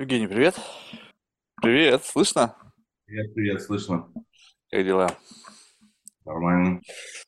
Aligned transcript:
Евгений, 0.00 0.28
привет. 0.28 0.54
Привет, 1.60 2.02
слышно? 2.06 2.56
Привет, 3.04 3.34
привет, 3.34 3.60
слышно. 3.60 4.10
Как 4.70 4.82
дела? 4.82 5.14
Нормально. 6.24 6.80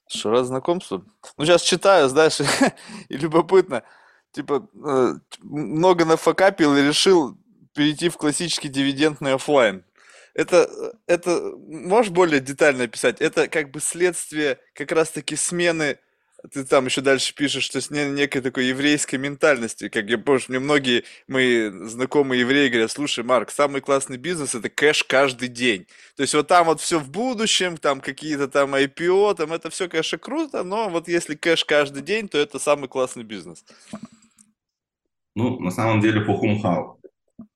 Что, 0.08 0.30
раз 0.30 0.46
знакомство? 0.46 1.04
Ну, 1.36 1.44
сейчас 1.44 1.60
читаю, 1.60 2.08
знаешь, 2.08 2.38
и 3.10 3.16
любопытно. 3.18 3.82
Типа, 4.30 4.70
э, 4.72 5.12
много 5.42 6.06
нафакапил 6.06 6.74
и 6.74 6.80
решил 6.80 7.36
перейти 7.74 8.08
в 8.08 8.16
классический 8.16 8.70
дивидендный 8.70 9.34
оффлайн. 9.34 9.84
Это, 10.32 10.62
э, 10.62 10.92
это, 11.06 11.52
можешь 11.58 12.10
более 12.10 12.40
детально 12.40 12.84
описать? 12.84 13.20
Это 13.20 13.48
как 13.48 13.70
бы 13.70 13.80
следствие 13.80 14.58
как 14.72 14.92
раз-таки 14.92 15.36
смены 15.36 15.98
ты 16.50 16.64
там 16.64 16.86
еще 16.86 17.00
дальше 17.00 17.34
пишешь, 17.34 17.64
что 17.64 17.80
с 17.80 17.90
не- 17.90 18.10
некой 18.10 18.40
такой 18.40 18.66
еврейской 18.66 19.16
ментальности. 19.16 19.88
Как 19.88 20.06
я 20.08 20.18
помню, 20.18 20.42
мне 20.48 20.58
многие 20.58 21.04
мои 21.28 21.70
знакомые 21.70 22.40
евреи 22.40 22.68
говорят, 22.68 22.90
слушай, 22.90 23.22
Марк, 23.22 23.50
самый 23.50 23.80
классный 23.80 24.16
бизнес– 24.16 24.54
это 24.54 24.68
кэш 24.68 25.04
каждый 25.04 25.48
день. 25.48 25.86
То 26.16 26.22
есть 26.22 26.34
вот 26.34 26.48
там 26.48 26.66
вот 26.66 26.80
все 26.80 26.98
в 26.98 27.10
будущем, 27.10 27.76
там 27.76 28.00
какие-то 28.00 28.48
там 28.48 28.74
IPO, 28.74 29.34
там 29.34 29.52
это 29.52 29.70
все, 29.70 29.88
конечно, 29.88 30.18
круто, 30.18 30.64
но 30.64 30.88
вот 30.88 31.08
если 31.08 31.34
кэш 31.34 31.64
каждый 31.64 32.02
день, 32.02 32.28
то 32.28 32.38
это 32.38 32.58
самый 32.58 32.88
классный 32.88 33.24
бизнес. 33.24 33.64
Ну, 35.34 35.60
на 35.60 35.70
самом 35.70 36.00
деле, 36.00 36.24
фухумхау. 36.24 37.00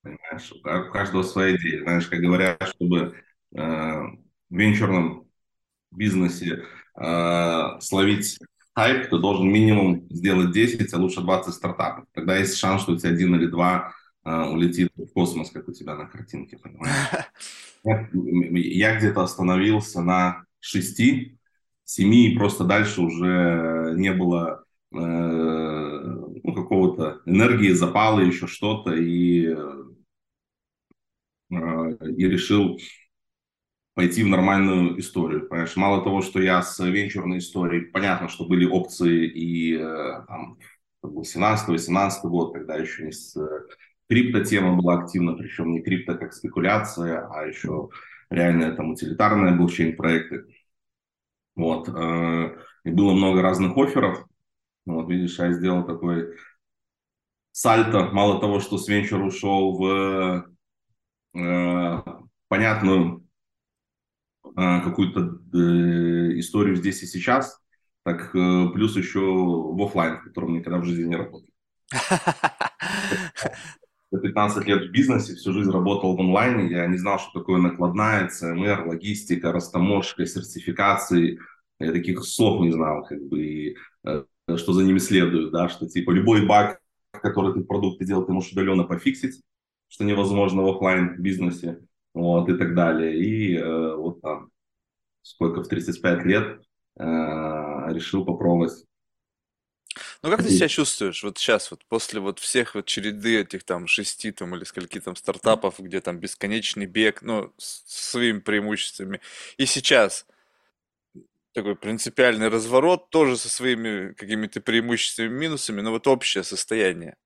Понимаешь, 0.02 0.52
у 0.52 0.92
каждого 0.92 1.22
своя 1.22 1.56
идея. 1.56 1.82
Знаешь, 1.82 2.06
как 2.06 2.20
говорят, 2.20 2.62
чтобы 2.68 3.16
э, 3.54 3.60
в 3.60 4.18
венчурном 4.50 5.28
бизнесе 5.90 6.64
э, 6.98 7.80
словить 7.80 8.38
хайп, 8.76 9.08
ты 9.08 9.18
должен 9.18 9.48
минимум 9.48 10.06
сделать 10.10 10.52
10, 10.52 10.92
а 10.92 10.98
лучше 10.98 11.22
20 11.22 11.54
стартапов. 11.54 12.04
Тогда 12.12 12.36
есть 12.36 12.58
шанс, 12.58 12.82
что 12.82 12.92
у 12.92 12.96
тебя 12.96 13.10
один 13.10 13.34
или 13.34 13.46
два 13.46 13.94
э, 14.24 14.30
улетит 14.30 14.90
в 14.96 15.06
космос, 15.14 15.50
как 15.50 15.66
у 15.66 15.72
тебя 15.72 15.94
на 15.94 16.04
картинке, 16.06 16.58
понимаешь? 16.58 16.94
Я 18.12 18.98
где-то 18.98 19.22
остановился 19.22 20.02
на 20.02 20.44
6, 20.60 21.00
7, 21.84 22.14
и 22.14 22.36
просто 22.36 22.64
дальше 22.64 23.00
уже 23.00 23.94
не 23.96 24.12
было 24.12 24.64
э, 24.92 24.98
ну, 24.98 26.52
какого-то 26.54 27.22
энергии, 27.24 27.70
запала, 27.70 28.20
еще 28.20 28.46
что-то, 28.46 28.94
и, 28.94 29.54
э, 29.54 29.84
и 31.50 32.28
решил 32.28 32.78
пойти 33.96 34.22
в 34.22 34.28
нормальную 34.28 35.00
историю. 35.00 35.48
Понимаешь, 35.48 35.74
мало 35.74 36.04
того, 36.04 36.20
что 36.20 36.38
я 36.38 36.60
с 36.60 36.78
венчурной 36.84 37.38
историей, 37.38 37.86
понятно, 37.86 38.28
что 38.28 38.44
были 38.44 38.66
опции 38.66 39.26
и 39.26 39.74
э, 39.74 40.22
там, 40.28 40.58
17-18 41.02 42.10
год, 42.24 42.52
когда 42.52 42.76
еще 42.76 43.06
не 43.06 43.12
с 43.12 43.34
крипто-тема 44.06 44.76
была 44.76 44.98
активна, 44.98 45.32
причем 45.32 45.72
не 45.72 45.80
крипто 45.80 46.14
как 46.14 46.34
спекуляция, 46.34 47.26
а 47.26 47.46
еще 47.46 47.88
реальные 48.28 48.72
там 48.72 48.90
утилитарные 48.90 49.54
блокчейн-проекты. 49.54 50.44
Вот. 51.54 51.88
Э, 51.88 52.54
и 52.84 52.90
было 52.90 53.14
много 53.14 53.40
разных 53.40 53.78
офферов. 53.78 54.26
Вот, 54.84 55.08
видишь, 55.08 55.38
я 55.38 55.52
сделал 55.52 55.86
такой 55.86 56.36
сальто. 57.52 58.10
Мало 58.12 58.40
того, 58.40 58.60
что 58.60 58.76
с 58.76 58.88
венчура 58.88 59.24
ушел 59.24 59.78
в 59.78 60.46
э, 61.34 62.02
понятную 62.48 63.25
какую-то 64.54 65.40
э, 65.52 66.38
историю 66.38 66.76
здесь 66.76 67.02
и 67.02 67.06
сейчас, 67.06 67.60
так 68.02 68.34
э, 68.34 68.68
плюс 68.72 68.96
еще 68.96 69.20
в 69.20 69.82
офлайн, 69.82 70.18
в 70.18 70.24
котором 70.24 70.54
никогда 70.54 70.78
в 70.78 70.84
жизни 70.84 71.08
не 71.08 71.16
работал. 71.16 71.48
За 74.12 74.20
15 74.20 74.66
лет 74.66 74.88
в 74.88 74.92
бизнесе, 74.92 75.34
всю 75.34 75.52
жизнь 75.52 75.70
работал 75.70 76.16
в 76.16 76.20
онлайне, 76.20 76.70
я 76.70 76.86
не 76.86 76.96
знал, 76.96 77.18
что 77.18 77.40
такое 77.40 77.60
накладная, 77.60 78.28
ЦМР, 78.28 78.86
логистика, 78.86 79.50
растаможка, 79.52 80.24
сертификации, 80.24 81.40
я 81.80 81.92
таких 81.92 82.24
слов 82.24 82.60
не 82.62 82.70
знал, 82.70 83.04
как 83.04 83.20
бы, 83.22 83.44
и, 83.44 83.76
э, 84.04 84.24
что 84.56 84.72
за 84.72 84.84
ними 84.84 84.98
следует, 84.98 85.50
да, 85.52 85.68
что 85.68 85.88
типа 85.88 86.12
любой 86.12 86.46
баг, 86.46 86.80
который 87.10 87.52
ты 87.54 87.60
в 87.60 87.66
продукте 87.66 88.04
делал, 88.04 88.24
ты 88.24 88.32
можешь 88.32 88.52
удаленно 88.52 88.84
пофиксить, 88.84 89.42
что 89.88 90.04
невозможно 90.04 90.62
в 90.62 90.68
офлайн 90.68 91.20
бизнесе 91.20 91.85
вот, 92.16 92.48
и 92.48 92.56
так 92.56 92.74
далее. 92.74 93.18
И 93.18 93.56
э, 93.56 93.94
вот 93.94 94.22
там, 94.22 94.50
сколько, 95.22 95.62
в 95.62 95.68
35 95.68 96.24
лет 96.24 96.62
э, 96.98 97.04
решил 97.92 98.24
попробовать. 98.24 98.84
Ну, 100.22 100.30
как 100.30 100.42
ты 100.42 100.50
себя 100.50 100.68
чувствуешь 100.68 101.22
вот 101.22 101.38
сейчас, 101.38 101.70
вот 101.70 101.84
после 101.88 102.20
вот 102.20 102.38
всех 102.38 102.74
вот 102.74 102.86
череды 102.86 103.40
этих 103.40 103.64
там 103.64 103.86
шести 103.86 104.32
там 104.32 104.54
или 104.54 104.64
скольки 104.64 104.98
там 104.98 105.14
стартапов, 105.14 105.78
где 105.78 106.00
там 106.00 106.18
бесконечный 106.18 106.86
бег, 106.86 107.22
ну, 107.22 107.52
с 107.58 108.10
своими 108.10 108.40
преимуществами, 108.40 109.20
и 109.58 109.66
сейчас 109.66 110.26
такой 111.52 111.76
принципиальный 111.76 112.48
разворот, 112.48 113.08
тоже 113.10 113.36
со 113.36 113.48
своими 113.48 114.12
какими-то 114.12 114.60
преимуществами, 114.60 115.28
минусами, 115.28 115.80
но 115.80 115.90
вот 115.90 116.06
общее 116.06 116.44
состояние, 116.44 117.16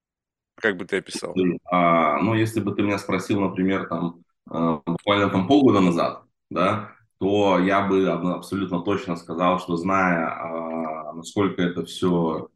как 0.57 0.77
бы 0.77 0.84
ты 0.84 0.99
описал? 0.99 1.34
А, 1.65 2.19
ну, 2.19 2.34
если 2.34 2.61
бы 2.61 2.75
ты 2.75 2.83
меня 2.83 2.99
спросил, 2.99 3.41
например, 3.41 3.89
там, 3.89 4.22
буквально 4.47 5.31
там 5.31 5.47
полгода 5.47 5.81
назад, 5.81 6.25
да, 6.51 6.93
то 7.19 7.59
я 7.59 7.87
бы 7.87 8.09
абсолютно 8.09 8.81
точно 8.81 9.17
сказал, 9.17 9.59
что 9.61 9.77
зная, 9.77 10.27
а, 10.27 11.12
насколько 11.12 11.62
это 11.62 11.84
все 11.84 12.49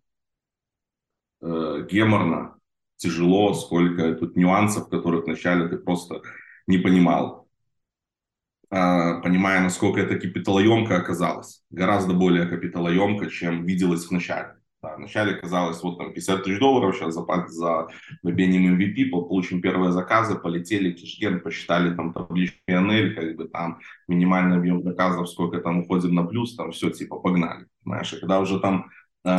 э, 1.42 1.86
геморно, 1.90 2.58
тяжело, 2.96 3.52
сколько 3.54 4.14
тут 4.14 4.36
нюансов, 4.36 4.88
которых 4.88 5.24
вначале 5.24 5.68
ты 5.68 5.76
просто 5.76 6.22
не 6.66 6.78
понимал, 6.78 7.48
а, 8.70 9.20
понимая, 9.20 9.60
насколько 9.60 10.00
это 10.00 10.18
капиталоемко 10.18 10.96
оказалось, 10.96 11.62
гораздо 11.70 12.14
более 12.14 12.46
капиталоемко, 12.46 13.30
чем 13.30 13.64
виделось 13.66 14.08
вначале. 14.08 14.56
Да, 14.84 14.96
вначале 14.96 15.32
казалось, 15.32 15.82
вот 15.82 15.96
там 15.96 16.12
50 16.12 16.44
тысяч 16.44 16.58
долларов 16.58 16.94
сейчас 16.94 17.14
за, 17.14 17.24
за 17.48 17.88
добением 18.22 18.78
MVP, 18.78 19.08
получим 19.08 19.62
первые 19.62 19.92
заказы, 19.92 20.34
полетели, 20.34 20.92
кишген, 20.92 21.40
посчитали 21.40 21.94
там 21.94 22.12
табличку 22.12 22.58
PNL, 22.68 23.14
как 23.14 23.36
бы 23.36 23.48
там 23.48 23.80
минимальный 24.08 24.58
объем 24.58 24.82
заказов, 24.82 25.30
сколько 25.30 25.58
там 25.60 25.78
уходим 25.78 26.14
на 26.14 26.24
плюс, 26.24 26.54
там 26.54 26.70
все, 26.72 26.90
типа, 26.90 27.18
погнали. 27.18 27.64
Знаешь, 27.86 28.12
и 28.12 28.20
когда 28.20 28.40
уже 28.40 28.60
там 28.60 28.90
э, 29.24 29.30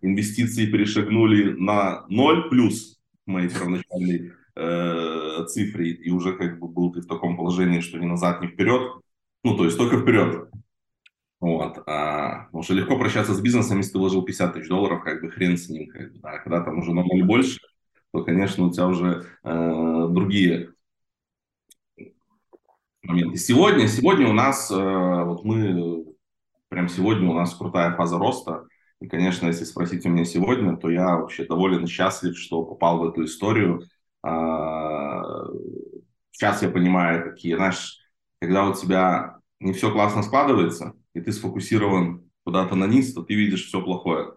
инвестиции 0.00 0.64
перешагнули 0.64 1.52
на 1.52 2.06
0 2.08 2.48
плюс 2.48 2.98
моей 3.26 3.50
первоначальной 3.50 4.32
э, 4.56 5.44
цифре, 5.48 5.90
и 5.90 6.10
уже 6.10 6.32
как 6.32 6.58
бы 6.58 6.66
был 6.66 6.92
ты 6.92 7.02
в 7.02 7.06
таком 7.06 7.36
положении, 7.36 7.80
что 7.80 7.98
ни 7.98 8.06
назад, 8.06 8.40
ни 8.40 8.46
вперед, 8.46 9.02
ну, 9.44 9.54
то 9.54 9.66
есть 9.66 9.76
только 9.76 9.98
вперед, 9.98 10.48
вот. 11.40 11.82
А, 11.86 12.44
потому 12.46 12.62
что 12.62 12.74
легко 12.74 12.98
прощаться 12.98 13.34
с 13.34 13.40
бизнесом, 13.40 13.78
если 13.78 13.92
ты 13.92 13.98
вложил 13.98 14.24
50 14.24 14.54
тысяч 14.54 14.68
долларов, 14.68 15.02
как 15.04 15.22
бы 15.22 15.30
хрен 15.30 15.56
с 15.56 15.68
ним. 15.68 15.88
Как 15.88 16.12
бы, 16.12 16.18
да. 16.18 16.38
Когда 16.38 16.62
там 16.62 16.78
уже 16.78 16.92
на 16.92 17.04
ноль 17.04 17.24
больше, 17.24 17.60
то, 18.12 18.24
конечно, 18.24 18.66
у 18.66 18.72
тебя 18.72 18.86
уже 18.86 19.26
э, 19.44 20.06
другие 20.10 20.70
моменты. 23.02 23.36
Сегодня, 23.38 23.86
сегодня 23.86 24.28
у 24.28 24.32
нас, 24.32 24.70
э, 24.70 24.74
вот 24.74 25.44
мы, 25.44 26.06
прям 26.68 26.88
сегодня 26.88 27.28
у 27.28 27.34
нас 27.34 27.54
крутая 27.54 27.94
фаза 27.94 28.18
роста. 28.18 28.66
И, 29.00 29.06
конечно, 29.06 29.46
если 29.46 29.64
спросить 29.64 30.04
у 30.06 30.08
меня 30.08 30.24
сегодня, 30.24 30.76
то 30.76 30.90
я 30.90 31.16
вообще 31.16 31.44
доволен 31.46 31.86
счастлив, 31.86 32.36
что 32.36 32.64
попал 32.64 32.98
в 32.98 33.08
эту 33.08 33.24
историю. 33.24 33.82
А, 34.24 35.22
сейчас 36.32 36.62
я 36.62 36.68
понимаю, 36.68 37.30
какие, 37.30 37.54
знаешь, 37.54 37.98
когда 38.40 38.68
у 38.68 38.74
тебя 38.74 39.38
не 39.60 39.72
все 39.72 39.92
классно 39.92 40.24
складывается, 40.24 40.94
и 41.14 41.20
ты 41.20 41.32
сфокусирован 41.32 42.28
куда-то 42.44 42.76
на 42.76 42.86
низ, 42.86 43.12
то 43.12 43.22
ты 43.22 43.34
видишь 43.34 43.66
все 43.66 43.82
плохое. 43.82 44.32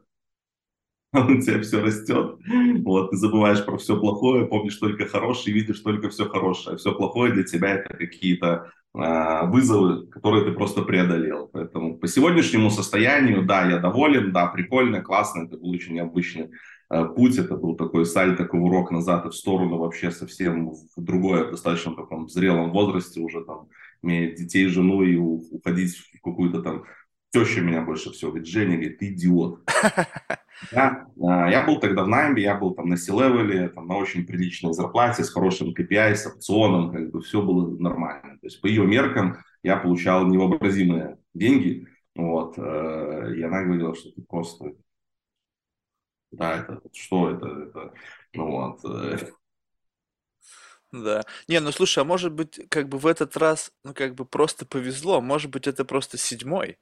А 1.13 1.25
у 1.27 1.41
тебя 1.41 1.61
все 1.61 1.81
растет, 1.81 2.37
вот, 2.83 3.11
ты 3.11 3.17
забываешь 3.17 3.65
про 3.65 3.77
все 3.77 3.99
плохое, 3.99 4.45
помнишь 4.45 4.77
только 4.77 5.07
хорошее, 5.07 5.53
видишь 5.53 5.81
только 5.81 6.09
все 6.09 6.29
хорошее. 6.29 6.77
Все 6.77 6.93
плохое 6.95 7.33
для 7.33 7.43
тебя 7.43 7.69
это 7.73 7.97
какие-то 7.97 8.71
э, 8.93 9.45
вызовы, 9.47 10.07
которые 10.07 10.45
ты 10.45 10.53
просто 10.53 10.83
преодолел. 10.83 11.49
Поэтому 11.51 11.97
по 11.97 12.07
сегодняшнему 12.07 12.69
состоянию, 12.69 13.45
да, 13.45 13.69
я 13.69 13.79
доволен, 13.79 14.31
да, 14.31 14.47
прикольно, 14.47 15.01
классно, 15.01 15.43
это 15.43 15.57
был 15.57 15.71
очень 15.71 15.95
необычный 15.95 16.51
э, 16.89 17.05
путь, 17.05 17.37
это 17.37 17.57
был 17.57 17.75
такой 17.75 18.05
саль, 18.05 18.37
такой 18.37 18.61
урок 18.61 18.91
назад 18.91 19.25
и 19.25 19.29
в 19.29 19.35
сторону 19.35 19.79
вообще 19.79 20.11
совсем 20.11 20.71
в 20.71 21.01
другое, 21.01 21.51
достаточно 21.51 21.93
таком 21.93 22.29
зрелом 22.29 22.71
возрасте 22.71 23.19
уже 23.19 23.43
там 23.43 23.67
иметь 24.03 24.35
детей, 24.35 24.67
жену 24.67 25.03
и 25.03 25.15
уходить 25.15 25.97
в 25.97 26.21
какую-то 26.21 26.61
там... 26.61 26.83
Теща 27.33 27.61
меня 27.61 27.81
больше 27.81 28.11
всего 28.11 28.31
говорит, 28.31 28.47
Женя, 28.47 28.75
говорит, 28.75 28.99
ты 28.99 29.13
идиот. 29.13 29.61
Я, 30.71 31.07
а, 31.23 31.49
я 31.49 31.65
был 31.65 31.79
тогда 31.79 32.03
в 32.03 32.07
найме, 32.07 32.43
я 32.43 32.55
был 32.55 32.75
там 32.75 32.87
на 32.87 32.97
C-левеле, 32.97 33.69
там 33.69 33.87
на 33.87 33.97
очень 33.97 34.25
приличной 34.25 34.73
зарплате, 34.73 35.23
с 35.23 35.31
хорошим 35.31 35.73
KPI, 35.73 36.13
с 36.13 36.27
опционом, 36.27 36.91
как 36.91 37.09
бы 37.09 37.21
все 37.21 37.41
было 37.41 37.75
нормально. 37.77 38.37
То 38.39 38.45
есть 38.45 38.61
по 38.61 38.67
ее 38.67 38.85
меркам 38.85 39.37
я 39.63 39.77
получал 39.77 40.27
невообразимые 40.27 41.17
деньги, 41.33 41.87
вот, 42.15 42.57
э, 42.57 43.33
и 43.37 43.41
она 43.41 43.63
говорила, 43.63 43.95
что 43.95 44.11
ты 44.11 44.21
просто, 44.21 44.73
да, 46.31 46.57
это, 46.57 46.81
что 46.93 47.31
это, 47.31 47.47
это, 47.47 47.93
ну 48.33 48.51
вот, 48.51 48.79
э, 48.85 49.17
Да. 50.93 51.23
Не, 51.47 51.59
ну 51.61 51.71
слушай, 51.71 51.99
а 51.99 52.03
может 52.03 52.33
быть, 52.33 52.59
как 52.69 52.89
бы 52.89 52.97
в 52.97 53.07
этот 53.07 53.37
раз, 53.37 53.71
ну 53.83 53.93
как 53.93 54.13
бы 54.15 54.25
просто 54.25 54.65
повезло, 54.65 55.21
может 55.21 55.49
быть, 55.49 55.67
это 55.67 55.85
просто 55.85 56.17
седьмой. 56.17 56.77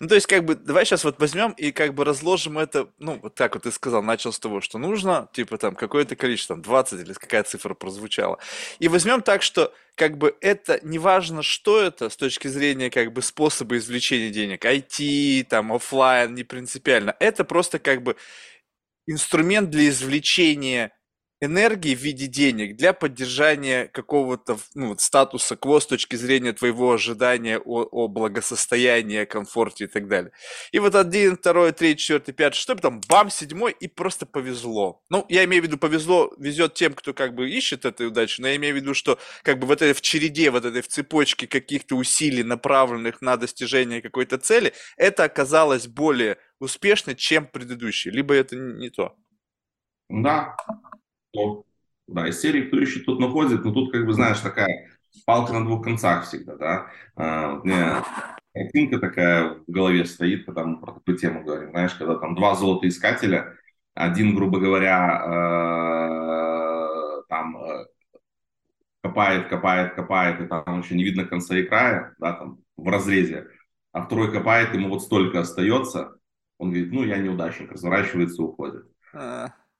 Ну, 0.00 0.08
то 0.08 0.14
есть, 0.16 0.26
как 0.26 0.44
бы, 0.44 0.56
давай 0.56 0.84
сейчас 0.86 1.04
вот 1.04 1.20
возьмем 1.20 1.52
и 1.52 1.72
как 1.72 1.94
бы 1.94 2.04
разложим 2.04 2.58
это, 2.58 2.90
ну, 2.98 3.20
вот 3.22 3.34
так 3.36 3.54
вот 3.54 3.64
ты 3.64 3.72
сказал, 3.72 4.02
начал 4.02 4.32
с 4.32 4.38
того, 4.40 4.60
что 4.60 4.78
нужно, 4.78 5.28
типа 5.32 5.58
там 5.58 5.76
какое-то 5.76 6.16
количество, 6.16 6.56
там 6.56 6.62
20 6.62 7.00
или 7.00 7.12
какая 7.14 7.44
цифра 7.44 7.74
прозвучала. 7.74 8.38
И 8.80 8.88
возьмем 8.88 9.22
так, 9.22 9.42
что 9.42 9.72
как 9.96 10.18
бы 10.18 10.36
это 10.40 10.80
не 10.82 10.98
важно, 10.98 11.42
что 11.42 11.80
это 11.82 12.10
с 12.10 12.16
точки 12.16 12.48
зрения 12.48 12.90
как 12.90 13.12
бы 13.12 13.22
способа 13.22 13.76
извлечения 13.78 14.30
денег, 14.30 14.64
IT, 14.64 15.44
там, 15.44 15.72
оффлайн, 15.72 16.34
не 16.34 16.44
принципиально. 16.44 17.16
Это 17.20 17.44
просто 17.44 17.78
как 17.78 18.02
бы 18.02 18.16
инструмент 19.06 19.70
для 19.70 19.88
извлечения 19.90 20.92
энергии 21.40 21.94
в 21.94 22.00
виде 22.00 22.26
денег 22.26 22.76
для 22.76 22.92
поддержания 22.92 23.86
какого-то 23.88 24.58
ну, 24.74 24.88
вот, 24.88 25.00
статуса 25.00 25.56
кво 25.56 25.80
с 25.80 25.86
точки 25.86 26.16
зрения 26.16 26.52
твоего 26.52 26.92
ожидания 26.92 27.58
о, 27.58 27.82
о 27.82 28.08
благосостоянии, 28.08 29.18
о 29.18 29.26
комфорте 29.26 29.84
и 29.84 29.86
так 29.86 30.08
далее. 30.08 30.32
И 30.72 30.78
вот 30.78 30.94
один, 30.94 31.36
второй, 31.36 31.72
третий, 31.72 32.00
четвертый, 32.00 32.32
пятый, 32.32 32.56
что 32.56 32.74
там, 32.74 33.00
бам, 33.08 33.30
седьмой, 33.30 33.76
и 33.78 33.86
просто 33.86 34.24
повезло. 34.24 35.02
Ну, 35.10 35.26
я 35.28 35.44
имею 35.44 35.62
в 35.62 35.66
виду, 35.66 35.76
повезло, 35.76 36.32
везет 36.38 36.74
тем, 36.74 36.94
кто 36.94 37.12
как 37.12 37.34
бы 37.34 37.50
ищет 37.50 37.84
этой 37.84 38.06
удачи, 38.06 38.40
но 38.40 38.48
я 38.48 38.56
имею 38.56 38.74
в 38.74 38.76
виду, 38.76 38.94
что 38.94 39.18
как 39.42 39.58
бы 39.58 39.66
в 39.66 39.70
этой 39.70 39.92
в 39.92 40.00
череде, 40.00 40.50
вот 40.50 40.64
этой 40.64 40.80
в 40.80 40.88
цепочке 40.88 41.46
каких-то 41.46 41.96
усилий, 41.96 42.42
направленных 42.42 43.20
на 43.20 43.36
достижение 43.36 44.00
какой-то 44.00 44.38
цели, 44.38 44.72
это 44.96 45.24
оказалось 45.24 45.86
более 45.86 46.38
успешно, 46.60 47.14
чем 47.14 47.46
предыдущий. 47.46 48.10
Либо 48.10 48.34
это 48.34 48.56
не 48.56 48.88
то. 48.88 49.16
Да, 50.08 50.56
то, 51.32 51.64
да, 52.06 52.28
из 52.28 52.40
серии 52.40 52.62
«Кто 52.62 52.78
ищет, 52.78 53.06
тот 53.06 53.18
находит», 53.20 53.64
но 53.64 53.72
тут, 53.72 53.92
как 53.92 54.06
бы, 54.06 54.12
знаешь, 54.12 54.40
такая 54.40 54.90
палка 55.24 55.52
на 55.52 55.64
двух 55.64 55.84
концах 55.84 56.24
всегда, 56.24 56.56
да. 56.56 56.86
А, 57.16 57.54
у 57.54 57.64
меня 57.64 58.04
картинка 58.54 58.98
такая 58.98 59.54
в 59.66 59.70
голове 59.70 60.04
стоит, 60.04 60.46
когда 60.46 60.64
мы 60.64 60.80
про 60.80 60.92
такую 60.92 61.18
тему 61.18 61.44
говорим, 61.44 61.70
знаешь, 61.70 61.94
когда 61.94 62.16
там 62.16 62.34
два 62.34 62.54
золотоискателя, 62.54 63.56
один, 63.94 64.34
грубо 64.34 64.60
говоря, 64.60 65.22
э, 65.26 67.22
там 67.28 67.56
э, 67.56 67.86
копает, 69.02 69.48
копает, 69.48 69.94
копает, 69.94 70.40
и 70.40 70.46
там 70.46 70.80
еще 70.80 70.94
не 70.94 71.04
видно 71.04 71.24
конца 71.24 71.56
и 71.56 71.62
края, 71.62 72.14
да, 72.18 72.34
там 72.34 72.58
в 72.76 72.88
разрезе, 72.88 73.48
а 73.92 74.02
второй 74.04 74.30
копает, 74.32 74.74
ему 74.74 74.90
вот 74.90 75.02
столько 75.02 75.40
остается, 75.40 76.16
он 76.58 76.70
говорит, 76.70 76.92
ну, 76.92 77.04
я 77.04 77.18
неудачник, 77.18 77.72
разворачивается 77.72 78.42
уходит. 78.42 78.86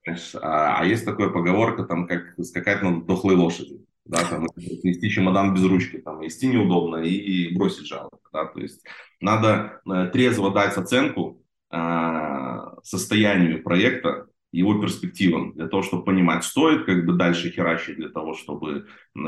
А. 0.06 0.80
А, 0.80 0.86
есть 0.86 1.04
такая 1.04 1.30
поговорка, 1.30 1.84
там, 1.84 2.06
как 2.06 2.34
скакать 2.44 2.82
на 2.82 3.02
дохлой 3.02 3.34
лошади. 3.34 3.84
Да, 4.04 4.22
там, 4.24 4.46
нести 4.56 5.10
чемодан 5.10 5.52
без 5.52 5.64
ручки, 5.64 5.98
там, 5.98 6.20
нести 6.20 6.46
неудобно 6.46 6.98
и, 6.98 7.10
и 7.10 7.56
бросить 7.56 7.88
жалко. 7.88 8.18
Да, 8.32 8.44
то 8.44 8.60
есть 8.60 8.84
надо 9.20 9.80
э, 9.84 10.10
трезво 10.12 10.52
дать 10.52 10.76
оценку 10.76 11.42
э, 11.72 12.58
состоянию 12.84 13.64
проекта, 13.64 14.28
его 14.52 14.80
перспективам, 14.80 15.54
для 15.54 15.66
того, 15.66 15.82
чтобы 15.82 16.04
понимать, 16.04 16.44
стоит 16.44 16.86
как 16.86 17.04
бы 17.04 17.14
дальше 17.14 17.50
херачить 17.50 17.96
для 17.96 18.10
того, 18.10 18.34
чтобы 18.34 18.86
э, 18.86 19.18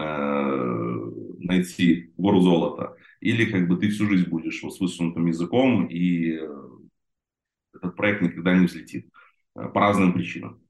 найти 1.40 2.12
гору 2.16 2.40
золота, 2.40 2.96
или 3.20 3.50
как 3.50 3.66
бы 3.66 3.76
ты 3.78 3.88
всю 3.88 4.06
жизнь 4.06 4.28
будешь 4.28 4.60
с 4.60 4.80
высунутым 4.80 5.26
языком, 5.26 5.86
и 5.86 6.38
э, 6.40 6.48
этот 7.74 7.96
проект 7.96 8.22
никогда 8.22 8.56
не 8.56 8.66
взлетит 8.66 9.10
э, 9.56 9.68
по 9.68 9.80
разным 9.80 10.12
причинам 10.12 10.60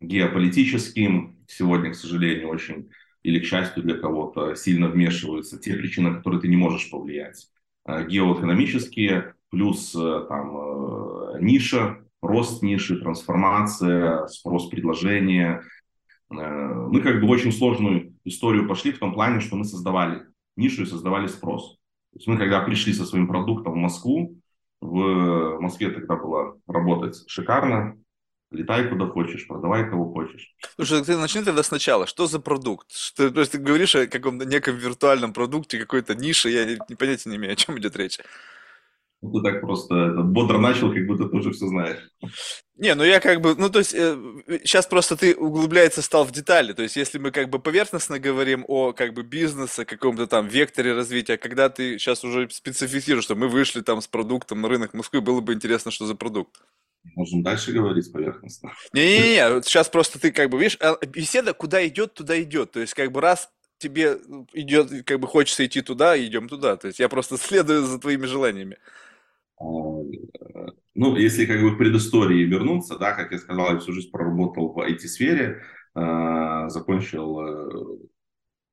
геополитическим, 0.00 1.38
сегодня, 1.46 1.90
к 1.90 1.96
сожалению, 1.96 2.48
очень 2.48 2.90
или 3.22 3.38
к 3.38 3.44
счастью 3.44 3.82
для 3.82 3.96
кого-то, 3.96 4.54
сильно 4.54 4.88
вмешиваются 4.88 5.58
те 5.58 5.74
причины, 5.74 6.10
на 6.10 6.16
которые 6.16 6.40
ты 6.40 6.48
не 6.48 6.56
можешь 6.56 6.90
повлиять. 6.90 7.48
А, 7.84 8.02
геоэкономические, 8.04 9.34
плюс 9.50 9.94
э, 9.94 10.26
там 10.28 10.56
э, 10.56 11.38
ниша, 11.40 11.98
рост 12.22 12.62
ниши, 12.62 12.98
трансформация, 12.98 14.26
спрос 14.28 14.68
предложения. 14.68 15.62
Э, 16.30 16.34
мы 16.34 17.00
как 17.02 17.20
бы 17.20 17.26
в 17.26 17.30
очень 17.30 17.52
сложную 17.52 18.14
историю 18.24 18.68
пошли 18.68 18.92
в 18.92 18.98
том 18.98 19.12
плане, 19.12 19.40
что 19.40 19.56
мы 19.56 19.64
создавали 19.64 20.22
нишу 20.56 20.82
и 20.82 20.86
создавали 20.86 21.26
спрос. 21.26 21.76
То 22.12 22.18
есть 22.18 22.26
мы 22.26 22.38
когда 22.38 22.60
пришли 22.60 22.92
со 22.92 23.04
своим 23.04 23.28
продуктом 23.28 23.74
в 23.74 23.76
Москву, 23.76 24.36
в 24.80 25.58
Москве 25.60 25.90
тогда 25.90 26.16
было 26.16 26.58
работать 26.66 27.22
шикарно, 27.26 27.98
Летай 28.50 28.88
куда 28.88 29.06
хочешь, 29.06 29.46
продавай 29.46 29.88
кого 29.88 30.12
хочешь. 30.12 30.54
Слушай, 30.74 31.04
ты 31.04 31.16
начни 31.16 31.42
тогда 31.42 31.62
сначала. 31.62 32.06
Что 32.06 32.26
за 32.26 32.40
продукт? 32.40 32.90
Что, 32.90 33.30
то 33.30 33.40
есть 33.40 33.52
ты 33.52 33.58
говоришь 33.58 33.94
о 33.94 34.08
каком-то 34.08 34.44
неком 34.44 34.76
виртуальном 34.76 35.32
продукте, 35.32 35.78
какой-то 35.78 36.16
нише, 36.16 36.50
я 36.50 36.64
не, 36.64 36.96
понятия 36.96 37.30
не 37.30 37.36
имею, 37.36 37.52
о 37.52 37.56
чем 37.56 37.78
идет 37.78 37.96
речь. 37.96 38.18
Ну, 39.22 39.32
ты 39.32 39.52
так 39.52 39.60
просто 39.60 39.94
это, 39.94 40.22
бодро 40.22 40.58
начал, 40.58 40.92
как 40.92 41.06
будто 41.06 41.28
ты 41.28 41.36
уже 41.36 41.52
все 41.52 41.66
знаешь. 41.66 41.98
Не, 42.76 42.94
ну 42.94 43.04
я 43.04 43.20
как 43.20 43.42
бы, 43.42 43.54
ну 43.54 43.68
то 43.68 43.80
есть 43.80 43.94
э, 43.94 44.16
сейчас 44.64 44.86
просто 44.86 45.14
ты 45.14 45.36
углубляется 45.36 46.00
стал 46.00 46.24
в 46.24 46.32
детали, 46.32 46.72
то 46.72 46.82
есть 46.82 46.96
если 46.96 47.18
мы 47.18 47.30
как 47.30 47.50
бы 47.50 47.58
поверхностно 47.58 48.18
говорим 48.18 48.64
о 48.66 48.94
как 48.94 49.12
бы 49.12 49.22
бизнесе, 49.22 49.84
каком-то 49.84 50.26
там 50.26 50.48
векторе 50.48 50.94
развития, 50.94 51.36
когда 51.36 51.68
ты 51.68 51.98
сейчас 51.98 52.24
уже 52.24 52.48
специфицируешь, 52.48 53.24
что 53.24 53.36
мы 53.36 53.48
вышли 53.48 53.82
там 53.82 54.00
с 54.00 54.08
продуктом 54.08 54.62
на 54.62 54.68
рынок 54.68 54.94
Москвы, 54.94 55.20
было 55.20 55.42
бы 55.42 55.52
интересно, 55.52 55.90
что 55.90 56.06
за 56.06 56.14
продукт. 56.14 56.62
Можем 57.16 57.42
дальше 57.42 57.72
говорить 57.72 58.12
поверхностно. 58.12 58.72
Не-не-не, 58.92 59.62
сейчас 59.62 59.88
просто 59.88 60.20
ты 60.20 60.32
как 60.32 60.50
бы, 60.50 60.58
видишь, 60.58 60.78
а, 60.80 60.98
беседа 61.06 61.54
куда 61.54 61.86
идет, 61.86 62.14
туда 62.14 62.40
идет. 62.42 62.72
То 62.72 62.80
есть 62.80 62.94
как 62.94 63.10
бы 63.10 63.20
раз 63.20 63.50
тебе 63.78 64.18
идет, 64.52 65.04
как 65.04 65.18
бы 65.20 65.26
хочется 65.26 65.64
идти 65.64 65.80
туда, 65.80 66.18
идем 66.22 66.48
туда. 66.48 66.76
То 66.76 66.88
есть 66.88 67.00
я 67.00 67.08
просто 67.08 67.36
следую 67.38 67.84
за 67.84 67.98
твоими 67.98 68.26
желаниями. 68.26 68.76
А, 69.58 69.64
ну, 70.94 71.16
если 71.16 71.46
как 71.46 71.60
бы 71.60 71.70
в 71.70 71.78
предыстории 71.78 72.44
вернуться, 72.44 72.98
да, 72.98 73.12
как 73.12 73.32
я 73.32 73.38
сказал, 73.38 73.72
я 73.72 73.78
всю 73.78 73.92
жизнь 73.92 74.10
проработал 74.10 74.72
в 74.72 74.78
IT-сфере, 74.78 75.62
а, 75.94 76.68
закончил 76.68 77.40
э, 77.40 77.98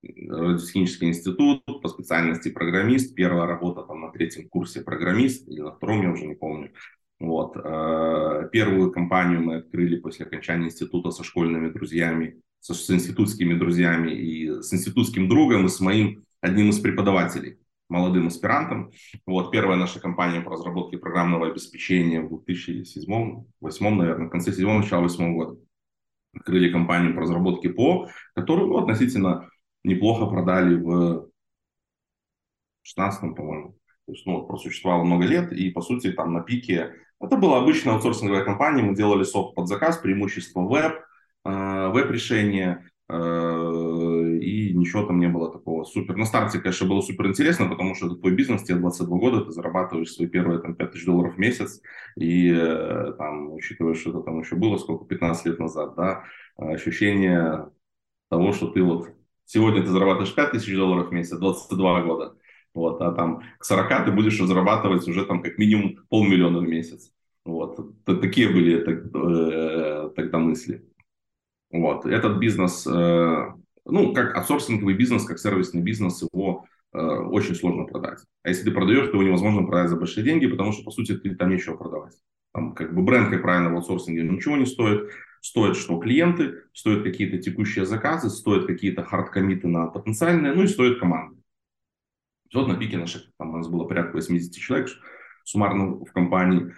радиотехнический 0.03 1.07
институт 1.07 1.63
по 1.65 1.87
специальности 1.87 2.49
программист. 2.49 3.15
Первая 3.15 3.47
работа 3.47 3.83
там 3.83 4.01
на 4.01 4.11
третьем 4.11 4.49
курсе 4.49 4.81
программист, 4.81 5.47
или 5.47 5.61
на 5.61 5.71
втором, 5.71 6.03
я 6.03 6.11
уже 6.11 6.25
не 6.25 6.35
помню. 6.35 6.71
Вот. 7.19 7.57
Э, 7.57 8.47
первую 8.51 8.91
компанию 8.91 9.41
мы 9.41 9.55
открыли 9.57 9.97
после 9.97 10.25
окончания 10.25 10.65
института 10.65 11.11
со 11.11 11.23
школьными 11.23 11.69
друзьями, 11.69 12.41
со, 12.59 12.73
с 12.73 12.89
институтскими 12.91 13.55
друзьями 13.55 14.11
и 14.11 14.61
с 14.61 14.71
институтским 14.73 15.27
другом 15.27 15.65
и 15.65 15.69
с 15.69 15.79
моим 15.79 16.25
одним 16.41 16.69
из 16.69 16.79
преподавателей, 16.79 17.57
молодым 17.89 18.27
аспирантом. 18.27 18.91
Вот. 19.25 19.51
Первая 19.51 19.77
наша 19.77 19.99
компания 19.99 20.41
по 20.41 20.51
разработке 20.51 20.97
программного 20.97 21.47
обеспечения 21.47 22.21
в 22.21 22.33
2007-2008, 22.47 23.95
наверное, 23.95 24.27
в 24.27 24.29
конце 24.29 24.53
7 24.53 24.67
начала 24.77 25.01
8 25.01 25.33
года. 25.33 25.59
Открыли 26.35 26.71
компанию 26.71 27.15
по 27.15 27.21
разработке 27.21 27.69
ПО, 27.69 28.09
которую 28.35 28.67
ну, 28.67 28.77
относительно 28.77 29.49
неплохо 29.83 30.27
продали 30.27 30.75
в 30.75 31.31
16 32.83 33.35
по-моему. 33.35 33.75
То 34.05 34.13
есть, 34.13 34.25
ну, 34.25 34.45
просуществовало 34.45 35.03
много 35.03 35.25
лет, 35.25 35.51
и, 35.51 35.69
по 35.71 35.81
сути, 35.81 36.11
там 36.11 36.31
на 36.33 36.41
пике 36.41 36.93
это 37.19 37.37
была 37.37 37.59
обычная 37.59 37.93
аутсорсинговая 37.93 38.43
компания, 38.43 38.83
мы 38.83 38.95
делали 38.95 39.23
софт 39.23 39.55
под 39.55 39.67
заказ, 39.67 39.97
преимущество 39.97 40.61
веб, 40.61 41.01
э, 41.45 41.87
веб-решения, 41.89 42.89
э, 43.09 43.13
и 44.41 44.73
ничего 44.73 45.03
там 45.03 45.19
не 45.19 45.27
было 45.27 45.51
такого 45.51 45.83
супер. 45.83 46.15
На 46.15 46.25
старте, 46.25 46.59
конечно, 46.59 46.87
было 46.87 47.01
супер 47.01 47.27
интересно, 47.27 47.67
потому 47.67 47.95
что 47.95 48.07
это 48.07 48.15
твой 48.17 48.33
бизнес, 48.33 48.63
тебе 48.63 48.77
22 48.77 49.17
года, 49.17 49.45
ты 49.45 49.51
зарабатываешь 49.51 50.11
свои 50.11 50.27
первые 50.27 50.59
там, 50.59 50.75
5 50.75 50.91
тысяч 50.91 51.05
долларов 51.05 51.35
в 51.35 51.39
месяц, 51.39 51.81
и 52.17 52.51
э, 52.51 53.13
там, 53.17 53.53
учитывая, 53.53 53.95
что 53.95 54.11
это 54.11 54.21
там 54.21 54.39
еще 54.39 54.55
было, 54.55 54.77
сколько, 54.77 55.05
15 55.05 55.45
лет 55.45 55.59
назад, 55.59 55.95
да, 55.95 56.23
ощущение 56.57 57.69
того, 58.29 58.51
что 58.51 58.67
ты 58.67 58.83
вот 58.83 59.09
сегодня 59.45 59.81
ты 59.81 59.87
зарабатываешь 59.87 60.35
5 60.35 60.51
тысяч 60.51 60.75
долларов 60.75 61.09
в 61.09 61.11
месяц, 61.13 61.37
22 61.37 62.01
года, 62.03 62.36
вот, 62.77 63.01
а 63.01 63.11
там 63.11 63.41
к 63.57 63.65
40 63.65 64.05
ты 64.05 64.11
будешь 64.11 64.37
зарабатывать 64.37 65.07
уже 65.07 65.25
там 65.25 65.41
как 65.41 65.57
минимум 65.57 65.97
полмиллиона 66.09 66.59
в 66.59 66.67
месяц. 66.67 67.11
Вот, 67.43 67.79
такие 68.05 68.49
были 68.49 68.79
так, 68.81 69.05
э, 69.15 70.11
тогда 70.15 70.37
мысли. 70.37 70.85
Вот, 71.71 72.05
этот 72.05 72.37
бизнес, 72.37 72.85
э, 72.85 73.45
ну, 73.85 74.13
как 74.13 74.37
аутсорсинговый 74.37 74.93
бизнес, 74.93 75.25
как 75.25 75.39
сервисный 75.39 75.81
бизнес, 75.81 76.21
его 76.21 76.65
э, 76.93 76.99
очень 76.99 77.55
сложно 77.55 77.85
продать. 77.85 78.19
А 78.43 78.49
если 78.49 78.65
ты 78.65 78.71
продаешь, 78.71 79.07
то 79.07 79.13
его 79.13 79.23
невозможно 79.23 79.65
продать 79.65 79.89
за 79.89 79.95
большие 79.95 80.23
деньги, 80.23 80.45
потому 80.45 80.71
что, 80.71 80.83
по 80.83 80.91
сути, 80.91 81.17
ты 81.17 81.33
там 81.33 81.49
нечего 81.49 81.77
продавать. 81.77 82.13
Там, 82.53 82.75
как 82.75 82.93
бы 82.93 83.01
бренд, 83.01 83.31
как 83.31 83.41
правильно, 83.41 83.71
в 83.71 83.75
аутсорсинге 83.77 84.21
ничего 84.21 84.55
не 84.55 84.67
стоит. 84.67 85.09
Стоит, 85.41 85.77
что 85.77 85.97
клиенты, 85.97 86.63
стоят 86.73 87.03
какие-то 87.03 87.39
текущие 87.39 87.87
заказы, 87.87 88.29
стоят 88.29 88.67
какие-то 88.67 89.03
хардкомиты 89.03 89.67
на 89.67 89.87
потенциальные, 89.87 90.53
ну 90.53 90.61
и 90.61 90.67
стоит 90.67 90.99
команда. 90.99 91.36
Вот 92.53 92.67
на 92.67 92.75
пике 92.75 92.97
наших, 92.97 93.23
там 93.37 93.53
у 93.53 93.57
нас 93.57 93.67
было 93.67 93.85
порядка 93.85 94.13
80 94.13 94.53
человек 94.55 94.89
суммарно 95.43 96.05
в 96.05 96.11
компании. 96.11 96.73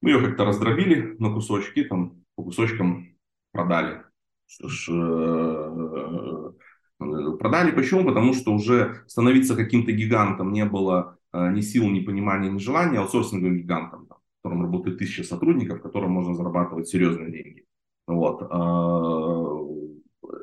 Мы 0.00 0.10
ее 0.10 0.20
как-то 0.24 0.44
раздробили 0.44 1.16
на 1.18 1.32
кусочки, 1.32 1.84
там 1.84 2.22
по 2.34 2.44
кусочкам 2.44 3.16
продали. 3.52 4.02
Что 4.46 4.68
ж, 4.68 4.88
э, 4.90 6.52
Продали 6.98 7.72
почему? 7.72 8.06
Потому 8.06 8.32
что 8.32 8.52
уже 8.52 9.02
становиться 9.06 9.54
каким-то 9.54 9.92
гигантом 9.92 10.52
не 10.52 10.64
было 10.64 11.18
ни 11.32 11.60
сил, 11.60 11.88
ни 11.90 12.00
понимания, 12.00 12.48
ни 12.50 12.58
желания, 12.58 12.98
аутсорсинговым 12.98 13.58
гигантом, 13.58 14.06
в 14.08 14.42
котором 14.42 14.62
работает 14.62 14.98
тысяча 14.98 15.22
сотрудников, 15.22 15.80
в 15.80 15.82
котором 15.82 16.12
можно 16.12 16.34
зарабатывать 16.34 16.88
серьезные 16.88 17.30
деньги. 17.30 17.66
Вот. 18.06 18.40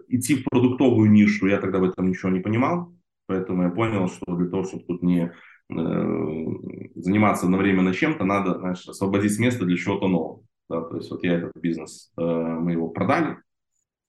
Идти 0.09 0.35
в 0.35 0.43
продуктовую 0.43 1.09
нишу, 1.09 1.47
я 1.47 1.57
тогда 1.59 1.79
в 1.79 1.83
этом 1.85 2.07
ничего 2.07 2.29
не 2.29 2.39
понимал, 2.39 2.93
поэтому 3.27 3.63
я 3.63 3.69
понял, 3.69 4.07
что 4.07 4.35
для 4.35 4.49
того, 4.49 4.63
чтобы 4.63 4.83
тут 4.83 5.03
не 5.03 5.33
заниматься 5.69 7.45
одновременно 7.45 7.93
чем-то, 7.93 8.25
надо 8.25 8.59
знаешь, 8.59 8.87
освободить 8.87 9.39
место 9.39 9.65
для 9.65 9.77
чего-то 9.77 10.07
нового. 10.07 10.43
Да, 10.69 10.81
то 10.81 10.97
есть 10.97 11.11
вот 11.11 11.23
я 11.23 11.33
этот 11.33 11.51
бизнес, 11.55 12.11
э, 12.17 12.21
мы 12.21 12.71
его 12.71 12.89
продали 12.89 13.37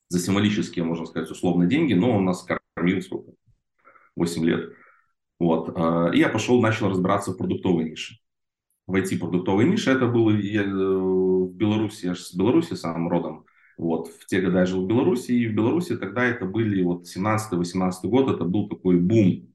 за 0.09 0.21
символические, 0.21 0.85
можно 0.85 1.06
сказать, 1.06 1.30
условные 1.30 1.68
деньги, 1.68 1.94
но 1.94 2.16
он 2.16 2.25
нас 2.25 2.47
кормил 2.75 3.02
сколько? 3.02 3.33
8 4.16 4.44
лет. 4.44 4.73
Вот. 5.38 5.71
Э, 5.76 6.14
и 6.14 6.18
я 6.18 6.28
пошел, 6.28 6.61
начал 6.61 6.88
разбираться 6.88 7.33
в 7.33 7.37
продуктовой 7.37 7.85
нише. 7.85 8.16
В 8.87 8.94
IT-продуктовой 8.94 9.68
нише 9.68 9.90
это 9.90 10.06
было 10.06 10.30
я, 10.30 10.62
э, 10.62 10.66
в 10.66 11.52
Беларуси, 11.54 12.06
я 12.06 12.14
же 12.14 12.23
с 12.23 12.35
Беларуси 12.35 12.75
сам 12.75 13.09
родом. 13.09 13.47
Вот, 13.76 14.09
в 14.09 14.26
те 14.26 14.40
годы 14.40 14.59
я 14.59 14.66
жил 14.66 14.85
в 14.85 14.88
Беларуси, 14.88 15.33
и 15.33 15.49
в 15.49 15.54
Беларуси 15.54 15.97
тогда 15.97 16.25
это 16.25 16.47
были 16.47 16.83
вот 16.83 17.04
17-18 17.04 17.93
год, 18.04 18.31
это 18.31 18.45
был 18.45 18.69
такой 18.69 18.99
бум 18.99 19.54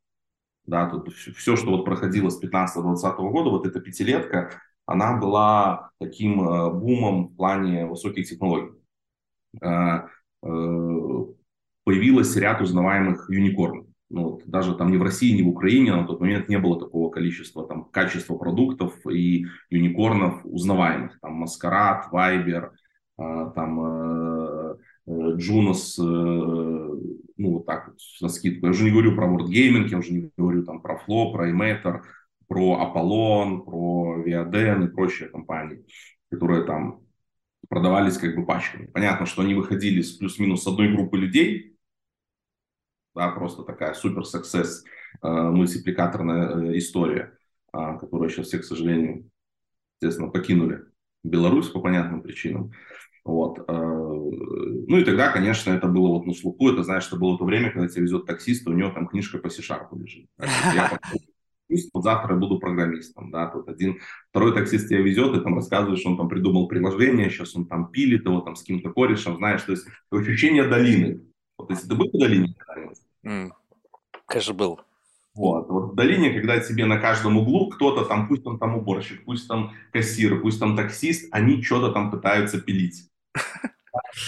да, 0.69 0.85
тут 0.87 1.11
все, 1.13 1.55
что 1.55 1.71
вот 1.71 1.83
проходило 1.83 2.29
с 2.29 2.41
15-20 2.41 3.15
года, 3.31 3.49
вот 3.49 3.65
эта 3.65 3.79
пятилетка, 3.79 4.51
она 4.85 5.17
была 5.17 5.91
таким 5.99 6.41
э, 6.41 6.71
бумом 6.71 7.29
в 7.29 7.35
плане 7.35 7.85
высоких 7.85 8.27
технологий. 8.27 8.73
Э, 9.61 10.07
э, 10.43 11.25
появилось 11.83 12.35
ряд 12.35 12.61
узнаваемых 12.61 13.29
юникорнов. 13.29 13.87
Ну, 14.11 14.23
вот, 14.23 14.43
даже 14.45 14.75
там 14.75 14.91
ни 14.91 14.97
в 14.97 15.03
России, 15.03 15.37
ни 15.37 15.43
в 15.43 15.49
Украине 15.49 15.95
на 15.95 16.05
тот 16.05 16.19
момент 16.19 16.49
не 16.49 16.57
было 16.57 16.79
такого 16.79 17.11
количества 17.11 17.67
там, 17.67 17.85
качества 17.85 18.35
продуктов 18.37 18.95
и 19.07 19.45
юникорнов 19.69 20.41
узнаваемых. 20.43 21.19
Там 21.19 21.33
Маскарад, 21.33 22.11
Вайбер, 22.11 22.73
там 23.19 24.77
Juno, 25.07 25.97
ну, 25.97 27.19
вот 27.37 27.65
так 27.65 27.87
вот, 27.87 27.97
на 28.21 28.29
скидку. 28.29 28.67
Я 28.67 28.71
уже 28.71 28.83
не 28.85 28.91
говорю 28.91 29.15
про 29.15 29.27
Gaming, 29.27 29.87
я 29.87 29.97
уже 29.97 30.13
не 30.13 30.31
говорю 30.37 30.63
там 30.63 30.81
про 30.81 30.95
Flo, 30.95 31.33
про 31.33 31.49
Emater, 31.49 32.01
про 32.47 32.79
Apalon, 32.81 33.63
про 33.63 34.23
Viaden 34.25 34.85
и 34.85 34.91
прочие 34.91 35.29
компании, 35.29 35.85
которые 36.31 36.63
там 36.63 37.01
продавались 37.67 38.17
как 38.17 38.35
бы 38.35 38.45
пачками. 38.45 38.87
Понятно, 38.87 39.25
что 39.25 39.41
они 39.41 39.53
выходили 39.53 40.01
с 40.01 40.13
плюс-минус 40.13 40.65
одной 40.67 40.91
группы 40.93 41.17
людей, 41.17 41.77
да, 43.15 43.29
просто 43.31 43.63
такая 43.63 43.93
супер 43.93 44.21
success 44.21 44.83
э, 45.21 45.27
мультипликаторная 45.27 46.71
э, 46.71 46.77
история, 46.77 47.37
э, 47.73 47.97
которую 47.99 48.29
сейчас 48.29 48.47
все, 48.47 48.59
к 48.59 48.63
сожалению, 48.63 49.29
естественно, 50.01 50.29
покинули 50.29 50.85
Беларусь 51.23 51.69
по 51.69 51.81
понятным 51.81 52.21
причинам. 52.21 52.71
Вот. 53.29 53.59
Э, 53.59 53.73
ну 53.73 54.97
и 54.97 55.03
тогда, 55.03 55.31
конечно, 55.31 55.71
это 55.71 55.87
было 55.87 56.07
вот 56.07 56.25
на 56.25 56.33
слуху, 56.33 56.69
это, 56.69 56.83
знаешь, 56.83 57.05
это 57.05 57.15
было 57.15 57.37
то 57.37 57.45
время, 57.45 57.69
когда 57.69 57.87
тебя 57.87 58.01
везет 58.01 58.25
таксист, 58.25 58.67
у 58.67 58.73
него 58.73 58.89
там 58.89 59.07
книжка 59.07 59.37
по 59.37 59.49
C-Sharp 59.49 59.87
лежит. 59.91 60.25
Я 60.39 60.97
вот 61.93 62.03
завтра 62.03 62.33
я 62.33 62.39
буду 62.39 62.57
программистом, 62.57 63.29
да, 63.29 63.45
тут 63.45 63.69
один, 63.69 63.99
второй 64.31 64.55
таксист 64.55 64.89
тебя 64.89 65.01
везет, 65.01 65.37
и 65.37 65.41
там 65.41 65.53
рассказывает, 65.53 65.99
что 65.99 66.09
он 66.09 66.17
там 66.17 66.27
придумал 66.27 66.67
приложение, 66.67 67.29
сейчас 67.29 67.55
он 67.55 67.67
там 67.67 67.91
пилит 67.91 68.25
его 68.25 68.41
там 68.41 68.55
с 68.55 68.61
каким-то 68.61 68.89
корешем, 68.89 69.37
знаешь, 69.37 69.61
то 69.61 69.73
есть 69.73 69.85
ощущение 70.11 70.67
долины. 70.67 71.21
Вот 71.59 71.69
если 71.69 71.87
ты 71.87 71.95
был 71.95 72.09
в 72.11 72.17
долине 72.17 72.55
Mm. 73.21 73.51
Конечно, 74.25 74.53
был. 74.53 74.79
Вот. 75.35 75.67
вот 75.67 75.91
в 75.91 75.95
долине, 75.95 76.31
когда 76.31 76.57
тебе 76.61 76.85
на 76.85 76.97
каждом 76.99 77.37
углу 77.37 77.69
кто-то 77.69 78.05
там, 78.05 78.29
пусть 78.29 78.47
он 78.47 78.57
там 78.57 78.77
уборщик, 78.77 79.25
пусть 79.25 79.45
там 79.49 79.73
кассир, 79.91 80.39
пусть 80.39 80.57
там 80.57 80.77
таксист, 80.77 81.27
они 81.31 81.61
что-то 81.61 81.91
там 81.91 82.11
пытаются 82.11 82.61
пилить 82.61 83.08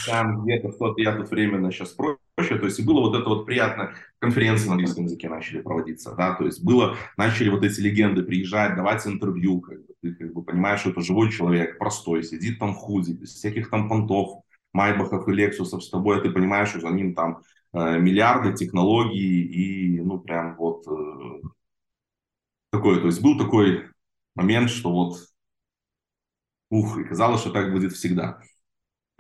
там 0.06 0.44
где-то 0.44 0.72
что-то, 0.72 1.02
я 1.02 1.16
тут 1.16 1.30
временно 1.30 1.72
сейчас 1.72 1.90
проще, 1.90 2.58
то 2.58 2.66
есть 2.66 2.84
было 2.86 3.02
вот 3.02 3.16
это 3.16 3.28
вот 3.28 3.46
приятно, 3.46 3.94
конференции 4.20 4.68
на 4.68 4.74
английском 4.74 5.06
языке 5.06 5.30
начали 5.30 5.62
проводиться, 5.62 6.14
да, 6.16 6.36
то 6.36 6.46
есть 6.46 6.64
было, 6.64 6.96
начали 7.18 7.50
вот 7.50 7.64
эти 7.64 7.80
легенды 7.82 8.24
приезжать, 8.24 8.76
давать 8.76 9.06
интервью, 9.06 9.62
как 9.62 9.80
бы, 9.86 9.94
ты 10.02 10.16
как 10.16 10.34
бы 10.34 10.44
понимаешь, 10.44 10.82
что 10.82 10.92
это 10.92 11.02
живой 11.02 11.32
человек, 11.32 11.78
простой, 11.78 12.24
сидит 12.24 12.60
там 12.60 12.74
в 12.74 12.78
худи, 12.78 13.12
без 13.12 13.34
всяких 13.34 13.70
там 13.70 13.90
понтов, 13.90 14.44
майбахов 14.74 15.28
и 15.28 15.34
лексусов 15.34 15.84
с 15.84 15.90
тобой, 15.90 16.18
а 16.18 16.22
ты 16.22 16.32
понимаешь, 16.32 16.70
что 16.70 16.80
за 16.80 16.90
ним 16.90 17.14
там 17.14 17.42
э, 17.74 18.00
миллиарды 18.00 18.54
технологий 18.54 19.44
и, 19.44 20.02
ну, 20.02 20.20
прям 20.20 20.56
вот 20.56 20.86
э, 20.88 21.42
такое, 22.72 23.00
то 23.00 23.08
есть 23.08 23.22
был 23.22 23.38
такой 23.38 23.90
момент, 24.36 24.70
что 24.70 24.92
вот, 24.92 25.18
ух, 26.70 26.98
и 26.98 27.04
казалось, 27.04 27.42
что 27.42 27.52
так 27.52 27.72
будет 27.72 27.92
всегда 27.92 28.42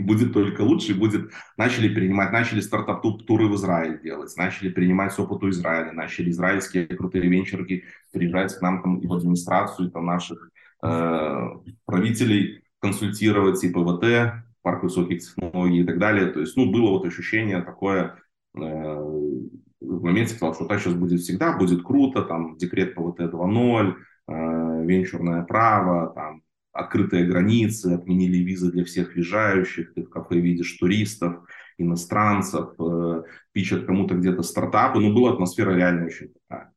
будет 0.05 0.33
только 0.33 0.61
лучше, 0.61 0.95
будет, 0.95 1.31
начали 1.57 1.93
принимать, 1.93 2.31
начали 2.31 2.59
стартап-туры 2.59 3.47
в 3.47 3.55
Израиль 3.55 4.01
делать, 4.01 4.35
начали 4.37 4.69
принимать 4.69 5.13
с 5.13 5.19
опыту 5.19 5.49
Израиля, 5.49 5.91
начали 5.91 6.29
израильские 6.29 6.87
крутые 6.87 7.27
венчурки 7.27 7.85
приезжать 8.11 8.55
к 8.55 8.61
нам 8.61 8.81
там 8.81 8.97
и 8.99 9.07
в 9.07 9.13
администрацию, 9.13 9.91
там 9.91 10.05
наших 10.05 10.51
э, 10.83 11.47
правителей 11.85 12.63
консультировать, 12.79 13.61
типа 13.61 13.85
ВТ, 13.85 14.45
парк 14.61 14.83
высоких 14.83 15.21
технологий 15.21 15.81
и 15.81 15.85
так 15.85 15.99
далее. 15.99 16.27
То 16.27 16.39
есть, 16.39 16.55
ну, 16.57 16.71
было 16.71 16.89
вот 16.91 17.05
ощущение 17.05 17.61
такое, 17.61 18.17
э, 18.55 18.59
в 18.59 20.03
моменте 20.03 20.35
сказал, 20.35 20.53
что 20.53 20.65
так 20.65 20.79
сейчас 20.79 20.93
будет 20.93 21.21
всегда, 21.21 21.57
будет 21.57 21.83
круто, 21.83 22.23
там, 22.23 22.57
декрет 22.57 22.95
по 22.95 23.11
ВТ 23.11 23.21
2.0, 23.21 23.95
э, 24.27 24.85
венчурное 24.85 25.43
право, 25.43 26.13
там, 26.13 26.41
открытые 26.71 27.25
границы, 27.25 27.93
отменили 27.93 28.37
визы 28.37 28.71
для 28.71 28.85
всех 28.85 29.13
въезжающих, 29.13 29.93
ты 29.93 30.03
в 30.03 30.09
кафе 30.09 30.39
видишь 30.39 30.77
туристов, 30.77 31.43
иностранцев, 31.77 32.73
э, 32.79 33.23
пичат 33.51 33.85
кому-то 33.85 34.15
где-то 34.15 34.43
стартапы, 34.43 34.99
но 34.99 35.13
была 35.13 35.33
атмосфера 35.33 35.71
реально 35.75 36.05
очень 36.05 36.33
такая. 36.33 36.73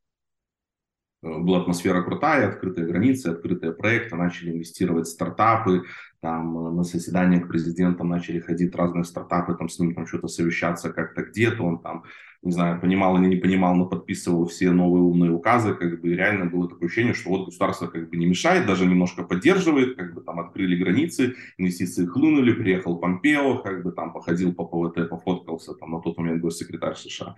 Э, 1.22 1.38
была 1.38 1.60
атмосфера 1.60 2.02
крутая, 2.02 2.48
открытые 2.48 2.86
границы, 2.86 3.28
открытые 3.28 3.72
проекты, 3.72 4.16
начали 4.16 4.50
инвестировать 4.50 5.08
стартапы, 5.08 5.84
там 6.20 6.56
э, 6.58 6.70
на 6.72 6.82
заседаниях 6.82 7.48
президента 7.48 8.04
начали 8.04 8.40
ходить 8.40 8.74
разные 8.74 9.04
стартапы, 9.04 9.54
там 9.54 9.68
с 9.68 9.78
ним 9.78 9.94
там 9.94 10.06
что-то 10.06 10.28
совещаться 10.28 10.92
как-то 10.92 11.22
где-то, 11.22 11.62
он 11.62 11.80
там, 11.80 12.04
не 12.44 12.52
знаю, 12.52 12.80
понимал 12.80 13.16
или 13.16 13.26
не 13.26 13.36
понимал, 13.36 13.74
но 13.74 13.86
подписывал 13.86 14.46
все 14.46 14.70
новые 14.70 15.02
умные 15.02 15.30
указы, 15.30 15.74
как 15.74 16.00
бы 16.00 16.14
реально 16.14 16.44
было 16.44 16.68
такое 16.68 16.88
ощущение, 16.88 17.14
что 17.14 17.30
вот 17.30 17.46
государство 17.46 17.86
как 17.86 18.10
бы 18.10 18.16
не 18.16 18.26
мешает, 18.26 18.66
даже 18.66 18.86
немножко 18.86 19.24
поддерживает, 19.24 19.96
как 19.96 20.14
бы 20.14 20.20
там 20.20 20.38
открыли 20.40 20.76
границы, 20.76 21.34
инвестиции 21.56 22.04
хлынули, 22.04 22.52
приехал 22.52 22.98
Помпео, 22.98 23.58
как 23.58 23.82
бы 23.82 23.92
там 23.92 24.12
походил 24.12 24.54
по 24.54 24.64
ПВТ, 24.64 25.08
пофоткался, 25.08 25.74
там 25.74 25.92
на 25.92 26.00
тот 26.00 26.18
момент 26.18 26.42
госсекретарь 26.42 26.96
США. 26.96 27.34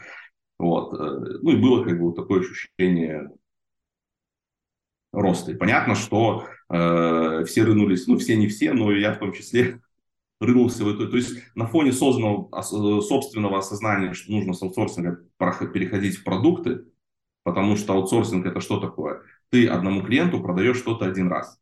Вот. 0.59 0.93
Э, 0.95 1.39
ну 1.41 1.51
и 1.53 1.57
было 1.57 1.85
как 1.85 1.99
бы 1.99 2.07
вот 2.07 2.17
такое 2.17 2.41
ощущение 2.41 3.31
роста. 5.13 5.53
И 5.53 5.55
понятно, 5.55 5.95
что 5.95 6.47
э, 6.69 7.45
все 7.47 7.63
рынулись, 7.63 8.07
ну 8.09 8.19
все 8.19 8.37
не 8.37 8.49
все, 8.49 8.73
но 8.73 8.91
и 8.91 9.01
я 9.01 9.13
в 9.13 9.19
том 9.19 9.33
числе 9.33 9.81
рынулся 10.41 10.85
в 10.85 10.89
эту. 10.89 11.09
То 11.09 11.17
есть 11.17 11.39
на 11.55 11.67
фоне 11.67 11.93
созданного 11.93 12.49
э, 12.59 13.01
собственного 13.01 13.59
осознания, 13.59 14.13
что 14.13 14.33
нужно 14.33 14.53
с 14.53 14.63
аутсорсинга 14.63 15.21
переходить 15.39 16.17
в 16.17 16.25
продукты, 16.25 16.85
потому 17.43 17.77
что 17.77 17.95
аутсорсинг 17.95 18.47
это 18.47 18.61
что 18.61 18.81
такое? 18.81 19.23
Ты 19.51 19.67
одному 19.67 20.03
клиенту 20.03 20.43
продаешь 20.43 20.79
что-то 20.79 21.07
один 21.07 21.29
раз. 21.29 21.59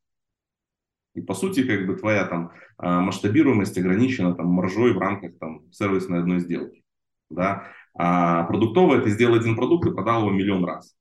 И 1.14 1.20
по 1.20 1.34
сути, 1.34 1.64
как 1.64 1.86
бы 1.86 1.94
твоя 1.94 2.24
там 2.24 2.50
э, 2.78 2.88
масштабируемость 2.88 3.78
ограничена 3.78 4.34
там 4.34 4.46
маржой 4.46 4.92
в 4.92 4.98
рамках 4.98 5.38
там 5.38 5.70
сервисной 5.72 6.20
одной 6.20 6.40
сделки. 6.40 6.82
Да? 7.30 7.68
А 7.96 8.44
продуктовое 8.44 9.00
ты 9.00 9.10
сделал 9.10 9.36
один 9.36 9.56
продукт 9.56 9.86
и 9.86 9.92
продал 9.92 10.22
его 10.22 10.30
миллион 10.30 10.64
раз. 10.64 10.96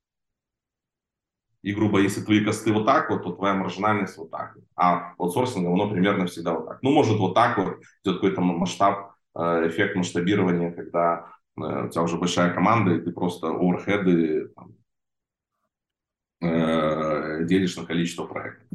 И, 1.64 1.74
грубо, 1.74 2.00
если 2.00 2.22
твои 2.22 2.44
косты 2.44 2.74
вот 2.74 2.86
так 2.86 3.10
вот, 3.10 3.24
то 3.24 3.32
твоя 3.32 3.54
маржинальность 3.54 4.18
вот 4.18 4.30
так. 4.30 4.58
А 4.76 5.14
аутсорсинг, 5.18 5.66
оно 5.66 5.90
примерно 5.90 6.26
всегда 6.28 6.54
вот 6.54 6.68
так. 6.68 6.80
Ну, 6.84 6.92
может, 6.92 7.18
вот 7.18 7.34
так 7.34 7.58
вот 7.58 7.80
идет 8.04 8.16
какой-то 8.16 8.42
масштаб, 8.42 9.14
э, 9.36 9.70
эффект 9.70 9.96
масштабирования, 9.96 10.72
когда 10.72 11.32
э, 11.58 11.86
у 11.86 11.90
тебя 11.90 12.02
уже 12.02 12.18
большая 12.18 12.54
команда, 12.54 12.96
и 12.96 13.02
ты 13.02 13.12
просто 13.14 13.48
оверхеды 13.48 14.50
там, 14.50 14.76
э, 16.42 17.46
делишь 17.46 17.78
на 17.78 17.86
количество 17.86 18.26
проектов. 18.26 18.68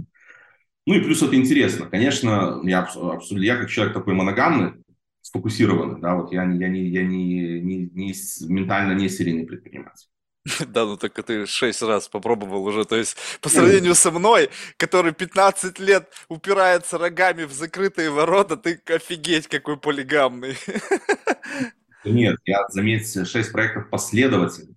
Ну 0.87 0.95
и 0.95 1.03
плюс 1.03 1.23
это 1.23 1.37
интересно. 1.37 1.91
Конечно, 1.91 2.63
я, 2.65 2.81
абсолютно, 2.81 3.45
я 3.45 3.59
как 3.59 3.69
человек 3.69 3.93
такой 3.93 4.15
моногамный, 4.15 4.83
сфокусированный, 5.21 6.01
да, 6.01 6.15
вот 6.15 6.33
я, 6.33 6.45
я, 6.45 6.69
не, 6.69 6.89
я 6.89 7.05
не, 7.05 7.61
не, 7.61 7.91
не 7.93 8.15
ментально 8.49 8.95
не 8.95 9.11
серийный 9.11 9.45
предприниматель. 9.45 10.09
Да, 10.67 10.85
ну 10.85 10.97
так 10.97 11.13
ты 11.25 11.47
шесть 11.47 11.83
раз 11.83 12.09
попробовал 12.09 12.65
уже. 12.65 12.85
То 12.85 12.97
есть 12.97 13.17
по 13.41 13.49
сравнению 13.49 13.95
со 13.95 14.11
мной, 14.11 14.51
который 14.77 15.13
15 15.13 15.79
лет 15.79 16.13
упирается 16.29 16.99
рогами 16.99 17.45
в 17.45 17.53
закрытые 17.53 18.11
ворота, 18.11 18.57
ты 18.57 18.81
офигеть 18.87 19.49
какой 19.49 19.77
полигамный. 19.77 20.57
Нет, 22.05 22.39
я, 22.45 22.67
заметь, 22.69 23.29
шесть 23.29 23.53
проектов 23.53 23.91
последовательно. 23.91 24.75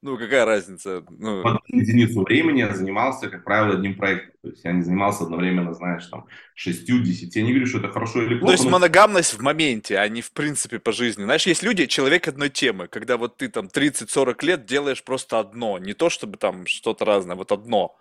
Ну, 0.00 0.16
какая 0.16 0.44
разница? 0.44 1.04
Ну, 1.10 1.40
одну 1.40 1.60
единицу 1.66 2.22
времени 2.22 2.60
я 2.60 2.72
занимался, 2.72 3.28
как 3.28 3.42
правило, 3.42 3.74
одним 3.74 3.96
проектом. 3.96 4.32
То 4.42 4.48
есть 4.50 4.64
я 4.64 4.70
не 4.70 4.82
занимался 4.82 5.24
одновременно, 5.24 5.74
знаешь, 5.74 6.06
там, 6.06 6.26
шестью, 6.54 7.00
десяти. 7.02 7.40
Я 7.40 7.44
не 7.44 7.50
говорю, 7.50 7.66
что 7.66 7.78
это 7.78 7.88
хорошо 7.88 8.22
или 8.22 8.34
то 8.34 8.40
плохо, 8.40 8.52
есть 8.52 8.64
но 8.64 8.70
моногамность 8.70 9.34
в 9.34 9.42
моменте, 9.42 9.98
а 9.98 10.08
не 10.08 10.22
в 10.22 10.30
принципе 10.30 10.78
по 10.78 10.92
жизни. 10.92 11.24
Знаешь, 11.24 11.48
есть 11.48 11.64
люди, 11.64 11.86
человек 11.86 12.28
одной 12.28 12.48
темы, 12.48 12.86
когда 12.86 13.16
вот 13.16 13.38
ты 13.38 13.48
там 13.48 13.66
30-40 13.66 14.44
лет 14.46 14.66
делаешь 14.66 15.02
просто 15.02 15.40
одно, 15.40 15.78
не 15.78 15.94
то 15.94 16.10
чтобы 16.10 16.36
там 16.38 16.66
что-то 16.66 17.04
разное, 17.04 17.34
вот 17.34 17.50
одно. 17.50 17.96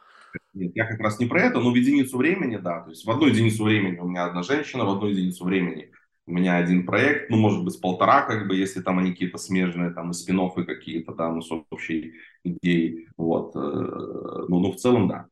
нет, 0.53 0.73
я 0.75 0.85
как 0.85 0.99
раз 0.99 1.19
не 1.19 1.25
про 1.25 1.41
это, 1.41 1.59
но 1.59 1.71
в 1.71 1.75
единицу 1.75 2.17
времени, 2.17 2.57
да. 2.57 2.81
То 2.81 2.91
есть 2.91 3.05
в 3.05 3.09
одну 3.09 3.25
единицу 3.25 3.63
времени 3.63 3.97
у 3.97 4.07
меня 4.07 4.25
одна 4.25 4.43
женщина, 4.43 4.85
в 4.85 4.89
одну 4.91 5.07
единицу 5.07 5.43
времени 5.45 5.91
у 6.27 6.33
меня 6.33 6.57
один 6.57 6.85
проект, 6.85 7.29
ну, 7.29 7.37
может 7.37 7.63
быть, 7.63 7.79
полтора, 7.81 8.23
как 8.23 8.47
бы, 8.47 8.55
если 8.55 8.81
там 8.81 8.99
они 8.99 9.11
какие-то 9.11 9.37
смежные, 9.37 9.91
там, 9.91 10.11
и 10.11 10.13
спин 10.13 10.39
какие-то, 10.65 11.13
да, 11.13 11.31
ну, 11.31 11.41
с 11.41 11.51
общей 11.71 12.13
идеей, 12.43 13.07
вот. 13.17 13.55
э, 13.55 13.59
Ну, 13.59 14.59
ну, 14.59 14.71
в 14.71 14.75
целом, 14.77 15.07
да. 15.07 15.27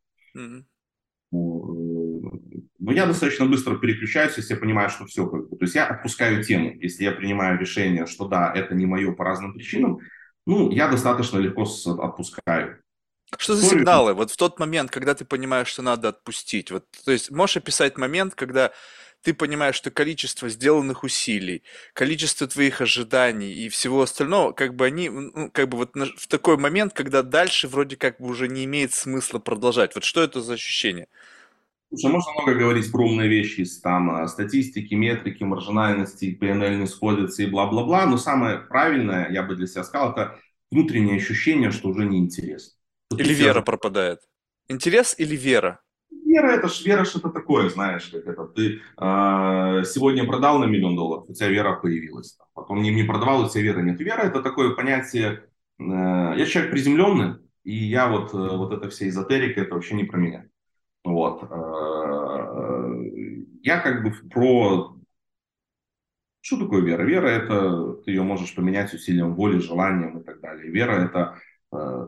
Ну, 1.31 2.31
Но 2.79 2.91
я 2.91 3.05
достаточно 3.05 3.45
быстро 3.45 3.77
переключаюсь, 3.77 4.37
если 4.37 4.53
я 4.53 4.59
понимаю, 4.59 4.89
что 4.89 5.05
все 5.05 5.27
как 5.27 5.49
бы. 5.49 5.57
То 5.57 5.65
есть 5.65 5.75
я 5.75 5.87
отпускаю 5.87 6.43
тему. 6.43 6.73
Если 6.79 7.03
я 7.03 7.11
принимаю 7.11 7.59
решение, 7.59 8.05
что 8.05 8.27
да, 8.27 8.53
это 8.53 8.75
не 8.75 8.85
мое 8.85 9.11
по 9.11 9.23
разным 9.23 9.53
причинам, 9.53 9.99
ну, 10.45 10.71
я 10.71 10.87
достаточно 10.87 11.39
легко 11.39 11.63
отпускаю 11.99 12.79
Что 13.37 13.55
за 13.55 13.63
сигналы? 13.63 14.13
Вот 14.13 14.31
в 14.31 14.37
тот 14.37 14.59
момент, 14.59 14.91
когда 14.91 15.13
ты 15.15 15.25
понимаешь, 15.25 15.67
что 15.67 15.81
надо 15.81 16.09
отпустить. 16.09 16.71
Вот, 16.71 16.85
то 17.03 17.11
есть 17.11 17.31
можешь 17.31 17.57
описать 17.57 17.97
момент, 17.97 18.35
когда 18.35 18.71
ты 19.25 19.33
понимаешь, 19.33 19.73
что 19.73 19.89
количество 19.89 20.47
сделанных 20.49 21.03
усилий, 21.03 21.63
количество 21.93 22.45
твоих 22.47 22.79
ожиданий 22.79 23.51
и 23.51 23.69
всего 23.69 24.03
остального, 24.03 24.51
как 24.51 24.75
бы 24.75 24.85
они, 24.85 25.09
ну, 25.09 25.49
как 25.51 25.67
бы 25.67 25.77
вот 25.79 25.95
в 25.95 26.27
такой 26.27 26.57
момент, 26.57 26.93
когда 26.93 27.23
дальше 27.23 27.67
вроде 27.67 27.97
как 27.97 28.19
бы 28.19 28.27
уже 28.27 28.47
не 28.47 28.65
имеет 28.65 28.93
смысла 28.93 29.39
продолжать. 29.39 29.95
Вот 29.95 30.03
что 30.03 30.21
это 30.21 30.41
за 30.41 30.53
ощущение? 30.53 31.07
Слушай, 31.89 32.11
можно 32.13 32.31
много 32.33 32.53
говорить 32.53 32.91
про 32.91 33.03
умные 33.03 33.27
вещи 33.27 33.61
из 33.61 33.81
там 33.81 34.15
э, 34.15 34.27
статистики, 34.27 34.93
метрики, 34.93 35.43
маржинальности, 35.43 36.37
PNL 36.39 36.75
не 36.75 36.85
сходятся 36.85 37.41
и 37.41 37.47
бла-бла-бла, 37.47 38.05
но 38.05 38.17
самое 38.17 38.59
правильное, 38.59 39.31
я 39.31 39.41
бы 39.41 39.55
для 39.55 39.65
себя 39.65 39.83
сказал, 39.83 40.11
это 40.11 40.37
внутреннее 40.69 41.17
ощущение, 41.17 41.71
что 41.71 41.89
уже 41.89 42.05
неинтересно. 42.05 42.73
Ты 43.09 43.23
Или 43.23 43.33
вера 43.33 43.61
пропадает? 43.63 44.19
Интерес 44.67 45.15
или 45.17 45.35
вера? 45.35 45.79
Вера 46.25 46.47
это 46.47 46.67
ж 46.67 46.83
вера 46.85 47.05
что-то 47.05 47.29
такое, 47.29 47.69
знаешь, 47.69 48.09
как 48.11 48.25
это. 48.25 48.45
Ты 48.47 48.81
э, 48.97 49.83
сегодня 49.85 50.25
продал 50.25 50.59
на 50.59 50.65
миллион 50.65 50.95
долларов, 50.95 51.25
у 51.29 51.33
тебя 51.33 51.49
вера 51.49 51.75
появилась. 51.75 52.37
Потом 52.53 52.81
не, 52.81 52.93
не 52.93 53.03
продавал, 53.03 53.45
у 53.45 53.49
тебя 53.49 53.63
веры 53.63 53.83
нет. 53.83 53.99
Вера 53.99 54.23
это 54.23 54.41
такое 54.41 54.71
понятие. 54.71 55.43
Э, 55.79 56.33
я 56.35 56.45
человек 56.45 56.71
приземленный, 56.71 57.35
и 57.63 57.75
я 57.75 58.09
вот, 58.09 58.33
э, 58.33 58.37
вот 58.37 58.73
эта 58.73 58.89
вся 58.89 59.07
эзотерика, 59.07 59.61
это 59.61 59.75
вообще 59.75 59.95
не 59.95 60.03
про 60.03 60.17
меня. 60.17 60.45
Вот. 61.03 61.43
Э, 61.43 62.65
я 63.61 63.79
как 63.79 64.03
бы 64.03 64.11
про... 64.29 64.97
Что 66.41 66.59
такое 66.59 66.81
вера? 66.81 67.03
Вера 67.03 67.27
это 67.27 67.93
ты 68.03 68.11
ее 68.11 68.23
можешь 68.23 68.53
поменять 68.55 68.93
усилием 68.93 69.35
воли, 69.35 69.59
желанием 69.59 70.19
и 70.19 70.23
так 70.23 70.41
далее. 70.41 70.71
Вера 70.71 70.93
это 71.05 71.39
э, 71.71 72.07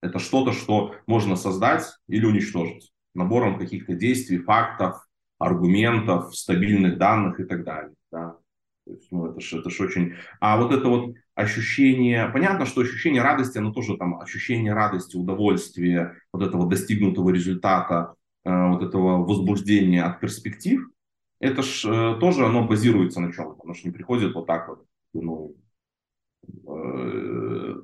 это 0.00 0.18
что-то, 0.18 0.52
что 0.52 0.94
можно 1.06 1.36
создать 1.36 1.84
или 2.08 2.26
уничтожить 2.26 2.92
набором 3.14 3.58
каких-то 3.58 3.94
действий, 3.94 4.38
фактов, 4.38 5.06
аргументов, 5.38 6.36
стабильных 6.36 6.98
данных 6.98 7.40
и 7.40 7.44
так 7.44 7.64
далее. 7.64 7.94
Да? 8.10 8.36
То 8.84 8.92
есть, 8.92 9.08
ну, 9.10 9.26
это 9.26 9.40
же 9.40 9.58
это 9.58 9.70
ж 9.70 9.80
очень... 9.80 10.14
А 10.40 10.56
вот 10.56 10.72
это 10.72 10.88
вот 10.88 11.14
ощущение... 11.34 12.28
Понятно, 12.28 12.64
что 12.64 12.80
ощущение 12.80 13.22
радости, 13.22 13.58
оно 13.58 13.72
тоже 13.72 13.96
там 13.96 14.20
ощущение 14.20 14.72
радости, 14.72 15.16
удовольствия, 15.16 16.16
вот 16.32 16.42
этого 16.42 16.68
достигнутого 16.68 17.30
результата, 17.30 18.14
э, 18.44 18.68
вот 18.68 18.82
этого 18.82 19.24
возбуждения 19.24 20.02
от 20.02 20.20
перспектив, 20.20 20.88
это 21.40 21.62
ж 21.62 21.84
э, 21.84 22.18
тоже 22.18 22.46
оно 22.46 22.66
базируется 22.66 23.20
на 23.20 23.32
чем-то. 23.32 23.60
Оно 23.62 23.74
же 23.74 23.82
не 23.84 23.90
приходит 23.90 24.34
вот 24.34 24.46
так 24.46 24.68
вот, 24.68 24.84
ну, 25.12 25.54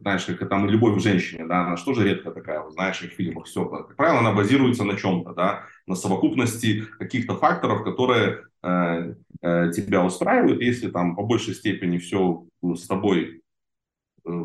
знаешь, 0.00 0.24
как 0.26 0.48
там 0.48 0.68
любовь 0.68 0.96
к 0.98 1.00
женщине, 1.00 1.46
да, 1.46 1.66
она 1.66 1.76
же 1.76 1.84
тоже 1.84 2.04
редко 2.04 2.30
такая, 2.30 2.68
знаешь, 2.70 3.00
в 3.00 3.08
фильмах 3.08 3.46
все. 3.46 3.64
Как 3.66 3.96
правило, 3.96 4.20
она 4.20 4.32
базируется 4.32 4.84
на 4.84 4.96
чем-то, 4.96 5.32
да, 5.34 5.64
на 5.86 5.94
совокупности 5.94 6.82
каких-то 6.98 7.36
факторов, 7.36 7.84
которые 7.84 8.44
э, 8.62 9.14
э, 9.42 9.70
тебя 9.74 10.04
устраивают. 10.04 10.60
Если 10.60 10.90
там 10.90 11.16
по 11.16 11.22
большей 11.22 11.54
степени 11.54 11.98
все 11.98 12.44
с 12.62 12.86
тобой 12.86 13.42
э, 14.26 14.44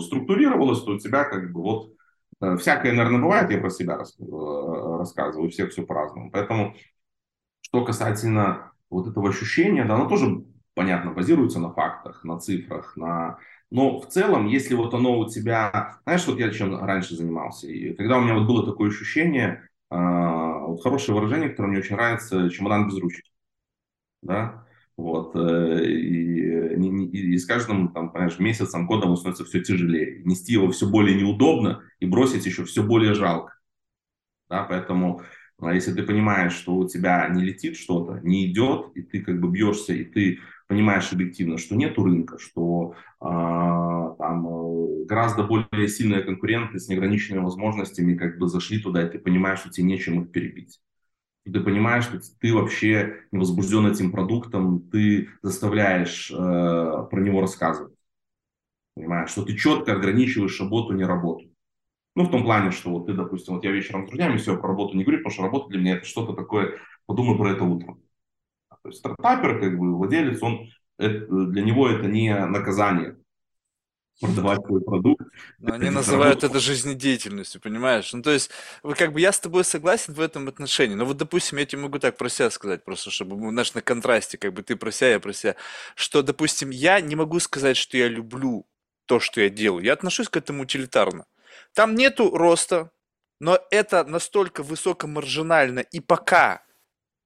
структурировалось, 0.00 0.82
то 0.82 0.92
у 0.92 0.98
тебя 0.98 1.24
как 1.24 1.52
бы 1.52 1.62
вот 1.62 1.92
э, 2.40 2.56
всякое, 2.56 2.92
наверное, 2.92 3.20
бывает, 3.22 3.50
я 3.50 3.58
про 3.58 3.70
себя 3.70 3.96
рас- 3.96 4.16
э, 4.18 4.24
рассказываю, 4.98 5.48
у 5.48 5.50
всех 5.50 5.70
все 5.70 5.82
по-разному. 5.84 6.30
Поэтому 6.30 6.74
что 7.60 7.84
касательно 7.84 8.72
вот 8.90 9.06
этого 9.08 9.28
ощущения, 9.30 9.84
да, 9.84 9.94
оно 9.96 10.08
тоже, 10.08 10.44
понятно, 10.78 11.12
базируется 11.12 11.60
на 11.60 11.72
фактах, 11.72 12.24
на 12.24 12.38
цифрах, 12.40 12.96
на... 12.96 13.38
Но 13.70 14.00
в 14.00 14.08
целом, 14.08 14.46
если 14.46 14.74
вот 14.74 14.94
оно 14.94 15.18
у 15.18 15.28
тебя... 15.28 15.98
Знаешь, 16.04 16.26
вот 16.26 16.38
я 16.38 16.50
чем 16.52 16.78
раньше 16.84 17.16
занимался? 17.16 17.68
И 17.68 17.94
когда 17.94 18.18
у 18.18 18.22
меня 18.22 18.34
вот 18.34 18.46
было 18.48 18.64
такое 18.64 18.90
ощущение, 18.90 19.68
а, 19.90 20.60
вот 20.66 20.82
хорошее 20.82 21.16
выражение, 21.18 21.50
которое 21.50 21.70
мне 21.70 21.80
очень 21.80 21.96
нравится, 21.96 22.50
чемодан 22.50 22.88
без 22.88 22.98
ручки, 22.98 23.30
да, 24.22 24.66
вот, 24.96 25.36
э, 25.36 25.84
и, 25.86 26.76
не- 26.76 26.90
не- 26.90 27.06
и 27.08 27.38
с 27.38 27.46
каждым, 27.46 27.92
там, 27.92 28.10
понимаешь, 28.12 28.38
месяцем, 28.38 28.86
годом 28.86 29.10
он 29.10 29.16
становится 29.16 29.44
все 29.44 29.62
тяжелее. 29.62 30.22
Нести 30.24 30.52
его 30.54 30.70
все 30.72 30.88
более 30.88 31.16
неудобно 31.20 31.82
и 32.00 32.06
бросить 32.06 32.46
еще 32.46 32.64
все 32.64 32.82
более 32.82 33.14
жалко. 33.14 33.54
Да, 34.48 34.64
поэтому, 34.64 35.22
а, 35.60 35.74
если 35.74 35.92
ты 35.92 36.02
понимаешь, 36.02 36.54
что 36.54 36.76
у 36.76 36.88
тебя 36.88 37.28
не 37.28 37.42
летит 37.44 37.76
что-то, 37.76 38.20
не 38.22 38.50
идет, 38.50 38.92
и 38.96 39.02
ты 39.02 39.20
как 39.22 39.40
бы 39.40 39.50
бьешься, 39.50 39.92
и 39.92 40.04
ты 40.04 40.38
понимаешь 40.68 41.12
объективно, 41.12 41.58
что 41.58 41.74
нету 41.74 42.04
рынка, 42.04 42.38
что 42.38 42.94
а, 43.20 44.10
там 44.18 44.46
э, 44.46 45.04
гораздо 45.06 45.42
более 45.42 45.88
сильные 45.88 46.22
конкуренты 46.22 46.78
с 46.78 46.88
неограниченными 46.88 47.42
возможностями 47.42 48.14
как 48.14 48.38
бы 48.38 48.46
зашли 48.48 48.80
туда, 48.80 49.04
и 49.04 49.10
ты 49.10 49.18
понимаешь, 49.18 49.60
что 49.60 49.70
тебе 49.70 49.86
нечем 49.86 50.22
их 50.22 50.30
перебить. 50.30 50.78
Ты 51.44 51.60
понимаешь, 51.60 52.04
что 52.04 52.20
ты 52.40 52.52
вообще 52.54 53.22
не 53.32 53.38
возбужден 53.38 53.86
этим 53.86 54.12
продуктом, 54.12 54.80
ты 54.90 55.30
заставляешь 55.42 56.30
э, 56.30 56.34
про 56.34 57.20
него 57.20 57.40
рассказывать. 57.40 57.94
Понимаешь, 58.94 59.30
что 59.30 59.44
ты 59.44 59.56
четко 59.56 59.92
ограничиваешь 59.94 60.60
работу, 60.60 60.92
не 60.92 61.04
работу. 61.04 61.46
Ну, 62.14 62.24
в 62.24 62.30
том 62.30 62.42
плане, 62.42 62.72
что 62.72 62.90
вот 62.90 63.06
ты, 63.06 63.14
допустим, 63.14 63.54
вот 63.54 63.64
я 63.64 63.70
вечером 63.70 64.04
с 64.04 64.08
друзьями 64.08 64.36
все 64.36 64.58
про 64.58 64.68
работу 64.68 64.96
не 64.96 65.04
говорю, 65.04 65.20
потому 65.20 65.32
что 65.32 65.42
работа 65.44 65.68
для 65.70 65.78
меня 65.80 65.96
это 65.96 66.04
что-то 66.04 66.34
такое, 66.34 66.78
подумай 67.06 67.38
про 67.38 67.52
это 67.52 67.64
утром. 67.64 68.02
Стартапер, 68.90 69.60
как 69.60 69.78
бы 69.78 69.96
владелец, 69.96 70.42
он, 70.42 70.70
это, 70.98 71.26
для 71.26 71.62
него 71.62 71.88
это 71.88 72.06
не 72.06 72.34
наказание 72.46 73.16
продавать 74.20 74.64
свой 74.66 74.80
продукт. 74.80 75.24
Но 75.58 75.74
они 75.74 75.90
называют 75.90 76.44
это 76.44 76.58
жизнедеятельностью, 76.58 77.60
понимаешь? 77.60 78.12
Ну, 78.12 78.22
то 78.22 78.30
есть, 78.30 78.50
как 78.96 79.12
бы 79.12 79.20
я 79.20 79.32
с 79.32 79.40
тобой 79.40 79.64
согласен 79.64 80.14
в 80.14 80.20
этом 80.20 80.48
отношении. 80.48 80.94
Но 80.94 81.04
вот, 81.04 81.16
допустим, 81.16 81.58
я 81.58 81.66
тебе 81.66 81.82
могу 81.82 81.98
так 81.98 82.16
про 82.16 82.28
себя 82.28 82.50
сказать, 82.50 82.84
просто 82.84 83.10
чтобы, 83.10 83.36
мы, 83.36 83.50
знаешь, 83.50 83.74
на 83.74 83.82
контрасте, 83.82 84.38
как 84.38 84.52
бы 84.52 84.62
ты 84.62 84.76
про 84.76 84.90
себя, 84.90 85.10
я 85.12 85.20
про 85.20 85.32
себя. 85.32 85.56
Что, 85.94 86.22
допустим, 86.22 86.70
я 86.70 87.00
не 87.00 87.16
могу 87.16 87.38
сказать, 87.40 87.76
что 87.76 87.96
я 87.96 88.08
люблю 88.08 88.66
то, 89.06 89.20
что 89.20 89.40
я 89.40 89.48
делаю. 89.48 89.84
Я 89.84 89.92
отношусь 89.92 90.28
к 90.28 90.36
этому 90.36 90.62
утилитарно. 90.62 91.26
Там 91.72 91.94
нету 91.94 92.36
роста, 92.36 92.90
но 93.40 93.60
это 93.70 94.04
настолько 94.04 94.62
высокомаржинально. 94.62 95.80
И 95.80 96.00
пока, 96.00 96.62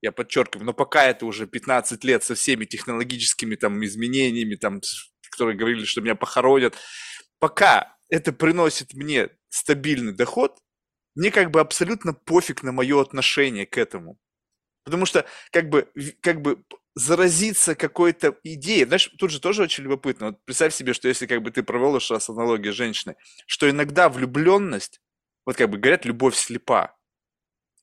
я 0.02 0.12
подчеркиваю, 0.12 0.66
но 0.66 0.74
пока 0.74 1.04
это 1.04 1.24
уже 1.24 1.46
15 1.46 2.04
лет 2.04 2.24
со 2.24 2.34
всеми 2.34 2.64
технологическими 2.64 3.54
там 3.54 3.82
изменениями, 3.84 4.56
там, 4.56 4.80
которые 5.30 5.56
говорили, 5.56 5.84
что 5.84 6.00
меня 6.00 6.16
похоронят, 6.16 6.76
пока 7.38 7.96
это 8.10 8.32
приносит 8.32 8.94
мне 8.94 9.30
стабильный 9.48 10.12
доход, 10.12 10.58
мне 11.14 11.30
как 11.30 11.50
бы 11.50 11.60
абсолютно 11.60 12.12
пофиг 12.14 12.62
на 12.62 12.72
мое 12.72 13.00
отношение 13.00 13.64
к 13.64 13.78
этому. 13.78 14.18
Потому 14.84 15.06
что 15.06 15.24
как 15.52 15.68
бы, 15.68 15.88
как 16.20 16.42
бы 16.42 16.64
заразиться 16.94 17.74
какой-то 17.74 18.36
идеей, 18.42 18.84
знаешь, 18.84 19.06
тут 19.18 19.30
же 19.30 19.40
тоже 19.40 19.62
очень 19.62 19.84
любопытно. 19.84 20.26
Вот 20.26 20.44
представь 20.44 20.74
себе, 20.74 20.92
что 20.92 21.08
если 21.08 21.26
как 21.26 21.42
бы 21.42 21.50
ты 21.50 21.62
провел 21.62 21.94
уж 21.94 22.10
раз 22.10 22.28
аналогию 22.28 22.72
с 22.72 22.76
женщиной, 22.76 23.14
что 23.46 23.70
иногда 23.70 24.08
влюбленность, 24.08 25.00
вот 25.46 25.56
как 25.56 25.70
бы 25.70 25.78
говорят, 25.78 26.04
любовь 26.04 26.34
слепа. 26.36 26.96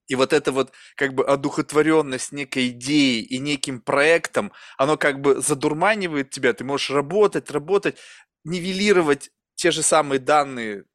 И 0.09 0.15
вот 0.15 0.33
эта 0.33 0.51
вот 0.51 0.73
как 0.95 1.13
бы 1.15 1.25
одухотворенность 1.25 2.33
некой 2.33 2.69
идеей 2.69 3.21
и 3.21 3.39
неким 3.39 3.81
проектом, 3.81 4.51
оно 4.77 4.97
как 4.97 5.21
бы 5.21 5.41
задурманивает 5.41 6.31
тебя, 6.31 6.53
ты 6.53 6.65
можешь 6.65 6.89
работать, 6.89 7.51
работать, 7.51 7.97
нивелировать 8.43 9.31
те 9.55 9.71
же 9.71 9.83
самые 9.83 10.19
данные 10.19 10.85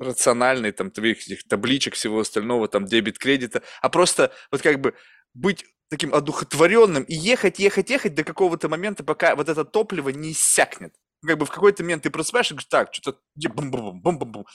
рациональные, 0.00 0.72
там, 0.72 0.90
твоих 0.90 1.18
этих 1.18 1.46
табличек, 1.46 1.94
всего 1.94 2.20
остального, 2.20 2.68
там, 2.68 2.86
дебет, 2.86 3.18
кредита, 3.18 3.62
а 3.82 3.90
просто 3.90 4.32
вот 4.50 4.62
как 4.62 4.80
бы 4.80 4.94
быть 5.34 5.66
таким 5.90 6.14
одухотворенным 6.14 7.02
и 7.04 7.14
ехать, 7.14 7.58
ехать, 7.58 7.90
ехать 7.90 8.14
до 8.14 8.24
какого-то 8.24 8.68
момента, 8.68 9.04
пока 9.04 9.36
вот 9.36 9.48
это 9.48 9.64
топливо 9.64 10.08
не 10.10 10.32
иссякнет. 10.32 10.94
Как 11.26 11.36
бы 11.38 11.44
в 11.46 11.50
какой-то 11.50 11.82
момент 11.82 12.04
ты 12.04 12.10
просыпаешься 12.10 12.54
и 12.54 12.56
говоришь, 12.56 12.68
так, 12.70 12.94
что-то 12.94 13.18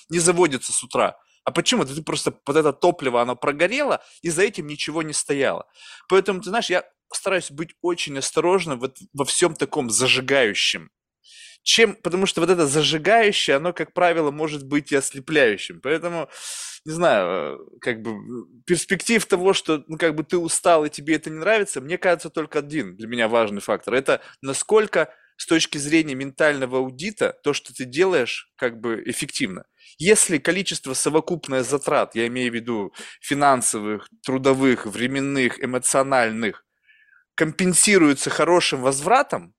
не 0.10 0.20
заводится 0.20 0.72
с 0.74 0.84
утра. 0.84 1.18
А 1.46 1.52
почему? 1.52 1.86
Ты 1.86 2.02
просто 2.02 2.34
вот 2.46 2.56
это 2.56 2.74
топливо, 2.74 3.22
оно 3.22 3.36
прогорело, 3.36 4.04
и 4.24 4.30
за 4.30 4.42
этим 4.44 4.68
ничего 4.68 5.04
не 5.04 5.14
стояло. 5.14 5.68
Поэтому, 6.10 6.42
ты 6.42 6.50
знаешь, 6.50 6.70
я 6.70 6.84
стараюсь 7.14 7.52
быть 7.52 7.76
очень 7.82 8.18
осторожным 8.18 8.80
вот 8.80 8.98
во 9.14 9.26
всем 9.26 9.56
таком 9.56 9.90
зажигающем. 9.90 10.90
Чем, 11.64 11.96
потому 11.96 12.28
что 12.28 12.42
вот 12.42 12.50
это 12.52 12.68
зажигающее, 12.68 13.56
оно, 13.56 13.74
как 13.74 13.94
правило, 13.94 14.30
может 14.30 14.68
быть 14.68 14.92
и 14.92 14.96
ослепляющим. 14.96 15.82
Поэтому, 15.82 16.30
не 16.86 16.92
знаю, 16.92 17.60
э, 17.60 17.80
как 17.82 18.02
бы 18.04 18.14
перспектив 18.66 19.26
того, 19.26 19.54
что 19.54 19.84
ну, 19.88 19.98
как 19.98 20.14
бы 20.14 20.24
ты 20.24 20.38
устал 20.38 20.86
и 20.86 20.90
тебе 20.90 21.16
это 21.16 21.32
не 21.32 21.38
нравится, 21.38 21.82
мне 21.82 21.98
кажется, 21.98 22.30
только 22.30 22.60
один 22.60 22.96
для 22.96 23.08
меня 23.08 23.28
важный 23.28 23.62
фактор. 23.62 23.96
Это 23.96 24.22
насколько 24.42 25.12
с 25.38 25.46
точки 25.46 25.78
зрения 25.78 26.16
ментального 26.16 26.80
аудита 26.80 27.38
то, 27.44 27.54
что 27.54 27.74
ты 27.74 27.86
делаешь, 27.86 28.52
как 28.56 28.80
бы 28.80 29.04
эффективно. 29.06 29.66
Если 29.98 30.38
количество 30.38 30.94
совокупное 30.94 31.64
затрат, 31.64 32.16
я 32.16 32.28
имею 32.28 32.52
в 32.52 32.56
виду 32.56 32.94
финансовых, 33.22 34.10
трудовых, 34.24 34.86
временных, 34.86 35.64
эмоциональных, 35.64 36.66
компенсируется 37.36 38.30
хорошим 38.30 38.82
возвратом, 38.82 39.54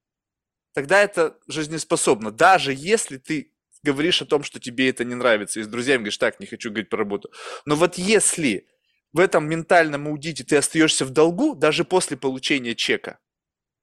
тогда 0.74 1.00
это 1.00 1.38
жизнеспособно. 1.46 2.30
Даже 2.30 2.72
если 2.74 3.18
ты 3.18 3.52
говоришь 3.82 4.20
о 4.22 4.26
том, 4.26 4.42
что 4.42 4.58
тебе 4.58 4.88
это 4.88 5.04
не 5.04 5.14
нравится, 5.14 5.60
и 5.60 5.62
с 5.62 5.68
друзьями 5.68 5.98
говоришь, 5.98 6.18
так, 6.18 6.40
не 6.40 6.46
хочу 6.46 6.70
говорить 6.70 6.90
про 6.90 6.98
работу. 6.98 7.30
Но 7.64 7.76
вот 7.76 7.96
если 7.96 8.66
в 9.12 9.20
этом 9.20 9.48
ментальном 9.48 10.08
аудите 10.08 10.44
ты 10.44 10.56
остаешься 10.56 11.04
в 11.04 11.10
долгу, 11.10 11.54
даже 11.54 11.84
после 11.84 12.16
получения 12.16 12.74
чека, 12.74 13.18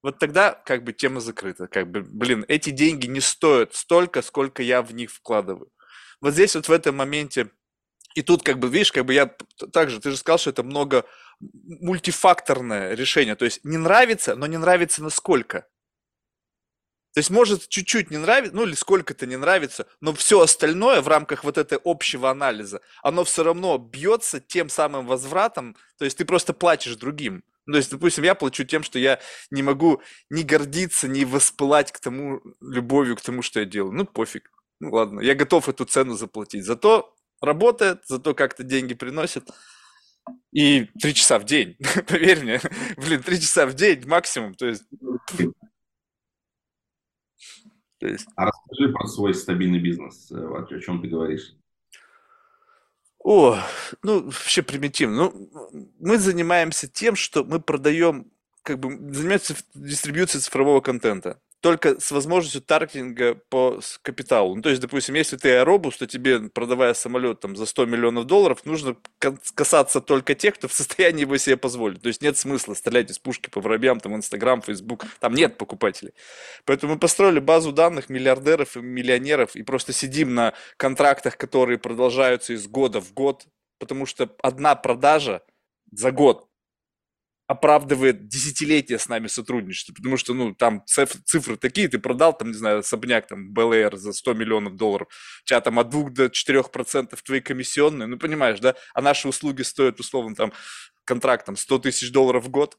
вот 0.03 0.19
тогда 0.19 0.51
как 0.51 0.83
бы 0.83 0.93
тема 0.93 1.21
закрыта. 1.21 1.67
Как 1.67 1.89
бы, 1.89 2.01
блин, 2.01 2.45
эти 2.49 2.69
деньги 2.69 3.07
не 3.07 3.21
стоят 3.21 3.73
столько, 3.73 4.21
сколько 4.21 4.61
я 4.61 4.81
в 4.81 4.93
них 4.93 5.09
вкладываю. 5.09 5.71
Вот 6.21 6.33
здесь 6.33 6.55
вот 6.55 6.67
в 6.67 6.71
этом 6.71 6.97
моменте, 6.97 7.49
и 8.13 8.21
тут 8.21 8.43
как 8.43 8.59
бы, 8.59 8.69
видишь, 8.69 8.91
как 8.91 9.05
бы 9.05 9.13
я 9.13 9.33
также, 9.71 9.99
ты 9.99 10.11
же 10.11 10.17
сказал, 10.17 10.37
что 10.37 10.49
это 10.51 10.63
много 10.63 11.05
мультифакторное 11.39 12.93
решение. 12.93 13.35
То 13.35 13.45
есть 13.45 13.63
не 13.63 13.77
нравится, 13.77 14.35
но 14.35 14.45
не 14.45 14.57
нравится 14.57 15.01
насколько. 15.01 15.67
То 17.13 17.19
есть 17.19 17.29
может 17.29 17.67
чуть-чуть 17.67 18.09
не 18.09 18.17
нравится, 18.17 18.55
ну 18.55 18.63
или 18.63 18.73
сколько-то 18.73 19.27
не 19.27 19.37
нравится, 19.37 19.87
но 20.01 20.13
все 20.13 20.41
остальное 20.41 21.01
в 21.01 21.07
рамках 21.07 21.43
вот 21.43 21.59
этого 21.59 21.79
общего 21.85 22.31
анализа, 22.31 22.81
оно 23.03 23.23
все 23.23 23.43
равно 23.43 23.77
бьется 23.77 24.39
тем 24.39 24.67
самым 24.67 25.05
возвратом, 25.05 25.77
то 25.99 26.05
есть 26.05 26.17
ты 26.17 26.25
просто 26.25 26.53
платишь 26.53 26.95
другим. 26.95 27.43
Ну, 27.65 27.73
то 27.73 27.77
есть, 27.77 27.91
допустим, 27.91 28.23
я 28.23 28.35
плачу 28.35 28.65
тем, 28.65 28.83
что 28.83 28.99
я 28.99 29.19
не 29.51 29.63
могу 29.63 30.01
ни 30.29 30.43
гордиться, 30.43 31.07
ни 31.07 31.23
воспылать 31.23 31.91
к 31.91 31.99
тому 31.99 32.41
любовью, 32.61 33.15
к 33.15 33.21
тому, 33.21 33.41
что 33.41 33.59
я 33.59 33.65
делаю. 33.65 33.93
Ну, 33.93 34.05
пофиг. 34.05 34.51
Ну, 34.79 34.91
ладно, 34.91 35.21
я 35.21 35.33
готов 35.33 35.69
эту 35.69 35.85
цену 35.85 36.15
заплатить. 36.15 36.65
Зато 36.65 37.15
работает, 37.41 38.01
зато 38.05 38.33
как-то 38.33 38.63
деньги 38.63 38.93
приносит. 38.93 39.49
И 40.51 40.85
три 41.01 41.13
часа 41.13 41.39
в 41.39 41.45
день, 41.45 41.77
поверь 42.07 42.41
мне, 42.43 42.61
блин, 42.97 43.21
три 43.21 43.39
часа 43.39 43.65
в 43.65 43.73
день 43.73 44.07
максимум, 44.07 44.53
то 44.53 44.67
есть... 44.67 44.83
То 47.99 48.07
есть... 48.07 48.27
А 48.35 48.45
расскажи 48.45 48.91
про 48.91 49.07
свой 49.07 49.33
стабильный 49.33 49.79
бизнес, 49.79 50.31
э, 50.31 50.35
о 50.35 50.79
чем 50.79 51.01
ты 51.01 51.07
говоришь. 51.07 51.55
О, 53.19 53.57
ну, 54.01 54.23
вообще 54.25 54.61
примитивно. 54.61 55.15
Ну, 55.15 55.91
мы 55.99 56.17
занимаемся 56.17 56.87
тем, 56.87 57.15
что 57.15 57.43
мы 57.43 57.59
продаем, 57.59 58.31
как 58.63 58.79
бы, 58.79 58.89
занимаемся 59.13 59.55
дистрибьюцией 59.73 60.41
цифрового 60.41 60.81
контента 60.81 61.39
только 61.63 61.97
с 62.01 62.11
возможностью 62.11 62.61
таргетинга 62.61 63.35
по 63.47 63.79
капиталу. 64.01 64.53
Ну, 64.53 64.61
то 64.61 64.69
есть, 64.69 64.81
допустим, 64.81 65.15
если 65.15 65.37
ты 65.37 65.59
аэробус, 65.59 65.95
то 65.95 66.05
тебе, 66.05 66.49
продавая 66.49 66.93
самолет 66.93 67.39
там, 67.39 67.55
за 67.55 67.65
100 67.65 67.85
миллионов 67.85 68.25
долларов, 68.25 68.65
нужно 68.65 68.97
касаться 69.55 70.01
только 70.01 70.35
тех, 70.35 70.55
кто 70.55 70.67
в 70.67 70.73
состоянии 70.73 71.21
его 71.21 71.37
себе 71.37 71.55
позволить. 71.55 72.01
То 72.01 72.09
есть 72.09 72.21
нет 72.21 72.37
смысла 72.37 72.73
стрелять 72.73 73.09
из 73.09 73.17
пушки 73.17 73.49
по 73.49 73.61
воробьям, 73.61 74.01
там, 74.01 74.13
Инстаграм, 74.13 74.61
Фейсбук, 74.61 75.05
там 75.21 75.35
нет 75.35 75.57
покупателей. 75.57 76.11
Поэтому 76.65 76.95
мы 76.95 76.99
построили 76.99 77.39
базу 77.39 77.71
данных 77.71 78.09
миллиардеров 78.09 78.75
и 78.75 78.81
миллионеров 78.81 79.55
и 79.55 79.63
просто 79.63 79.93
сидим 79.93 80.35
на 80.35 80.53
контрактах, 80.75 81.37
которые 81.37 81.77
продолжаются 81.77 82.51
из 82.51 82.67
года 82.67 82.99
в 82.99 83.13
год, 83.13 83.45
потому 83.83 84.05
что 84.05 84.33
одна 84.41 84.75
продажа 84.75 85.43
за 85.91 86.11
год 86.11 86.47
оправдывает 87.47 88.27
десятилетия 88.29 88.97
с 88.97 89.09
нами 89.09 89.27
сотрудничества, 89.27 89.93
потому 89.93 90.15
что, 90.17 90.33
ну, 90.33 90.55
там 90.55 90.81
цифры 90.85 91.57
такие, 91.57 91.89
ты 91.89 91.99
продал, 91.99 92.35
там, 92.37 92.47
не 92.47 92.53
знаю, 92.57 92.79
особняк, 92.79 93.27
там, 93.27 93.53
БЛР 93.53 93.97
за 93.97 94.13
100 94.13 94.33
миллионов 94.33 94.75
долларов, 94.77 95.09
у 95.43 95.45
тебя 95.45 95.59
там 95.59 95.77
от 95.77 95.89
2 95.89 96.09
до 96.09 96.29
4 96.29 96.63
процентов 96.71 97.21
твои 97.21 97.41
комиссионные, 97.41 98.07
ну, 98.07 98.17
понимаешь, 98.17 98.59
да, 98.61 98.75
а 98.93 99.01
наши 99.01 99.27
услуги 99.27 99.61
стоят, 99.61 99.99
условно, 99.99 100.35
там, 100.35 100.53
контракт, 101.03 101.45
там, 101.45 101.57
100 101.57 101.79
тысяч 101.79 102.11
долларов 102.11 102.45
в 102.45 102.49
год, 102.49 102.77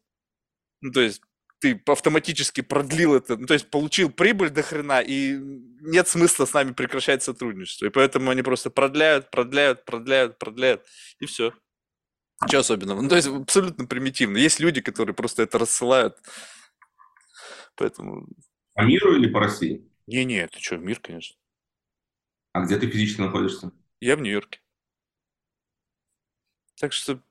ну, 0.80 0.92
то 0.92 1.00
есть 1.02 1.20
ты 1.64 1.80
автоматически 1.86 2.60
продлил 2.60 3.14
это, 3.14 3.38
ну, 3.38 3.46
то 3.46 3.54
есть 3.54 3.70
получил 3.70 4.10
прибыль 4.10 4.50
до 4.50 4.62
хрена, 4.62 5.00
и 5.00 5.32
нет 5.80 6.06
смысла 6.06 6.44
с 6.44 6.52
нами 6.52 6.74
прекращать 6.74 7.22
сотрудничество. 7.22 7.86
И 7.86 7.88
поэтому 7.88 8.30
они 8.30 8.42
просто 8.42 8.68
продляют, 8.68 9.30
продляют, 9.30 9.86
продляют, 9.86 10.38
продляют, 10.38 10.86
и 11.20 11.24
все. 11.24 11.54
Ничего 12.42 12.60
особенного. 12.60 13.00
Ну, 13.00 13.08
то 13.08 13.16
есть 13.16 13.28
абсолютно 13.28 13.86
примитивно. 13.86 14.36
Есть 14.36 14.60
люди, 14.60 14.82
которые 14.82 15.14
просто 15.14 15.42
это 15.42 15.58
рассылают. 15.58 16.18
Поэтому... 17.76 18.28
По 18.74 18.82
миру 18.82 19.16
или 19.16 19.32
по 19.32 19.40
России? 19.40 19.90
Не-не, 20.06 20.42
это 20.42 20.60
что, 20.60 20.76
мир, 20.76 21.00
конечно. 21.00 21.34
А 22.52 22.60
где 22.60 22.76
ты 22.76 22.90
физически 22.90 23.22
находишься? 23.22 23.72
Я 24.00 24.16
в 24.16 24.20
Нью-Йорке. 24.20 24.60
Так 26.78 26.92
что 26.92 27.22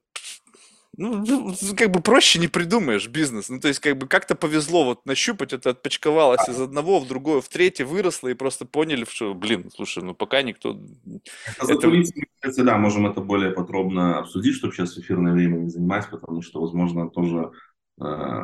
ну, 0.96 1.26
ну, 1.26 1.56
как 1.76 1.90
бы 1.90 2.02
проще 2.02 2.38
не 2.40 2.48
придумаешь 2.48 3.08
бизнес. 3.08 3.50
Ну, 3.50 3.60
то 3.60 3.68
есть, 3.68 3.80
как 3.80 3.98
бы 3.98 4.08
как-то 4.08 4.36
повезло 4.36 4.86
вот 4.86 5.06
нащупать 5.06 5.52
это, 5.52 5.72
отпочковалось 5.72 6.48
из 6.48 6.62
одного 6.62 7.00
в 7.00 7.08
другое, 7.08 7.42
в 7.42 7.50
третье, 7.50 7.86
выросло 7.86 8.28
и 8.28 8.36
просто 8.36 8.66
поняли, 8.66 9.06
что, 9.10 9.34
блин, 9.34 9.72
слушай, 9.74 10.04
ну 10.04 10.14
пока 10.14 10.44
никто... 10.44 10.80
Это, 11.58 11.74
это... 11.74 12.04
Кстати, 12.40 12.62
да, 12.62 12.78
можем 12.78 13.08
это 13.08 13.22
более 13.22 13.52
подробно 13.52 14.20
обсудить, 14.20 14.56
чтобы 14.56 14.74
сейчас 14.74 14.98
эфирное 14.98 15.34
время 15.34 15.58
не 15.58 15.70
занимать, 15.70 16.10
потому 16.12 16.44
что, 16.44 16.62
возможно, 16.62 17.10
тоже 17.10 17.52
э, 18.00 18.44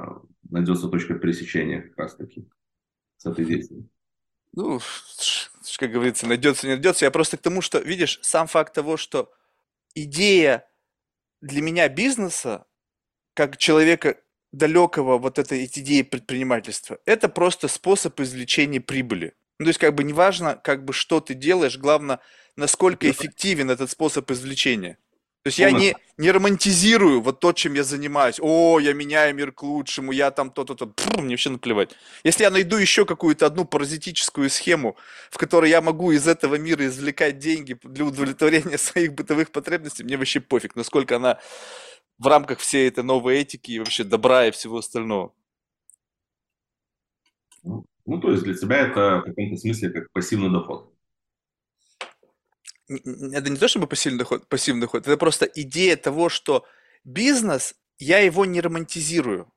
найдется 0.50 0.90
точка 0.90 1.16
пересечения 1.16 1.82
как 1.82 1.98
раз-таки 1.98 2.48
с 3.18 3.26
этой 3.28 3.46
действием. 3.46 3.90
Ну, 4.54 4.80
как 5.78 5.92
говорится, 5.92 6.26
найдется, 6.26 6.66
не 6.66 6.74
найдется. 6.74 7.06
Я 7.06 7.12
просто 7.12 7.38
к 7.38 7.42
тому, 7.42 7.62
что, 7.62 7.78
видишь, 7.78 8.18
сам 8.24 8.48
факт 8.48 8.74
того, 8.74 8.98
что 8.98 9.32
идея 9.94 10.66
для 11.41 11.62
меня 11.62 11.88
бизнеса, 11.89 12.65
как 13.34 13.58
человека 13.58 14.17
далекого 14.52 15.17
вот 15.17 15.39
этой 15.39 15.65
идеи 15.65 16.02
предпринимательства, 16.02 16.99
это 17.06 17.30
просто 17.30 17.67
способ 17.67 18.19
извлечения 18.19 18.82
прибыли. 18.82 19.36
Ну, 19.60 19.65
то 19.65 19.69
есть, 19.69 19.80
как 19.80 19.93
бы 19.93 20.04
неважно, 20.04 20.56
как 20.56 20.86
бы 20.86 20.93
что 20.93 21.19
ты 21.19 21.34
делаешь, 21.34 21.78
главное, 21.78 22.19
насколько 22.56 23.10
эффективен 23.10 23.69
этот 23.69 23.91
способ 23.91 24.30
извлечения. 24.32 24.97
То 25.43 25.47
есть 25.47 25.60
я 25.60 25.71
не, 25.71 25.95
не 26.17 26.32
романтизирую 26.32 27.21
вот 27.21 27.39
то, 27.39 27.54
чем 27.54 27.73
я 27.73 27.84
занимаюсь. 27.84 28.39
О, 28.41 28.78
я 28.80 28.93
меняю 28.93 29.34
мир 29.34 29.54
к 29.54 29.63
лучшему, 29.63 30.12
я 30.12 30.32
там 30.32 30.52
то-то, 30.52 30.75
то. 30.75 30.93
Мне 31.17 31.36
вообще 31.36 31.49
наплевать. 31.49 31.95
Если 32.25 32.43
я 32.43 32.49
найду 32.49 32.75
еще 32.75 33.06
какую-то 33.06 33.45
одну 33.45 33.63
паразитическую 33.63 34.49
схему, 34.49 34.97
в 35.32 35.38
которой 35.38 35.69
я 35.69 35.82
могу 35.82 36.12
из 36.12 36.28
этого 36.28 36.56
мира 36.56 36.86
извлекать 36.86 37.38
деньги 37.38 37.78
для 37.84 38.04
удовлетворения 38.04 38.78
своих 38.78 39.13
бытовых 39.13 39.52
потребностей, 39.52 40.04
мне 40.04 40.17
вообще 40.17 40.41
пофиг, 40.41 40.75
насколько 40.75 41.15
она 41.15 41.39
в 42.17 42.28
рамках 42.28 42.60
всей 42.60 42.89
этой 42.89 43.06
новой 43.06 43.38
этики 43.38 43.71
и 43.71 43.80
вообще 43.80 44.04
добра 44.04 44.47
и 44.47 44.52
всего 44.52 44.80
остального. 44.80 45.34
Ну, 47.63 48.19
то 48.19 48.32
есть 48.32 48.43
для 48.43 48.56
тебя 48.56 48.78
это 48.88 49.21
в 49.21 49.30
каком-то 49.30 49.56
смысле 49.56 49.89
как 49.91 50.12
пассивный 50.12 50.52
доход 50.52 50.88
это 52.89 53.49
не 53.49 53.58
то 53.58 53.67
чтобы 53.67 53.88
пассивный 53.88 54.19
доход, 54.19 54.47
пассивный 54.47 54.82
доход, 54.82 55.08
это 55.08 55.17
просто 55.17 55.45
идея 55.45 55.95
того, 55.95 56.30
что 56.30 56.65
бизнес, 57.04 57.75
я 57.97 58.19
его 58.19 58.45
не 58.45 58.62
романтизирую. 58.62 59.52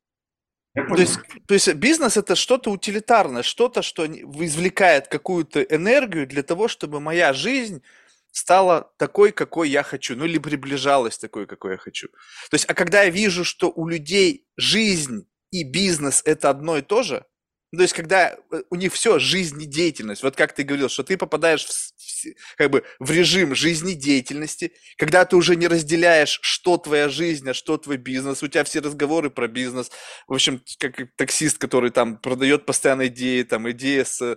То 0.75 0.97
есть, 0.97 1.19
то 1.47 1.55
есть 1.55 1.75
бизнес 1.75 2.17
это 2.17 2.35
что-то 2.35 2.71
утилитарное, 2.71 3.43
что-то, 3.43 3.83
что 3.83 4.07
извлекает 4.07 5.07
какую-то 5.09 5.63
энергию 5.63 6.27
для 6.27 6.43
того, 6.43 6.67
чтобы 6.69 6.99
моя 6.99 7.33
жизнь 7.35 7.83
стала 8.31 8.91
такой, 8.97 9.33
какой 9.33 9.69
я 9.69 9.83
хочу, 9.83 10.17
ну 10.17 10.25
или 10.25 10.39
приближалась 10.39 11.19
такой, 11.19 11.47
какой 11.47 11.73
я 11.73 11.79
хочу. 11.79 12.09
То 12.51 12.55
есть, 12.55 12.65
а 12.69 12.75
когда 12.75 13.03
я 13.03 13.11
вижу, 13.11 13.45
что 13.45 13.71
у 13.71 13.87
людей 13.87 14.47
жизнь 14.57 15.27
и 15.51 15.65
бизнес 15.65 16.23
это 16.25 16.49
одно 16.49 16.79
и 16.79 16.83
то 16.83 17.03
же, 17.03 17.27
Ну, 17.73 17.79
то 17.79 17.83
есть, 17.83 17.95
когда 17.95 18.37
э, 18.51 18.63
у 18.69 18.77
них 18.77 18.93
все 18.93 19.19
жизнедеятельность, 19.19 20.23
вот 20.23 20.37
как 20.37 20.53
ты 20.53 20.63
говорил, 20.63 20.91
что 20.91 21.03
ты 21.03 21.17
попадаешь 21.17 21.65
в, 21.65 21.71
в, 21.71 22.57
как 22.57 22.71
бы 22.71 22.85
в 23.01 23.11
режим 23.11 23.55
жизнедеятельности, 23.55 24.73
когда 24.99 25.25
ты 25.25 25.37
уже 25.37 25.57
не 25.57 25.69
разделяешь, 25.69 26.39
что 26.43 26.77
твоя 26.77 27.09
жизнь, 27.09 27.49
а 27.49 27.55
что 27.55 27.79
твой 27.79 27.97
бизнес, 27.97 28.43
у 28.43 28.49
тебя 28.49 28.65
все 28.65 28.81
разговоры 28.81 29.31
про 29.31 29.49
бизнес, 29.49 29.91
в 30.29 30.35
общем, 30.35 30.61
как 30.79 30.97
таксист, 31.17 31.57
который 31.57 31.91
там 31.91 32.19
продает 32.19 32.67
постоянно 32.67 33.07
идеи, 33.07 33.43
там 33.43 33.71
идеи 33.71 34.03
с 34.03 34.37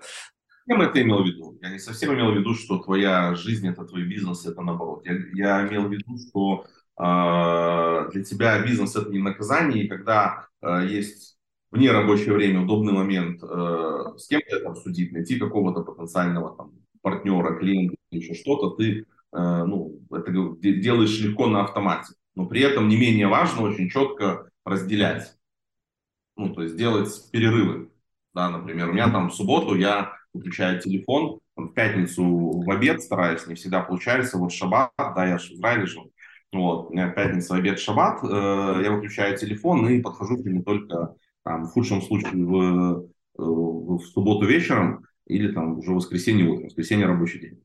совсем 0.65 0.82
это 0.82 1.02
имел 1.02 1.24
в 1.24 1.28
виду. 1.28 1.60
Я 1.62 1.69
не 1.69 1.80
совсем 1.80 2.13
имел 2.13 2.32
в 2.32 2.38
виду, 2.38 2.54
что 2.56 2.80
твоя 2.80 3.36
жизнь 3.36 3.67
это 3.67 3.86
твой 3.86 4.04
бизнес, 4.04 4.45
это 4.45 4.62
наоборот. 4.62 5.06
Я, 5.06 5.13
я 5.34 5.67
имел 5.67 5.88
в 5.88 5.91
виду, 5.91 6.17
что 6.17 6.65
э, 6.98 8.10
для 8.12 8.24
тебя 8.24 8.63
бизнес 8.63 8.95
это 8.95 9.10
не 9.10 9.19
наказание, 9.19 9.84
и 9.84 9.88
когда 9.88 10.48
э, 10.62 10.88
есть 10.89 11.35
вне 11.75 11.91
рабочее 11.91 12.33
время 12.33 12.61
удобный 12.61 12.93
момент 12.93 13.43
э, 13.43 14.17
с 14.17 14.27
кем-то 14.27 14.69
обсудить, 14.69 15.11
найти 15.11 15.38
какого-то 15.38 15.81
потенциального 15.81 16.55
там, 16.55 16.71
партнера, 17.01 17.55
клиента, 17.55 17.95
еще 18.11 18.33
что-то, 18.33 18.71
ты 18.75 19.01
э, 19.01 19.03
ну, 19.33 19.99
это 20.11 20.31
делаешь 20.31 21.19
легко 21.19 21.47
на 21.47 21.63
автомате. 21.63 22.13
Но 22.35 22.45
при 22.47 22.61
этом 22.61 22.88
не 22.88 22.97
менее 22.97 23.27
важно 23.27 23.63
очень 23.63 23.89
четко 23.89 24.49
разделять. 24.65 25.35
Ну, 26.35 26.53
то 26.53 26.63
есть 26.63 26.75
делать 26.75 27.09
перерывы. 27.31 27.91
Да, 28.33 28.49
например, 28.49 28.89
у 28.89 28.93
меня 28.93 29.09
там 29.09 29.29
в 29.29 29.33
субботу 29.33 29.75
я 29.75 30.13
выключаю 30.33 30.81
телефон, 30.81 31.39
в 31.55 31.69
пятницу 31.69 32.23
в 32.25 32.69
обед 32.69 33.01
стараюсь, 33.01 33.47
не 33.47 33.55
всегда 33.55 33.81
получается, 33.81 34.38
вот 34.38 34.51
шаббат, 34.51 34.91
да, 34.97 35.25
я 35.25 35.38
же 35.38 35.53
в 35.53 35.55
Израиле 35.55 35.85
жил, 35.85 36.11
вот, 36.51 36.89
у 36.89 36.93
меня 36.93 37.09
пятница, 37.09 37.55
обед, 37.55 37.79
шаббат, 37.79 38.19
э, 38.23 38.81
я 38.83 38.91
выключаю 38.91 39.38
телефон 39.38 39.88
и 39.88 40.01
подхожу 40.01 40.38
к 40.38 40.45
нему 40.45 40.63
только 40.63 41.15
там, 41.45 41.65
в 41.65 41.69
худшем 41.69 42.01
случае 42.01 42.43
в, 42.43 42.55
э, 42.55 43.08
в 43.38 43.99
субботу 43.99 44.45
вечером 44.47 45.05
или 45.27 45.51
там 45.51 45.77
уже 45.77 45.91
в 45.91 45.95
воскресенье 45.95 46.45
утром, 46.45 46.63
в 46.63 46.65
воскресенье 46.65 47.05
рабочий 47.05 47.39
день. 47.39 47.63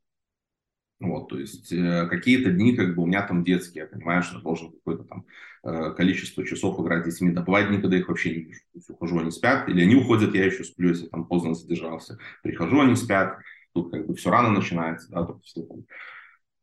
Вот, 1.00 1.30
то 1.30 1.38
есть 1.38 1.72
э, 1.72 2.06
какие-то 2.08 2.52
дни 2.52 2.76
как 2.76 2.94
бы 2.94 3.02
у 3.02 3.06
меня 3.06 3.26
там 3.26 3.42
детские, 3.42 3.84
я 3.84 3.88
понимаю, 3.88 4.22
что 4.22 4.36
я 4.36 4.42
должен 4.42 4.70
какое-то 4.70 5.04
там 5.04 5.24
э, 5.64 5.94
количество 5.94 6.44
часов 6.44 6.78
играть 6.78 7.04
с 7.06 7.14
детьми. 7.14 7.32
Да 7.32 7.40
бывает 7.40 7.70
никогда 7.70 7.96
их 7.96 8.08
вообще 8.08 8.30
не 8.30 8.44
вижу. 8.44 8.60
То 8.72 8.78
есть 8.78 8.90
ухожу, 8.90 9.18
они 9.18 9.30
спят, 9.30 9.66
или 9.70 9.82
они 9.82 9.94
уходят, 9.94 10.34
я 10.34 10.44
еще 10.44 10.62
сплю, 10.62 10.90
если 10.90 11.06
там 11.06 11.24
поздно 11.24 11.54
задержался. 11.54 12.18
Прихожу, 12.42 12.80
они 12.80 12.96
спят, 12.96 13.38
тут 13.72 13.90
как 13.90 14.06
бы 14.06 14.14
все 14.14 14.30
рано 14.30 14.50
начинается, 14.50 15.10
да, 15.10 15.24
тут 15.24 15.42
все 15.42 15.62
там, 15.62 15.84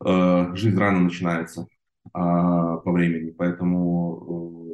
э, 0.05 0.55
жизнь 0.55 0.77
рано 0.77 0.99
начинается 0.99 1.61
э, 1.61 2.09
по 2.13 2.91
времени, 2.91 3.31
поэтому 3.31 4.65
э, 4.65 4.66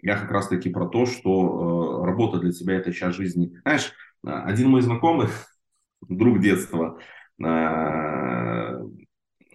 я 0.00 0.16
как 0.18 0.30
раз 0.30 0.48
таки 0.48 0.70
про 0.70 0.86
то, 0.86 1.06
что 1.06 2.02
э, 2.02 2.06
работа 2.06 2.38
для 2.38 2.52
тебя 2.52 2.74
это 2.74 2.92
часть 2.92 3.16
жизни. 3.16 3.58
Знаешь, 3.62 3.92
один 4.22 4.68
мой 4.68 4.82
знакомый, 4.82 5.28
друг 6.08 6.40
детства, 6.40 6.98
Э, 7.44 8.82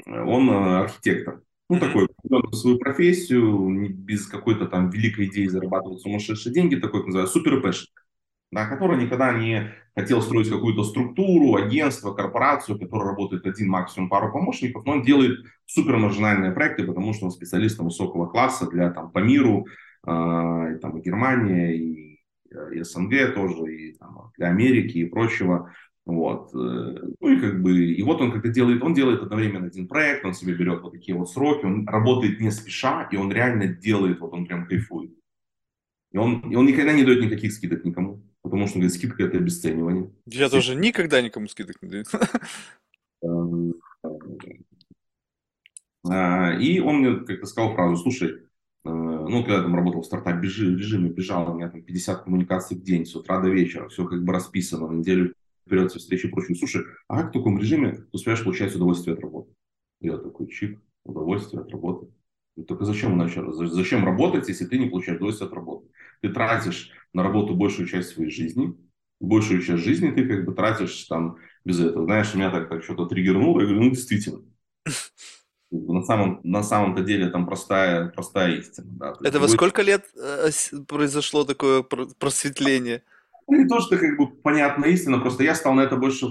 он 0.08 0.50
э, 0.50 0.80
архитектор. 0.82 1.42
Ну, 1.70 1.80
такой, 1.80 2.10
свою 2.52 2.78
профессию, 2.78 3.94
без 3.94 4.28
какой-то 4.28 4.68
там 4.68 4.90
великой 4.90 5.28
идеи 5.28 5.48
зарабатывать 5.48 6.02
сумасшедшие 6.02 6.54
деньги, 6.54 6.76
такой, 6.76 7.06
называется, 7.06 7.34
супер 7.34 7.62
да, 8.52 8.68
который 8.68 9.02
никогда 9.02 9.32
не 9.32 9.74
хотел 9.96 10.22
строить 10.22 10.50
какую-то 10.50 10.84
структуру, 10.84 11.56
агентство, 11.56 12.14
корпорацию, 12.14 12.78
которая 12.78 13.12
работает 13.12 13.46
один, 13.46 13.70
максимум 13.70 14.10
пару 14.10 14.34
помощников, 14.34 14.84
но 14.86 14.94
он 14.94 15.04
делает 15.04 15.40
супер 15.66 15.96
маржинальные 15.96 16.52
проекты, 16.52 16.84
потому 16.84 17.14
что 17.14 17.26
он 17.26 17.32
специалист 17.32 17.80
высокого 17.80 18.26
класса 18.26 18.70
для, 18.70 18.92
там, 18.92 19.10
по 19.10 19.20
миру, 19.20 19.66
э, 19.66 19.70
там, 20.04 20.98
и 20.98 21.02
Германия, 21.02 21.76
и, 21.76 22.20
и 22.74 22.84
СНГ 22.84 23.34
тоже, 23.36 23.76
и 23.76 23.94
там, 23.98 24.32
для 24.38 24.48
Америки 24.48 24.98
и 25.00 25.06
прочего. 25.06 25.74
Вот. 26.06 26.54
Э, 26.56 26.98
ну 27.20 27.28
и 27.30 27.40
как 27.40 27.62
бы, 27.62 27.86
и 27.86 28.02
вот 28.04 28.22
он 28.22 28.32
как-то 28.32 28.50
делает, 28.50 28.82
он 28.82 28.94
делает 28.94 29.22
одновременно 29.22 29.68
один 29.68 29.88
проект, 29.88 30.26
он 30.26 30.34
себе 30.34 30.54
берет 30.56 30.82
вот 30.82 30.94
такие 30.94 31.16
вот 31.16 31.30
сроки, 31.30 31.66
он 31.66 31.88
работает 31.88 32.40
не 32.40 32.52
спеша, 32.52 33.08
и 33.12 33.18
он 33.18 33.32
реально 33.32 33.68
делает, 33.68 34.20
вот 34.20 34.34
он 34.34 34.46
прям 34.46 34.66
кайфует. 34.68 35.12
И 36.12 36.18
он, 36.18 36.42
и 36.52 36.56
он 36.56 36.66
никогда 36.66 36.92
не 36.94 37.04
дает 37.04 37.24
никаких 37.24 37.54
скидок 37.54 37.86
никому, 37.86 38.24
потому 38.42 38.68
что, 38.68 38.80
говорит, 38.80 38.94
скидка 38.94 39.24
это 39.24 39.38
обесценивание. 39.38 40.12
Я 40.26 40.50
Скидка. 40.50 40.50
тоже 40.50 40.76
никогда 40.76 41.22
никому 41.22 41.48
скидок 41.48 41.82
не 41.82 41.90
даю. 41.90 42.06
Эм, 43.24 43.74
а, 46.10 46.54
и 46.60 46.80
он 46.80 46.98
мне 46.98 47.26
как-то 47.26 47.46
сказал 47.46 47.76
фразу, 47.76 47.96
слушай, 47.98 48.30
э, 48.32 48.40
ну, 49.32 49.44
когда 49.44 49.58
я 49.58 49.64
там 49.64 49.76
работал 49.76 50.02
в 50.02 50.06
стартап-режиме, 50.06 51.10
бежал, 51.10 51.50
у 51.50 51.56
меня 51.56 51.70
там 51.70 51.82
50 51.82 52.24
коммуникаций 52.24 52.78
в 52.78 52.84
день, 52.84 53.06
с 53.06 53.16
утра 53.16 53.40
до 53.40 53.50
вечера, 53.50 53.88
все 53.88 54.06
как 54.06 54.24
бы 54.24 54.34
расписано, 54.34 54.88
на 54.88 54.98
неделю 54.98 55.34
вперед 55.66 55.92
со 55.92 56.00
встречи 56.00 56.26
и 56.26 56.30
прочим. 56.30 56.56
Слушай, 56.56 56.84
а 57.08 57.22
как 57.22 57.30
в 57.30 57.34
таком 57.34 57.58
режиме 57.58 57.94
ты 57.94 58.08
успеваешь 58.12 58.44
получать 58.44 58.76
удовольствие 58.76 59.16
от 59.16 59.22
работы? 59.22 59.54
Я 60.02 60.18
такой, 60.18 60.48
чик, 60.48 60.82
удовольствие 61.06 61.62
от 61.62 61.72
работы. 61.72 62.08
И 62.58 62.64
только 62.64 62.84
зачем 62.84 63.14
иначе? 63.14 63.44
Зачем 63.52 64.04
работать, 64.04 64.50
если 64.50 64.66
ты 64.66 64.78
не 64.78 64.90
получаешь 64.90 65.18
удовольствие 65.18 65.48
от 65.48 65.54
работы? 65.54 65.88
Ты 66.22 66.30
тратишь 66.30 66.92
на 67.14 67.24
работу 67.24 67.56
большую 67.56 67.88
часть 67.88 68.10
своей 68.10 68.30
жизни, 68.30 68.76
большую 69.22 69.62
часть 69.62 69.84
жизни 69.84 70.12
ты 70.12 70.28
как 70.28 70.46
бы 70.46 70.54
тратишь 70.54 71.06
там 71.06 71.38
без 71.64 71.80
этого. 71.80 72.06
Знаешь, 72.06 72.34
меня 72.36 72.52
так, 72.52 72.68
так 72.68 72.84
что-то 72.84 73.06
триггернуло, 73.06 73.62
я 73.62 73.68
говорю, 73.68 73.84
ну 73.84 73.90
действительно. 73.92 74.44
На 75.72 76.04
самом, 76.04 76.42
на 76.44 76.64
самом-то 76.64 77.02
деле 77.02 77.30
там 77.30 77.46
простая, 77.46 78.10
простая 78.10 78.58
истина. 78.58 78.88
Да. 79.00 79.14
Это 79.24 79.40
во 79.40 79.48
сколько 79.48 79.82
лет 79.82 80.04
э, 80.16 80.50
произошло 80.86 81.46
такое 81.46 81.82
просветление? 81.82 83.04
не 83.48 83.68
то, 83.68 83.80
что 83.80 83.98
как 83.98 84.18
бы 84.18 84.28
понятная 84.28 84.90
истина, 84.90 85.20
просто 85.20 85.44
я 85.44 85.56
стал 85.56 85.74
на 85.74 85.82
это 85.82 85.96
больше, 85.98 86.26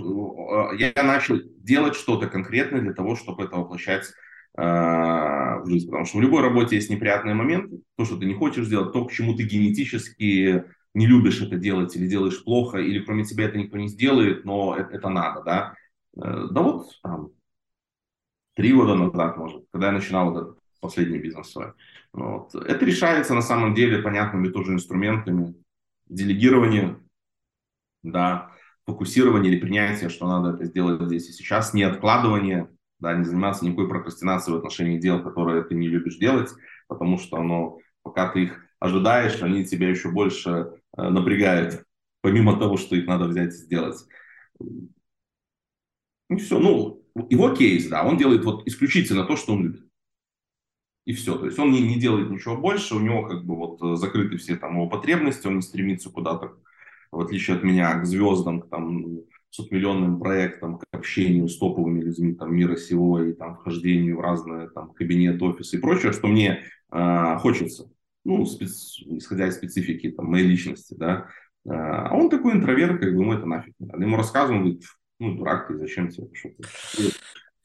я 0.79 1.03
начал 1.03 1.39
делать 1.59 1.95
что-то 1.95 2.29
конкретное 2.29 2.81
для 2.81 2.93
того, 2.93 3.17
чтобы 3.17 3.45
это 3.45 3.57
воплощать 3.57 4.05
э, 4.57 4.63
в 4.63 5.65
жизнь. 5.67 5.87
Потому 5.87 6.07
что 6.07 6.19
в 6.19 6.23
любой 6.23 6.43
работе 6.43 6.77
есть 6.77 6.91
неприятные 6.91 7.35
моменты, 7.35 7.81
то, 7.97 8.05
что 8.05 8.17
ты 8.17 8.27
не 8.27 8.35
хочешь 8.35 8.69
делать, 8.69 8.93
то, 8.93 9.05
к 9.05 9.13
чему 9.13 9.35
ты 9.35 9.45
генетически 9.45 10.65
не 10.95 11.07
любишь 11.07 11.41
это 11.41 11.57
делать 11.57 11.95
или 11.95 12.09
делаешь 12.09 12.43
плохо, 12.43 12.79
или 12.79 13.05
кроме 13.05 13.25
тебя 13.25 13.45
это 13.45 13.59
никто 13.59 13.77
не 13.79 13.89
сделает, 13.89 14.45
но 14.45 14.77
это, 14.77 14.95
это 14.95 15.09
надо, 15.09 15.43
да. 15.43 15.75
Э, 16.17 16.49
да 16.51 16.63
вот 16.63 16.87
там 17.03 17.31
три 18.55 18.73
года 18.73 18.95
назад, 18.95 19.37
может, 19.37 19.65
когда 19.73 19.89
я 19.89 19.93
начинал 19.93 20.33
вот 20.33 20.43
этот 20.43 20.59
последний 20.81 21.19
бизнес 21.19 21.51
свой. 21.51 21.73
Вот. 22.13 22.55
Это 22.55 22.85
решается 22.85 23.35
на 23.35 23.43
самом 23.43 23.75
деле 23.75 24.03
понятными 24.03 24.49
тоже 24.49 24.73
инструментами, 24.73 25.55
делегирование, 26.09 26.99
да, 28.03 28.51
фокусирование 28.87 29.53
или 29.53 29.61
принятие, 29.61 30.09
что 30.09 30.27
надо 30.27 30.57
это 30.57 30.65
сделать 30.65 31.03
здесь 31.03 31.29
и 31.29 31.33
сейчас, 31.33 31.75
не 31.75 31.83
откладывание, 31.83 32.69
да, 32.99 33.15
не 33.15 33.25
заниматься 33.25 33.65
никакой 33.65 33.89
прокрастинацией 33.89 34.57
в 34.57 34.59
отношении 34.59 34.99
дел, 34.99 35.23
которые 35.23 35.63
ты 35.63 35.75
не 35.75 35.89
любишь 35.89 36.19
делать, 36.19 36.51
потому 36.89 37.19
что 37.19 37.37
оно, 37.37 37.79
пока 38.03 38.29
ты 38.29 38.45
их 38.45 38.65
ожидаешь, 38.79 39.43
они 39.43 39.65
тебя 39.65 39.89
еще 39.89 40.11
больше 40.11 40.73
э, 40.97 41.09
напрягают, 41.09 41.85
помимо 42.23 42.59
того, 42.59 42.77
что 42.77 42.97
их 42.97 43.07
надо 43.07 43.27
взять 43.27 43.55
и 43.55 43.59
сделать. 43.59 44.05
И 46.29 46.37
все, 46.37 46.59
ну, 46.59 47.03
его 47.29 47.55
кейс, 47.55 47.89
да, 47.89 48.05
он 48.05 48.17
делает 48.17 48.45
вот 48.45 48.67
исключительно 48.67 49.25
то, 49.25 49.37
что 49.37 49.53
он 49.53 49.65
любит. 49.65 49.87
И 51.07 51.13
все, 51.13 51.37
то 51.37 51.47
есть 51.47 51.59
он 51.59 51.73
не, 51.73 51.81
не 51.81 51.99
делает 51.99 52.31
ничего 52.31 52.57
больше, 52.57 52.95
у 52.95 53.01
него 53.01 53.27
как 53.27 53.45
бы 53.45 53.57
вот 53.57 53.83
э, 53.83 53.97
закрыты 53.97 54.37
все 54.37 54.57
там 54.57 54.75
его 54.75 54.89
потребности, 54.89 55.47
он 55.47 55.57
не 55.57 55.63
стремится 55.63 56.11
куда-то 56.11 56.57
в 57.13 57.21
отличие 57.21 57.57
от 57.57 57.65
меня, 57.65 57.99
к 57.99 58.07
звездам, 58.07 58.61
к 58.61 58.69
там, 58.69 59.21
сотмиллионным 59.51 60.21
проектам, 60.21 60.79
к 60.79 60.85
общению 60.93 61.49
с 61.49 61.59
топовыми 61.59 62.03
людьми 62.03 62.35
там, 62.35 62.55
мира 62.55 62.77
сего 62.77 63.21
и 63.23 63.33
там, 63.33 63.57
вхождению 63.57 64.19
в 64.19 64.21
разные 64.21 64.71
там, 64.71 64.93
кабинеты, 64.93 65.45
офисы 65.45 65.77
и 65.77 65.81
прочее, 65.81 66.13
что 66.13 66.29
мне 66.29 66.63
э, 66.93 67.37
хочется, 67.39 67.91
ну, 68.25 68.47
специ... 68.47 69.03
исходя 69.19 69.49
из 69.49 69.57
специфики 69.57 70.11
там, 70.11 70.27
моей 70.27 70.47
личности, 70.47 70.95
да. 70.95 71.29
А 71.69 72.15
он 72.15 72.31
такой 72.31 72.55
интроверт, 72.55 73.01
как 73.01 73.15
бы 73.15 73.21
ему 73.23 73.35
это 73.35 73.45
нафиг 73.45 73.75
не 73.79 73.87
надо. 73.87 74.03
Ему 74.03 74.17
рассказывают, 74.17 74.83
ну, 75.21 75.37
дурак 75.37 75.69
ты, 75.69 75.77
зачем 75.79 76.09
тебе 76.11 76.29
что-то. 76.35 76.69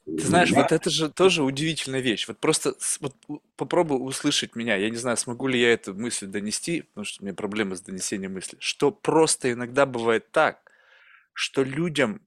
Ты 0.04 0.24
знаешь, 0.24 0.50
да. 0.50 0.62
вот 0.62 0.70
это 0.70 0.88
же 0.88 1.10
тоже 1.10 1.42
удивительная 1.42 2.00
вещь. 2.00 2.28
Вот 2.28 2.38
просто 2.38 2.74
вот, 3.00 3.16
попробуй 3.56 3.96
услышать 3.96 4.54
меня. 4.54 4.76
Я 4.76 4.88
не 4.88 4.96
знаю, 4.96 5.16
смогу 5.16 5.48
ли 5.48 5.60
я 5.60 5.72
эту 5.72 5.94
мысль 5.94 6.26
донести, 6.26 6.82
потому 6.82 7.04
что 7.04 7.22
у 7.22 7.26
меня 7.26 7.34
проблемы 7.34 7.74
с 7.74 7.80
донесением 7.80 8.34
мысли. 8.34 8.56
Что 8.60 8.92
просто 8.92 9.50
иногда 9.50 9.84
бывает 9.84 10.30
так, 10.30 10.70
что 11.32 11.64
людям 11.64 12.20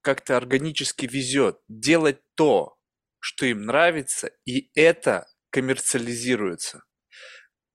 как-то 0.00 0.36
органически 0.38 1.06
везет 1.06 1.58
делать 1.68 2.20
то, 2.36 2.78
что 3.18 3.44
им 3.44 3.62
нравится, 3.62 4.30
и 4.46 4.70
это 4.74 5.26
коммерциализируется 5.50 6.85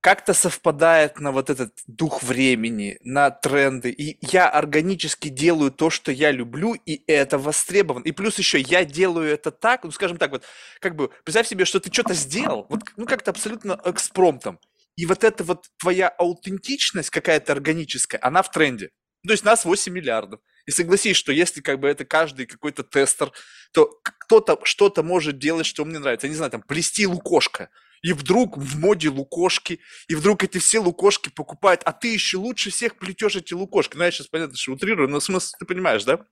как-то 0.02 0.34
совпадает 0.34 1.20
на 1.20 1.32
вот 1.32 1.52
этот 1.52 1.74
дух 1.86 2.24
времени, 2.24 2.98
на 3.04 3.30
тренды. 3.30 3.92
И 3.92 4.18
я 4.32 4.50
органически 4.50 5.30
делаю 5.30 5.72
то, 5.72 5.92
что 5.92 6.12
я 6.12 6.32
люблю, 6.32 6.74
и 6.74 7.04
это 7.06 7.38
востребовано. 7.38 8.04
И 8.04 8.12
плюс 8.12 8.40
еще 8.40 8.60
я 8.60 8.84
делаю 8.84 9.32
это 9.32 9.52
так, 9.52 9.84
ну 9.84 9.92
скажем 9.92 10.18
так, 10.18 10.32
вот 10.32 10.44
как 10.80 10.96
бы 10.96 11.12
представь 11.24 11.48
себе, 11.48 11.66
что 11.66 11.80
ты 11.80 11.94
что-то 11.94 12.16
сделал, 12.16 12.66
вот 12.70 12.82
ну 12.98 13.06
как-то 13.06 13.30
абсолютно 13.30 13.80
экспромтом, 13.86 14.60
И 14.98 15.06
вот 15.06 15.24
эта 15.24 15.44
вот 15.44 15.68
твоя 15.78 16.10
аутентичность 16.10 17.12
какая-то 17.12 17.54
органическая, 17.54 18.20
она 18.24 18.42
в 18.42 18.52
тренде. 18.52 18.90
То 19.26 19.34
есть 19.34 19.46
нас 19.46 19.66
8 19.66 19.94
миллиардов. 19.94 20.40
И 20.66 20.72
согласись, 20.72 21.16
что 21.16 21.32
если 21.32 21.62
как 21.62 21.80
бы 21.80 21.88
это 21.88 22.06
каждый 22.06 22.48
какой-то 22.48 22.84
тестер, 22.84 23.32
то 23.72 24.00
кто-то 24.04 24.60
что-то 24.64 25.04
может 25.04 25.38
делать, 25.38 25.68
что 25.68 25.86
мне 25.86 26.00
нравится. 26.00 26.26
Я 26.26 26.32
не 26.32 26.38
знаю, 26.38 26.52
там, 26.52 26.64
плести 26.64 27.06
лукошко. 27.06 27.70
И 28.02 28.14
вдруг 28.14 28.58
в 28.58 28.80
моде 28.80 29.10
лукошки, 29.10 29.80
и 30.08 30.16
вдруг 30.16 30.44
эти 30.44 30.58
все 30.58 30.80
лукошки 30.80 31.30
покупают, 31.30 31.82
а 31.86 31.94
ты 31.94 32.08
еще 32.08 32.38
лучше 32.38 32.72
всех 32.72 32.98
плетешь 32.98 33.36
эти 33.36 33.54
лукошки. 33.54 33.96
Ну, 33.96 34.04
я 34.04 34.12
сейчас, 34.12 34.28
понятно, 34.28 34.58
что 34.58 34.74
утрирую, 34.74 35.08
но 35.08 35.20
смысл 35.20 35.56
ты 35.60 35.66
понимаешь, 35.66 36.04
да? 36.04 36.26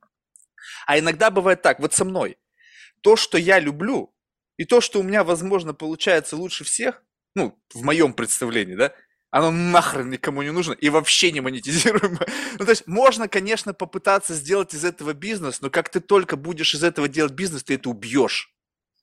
А 0.88 0.98
иногда 0.98 1.30
бывает 1.30 1.62
так, 1.62 1.80
вот 1.80 1.94
со 1.94 2.06
мной. 2.06 2.38
То, 3.02 3.16
что 3.16 3.38
я 3.38 3.60
люблю, 3.60 4.14
и 4.58 4.66
то, 4.66 4.82
что 4.82 5.00
у 5.00 5.04
меня, 5.04 5.24
возможно, 5.24 5.74
получается 5.74 6.36
лучше 6.36 6.64
всех, 6.64 7.04
ну, 7.36 7.58
в 7.74 7.84
моем 7.84 8.14
представлении, 8.14 8.76
да, 8.76 8.94
оно 9.32 9.52
нахрен 9.52 10.10
никому 10.10 10.42
не 10.42 10.52
нужно 10.52 10.74
и 10.74 10.90
вообще 10.90 11.32
не 11.32 11.42
монетизируемо. 11.42 12.20
Ну, 12.58 12.66
то 12.66 12.72
есть 12.72 12.88
можно, 12.88 13.30
конечно, 13.30 13.74
попытаться 13.74 14.34
сделать 14.34 14.74
из 14.74 14.84
этого 14.84 15.14
бизнес, 15.14 15.62
но 15.62 15.70
как 15.70 15.90
ты 15.90 16.02
только 16.02 16.36
будешь 16.36 16.74
из 16.74 16.84
этого 16.84 17.08
делать 17.08 17.32
бизнес, 17.32 17.64
ты 17.64 17.76
это 17.76 17.90
убьешь. 17.90 18.54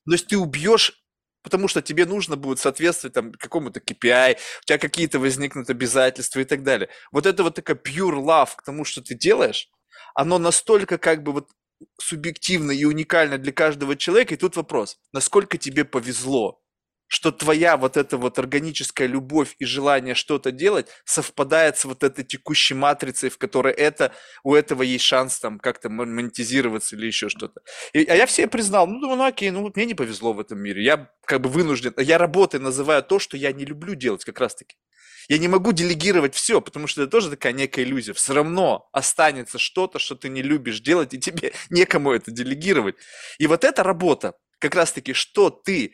То 0.05 0.11
есть 0.11 0.27
ты 0.27 0.37
убьешь 0.37 1.06
потому 1.47 1.69
что 1.69 1.81
тебе 1.81 2.05
нужно 2.05 2.35
будет 2.35 2.59
соответствовать 2.59 3.13
там 3.13 3.31
какому-то 3.31 3.79
KPI, 3.79 4.33
у 4.35 4.65
тебя 4.65 4.77
какие-то 4.77 5.17
возникнут 5.19 5.69
обязательства 5.69 6.41
и 6.41 6.43
так 6.43 6.63
далее. 6.63 6.89
Вот 7.13 7.25
это 7.25 7.43
вот 7.43 7.55
такая 7.55 7.77
pure 7.77 8.21
love 8.21 8.49
к 8.57 8.63
тому, 8.63 8.83
что 8.83 9.01
ты 9.01 9.15
делаешь, 9.15 9.69
оно 10.13 10.39
настолько 10.39 10.97
как 10.97 11.23
бы 11.23 11.31
вот 11.31 11.49
субъективно 11.97 12.71
и 12.71 12.83
уникально 12.83 13.37
для 13.37 13.53
каждого 13.53 13.95
человека. 13.95 14.33
И 14.33 14.37
тут 14.37 14.57
вопрос, 14.57 14.97
насколько 15.13 15.57
тебе 15.57 15.85
повезло, 15.85 16.61
что 17.07 17.31
твоя 17.31 17.77
вот 17.77 17.97
эта 17.97 18.17
вот 18.17 18.39
органическая 18.39 19.07
любовь 19.07 19.55
и 19.59 19.65
желание 19.65 20.15
что-то 20.15 20.51
делать 20.51 20.87
совпадает 21.05 21.77
с 21.77 21.85
вот 21.85 22.03
этой 22.03 22.23
текущей 22.23 22.73
матрицей, 22.73 23.29
в 23.29 23.37
которой 23.37 23.73
это, 23.73 24.13
у 24.43 24.53
этого 24.53 24.83
есть 24.83 25.05
шанс 25.05 25.39
там 25.39 25.59
как-то 25.59 25.89
монетизироваться 25.89 26.95
или 26.95 27.07
еще 27.07 27.29
что-то. 27.29 27.61
И, 27.93 28.03
а 28.05 28.15
я 28.15 28.25
все 28.25 28.47
признал, 28.47 28.87
ну, 28.87 28.99
думаю, 28.99 29.17
ну 29.17 29.25
окей, 29.25 29.49
ну 29.51 29.71
мне 29.75 29.85
не 29.85 29.93
повезло 29.93 30.33
в 30.33 30.39
этом 30.39 30.59
мире, 30.59 30.83
я 30.83 31.09
как 31.25 31.41
бы 31.41 31.49
вынужден, 31.49 31.93
я 31.97 32.17
работой 32.17 32.59
называю 32.59 33.03
то, 33.03 33.19
что 33.19 33.37
я 33.37 33.51
не 33.51 33.65
люблю 33.65 33.95
делать 33.95 34.25
как 34.25 34.39
раз-таки. 34.39 34.75
Я 35.29 35.39
не 35.39 35.49
могу 35.49 35.73
делегировать 35.73 36.35
все, 36.35 36.61
потому 36.61 36.87
что 36.87 37.01
это 37.01 37.11
тоже 37.11 37.29
такая 37.29 37.51
некая 37.51 37.83
иллюзия. 37.83 38.13
Все 38.13 38.33
равно 38.33 38.87
останется 38.93 39.57
что-то, 39.57 39.99
что 39.99 40.15
ты 40.15 40.29
не 40.29 40.41
любишь 40.41 40.79
делать, 40.79 41.13
и 41.13 41.19
тебе 41.19 41.53
некому 41.69 42.11
это 42.11 42.31
делегировать. 42.31 42.95
И 43.37 43.47
вот 43.47 43.63
эта 43.63 43.83
работа, 43.83 44.35
как 44.59 44.75
раз-таки, 44.75 45.13
что 45.13 45.49
ты 45.49 45.93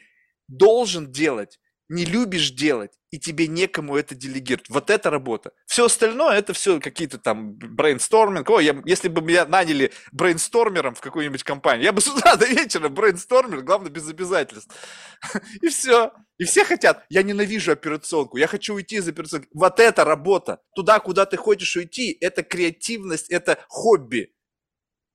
должен 0.57 1.11
делать, 1.11 1.59
не 1.89 2.05
любишь 2.05 2.51
делать, 2.51 2.91
и 3.11 3.19
тебе 3.19 3.47
некому 3.47 3.95
это 3.95 4.15
делегировать. 4.15 4.69
Вот 4.69 4.89
это 4.89 5.11
работа. 5.11 5.51
Все 5.67 5.85
остальное, 5.85 6.37
это 6.37 6.53
все 6.53 6.79
какие-то 6.79 7.19
там 7.19 7.53
брейнсторминг. 7.53 8.49
О, 8.49 8.59
я, 8.59 8.81
если 8.85 9.07
бы 9.07 9.21
меня 9.21 9.45
наняли 9.45 9.91
брейнстормером 10.11 10.95
в 10.95 11.01
какую-нибудь 11.01 11.43
компанию, 11.43 11.83
я 11.83 11.91
бы 11.93 12.01
с 12.01 12.07
утра 12.07 12.35
до 12.35 12.47
вечера 12.47 12.89
брейнстормер, 12.89 13.61
главное, 13.61 13.91
без 13.91 14.09
обязательств. 14.09 14.75
И 15.61 15.67
все. 15.67 16.11
И 16.39 16.45
все 16.45 16.65
хотят, 16.65 17.05
я 17.09 17.21
ненавижу 17.21 17.71
операционку, 17.71 18.37
я 18.37 18.47
хочу 18.47 18.73
уйти 18.73 18.95
из 18.95 19.07
операционки. 19.07 19.47
Вот 19.53 19.79
это 19.79 20.03
работа. 20.03 20.61
Туда, 20.75 20.99
куда 20.99 21.27
ты 21.27 21.37
хочешь 21.37 21.75
уйти, 21.75 22.17
это 22.19 22.41
креативность, 22.41 23.29
это 23.29 23.63
хобби. 23.67 24.33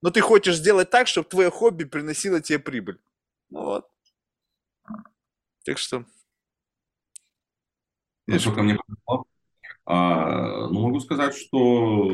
Но 0.01 0.11
ты 0.11 0.20
хочешь 0.20 0.55
сделать 0.55 0.90
так, 0.90 1.09
чтобы 1.09 1.29
твое 1.29 1.51
хобби 1.51 1.83
приносило 1.83 2.40
тебе 2.40 2.61
прибыль. 2.61 3.01
Ну 3.51 3.64
вот. 3.64 3.87
Так 5.68 5.76
что... 5.76 6.07
Насколько 8.26 8.62
мне 8.62 8.74
повезло. 8.74 9.26
А, 9.85 10.66
ну, 10.68 10.81
могу 10.81 10.98
сказать, 11.00 11.35
что 11.35 12.11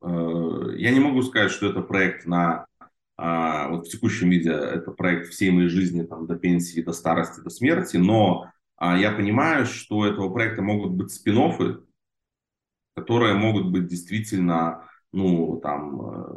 а, 0.00 0.70
я 0.76 0.90
не 0.90 0.98
могу 0.98 1.22
сказать, 1.22 1.52
что 1.52 1.70
это 1.70 1.82
проект 1.82 2.26
на 2.26 2.66
а, 3.16 3.68
вот 3.68 3.86
в 3.86 3.90
текущем 3.90 4.30
виде 4.30 4.50
это 4.50 4.90
проект 4.90 5.28
всей 5.28 5.52
моей 5.52 5.68
жизни 5.68 6.02
там, 6.02 6.26
до 6.26 6.34
пенсии, 6.34 6.80
до 6.80 6.92
старости, 6.92 7.40
до 7.40 7.50
смерти, 7.50 7.96
но 7.96 8.50
а, 8.74 8.98
я 8.98 9.12
понимаю, 9.12 9.64
что 9.64 9.98
у 9.98 10.04
этого 10.04 10.32
проекта 10.32 10.62
могут 10.62 10.94
быть 10.94 11.12
спин 11.12 11.86
которые 12.96 13.34
могут 13.34 13.70
быть 13.70 13.86
действительно 13.86 14.88
ну, 15.12 15.60
там, 15.62 16.00
э, 16.00 16.34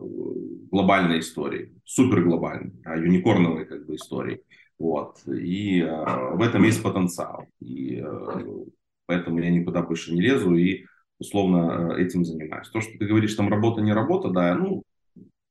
глобальной 0.70 1.20
историей, 1.20 1.74
супер 1.84 2.22
глобальной, 2.24 2.74
а, 2.86 2.96
юникорновой 2.96 3.66
как 3.66 3.88
бы 3.88 3.96
историей. 3.96 4.44
Вот. 4.80 5.18
И 5.28 5.82
э, 5.82 6.36
в 6.36 6.42
этом 6.42 6.64
есть 6.64 6.84
потенциал. 6.84 7.46
И 7.60 8.02
э, 8.06 8.66
поэтому 9.06 9.40
я 9.40 9.50
никуда 9.50 9.82
больше 9.82 10.14
не 10.14 10.22
лезу 10.22 10.54
и 10.56 10.86
условно 11.20 11.94
э, 11.96 12.04
этим 12.04 12.24
занимаюсь. 12.24 12.70
То, 12.70 12.82
что 12.82 12.98
ты 12.98 13.06
говоришь, 13.06 13.36
там 13.36 13.50
работа, 13.50 13.82
не 13.82 13.94
работа, 13.94 14.30
да, 14.30 14.54
ну, 14.56 14.84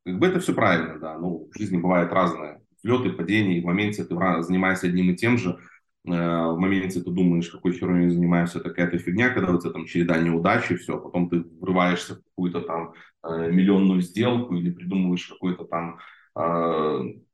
как 0.04 0.18
бы 0.18 0.26
это 0.26 0.40
все 0.40 0.54
правильно, 0.54 0.98
да. 0.98 1.18
Ну, 1.18 1.48
в 1.52 1.58
жизни 1.58 1.78
бывает 1.78 2.12
разное. 2.12 2.60
Взлеты, 2.82 3.10
падения, 3.10 3.58
и 3.58 3.62
в 3.62 3.64
моменте 3.64 4.04
ты 4.04 4.14
занимаешься 4.42 4.86
одним 4.86 5.10
и 5.10 5.16
тем 5.16 5.38
же, 5.38 5.58
э, 6.04 6.10
в 6.10 6.56
моменте 6.58 7.00
ты 7.00 7.10
думаешь, 7.10 7.50
какой 7.50 7.72
херней 7.72 8.10
занимаюсь, 8.10 8.54
это 8.54 8.68
какая-то 8.68 8.98
фигня, 8.98 9.30
когда 9.30 9.52
у 9.52 9.60
тебя 9.60 9.72
там 9.72 9.86
череда 9.86 10.18
неудачи, 10.18 10.76
все, 10.76 11.00
потом 11.00 11.28
ты 11.28 11.42
врываешься 11.60 12.14
в 12.14 12.22
какую-то 12.22 12.60
там 12.60 12.92
э, 13.24 13.50
миллионную 13.50 14.02
сделку 14.02 14.54
или 14.54 14.70
придумываешь 14.70 15.26
какой-то 15.26 15.64
там 15.64 15.98
э, 16.36 17.25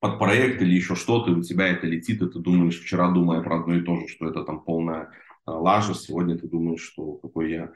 под 0.00 0.18
проект 0.18 0.62
или 0.62 0.74
еще 0.74 0.94
что-то, 0.94 1.30
и 1.30 1.34
у 1.34 1.42
тебя 1.42 1.68
это 1.68 1.86
летит, 1.86 2.22
и 2.22 2.28
ты 2.28 2.38
думаешь, 2.38 2.80
вчера 2.80 3.10
думая 3.10 3.42
про 3.42 3.60
одно 3.60 3.76
и 3.76 3.82
то 3.82 3.96
же, 3.96 4.08
что 4.08 4.28
это 4.28 4.44
там 4.44 4.64
полная 4.64 5.10
э, 5.46 5.50
лажа, 5.50 5.94
сегодня 5.94 6.38
ты 6.38 6.48
думаешь, 6.48 6.82
что 6.82 7.12
какой 7.14 7.52
я 7.52 7.72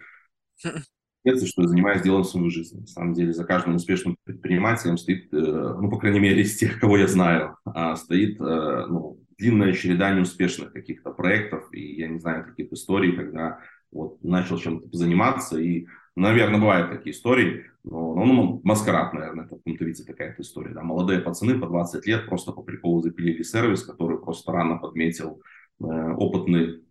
и 1.24 1.46
что 1.46 1.62
я 1.62 1.68
занимаюсь 1.68 2.02
делом 2.02 2.24
свою 2.24 2.50
жизнь. 2.50 2.80
На 2.80 2.86
самом 2.86 3.14
деле 3.14 3.32
за 3.32 3.44
каждым 3.44 3.76
успешным 3.76 4.16
предпринимателем 4.24 4.98
стоит, 4.98 5.32
э, 5.32 5.36
ну, 5.36 5.90
по 5.90 5.98
крайней 5.98 6.20
мере, 6.20 6.42
из 6.42 6.56
тех, 6.56 6.78
кого 6.78 6.98
я 6.98 7.08
знаю, 7.08 7.56
а, 7.64 7.96
стоит 7.96 8.38
э, 8.40 8.86
ну, 8.88 9.18
длинная 9.38 9.72
череда 9.72 10.12
неуспешных 10.12 10.72
каких-то 10.72 11.10
проектов, 11.10 11.64
и 11.72 11.96
я 11.96 12.08
не 12.08 12.18
знаю 12.18 12.44
таких 12.44 12.72
историй, 12.72 13.12
когда 13.12 13.60
вот 13.90 14.22
начал 14.22 14.58
чем-то 14.58 14.88
заниматься, 14.92 15.58
и 15.58 15.86
Наверное, 16.16 16.60
бывают 16.60 16.90
такие 16.90 17.14
истории, 17.14 17.64
но, 17.82 18.14
ну, 18.14 18.24
ну, 18.24 18.60
маскарад, 18.62 19.12
наверное, 19.14 19.46
в 19.46 19.48
каком-то 19.48 19.84
виде 19.84 20.04
такая 20.04 20.34
история. 20.38 20.72
Да. 20.72 20.82
Молодые 20.82 21.20
пацаны 21.20 21.58
по 21.58 21.66
20 21.66 22.06
лет 22.06 22.26
просто 22.26 22.52
по 22.52 22.62
приколу 22.62 23.02
запилили 23.02 23.42
сервис, 23.42 23.82
который 23.82 24.18
просто 24.18 24.52
рано 24.52 24.78
подметил 24.78 25.42
э, 25.80 25.84
опытный 25.84 26.84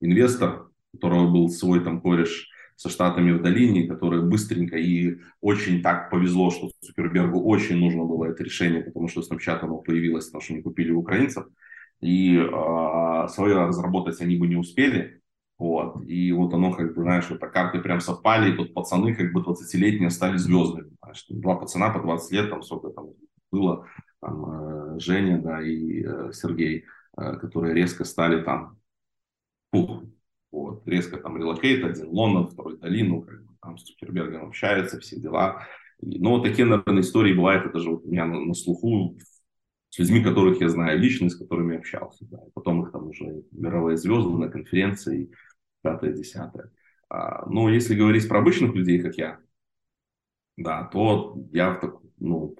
инвестор, 0.00 0.68
у 0.92 0.96
которого 0.96 1.30
был 1.30 1.48
свой 1.48 1.82
там 1.82 2.02
кореш 2.02 2.50
со 2.76 2.90
штатами 2.90 3.32
в 3.32 3.42
долине, 3.42 3.88
который 3.88 4.22
быстренько 4.22 4.76
и 4.76 5.18
очень 5.40 5.82
так 5.82 6.10
повезло, 6.10 6.50
что 6.50 6.70
Супербергу 6.80 7.42
очень 7.42 7.78
нужно 7.78 8.04
было 8.04 8.26
это 8.26 8.44
решение, 8.44 8.82
потому 8.82 9.08
что 9.08 9.22
Snapchat 9.22 9.60
оно 9.62 9.78
появилось, 9.78 10.26
потому 10.26 10.42
что 10.42 10.52
они 10.52 10.62
купили 10.62 10.92
у 10.92 11.00
украинцев, 11.00 11.46
и 12.00 12.36
э, 12.36 13.28
свое 13.28 13.66
разработать 13.66 14.20
они 14.20 14.36
бы 14.36 14.46
не 14.46 14.56
успели, 14.56 15.17
вот. 15.58 16.04
И 16.04 16.30
вот 16.32 16.54
оно, 16.54 16.72
как 16.72 16.94
бы, 16.94 17.02
знаешь, 17.02 17.28
вот 17.28 17.40
карты 17.40 17.80
прям 17.80 18.00
совпали, 18.00 18.52
и 18.52 18.56
тут 18.56 18.74
пацаны, 18.74 19.14
как 19.14 19.32
бы 19.32 19.40
20-летние, 19.40 20.10
стали 20.10 20.36
звездами. 20.36 20.96
Знаешь, 21.02 21.26
два 21.28 21.56
пацана 21.56 21.90
по 21.90 22.00
20 22.00 22.32
лет, 22.32 22.50
там 22.50 22.62
сколько 22.62 22.90
там 22.90 23.08
было, 23.50 23.86
там, 24.20 24.96
э, 24.96 25.00
Женя, 25.00 25.40
да, 25.42 25.60
и 25.60 26.04
э, 26.04 26.30
Сергей, 26.32 26.84
э, 27.16 27.36
которые 27.36 27.74
резко 27.74 28.04
стали 28.04 28.42
там, 28.42 28.78
пух, 29.70 30.04
вот, 30.52 30.86
резко 30.86 31.16
там 31.16 31.36
релокейт, 31.36 31.84
один 31.84 32.08
Лондон, 32.08 32.48
второй 32.48 32.78
Долину, 32.78 33.22
как 33.22 33.44
бы, 33.44 33.52
там 33.60 33.78
с 33.78 33.82
Цукербергом 33.82 34.46
общаются, 34.46 35.00
все 35.00 35.18
дела. 35.18 35.66
И, 36.00 36.20
ну, 36.20 36.30
вот 36.30 36.44
такие, 36.44 36.66
наверное, 36.66 37.00
истории 37.00 37.34
бывают, 37.34 37.66
это 37.66 37.80
же 37.80 37.90
вот 37.90 38.04
у 38.04 38.08
меня 38.08 38.26
на, 38.26 38.38
на 38.40 38.54
слуху 38.54 39.18
с 39.90 39.98
людьми, 39.98 40.22
которых 40.22 40.60
я 40.60 40.68
знаю 40.68 40.98
лично, 41.00 41.28
с 41.28 41.36
которыми 41.36 41.78
общался. 41.78 42.24
Да. 42.30 42.38
потом 42.54 42.84
их 42.84 42.92
там 42.92 43.08
уже 43.08 43.42
мировые 43.52 43.96
звезды 43.96 44.30
на 44.30 44.48
конференции, 44.48 45.30
пятое, 45.82 46.12
десятое. 46.12 46.70
А, 47.08 47.46
но 47.46 47.70
если 47.70 47.94
говорить 47.94 48.28
про 48.28 48.38
обычных 48.38 48.74
людей, 48.74 49.00
как 49.00 49.16
я, 49.16 49.38
да, 50.56 50.84
то 50.84 51.36
я 51.52 51.70
в 51.70 51.80
так, 51.80 51.94
ну... 52.18 52.56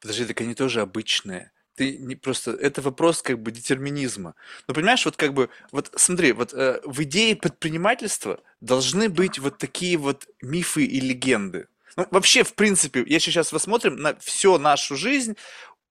Подожди, 0.00 0.24
так 0.24 0.40
они 0.40 0.54
тоже 0.54 0.80
обычные. 0.80 1.52
Ты 1.76 1.96
не 1.96 2.16
просто... 2.16 2.50
Это 2.50 2.82
вопрос 2.82 3.22
как 3.22 3.40
бы 3.40 3.52
детерминизма. 3.52 4.34
Ну, 4.66 4.74
понимаешь, 4.74 5.04
вот 5.04 5.16
как 5.16 5.32
бы... 5.32 5.48
Вот 5.70 5.90
смотри, 5.94 6.32
вот 6.32 6.52
э, 6.52 6.80
в 6.84 7.02
идее 7.04 7.36
предпринимательства 7.36 8.40
должны 8.60 9.08
быть 9.08 9.38
вот 9.38 9.58
такие 9.58 9.96
вот 9.96 10.26
мифы 10.42 10.84
и 10.84 11.00
легенды. 11.00 11.68
Ну, 11.96 12.06
вообще, 12.10 12.42
в 12.42 12.54
принципе, 12.54 13.04
если 13.06 13.30
сейчас 13.30 13.50
посмотрим 13.50 13.96
на 13.96 14.16
всю 14.16 14.58
нашу 14.58 14.96
жизнь, 14.96 15.36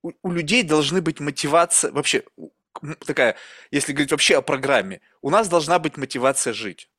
у, 0.03 0.11
у 0.23 0.31
людей 0.31 0.63
должны 0.63 1.01
быть 1.01 1.19
мотивация, 1.19 1.91
вообще 1.91 2.23
такая, 3.05 3.35
если 3.71 3.93
говорить 3.93 4.11
вообще 4.11 4.37
о 4.37 4.41
программе, 4.41 5.01
у 5.21 5.29
нас 5.29 5.49
должна 5.49 5.79
быть 5.79 5.97
мотивация 5.97 6.53
жить. 6.53 6.89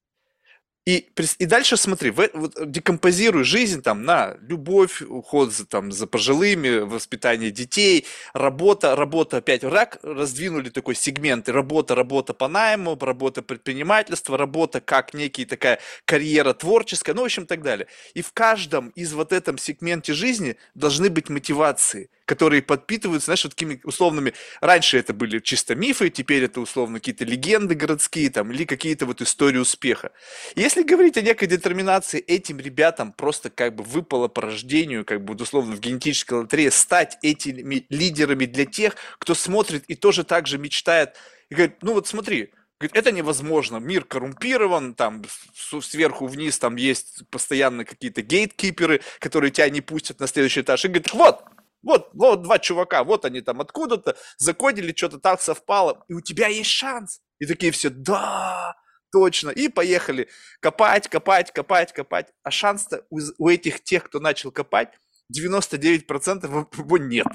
И, 0.84 1.08
и 1.38 1.46
дальше 1.46 1.76
смотри, 1.76 2.10
в, 2.10 2.28
вот, 2.34 2.54
декомпозируй 2.58 3.44
жизнь 3.44 3.82
там 3.82 4.02
на 4.02 4.36
любовь, 4.40 5.00
уход 5.00 5.52
за, 5.52 5.64
там, 5.64 5.92
за 5.92 6.08
пожилыми, 6.08 6.80
воспитание 6.80 7.52
детей, 7.52 8.04
работа, 8.34 8.96
работа 8.96 9.36
опять 9.36 9.62
рак, 9.62 10.00
раздвинули 10.02 10.70
такой 10.70 10.96
сегменты, 10.96 11.52
работа, 11.52 11.94
работа 11.94 12.34
по 12.34 12.48
найму, 12.48 12.98
работа 13.00 13.42
предпринимательства, 13.42 14.36
работа 14.36 14.80
как 14.80 15.14
некий 15.14 15.44
такая 15.44 15.78
карьера 16.04 16.52
творческая, 16.52 17.14
ну, 17.14 17.22
в 17.22 17.26
общем, 17.26 17.46
так 17.46 17.62
далее. 17.62 17.86
И 18.14 18.22
в 18.22 18.32
каждом 18.32 18.88
из 18.88 19.12
вот 19.12 19.32
этом 19.32 19.58
сегменте 19.58 20.14
жизни 20.14 20.56
должны 20.74 21.10
быть 21.10 21.28
мотивации– 21.28 22.10
которые 22.32 22.62
подпитываются, 22.62 23.26
знаешь, 23.26 23.44
вот 23.44 23.50
такими 23.50 23.78
условными... 23.84 24.32
Раньше 24.62 24.96
это 24.96 25.12
были 25.12 25.38
чисто 25.38 25.74
мифы, 25.74 26.08
теперь 26.08 26.44
это 26.44 26.62
условно 26.62 26.98
какие-то 26.98 27.26
легенды 27.26 27.74
городские 27.74 28.30
там, 28.30 28.50
или 28.52 28.64
какие-то 28.64 29.04
вот 29.04 29.20
истории 29.20 29.58
успеха. 29.58 30.12
Если 30.56 30.82
говорить 30.82 31.18
о 31.18 31.20
некой 31.20 31.46
детерминации, 31.46 32.20
этим 32.20 32.58
ребятам 32.58 33.12
просто 33.12 33.50
как 33.50 33.74
бы 33.74 33.84
выпало 33.84 34.28
по 34.28 34.40
рождению, 34.40 35.04
как 35.04 35.22
бы 35.22 35.34
условно 35.34 35.76
в 35.76 35.80
генетической 35.80 36.32
лотерее, 36.32 36.70
стать 36.70 37.18
этими 37.20 37.84
лидерами 37.90 38.46
для 38.46 38.64
тех, 38.64 38.96
кто 39.18 39.34
смотрит 39.34 39.84
и 39.88 39.94
тоже 39.94 40.24
так 40.24 40.46
же 40.46 40.56
мечтает. 40.56 41.16
И 41.50 41.54
говорит, 41.54 41.82
ну 41.82 41.92
вот 41.92 42.08
смотри, 42.08 42.50
это 42.80 43.12
невозможно, 43.12 43.76
мир 43.76 44.04
коррумпирован, 44.04 44.94
там 44.94 45.22
сверху 45.54 46.26
вниз 46.26 46.58
там 46.58 46.76
есть 46.76 47.22
постоянно 47.30 47.84
какие-то 47.84 48.22
гейткиперы, 48.22 49.02
которые 49.18 49.50
тебя 49.50 49.68
не 49.68 49.80
пустят 49.80 50.18
на 50.20 50.26
следующий 50.26 50.62
этаж. 50.62 50.84
И 50.84 50.88
говорит, 50.88 51.12
вот, 51.12 51.44
вот, 51.82 52.10
вот 52.12 52.42
два 52.42 52.58
чувака, 52.58 53.04
вот 53.04 53.24
они 53.24 53.40
там 53.40 53.60
откуда-то 53.60 54.16
закодили, 54.38 54.94
что-то 54.96 55.18
так 55.18 55.40
совпало, 55.40 56.04
и 56.08 56.14
у 56.14 56.20
тебя 56.20 56.48
есть 56.48 56.70
шанс. 56.70 57.20
И 57.38 57.46
такие 57.46 57.72
все, 57.72 57.90
да, 57.90 58.76
точно. 59.10 59.50
И 59.50 59.68
поехали 59.68 60.28
копать, 60.60 61.08
копать, 61.08 61.52
копать, 61.52 61.92
копать. 61.92 62.28
А 62.42 62.50
шанс-то 62.50 63.04
у, 63.10 63.18
у 63.38 63.48
этих 63.48 63.82
тех, 63.82 64.04
кто 64.04 64.20
начал 64.20 64.52
копать, 64.52 64.90
99% 65.36 66.46
его 66.78 66.98
нет. 66.98 67.26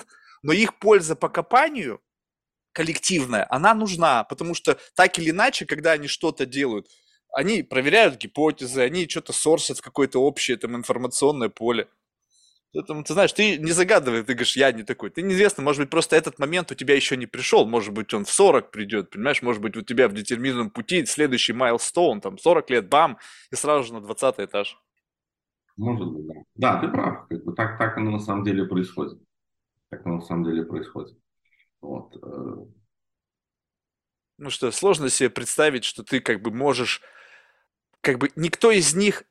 Но 0.44 0.54
их 0.54 0.80
польза 0.80 1.16
по 1.16 1.30
копанию 1.30 2.02
коллективная, 2.72 3.48
она 3.50 3.74
нужна, 3.74 4.24
потому 4.24 4.54
что 4.54 4.78
так 4.96 5.18
или 5.18 5.32
иначе, 5.32 5.66
когда 5.66 5.94
они 5.94 6.08
что-то 6.08 6.46
делают, 6.46 6.88
они 7.34 7.64
проверяют 7.64 8.18
гипотезы, 8.18 8.82
они 8.82 9.10
что-то 9.10 9.34
сорсят 9.34 9.80
в 9.80 9.82
какое-то 9.82 10.22
общее 10.22 10.58
там 10.58 10.76
информационное 10.76 11.50
поле. 11.50 11.88
Поэтому, 12.74 13.04
ты 13.04 13.14
знаешь, 13.14 13.32
ты 13.34 13.58
не 13.58 13.72
загадывай, 13.72 14.24
ты 14.24 14.34
говоришь, 14.34 14.58
я 14.58 14.72
не 14.72 14.84
такой. 14.84 15.10
Ты 15.10 15.22
неизвестно, 15.22 15.64
может 15.64 15.82
быть, 15.82 15.90
просто 15.90 16.16
этот 16.16 16.38
момент 16.38 16.72
у 16.72 16.76
тебя 16.76 16.96
еще 16.96 17.16
не 17.16 17.26
пришел, 17.26 17.66
может 17.66 17.94
быть, 17.94 18.14
он 18.14 18.26
в 18.26 18.30
40 18.30 18.72
придет, 18.72 19.10
понимаешь, 19.10 19.42
может 19.42 19.62
быть, 19.62 19.78
у 19.78 19.82
тебя 19.82 20.08
в 20.08 20.14
детерминированном 20.14 20.70
пути 20.70 21.06
следующий 21.06 21.54
майлстоун, 21.54 22.22
там, 22.22 22.38
40 22.38 22.70
лет, 22.70 22.90
бам, 22.90 23.18
и 23.52 23.56
сразу 23.56 23.86
же 23.86 23.94
на 23.94 24.02
20 24.02 24.40
этаж. 24.40 24.78
Может 25.78 26.08
быть, 26.08 26.28
да. 26.28 26.34
Да, 26.56 26.82
ты 26.82 26.88
прав, 26.90 27.28
как 27.28 27.44
бы 27.44 27.54
так, 27.54 27.78
так 27.78 27.98
оно 27.98 28.12
на 28.12 28.20
самом 28.20 28.44
деле 28.44 28.66
происходит. 28.66 29.20
Так 29.90 30.06
оно 30.06 30.16
на 30.16 30.22
самом 30.22 30.44
деле 30.44 30.64
происходит. 30.64 31.18
Вот. 31.82 32.16
Э. 32.22 32.66
Ну 34.40 34.50
что, 34.50 34.72
сложно 34.72 35.10
себе 35.10 35.30
представить, 35.30 35.84
что 35.84 36.04
ты 36.04 36.20
как 36.20 36.42
бы 36.42 36.52
можешь, 36.52 37.02
как 38.02 38.18
бы 38.18 38.32
никто 38.36 38.72
из 38.72 38.96
них 38.96 39.24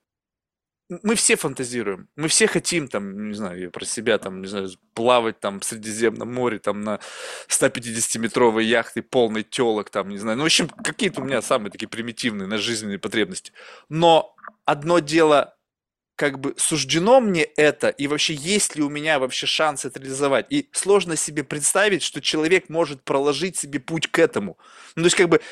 мы 0.89 1.14
все 1.16 1.37
фантазируем, 1.37 2.09
мы 2.16 2.28
все 2.28 2.47
хотим 2.47 2.89
там, 2.89 3.28
не 3.28 3.34
знаю, 3.34 3.61
я 3.61 3.70
про 3.70 3.84
себя 3.84 4.18
там, 4.18 4.41
не 4.41 4.47
знаю, 4.47 4.68
плавать 4.95 5.41
там 5.41 5.61
в 5.61 5.64
Средиземном 5.64 6.32
море 6.32 6.59
там 6.59 6.82
на 6.82 7.01
150-метровой 7.49 8.64
яхте 8.64 9.03
полной 9.03 9.43
телок 9.43 9.91
там, 9.91 10.09
не 10.09 10.18
знаю, 10.18 10.37
ну, 10.37 10.45
в 10.45 10.47
общем, 10.47 10.68
какие-то 10.68 11.20
у 11.20 11.24
меня 11.24 11.43
самые 11.43 11.70
такие 11.70 11.89
примитивные 11.89 12.47
на 12.47 12.59
жизненные 12.59 12.99
потребности. 12.99 13.53
Но 13.89 14.34
одно 14.64 15.01
дело 15.01 15.57
как 16.16 16.41
бы 16.41 16.55
суждено 16.57 17.20
мне 17.20 17.43
это, 17.43 17.89
и 17.89 18.07
вообще 18.07 18.34
есть 18.34 18.74
ли 18.74 18.82
у 18.82 18.89
меня 18.89 19.18
вообще 19.18 19.47
шанс 19.47 19.84
это 19.84 20.01
реализовать. 20.01 20.47
И 20.49 20.68
сложно 20.72 21.14
себе 21.14 21.45
представить, 21.45 22.03
что 22.03 22.22
человек 22.22 22.70
может 22.70 23.05
проложить 23.05 23.59
себе 23.59 23.80
путь 23.80 24.11
к 24.11 24.18
этому. 24.18 24.57
Ну, 24.95 25.03
то 25.03 25.07
есть, 25.07 25.16
как 25.16 25.28
бы, 25.28 25.43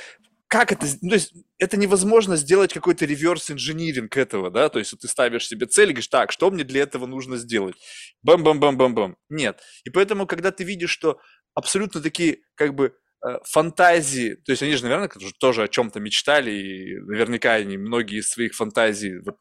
как 0.54 0.70
это, 0.70 0.86
ну, 1.02 1.08
то 1.08 1.16
есть 1.16 1.34
это 1.58 1.76
невозможно 1.76 2.36
сделать 2.36 2.72
какой-то 2.72 3.04
реверс 3.06 3.50
инжиниринг 3.50 4.16
этого, 4.16 4.52
да, 4.52 4.68
то 4.68 4.78
есть 4.78 4.92
вот 4.92 5.00
ты 5.00 5.08
ставишь 5.08 5.48
себе 5.48 5.66
цель 5.66 5.90
и 5.90 5.92
говоришь, 5.94 6.06
так, 6.06 6.30
что 6.30 6.48
мне 6.48 6.62
для 6.62 6.82
этого 6.82 7.06
нужно 7.06 7.38
сделать? 7.38 7.74
Бам-бам-бам-бам-бам. 8.22 9.16
Нет. 9.28 9.60
И 9.82 9.90
поэтому, 9.90 10.28
когда 10.28 10.52
ты 10.52 10.62
видишь, 10.62 10.90
что 10.90 11.18
абсолютно 11.54 12.00
такие, 12.00 12.38
как 12.54 12.76
бы, 12.76 12.94
э, 13.26 13.38
фантазии, 13.42 14.36
то 14.44 14.52
есть 14.52 14.62
они 14.62 14.76
же, 14.76 14.84
наверное, 14.84 15.10
тоже 15.40 15.64
о 15.64 15.66
чем-то 15.66 15.98
мечтали, 15.98 16.52
и 16.52 17.00
наверняка 17.00 17.54
они 17.54 17.76
многие 17.76 18.20
из 18.20 18.30
своих 18.30 18.54
фантазий 18.54 19.18
вот, 19.26 19.38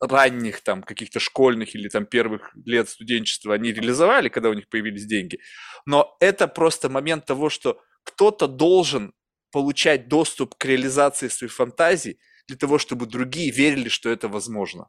ранних 0.00 0.62
там 0.62 0.82
каких-то 0.82 1.20
школьных 1.20 1.76
или 1.76 1.88
там 1.88 2.06
первых 2.06 2.50
лет 2.64 2.88
студенчества 2.88 3.54
они 3.54 3.72
реализовали, 3.72 4.28
когда 4.30 4.48
у 4.48 4.54
них 4.54 4.68
появились 4.68 5.06
деньги. 5.06 5.38
Но 5.86 6.16
это 6.18 6.48
просто 6.48 6.88
момент 6.88 7.24
того, 7.24 7.50
что 7.50 7.80
кто-то 8.02 8.48
должен 8.48 9.12
получать 9.50 10.08
доступ 10.08 10.54
к 10.54 10.64
реализации 10.64 11.28
своих 11.28 11.52
фантазий 11.52 12.18
для 12.48 12.56
того, 12.56 12.78
чтобы 12.78 13.06
другие 13.06 13.50
верили, 13.50 13.88
что 13.88 14.10
это 14.10 14.28
возможно. 14.28 14.88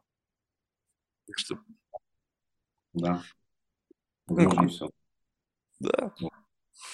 Так 1.26 1.38
что... 1.38 1.58
Да. 2.94 3.22
Возможно, 4.26 4.62
ну, 4.62 4.68
все. 4.68 4.90
Да. 5.80 6.14
Ну. 6.20 6.30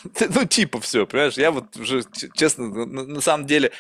ну, 0.34 0.44
типа 0.44 0.80
все, 0.80 1.06
понимаешь? 1.06 1.34
Я 1.34 1.50
вот 1.50 1.76
уже, 1.76 2.02
честно, 2.34 2.68
на, 2.68 3.04
на 3.04 3.20
самом 3.20 3.46
деле, 3.46 3.72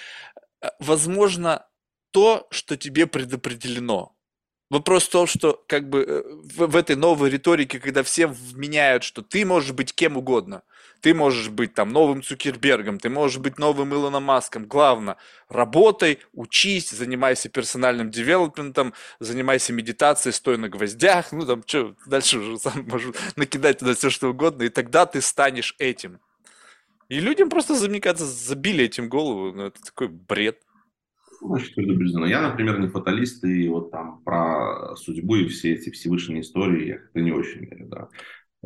э, 0.60 0.68
возможно, 0.78 1.66
то, 2.10 2.46
что 2.50 2.76
тебе 2.76 3.06
предопределено. 3.06 4.16
Вопрос 4.70 5.04
в 5.04 5.10
том, 5.10 5.26
что 5.26 5.64
как 5.68 5.88
бы 5.88 6.02
э, 6.02 6.22
в, 6.22 6.66
в 6.66 6.76
этой 6.76 6.96
новой 6.96 7.30
риторике, 7.30 7.80
когда 7.80 8.02
всем 8.02 8.32
вменяют, 8.32 9.02
что 9.02 9.22
ты 9.22 9.44
можешь 9.44 9.72
быть 9.72 9.94
кем 9.94 10.16
угодно, 10.16 10.62
ты 11.04 11.12
можешь 11.12 11.50
быть 11.50 11.74
там 11.74 11.90
новым 11.90 12.22
Цукербергом, 12.22 12.98
ты 12.98 13.10
можешь 13.10 13.36
быть 13.36 13.58
новым 13.58 13.92
Илоном 13.92 14.22
Маском. 14.22 14.64
Главное, 14.64 15.18
работай, 15.50 16.18
учись, 16.32 16.88
занимайся 16.88 17.50
персональным 17.50 18.10
девелопментом, 18.10 18.94
занимайся 19.20 19.74
медитацией, 19.74 20.32
стой 20.32 20.56
на 20.56 20.70
гвоздях, 20.70 21.30
ну 21.30 21.44
там 21.44 21.62
что, 21.66 21.94
дальше 22.06 22.38
уже 22.38 22.56
сам 22.56 22.86
можешь 22.88 23.14
накидать 23.36 23.80
туда 23.80 23.94
все 23.94 24.08
что 24.08 24.30
угодно, 24.30 24.62
и 24.62 24.70
тогда 24.70 25.04
ты 25.04 25.20
станешь 25.20 25.74
этим. 25.78 26.20
И 27.10 27.20
людям 27.20 27.50
просто, 27.50 27.74
мне 27.86 28.00
кажется, 28.00 28.24
забили 28.24 28.84
этим 28.84 29.10
голову, 29.10 29.52
ну 29.52 29.64
это 29.64 29.82
такой 29.82 30.08
бред. 30.08 30.62
Значит, 31.42 31.74
предубеждено. 31.74 32.24
Я, 32.24 32.40
например, 32.40 32.80
не 32.80 32.88
фаталист, 32.88 33.44
и 33.44 33.68
вот 33.68 33.90
там 33.90 34.22
про 34.24 34.96
судьбу 34.96 35.36
и 35.36 35.48
все 35.48 35.74
эти 35.74 35.90
Всевышние 35.90 36.40
истории 36.40 36.98
я 37.14 37.20
не 37.20 37.32
очень 37.32 37.66
верю, 37.66 37.88
да. 37.88 38.08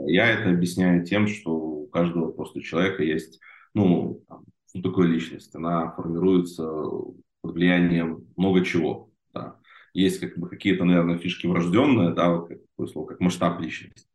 Я 0.07 0.29
это 0.29 0.51
объясняю 0.51 1.05
тем, 1.05 1.27
что 1.27 1.51
у 1.53 1.87
каждого 1.87 2.31
просто 2.31 2.61
человека 2.61 3.03
есть, 3.03 3.41
ну, 3.75 4.23
там, 4.29 4.45
что 4.69 4.83
такое 4.83 5.07
личность? 5.07 5.55
Она 5.55 5.91
формируется 5.93 6.65
под 6.65 7.55
влиянием 7.55 8.27
много 8.37 8.65
чего, 8.65 9.11
да. 9.33 9.57
Есть 9.95 10.21
как 10.21 10.37
бы 10.39 10.49
какие-то, 10.49 10.85
наверное, 10.85 11.19
фишки 11.19 11.47
врожденные, 11.47 12.15
да, 12.15 12.31
вот 12.31 12.49
такое 12.49 12.87
слово, 12.87 13.07
как 13.09 13.21
масштаб 13.21 13.61
личности. 13.61 14.07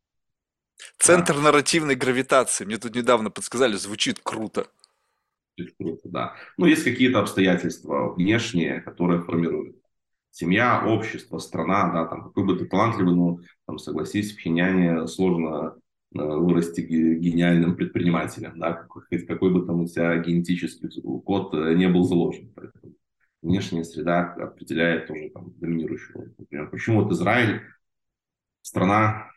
Центр 0.98 1.34
да. 1.34 1.40
нарративной 1.42 1.94
гравитации. 1.94 2.64
Мне 2.64 2.78
тут 2.78 2.94
недавно 2.94 3.30
подсказали, 3.30 3.74
звучит 3.74 4.20
круто. 4.22 4.66
Круто, 5.78 6.08
да. 6.08 6.34
Но 6.56 6.66
есть 6.66 6.84
какие-то 6.84 7.20
обстоятельства 7.20 8.12
внешние, 8.14 8.80
которые 8.80 9.22
формируют. 9.22 9.76
Семья, 10.34 10.84
общество, 10.84 11.38
страна, 11.38 11.92
да, 11.92 12.06
там, 12.06 12.24
какой 12.24 12.44
бы 12.44 12.56
ты 12.56 12.64
талантливый, 12.66 13.14
но, 13.14 13.38
там, 13.68 13.78
согласись, 13.78 14.34
в 14.34 14.40
Хиняне 14.40 15.06
сложно 15.06 15.76
э, 16.12 16.18
вырасти 16.18 16.80
гениальным 16.80 17.76
предпринимателем, 17.76 18.58
да, 18.58 18.72
какой, 18.72 19.04
какой 19.28 19.52
бы 19.52 19.64
там 19.64 19.82
у 19.82 19.86
тебя 19.86 20.16
генетический 20.18 20.90
код 21.20 21.54
э, 21.54 21.74
не 21.74 21.88
был 21.88 22.02
заложен. 22.02 22.50
Поэтому 22.56 22.94
внешняя 23.42 23.84
среда 23.84 24.32
определяет 24.32 25.06
тоже 25.06 25.30
там 25.32 25.52
доминирующую. 25.60 26.34
Например, 26.36 26.68
почему 26.68 27.04
вот 27.04 27.12
Израиль, 27.12 27.60
страна, 28.60 29.30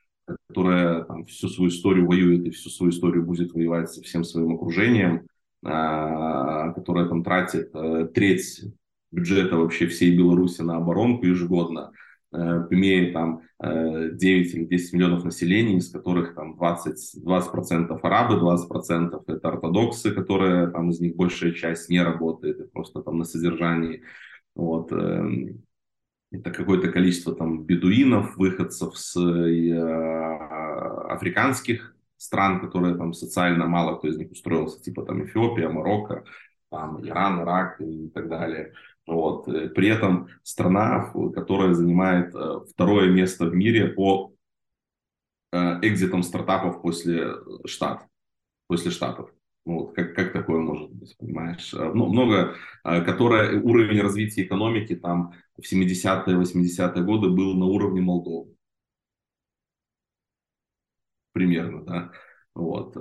которая 0.47 1.03
там, 1.03 1.27
всю 1.27 1.47
свою 1.47 1.69
историю 1.69 2.07
воюет 2.07 2.43
и 2.47 2.49
всю 2.49 2.71
свою 2.71 2.89
историю 2.89 3.23
будет 3.23 3.53
воевать 3.53 3.91
со 3.91 4.01
всем 4.01 4.23
своим 4.23 4.55
окружением, 4.55 5.27
а, 5.63 6.71
которая 6.71 7.07
там 7.07 7.23
тратит 7.23 7.69
э, 7.75 8.07
треть 8.11 8.63
бюджета 9.12 9.58
вообще 9.58 9.88
всей 9.88 10.16
Беларуси 10.18 10.62
на 10.62 10.78
оборонку 10.78 11.26
ежегодно, 11.26 11.91
э, 12.34 12.38
имея 12.72 13.14
там 13.14 13.41
9 13.60 14.22
э, 14.22 14.58
или 14.58 14.66
10 14.66 14.93
миллионов 14.93 15.24
населения, 15.24 15.78
из 15.78 15.89
которых 15.91 16.36
там 16.36 16.55
20, 16.58 17.24
20% 17.24 17.99
арабы, 18.03 18.36
20% 18.36 19.24
это 19.28 19.47
ортодоксы, 19.49 20.12
которые 20.12 20.68
там 20.68 20.89
из 20.91 20.99
них 20.99 21.16
большая 21.16 21.53
часть 21.53 21.89
не 21.89 22.01
работает, 22.01 22.72
просто 22.72 23.01
там 23.01 23.18
на 23.18 23.24
содержании. 23.24 24.03
Вот. 24.55 24.91
Эм, 24.91 25.64
это 26.32 26.51
какое-то 26.51 26.91
количество 26.91 27.34
там 27.34 27.64
бедуинов, 27.64 28.36
выходцев 28.38 28.97
с 28.97 29.16
африканских 31.10 31.95
стран, 32.18 32.60
которые 32.60 32.95
там 32.95 33.14
социально 33.14 33.66
мало 33.68 33.95
кто 33.97 34.08
из 34.08 34.18
них 34.18 34.32
устроился, 34.32 34.82
типа 34.82 35.03
там 35.03 35.24
Эфиопия, 35.24 35.70
Марокко, 35.70 36.26
там 36.70 37.05
Иран, 37.05 37.41
Ирак 37.41 37.80
и 37.82 38.10
так 38.10 38.28
далее. 38.28 38.74
Вот. 39.08 39.47
Э, 39.47 39.70
при 39.70 39.88
этом 39.88 40.28
страна, 40.43 41.12
которая 41.34 41.74
занимает 41.74 42.36
э, 42.36 42.60
второе 42.70 43.10
место 43.10 43.45
в 43.47 43.55
мире 43.55 43.88
по 43.88 44.34
экзитам 45.53 46.24
стартапов 46.24 46.82
после 46.82 47.34
штат, 47.66 48.05
после 48.68 48.91
штатов. 48.91 49.32
Вот, 49.64 49.95
как, 49.95 50.14
как 50.14 50.34
такое 50.34 50.60
может 50.60 50.91
быть, 50.91 51.16
понимаешь? 51.18 51.72
Ну, 51.74 52.08
много, 52.08 52.55
которая 52.84 53.60
уровень 53.62 54.01
развития 54.01 54.43
экономики 54.43 54.93
там 54.95 55.34
в 55.58 55.62
70-е, 55.62 56.38
80-е 56.38 57.01
годы 57.01 57.30
был 57.30 57.55
на 57.55 57.66
уровне 57.66 58.01
Молдовы. 58.01 58.55
Примерно, 61.32 61.84
да. 61.86 62.12
Вот. 62.53 62.93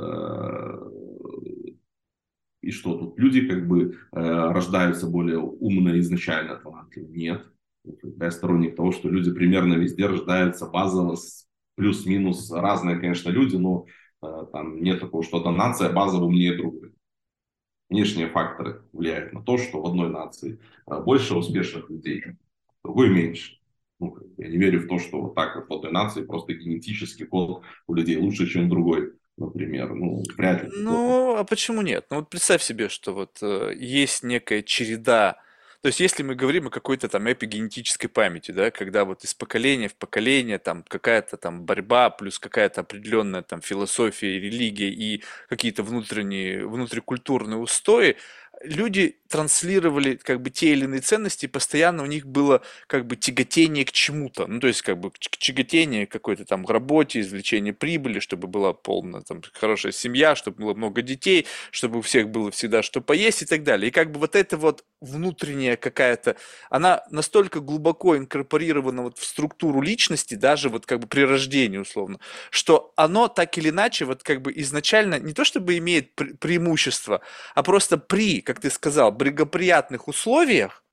И 2.67 2.73
что 2.73 2.99
тут? 2.99 3.17
Люди 3.17 3.47
как 3.47 3.69
бы 3.69 3.93
э, 3.93 4.19
рождаются 4.19 5.07
более 5.07 5.39
умно, 5.39 5.97
изначально 6.01 6.57
талантливы? 6.57 7.17
Нет. 7.17 7.47
Я 8.03 8.31
сторонник 8.33 8.75
того, 8.75 8.91
что 8.91 9.09
люди 9.09 9.33
примерно 9.33 9.75
везде 9.75 10.07
рождаются 10.07 10.67
базово, 10.67 11.17
плюс-минус 11.77 12.51
разные, 12.51 12.99
конечно, 12.99 13.31
люди, 13.31 13.55
но 13.55 13.87
э, 14.21 14.47
там 14.53 14.83
нет 14.83 14.99
такого, 14.99 15.23
что 15.23 15.37
одна 15.37 15.53
нация 15.53 15.93
базово 15.93 16.25
умнее 16.25 16.57
другой. 16.57 16.93
Внешние 17.89 18.27
факторы 18.27 18.83
влияют 18.93 19.33
на 19.33 19.45
то, 19.45 19.59
что 19.59 19.81
в 19.81 19.87
одной 19.87 20.11
нации 20.11 20.59
э, 20.91 21.01
больше 21.01 21.37
успешных 21.37 21.89
людей, 21.89 22.25
в 22.25 22.83
другой 22.83 23.11
меньше. 23.11 23.61
Ну, 24.01 24.19
я 24.39 24.49
не 24.49 24.57
верю 24.57 24.81
в 24.81 24.89
то, 24.89 24.99
что 24.99 25.23
вот 25.23 25.37
так 25.37 25.55
вот 25.55 25.69
в 25.69 25.73
одной 25.73 25.93
нации 25.93 26.25
просто 26.25 26.55
генетический 26.55 27.27
код 27.27 27.63
у 27.87 27.95
людей 27.95 28.17
лучше, 28.17 28.49
чем 28.49 28.69
другой 28.69 29.13
например. 29.37 29.95
Ну, 29.95 30.23
вряд 30.37 30.65
ли. 30.65 30.71
Ну, 30.75 31.37
а 31.37 31.45
почему 31.45 31.83
нет? 31.83 32.07
Ну, 32.11 32.17
вот 32.17 32.31
представь 32.31 32.63
себе, 32.63 32.89
что 32.89 33.15
вот 33.15 33.39
э, 33.43 33.73
есть 33.77 34.23
некая 34.23 34.63
череда. 34.63 35.39
То 35.83 35.89
есть, 35.89 36.01
если 36.01 36.23
мы 36.23 36.35
говорим 36.35 36.67
о 36.67 36.71
какой-то 36.71 37.09
там 37.09 37.31
эпигенетической 37.31 38.09
памяти, 38.09 38.51
да, 38.51 38.71
когда 38.71 39.05
вот 39.05 39.23
из 39.25 39.35
поколения 39.35 39.89
в 39.89 39.95
поколение 39.95 40.59
там 40.59 40.83
какая-то 40.83 41.37
там 41.37 41.63
борьба, 41.65 42.11
плюс 42.11 42.39
какая-то 42.39 42.81
определенная 42.81 43.43
там 43.43 43.61
философия, 43.61 44.41
религия 44.41 44.89
и 44.91 45.23
какие-то 45.49 45.83
внутренние, 45.83 46.67
внутрикультурные 46.67 47.59
устои, 47.59 48.17
люди 48.65 49.19
транслировали 49.29 50.17
как 50.17 50.41
бы 50.43 50.51
те 50.51 50.73
или 50.73 50.85
иные 50.85 51.01
ценности, 51.01 51.47
постоянно 51.47 52.03
у 52.03 52.07
них 52.07 52.27
было 52.27 52.63
как 52.87 53.07
бы 53.07 53.17
тяготение 53.17 53.85
к 53.85 53.93
чему-то, 53.93 54.47
ну 54.47 54.61
то 54.61 54.67
есть 54.69 54.83
как 54.83 54.99
бы 54.99 55.13
тяготение 55.19 56.07
какой-то 56.07 56.45
там 56.45 56.65
к 56.65 56.71
работе, 56.71 57.21
извлечение 57.21 57.73
прибыли, 57.73 58.21
чтобы 58.21 58.49
была 58.49 58.73
полная 58.73 59.21
там 59.23 59.43
хорошая 59.55 59.93
семья, 59.93 60.35
чтобы 60.35 60.65
было 60.65 60.75
много 60.75 61.03
детей, 61.03 61.47
чтобы 61.71 61.99
у 61.99 62.03
всех 62.03 62.29
было 62.31 62.51
всегда 62.51 62.83
что 62.83 63.01
поесть 63.01 63.43
и 63.43 63.47
так 63.47 63.63
далее. 63.63 63.89
И 63.89 63.93
как 63.93 64.13
бы 64.13 64.21
вот 64.21 64.37
эта 64.37 64.57
вот 64.57 64.85
внутренняя 65.01 65.77
какая-то, 65.77 66.37
она 66.71 67.03
настолько 67.11 67.61
глубоко 67.61 68.17
инкорпорирована 68.17 69.03
вот 69.03 69.19
в 69.19 69.25
структуру 69.25 69.81
личности, 69.81 70.35
даже 70.35 70.69
вот 70.69 70.87
как 70.87 71.01
бы 71.01 71.07
при 71.07 71.23
рождении 71.23 71.79
условно, 71.79 72.19
что 72.51 72.93
оно 72.97 73.29
так 73.29 73.57
или 73.59 73.71
иначе 73.71 74.05
вот 74.05 74.23
как 74.23 74.43
бы 74.43 74.53
изначально 74.57 75.19
не 75.19 75.33
то 75.33 75.45
чтобы 75.45 75.77
имеет 75.79 76.15
преимущество, 76.15 77.21
а 77.55 77.63
просто 77.63 77.99
при, 77.99 78.41
как 78.41 78.61
ты 78.61 78.71
сказал, 78.71 79.13
благоприятных 79.17 80.09
условиях, 80.09 80.85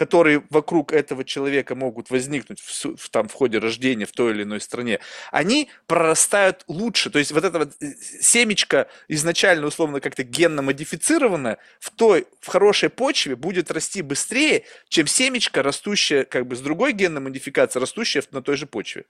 которые 0.00 0.42
вокруг 0.48 0.94
этого 0.94 1.24
человека 1.24 1.74
могут 1.74 2.08
возникнуть 2.08 2.58
в, 2.58 2.96
в, 2.96 3.10
там, 3.10 3.28
в 3.28 3.34
ходе 3.34 3.58
рождения 3.58 4.06
в 4.06 4.12
той 4.12 4.32
или 4.32 4.44
иной 4.44 4.58
стране, 4.62 4.98
они 5.30 5.68
прорастают 5.86 6.64
лучше. 6.68 7.10
То 7.10 7.18
есть 7.18 7.32
вот 7.32 7.44
эта 7.44 7.58
вот 7.58 7.72
э, 7.82 7.92
семечко 8.22 8.88
изначально 9.08 9.66
условно 9.66 10.00
как-то 10.00 10.22
генно 10.22 10.62
модифицированное 10.62 11.58
в 11.80 11.90
той, 11.90 12.26
в 12.40 12.46
хорошей 12.46 12.88
почве 12.88 13.36
будет 13.36 13.70
расти 13.70 14.00
быстрее, 14.00 14.64
чем 14.88 15.06
семечко, 15.06 15.62
растущее 15.62 16.24
как 16.24 16.46
бы 16.46 16.56
с 16.56 16.60
другой 16.60 16.94
генной 16.94 17.20
модификацией, 17.20 17.82
растущее 17.82 18.22
на 18.30 18.40
той 18.40 18.56
же 18.56 18.66
почве. 18.66 19.04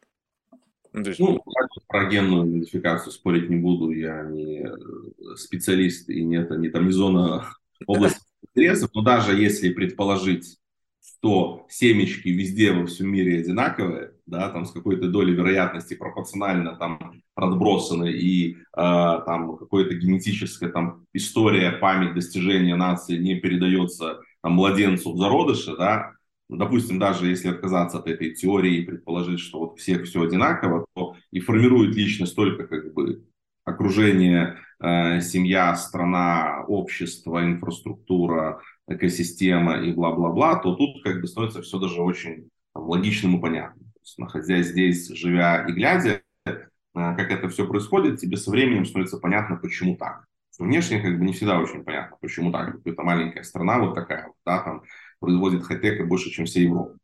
Ну, 0.93 1.05
есть... 1.05 1.21
ну, 1.21 1.41
про 1.87 2.07
генную 2.07 2.47
модификацию 2.47 3.13
спорить 3.13 3.49
не 3.49 3.59
буду, 3.59 3.93
я 3.93 4.25
не 4.25 4.65
э, 4.65 5.37
специалист 5.37 6.09
и 6.09 6.25
нет, 6.25 6.51
не 6.51 6.69
там 6.69 6.87
не 6.87 6.93
зона 6.93 7.49
области 7.87 8.21
интересов, 8.61 8.91
но 8.95 9.03
даже 9.03 9.35
если 9.35 9.71
предположить, 9.71 10.59
что 11.03 11.67
семечки 11.69 12.29
везде 12.29 12.73
во 12.73 12.87
всем 12.87 13.11
мире 13.11 13.41
одинаковые, 13.41 14.13
да, 14.27 14.51
там 14.51 14.67
с 14.67 14.73
какой-то 14.73 15.09
долей 15.09 15.35
вероятности 15.35 15.95
пропорционально 15.95 16.77
там 16.77 17.23
разбросаны 17.37 18.11
и 18.13 18.55
э, 18.55 18.57
там 18.77 19.57
какая-то 19.57 19.95
генетическая 19.95 20.69
там 20.69 21.07
история, 21.13 21.73
память, 21.73 22.15
достижения 22.15 22.77
нации 22.77 23.17
не 23.17 23.37
передается 23.37 24.21
там, 24.43 24.53
младенцу 24.53 25.13
в 25.13 25.19
зародыше, 25.19 25.77
да, 25.77 26.13
ну, 26.49 26.57
допустим, 26.57 26.99
даже 26.99 27.29
если 27.29 27.49
отказаться 27.49 27.99
от 27.99 28.09
этой 28.09 28.35
теории 28.35 28.79
и 28.79 28.85
предположить, 28.85 29.41
что 29.41 29.61
вот 29.61 29.79
всех 29.79 30.05
все 30.05 30.23
одинаково, 30.23 30.85
то 30.95 31.17
и 31.31 31.41
формирует 31.41 31.95
личность 31.95 32.35
только 32.35 32.67
как 32.67 32.93
бы 32.93 33.25
окружение, 33.65 34.59
семья, 34.81 35.75
страна, 35.77 36.65
общество, 36.67 37.45
инфраструктура, 37.45 38.61
экосистема 38.89 39.81
и 39.81 39.93
бла-бла-бла, 39.93 40.57
то 40.57 40.75
тут 40.75 41.03
как 41.03 41.21
бы 41.21 41.27
становится 41.27 41.63
все 41.63 41.79
даже 41.79 42.01
очень 42.01 42.49
там, 42.75 42.89
логичным 42.89 43.39
и 43.39 43.41
понятным. 43.41 43.85
То 43.93 44.01
есть, 44.03 44.19
находясь 44.19 44.69
здесь, 44.69 45.09
живя 45.09 45.67
и 45.69 45.73
глядя, 45.73 46.23
э, 46.47 46.55
как 46.95 47.31
это 47.31 47.49
все 47.49 47.67
происходит, 47.67 48.21
тебе 48.21 48.37
со 48.37 48.51
временем 48.51 48.85
становится 48.85 49.19
понятно, 49.19 49.57
почему 49.57 49.97
так. 49.97 50.27
Внешне 50.59 51.01
как 51.01 51.19
бы 51.19 51.25
не 51.25 51.33
всегда 51.33 51.59
очень 51.59 51.85
понятно, 51.85 52.19
почему 52.21 52.53
так. 52.53 52.77
Какая-то 52.77 53.03
маленькая 53.03 53.43
страна 53.45 53.79
вот 53.79 53.95
такая, 53.95 54.27
вот, 54.27 54.37
да, 54.45 54.63
там 54.63 54.83
производит 55.19 55.65
хай-тека 55.65 56.05
больше, 56.05 56.31
чем 56.31 56.45
вся 56.45 56.61
Европа. 56.61 56.99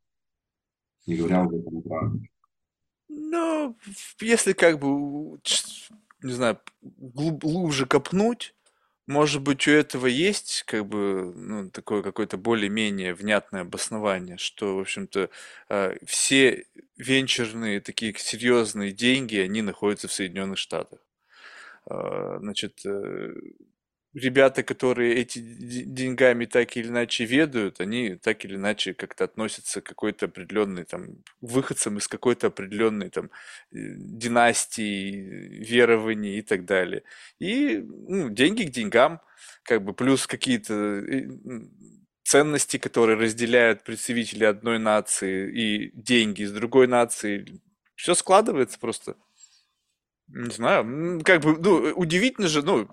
Не 1.06 1.16
говоря 1.16 1.42
уже 1.42 1.62
про... 1.82 2.12
Ну, 3.08 3.76
если 4.20 4.52
как 4.52 4.78
бы 4.78 5.38
не 6.22 6.32
знаю, 6.32 6.60
глуб, 6.82 7.42
глубже 7.42 7.86
копнуть, 7.86 8.54
может 9.06 9.42
быть, 9.42 9.68
у 9.68 9.70
этого 9.70 10.06
есть 10.06 10.64
как 10.66 10.84
бы 10.86 11.32
ну, 11.34 11.70
такое 11.70 12.02
какое-то 12.02 12.36
более-менее 12.38 13.14
внятное 13.14 13.60
обоснование, 13.60 14.36
что, 14.36 14.76
в 14.76 14.80
общем-то, 14.80 15.30
э, 15.68 15.96
все 16.04 16.66
венчурные 16.96 17.80
такие 17.80 18.12
серьезные 18.18 18.92
деньги, 18.92 19.36
они 19.36 19.62
находятся 19.62 20.08
в 20.08 20.12
Соединенных 20.12 20.58
Штатах. 20.58 20.98
Э, 21.88 22.38
значит, 22.40 22.84
э, 22.84 23.34
ребята, 24.16 24.62
которые 24.62 25.14
эти 25.14 25.38
деньгами 25.38 26.46
так 26.46 26.76
или 26.76 26.88
иначе 26.88 27.26
ведают, 27.26 27.80
они 27.80 28.16
так 28.16 28.44
или 28.44 28.56
иначе 28.56 28.94
как-то 28.94 29.24
относятся 29.24 29.80
к 29.82 29.84
какой-то 29.84 30.26
определенной 30.26 30.84
там 30.84 31.22
выходцам 31.42 31.98
из 31.98 32.08
какой-то 32.08 32.46
определенной 32.46 33.10
там 33.10 33.26
э, 33.26 33.28
династии, 33.72 35.10
верований 35.68 36.38
и 36.38 36.42
так 36.42 36.64
далее. 36.64 37.02
И 37.38 37.76
ну, 37.78 38.30
деньги 38.30 38.64
к 38.64 38.70
деньгам, 38.70 39.20
как 39.62 39.84
бы 39.84 39.92
плюс 39.92 40.26
какие-то 40.26 40.74
э, 40.74 41.28
ценности, 42.24 42.78
которые 42.78 43.18
разделяют 43.18 43.84
представители 43.84 44.44
одной 44.44 44.78
нации 44.78 45.52
и 45.52 45.90
деньги 45.92 46.42
из 46.42 46.52
другой 46.52 46.86
нации, 46.88 47.60
все 47.96 48.14
складывается 48.14 48.78
просто. 48.78 49.16
Не 50.28 50.50
знаю, 50.50 51.20
как 51.24 51.42
бы, 51.42 51.56
ну, 51.56 51.92
удивительно 51.94 52.48
же, 52.48 52.62
ну, 52.62 52.88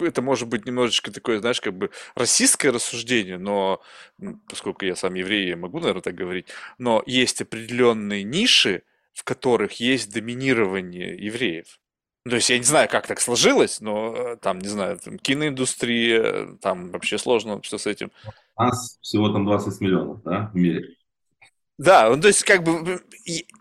это 0.00 0.22
может 0.22 0.48
быть 0.48 0.66
немножечко 0.66 1.10
такое, 1.10 1.40
знаешь, 1.40 1.60
как 1.60 1.74
бы 1.76 1.90
российское 2.14 2.70
рассуждение, 2.70 3.38
но 3.38 3.82
поскольку 4.48 4.84
я 4.84 4.94
сам 4.94 5.14
еврей, 5.14 5.48
я 5.48 5.56
могу, 5.56 5.80
наверное, 5.80 6.02
так 6.02 6.14
говорить, 6.14 6.46
но 6.78 7.02
есть 7.04 7.42
определенные 7.42 8.22
ниши, 8.22 8.82
в 9.12 9.24
которых 9.24 9.80
есть 9.80 10.12
доминирование 10.12 11.16
евреев. 11.16 11.80
Ну, 12.24 12.30
то 12.30 12.36
есть 12.36 12.50
я 12.50 12.58
не 12.58 12.64
знаю, 12.64 12.88
как 12.88 13.06
так 13.06 13.20
сложилось, 13.20 13.80
но 13.80 14.14
э, 14.14 14.36
там, 14.36 14.58
не 14.58 14.68
знаю, 14.68 14.98
там, 14.98 15.16
киноиндустрия, 15.16 16.56
там 16.60 16.90
вообще 16.90 17.18
сложно 17.18 17.60
все 17.62 17.78
с 17.78 17.86
этим. 17.86 18.10
У 18.56 18.62
нас 18.62 18.98
всего 19.00 19.28
там 19.30 19.44
20 19.44 19.80
миллионов, 19.80 20.22
да, 20.24 20.50
в 20.52 20.56
мире. 20.56 20.96
Да, 21.78 22.08
ну, 22.08 22.18
то 22.20 22.28
есть 22.28 22.42
как 22.42 22.62
бы 22.62 23.02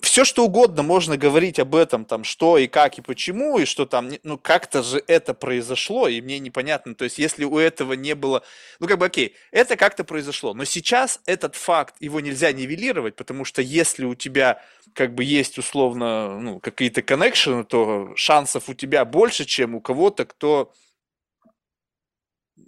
все 0.01 0.24
что 0.24 0.45
угодно 0.45 0.84
можно 0.84 1.18
говорить 1.18 1.59
об 1.59 1.76
этом, 1.76 2.05
там 2.05 2.24
что 2.24 2.57
и 2.57 2.68
как 2.68 2.97
и 2.97 3.01
почему, 3.01 3.57
и 3.57 3.66
что 3.66 3.86
там, 3.86 4.09
ну 4.24 4.38
как-то 4.38 4.84
же 4.84 5.03
это 5.07 5.34
произошло, 5.34 6.07
и 6.07 6.22
мне 6.22 6.39
непонятно, 6.39 6.95
то 6.95 7.03
есть 7.03 7.18
если 7.20 7.43
у 7.43 7.57
этого 7.57 7.91
не 7.93 8.16
было, 8.16 8.43
ну 8.80 8.88
как 8.88 8.99
бы 8.99 9.07
окей, 9.07 9.36
это 9.51 9.76
как-то 9.76 10.05
произошло, 10.05 10.53
но 10.53 10.63
сейчас 10.63 11.20
этот 11.26 11.55
факт, 11.55 11.95
его 11.99 12.22
нельзя 12.22 12.53
нивелировать, 12.53 13.18
потому 13.18 13.43
что 13.43 13.61
если 13.61 14.05
у 14.05 14.16
тебя 14.16 14.63
как 14.93 15.13
бы 15.13 15.26
есть 15.26 15.57
условно 15.57 16.39
ну, 16.39 16.59
какие-то 16.61 17.01
коннекшены, 17.01 17.66
то 17.66 18.13
шансов 18.16 18.70
у 18.70 18.74
тебя 18.74 19.03
больше, 19.03 19.43
чем 19.43 19.76
у 19.76 19.82
кого-то, 19.82 20.24
кто 20.24 20.72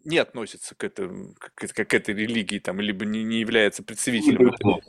не 0.04 0.18
относится 0.18 0.76
к, 0.76 0.84
этому, 0.84 1.34
к, 1.36 1.68
к 1.68 1.94
этой 1.94 2.16
религии, 2.16 2.60
там, 2.60 2.82
либо 2.82 3.06
не, 3.06 3.24
не 3.24 3.40
является 3.40 3.84
представителем 3.84 4.48
этой. 4.48 4.82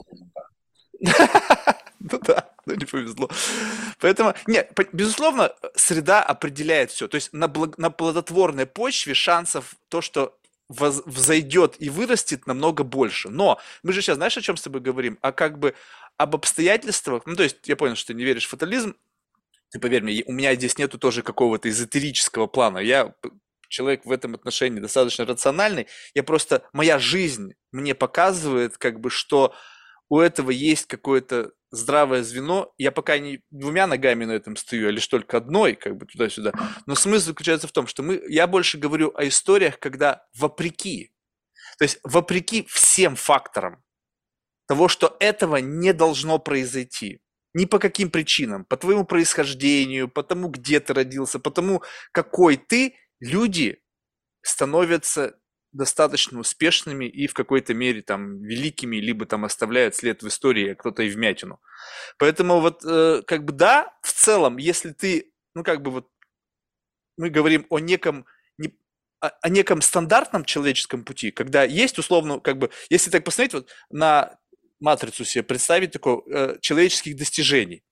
Ну 2.00 2.18
да, 2.20 2.48
ну 2.64 2.74
не 2.74 2.84
повезло. 2.84 3.28
Поэтому, 3.98 4.32
нет, 4.46 4.70
безусловно, 4.92 5.52
среда 5.74 6.22
определяет 6.22 6.92
все. 6.92 7.08
То 7.08 7.16
есть 7.16 7.32
на, 7.32 7.48
плодотворной 7.48 8.66
почве 8.66 9.14
шансов 9.14 9.74
то, 9.88 10.00
что 10.00 10.38
воз, 10.68 11.02
взойдет 11.06 11.74
и 11.80 11.90
вырастет 11.90 12.46
намного 12.46 12.84
больше. 12.84 13.30
Но 13.30 13.60
мы 13.82 13.92
же 13.92 14.00
сейчас, 14.00 14.16
знаешь, 14.16 14.36
о 14.36 14.42
чем 14.42 14.56
с 14.56 14.62
тобой 14.62 14.80
говорим? 14.80 15.18
А 15.22 15.32
как 15.32 15.58
бы 15.58 15.74
об 16.16 16.34
обстоятельствах. 16.34 17.24
Ну, 17.26 17.36
то 17.36 17.42
есть, 17.42 17.56
я 17.64 17.76
понял, 17.76 17.96
что 17.96 18.08
ты 18.08 18.14
не 18.14 18.24
веришь 18.24 18.46
в 18.46 18.50
фатализм. 18.50 18.94
Ты 19.70 19.80
поверь 19.80 20.02
мне, 20.02 20.22
у 20.26 20.32
меня 20.32 20.54
здесь 20.54 20.78
нету 20.78 20.98
тоже 20.98 21.22
какого-то 21.22 21.68
эзотерического 21.68 22.46
плана. 22.46 22.78
Я 22.78 23.14
человек 23.68 24.04
в 24.04 24.10
этом 24.10 24.34
отношении 24.34 24.80
достаточно 24.80 25.26
рациональный. 25.26 25.86
Я 26.14 26.22
просто, 26.22 26.62
моя 26.72 26.98
жизнь 26.98 27.54
мне 27.70 27.94
показывает, 27.94 28.78
как 28.78 29.00
бы, 29.00 29.10
что 29.10 29.54
у 30.08 30.20
этого 30.20 30.50
есть 30.50 30.86
какое-то 30.86 31.52
здравое 31.70 32.22
звено. 32.22 32.72
Я 32.78 32.92
пока 32.92 33.18
не 33.18 33.42
двумя 33.50 33.86
ногами 33.86 34.24
на 34.24 34.32
этом 34.32 34.56
стою, 34.56 34.88
а 34.88 34.90
лишь 34.90 35.06
только 35.06 35.36
одной, 35.36 35.74
как 35.74 35.96
бы 35.96 36.06
туда-сюда. 36.06 36.52
Но 36.86 36.94
смысл 36.94 37.26
заключается 37.26 37.68
в 37.68 37.72
том, 37.72 37.86
что 37.86 38.02
мы, 38.02 38.22
я 38.28 38.46
больше 38.46 38.78
говорю 38.78 39.12
о 39.14 39.26
историях, 39.28 39.78
когда 39.78 40.26
вопреки, 40.34 41.12
то 41.78 41.84
есть 41.84 41.98
вопреки 42.02 42.66
всем 42.68 43.16
факторам 43.16 43.82
того, 44.66 44.88
что 44.88 45.16
этого 45.20 45.56
не 45.56 45.92
должно 45.92 46.38
произойти. 46.38 47.20
Ни 47.54 47.64
по 47.64 47.78
каким 47.78 48.10
причинам, 48.10 48.64
по 48.64 48.76
твоему 48.76 49.04
происхождению, 49.04 50.08
по 50.08 50.22
тому, 50.22 50.48
где 50.48 50.80
ты 50.80 50.92
родился, 50.92 51.38
по 51.38 51.50
тому, 51.50 51.82
какой 52.12 52.56
ты, 52.56 52.94
люди 53.20 53.82
становятся 54.42 55.38
достаточно 55.78 56.40
успешными 56.40 57.04
и 57.06 57.28
в 57.28 57.34
какой-то 57.34 57.72
мере 57.72 58.02
там 58.02 58.42
великими, 58.42 58.96
либо 58.96 59.26
там 59.26 59.44
оставляют 59.44 59.94
след 59.94 60.22
в 60.22 60.28
истории, 60.28 60.72
а 60.72 60.74
кто-то 60.74 61.04
и 61.04 61.08
вмятину. 61.08 61.60
Поэтому 62.18 62.60
вот 62.60 62.84
э, 62.84 63.22
как 63.24 63.44
бы 63.44 63.52
да, 63.52 63.96
в 64.02 64.12
целом, 64.12 64.56
если 64.58 64.90
ты, 64.90 65.32
ну 65.54 65.62
как 65.62 65.82
бы 65.82 65.92
вот 65.92 66.08
мы 67.16 67.30
говорим 67.30 67.64
о 67.70 67.78
неком 67.78 68.26
не, 68.58 68.76
о, 69.20 69.28
о 69.28 69.48
неком 69.48 69.80
стандартном 69.80 70.44
человеческом 70.44 71.04
пути, 71.04 71.30
когда 71.30 71.62
есть 71.62 71.96
условно, 71.98 72.40
как 72.40 72.58
бы, 72.58 72.70
если 72.90 73.10
так 73.10 73.24
посмотреть 73.24 73.54
вот 73.54 73.70
на 73.90 74.36
матрицу 74.80 75.24
себе 75.24 75.44
представить 75.44 75.92
такой 75.92 76.22
э, 76.26 76.56
человеческих 76.60 77.16
достижений. 77.16 77.84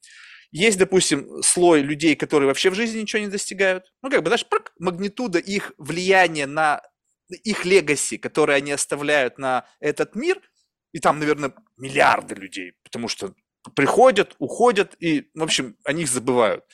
Есть, 0.51 0.78
допустим, 0.78 1.43
слой 1.43 1.82
людей, 1.82 2.16
которые 2.16 2.49
вообще 2.49 2.70
в 2.70 2.74
жизни 2.74 3.01
ничего 3.01 3.20
не 3.20 3.28
достигают. 3.28 3.84
Ну, 4.03 4.11
как 4.11 4.22
бы, 4.22 4.28
знаешь, 4.28 4.47
магнитуда 4.78 5.39
их 5.39 5.72
влияния 5.76 6.47
на 6.47 6.80
их 7.29 7.64
легаси, 7.64 8.18
которые 8.18 8.57
они 8.57 8.72
оставляют 8.72 9.39
на 9.39 9.66
этот 9.81 10.14
мир, 10.14 10.41
и 10.93 10.99
там, 10.99 11.18
наверное, 11.18 11.53
миллиарды 11.77 12.35
людей, 12.35 12.74
потому 12.83 13.09
что 13.09 13.35
приходят, 13.74 14.35
уходят, 14.39 14.97
и, 15.01 15.31
в 15.35 15.43
общем, 15.43 15.77
о 15.85 15.93
них 15.93 16.09
забывают. 16.09 16.64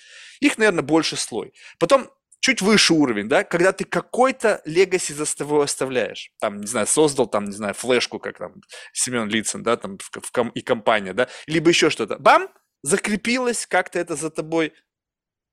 Их, 0.41 0.59
наверное, 0.59 0.83
больше 0.83 1.17
слой. 1.17 1.55
Потом 1.79 2.11
чуть 2.41 2.61
выше 2.61 2.93
уровень, 2.93 3.29
да, 3.29 3.45
когда 3.45 3.73
ты 3.73 3.85
какой-то 3.85 4.61
легаси 4.65 5.13
за 5.13 5.25
собой 5.25 5.65
оставляешь. 5.65 6.33
Там, 6.41 6.61
не 6.61 6.67
знаю, 6.67 6.87
создал, 6.87 7.27
там, 7.27 7.45
не 7.45 7.53
знаю, 7.53 7.75
флешку, 7.75 8.19
как 8.19 8.39
там 8.39 8.55
Семен 8.93 9.29
Лицин, 9.29 9.63
да, 9.63 9.77
там, 9.77 9.99
в, 9.99 10.11
в, 10.11 10.51
и 10.51 10.61
компания, 10.61 11.15
да, 11.15 11.29
либо 11.47 11.71
еще 11.71 11.89
что-то. 11.89 12.19
Бам! 12.19 12.49
Закрепилось, 12.83 13.65
как-то 13.67 14.01
это 14.01 14.17
за 14.17 14.29
тобой 14.29 14.73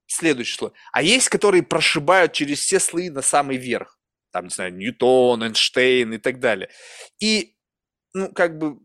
следующий 0.08 0.58
слой. 0.58 0.72
А 0.91 1.04
есть, 1.04 1.30
которые 1.30 1.62
прошибают 1.62 2.34
через 2.34 2.60
все 2.60 2.80
слои 2.80 3.12
на 3.12 3.22
самый 3.22 3.58
верх 3.58 3.99
там, 4.32 4.46
не 4.46 4.50
знаю, 4.50 4.74
Ньютон, 4.74 5.44
Эйнштейн 5.44 6.14
и 6.14 6.18
так 6.18 6.40
далее. 6.40 6.70
И, 7.20 7.56
ну, 8.14 8.32
как 8.32 8.58
бы, 8.58 8.80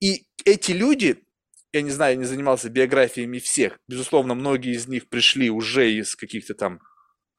и 0.00 0.26
эти 0.44 0.72
люди, 0.72 1.24
я 1.72 1.82
не 1.82 1.90
знаю, 1.90 2.14
я 2.14 2.18
не 2.18 2.24
занимался 2.24 2.68
биографиями 2.68 3.38
всех, 3.38 3.78
безусловно, 3.88 4.34
многие 4.34 4.74
из 4.74 4.88
них 4.88 5.08
пришли 5.08 5.50
уже 5.50 5.92
из 5.92 6.16
каких-то 6.16 6.54
там 6.54 6.80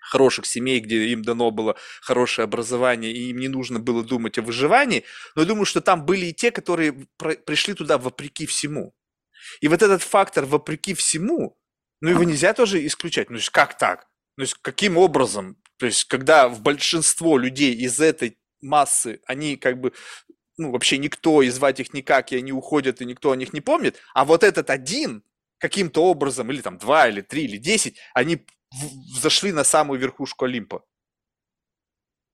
хороших 0.04 0.46
семей, 0.46 0.80
где 0.80 1.08
им 1.08 1.24
дано 1.24 1.50
было 1.52 1.78
хорошее 2.02 2.44
образование, 2.44 3.12
и 3.12 3.30
им 3.30 3.38
не 3.38 3.48
нужно 3.48 3.80
было 3.80 4.04
думать 4.04 4.38
о 4.38 4.42
выживании, 4.42 5.06
но 5.36 5.44
я 5.44 5.48
думаю, 5.48 5.66
что 5.66 5.82
там 5.82 6.06
были 6.06 6.28
и 6.28 6.34
те, 6.34 6.52
которые 6.52 6.94
пришли 7.46 7.74
туда 7.74 7.98
вопреки 7.98 8.46
всему. 8.46 8.94
И 9.62 9.68
вот 9.68 9.82
этот 9.82 10.02
фактор 10.04 10.46
вопреки 10.46 10.94
всему, 10.94 11.58
ну 12.02 12.10
его 12.10 12.24
нельзя 12.24 12.54
тоже 12.54 12.86
исключать. 12.86 13.30
Ну, 13.30 13.36
то 13.36 13.40
есть 13.40 13.50
как 13.50 13.78
так? 13.78 14.08
Ну, 14.36 14.42
то 14.42 14.44
есть 14.44 14.56
каким 14.62 14.98
образом 14.98 15.58
то 15.84 15.88
есть, 15.88 16.06
когда 16.06 16.48
в 16.48 16.62
большинство 16.62 17.38
людей 17.38 17.76
из 17.76 18.00
этой 18.00 18.38
массы, 18.62 19.20
они 19.26 19.58
как 19.58 19.82
бы, 19.82 19.92
ну, 20.56 20.72
вообще 20.72 20.98
никто, 20.98 21.42
и 21.42 21.50
звать 21.50 21.82
их 21.82 21.94
никак, 21.94 22.32
и 22.32 22.38
они 22.38 22.54
уходят, 22.54 23.02
и 23.02 23.06
никто 23.06 23.32
о 23.32 23.36
них 23.36 23.52
не 23.52 23.60
помнит, 23.60 24.00
а 24.14 24.24
вот 24.24 24.46
этот 24.46 24.70
один 24.70 25.26
каким-то 25.58 26.06
образом, 26.06 26.50
или 26.50 26.62
там 26.62 26.78
два, 26.78 27.10
или 27.10 27.20
три, 27.20 27.44
или 27.44 27.58
десять, 27.58 27.98
они 28.14 28.46
зашли 29.22 29.52
на 29.52 29.66
самую 29.66 30.00
верхушку 30.00 30.46
Олимпа. 30.46 30.86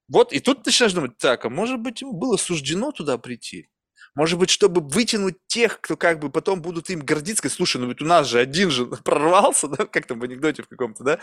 Вот, 0.08 0.32
и 0.32 0.40
тут 0.40 0.64
начинаешь 0.64 0.94
думать, 0.94 1.18
так, 1.18 1.44
а 1.46 1.50
может 1.50 1.80
быть, 1.80 2.02
ему 2.02 2.14
было 2.14 2.38
суждено 2.38 2.92
туда 2.92 3.18
прийти? 3.18 3.68
Может 4.14 4.38
быть, 4.38 4.52
чтобы 4.52 4.82
вытянуть 4.82 5.38
тех, 5.48 5.82
кто 5.82 5.98
как 5.98 6.20
бы 6.20 6.30
потом 6.30 6.62
будут 6.62 6.92
им 6.92 7.00
гордиться, 7.00 7.40
сказать, 7.40 7.58
слушай, 7.58 7.82
ну 7.82 7.88
ведь 7.88 8.04
у 8.04 8.06
нас 8.06 8.28
же 8.28 8.40
один 8.40 8.70
же 8.70 8.86
прорвался, 9.04 9.68
да, 9.70 9.88
как 9.88 10.06
там 10.06 10.20
в 10.20 10.24
анекдоте 10.24 10.62
в 10.62 10.68
каком-то, 10.68 11.04
да? 11.04 11.20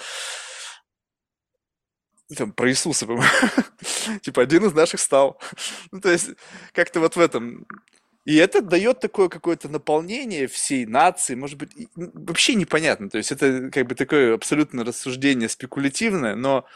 Там, 2.34 2.52
про 2.52 2.70
Иисуса, 2.70 3.06
типа, 4.22 4.42
один 4.42 4.64
из 4.64 4.72
наших 4.72 5.00
стал. 5.00 5.40
ну, 5.92 6.00
то 6.00 6.10
есть, 6.10 6.30
как-то 6.72 7.00
вот 7.00 7.16
в 7.16 7.20
этом. 7.20 7.66
И 8.24 8.34
это 8.34 8.60
дает 8.60 8.98
такое 8.98 9.28
какое-то 9.28 9.68
наполнение 9.68 10.48
всей 10.48 10.84
нации, 10.84 11.36
может 11.36 11.58
быть, 11.58 11.70
вообще 11.94 12.56
непонятно. 12.56 13.08
То 13.08 13.18
есть 13.18 13.30
это 13.30 13.70
как 13.70 13.86
бы 13.86 13.94
такое 13.94 14.34
абсолютно 14.34 14.84
рассуждение 14.84 15.48
спекулятивное, 15.48 16.34
но 16.34 16.66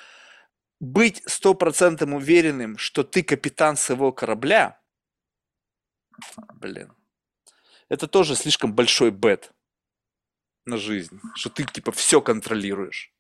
быть 0.78 1.22
стопроцентным 1.26 2.14
уверенным, 2.14 2.78
что 2.78 3.03
ты 3.03 3.24
капитан 3.24 3.76
своего 3.76 4.12
корабля, 4.12 4.80
блин, 6.55 6.92
это 7.88 8.07
тоже 8.07 8.36
слишком 8.36 8.72
большой 8.72 9.11
бет 9.11 9.53
на 10.66 10.76
жизнь, 10.76 11.20
что 11.34 11.51
ты 11.51 11.64
типа 11.64 11.90
все 11.90 12.20
контролируешь. 12.20 13.12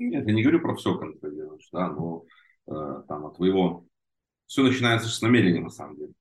Нет, 0.00 0.26
я 0.26 0.32
не 0.32 0.42
говорю 0.42 0.60
про 0.60 0.74
все 0.76 0.96
контролируешь, 0.96 1.68
да, 1.72 1.90
но 1.90 2.24
э, 2.66 3.02
там 3.06 3.26
от 3.26 3.36
твоего... 3.36 3.86
Все 4.46 4.62
начинается 4.62 5.08
с 5.08 5.20
намерения, 5.20 5.60
на 5.60 5.68
самом 5.68 5.96
деле. 5.96 6.12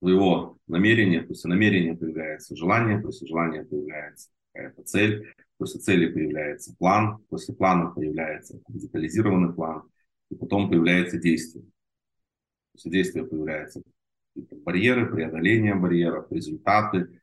Твоего 0.00 0.58
намерения, 0.66 1.22
после 1.22 1.48
намерения 1.48 1.96
появляется 1.96 2.54
желание, 2.54 3.00
после 3.00 3.26
желания 3.26 3.64
появляется 3.64 4.28
какая-то 4.52 4.82
цель, 4.84 5.34
после 5.56 5.80
цели 5.80 6.12
появляется 6.12 6.76
план, 6.78 7.18
после 7.30 7.54
плана 7.54 7.90
появляется 7.90 8.60
детализированный 8.68 9.54
план, 9.54 9.84
и 10.30 10.36
потом 10.36 10.68
появляется 10.68 11.18
действие. 11.18 11.64
После 12.72 12.90
действия 12.90 13.24
появляются 13.24 13.82
барьеры, 14.34 15.10
преодоление 15.10 15.74
барьеров, 15.74 16.30
результаты, 16.30 17.20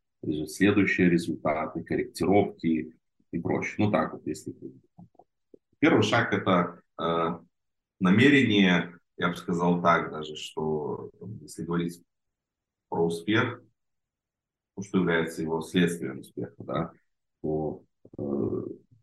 следующие 0.48 1.10
результаты, 1.10 1.84
корректировки 1.84 2.96
и 3.32 3.40
прочее. 3.40 3.76
Ну 3.78 3.92
так 3.92 4.14
вот, 4.14 4.26
если 4.26 4.54
Первый 5.82 6.04
шаг– 6.04 6.32
это 6.36 6.80
э, 7.02 7.40
намерение, 8.00 9.00
я 9.18 9.30
бы 9.30 9.36
сказал 9.36 9.82
так 9.82 10.12
даже, 10.12 10.36
что 10.36 11.10
если 11.42 11.64
говорить 11.64 12.04
про 12.88 13.04
успех, 13.04 13.64
ну, 14.78 14.84
что 14.84 15.00
является 15.00 15.42
его 15.42 15.60
следствием 15.62 16.20
успеха, 16.20 16.54
да, 16.60 16.92
то, 17.42 17.84
э, 18.16 18.22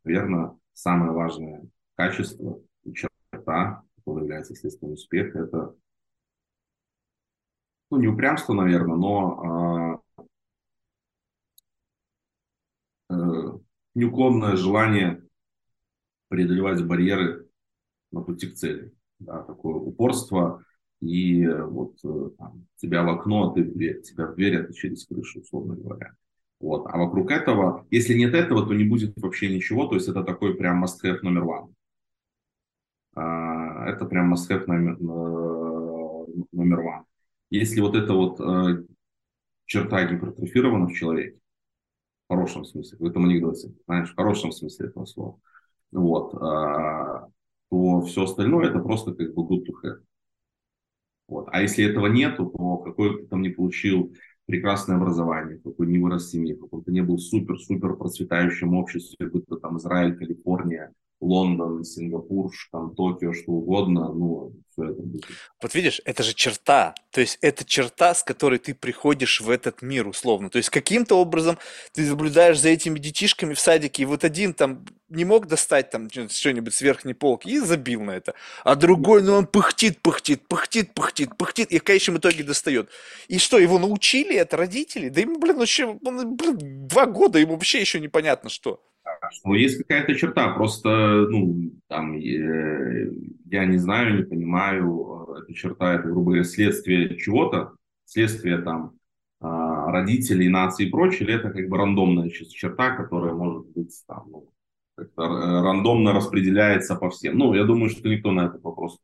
наверное, 0.05 0.57
самое 0.73 1.11
важное 1.11 1.69
качество 1.97 2.61
и 2.85 2.95
черта, 2.95 3.83
которое 3.97 4.23
является 4.23 4.55
следствием 4.55 4.93
успеха, 4.93 5.41
это 5.41 5.75
ну, 7.91 7.99
не 7.99 8.07
упрямство, 8.07 8.53
наверное, 8.53 8.97
но 8.97 10.05
э, 13.09 13.15
э, 13.15 13.59
неуклонное 13.97 14.55
желание 14.55 15.28
преодолевать 16.29 16.85
барьеры 16.87 17.47
на 18.13 18.21
пути 18.23 18.49
к 18.49 18.55
цели. 18.55 18.93
Да, 19.19 19.43
такое 19.43 19.75
упорство 19.75 20.65
и 21.01 21.47
вот 21.47 21.97
э, 22.05 22.31
там, 22.39 22.67
тебя 22.77 23.05
в 23.05 23.09
окно, 23.09 23.51
а 23.51 23.55
ты 23.55 23.63
в 23.63 23.73
дверь, 23.73 24.03
тебя 24.03 24.27
в 24.27 24.35
дверь, 24.35 24.57
это 24.57 24.73
через 24.73 25.07
крышу, 25.07 25.41
условно 25.41 25.75
говоря. 25.77 26.13
Вот. 26.61 26.87
А 26.87 26.99
вокруг 26.99 27.31
этого, 27.31 27.87
если 27.91 28.15
нет 28.15 28.35
этого, 28.35 28.67
то 28.67 28.75
не 28.75 28.85
будет 28.85 29.17
вообще 29.17 29.55
ничего, 29.55 29.87
то 29.87 29.95
есть 29.95 30.09
это 30.09 30.25
такой 30.25 30.55
прям 30.55 30.85
must-have 30.85 31.19
номер 31.23 31.45
one. 31.45 31.75
А, 33.15 33.89
это 33.89 34.07
прям 34.07 34.35
must-have 34.35 34.67
номер, 34.67 34.97
э, 34.97 35.05
one. 36.53 37.05
Если 37.51 37.81
вот 37.81 37.95
эта 37.95 38.13
вот 38.13 38.41
э, 38.41 38.85
черта 39.67 40.05
гипертрофирована 40.05 40.87
в 40.87 40.95
человеке, 40.95 41.39
в 42.27 42.35
хорошем 42.35 42.65
смысле, 42.65 42.99
в 42.99 43.05
этом 43.05 43.25
анекдоте, 43.25 43.73
знаешь, 43.87 44.11
в 44.11 44.17
хорошем 44.17 44.51
смысле 44.51 44.89
этого 44.89 45.07
слова, 45.07 45.39
вот, 45.93 46.35
а, 46.35 47.29
то 47.71 48.01
все 48.03 48.25
остальное 48.25 48.71
это 48.71 48.81
просто 48.81 49.15
как 49.15 49.35
бы 49.35 49.43
good 49.43 49.65
to 49.67 49.73
have. 49.85 50.03
Вот. 51.29 51.49
А 51.53 51.61
если 51.61 51.85
этого 51.85 52.07
нету, 52.07 52.47
то 52.47 52.79
какой 52.79 53.21
ты 53.21 53.27
там 53.27 53.43
не 53.43 53.51
получил 53.51 54.15
прекрасное 54.47 54.97
образование, 54.97 55.59
какой 55.59 55.87
не 55.87 55.99
вырос 55.99 56.27
в 56.27 56.31
семье, 56.31 56.57
какой 56.57 56.83
ты 56.83 56.91
не 56.91 57.03
был 57.03 57.19
супер-супер 57.19 57.97
процветающим 57.97 58.75
обществе, 58.75 59.29
будь 59.29 59.45
то 59.47 59.57
там 59.57 59.77
Израиль, 59.77 60.17
Калифорния, 60.17 60.93
Лондон, 61.21 61.85
Сингапур, 61.85 62.53
там, 62.71 62.95
Токио, 62.95 63.33
что 63.33 63.53
угодно, 63.53 64.13
ну, 64.13 64.53
все 64.73 64.85
это 64.85 65.03
будет. 65.03 65.25
Вот 65.61 65.75
видишь, 65.75 66.01
это 66.05 66.23
же 66.23 66.33
черта. 66.33 66.95
То 67.11 67.21
есть 67.21 67.39
это 67.41 67.65
черта, 67.65 68.15
с 68.15 68.23
которой 68.23 68.59
ты 68.59 68.75
приходишь 68.75 69.41
в 69.41 69.51
этот 69.51 69.83
мир, 69.83 70.07
условно. 70.07 70.49
То 70.49 70.59
есть 70.59 70.71
каким-то 70.71 71.17
образом 71.17 71.59
ты 71.93 72.09
наблюдаешь 72.09 72.61
за 72.61 72.69
этими 72.69 72.99
детишками 73.01 73.55
в 73.55 73.61
садике, 73.61 74.03
и 74.03 74.07
вот 74.07 74.23
один 74.23 74.55
там 74.55 74.85
не 75.09 75.25
мог 75.25 75.49
достать 75.49 75.91
там 75.91 76.09
что-нибудь 76.11 76.75
с 76.75 76.81
верхней 76.83 77.15
полки 77.15 77.49
и 77.49 77.59
забил 77.59 78.03
на 78.03 78.13
это. 78.13 78.35
А 78.63 78.77
другой, 78.77 79.23
ну 79.23 79.33
он 79.35 79.47
пыхтит, 79.47 80.01
пыхтит, 80.01 80.47
пыхтит, 80.47 80.95
пыхтит, 80.95 81.37
пыхтит, 81.37 81.73
и 81.73 81.79
в 81.79 81.83
конечном 81.83 82.19
итоге 82.19 82.45
достает. 82.45 82.91
И 83.27 83.39
что, 83.39 83.59
его 83.59 83.79
научили 83.79 84.37
это 84.37 84.57
родители? 84.57 85.09
Да 85.09 85.21
ему, 85.21 85.39
блин, 85.41 85.59
он, 86.05 86.37
блин, 86.37 86.87
два 86.87 87.07
года, 87.07 87.39
ему 87.39 87.55
вообще 87.55 87.81
еще 87.81 87.99
непонятно 87.99 88.51
что. 88.51 88.81
Ну, 89.45 89.55
есть 89.55 89.79
какая-то 89.79 90.15
черта, 90.15 90.53
просто, 90.55 91.27
ну, 91.31 91.73
там, 91.89 92.15
э, 92.17 93.11
я 93.47 93.65
не 93.67 93.79
знаю, 93.79 94.17
не 94.17 94.23
понимаю, 94.25 95.27
э, 95.37 95.43
эта 95.43 95.55
черта, 95.55 95.95
это, 95.95 96.09
грубо 96.09 96.33
говоря, 96.33 96.45
следствие 96.45 97.17
чего-то, 97.17 97.75
следствие, 98.05 98.59
там, 98.59 98.93
э, 99.41 99.47
родителей, 99.47 100.49
нации 100.49 100.87
и 100.87 100.91
прочее, 100.91 101.29
или 101.29 101.35
это, 101.35 101.51
как 101.51 101.69
бы, 101.69 101.77
рандомная 101.77 102.31
черта, 102.31 102.97
которая 102.97 103.35
может 103.35 103.67
быть, 103.69 103.95
там, 104.07 104.25
ну, 104.31 104.53
как-то 104.97 105.23
э, 105.23 105.63
рандомно 105.63 106.13
распределяется 106.13 106.97
по 106.97 107.11
всем. 107.11 107.39
Ну, 107.39 107.55
я 107.55 107.65
думаю, 107.65 107.91
что 107.91 108.09
никто 108.09 108.33
на 108.33 108.47
этот 108.47 108.63
вопрос 108.63 108.99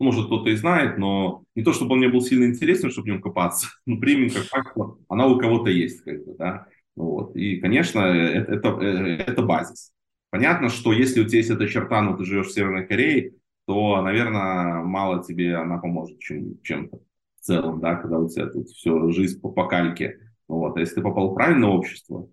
ну, 0.00 0.06
может, 0.06 0.26
кто-то 0.26 0.48
и 0.48 0.56
знает, 0.56 0.96
но 0.96 1.44
не 1.54 1.62
то, 1.62 1.74
чтобы 1.74 1.92
он 1.92 1.98
мне 1.98 2.08
был 2.08 2.22
сильно 2.22 2.46
интересен, 2.46 2.90
чтобы 2.90 3.04
в 3.04 3.08
нем 3.10 3.20
копаться, 3.20 3.68
но 3.86 3.98
примем 3.98 4.30
как 4.30 4.44
факт, 4.46 4.76
она 5.08 5.26
у 5.26 5.38
кого-то 5.38 5.70
есть, 5.70 6.02
как 6.02 6.24
бы, 6.24 6.34
да. 6.36 6.66
Вот. 6.96 7.34
И, 7.36 7.60
конечно, 7.60 8.00
это, 8.00 8.52
это, 8.52 8.68
э, 8.80 9.16
это 9.26 9.42
базис. 9.42 9.92
Понятно, 10.30 10.68
что 10.68 10.92
если 10.92 11.20
у 11.20 11.24
тебя 11.24 11.38
есть 11.38 11.50
эта 11.50 11.66
черта, 11.66 12.02
но 12.02 12.16
ты 12.16 12.24
живешь 12.24 12.48
в 12.48 12.52
Северной 12.52 12.86
Корее, 12.86 13.34
то, 13.66 14.00
наверное, 14.02 14.82
мало 14.82 15.22
тебе 15.22 15.56
она 15.56 15.78
поможет 15.78 16.18
чем, 16.20 16.60
чем-то 16.62 16.98
в 16.98 17.40
целом, 17.40 17.80
да, 17.80 17.96
когда 17.96 18.18
у 18.18 18.28
тебя 18.28 18.46
тут 18.46 18.68
все, 18.68 19.10
жизнь 19.10 19.40
по, 19.40 19.50
по 19.50 19.66
кальке. 19.66 20.18
Вот. 20.48 20.76
А 20.76 20.80
если 20.80 20.96
ты 20.96 21.02
попал 21.02 21.30
в 21.30 21.34
правильное 21.34 21.68
общество, 21.68 22.28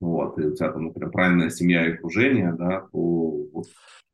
вот, 0.00 0.38
и 0.38 0.42
у 0.42 0.54
тебя 0.54 0.72
там, 0.72 0.86
например, 0.86 1.10
правильная 1.10 1.50
семья 1.50 1.86
и 1.86 1.92
окружение, 1.92 2.52
да, 2.52 2.88
то 2.92 2.98
вот, 3.52 3.66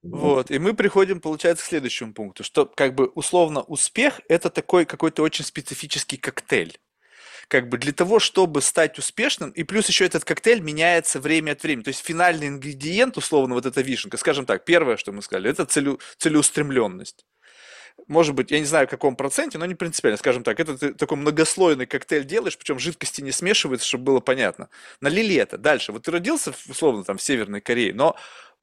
вот, 0.03 0.51
и 0.51 0.59
мы 0.59 0.73
приходим, 0.73 1.21
получается, 1.21 1.63
к 1.63 1.69
следующему 1.69 2.15
пункту, 2.15 2.43
что 2.43 2.65
как 2.65 2.95
бы 2.95 3.07
условно 3.09 3.61
успех– 3.61 4.21
это 4.29 4.49
такой 4.49 4.87
какой-то 4.87 5.23
очень 5.23 5.45
специфический 5.45 6.17
коктейль 6.17 6.79
как 7.51 7.69
бы 7.69 7.79
для 7.79 7.93
того, 7.93 8.21
чтобы 8.21 8.63
стать 8.63 8.97
успешным, 8.99 9.51
и 9.51 9.65
плюс 9.65 9.89
еще 9.89 10.07
этот 10.07 10.25
коктейль 10.25 10.61
меняется 10.61 11.19
время 11.19 11.53
от 11.53 11.63
времени. 11.65 11.83
То 11.83 11.89
есть 11.89 12.07
финальный 12.07 12.47
ингредиент, 12.47 13.17
условно, 13.17 13.57
вот 13.57 13.67
эта 13.67 13.83
вишенка, 13.83 14.17
скажем 14.19 14.47
так, 14.47 14.65
первое, 14.65 14.97
что 14.97 15.11
мы 15.11 15.21
сказали, 15.21 15.51
это 15.51 15.67
целю, 15.67 15.99
целеустремленность. 16.17 17.27
Может 18.07 18.37
быть, 18.37 18.53
я 18.53 18.61
не 18.61 18.65
знаю, 18.65 18.87
в 18.87 18.91
каком 18.91 19.17
проценте, 19.17 19.59
но 19.59 19.67
не 19.67 19.75
принципиально. 19.75 20.17
Скажем 20.17 20.45
так, 20.45 20.61
это 20.61 20.79
ты 20.79 20.95
такой 20.95 21.19
многослойный 21.19 21.87
коктейль 21.87 22.25
делаешь, 22.25 22.57
причем 22.57 22.79
жидкости 22.79 23.21
не 23.21 23.33
смешивается, 23.33 23.87
чтобы 23.87 24.05
было 24.05 24.21
понятно. 24.21 24.69
Налили 25.01 25.35
это. 25.35 25.59
Дальше. 25.59 25.91
Вот 25.91 26.05
ты 26.05 26.13
родился, 26.13 26.55
условно, 26.69 27.03
там, 27.03 27.19
в 27.19 27.23
Северной 27.23 27.61
Корее, 27.61 27.93
но 27.93 28.17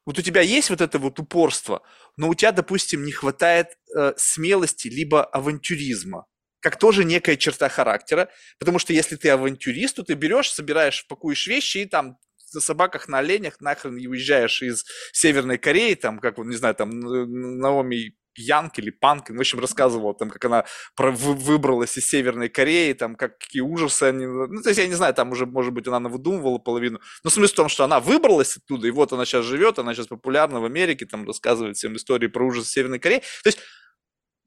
вот 0.05 0.17
у 0.17 0.21
тебя 0.21 0.39
есть 0.39 0.69
вот 0.69 0.79
это 0.79 0.97
вот 0.97 1.19
упорство, 1.19 1.81
но 2.15 2.29
у 2.29 2.35
тебя, 2.35 2.53
допустим, 2.53 3.03
не 3.03 3.11
хватает 3.11 3.77
э, 3.93 4.13
смелости 4.15 4.88
либо 4.88 5.25
авантюризма 5.25 6.25
как 6.60 6.78
тоже 6.78 7.05
некая 7.05 7.36
черта 7.36 7.70
характера, 7.70 8.30
потому 8.60 8.80
что 8.80 8.93
если 8.93 9.16
ты 9.16 9.30
авантюрист, 9.30 9.95
то 9.95 10.03
ты 10.03 10.14
берешь, 10.14 10.51
собираешь, 10.51 11.08
пакуешь 11.08 11.47
вещи 11.47 11.80
и 11.80 11.86
там 11.86 12.18
на 12.53 12.62
собаках, 12.62 13.08
на 13.08 13.20
оленях 13.20 13.60
нахрен 13.60 13.97
и 13.97 14.08
уезжаешь 14.08 14.62
из 14.62 14.86
Северной 15.12 15.58
Кореи, 15.58 15.95
там, 15.95 16.20
как, 16.20 16.38
не 16.38 16.55
знаю, 16.55 16.76
там, 16.76 16.89
Наоми 16.99 18.16
Янг 18.38 18.78
или 18.78 18.91
Панк, 18.91 19.30
в 19.30 19.39
общем, 19.39 19.60
рассказывала, 19.60 20.14
там, 20.14 20.30
как 20.30 20.45
она 20.45 20.66
про, 20.95 21.12
вы, 21.12 21.34
выбралась 21.34 21.97
из 21.97 22.08
Северной 22.08 22.49
Кореи, 22.49 22.93
там, 22.93 23.16
как, 23.16 23.38
какие 23.39 23.62
ужасы 23.62 24.03
они... 24.03 24.26
Ну, 24.26 24.62
то 24.62 24.70
есть, 24.70 24.80
я 24.80 24.88
не 24.88 24.93
знаю, 24.93 25.14
там 25.14 25.32
уже, 25.32 25.45
может 25.45 25.74
быть, 25.74 25.88
она 25.88 26.08
выдумывала 26.08 26.60
половину. 26.60 26.99
Но 27.24 27.30
смысл 27.30 27.53
в 27.53 27.55
том, 27.55 27.70
что 27.70 27.84
она 27.84 27.99
выбралась 27.99 28.55
оттуда, 28.58 28.88
и 28.88 28.91
вот 28.91 29.12
она 29.12 29.26
сейчас 29.26 29.45
живет, 29.45 29.80
она 29.80 29.93
сейчас 29.93 30.08
популярна 30.08 30.60
в 30.60 30.66
Америке, 30.66 31.05
там, 31.05 31.26
рассказывает 31.26 31.78
всем 31.78 31.95
истории 31.95 32.28
про 32.28 32.45
ужасы 32.45 32.70
Северной 32.70 32.99
Кореи. 32.99 33.20
То 33.43 33.47
есть, 33.49 33.60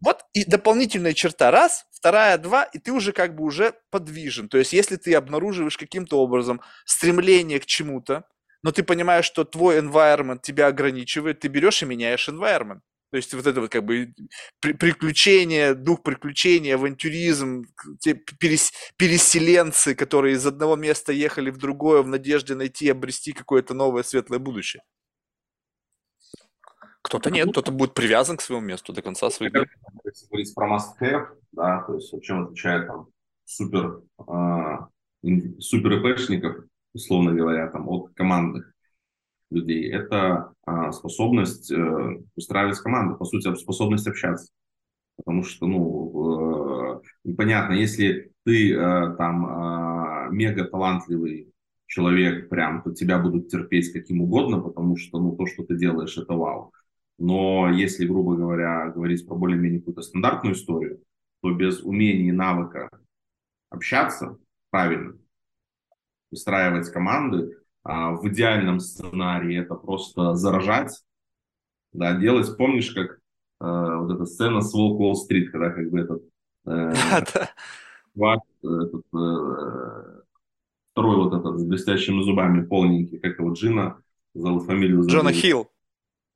вот 0.01 0.24
и 0.32 0.44
дополнительная 0.44 1.12
черта 1.12 1.51
раз, 1.51 1.86
вторая 1.92 2.38
два, 2.38 2.64
и 2.64 2.78
ты 2.78 2.92
уже 2.92 3.12
как 3.12 3.36
бы 3.36 3.44
уже 3.44 3.74
подвижен. 3.90 4.48
То 4.48 4.59
есть 4.59 4.72
если 4.72 4.96
ты 4.96 5.14
обнаруживаешь 5.14 5.76
каким-то 5.76 6.18
образом 6.18 6.61
стремление 6.84 7.61
к 7.61 7.66
чему-то, 7.66 8.24
но 8.62 8.72
ты 8.72 8.82
понимаешь, 8.82 9.24
что 9.24 9.44
твой 9.44 9.78
environment 9.78 10.40
тебя 10.42 10.66
ограничивает, 10.66 11.40
ты 11.40 11.48
берешь 11.48 11.82
и 11.82 11.86
меняешь 11.86 12.28
environment. 12.28 12.80
То 13.11 13.16
есть 13.16 13.34
вот 13.34 13.46
это 13.46 13.61
вот 13.61 13.70
как 13.70 13.84
бы 13.84 14.14
приключения, 14.61 15.74
дух 15.74 16.03
приключений, 16.03 16.74
авантюризм, 16.74 17.64
те 17.98 18.14
перес, 18.14 18.72
переселенцы, 18.96 19.96
которые 19.96 20.36
из 20.36 20.46
одного 20.46 20.76
места 20.76 21.12
ехали 21.12 21.51
в 21.51 21.59
другое 21.59 22.03
в 22.03 22.09
надежде 22.09 22.55
найти, 22.55 22.88
обрести 22.88 23.32
какое-то 23.32 23.74
новое 23.74 24.05
светлое 24.05 24.38
будущее. 24.38 24.82
Кто-то 27.03 27.30
нет, 27.30 27.51
кто-то 27.51 27.72
будет 27.72 27.94
привязан 27.94 28.36
к 28.36 28.42
своему 28.42 28.64
месту 28.64 28.92
до 28.92 29.03
конца 29.03 29.30
своих 29.30 29.53
дней. 29.53 29.66
Если 30.05 30.26
говорить 30.26 30.55
про 30.55 30.76
must 30.76 31.01
have, 31.01 31.26
да, 31.53 31.82
то 31.82 31.94
есть 31.94 32.12
чем 32.22 32.44
отличает 32.44 32.86
там 32.86 33.09
супер, 33.44 34.03
э, 34.28 35.28
супер 35.59 35.92
ИПшников, 35.94 36.64
условно 36.92 37.32
говоря, 37.32 37.68
там, 37.68 37.88
от 37.88 38.12
командных 38.14 38.72
людей, 39.51 39.90
это 39.90 40.53
э, 40.66 40.92
способность 40.92 41.72
э, 41.72 42.22
устраивать 42.36 42.78
команду, 42.78 43.16
по 43.16 43.24
сути, 43.24 43.53
способность 43.57 44.07
общаться. 44.07 44.53
Потому 45.16 45.42
что, 45.42 45.66
ну, 45.66 47.01
э, 47.01 47.01
непонятно, 47.24 47.74
если 47.74 48.32
ты 48.44 48.74
э, 48.74 49.14
там 49.16 49.46
э, 49.46 50.30
мега 50.32 50.64
талантливый 50.64 51.53
человек, 51.86 52.48
прям, 52.48 52.82
то 52.82 52.92
тебя 52.92 53.18
будут 53.18 53.48
терпеть 53.48 53.92
каким 53.92 54.22
угодно, 54.22 54.61
потому 54.61 54.96
что, 54.96 55.18
ну, 55.18 55.36
то, 55.36 55.46
что 55.46 55.64
ты 55.64 55.76
делаешь, 55.76 56.16
это 56.16 56.34
вау. 56.34 56.72
Но 57.21 57.68
если, 57.68 58.07
грубо 58.07 58.35
говоря, 58.35 58.89
говорить 58.89 59.27
про 59.27 59.37
более-менее 59.37 59.81
какую-то 59.81 60.01
стандартную 60.01 60.55
историю, 60.55 61.03
то 61.43 61.53
без 61.53 61.83
умения 61.83 62.31
и 62.31 62.33
навыка 62.33 62.89
общаться 63.68 64.39
правильно, 64.71 65.18
выстраивать 66.31 66.91
команды, 66.91 67.59
а 67.83 68.12
в 68.12 68.27
идеальном 68.29 68.81
сценарии 68.81 69.61
это 69.61 69.75
просто 69.75 70.35
заражать, 70.35 71.03
да, 71.93 72.16
делать. 72.16 72.57
Помнишь, 72.57 72.91
как 72.93 73.11
э, 73.11 73.16
вот 73.61 74.11
эта 74.14 74.25
сцена 74.25 74.62
с 74.62 74.73
Волк 74.73 75.01
Уолл-стрит, 75.01 75.51
когда 75.51 75.71
как 75.71 75.91
бы 75.91 76.01
этот, 76.01 76.23
э, 76.64 76.93
этот 78.16 79.05
э, 79.12 80.21
второй 80.93 81.16
вот 81.16 81.35
этот 81.35 81.59
с 81.59 81.64
блестящими 81.64 82.23
зубами 82.23 82.64
полненький, 82.64 83.18
как 83.18 83.39
его 83.39 83.53
Джина 83.53 84.03
зовут 84.33 84.64
фамилию. 84.64 85.07
Джона 85.07 85.33
Хилл. 85.33 85.71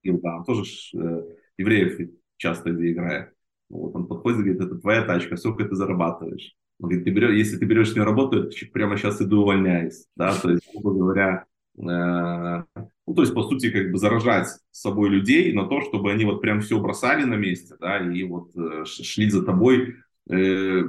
Да, 0.04 0.38
он 0.38 0.44
тоже 0.44 0.64
э, 0.94 1.22
евреев 1.58 2.10
часто 2.36 2.70
где 2.70 2.92
играет. 2.92 3.32
Вот, 3.68 3.94
он 3.94 4.06
подходит 4.06 4.40
и 4.40 4.42
говорит, 4.42 4.62
это 4.62 4.76
твоя 4.76 5.02
тачка, 5.02 5.36
сколько 5.36 5.64
ты 5.64 5.74
зарабатываешь? 5.74 6.54
Он 6.80 6.88
говорит, 6.88 7.04
ты 7.04 7.10
берешь, 7.10 7.36
если 7.36 7.56
ты 7.56 7.64
берешь 7.64 7.92
с 7.92 7.94
нее 7.94 8.04
работу, 8.04 8.50
я 8.50 8.68
прямо 8.72 8.96
сейчас 8.96 9.20
иду 9.22 9.42
увольняюсь. 9.42 10.06
Да? 10.16 10.34
То 10.34 10.50
есть, 10.50 10.68
грубо 10.72 10.92
говоря, 10.92 11.46
э, 11.78 12.64
ну, 13.06 13.14
то 13.14 13.22
есть, 13.22 13.34
по 13.34 13.42
сути, 13.42 13.70
как 13.70 13.90
бы 13.90 13.98
заражать 13.98 14.48
собой 14.70 15.08
людей 15.08 15.52
на 15.52 15.66
то, 15.66 15.80
чтобы 15.82 16.12
они 16.12 16.24
вот 16.24 16.40
прям 16.40 16.60
все 16.60 16.80
бросали 16.80 17.24
на 17.24 17.34
месте, 17.34 17.74
да, 17.80 17.98
и 17.98 18.22
вот 18.24 18.56
э, 18.56 18.84
шли 18.84 19.28
за 19.28 19.44
тобой 19.44 19.96
э, 20.30 20.82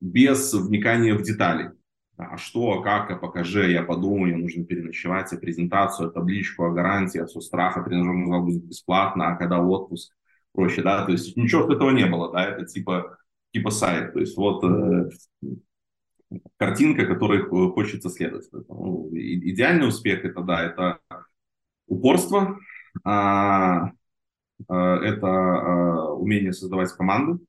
без 0.00 0.54
вникания 0.54 1.14
в 1.14 1.22
детали 1.22 1.72
а 2.16 2.36
что, 2.36 2.80
как, 2.82 3.10
а 3.10 3.16
покажи, 3.16 3.70
я 3.70 3.82
подумаю, 3.82 4.34
мне 4.34 4.42
нужно 4.42 4.64
переночевать, 4.64 5.32
а 5.32 5.36
презентацию, 5.36 6.10
табличку, 6.10 6.64
а 6.64 6.72
гарантии, 6.72 7.18
а 7.20 7.26
со 7.26 7.40
страха, 7.40 7.82
тренажерный 7.82 8.26
зал 8.26 8.42
будет 8.42 8.64
бесплатно, 8.64 9.28
а 9.28 9.36
когда 9.36 9.60
отпуск, 9.60 10.14
проще, 10.52 10.82
да, 10.82 11.04
то 11.04 11.12
есть 11.12 11.36
ничего 11.36 11.70
этого 11.72 11.90
не 11.90 12.06
было, 12.06 12.32
да, 12.32 12.44
это 12.44 12.64
типа, 12.64 13.18
типа 13.52 13.70
сайт, 13.70 14.14
то 14.14 14.20
есть 14.20 14.36
вот 14.36 14.64
э, 14.64 15.10
картинка, 16.56 17.06
которой 17.06 17.42
хочется 17.42 18.10
следовать. 18.10 18.48
Ну, 18.52 19.10
идеальный 19.12 19.88
успех 19.88 20.24
это, 20.24 20.42
да, 20.42 20.62
это 20.62 20.98
упорство, 21.86 22.58
а, 23.04 23.90
а, 24.68 24.96
это 24.98 25.26
а, 25.26 26.12
умение 26.14 26.52
создавать 26.52 26.92
команды, 26.92 27.44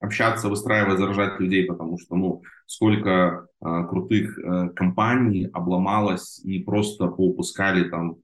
общаться, 0.00 0.48
выстраивать, 0.48 0.98
заражать 0.98 1.38
людей, 1.38 1.66
потому 1.66 1.98
что, 1.98 2.16
ну, 2.16 2.42
сколько 2.66 3.46
э, 3.60 3.86
крутых 3.88 4.38
э, 4.38 4.70
компаний 4.70 5.48
обломалось 5.52 6.40
и 6.42 6.62
просто 6.62 7.06
поупускали 7.06 7.88
там 7.88 8.16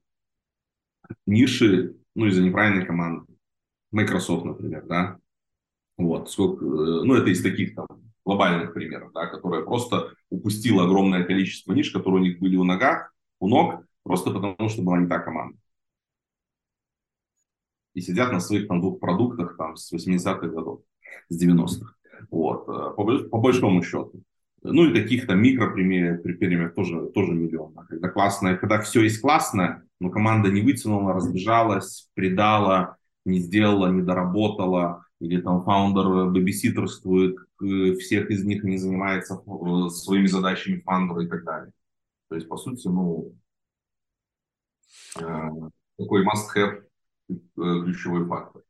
ниши, 1.25 1.95
ну, 2.15 2.25
из-за 2.25 2.41
неправильной 2.41 2.85
команды. 2.85 3.31
Microsoft, 3.91 4.45
например, 4.45 4.85
да. 4.87 5.17
Вот, 5.97 6.31
сколько, 6.31 6.65
э, 6.65 7.03
ну, 7.03 7.13
это 7.13 7.29
из 7.29 7.43
таких 7.43 7.75
там 7.75 7.87
глобальных 8.25 8.73
примеров, 8.73 9.11
да, 9.13 9.27
которая 9.27 9.63
просто 9.63 10.11
упустила 10.29 10.83
огромное 10.85 11.23
количество 11.23 11.73
ниш, 11.73 11.91
которые 11.91 12.21
у 12.21 12.25
них 12.25 12.39
были 12.39 12.55
у 12.55 12.63
ногах, 12.63 13.13
у 13.39 13.47
ног, 13.47 13.85
просто 14.03 14.31
потому 14.31 14.69
что 14.69 14.81
была 14.81 14.99
не 14.99 15.07
та 15.07 15.19
команда. 15.19 15.57
и 17.97 18.01
сидят 18.01 18.31
на 18.31 18.39
своих 18.39 18.67
там 18.67 18.79
двух 18.79 18.99
продуктах 18.99 19.57
там 19.57 19.75
с 19.75 19.91
80-х 19.91 20.47
годов, 20.49 20.81
с 21.29 21.43
90-х. 21.43 21.93
Вот, 22.31 22.67
э, 22.67 22.95
по, 22.95 23.29
по 23.29 23.37
большому 23.39 23.83
счету. 23.83 24.23
Ну 24.63 24.85
и 24.85 24.93
таких 24.93 25.27
там 25.27 25.41
микропримеров 25.41 26.73
тоже, 26.73 27.07
тоже 27.07 27.33
миллион. 27.33 27.73
Когда 27.87 28.09
классное, 28.09 28.57
когда 28.57 28.81
все 28.81 29.01
есть 29.03 29.21
классное, 29.21 29.83
но 29.99 30.09
команда 30.09 30.49
не 30.49 30.61
вытянула, 30.61 31.13
разбежалась, 31.13 32.09
предала, 32.15 32.97
не 33.23 33.39
сделала, 33.39 33.91
не 33.91 34.01
доработала, 34.01 35.05
или 35.19 35.41
там 35.41 35.63
фаундер 35.63 36.31
бэбиситерствует, 36.31 37.37
всех 37.59 38.29
из 38.29 38.43
них 38.45 38.63
не 38.63 38.77
занимается 38.77 39.35
э, 39.35 39.89
своими 39.89 40.27
задачами 40.27 40.81
фаундера 40.81 41.23
и 41.23 41.27
так 41.27 41.43
далее. 41.43 41.71
То 42.29 42.35
есть, 42.35 42.47
по 42.47 42.57
сути, 42.57 42.87
ну, 42.87 43.35
э, 45.19 45.49
такой 45.97 46.25
must-have 46.25 46.83
э, 47.29 47.35
ключевой 47.55 48.27
фактор. 48.27 48.61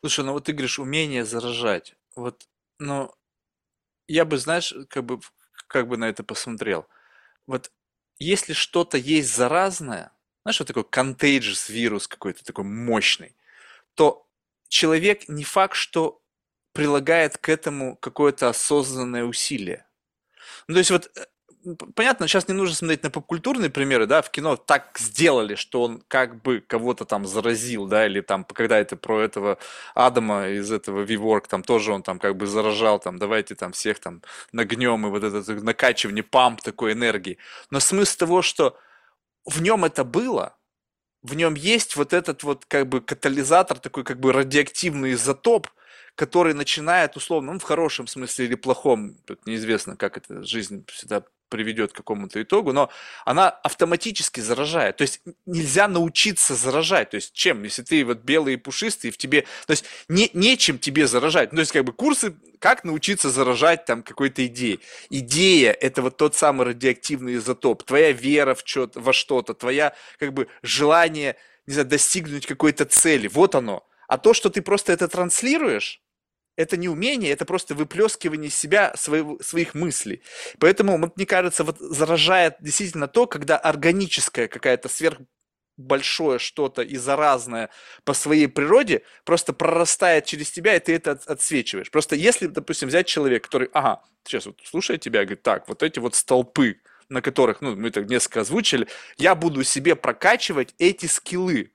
Слушай, 0.00 0.24
ну 0.24 0.32
вот 0.32 0.44
ты 0.44 0.52
говоришь, 0.52 0.78
умение 0.78 1.24
заражать. 1.24 1.94
Вот, 2.14 2.48
ну, 2.78 3.12
я 4.08 4.24
бы, 4.24 4.38
знаешь, 4.38 4.74
как 4.88 5.04
бы, 5.04 5.20
как 5.68 5.88
бы 5.88 5.96
на 5.96 6.06
это 6.06 6.24
посмотрел. 6.24 6.86
Вот 7.46 7.72
если 8.18 8.52
что-то 8.54 8.98
есть 8.98 9.34
заразное, 9.34 10.12
знаешь, 10.44 10.60
вот 10.60 10.68
такой 10.68 10.84
contagious 10.84 11.70
вирус 11.72 12.08
какой-то 12.08 12.44
такой 12.44 12.64
мощный, 12.64 13.36
то 13.94 14.26
человек 14.68 15.28
не 15.28 15.44
факт, 15.44 15.76
что 15.76 16.22
прилагает 16.72 17.38
к 17.38 17.48
этому 17.48 17.96
какое-то 17.96 18.48
осознанное 18.48 19.24
усилие. 19.24 19.86
Ну, 20.68 20.74
то 20.74 20.78
есть 20.80 20.90
вот 20.90 21.10
э, 21.16 21.26
понятно, 21.94 22.28
сейчас 22.28 22.48
не 22.48 22.54
нужно 22.54 22.74
смотреть 22.74 23.02
на 23.02 23.10
попкультурные 23.10 23.70
примеры, 23.70 24.06
да, 24.06 24.22
в 24.22 24.30
кино 24.30 24.56
так 24.56 24.96
сделали, 24.98 25.54
что 25.54 25.82
он 25.82 26.02
как 26.08 26.42
бы 26.42 26.60
кого-то 26.60 27.04
там 27.04 27.26
заразил, 27.26 27.86
да, 27.86 28.06
или 28.06 28.20
там, 28.20 28.44
когда 28.44 28.78
это 28.78 28.96
про 28.96 29.20
этого 29.20 29.58
Адама 29.94 30.48
из 30.48 30.70
этого 30.70 31.04
V-Work, 31.04 31.48
там 31.48 31.62
тоже 31.62 31.92
он 31.92 32.02
там 32.02 32.18
как 32.18 32.36
бы 32.36 32.46
заражал, 32.46 32.98
там, 32.98 33.18
давайте 33.18 33.54
там 33.54 33.72
всех 33.72 33.98
там 33.98 34.22
нагнем, 34.52 35.06
и 35.06 35.10
вот 35.10 35.24
это 35.24 35.52
накачивание, 35.54 36.22
памп 36.22 36.62
такой 36.62 36.92
энергии. 36.92 37.38
Но 37.70 37.80
смысл 37.80 38.18
того, 38.18 38.42
что 38.42 38.78
в 39.44 39.62
нем 39.62 39.84
это 39.84 40.04
было, 40.04 40.56
в 41.22 41.34
нем 41.34 41.54
есть 41.54 41.96
вот 41.96 42.12
этот 42.12 42.42
вот 42.42 42.64
как 42.66 42.88
бы 42.88 43.00
катализатор, 43.00 43.78
такой 43.78 44.04
как 44.04 44.20
бы 44.20 44.32
радиоактивный 44.32 45.12
изотоп, 45.12 45.68
который 46.14 46.54
начинает 46.54 47.16
условно, 47.16 47.52
ну, 47.52 47.58
в 47.58 47.62
хорошем 47.62 48.06
смысле 48.06 48.46
или 48.46 48.54
плохом, 48.54 49.16
тут 49.26 49.46
неизвестно, 49.46 49.96
как 49.96 50.16
это 50.16 50.42
жизнь 50.42 50.84
всегда 50.88 51.24
приведет 51.48 51.92
к 51.92 51.96
какому-то 51.96 52.42
итогу, 52.42 52.72
но 52.72 52.90
она 53.24 53.48
автоматически 53.48 54.40
заражает. 54.40 54.96
То 54.96 55.02
есть 55.02 55.20
нельзя 55.46 55.88
научиться 55.88 56.54
заражать. 56.54 57.10
То 57.10 57.16
есть 57.16 57.32
чем? 57.32 57.62
Если 57.62 57.82
ты 57.82 58.04
вот 58.04 58.18
белый 58.18 58.54
и 58.54 58.56
пушистый, 58.56 59.10
в 59.10 59.18
тебе... 59.18 59.42
То 59.66 59.72
есть 59.72 59.84
не, 60.08 60.30
нечем 60.34 60.78
тебе 60.78 61.06
заражать. 61.06 61.52
Ну, 61.52 61.56
то 61.56 61.60
есть 61.60 61.72
как 61.72 61.84
бы 61.84 61.92
курсы, 61.92 62.36
как 62.58 62.84
научиться 62.84 63.30
заражать 63.30 63.84
там 63.84 64.02
какой-то 64.02 64.46
идеей. 64.46 64.80
Идея– 65.10 65.72
это 65.80 66.02
вот 66.02 66.16
тот 66.16 66.34
самый 66.34 66.66
радиоактивный 66.66 67.36
изотоп. 67.36 67.84
Твоя 67.84 68.12
вера 68.12 68.54
в 68.54 68.62
что 68.64 68.90
во 68.94 69.12
что-то, 69.12 69.54
твоя 69.54 69.94
как 70.18 70.32
бы 70.32 70.48
желание, 70.62 71.36
не 71.66 71.74
знаю, 71.74 71.88
достигнуть 71.88 72.46
какой-то 72.46 72.84
цели. 72.84 73.28
Вот 73.28 73.54
оно. 73.54 73.86
А 74.08 74.18
то, 74.18 74.34
что 74.34 74.50
ты 74.50 74.62
просто 74.62 74.92
это 74.92 75.08
транслируешь, 75.08 76.00
это 76.56 76.76
не 76.76 76.88
умение, 76.88 77.30
это 77.30 77.44
просто 77.44 77.74
выплескивание 77.74 78.48
из 78.48 78.56
себя 78.56 78.92
своего, 78.96 79.38
своих 79.42 79.74
мыслей. 79.74 80.22
Поэтому, 80.58 80.98
мне 81.14 81.26
кажется, 81.26 81.64
вот 81.64 81.78
заражает 81.78 82.56
действительно 82.60 83.08
то, 83.08 83.26
когда 83.26 83.56
органическое 83.56 84.48
какая-то 84.48 84.88
сверх 84.88 85.18
большое 85.76 86.38
что-то 86.38 86.82
и 86.82 86.96
заразное 86.96 87.68
по 88.04 88.14
своей 88.14 88.48
природе 88.48 89.02
просто 89.24 89.52
прорастает 89.52 90.24
через 90.24 90.50
тебя, 90.50 90.74
и 90.74 90.80
ты 90.80 90.94
это 90.94 91.20
отсвечиваешь. 91.26 91.90
Просто 91.90 92.16
если, 92.16 92.46
допустим, 92.46 92.88
взять 92.88 93.06
человека, 93.06 93.44
который, 93.44 93.68
ага, 93.72 94.02
сейчас 94.24 94.46
вот 94.46 94.58
слушая 94.64 94.96
тебя, 94.98 95.20
говорит, 95.20 95.42
так, 95.42 95.68
вот 95.68 95.82
эти 95.82 95.98
вот 95.98 96.14
столпы, 96.14 96.80
на 97.08 97.20
которых, 97.20 97.60
ну, 97.60 97.76
мы 97.76 97.90
так 97.90 98.08
несколько 98.08 98.40
озвучили, 98.40 98.88
я 99.16 99.34
буду 99.34 99.62
себе 99.64 99.94
прокачивать 99.94 100.74
эти 100.78 101.06
скиллы, 101.06 101.70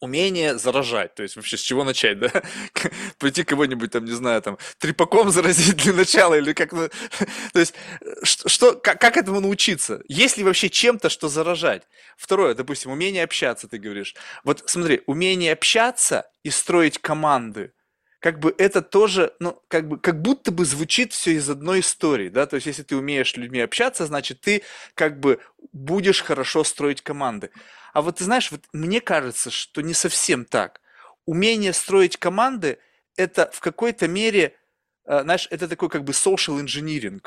умение 0.00 0.58
заражать. 0.58 1.14
То 1.14 1.22
есть 1.22 1.36
вообще 1.36 1.56
с 1.56 1.60
чего 1.60 1.84
начать, 1.84 2.18
да? 2.18 2.30
Пойти 3.18 3.44
кого-нибудь 3.44 3.90
там, 3.90 4.04
не 4.04 4.12
знаю, 4.12 4.42
там, 4.42 4.58
трепаком 4.78 5.30
заразить 5.30 5.76
для 5.76 5.92
начала 5.92 6.34
или 6.34 6.52
как... 6.52 6.72
Ну, 6.72 6.88
то 7.52 7.58
есть 7.58 7.74
что, 8.22 8.74
как, 8.74 9.00
как 9.00 9.16
этому 9.16 9.40
научиться? 9.40 10.02
Есть 10.08 10.36
ли 10.36 10.44
вообще 10.44 10.70
чем-то, 10.70 11.08
что 11.08 11.28
заражать? 11.28 11.82
Второе, 12.16 12.54
допустим, 12.54 12.90
умение 12.90 13.24
общаться, 13.24 13.68
ты 13.68 13.78
говоришь. 13.78 14.14
Вот 14.44 14.62
смотри, 14.66 15.02
умение 15.06 15.52
общаться 15.52 16.30
и 16.42 16.50
строить 16.50 16.98
команды, 16.98 17.72
как 18.20 18.40
бы 18.40 18.54
это 18.58 18.82
тоже, 18.82 19.32
ну, 19.38 19.62
как 19.68 19.88
бы, 19.88 19.98
как 19.98 20.20
будто 20.20 20.50
бы 20.50 20.64
звучит 20.64 21.12
все 21.12 21.32
из 21.32 21.48
одной 21.48 21.80
истории, 21.80 22.28
да, 22.28 22.46
то 22.46 22.56
есть 22.56 22.66
если 22.66 22.82
ты 22.82 22.96
умеешь 22.96 23.32
с 23.32 23.36
людьми 23.36 23.60
общаться, 23.60 24.06
значит, 24.06 24.40
ты 24.40 24.62
как 24.94 25.20
бы 25.20 25.40
будешь 25.72 26.22
хорошо 26.22 26.64
строить 26.64 27.02
команды. 27.02 27.50
А 27.92 28.02
вот 28.02 28.16
ты 28.16 28.24
знаешь, 28.24 28.50
вот 28.50 28.64
мне 28.72 29.00
кажется, 29.00 29.50
что 29.50 29.80
не 29.82 29.94
совсем 29.94 30.44
так. 30.44 30.80
Умение 31.26 31.72
строить 31.72 32.16
команды– 32.16 32.78
это 33.16 33.50
в 33.52 33.60
какой-то 33.60 34.08
мере, 34.08 34.56
э, 35.04 35.22
знаешь, 35.22 35.46
это 35.50 35.68
такой 35.68 35.88
как 35.88 36.04
бы 36.04 36.12
social 36.12 36.62
engineering. 36.62 37.22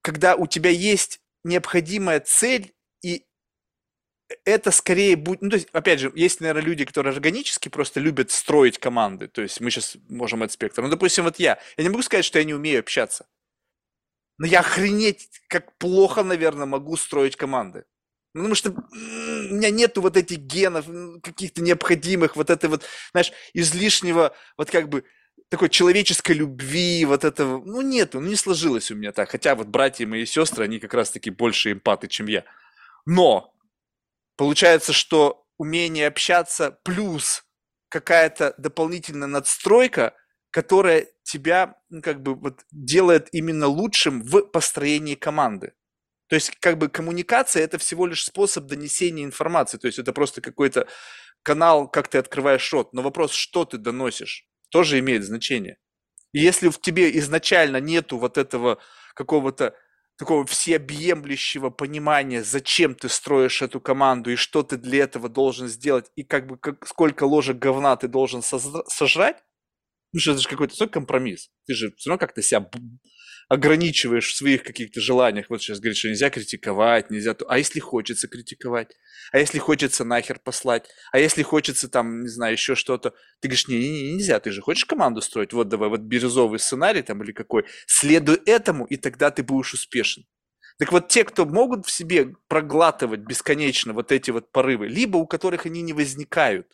Когда 0.00 0.36
у 0.36 0.46
тебя 0.46 0.70
есть 0.70 1.20
необходимая 1.44 2.20
цель, 2.20 2.72
и 3.02 3.24
это 4.44 4.70
скорее 4.70 5.16
будет, 5.16 5.42
ну, 5.42 5.50
то 5.50 5.56
есть, 5.56 5.68
опять 5.72 6.00
же, 6.00 6.12
есть, 6.14 6.40
наверное, 6.40 6.62
люди, 6.62 6.84
которые 6.84 7.12
органически 7.12 7.68
просто 7.68 8.00
любят 8.00 8.30
строить 8.30 8.78
команды, 8.78 9.28
то 9.28 9.42
есть 9.42 9.60
мы 9.60 9.70
сейчас 9.70 9.96
можем 10.08 10.42
этот 10.42 10.52
спектр. 10.52 10.82
Ну, 10.82 10.88
допустим, 10.88 11.24
вот 11.24 11.38
я, 11.38 11.58
я 11.76 11.84
не 11.84 11.90
могу 11.90 12.02
сказать, 12.02 12.24
что 12.24 12.38
я 12.38 12.44
не 12.44 12.54
умею 12.54 12.80
общаться, 12.80 13.26
но 14.38 14.46
я 14.46 14.60
охренеть, 14.60 15.28
как 15.48 15.76
плохо, 15.78 16.22
наверное, 16.22 16.66
могу 16.66 16.96
строить 16.96 17.36
команды. 17.36 17.84
Потому 18.34 18.54
что 18.54 18.70
у 18.70 19.54
меня 19.54 19.70
нету 19.70 20.00
вот 20.00 20.16
этих 20.16 20.38
генов, 20.38 20.86
каких-то 21.22 21.62
необходимых, 21.62 22.34
вот 22.34 22.48
это 22.48 22.68
вот, 22.68 22.84
знаешь, 23.12 23.32
излишнего, 23.52 24.34
вот 24.56 24.70
как 24.70 24.88
бы, 24.88 25.04
такой 25.50 25.68
человеческой 25.68 26.32
любви, 26.32 27.04
вот 27.04 27.24
этого, 27.24 27.62
ну, 27.62 27.82
нету, 27.82 28.20
ну, 28.20 28.28
не 28.28 28.36
сложилось 28.36 28.90
у 28.90 28.94
меня 28.94 29.12
так. 29.12 29.30
Хотя 29.30 29.54
вот 29.54 29.66
братья 29.66 30.06
мои 30.06 30.24
сестры, 30.24 30.64
они 30.64 30.78
как 30.78 30.94
раз-таки 30.94 31.28
больше 31.28 31.72
эмпаты, 31.72 32.08
чем 32.08 32.26
я. 32.26 32.44
Но 33.04 33.51
получается, 34.36 34.92
что 34.92 35.44
умение 35.58 36.06
общаться 36.06 36.78
плюс 36.84 37.44
какая-то 37.88 38.54
дополнительная 38.58 39.28
надстройка, 39.28 40.14
которая 40.50 41.06
тебя, 41.22 41.76
ну, 41.88 42.02
как 42.02 42.22
бы, 42.22 42.34
вот 42.34 42.60
делает 42.70 43.28
именно 43.32 43.66
лучшим 43.66 44.22
в 44.22 44.42
построении 44.42 45.14
команды. 45.14 45.72
То 46.28 46.36
есть, 46.36 46.56
как 46.60 46.78
бы 46.78 46.88
коммуникация– 46.88 47.62
это 47.64 47.78
всего 47.78 48.06
лишь 48.06 48.24
способ 48.24 48.64
донесения 48.64 49.24
информации. 49.24 49.78
То 49.78 49.86
есть, 49.86 49.98
это 49.98 50.12
просто 50.12 50.40
какой-то 50.40 50.88
канал, 51.42 51.88
как 51.88 52.08
ты 52.08 52.18
открываешь 52.18 52.72
рот. 52.72 52.92
Но 52.92 53.02
вопрос, 53.02 53.32
что 53.32 53.64
ты 53.64 53.78
доносишь, 53.78 54.46
тоже 54.70 54.98
имеет 54.98 55.24
значение. 55.24 55.78
И 56.32 56.40
если 56.40 56.68
в 56.68 56.80
тебе 56.80 57.16
изначально 57.18 57.78
нету 57.78 58.18
вот 58.18 58.38
этого 58.38 58.78
какого-то 59.14 59.74
такого 60.22 60.46
всеобъемлющего 60.46 61.70
понимания, 61.70 62.44
зачем 62.44 62.94
ты 62.94 63.08
строишь 63.08 63.60
эту 63.60 63.80
команду 63.80 64.30
и 64.30 64.36
что 64.36 64.62
ты 64.62 64.76
для 64.76 65.02
этого 65.02 65.28
должен 65.28 65.66
сделать, 65.66 66.12
и 66.14 66.22
как 66.22 66.46
бы 66.46 66.56
как, 66.56 66.86
сколько 66.86 67.24
ложек 67.24 67.58
говна 67.58 67.96
ты 67.96 68.06
должен 68.06 68.40
сожрать, 68.40 69.42
ну 70.12 70.20
что 70.20 70.30
это 70.30 70.40
же 70.40 70.48
какой-то 70.48 70.86
компромисс. 70.86 71.50
Ты 71.66 71.74
же 71.74 71.92
все 71.96 72.10
равно 72.10 72.20
как-то 72.20 72.40
себя 72.40 72.70
ограничиваешь 73.52 74.32
в 74.32 74.34
своих 74.34 74.62
каких-то 74.62 74.98
желаниях. 75.02 75.50
Вот 75.50 75.60
сейчас 75.60 75.78
говорит, 75.78 75.98
что 75.98 76.08
нельзя 76.08 76.30
критиковать, 76.30 77.10
нельзя... 77.10 77.36
А 77.48 77.58
если 77.58 77.80
хочется 77.80 78.26
критиковать? 78.26 78.96
А 79.30 79.38
если 79.38 79.58
хочется 79.58 80.04
нахер 80.04 80.38
послать? 80.38 80.88
А 81.12 81.18
если 81.18 81.42
хочется 81.42 81.90
там, 81.90 82.22
не 82.22 82.28
знаю, 82.28 82.54
еще 82.54 82.74
что-то? 82.74 83.10
Ты 83.40 83.48
говоришь, 83.48 83.68
не, 83.68 83.76
не, 83.76 84.12
нельзя, 84.14 84.40
ты 84.40 84.52
же 84.52 84.62
хочешь 84.62 84.86
команду 84.86 85.20
строить? 85.20 85.52
Вот 85.52 85.68
давай, 85.68 85.90
вот 85.90 86.00
бирюзовый 86.00 86.58
сценарий 86.60 87.02
там 87.02 87.22
или 87.22 87.32
какой. 87.32 87.66
Следуй 87.86 88.40
этому, 88.46 88.86
и 88.86 88.96
тогда 88.96 89.30
ты 89.30 89.42
будешь 89.42 89.74
успешен. 89.74 90.24
Так 90.78 90.90
вот, 90.90 91.08
те, 91.08 91.22
кто 91.22 91.44
могут 91.44 91.84
в 91.84 91.90
себе 91.90 92.34
проглатывать 92.48 93.20
бесконечно 93.20 93.92
вот 93.92 94.12
эти 94.12 94.30
вот 94.30 94.50
порывы, 94.50 94.88
либо 94.88 95.18
у 95.18 95.26
которых 95.26 95.66
они 95.66 95.82
не 95.82 95.92
возникают, 95.92 96.68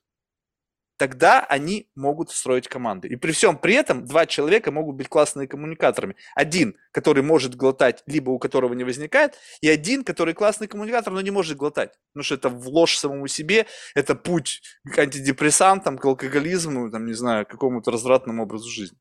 тогда 0.99 1.41
они 1.41 1.89
могут 1.95 2.31
строить 2.31 2.69
команды. 2.69 3.09
И 3.09 3.17
при 3.17 3.33
всем 3.33 3.57
при 3.57 3.75
этом 3.75 4.05
два 4.05 4.27
человека 4.27 4.71
могут 4.71 4.97
быть 4.97 5.09
классными 5.09 5.47
коммуникаторами. 5.47 6.17
Один, 6.35 6.77
который 6.91 7.23
может 7.23 7.55
глотать, 7.55 8.03
либо 8.07 8.31
у 8.31 8.39
которого 8.39 8.75
не 8.75 8.85
возникает, 8.85 9.39
и 9.63 9.69
один, 9.69 10.05
который 10.05 10.35
классный 10.35 10.67
коммуникатор, 10.67 11.13
но 11.13 11.21
не 11.21 11.31
может 11.31 11.57
глотать. 11.57 11.93
Потому 12.13 12.25
что 12.25 12.35
это 12.35 12.49
в 12.49 12.69
ложь 12.69 12.99
самому 12.99 13.29
себе, 13.29 13.67
это 13.95 14.15
путь 14.15 14.61
к 14.93 14.99
антидепрессантам, 14.99 15.97
к 15.97 16.05
алкоголизму, 16.05 16.91
там, 16.91 17.07
не 17.07 17.15
знаю, 17.15 17.47
к 17.47 17.51
какому-то 17.51 17.91
развратному 17.91 18.43
образу 18.43 18.69
жизни. 18.69 18.99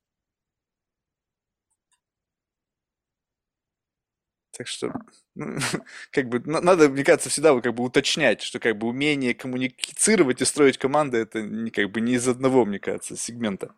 Так 4.57 4.67
что, 4.67 4.91
ну, 5.35 5.59
как 6.11 6.29
бы, 6.29 6.39
надо, 6.39 6.89
мне 6.89 7.03
кажется, 7.03 7.29
всегда 7.29 7.59
как 7.61 7.75
бы 7.75 7.83
уточнять, 7.83 8.41
что 8.41 8.59
как 8.59 8.75
бы 8.77 8.87
умение 8.87 9.35
коммуницировать 9.35 10.41
и 10.41 10.45
строить 10.45 10.79
команды, 10.79 11.17
это 11.17 11.43
не, 11.43 11.69
как 11.69 11.91
бы 11.91 12.01
не 12.01 12.13
из 12.13 12.27
одного, 12.27 12.65
мне 12.65 12.79
кажется, 12.79 13.15
сегмента. 13.15 13.75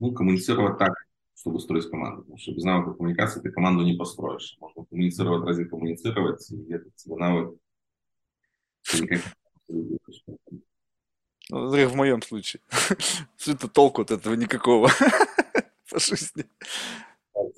Ну, 0.00 0.12
коммуницировать 0.12 0.78
так, 0.78 0.92
чтобы 1.36 1.60
строить 1.60 1.88
команду. 1.88 2.22
Потому 2.22 2.38
что 2.38 2.52
без 2.52 2.64
навыка 2.64 2.94
коммуникации 2.94 3.40
ты 3.40 3.52
команду 3.52 3.84
не 3.84 3.96
построишь. 3.96 4.56
Можно 4.58 4.84
коммуницировать 4.84 5.46
ради 5.46 5.64
коммуницировать, 5.64 6.50
и 6.50 6.72
этот 6.72 6.96
тебе 6.96 7.16
навык 7.16 7.54
ну, 11.50 11.88
в 11.88 11.96
моем 11.96 12.22
случае. 12.22 12.62
Это 13.46 13.68
толку 13.68 14.02
от 14.02 14.10
этого 14.10 14.34
никакого 14.34 14.90
по 15.90 15.98
жизни. 15.98 16.46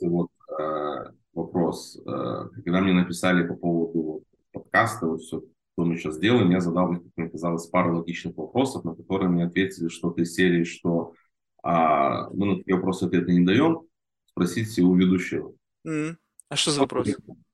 Вот 0.01 0.31
э, 0.59 1.13
вопрос. 1.35 1.99
Э, 2.07 2.49
когда 2.65 2.81
мне 2.81 2.93
написали 2.93 3.47
по 3.47 3.55
поводу 3.55 4.25
подкаста, 4.53 5.07
вот 5.07 5.21
все, 5.21 5.43
что 5.75 5.85
мы 5.85 5.97
сейчас 5.97 6.19
делаем, 6.19 6.51
я 6.51 6.61
задал, 6.61 6.89
как 6.89 7.03
мне 7.17 7.29
казалось, 7.29 7.67
пару 7.67 7.97
логичных 7.97 8.37
вопросов, 8.37 8.85
на 8.85 8.95
которые 8.95 9.31
мне 9.31 9.45
ответили 9.45 9.89
что-то 9.89 10.23
из 10.23 10.35
серии, 10.35 10.65
что 10.65 11.15
а, 11.63 12.29
мы 12.31 12.47
на 12.47 12.57
такие 12.59 12.75
вопросы 12.77 13.05
ответа 13.05 13.33
не 13.33 13.45
даем, 13.45 13.83
спросите 14.27 14.83
у 14.83 14.95
ведущего. 14.95 15.55
Mm. 15.87 16.17
А 16.49 16.57
что 16.57 16.71
за 16.73 16.81
вопрос? 16.81 17.09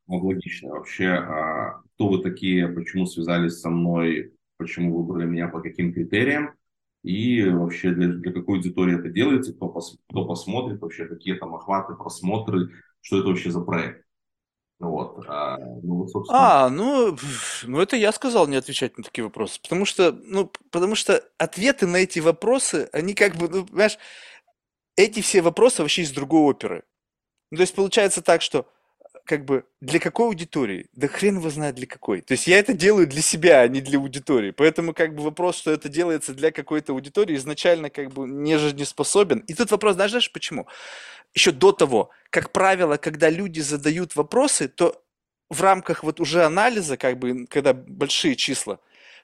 Логично. 0.08 0.70
Вообще, 0.70 1.08
а, 1.08 1.82
кто 1.94 2.08
вы 2.08 2.22
такие, 2.22 2.66
почему 2.68 3.06
связались 3.06 3.60
со 3.60 3.70
мной, 3.70 4.32
почему 4.56 4.96
выбрали 4.96 5.26
меня, 5.26 5.48
по 5.48 5.60
каким 5.60 5.92
критериям, 5.92 6.54
и 7.08 7.48
вообще 7.48 7.92
для, 7.92 8.08
для 8.08 8.32
какой 8.32 8.56
аудитории 8.56 8.98
это 8.98 9.08
делается, 9.08 9.54
кто, 9.54 9.68
пос, 9.68 9.96
кто 10.10 10.26
посмотрит, 10.26 10.78
вообще 10.82 11.06
какие 11.06 11.36
там 11.36 11.54
охваты, 11.54 11.94
просмотры, 11.94 12.68
что 13.00 13.20
это 13.20 13.28
вообще 13.28 13.50
за 13.50 13.62
проект. 13.62 14.04
Вот. 14.78 15.24
А, 15.26 15.56
ну, 15.56 16.06
собственно... 16.06 16.66
а, 16.66 16.68
ну, 16.68 17.16
ну, 17.64 17.80
это 17.80 17.96
я 17.96 18.12
сказал 18.12 18.46
не 18.46 18.56
отвечать 18.56 18.98
на 18.98 19.04
такие 19.04 19.24
вопросы. 19.24 19.58
Потому 19.62 19.86
что, 19.86 20.12
ну, 20.12 20.52
потому 20.70 20.94
что 20.94 21.24
ответы 21.38 21.86
на 21.86 21.96
эти 21.96 22.18
вопросы, 22.18 22.90
они 22.92 23.14
как 23.14 23.36
бы, 23.36 23.48
ну, 23.48 23.64
понимаешь, 23.64 23.96
эти 24.94 25.22
все 25.22 25.40
вопросы 25.40 25.80
вообще 25.80 26.02
из 26.02 26.12
другой 26.12 26.42
оперы. 26.42 26.84
Ну, 27.50 27.56
то 27.56 27.62
есть 27.62 27.74
получается 27.74 28.20
так, 28.20 28.42
что 28.42 28.70
как 29.28 29.44
бы 29.44 29.64
для 29.82 30.00
какой 30.00 30.26
аудитории? 30.26 30.86
Да 30.94 31.06
хрен 31.06 31.36
его 31.36 31.50
знает 31.50 31.74
для 31.74 31.86
какой. 31.86 32.22
То 32.22 32.32
есть 32.32 32.46
я 32.46 32.58
это 32.58 32.72
делаю 32.72 33.06
для 33.06 33.20
себя, 33.20 33.60
а 33.60 33.68
не 33.68 33.82
для 33.82 33.98
аудитории. 33.98 34.52
Поэтому 34.52 34.94
как 34.94 35.14
бы 35.14 35.22
вопрос, 35.22 35.58
что 35.58 35.70
это 35.70 35.90
делается 35.90 36.32
для 36.32 36.50
какой-то 36.50 36.92
аудитории, 36.94 37.36
изначально 37.36 37.90
как 37.90 38.10
бы 38.10 38.26
не 38.26 38.56
жизнеспособен. 38.56 39.40
И 39.40 39.52
тут 39.52 39.70
вопрос, 39.70 39.96
знаешь, 39.96 40.32
почему? 40.32 40.66
Еще 41.34 41.52
до 41.52 41.72
того, 41.72 42.08
как 42.30 42.52
правило, 42.52 42.96
когда 42.96 43.28
люди 43.28 43.60
задают 43.60 44.16
вопросы, 44.16 44.66
то 44.66 45.04
в 45.50 45.60
рамках 45.60 46.02
вот 46.04 46.20
уже 46.20 46.44
анализа, 46.44 46.96
как 46.96 47.18
бы, 47.18 47.46
когда 47.48 47.74
большие 47.74 48.34
числа, 48.34 48.80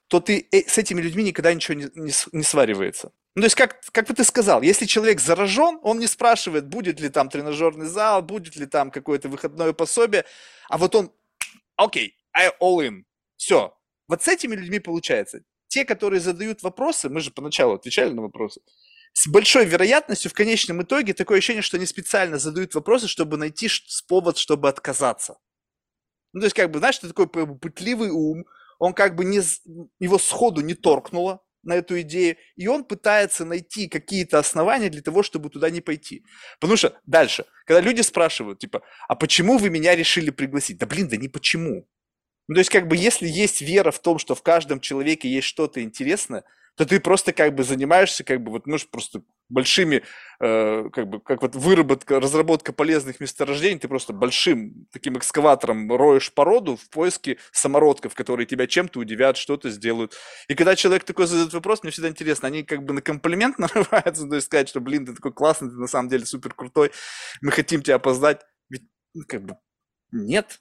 то 0.09 0.21
ты 0.21 0.47
э, 0.53 0.69
с 0.69 0.77
этими 0.77 1.01
людьми 1.01 1.25
никогда 1.25 1.55
ничего 1.55 1.79
не, 1.79 1.89
не, 1.95 2.13
не 2.33 2.43
сваривается. 2.43 3.11
Ну, 3.35 3.43
то 3.43 3.47
есть, 3.47 3.57
как, 3.57 3.81
как 3.93 4.07
бы 4.07 4.15
ты 4.15 4.23
сказал, 4.23 4.63
если 4.63 4.87
человек 4.87 5.21
заражен, 5.21 5.81
он 5.83 5.99
не 5.99 6.07
спрашивает, 6.07 6.69
будет 6.69 7.01
ли 7.01 7.09
там 7.09 7.29
тренажерный 7.29 7.87
зал, 7.87 8.23
будет 8.23 8.55
ли 8.55 8.67
там 8.67 8.93
какое-то 8.93 9.29
выходное 9.29 9.73
пособие, 9.73 10.25
а 10.69 10.79
вот 10.79 10.95
он, 10.95 11.13
окей, 11.77 12.11
okay, 12.11 12.13
I 12.33 12.53
all 12.61 12.87
in, 12.87 13.03
все. 13.37 13.77
Вот 14.07 14.23
с 14.23 14.29
этими 14.29 14.55
людьми 14.55 14.79
получается. 14.79 15.41
Те, 15.67 15.85
которые 15.85 16.21
задают 16.21 16.63
вопросы, 16.63 17.09
мы 17.09 17.21
же 17.21 17.33
поначалу 17.33 17.75
отвечали 17.75 18.13
на 18.13 18.23
вопросы, 18.23 18.61
с 19.15 19.27
большой 19.27 19.65
вероятностью 19.65 20.31
в 20.31 20.35
конечном 20.35 20.83
итоге 20.83 21.15
такое 21.15 21.39
ощущение, 21.39 21.63
что 21.63 21.77
они 21.77 21.87
специально 21.87 22.39
задают 22.39 22.75
вопросы, 22.75 23.09
чтобы 23.09 23.37
найти 23.37 23.69
повод, 24.07 24.39
чтобы 24.39 24.69
отказаться. 24.69 25.39
Ну, 26.33 26.41
то 26.41 26.47
есть, 26.47 26.57
как 26.57 26.71
бы, 26.71 26.79
знаешь, 26.79 26.97
что 26.97 27.09
такой 27.09 27.29
пытливый 27.29 28.11
ум, 28.11 28.45
он 28.79 28.93
как 28.93 29.17
бы 29.17 29.25
не, 29.25 29.41
его 30.01 30.19
сходу 30.19 30.61
не 30.61 30.75
торкнуло, 30.75 31.44
на 31.67 31.75
эту 31.75 32.01
идею, 32.03 32.37
и 32.57 32.67
он 32.67 32.85
пытается 32.85 33.45
найти 33.45 33.89
какие-то 33.89 34.39
основания 34.39 34.91
для 34.91 35.03
того, 35.03 35.23
чтобы 35.23 35.51
туда 35.51 35.71
не 35.71 35.81
пойти. 35.81 36.25
Потому 36.61 36.77
что 36.77 36.99
дальше, 37.07 37.45
когда 37.67 37.81
люди 37.81 38.03
спрашивают, 38.03 38.59
типа, 38.59 38.83
а 39.09 39.15
почему 39.15 39.59
вы 39.59 39.71
меня 39.71 39.95
решили 39.95 40.31
пригласить? 40.31 40.79
Да 40.79 40.87
блин, 40.87 41.09
да 41.09 41.17
не 41.17 41.29
почему. 41.29 41.89
Ну, 42.47 42.55
то 42.55 42.61
есть, 42.61 42.71
как 42.71 42.89
бы, 42.89 42.97
если 42.97 43.27
есть 43.27 43.63
вера 43.63 43.91
в 43.91 44.01
том, 44.01 44.19
что 44.19 44.35
в 44.35 44.43
каждом 44.43 44.81
человеке 44.81 45.29
есть 45.29 45.47
что-то 45.47 45.83
интересное, 45.83 46.45
то 46.77 46.85
ты 46.85 47.01
просто 47.01 47.33
как 47.33 47.55
бы 47.55 47.63
занимаешься, 47.63 48.25
как 48.25 48.43
бы 48.43 48.51
вот, 48.51 48.67
можешь 48.67 48.89
просто 48.89 49.23
большими, 49.49 50.03
э, 50.41 50.89
как 50.93 51.09
бы, 51.09 51.21
как 51.21 51.43
вот 51.43 51.55
выработка, 51.55 52.19
разработка 52.19 52.73
полезных 52.73 53.21
месторождений, 53.21 53.79
ты 53.79 53.89
просто 53.89 54.13
большим 54.13 54.87
таким 54.91 55.17
экскаватором 55.17 55.91
роешь 55.95 56.33
породу 56.33 56.77
в 56.77 56.89
поиске 56.91 57.39
самородков, 57.53 58.15
которые 58.15 58.47
тебя 58.47 58.67
чем-то 58.67 58.99
удивят, 58.99 59.37
что-то 59.37 59.71
сделают. 59.71 60.15
И 60.49 60.55
когда 60.55 60.75
человек 60.75 61.05
такой 61.05 61.27
задает 61.27 61.53
вопрос, 61.53 61.83
мне 61.83 61.93
всегда 61.93 62.09
интересно, 62.09 62.49
они 62.49 62.65
как 62.65 62.83
бы 62.85 62.95
на 62.95 63.03
комплимент 63.03 63.59
нарываются, 63.61 64.27
то 64.27 64.35
есть 64.35 64.47
сказать, 64.47 64.69
что, 64.69 64.81
блин, 64.81 65.07
ты 65.07 65.15
такой 65.15 65.33
классный, 65.33 65.69
ты 65.69 65.77
на 65.77 65.87
самом 65.87 66.09
деле 66.09 66.25
супер 66.25 66.55
крутой, 66.55 66.91
мы 67.41 67.53
хотим 67.53 67.83
тебя 67.83 67.97
опоздать. 67.97 68.41
Ведь, 68.71 68.83
ну, 69.15 69.23
как 69.29 69.45
бы, 69.45 69.57
нет. 70.13 70.61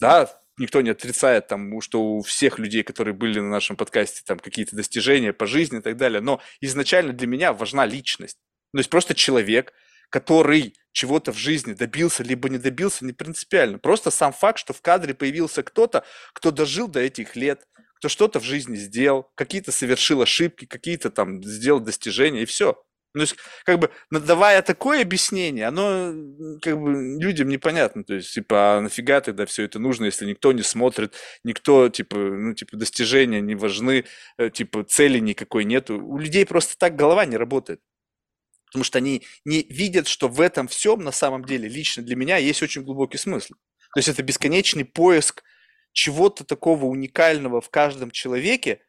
Да, 0.00 0.30
никто 0.58 0.80
не 0.80 0.90
отрицает, 0.90 1.48
там, 1.48 1.80
что 1.80 2.02
у 2.02 2.22
всех 2.22 2.58
людей, 2.58 2.82
которые 2.82 3.14
были 3.14 3.40
на 3.40 3.48
нашем 3.48 3.76
подкасте, 3.76 4.22
там 4.24 4.38
какие-то 4.38 4.76
достижения 4.76 5.32
по 5.32 5.46
жизни 5.46 5.78
и 5.78 5.82
так 5.82 5.96
далее. 5.96 6.20
Но 6.20 6.40
изначально 6.60 7.12
для 7.12 7.26
меня 7.26 7.52
важна 7.52 7.86
личность. 7.86 8.38
То 8.72 8.78
есть 8.78 8.90
просто 8.90 9.14
человек, 9.14 9.72
который 10.10 10.74
чего-то 10.92 11.32
в 11.32 11.38
жизни 11.38 11.74
добился, 11.74 12.22
либо 12.22 12.48
не 12.48 12.58
добился, 12.58 13.04
не 13.04 13.12
принципиально. 13.12 13.78
Просто 13.78 14.10
сам 14.10 14.32
факт, 14.32 14.58
что 14.58 14.72
в 14.72 14.80
кадре 14.80 15.14
появился 15.14 15.62
кто-то, 15.62 16.04
кто 16.32 16.50
дожил 16.50 16.88
до 16.88 17.00
этих 17.00 17.36
лет, 17.36 17.66
кто 17.96 18.08
что-то 18.08 18.40
в 18.40 18.44
жизни 18.44 18.76
сделал, 18.76 19.30
какие-то 19.34 19.72
совершил 19.72 20.22
ошибки, 20.22 20.64
какие-то 20.66 21.10
там 21.10 21.42
сделал 21.42 21.80
достижения, 21.80 22.42
и 22.42 22.46
все. 22.46 22.82
Ну, 23.16 23.20
то 23.20 23.30
есть, 23.30 23.36
как 23.64 23.78
бы, 23.78 23.90
давая 24.10 24.60
такое 24.60 25.00
объяснение, 25.00 25.68
оно 25.68 26.12
как 26.60 26.78
бы 26.78 27.18
людям 27.18 27.48
непонятно. 27.48 28.04
То 28.04 28.12
есть, 28.12 28.34
типа, 28.34 28.76
а 28.76 28.80
нафига 28.82 29.22
тогда 29.22 29.46
все 29.46 29.62
это 29.62 29.78
нужно, 29.78 30.04
если 30.04 30.26
никто 30.26 30.52
не 30.52 30.62
смотрит, 30.62 31.14
никто, 31.42 31.88
типа, 31.88 32.14
ну, 32.18 32.52
типа, 32.52 32.76
достижения 32.76 33.40
не 33.40 33.54
важны, 33.54 34.04
э, 34.36 34.50
типа, 34.50 34.84
цели 34.84 35.18
никакой 35.18 35.64
нету. 35.64 35.98
У 35.98 36.18
людей 36.18 36.44
просто 36.44 36.76
так 36.76 36.94
голова 36.94 37.24
не 37.24 37.38
работает. 37.38 37.80
Потому 38.66 38.84
что 38.84 38.98
они 38.98 39.22
не 39.46 39.62
видят, 39.62 40.08
что 40.08 40.28
в 40.28 40.42
этом 40.42 40.68
всем 40.68 41.02
на 41.02 41.12
самом 41.12 41.42
деле 41.46 41.70
лично 41.70 42.02
для 42.02 42.16
меня 42.16 42.36
есть 42.36 42.62
очень 42.62 42.82
глубокий 42.82 43.16
смысл. 43.16 43.54
То 43.94 43.98
есть 43.98 44.10
это 44.10 44.22
бесконечный 44.22 44.84
поиск 44.84 45.42
чего-то 45.92 46.44
такого 46.44 46.84
уникального 46.84 47.62
в 47.62 47.70
каждом 47.70 48.10
человеке, 48.10 48.82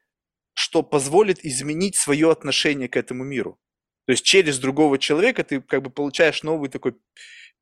что 0.53 0.83
позволит 0.83 1.45
изменить 1.45 1.95
свое 1.95 2.29
отношение 2.29 2.89
к 2.89 2.97
этому 2.97 3.23
миру. 3.23 3.57
То 4.07 4.11
есть 4.11 4.23
через 4.23 4.57
другого 4.57 4.97
человека 4.97 5.43
ты 5.43 5.59
как 5.59 5.81
бы 5.83 5.89
получаешь 5.89 6.41
новый 6.41 6.69
такой 6.69 6.95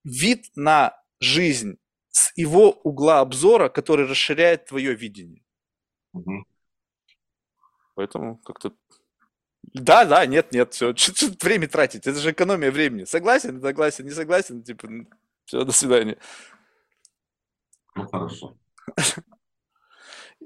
вид 0.03 0.45
на 0.55 0.95
жизнь 1.19 1.79
с 2.09 2.31
его 2.37 2.69
угла 2.69 3.21
обзора, 3.21 3.67
который 3.67 4.05
расширяет 4.05 4.65
твое 4.65 4.93
видение. 4.93 5.43
Угу. 6.13 6.45
Поэтому 7.95 8.37
как-то... 8.37 8.73
Да, 9.63 10.05
да, 10.05 10.23
нет, 10.27 10.51
нет, 10.51 10.75
все, 10.75 10.95
что 10.95 11.31
время 11.41 11.67
тратить, 11.67 12.05
это 12.05 12.19
же 12.19 12.31
экономия 12.31 12.71
времени. 12.71 13.05
Согласен, 13.05 13.59
согласен, 13.59 14.05
не 14.05 14.11
согласен, 14.11 14.61
типа, 14.61 14.87
все, 15.45 15.63
до 15.63 15.71
свидания. 15.71 16.19
Ну, 17.95 18.07
хорошо. 18.07 18.55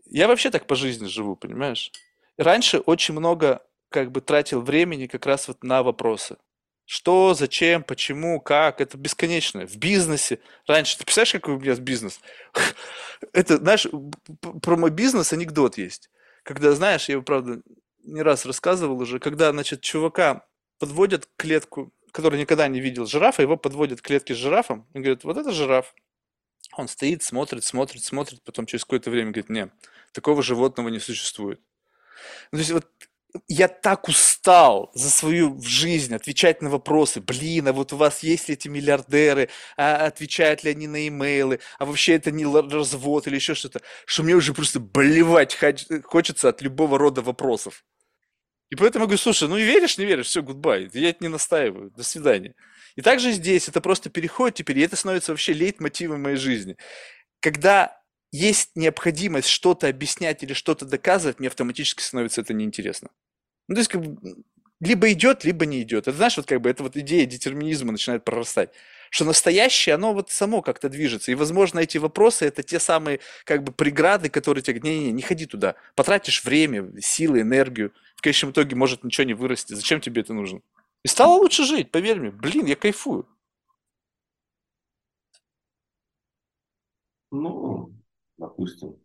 Я 0.06 0.30
вообще 0.30 0.50
так 0.50 0.66
по 0.66 0.76
жизни 0.76 1.08
живу, 1.08 1.36
понимаешь? 1.36 1.92
Раньше 2.38 2.80
очень 2.80 3.16
много 3.16 3.62
как 3.90 4.12
бы 4.12 4.22
тратил 4.22 4.62
времени 4.62 5.08
как 5.08 5.26
раз 5.26 5.48
вот 5.48 5.64
на 5.64 5.84
вопросы. 5.84 6.38
Что, 6.86 7.36
зачем, 7.36 7.84
почему, 7.84 8.42
как, 8.42 8.82
это 8.82 8.98
бесконечно. 8.98 9.68
В 9.68 9.78
бизнесе. 9.78 10.40
Раньше, 10.66 10.98
ты 10.98 11.04
представляешь, 11.04 11.34
какой 11.34 11.56
у 11.56 11.60
меня 11.60 11.76
бизнес? 11.76 12.20
Это, 13.34 13.58
знаешь, 13.58 13.86
про 14.64 14.76
мой 14.76 14.90
бизнес 14.90 15.32
анекдот 15.32 15.78
есть. 15.78 16.10
Когда, 16.42 16.72
знаешь, 16.72 17.08
я 17.08 17.14
его, 17.14 17.22
правда, 17.22 17.62
не 18.04 18.24
раз 18.24 18.46
рассказывал 18.46 19.00
уже, 19.00 19.20
когда, 19.20 19.52
значит, 19.52 19.82
чувака 19.82 20.48
подводят 20.80 21.30
клетку, 21.38 21.94
который 22.12 22.40
никогда 22.40 22.68
не 22.68 22.80
видел 22.80 23.06
жирафа, 23.06 23.44
его 23.44 23.56
подводят 23.56 24.02
к 24.02 24.06
клетке 24.06 24.34
с 24.34 24.38
жирафом, 24.38 24.88
и 24.96 25.00
говорят, 25.00 25.24
вот 25.24 25.38
это 25.38 25.52
жираф. 25.52 25.94
Он 26.76 26.88
стоит, 26.88 27.22
смотрит, 27.22 27.64
смотрит, 27.64 28.04
смотрит, 28.04 28.42
потом 28.44 28.66
через 28.66 28.84
какое-то 28.84 29.12
время 29.12 29.32
говорит, 29.32 29.50
нет, 29.50 29.72
такого 30.12 30.42
животного 30.42 30.90
не 30.90 31.00
существует. 31.00 31.62
Ну, 32.52 32.58
то 32.58 32.60
есть 32.60 32.72
вот 32.72 32.88
я 33.48 33.68
так 33.68 34.08
устал 34.08 34.92
за 34.94 35.10
свою 35.10 35.60
жизнь 35.62 36.14
отвечать 36.14 36.62
на 36.62 36.70
вопросы. 36.70 37.22
Блин, 37.22 37.68
а 37.68 37.74
вот 37.74 37.94
у 37.94 37.98
вас 37.98 38.24
есть 38.24 38.50
эти 38.50 38.68
миллиардеры? 38.68 39.50
А 39.78 40.08
отвечают 40.08 40.64
ли 40.64 40.72
они 40.72 40.88
на 40.88 41.08
имейлы? 41.08 41.60
А 41.78 41.86
вообще 41.86 42.16
это 42.16 42.32
не 42.32 42.46
развод 42.46 43.28
или 43.28 43.36
еще 43.36 43.54
что-то? 43.54 43.82
Что 44.06 44.24
мне 44.24 44.34
уже 44.36 44.54
просто 44.54 44.80
болевать 44.80 45.58
хочется 46.04 46.50
от 46.50 46.62
любого 46.62 46.98
рода 46.98 47.22
вопросов. 47.22 47.84
И 48.70 48.76
поэтому 48.76 49.04
я 49.04 49.08
говорю, 49.08 49.20
слушай, 49.20 49.48
ну 49.48 49.58
и 49.58 49.64
веришь, 49.64 49.98
не 49.98 50.06
веришь, 50.06 50.28
все, 50.28 50.44
гудбай. 50.44 50.90
Я 50.94 51.10
это 51.10 51.24
не 51.24 51.28
настаиваю, 51.28 51.92
до 51.92 52.04
свидания. 52.04 52.54
И 52.96 53.02
также 53.02 53.32
здесь 53.32 53.68
это 53.68 53.82
просто 53.82 54.10
переходит 54.10 54.58
теперь, 54.58 54.80
и 54.80 54.84
это 54.84 54.96
становится 54.96 55.32
вообще 55.32 55.54
лейтмотивом 55.54 56.24
моей 56.24 56.36
жизни. 56.36 56.78
Когда 57.40 57.99
есть 58.32 58.72
необходимость 58.76 59.48
что-то 59.48 59.88
объяснять 59.88 60.44
или 60.44 60.54
что-то 60.54 60.86
доказывать, 60.86 61.40
мне 61.40 61.48
автоматически 61.48 62.02
становится 62.02 62.42
это 62.42 62.54
неинтересно. 62.54 63.10
Ну, 63.68 63.76
то 63.76 63.80
есть, 63.80 63.90
как 63.90 64.02
бы, 64.02 64.44
либо 64.82 65.12
идет, 65.12 65.44
либо 65.44 65.66
не 65.66 65.82
идет. 65.82 66.08
Это 66.08 66.16
знаешь, 66.16 66.38
вот 66.38 66.46
как 66.46 66.62
бы 66.62 66.70
эта 66.70 66.84
вот 66.84 66.96
идея 66.96 67.26
детерминизма 67.26 67.92
начинает 67.92 68.24
прорастать. 68.24 68.72
Что 69.12 69.26
настоящее, 69.26 69.96
оно 69.96 70.14
вот 70.14 70.30
само 70.30 70.62
как-то 70.62 70.90
движется. 70.90 71.32
И, 71.32 71.36
возможно, 71.36 71.80
эти 71.80 71.98
вопросы 71.98 72.46
это 72.46 72.64
те 72.64 72.80
самые 72.80 73.20
как 73.46 73.64
бы 73.64 73.72
преграды, 73.74 74.30
которые 74.30 74.62
тебе 74.64 74.80
говорят, 74.80 74.96
не-не-не, 74.96 75.12
не 75.12 75.22
ходи 75.22 75.46
туда. 75.48 75.76
Потратишь 75.96 76.44
время, 76.44 76.90
силы, 77.02 77.42
энергию. 77.42 77.92
В 78.16 78.22
конечном 78.22 78.52
итоге 78.52 78.76
может 78.76 79.04
ничего 79.04 79.26
не 79.26 79.34
вырасти. 79.34 79.74
Зачем 79.74 80.00
тебе 80.02 80.22
это 80.22 80.34
нужно? 80.34 80.62
И 81.04 81.08
стало 81.08 81.36
лучше 81.36 81.64
жить, 81.66 81.92
поверь 81.92 82.20
мне. 82.20 82.32
Блин, 82.32 82.66
я 82.66 82.76
кайфую. 82.76 83.28
Ну, 87.32 87.99
допустим. 88.40 88.96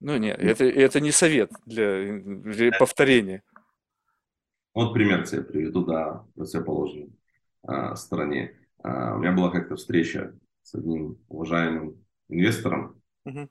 Ну 0.00 0.16
нет, 0.16 0.38
это, 0.40 0.64
это 0.64 1.00
не 1.00 1.12
совет 1.12 1.52
для, 1.64 2.20
для 2.20 2.72
повторения. 2.72 3.42
Вот 4.74 4.92
пример 4.94 5.26
тебе 5.26 5.42
приведу, 5.42 5.84
да, 5.84 6.24
противоположной 6.34 7.12
а, 7.62 7.94
стороне. 7.94 8.58
А, 8.82 9.14
у 9.14 9.18
меня 9.18 9.32
была 9.32 9.50
как-то 9.50 9.76
встреча 9.76 10.36
с 10.62 10.74
одним 10.74 11.18
уважаемым 11.28 12.04
инвестором, 12.28 13.00
угу. 13.24 13.48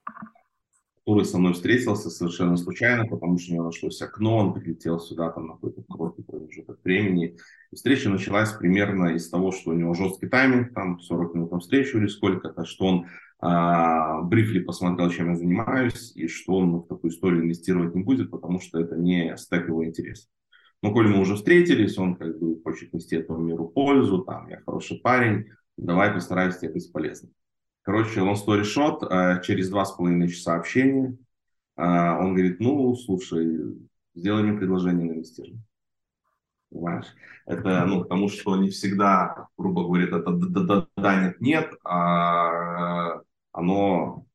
Который 1.06 1.26
со 1.26 1.40
мной 1.40 1.54
встретился 1.54 2.10
совершенно 2.10 2.58
случайно, 2.58 3.08
потому 3.08 3.38
что 3.38 3.52
у 3.52 3.56
него 3.56 3.66
нашлось 3.66 4.02
окно, 4.02 4.38
он 4.38 4.54
прилетел 4.54 5.00
сюда 5.00 5.32
там 5.32 5.48
на 5.48 5.54
какой-то 5.54 5.84
короткий 5.84 6.24
промежуток 6.24 6.80
времени. 6.84 7.38
И 7.72 7.76
встреча 7.76 8.10
началась 8.10 8.52
примерно 8.52 9.16
из 9.16 9.30
того, 9.30 9.52
что 9.52 9.72
у 9.72 9.74
него 9.74 9.94
жесткий 9.94 10.28
тайминг, 10.28 10.74
там 10.74 11.00
40 11.00 11.36
минут 11.36 11.52
на 11.52 11.60
встречу 11.60 11.98
или 11.98 12.08
сколько-то, 12.08 12.66
что 12.66 12.86
он 12.86 13.08
а, 13.40 14.22
брифли 14.22 14.60
посмотрел, 14.60 15.10
чем 15.10 15.30
я 15.30 15.36
занимаюсь, 15.36 16.16
и 16.16 16.28
что 16.28 16.58
он 16.58 16.82
в 16.82 16.88
такую 16.88 17.12
историю 17.12 17.44
инвестировать 17.44 17.96
не 17.96 18.04
будет, 18.04 18.30
потому 18.30 18.60
что 18.60 18.80
это 18.80 18.96
не 18.96 19.36
стек 19.38 19.68
его 19.68 19.84
интерес. 19.84 20.30
Ну, 20.84 20.94
коли 20.94 21.08
мы 21.08 21.20
уже 21.22 21.36
встретились, 21.36 21.98
он 21.98 22.16
как 22.16 22.40
бы 22.40 22.62
хочет 22.62 22.94
нести 22.94 23.16
этому 23.16 23.40
миру 23.40 23.68
пользу, 23.68 24.20
там, 24.20 24.48
я 24.50 24.62
хороший 24.62 25.00
парень, 25.00 25.46
давай 25.78 26.14
постараюсь 26.14 26.58
тебе 26.58 26.74
быть 26.74 26.92
полезным. 26.92 27.34
Короче, 27.84 28.20
long 28.20 28.36
story 28.36 28.64
short, 28.64 29.08
э, 29.10 29.42
через 29.44 29.70
два 29.70 29.86
с 29.86 29.92
половиной 29.92 30.30
часа 30.30 30.56
общения 30.56 31.18
э, 31.78 31.84
он 31.84 32.34
говорит, 32.34 32.60
ну, 32.60 32.96
слушай, 32.96 33.78
сделай 34.14 34.44
мне 34.44 34.58
предложение 34.58 35.06
на 35.08 35.14
инвестирование. 35.14 35.64
Понимаешь? 36.70 37.08
Это, 37.46 37.86
ну, 37.86 38.02
потому 38.04 38.30
что 38.30 38.56
не 38.56 38.70
всегда, 38.70 39.48
грубо 39.58 39.84
говоря, 39.84 40.06
это 40.06 40.20
да-да-да, 40.20 41.24
нет-нет, 41.24 41.74
а 41.84 43.22
оно 43.52 44.26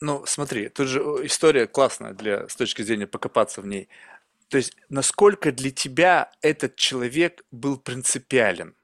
Ну, 0.00 0.26
смотри, 0.26 0.68
тут 0.68 0.88
же 0.88 1.00
история 1.24 1.66
классная 1.66 2.12
для, 2.12 2.46
с 2.46 2.56
точки 2.56 2.82
зрения 2.82 3.06
покопаться 3.06 3.62
в 3.62 3.66
ней. 3.66 3.88
То 4.48 4.58
есть, 4.58 4.76
насколько 4.90 5.50
для 5.50 5.70
тебя 5.70 6.30
этот 6.42 6.76
человек 6.76 7.42
был 7.50 7.78
принципиален? 7.78 8.74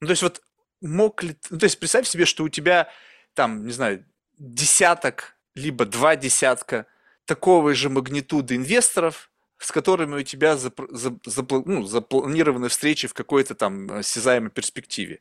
Ну, 0.00 0.06
то 0.06 0.12
есть, 0.12 0.22
вот 0.22 0.40
мог 0.80 1.22
ли... 1.22 1.36
Ну, 1.50 1.58
то 1.58 1.64
есть, 1.64 1.78
представь 1.78 2.06
себе, 2.06 2.24
что 2.24 2.44
у 2.44 2.48
тебя 2.48 2.88
там, 3.34 3.66
не 3.66 3.72
знаю, 3.72 4.04
десяток, 4.38 5.36
либо 5.54 5.84
два 5.84 6.16
десятка 6.16 6.86
такого 7.24 7.74
же 7.74 7.88
магнитуды 7.90 8.56
инвесторов, 8.56 9.30
с 9.58 9.70
которыми 9.70 10.20
у 10.20 10.22
тебя 10.22 10.56
зап, 10.56 10.80
за, 10.88 11.16
за, 11.24 11.46
ну, 11.66 11.84
запланированы 11.84 12.68
встречи 12.68 13.06
в 13.06 13.14
какой-то 13.14 13.54
там 13.54 13.90
осязаемой 13.92 14.50
перспективе. 14.50 15.20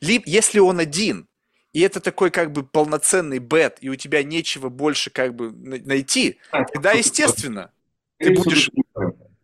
Либо, 0.00 0.24
если 0.26 0.58
он 0.58 0.78
один, 0.78 1.26
и 1.72 1.80
это 1.80 2.00
такой 2.00 2.30
как 2.30 2.52
бы 2.52 2.64
полноценный 2.64 3.38
бет, 3.38 3.78
и 3.80 3.88
у 3.88 3.96
тебя 3.96 4.22
нечего 4.22 4.68
больше 4.68 5.10
как 5.10 5.34
бы 5.34 5.50
найти, 5.52 6.38
тогда, 6.50 6.92
естественно, 6.92 7.72
ты 8.18 8.34
будешь... 8.34 8.70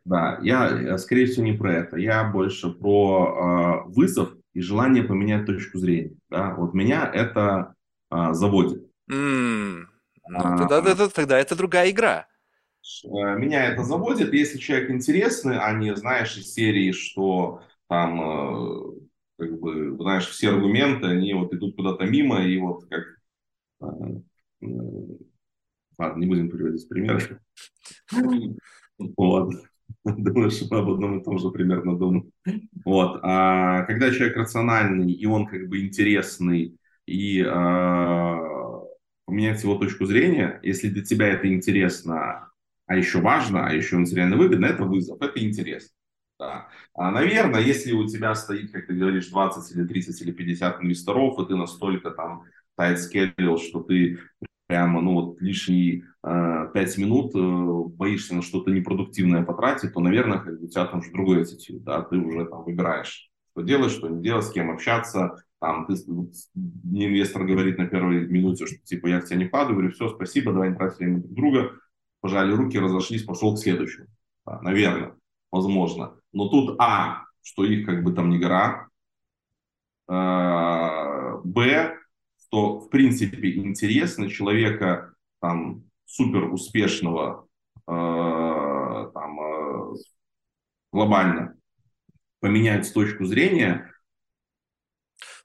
Да, 0.05 0.39
я, 0.43 0.99
скорее 0.99 1.25
всего, 1.27 1.47
не 1.47 1.55
про 1.55 1.77
это. 1.77 1.97
Я 1.97 2.25
больше 2.25 2.69
про 2.69 3.87
э, 3.87 3.91
вызов 3.91 4.35
и 4.55 4.61
желание 4.61 5.03
поменять 5.03 5.47
точку 5.47 5.79
зрения. 5.79 6.17
Да? 6.31 6.55
Вот 6.55 6.73
меня 6.75 7.11
это 7.13 7.75
э, 8.11 8.33
заводит. 8.33 8.89
Mm, 9.11 9.83
ну, 10.29 10.39
а, 10.39 10.57
тогда, 10.57 10.91
это, 10.91 11.11
тогда 11.11 11.39
это 11.39 11.57
другая 11.57 11.91
игра. 11.91 12.27
Э, 13.05 13.37
меня 13.37 13.67
это 13.67 13.83
заводит, 13.83 14.33
если 14.33 14.59
человек 14.59 14.91
интересный, 14.91 15.59
а 15.59 15.73
не, 15.73 15.95
знаешь, 15.97 16.37
из 16.37 16.53
серии, 16.53 16.93
что 16.93 17.63
там 17.89 18.21
э, 18.21 18.93
как 19.39 19.61
бы, 19.61 19.97
знаешь, 20.01 20.29
все 20.29 20.51
аргументы, 20.51 21.09
они 21.09 21.35
вот 21.35 21.53
идут 21.53 21.77
куда-то 21.77 22.05
мимо, 22.05 22.45
и 22.45 22.59
вот 22.59 22.85
как... 22.89 23.05
Э, 23.83 24.67
ладно, 25.99 26.21
не 26.21 26.27
будем 26.27 26.49
приводить 26.49 26.89
примеры. 26.89 27.41
Вот. 29.17 29.53
Думаю, 30.17 30.51
что 30.51 30.67
мы 30.71 30.81
об 30.81 30.91
одном 30.91 31.19
и 31.19 31.25
том 31.25 31.39
же 31.39 31.51
примерно 31.51 31.97
думаем. 31.97 32.31
Вот. 32.85 33.21
А 33.23 33.85
когда 33.85 34.11
человек 34.11 34.37
рациональный, 34.37 35.11
и 35.13 35.27
он 35.27 35.47
как 35.47 35.69
бы 35.69 35.81
интересный, 35.81 36.77
и 37.07 37.43
а, 37.43 38.83
поменять 39.25 39.63
его 39.63 39.77
точку 39.77 40.05
зрения, 40.05 40.61
если 40.63 40.89
для 40.89 41.03
тебя 41.03 41.29
это 41.29 41.53
интересно, 41.53 42.51
а 42.87 42.97
еще 42.97 43.21
важно, 43.21 43.67
а 43.67 43.73
еще 43.73 43.97
материально 43.97 44.37
выгодно, 44.37 44.67
это 44.67 44.85
вызов, 44.85 45.21
это 45.23 45.43
интерес. 45.43 45.93
Да. 46.39 46.69
А, 46.95 47.11
наверное, 47.11 47.61
если 47.61 47.93
у 47.93 48.07
тебя 48.07 48.35
стоит, 48.35 48.73
как 48.73 48.87
ты 48.87 48.95
говоришь, 48.95 49.29
20 49.29 49.75
или 49.75 49.87
30 49.87 50.21
или 50.21 50.33
50 50.33 50.83
инвесторов, 50.83 51.39
и 51.39 51.47
ты 51.47 51.57
настолько 51.57 52.11
там 52.11 52.45
tight 52.79 52.97
schedule, 52.97 53.57
что 53.59 53.83
ты 53.83 54.19
прямо, 54.67 55.01
ну 55.01 55.15
вот 55.15 55.41
лишние 55.41 56.01
э, 56.01 56.03
5 56.25 56.99
минут 56.99 57.35
э, 57.35 57.89
боишься 57.97 58.35
на 58.35 58.43
что-то 58.43 58.71
непродуктивное 58.71 59.45
потратить, 59.45 59.93
то, 59.93 60.01
наверное, 60.01 60.39
как 60.39 60.59
бы 60.59 60.67
у 60.67 60.69
тебя 60.69 60.87
там 60.87 61.01
уже 61.01 61.11
другой 61.11 61.43
attitude, 61.43 61.81
да, 61.81 62.01
ты 62.03 62.17
уже 62.17 62.47
там 62.47 62.65
выбираешь, 62.65 63.31
что 63.53 63.63
делать, 63.63 63.93
что 63.93 64.09
не 64.09 64.23
делать, 64.23 64.47
с 64.47 64.51
кем 64.51 64.71
общаться, 64.71 65.37
там, 65.61 65.87
ты, 65.87 65.95
инвестор 65.95 67.45
говорит 67.45 67.77
на 67.77 67.87
первой 67.87 68.27
минуте, 68.27 68.67
что 68.67 68.77
типа 68.85 69.09
я 69.09 69.21
в 69.21 69.25
тебя 69.27 69.37
не 69.37 69.45
падаю, 69.45 69.75
говорю, 69.75 69.93
все, 69.93 70.09
спасибо, 70.09 70.53
давай 70.53 70.71
не 70.71 70.77
тратить 70.77 70.99
время 70.99 71.19
друг 71.19 71.35
друга, 71.35 71.73
пожали 72.21 72.53
руки, 72.53 72.79
разошлись, 72.79 73.25
пошел 73.25 73.55
к 73.55 73.59
следующему, 73.59 74.07
да, 74.47 74.61
наверное 74.63 75.15
возможно. 75.51 76.17
Но 76.33 76.49
тут, 76.49 76.77
а, 76.81 77.25
что 77.43 77.65
их 77.65 77.87
как 77.87 78.03
бы 78.03 78.13
там 78.13 78.31
не 78.31 78.39
гора, 78.39 78.89
а, 80.09 81.37
б, 81.45 81.97
что 82.39 82.81
в 82.81 82.89
принципе 82.89 83.57
интересно 83.57 84.29
человека 84.29 85.15
там 85.41 85.85
супер 86.07 86.53
успешного 86.53 87.47
э, 87.87 87.91
там, 87.91 89.41
э, 89.41 89.95
глобально 90.93 91.57
поменять 92.41 92.93
точку 92.93 93.25
зрения, 93.25 93.91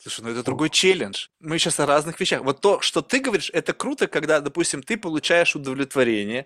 Слушай, 0.01 0.21
ну 0.21 0.29
это 0.29 0.43
другой 0.43 0.69
челлендж. 0.69 1.27
Мы 1.41 1.59
сейчас 1.59 1.77
о 1.81 1.85
разных 1.85 2.17
вещах. 2.21 2.41
Вот 2.43 2.61
то, 2.61 2.79
что 2.79 3.01
ты 3.01 3.19
говоришь, 3.19 3.51
это 3.53 3.73
круто, 3.73 4.07
когда, 4.07 4.39
допустим, 4.39 4.81
ты 4.81 4.95
получаешь 4.95 5.57
удовлетворение 5.57 6.45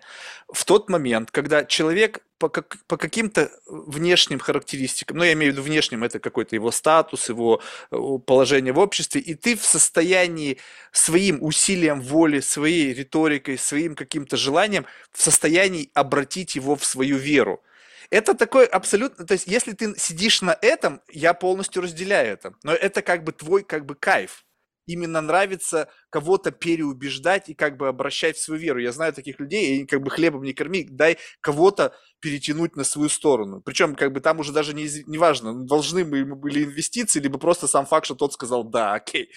в 0.52 0.64
тот 0.64 0.90
момент, 0.90 1.30
когда 1.30 1.64
человек 1.64 2.23
по, 2.38 2.48
как, 2.48 2.78
по 2.86 2.96
каким-то 2.96 3.50
внешним 3.66 4.38
характеристикам, 4.38 5.18
ну 5.18 5.24
я 5.24 5.32
имею 5.32 5.52
в 5.52 5.54
виду 5.54 5.62
внешним, 5.62 6.04
это 6.04 6.18
какой-то 6.18 6.56
его 6.56 6.70
статус, 6.70 7.28
его 7.28 7.60
э, 7.90 7.96
положение 8.26 8.72
в 8.72 8.78
обществе, 8.78 9.20
и 9.20 9.34
ты 9.34 9.56
в 9.56 9.64
состоянии 9.64 10.58
своим 10.92 11.42
усилием 11.42 12.00
воли, 12.00 12.40
своей 12.40 12.92
риторикой, 12.92 13.58
своим 13.58 13.94
каким-то 13.94 14.36
желанием 14.36 14.86
в 15.12 15.22
состоянии 15.22 15.90
обратить 15.94 16.56
его 16.56 16.76
в 16.76 16.84
свою 16.84 17.16
веру. 17.16 17.62
Это 18.10 18.34
такой 18.34 18.66
абсолютно, 18.66 19.26
то 19.26 19.32
есть 19.32 19.46
если 19.46 19.72
ты 19.72 19.94
сидишь 19.98 20.42
на 20.42 20.56
этом, 20.60 21.00
я 21.10 21.34
полностью 21.34 21.82
разделяю 21.82 22.32
это, 22.32 22.54
но 22.62 22.72
это 22.72 23.02
как 23.02 23.24
бы 23.24 23.32
твой 23.32 23.62
как 23.62 23.86
бы 23.86 23.94
кайф. 23.94 24.44
Именно 24.86 25.20
нравится 25.20 25.88
кого-то 26.10 26.50
переубеждать 26.50 27.48
и 27.48 27.54
как 27.54 27.76
бы 27.76 27.88
обращать 27.88 28.36
в 28.36 28.42
свою 28.42 28.60
веру. 28.60 28.78
Я 28.80 28.92
знаю 28.92 29.12
таких 29.12 29.40
людей, 29.40 29.78
и 29.78 29.86
как 29.86 30.02
бы 30.02 30.10
хлебом 30.10 30.42
не 30.42 30.52
корми, 30.52 30.86
дай 30.90 31.18
кого-то 31.40 31.94
перетянуть 32.20 32.76
на 32.76 32.84
свою 32.84 33.08
сторону. 33.08 33.60
Причем 33.60 33.94
как 33.94 34.12
бы 34.12 34.20
там 34.20 34.40
уже 34.40 34.52
даже 34.52 34.74
не, 34.74 34.88
не 35.06 35.18
важно, 35.18 35.66
должны 35.66 36.04
мы 36.04 36.18
ему 36.18 36.36
были 36.36 36.64
инвестиции, 36.64 37.20
либо 37.20 37.38
просто 37.38 37.66
сам 37.66 37.86
факт, 37.86 38.06
что 38.06 38.14
тот 38.14 38.32
сказал 38.32 38.64
«да, 38.64 38.94
окей». 38.94 39.30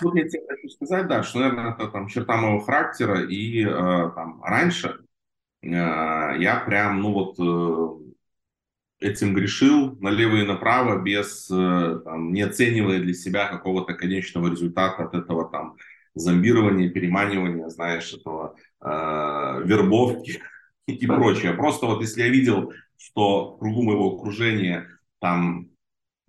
Тут 0.00 0.14
я 0.16 0.28
тебе 0.28 0.42
хочу 0.48 0.68
сказать, 0.70 1.06
да, 1.06 1.22
что, 1.22 1.38
наверное, 1.38 1.72
это 1.72 1.88
там 1.88 2.08
черта 2.08 2.36
моего 2.36 2.60
характера, 2.60 3.22
и 3.22 3.64
э, 3.64 3.70
там 3.70 4.42
раньше 4.42 4.98
э, 5.62 5.68
я 5.68 6.62
прям, 6.66 7.00
ну 7.00 7.12
вот, 7.12 7.38
э, 7.38 8.14
этим 9.00 9.34
грешил 9.34 9.96
налево 10.00 10.36
и 10.36 10.46
направо, 10.46 11.02
без, 11.02 11.50
э, 11.50 12.00
там, 12.04 12.32
не 12.32 12.42
оценивая 12.42 13.00
для 13.00 13.14
себя 13.14 13.48
какого-то 13.48 13.94
конечного 13.94 14.48
результата 14.50 15.04
от 15.04 15.14
этого 15.14 15.50
там 15.50 15.76
зомбирования, 16.14 16.88
переманивания, 16.88 17.68
знаешь, 17.68 18.12
этого 18.12 18.56
э, 18.80 18.86
вербовки 19.64 20.40
и 20.86 21.06
прочее. 21.06 21.52
Просто 21.52 21.86
вот 21.86 22.00
если 22.00 22.22
я 22.22 22.28
видел, 22.28 22.72
что 22.96 23.56
кругу 23.58 23.82
моего 23.82 24.16
окружения 24.16 24.88
там 25.20 25.68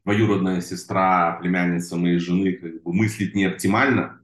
двоюродная 0.03 0.61
сестра, 0.61 1.37
племянница 1.41 1.97
моей 1.97 2.19
жены 2.19 2.53
как 2.53 2.83
бы 2.83 2.93
мыслит 2.93 3.35
не 3.35 3.45
оптимально, 3.45 4.16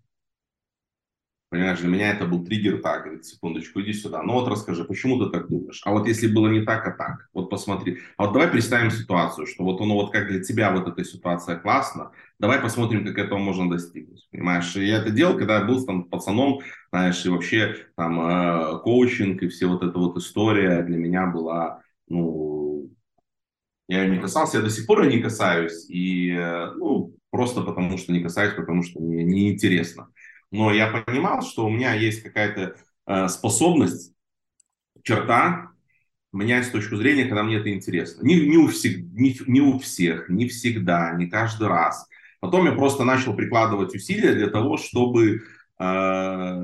Понимаешь, 1.54 1.82
для 1.82 1.88
меня 1.88 2.10
это 2.10 2.26
был 2.26 2.44
триггер, 2.44 2.82
так, 2.82 3.04
говорит, 3.04 3.26
секундочку, 3.28 3.80
иди 3.80 3.94
сюда. 3.94 4.24
Ну 4.24 4.34
вот 4.34 4.48
расскажи, 4.48 4.86
почему 4.86 5.24
ты 5.24 5.30
так 5.30 5.50
думаешь? 5.50 5.84
А 5.86 5.92
вот 5.92 6.08
если 6.08 6.26
было 6.26 6.48
не 6.48 6.62
так, 6.62 6.88
а 6.88 6.90
так, 6.90 7.30
вот 7.32 7.52
посмотри. 7.52 8.00
А 8.18 8.24
вот 8.24 8.34
давай 8.34 8.48
представим 8.48 8.90
ситуацию, 8.90 9.46
что 9.46 9.64
вот 9.64 9.80
оно 9.80 9.94
вот 9.94 10.12
как 10.12 10.30
для 10.30 10.42
тебя 10.42 10.72
вот 10.72 10.88
эта 10.88 11.04
ситуация 11.04 11.58
классно, 11.58 12.10
давай 12.40 12.60
посмотрим, 12.60 13.06
как 13.06 13.20
этого 13.20 13.38
можно 13.38 13.70
достигнуть. 13.70 14.28
Понимаешь, 14.32 14.76
и 14.76 14.84
я 14.84 14.98
это 14.98 15.12
делал, 15.12 15.38
когда 15.38 15.60
я 15.60 15.64
был 15.64 15.86
там 15.86 16.06
пацаном, 16.06 16.62
знаешь, 16.92 17.24
и 17.24 17.30
вообще 17.30 17.76
там 17.96 18.20
э, 18.20 18.80
коучинг 18.80 19.44
и 19.44 19.48
все 19.48 19.68
вот 19.68 19.84
эта 19.84 20.00
вот 20.00 20.18
история 20.18 20.82
для 20.82 20.98
меня 20.98 21.28
была, 21.28 21.84
ну, 22.08 22.90
я 23.88 24.06
ее 24.06 24.10
не 24.10 24.20
касался, 24.20 24.58
я 24.58 24.64
до 24.64 24.72
сих 24.72 24.88
пор 24.88 25.04
ее 25.04 25.18
не 25.18 25.22
касаюсь, 25.22 25.88
и, 25.88 26.32
э, 26.32 26.72
ну, 26.78 27.16
просто 27.30 27.62
потому 27.62 28.00
что 28.00 28.12
не 28.12 28.24
касаюсь, 28.24 28.56
потому 28.56 28.82
что 28.82 29.00
мне 29.00 29.24
неинтересно 29.24 30.08
но 30.54 30.72
я 30.72 30.88
понимал, 30.88 31.42
что 31.42 31.66
у 31.66 31.70
меня 31.72 31.96
есть 31.96 32.22
какая-то 32.22 32.76
э, 33.08 33.28
способность, 33.28 34.14
черта 35.02 35.72
менять 36.32 36.68
с 36.68 36.70
точки 36.70 36.94
зрения, 36.96 37.26
когда 37.26 37.42
мне 37.42 37.58
это 37.58 37.74
интересно. 37.74 38.24
Не, 38.24 38.48
не, 38.48 38.58
у 38.58 38.68
всех, 38.68 38.98
не, 38.98 39.36
не 39.48 39.62
у 39.62 39.80
всех, 39.80 40.30
не 40.30 40.48
всегда, 40.48 41.14
не 41.14 41.26
каждый 41.26 41.68
раз. 41.68 42.08
Потом 42.40 42.66
я 42.68 42.74
просто 42.74 43.04
начал 43.04 43.36
прикладывать 43.36 43.96
усилия 43.96 44.34
для 44.34 44.48
того, 44.48 44.78
чтобы 44.78 45.42
э, 45.80 46.56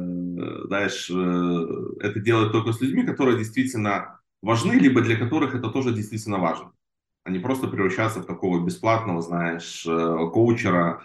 знаешь, 0.68 1.10
э, 1.10 2.06
это 2.08 2.20
делать 2.20 2.52
только 2.52 2.74
с 2.74 2.82
людьми, 2.82 3.04
которые 3.04 3.40
действительно 3.40 4.20
важны, 4.44 4.74
либо 4.74 5.02
для 5.02 5.16
которых 5.16 5.56
это 5.56 5.70
тоже 5.70 5.94
действительно 5.94 6.38
важно. 6.38 6.74
А 7.24 7.32
не 7.32 7.40
просто 7.40 7.68
превращаться 7.68 8.20
в 8.20 8.28
такого 8.28 8.64
бесплатного, 8.64 9.24
знаешь, 9.24 9.84
э, 9.88 10.30
коучера, 10.32 11.02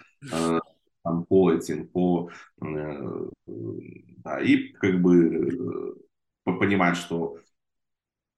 там, 1.05 1.23
по 1.23 1.53
этим, 1.53 1.87
по, 1.87 2.31
да, 2.57 4.41
и 4.41 4.69
как 4.73 5.01
бы 5.01 5.95
э, 6.45 6.51
понимать, 6.51 6.97
что 6.97 7.37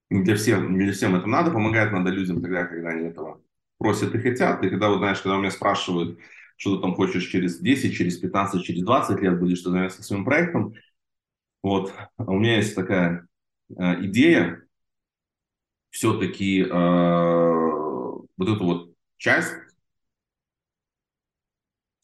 для, 0.10 0.36
всех, 0.36 0.70
не 0.70 0.84
для 0.84 0.92
всем 0.92 1.16
это 1.16 1.28
надо, 1.28 1.52
помогать 1.52 1.94
надо 1.94 2.10
людям 2.10 2.42
тогда, 2.42 2.66
когда 2.66 2.90
они 2.90 3.08
этого 3.08 3.42
просят 3.78 4.14
и 4.16 4.20
хотят. 4.20 4.64
И 4.66 4.70
когда, 4.70 4.90
вот, 4.90 4.98
знаешь, 4.98 5.22
когда 5.22 5.38
у 5.38 5.40
меня 5.40 5.52
спрашивают, 5.52 6.20
что 6.58 6.76
ты 6.76 6.82
там 6.82 6.94
хочешь 6.94 7.26
через 7.28 7.58
10, 7.60 7.96
через 7.96 8.18
15, 8.18 8.64
через 8.64 8.84
20 8.84 9.22
лет 9.22 9.40
будешь 9.40 9.62
ты 9.62 9.70
заниматься 9.70 10.04
своим 10.04 10.26
проектом, 10.26 10.74
вот, 11.64 11.94
у 12.18 12.34
меня 12.34 12.58
есть 12.58 12.76
такая 12.76 13.28
э, 13.70 14.06
идея 14.06 14.62
все-таки 15.90 16.64
э, 16.64 16.70
вот 16.70 18.50
эту 18.50 18.66
вот 18.66 18.94
часть 19.16 19.54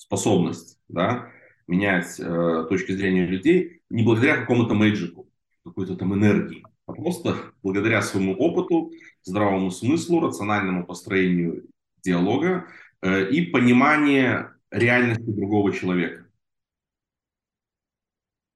способность 0.04 0.78
да, 0.90 1.32
менять 1.68 2.20
э, 2.20 2.66
точки 2.70 2.92
зрения 2.92 3.26
людей 3.26 3.82
не 3.90 4.04
благодаря 4.04 4.38
какому-то 4.38 4.74
мэджику, 4.74 5.30
какой-то 5.64 5.96
там 5.96 6.14
энергии, 6.14 6.66
а 6.86 6.94
просто 6.94 7.54
благодаря 7.62 8.02
своему 8.02 8.36
опыту, 8.36 8.92
здравому 9.24 9.72
смыслу, 9.72 10.20
рациональному 10.20 10.86
построению 10.86 11.66
диалога 12.04 12.68
э, 13.02 13.30
и 13.30 13.46
пониманию 13.46 14.54
реальности 14.72 15.24
другого 15.24 15.72
человека. 15.72 16.28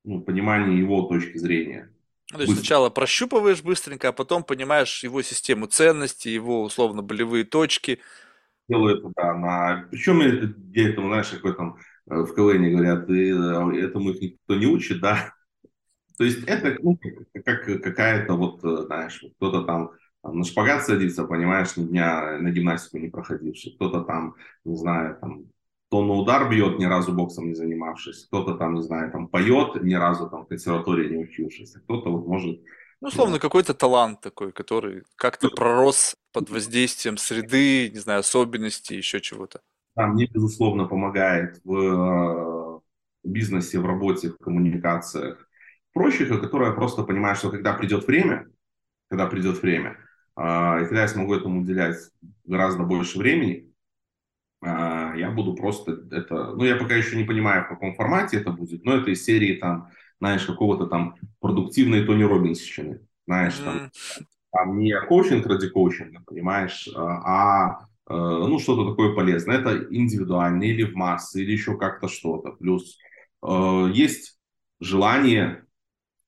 Ну, 0.04 0.22
понимание 0.22 0.78
его 0.78 1.04
точки 1.04 1.38
зрения. 1.38 1.90
То 2.30 2.42
есть 2.42 2.54
сначала 2.54 2.90
прощупываешь 2.90 3.62
быстренько, 3.62 4.10
а 4.10 4.12
потом 4.12 4.44
понимаешь 4.44 5.02
его 5.04 5.22
систему 5.22 5.68
ценностей, 5.68 6.30
его 6.30 6.64
условно 6.64 7.02
болевые 7.02 7.46
точки, 7.46 8.00
делаю 8.68 8.98
это, 8.98 9.12
да, 9.16 9.34
на... 9.34 9.88
Причем 9.92 10.20
где 10.70 10.90
это, 10.90 11.02
знаешь, 11.02 11.30
какой 11.30 11.56
там 11.56 11.78
э, 12.10 12.16
в 12.16 12.34
КВН 12.34 12.72
говорят, 12.72 13.10
и, 13.10 13.32
э, 13.32 13.86
этому 13.86 14.12
их 14.12 14.22
никто 14.22 14.56
не 14.56 14.66
учит, 14.66 15.00
да. 15.02 15.34
То 16.18 16.24
есть 16.24 16.44
это 16.48 16.78
ну, 16.82 17.00
как 17.46 17.66
какая-то 17.66 18.34
вот, 18.34 18.64
э, 18.64 18.86
знаешь, 18.86 19.24
кто-то 19.38 19.64
там 19.64 19.92
на 20.24 20.44
шпагат 20.44 20.86
садится, 20.86 21.26
понимаешь, 21.26 21.78
ни 21.78 21.86
дня 21.86 22.38
на 22.40 22.52
гимнастику 22.52 22.98
не 22.98 23.10
проходивший, 23.10 23.74
кто-то 23.76 24.02
там, 24.02 24.36
не 24.66 24.76
знаю, 24.76 25.18
там, 25.22 25.46
то 25.90 26.04
на 26.04 26.14
удар 26.14 26.50
бьет, 26.50 26.80
ни 26.80 26.86
разу 26.86 27.14
боксом 27.14 27.48
не 27.48 27.54
занимавшись, 27.54 28.26
кто-то 28.26 28.56
там, 28.56 28.76
не 28.76 28.82
знаю, 28.82 29.12
там 29.12 29.28
поет, 29.28 29.82
ни 29.84 29.94
разу 29.94 30.30
там 30.30 30.44
в 30.44 30.48
консерватории 30.48 31.10
не 31.10 31.24
учившись, 31.24 31.74
кто-то 31.74 32.10
вот 32.10 32.28
может 32.28 32.62
ну, 33.02 33.10
условно, 33.10 33.40
какой-то 33.40 33.74
талант 33.74 34.22
такой, 34.22 34.52
который 34.52 35.04
как-то 35.16 35.50
пророс 35.50 36.16
под 36.32 36.50
воздействием 36.50 37.18
среды, 37.18 37.90
не 37.90 38.00
знаю, 38.00 38.22
особенностей, 38.22 38.98
еще 38.98 39.22
чего-то. 39.22 39.62
Да, 39.96 40.08
мне, 40.08 40.28
безусловно, 40.28 40.86
помогает 40.86 41.60
в 41.64 41.76
э, 41.76 42.80
бизнесе, 43.24 43.80
в 43.80 43.86
работе, 43.86 44.30
в 44.30 44.38
коммуникациях, 44.38 45.48
прочих, 45.94 46.30
которые 46.30 46.70
я 46.70 46.76
просто 46.76 47.04
понимаю, 47.04 47.36
что 47.36 47.50
когда 47.50 47.74
придет 47.74 48.08
время, 48.08 48.48
когда 49.10 49.28
придет 49.28 49.62
время, 49.62 49.98
э, 50.36 50.42
и 50.42 50.86
когда 50.86 51.02
я 51.02 51.08
смогу 51.08 51.36
этому 51.36 51.62
уделять 51.62 51.98
гораздо 52.46 52.84
больше 52.84 53.20
времени, 53.20 53.72
э, 54.64 54.68
я 55.18 55.32
буду 55.32 55.56
просто 55.56 56.04
это... 56.12 56.54
Ну, 56.54 56.64
я 56.64 56.76
пока 56.78 56.96
еще 56.96 57.16
не 57.16 57.26
понимаю, 57.26 57.66
в 57.66 57.70
каком 57.70 57.96
формате 57.96 58.38
это 58.38 58.52
будет, 58.52 58.84
но 58.86 58.96
это 58.96 59.12
из 59.12 59.24
серии 59.24 59.56
там 59.56 59.92
знаешь, 60.20 60.46
какого-то 60.46 60.88
там 60.88 61.16
продуктивной 61.40 62.06
Тони 62.06 62.24
Робинсщины, 62.24 63.02
знаешь, 63.26 63.58
там, 63.58 63.92
там 64.52 64.80
не 64.80 65.00
коучинг 65.02 65.46
ради 65.46 65.70
коучинга, 65.70 66.24
понимаешь, 66.26 66.88
а, 66.96 67.78
а 67.78 67.88
э, 68.10 68.14
ну, 68.14 68.58
что-то 68.60 68.90
такое 68.90 69.14
полезное. 69.14 69.58
Это 69.58 69.86
индивидуально 69.94 70.64
или 70.64 70.84
в 70.84 70.96
массы, 70.96 71.44
или 71.44 71.52
еще 71.52 71.78
как-то 71.78 72.08
что-то. 72.08 72.52
Плюс 72.52 72.98
э, 73.46 73.92
есть 73.94 74.40
желание 74.80 75.66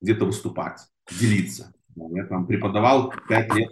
где-то 0.00 0.26
выступать, 0.26 0.80
делиться. 1.18 1.72
Я 1.96 2.26
там 2.26 2.46
преподавал 2.46 3.12
5 3.28 3.54
лет 3.54 3.70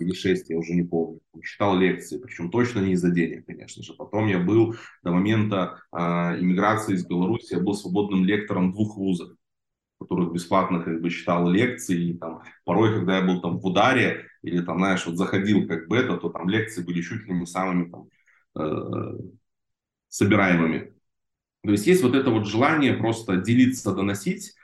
или 0.00 0.12
6, 0.12 0.50
я 0.50 0.58
уже 0.58 0.74
не 0.74 0.84
помню. 0.84 1.20
Читал 1.42 1.76
лекции, 1.76 2.18
причем 2.18 2.50
точно 2.50 2.80
не 2.80 2.92
из-за 2.92 3.10
денег, 3.10 3.46
конечно 3.46 3.82
же. 3.82 3.94
Потом 3.94 4.28
я 4.28 4.38
был 4.38 4.76
до 5.02 5.10
момента 5.10 5.80
э, 5.92 5.98
иммиграции 5.98 6.94
из 6.94 7.04
Беларуси, 7.04 7.54
я 7.54 7.60
был 7.60 7.74
свободным 7.74 8.24
лектором 8.24 8.72
двух 8.72 8.96
вузов 8.96 9.37
которых 9.98 10.32
бесплатно 10.32 10.82
как 10.82 11.00
бы 11.00 11.10
читал 11.10 11.48
лекции, 11.48 12.10
и 12.10 12.14
там 12.14 12.42
порой, 12.64 12.94
когда 12.94 13.18
я 13.18 13.22
был 13.24 13.40
там 13.40 13.58
в 13.58 13.66
ударе, 13.66 14.26
или 14.42 14.60
там, 14.62 14.78
знаешь, 14.78 15.04
вот 15.06 15.16
заходил 15.16 15.66
как 15.66 15.88
бы 15.88 15.96
это, 15.96 16.16
то 16.16 16.28
там 16.28 16.48
лекции 16.48 16.82
были 16.82 17.02
чуть 17.02 17.26
ли 17.26 17.34
не 17.34 17.46
самыми 17.46 17.90
там 17.90 18.08
э, 18.56 19.18
собираемыми. 20.08 20.92
То 21.64 21.70
есть 21.72 21.86
есть 21.86 22.02
вот 22.02 22.14
это 22.14 22.30
вот 22.30 22.46
желание 22.46 22.94
просто 22.94 23.36
делиться, 23.36 23.94
доносить 23.94 24.54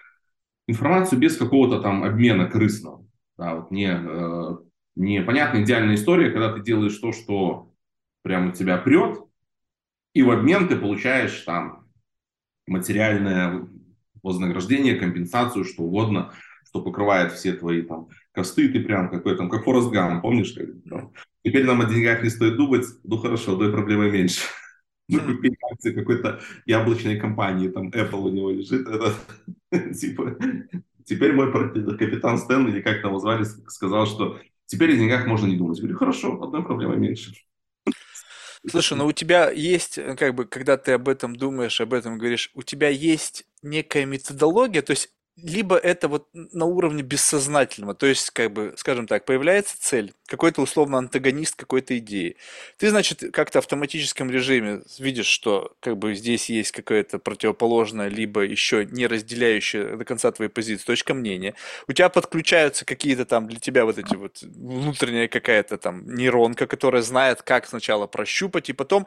информацию 0.67 1.19
без 1.19 1.37
какого-то 1.37 1.81
там 1.81 2.05
обмена 2.05 2.49
крысного. 2.49 3.07
Да, 3.37 3.57
вот 3.57 3.71
не, 3.71 3.91
э, 3.91 4.57
не 4.95 5.23
понятная 5.23 5.65
идеальная 5.65 5.97
история, 5.97 6.31
когда 6.31 6.53
ты 6.53 6.63
делаешь 6.63 6.97
то, 6.99 7.13
что 7.13 7.73
прямо 8.23 8.53
тебя 8.53 8.79
прет, 8.79 9.19
и 10.13 10.23
в 10.23 10.31
обмен 10.31 10.69
ты 10.69 10.77
получаешь 10.77 11.41
там 11.41 11.89
материальное 12.67 13.69
вознаграждение, 14.25 14.97
компенсацию, 14.97 15.65
что 15.65 15.85
угодно, 15.85 16.33
что 16.67 16.83
покрывает 16.83 17.33
все 17.33 17.53
твои 17.53 17.83
там 17.83 18.09
косты, 18.33 18.69
ты 18.69 18.81
прям 18.81 19.11
какой 19.11 19.37
там, 19.37 19.49
как 19.49 19.65
Форест 19.65 19.91
Гам, 19.91 20.21
помнишь? 20.21 20.53
Как, 20.53 20.67
там, 20.91 21.13
теперь 21.45 21.65
нам 21.65 21.81
о 21.81 21.85
деньгах 21.85 22.23
не 22.25 22.31
стоит 22.31 22.57
думать, 22.57 22.85
ну 23.05 23.19
хорошо, 23.19 23.53
одной 23.53 23.71
проблемы 23.71 24.11
меньше. 24.11 24.43
Мы 25.09 25.21
купили 25.21 25.57
акции 25.71 25.93
какой-то 25.93 26.41
яблочной 26.65 27.21
компании, 27.21 27.69
там 27.69 27.91
Apple 27.91 28.23
у 28.23 28.31
него 28.31 28.51
лежит, 28.51 28.89
это 28.89 29.15
типа... 29.95 30.37
Теперь 31.05 31.35
мой 31.35 31.53
капитан 31.53 32.39
Стэн, 32.39 32.67
или 32.69 32.81
как 32.81 33.03
там 33.03 33.11
его 33.11 33.21
звали, 33.21 33.45
сказал, 33.45 34.07
что 34.07 34.41
теперь 34.65 34.95
о 34.95 34.97
деньгах 34.97 35.27
можно 35.27 35.47
не 35.47 35.57
думать. 35.57 35.77
Я 35.77 35.83
говорю, 35.83 35.99
хорошо, 35.99 36.43
одной 36.43 36.65
проблемы 36.65 36.97
меньше. 36.97 37.35
Слушай, 38.67 38.97
ну 38.97 39.07
у 39.07 39.13
тебя 39.13 39.51
есть, 39.51 39.99
э, 39.99 40.17
как 40.17 40.35
бы, 40.35 40.47
когда 40.47 40.77
ты 40.79 40.93
об 40.93 41.09
этом 41.09 41.37
думаешь, 41.37 41.81
об 41.81 41.93
этом 41.93 42.17
говоришь, 42.19 42.51
у 42.55 42.63
тебя 42.63 42.89
есть 42.89 43.45
некая 43.63 44.07
методология, 44.07 44.81
то 44.83 44.93
есть 44.93 45.11
либо 45.37 45.77
это 45.77 46.07
вот 46.09 46.29
на 46.33 46.65
уровне 46.65 47.03
бессознательного, 47.03 47.95
то 47.95 48.07
есть, 48.07 48.31
как 48.31 48.53
бы, 48.53 48.75
скажем 48.77 49.07
так, 49.07 49.25
появляется 49.25 49.77
цель, 49.81 50.13
какой-то 50.27 50.63
условно 50.63 50.99
антагонист 50.99 51.57
какой-то 51.57 51.99
идеи. 51.99 52.37
Ты, 52.79 52.91
значит, 52.91 53.25
как-то 53.33 53.61
в 53.61 53.65
автоматическом 53.65 54.31
режиме 54.31 54.83
видишь, 54.99 55.27
что 55.27 55.75
как 55.81 55.99
бы 55.99 56.15
здесь 56.15 56.49
есть 56.51 56.71
какая-то 56.71 57.19
противоположная, 57.19 58.09
либо 58.09 58.43
еще 58.43 58.87
не 58.87 59.07
разделяющая 59.09 59.97
до 59.97 60.05
конца 60.05 60.31
твоей 60.31 60.51
позиции 60.51 60.85
точка 60.85 61.15
мнения. 61.15 61.55
У 61.89 61.93
тебя 61.93 62.09
подключаются 62.09 62.85
какие-то 62.85 63.25
там 63.25 63.49
для 63.49 63.59
тебя 63.59 63.85
вот 63.85 63.99
эти 63.99 64.15
вот 64.15 64.41
внутренняя 64.43 65.27
какая-то 65.27 65.79
там 65.79 66.15
нейронка, 66.15 66.67
которая 66.67 67.03
знает, 67.03 67.43
как 67.43 67.67
сначала 67.67 68.07
прощупать, 68.07 68.69
и 68.69 68.73
потом 68.73 69.07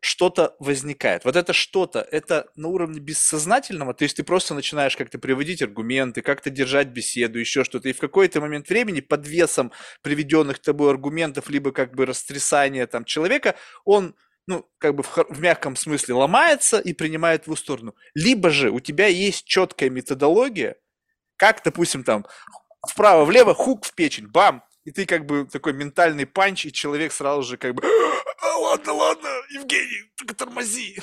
что-то 0.00 0.54
возникает. 0.60 1.24
Вот 1.24 1.36
это 1.36 1.52
что-то, 1.52 2.00
это 2.00 2.46
на 2.54 2.68
уровне 2.68 3.00
бессознательного, 3.00 3.94
то 3.94 4.04
есть 4.04 4.16
ты 4.16 4.22
просто 4.22 4.54
начинаешь 4.54 4.96
как-то 4.96 5.18
приводить 5.18 5.62
аргументы, 5.62 6.22
как-то 6.22 6.50
держать 6.50 6.88
беседу, 6.88 7.38
еще 7.38 7.64
что-то, 7.64 7.88
и 7.88 7.92
в 7.92 7.98
какой-то 7.98 8.40
момент 8.40 8.68
времени 8.68 9.00
под 9.00 9.26
весом 9.26 9.72
приведенных 10.02 10.60
тобой 10.60 10.90
аргументов, 10.90 11.50
либо 11.50 11.72
как 11.72 11.94
бы 11.94 12.06
растрясания 12.06 12.86
там 12.86 13.04
человека, 13.04 13.56
он 13.84 14.14
ну, 14.46 14.66
как 14.78 14.94
бы 14.94 15.02
в, 15.02 15.14
в 15.28 15.40
мягком 15.40 15.76
смысле 15.76 16.14
ломается 16.14 16.78
и 16.78 16.94
принимает 16.94 17.46
в 17.46 17.54
сторону. 17.54 17.94
Либо 18.14 18.48
же 18.48 18.70
у 18.70 18.80
тебя 18.80 19.06
есть 19.06 19.44
четкая 19.44 19.90
методология, 19.90 20.76
как, 21.36 21.62
допустим, 21.62 22.02
там 22.02 22.24
вправо-влево, 22.88 23.54
хук 23.54 23.84
в 23.84 23.94
печень, 23.94 24.26
бам, 24.26 24.64
и 24.88 24.90
ты 24.90 25.04
как 25.04 25.26
бы 25.26 25.44
такой 25.44 25.74
ментальный 25.74 26.24
панч, 26.26 26.64
и 26.64 26.72
человек 26.72 27.12
сразу 27.12 27.42
же 27.42 27.58
как 27.58 27.74
бы, 27.74 27.82
а, 28.42 28.58
ладно, 28.58 28.92
ладно, 28.94 29.28
Евгений, 29.52 30.10
только 30.16 30.34
тормози. 30.34 30.96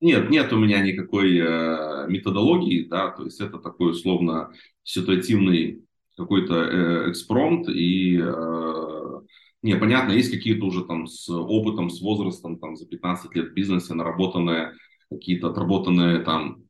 Нет, 0.00 0.30
нет 0.30 0.50
у 0.54 0.58
меня 0.58 0.80
никакой 0.80 1.38
э, 1.38 2.06
методологии, 2.08 2.88
да, 2.88 3.10
то 3.10 3.24
есть 3.24 3.40
это 3.42 3.58
такой 3.58 3.90
условно 3.90 4.52
ситуативный 4.84 5.84
какой-то 6.16 6.54
э, 6.54 7.10
экспромт, 7.10 7.68
и 7.68 8.18
э, 8.18 9.20
не, 9.60 9.76
понятно, 9.76 10.12
есть 10.12 10.30
какие-то 10.30 10.64
уже 10.64 10.84
там 10.86 11.06
с 11.06 11.28
опытом, 11.28 11.90
с 11.90 12.00
возрастом, 12.00 12.58
там 12.58 12.76
за 12.76 12.86
15 12.86 13.34
лет 13.34 13.50
в 13.50 13.52
бизнесе 13.52 13.92
наработанные, 13.92 14.72
какие-то 15.10 15.50
отработанные 15.50 16.20
там 16.20 16.64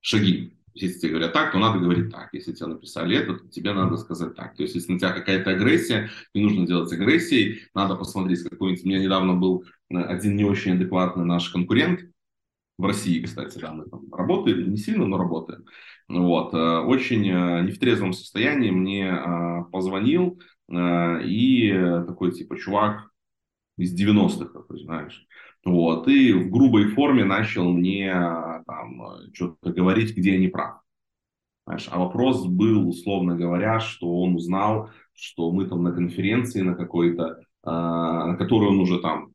шаги. 0.00 0.53
Если 0.74 0.98
тебе 0.98 1.10
говорят 1.10 1.32
так, 1.32 1.52
то 1.52 1.58
надо 1.58 1.78
говорить 1.78 2.10
так. 2.10 2.30
Если 2.32 2.52
тебе 2.52 2.66
написали 2.66 3.16
это, 3.16 3.34
то 3.34 3.48
тебе 3.48 3.72
надо 3.72 3.96
сказать 3.96 4.34
так. 4.34 4.56
То 4.56 4.64
есть, 4.64 4.74
если 4.74 4.92
на 4.92 4.98
тебя 4.98 5.12
какая-то 5.12 5.50
агрессия, 5.50 6.10
не 6.34 6.42
нужно 6.42 6.66
делать 6.66 6.92
агрессией, 6.92 7.62
надо 7.74 7.94
посмотреть 7.94 8.42
какой-нибудь... 8.42 8.84
У 8.84 8.88
меня 8.88 8.98
недавно 8.98 9.34
был 9.34 9.64
э, 9.90 9.96
один 9.96 10.34
не 10.34 10.44
очень 10.44 10.72
адекватный 10.72 11.24
наш 11.24 11.48
конкурент, 11.50 12.00
в 12.76 12.84
России, 12.84 13.22
кстати, 13.22 13.56
да, 13.58 13.72
мы 13.72 13.84
там 13.88 14.12
работаем, 14.12 14.68
не 14.68 14.76
сильно, 14.76 15.06
но 15.06 15.16
работаем. 15.16 15.64
Вот, 16.08 16.52
э, 16.54 16.78
очень 16.80 17.24
э, 17.30 17.62
не 17.62 17.70
в 17.70 17.78
трезвом 17.78 18.12
состоянии 18.12 18.70
мне 18.70 19.64
позвонил 19.70 20.40
и 20.68 22.02
такой, 22.06 22.32
типа, 22.32 22.56
чувак 22.56 23.10
из 23.76 23.94
90-х, 23.94 24.62
ты 24.68 24.78
знаешь, 24.78 25.26
вот, 25.64 26.08
и 26.08 26.32
в 26.32 26.50
грубой 26.50 26.88
форме 26.88 27.24
начал 27.24 27.70
мне 27.70 28.12
там 28.66 29.00
что-то 29.32 29.72
говорить, 29.72 30.16
где 30.16 30.32
я 30.32 30.38
не 30.38 30.48
прав. 30.48 30.80
Знаешь, 31.66 31.88
а 31.90 31.98
вопрос 31.98 32.44
был, 32.46 32.88
условно 32.88 33.36
говоря, 33.36 33.80
что 33.80 34.20
он 34.20 34.34
узнал, 34.34 34.90
что 35.14 35.50
мы 35.50 35.66
там 35.66 35.82
на 35.82 35.92
конференции 35.92 36.60
на 36.60 36.74
какой-то, 36.74 37.38
э, 37.38 37.70
на 37.70 38.36
которой 38.36 38.68
он 38.68 38.80
уже 38.80 39.00
там 39.00 39.32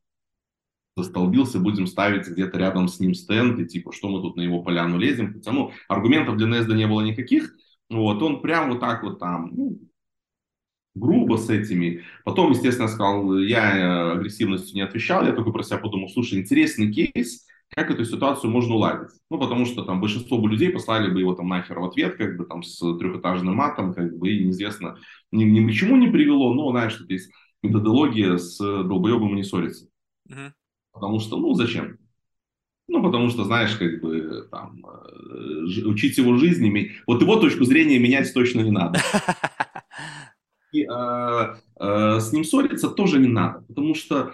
застолбился, 0.95 1.59
будем 1.59 1.87
ставить 1.87 2.27
где-то 2.27 2.57
рядом 2.57 2.87
с 2.87 2.99
ним 2.99 3.13
стенд, 3.13 3.59
и 3.59 3.65
типа, 3.65 3.91
что 3.91 4.09
мы 4.09 4.21
тут 4.21 4.35
на 4.35 4.41
его 4.41 4.61
поляну 4.61 4.97
лезем. 4.97 5.33
Хотя, 5.33 5.51
ну, 5.51 5.71
аргументов 5.87 6.37
для 6.37 6.47
Незда 6.47 6.75
не 6.75 6.87
было 6.87 7.01
никаких. 7.01 7.55
Вот, 7.89 8.21
он 8.21 8.41
прям 8.41 8.69
вот 8.69 8.79
так 8.79 9.03
вот 9.03 9.19
там, 9.19 9.51
ну, 9.55 9.79
грубо 10.93 11.37
с 11.37 11.49
этими. 11.49 12.03
Потом, 12.23 12.51
естественно, 12.51 12.87
сказал, 12.87 13.37
я 13.39 13.77
э, 13.77 14.11
агрессивностью 14.17 14.75
не 14.75 14.81
отвечал, 14.81 15.25
я 15.25 15.33
только 15.33 15.51
про 15.51 15.63
себя 15.63 15.77
подумал, 15.77 16.09
слушай, 16.09 16.39
интересный 16.39 16.91
кейс, 16.91 17.47
как 17.69 17.91
эту 17.91 18.03
ситуацию 18.03 18.51
можно 18.51 18.75
уладить? 18.75 19.11
Ну, 19.29 19.39
потому 19.39 19.65
что 19.65 19.83
там 19.83 20.01
большинство 20.01 20.37
бы 20.37 20.49
людей 20.49 20.69
послали 20.69 21.11
бы 21.11 21.19
его 21.19 21.35
там 21.35 21.47
нахер 21.47 21.79
в 21.79 21.85
ответ, 21.85 22.17
как 22.17 22.37
бы 22.37 22.45
там 22.45 22.63
с 22.63 22.79
трехэтажным 22.97 23.55
матом, 23.55 23.93
как 23.93 24.17
бы, 24.17 24.29
и 24.29 24.45
неизвестно, 24.45 24.97
ни, 25.31 25.43
ни 25.43 25.71
к 25.71 25.73
чему 25.73 25.95
не 25.97 26.07
привело, 26.07 26.53
но, 26.53 26.71
знаешь, 26.71 26.93
что 26.93 27.05
есть 27.05 27.31
методология 27.61 28.37
с 28.37 28.57
долбоебом 28.57 29.35
не 29.35 29.43
ссориться. 29.43 29.87
Uh-huh. 30.29 30.51
Потому 30.91 31.19
что, 31.19 31.37
ну, 31.37 31.53
зачем? 31.53 31.97
Ну, 32.87 33.03
потому 33.03 33.29
что, 33.29 33.43
знаешь, 33.43 33.75
как 33.75 34.01
бы 34.01 34.47
там 34.49 34.83
э, 34.83 35.85
учить 35.85 36.17
его 36.17 36.37
жизни, 36.37 36.93
вот 37.05 37.21
его 37.21 37.35
точку 37.35 37.63
зрения 37.63 37.99
менять 37.99 38.33
точно 38.33 38.61
не 38.61 38.71
надо. 38.71 38.99
И 40.71 40.83
э, 40.83 41.55
э, 41.79 42.19
с 42.19 42.31
ним 42.31 42.43
ссориться 42.43 42.89
тоже 42.89 43.19
не 43.19 43.27
надо, 43.27 43.61
потому 43.67 43.93
что 43.93 44.33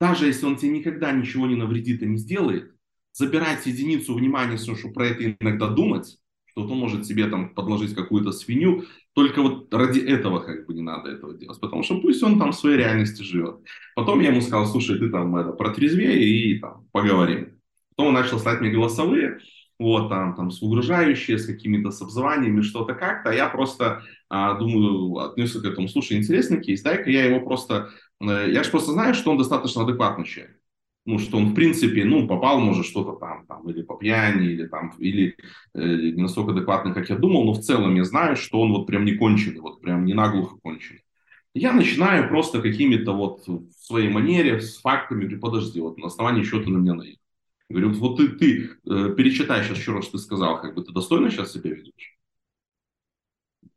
даже 0.00 0.26
если 0.26 0.44
он 0.44 0.56
тебе 0.56 0.72
никогда 0.78 1.12
ничего 1.12 1.46
не 1.46 1.56
навредит 1.56 2.02
и 2.02 2.06
не 2.06 2.18
сделает, 2.18 2.73
забирать 3.14 3.64
единицу 3.66 4.14
внимания, 4.14 4.58
чтобы 4.58 4.92
про 4.92 5.06
это 5.06 5.36
иногда 5.40 5.68
думать, 5.68 6.18
что 6.46 6.62
он 6.62 6.78
может 6.78 7.06
себе 7.06 7.26
там 7.26 7.54
подложить 7.54 7.94
какую-то 7.94 8.32
свинью, 8.32 8.84
только 9.14 9.42
вот 9.42 9.72
ради 9.72 10.00
этого 10.00 10.40
как 10.40 10.66
бы 10.66 10.74
не 10.74 10.82
надо 10.82 11.10
этого 11.10 11.34
делать, 11.34 11.58
потому 11.60 11.82
что 11.82 12.00
пусть 12.00 12.22
он 12.22 12.38
там 12.38 12.52
в 12.52 12.56
своей 12.56 12.76
реальности 12.76 13.22
живет. 13.22 13.60
Потом 13.94 14.20
я 14.20 14.30
ему 14.30 14.40
сказал, 14.40 14.66
слушай, 14.66 14.98
ты 14.98 15.08
там 15.10 15.34
это, 15.36 15.52
протрезвее 15.52 16.22
и 16.22 16.58
там 16.58 16.86
поговорим. 16.92 17.58
Потом 17.90 18.08
он 18.08 18.14
начал 18.14 18.38
слать 18.38 18.60
мне 18.60 18.70
голосовые, 18.70 19.38
вот, 19.78 20.08
там, 20.08 20.34
там, 20.34 20.50
с 20.50 20.62
угрожающие, 20.62 21.38
с 21.38 21.46
какими-то 21.46 21.90
с 21.90 22.02
обзываниями, 22.02 22.62
что-то 22.62 22.94
как-то, 22.94 23.30
а 23.30 23.34
я 23.34 23.48
просто 23.48 24.02
а, 24.28 24.54
думаю, 24.54 25.18
отнесся 25.18 25.60
к 25.60 25.64
этому, 25.64 25.88
слушай, 25.88 26.16
интересный 26.16 26.60
кейс, 26.60 26.82
дай-ка 26.82 27.10
я 27.10 27.24
его 27.24 27.44
просто, 27.44 27.90
э, 28.20 28.50
я 28.50 28.62
же 28.62 28.70
просто 28.70 28.92
знаю, 28.92 29.14
что 29.14 29.30
он 29.30 29.38
достаточно 29.38 29.82
адекватный 29.82 30.24
человек, 30.24 30.60
ну, 31.06 31.18
что 31.18 31.36
он, 31.36 31.50
в 31.50 31.54
принципе, 31.54 32.04
ну, 32.04 32.26
попал, 32.26 32.60
может, 32.60 32.86
что-то 32.86 33.18
там, 33.18 33.46
там, 33.46 33.68
или 33.68 33.82
по 33.82 33.96
пьяни, 33.96 34.46
или 34.46 34.66
там, 34.66 34.90
или 34.98 35.36
э, 35.74 35.84
не 35.84 36.22
настолько 36.22 36.52
адекватный, 36.52 36.94
как 36.94 37.10
я 37.10 37.16
думал, 37.16 37.44
но 37.44 37.52
в 37.52 37.60
целом 37.60 37.94
я 37.94 38.04
знаю, 38.04 38.36
что 38.36 38.60
он 38.60 38.72
вот 38.72 38.86
прям 38.86 39.04
не 39.04 39.14
конченый, 39.14 39.60
вот 39.60 39.80
прям 39.80 40.04
не 40.06 40.14
наглухо 40.14 40.56
конченый. 40.62 41.04
Я 41.52 41.72
начинаю 41.72 42.28
просто 42.28 42.60
какими-то 42.60 43.12
вот 43.12 43.46
в 43.46 43.70
своей 43.78 44.08
манере, 44.08 44.60
с 44.60 44.78
фактами, 44.78 45.22
говорю, 45.22 45.40
подожди, 45.40 45.80
вот 45.80 45.98
на 45.98 46.06
основании 46.06 46.42
чего 46.42 46.62
ты 46.62 46.70
на 46.70 46.78
меня 46.78 46.94
наехал. 46.94 47.20
Говорю, 47.68 47.90
вот 47.92 48.16
ты, 48.16 48.28
ты 48.28 48.70
э, 48.86 49.14
перечитай 49.16 49.62
сейчас 49.62 49.78
еще 49.78 49.92
раз, 49.92 50.04
что 50.04 50.18
ты 50.18 50.24
сказал, 50.24 50.60
как 50.60 50.74
бы 50.74 50.82
ты 50.82 50.92
достойно 50.92 51.30
сейчас 51.30 51.52
себя 51.52 51.70
ведешь. 51.70 52.18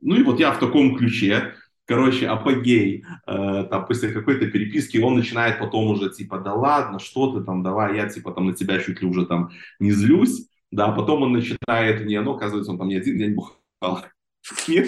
Ну 0.02 0.16
и 0.16 0.24
вот 0.24 0.40
я 0.40 0.52
в 0.52 0.60
таком 0.60 0.96
ключе, 0.96 1.56
короче, 1.88 2.28
апогей, 2.28 3.06
э, 3.26 3.64
там, 3.70 3.86
после 3.88 4.12
какой-то 4.12 4.48
переписки, 4.48 4.98
он 4.98 5.16
начинает 5.16 5.58
потом 5.58 5.88
уже, 5.88 6.10
типа, 6.10 6.40
да 6.40 6.54
ладно, 6.54 7.00
что 7.00 7.32
ты 7.32 7.44
там, 7.44 7.64
давай, 7.64 7.96
я, 7.96 8.10
типа, 8.10 8.32
там, 8.32 8.48
на 8.48 8.54
тебя 8.54 8.80
чуть 8.80 9.02
ли 9.02 9.08
уже 9.08 9.26
там 9.26 9.52
не 9.80 9.92
злюсь, 9.92 10.48
да, 10.70 10.92
потом 10.92 11.24
он 11.24 11.32
начинает 11.32 12.04
мне, 12.04 12.20
ну, 12.22 12.34
оказывается, 12.34 12.72
он 12.72 12.78
там 12.78 12.90
не 12.90 12.96
один 12.96 13.18
день 13.18 13.36
бухал, 13.36 14.06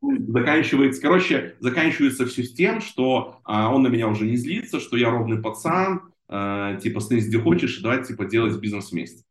заканчивается, 0.00 1.02
короче, 1.02 1.56
заканчивается 1.60 2.24
все 2.24 2.42
с 2.42 2.54
тем, 2.54 2.80
что 2.80 3.40
а, 3.44 3.72
он 3.72 3.82
на 3.82 3.88
меня 3.88 4.08
уже 4.08 4.24
не 4.24 4.36
злится, 4.36 4.80
что 4.80 4.96
я 4.96 5.10
ровный 5.10 5.42
пацан, 5.42 6.10
а, 6.26 6.76
типа, 6.76 7.00
становись 7.00 7.28
где 7.28 7.38
хочешь, 7.38 7.80
давай, 7.82 8.02
типа, 8.02 8.24
делать 8.24 8.58
бизнес 8.58 8.92
вместе. 8.92 9.24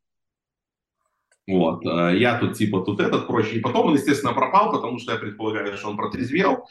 Вот, 1.47 1.83
э, 1.83 2.19
я 2.19 2.37
тут 2.37 2.57
типа 2.57 2.81
тут 2.81 2.99
этот 2.99 3.25
прочее. 3.25 3.55
И 3.55 3.59
потом 3.59 3.87
он, 3.87 3.95
естественно, 3.95 4.33
пропал, 4.33 4.71
потому 4.71 4.99
что 4.99 5.13
я 5.13 5.17
предполагаю, 5.17 5.75
что 5.77 5.89
он 5.89 5.97
протрезвел, 5.97 6.67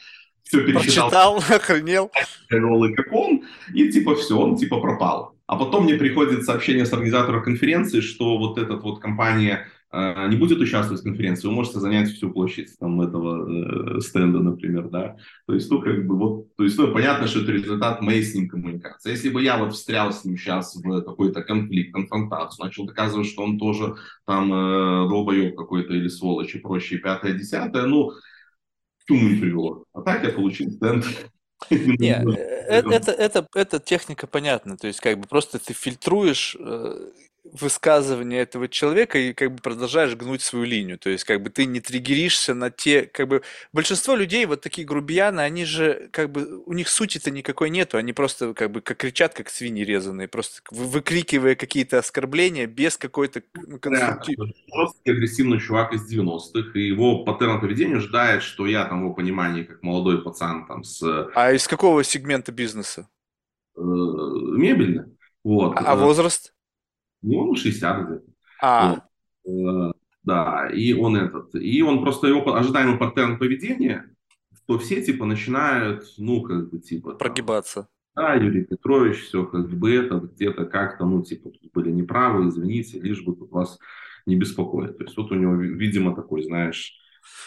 все 0.49 0.65
перечитал. 0.65 1.09
Прочитал, 1.09 1.37
охренел. 1.55 2.11
Как 2.95 3.13
он, 3.13 3.43
и 3.73 3.89
типа 3.89 4.15
все, 4.15 4.37
он 4.37 4.57
типа 4.57 4.81
пропал. 4.81 5.35
А 5.45 5.55
потом 5.55 5.85
мне 5.85 5.95
приходит 5.95 6.43
сообщение 6.43 6.85
с 6.85 6.93
организатора 6.93 7.41
конференции, 7.41 8.01
что 8.01 8.37
вот 8.37 8.57
эта 8.57 8.75
вот 8.75 8.99
компания 8.99 9.67
а, 9.91 10.27
не 10.27 10.37
будет 10.37 10.59
участвовать 10.59 11.01
в 11.01 11.03
конференции, 11.03 11.47
вы 11.47 11.53
можете 11.53 11.79
занять 11.79 12.09
всю 12.09 12.31
площадь 12.31 12.77
там, 12.79 13.01
этого 13.01 13.97
э, 13.97 14.01
стенда, 14.01 14.39
например, 14.39 14.89
да. 14.89 15.17
То 15.47 15.53
есть, 15.53 15.69
ну, 15.71 15.81
как 15.81 16.05
бы, 16.05 16.17
вот, 16.17 16.55
то 16.55 16.63
есть, 16.63 16.77
ну, 16.77 16.91
понятно, 16.93 17.25
что 17.27 17.41
это 17.41 17.51
результат 17.51 18.01
моей 18.01 18.23
с 18.23 18.35
ним 18.35 18.49
коммуникации. 18.49 19.09
Если 19.09 19.29
бы 19.29 19.41
я 19.41 19.57
вот 19.57 19.73
встрял 19.73 20.11
с 20.11 20.23
ним 20.25 20.37
сейчас 20.37 20.75
в 20.75 21.01
какой-то 21.01 21.41
конфликт, 21.41 21.93
конфронтацию, 21.93 22.65
начал 22.65 22.85
доказывать, 22.85 23.27
что 23.27 23.43
он 23.43 23.57
тоже 23.57 23.95
там 24.27 24.53
э, 24.53 25.09
долбоеб 25.09 25.55
какой-то 25.55 25.93
или 25.93 26.07
сволочь 26.07 26.53
и 26.53 26.59
прочее, 26.59 26.99
пятое, 26.99 27.33
десятое, 27.33 27.87
ну, 27.87 28.11
к 29.09 29.11
чему 29.11 29.29
не 29.29 29.39
привело. 29.39 29.83
А 29.93 30.01
так 30.01 30.23
я 30.23 30.29
получил 30.29 30.69
стенд 30.71 31.05
не, 31.69 32.11
э, 32.11 32.23
это, 32.69 32.89
это, 32.89 33.11
это, 33.11 33.47
это 33.53 33.79
техника 33.79 34.27
понятна. 34.27 34.77
То 34.77 34.87
есть, 34.87 34.99
как 34.99 35.19
бы 35.19 35.27
просто 35.27 35.59
ты 35.59 35.73
фильтруешь 35.73 36.55
э, 36.59 37.11
высказывание 37.43 38.41
этого 38.41 38.67
человека 38.67 39.17
и 39.17 39.33
как 39.33 39.53
бы 39.53 39.61
продолжаешь 39.61 40.15
гнуть 40.15 40.41
свою 40.41 40.65
линию. 40.65 40.97
То 40.97 41.09
есть 41.09 41.23
как 41.23 41.41
бы 41.41 41.49
ты 41.49 41.65
не 41.65 41.79
триггеришься 41.79 42.53
на 42.53 42.69
те, 42.69 43.03
как 43.03 43.27
бы 43.27 43.41
большинство 43.73 44.15
людей 44.15 44.45
вот 44.45 44.61
такие 44.61 44.85
грубияны, 44.85 45.41
они 45.41 45.65
же 45.65 46.09
как 46.11 46.31
бы 46.31 46.61
у 46.65 46.73
них 46.73 46.87
сути-то 46.87 47.31
никакой 47.31 47.69
нету, 47.69 47.97
они 47.97 48.13
просто 48.13 48.53
как 48.53 48.71
бы 48.71 48.81
как 48.81 48.97
кричат 48.97 49.33
как 49.33 49.49
свиньи 49.49 49.83
резаные, 49.83 50.27
просто 50.27 50.61
выкрикивая 50.69 51.55
какие-то 51.55 51.99
оскорбления 51.99 52.67
без 52.67 52.97
какой-то 52.97 53.41
конструктив... 53.81 54.37
Да, 54.37 54.45
просто 54.71 54.99
агрессивный 55.05 55.59
чувак 55.59 55.93
из 55.93 56.11
90-х, 56.11 56.71
и 56.73 56.87
его 56.87 57.23
паттерн 57.23 57.59
поведения 57.59 57.97
ожидает, 57.97 58.43
что 58.43 58.65
я 58.67 58.85
там 58.85 59.01
его 59.01 59.13
понимании 59.13 59.63
как 59.63 59.81
молодой 59.83 60.21
пацан 60.21 60.67
там 60.67 60.83
с... 60.83 61.01
А 61.35 61.51
из 61.51 61.67
какого 61.67 62.03
сегмента 62.03 62.51
бизнеса? 62.51 63.07
Э, 63.75 63.81
мебельный. 63.81 65.05
Вот. 65.43 65.77
А, 65.77 65.93
а 65.93 65.95
возраст? 65.95 66.53
Ну, 67.21 67.55
60 67.55 68.07
где-то. 68.07 68.31
А. 68.61 69.01
Вот. 69.43 69.95
Э, 69.95 69.99
да, 70.23 70.69
и 70.69 70.93
он 70.93 71.15
этот, 71.15 71.55
и 71.55 71.81
он 71.81 72.01
просто 72.01 72.27
его 72.27 72.53
ожидаемый 72.53 72.97
паттерн 72.97 73.37
поведения, 73.39 74.13
что 74.55 74.77
все 74.77 75.01
типа 75.01 75.25
начинают, 75.25 76.05
ну, 76.17 76.41
как 76.41 76.69
бы, 76.69 76.79
типа... 76.79 77.13
Прогибаться. 77.13 77.87
да, 78.15 78.35
Юрий 78.35 78.65
Петрович, 78.65 79.23
все 79.23 79.45
как 79.45 79.69
бы 79.69 79.95
это, 79.95 80.19
где-то 80.19 80.65
как-то, 80.65 81.05
ну, 81.05 81.23
типа, 81.23 81.49
тут 81.49 81.71
были 81.73 81.89
неправы, 81.91 82.49
извините, 82.49 82.99
лишь 82.99 83.23
бы 83.23 83.35
тут 83.35 83.51
вас 83.51 83.79
не 84.25 84.35
беспокоить. 84.35 84.97
То 84.97 85.03
есть 85.03 85.17
вот 85.17 85.31
у 85.31 85.35
него, 85.35 85.55
видимо, 85.55 86.15
такой, 86.15 86.43
знаешь, 86.43 86.97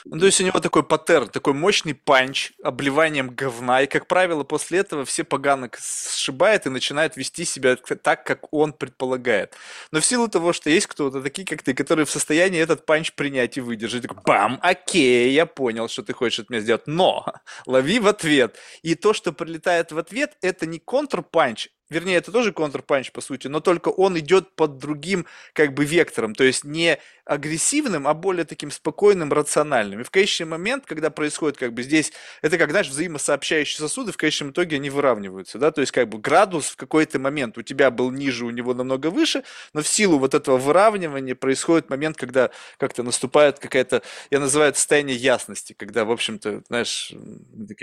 Ну, 0.04 0.18
то 0.18 0.26
есть 0.26 0.40
у 0.40 0.44
него 0.44 0.58
такой 0.60 0.82
паттерн, 0.82 1.28
такой 1.28 1.54
мощный 1.54 1.94
punch, 1.94 2.52
обливанием 2.62 3.30
говна, 3.30 3.82
и, 3.82 3.86
как 3.86 4.06
правило, 4.06 4.42
после 4.42 4.80
этого 4.80 5.04
все 5.04 5.24
поганок 5.24 5.78
сшибает 5.78 6.66
и 6.66 6.70
начинает 6.70 7.16
вести 7.16 7.44
себя 7.44 7.76
так, 7.76 8.24
как 8.24 8.52
он 8.52 8.72
предполагает. 8.72 9.54
Но 9.92 10.00
в 10.00 10.04
силу 10.04 10.28
того, 10.28 10.52
что 10.52 10.70
есть 10.70 10.86
кто-то, 10.88 11.22
такие 11.22 11.46
как 11.46 11.62
ты, 11.62 11.74
которые 11.74 12.04
в 12.04 12.10
состоянии 12.10 12.60
этот 12.60 12.84
punch 12.84 13.12
принять 13.12 13.56
и 13.56 13.60
выдержать, 13.60 14.02
такой, 14.02 14.22
бам, 14.24 14.58
окей, 14.62 15.30
я 15.32 15.46
понял, 15.46 15.88
что 15.88 16.02
ты 16.02 16.12
хочешь 16.12 16.40
от 16.40 16.50
меня 16.50 16.60
сделать, 16.60 16.86
но 16.86 17.24
лови 17.66 18.00
в 18.00 18.08
ответ. 18.08 18.56
И 18.82 18.94
то, 18.94 19.12
что 19.12 19.32
прилетает 19.32 19.92
в 19.92 19.98
ответ, 19.98 20.36
это 20.42 20.66
не 20.66 20.78
контрпанч, 20.78 21.68
вернее, 21.92 22.16
это 22.16 22.32
тоже 22.32 22.52
контрпанч, 22.52 23.12
по 23.12 23.20
сути, 23.20 23.46
но 23.48 23.60
только 23.60 23.88
он 23.90 24.18
идет 24.18 24.54
под 24.56 24.78
другим, 24.78 25.26
как 25.52 25.74
бы, 25.74 25.84
вектором, 25.84 26.34
то 26.34 26.44
есть 26.44 26.64
не 26.64 26.98
агрессивным, 27.24 28.08
а 28.08 28.14
более 28.14 28.44
таким 28.44 28.70
спокойным, 28.70 29.32
рациональным. 29.32 30.00
И 30.00 30.04
в 30.04 30.10
конечный 30.10 30.46
момент, 30.46 30.86
когда 30.86 31.10
происходит, 31.10 31.56
как 31.56 31.72
бы, 31.72 31.82
здесь, 31.82 32.12
это 32.42 32.58
как, 32.58 32.70
знаешь, 32.70 32.88
взаимосообщающие 32.88 33.78
сосуды, 33.78 34.10
в 34.12 34.16
конечном 34.16 34.50
итоге 34.50 34.76
они 34.76 34.90
выравниваются, 34.90 35.58
да, 35.58 35.70
то 35.70 35.80
есть, 35.80 35.92
как 35.92 36.08
бы, 36.08 36.18
градус 36.18 36.70
в 36.70 36.76
какой-то 36.76 37.18
момент 37.20 37.58
у 37.58 37.62
тебя 37.62 37.90
был 37.90 38.10
ниже, 38.10 38.44
у 38.46 38.50
него 38.50 38.74
намного 38.74 39.08
выше, 39.10 39.44
но 39.72 39.82
в 39.82 39.88
силу 39.88 40.18
вот 40.18 40.34
этого 40.34 40.58
выравнивания 40.58 41.34
происходит 41.34 41.90
момент, 41.90 42.16
когда 42.16 42.50
как-то 42.78 43.02
наступает 43.02 43.58
какая-то, 43.60 44.02
я 44.30 44.40
называю 44.40 44.70
это 44.70 44.78
состояние 44.78 45.16
ясности, 45.16 45.74
когда, 45.74 46.04
в 46.04 46.10
общем-то, 46.10 46.62
знаешь, 46.68 47.12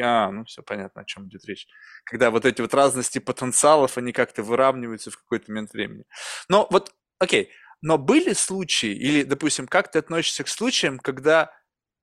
а, 0.02 0.32
ну, 0.32 0.44
все 0.46 0.62
понятно, 0.64 1.02
о 1.02 1.06
чем 1.06 1.28
идет 1.28 1.46
речь 1.46 1.68
когда 2.10 2.32
вот 2.32 2.46
эти 2.46 2.62
вот 2.62 2.74
разности 2.74 3.20
потенциалов, 3.20 3.98
они 4.00 4.12
как-то 4.14 4.44
выравниваются 4.44 5.12
в 5.12 5.18
какой-то 5.18 5.52
момент 5.52 5.74
времени. 5.74 6.06
Но 6.50 6.68
вот, 6.72 6.94
окей, 7.20 7.52
но 7.82 7.98
были 7.98 8.34
случаи, 8.34 8.92
или, 8.94 9.24
допустим, 9.24 9.68
как 9.68 9.92
ты 9.92 10.00
относишься 10.00 10.44
к 10.44 10.50
случаям, 10.50 11.00
когда 11.00 11.52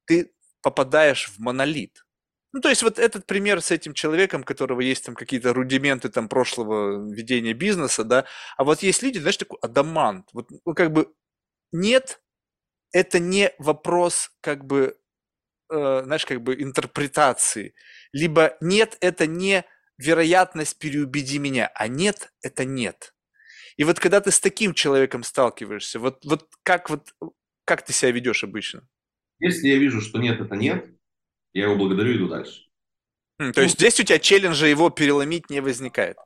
ты 0.07 0.33
попадаешь 0.63 1.29
в 1.29 1.39
монолит? 1.39 2.05
Ну, 2.53 2.61
то 2.61 2.71
есть 2.71 2.83
вот 2.83 2.99
этот 2.99 3.27
пример 3.27 3.61
с 3.61 3.71
этим 3.71 3.93
человеком, 3.93 4.41
у 4.43 4.45
которого 4.45 4.81
есть 4.81 5.05
там 5.05 5.15
какие-то 5.15 5.53
рудименты 5.53 6.09
там 6.09 6.29
прошлого 6.29 7.13
ведения 7.13 7.53
бизнеса, 7.53 8.03
да, 8.05 8.25
а 8.57 8.65
вот 8.65 8.83
есть 8.83 9.03
люди, 9.03 9.19
знаешь, 9.19 9.37
такой 9.37 9.59
адамант, 9.61 10.29
вот 10.33 10.49
ну, 10.65 10.75
как 10.75 10.93
бы 10.93 11.13
нет, 11.73 12.23
это 12.93 13.19
не 13.21 13.53
вопрос 13.59 14.31
как 14.41 14.65
бы, 14.65 14.99
э, 15.71 16.03
знаешь, 16.05 16.27
как 16.27 16.43
бы 16.43 16.55
интерпретации, 16.61 17.75
либо 18.13 18.57
нет, 18.61 18.99
это 19.01 19.27
не 19.27 19.65
вероятность 19.99 20.79
переубеди 20.79 21.39
меня, 21.39 21.71
а 21.75 21.89
нет, 21.89 22.33
это 22.43 22.65
нет. 22.65 23.15
И 23.77 23.85
вот 23.85 24.01
когда 24.01 24.21
ты 24.21 24.31
с 24.31 24.41
таким 24.41 24.75
человеком 24.75 25.23
сталкиваешься, 25.23 25.99
вот, 25.99 26.25
вот 26.25 26.49
как 26.63 26.89
вот 26.91 27.13
как 27.65 27.85
ты 27.85 27.93
себя 27.93 28.13
ведешь 28.13 28.45
обычно? 28.45 28.89
Если 29.39 29.69
я 29.69 29.77
вижу, 29.77 30.01
что 30.01 30.19
нет, 30.19 30.41
это 30.41 30.55
нет, 30.57 30.87
я 31.53 31.65
его 31.65 31.77
благодарю 31.77 32.13
и 32.13 32.17
иду 32.17 32.29
дальше. 32.29 32.63
Хм, 33.39 33.53
то 33.53 33.61
ну, 33.61 33.65
есть 33.65 33.75
здесь 33.75 34.01
у 34.01 34.05
тебя 34.05 34.19
челленджа 34.19 34.67
его 34.67 34.89
переломить 34.89 35.51
не 35.51 35.61
возникает? 35.61 36.17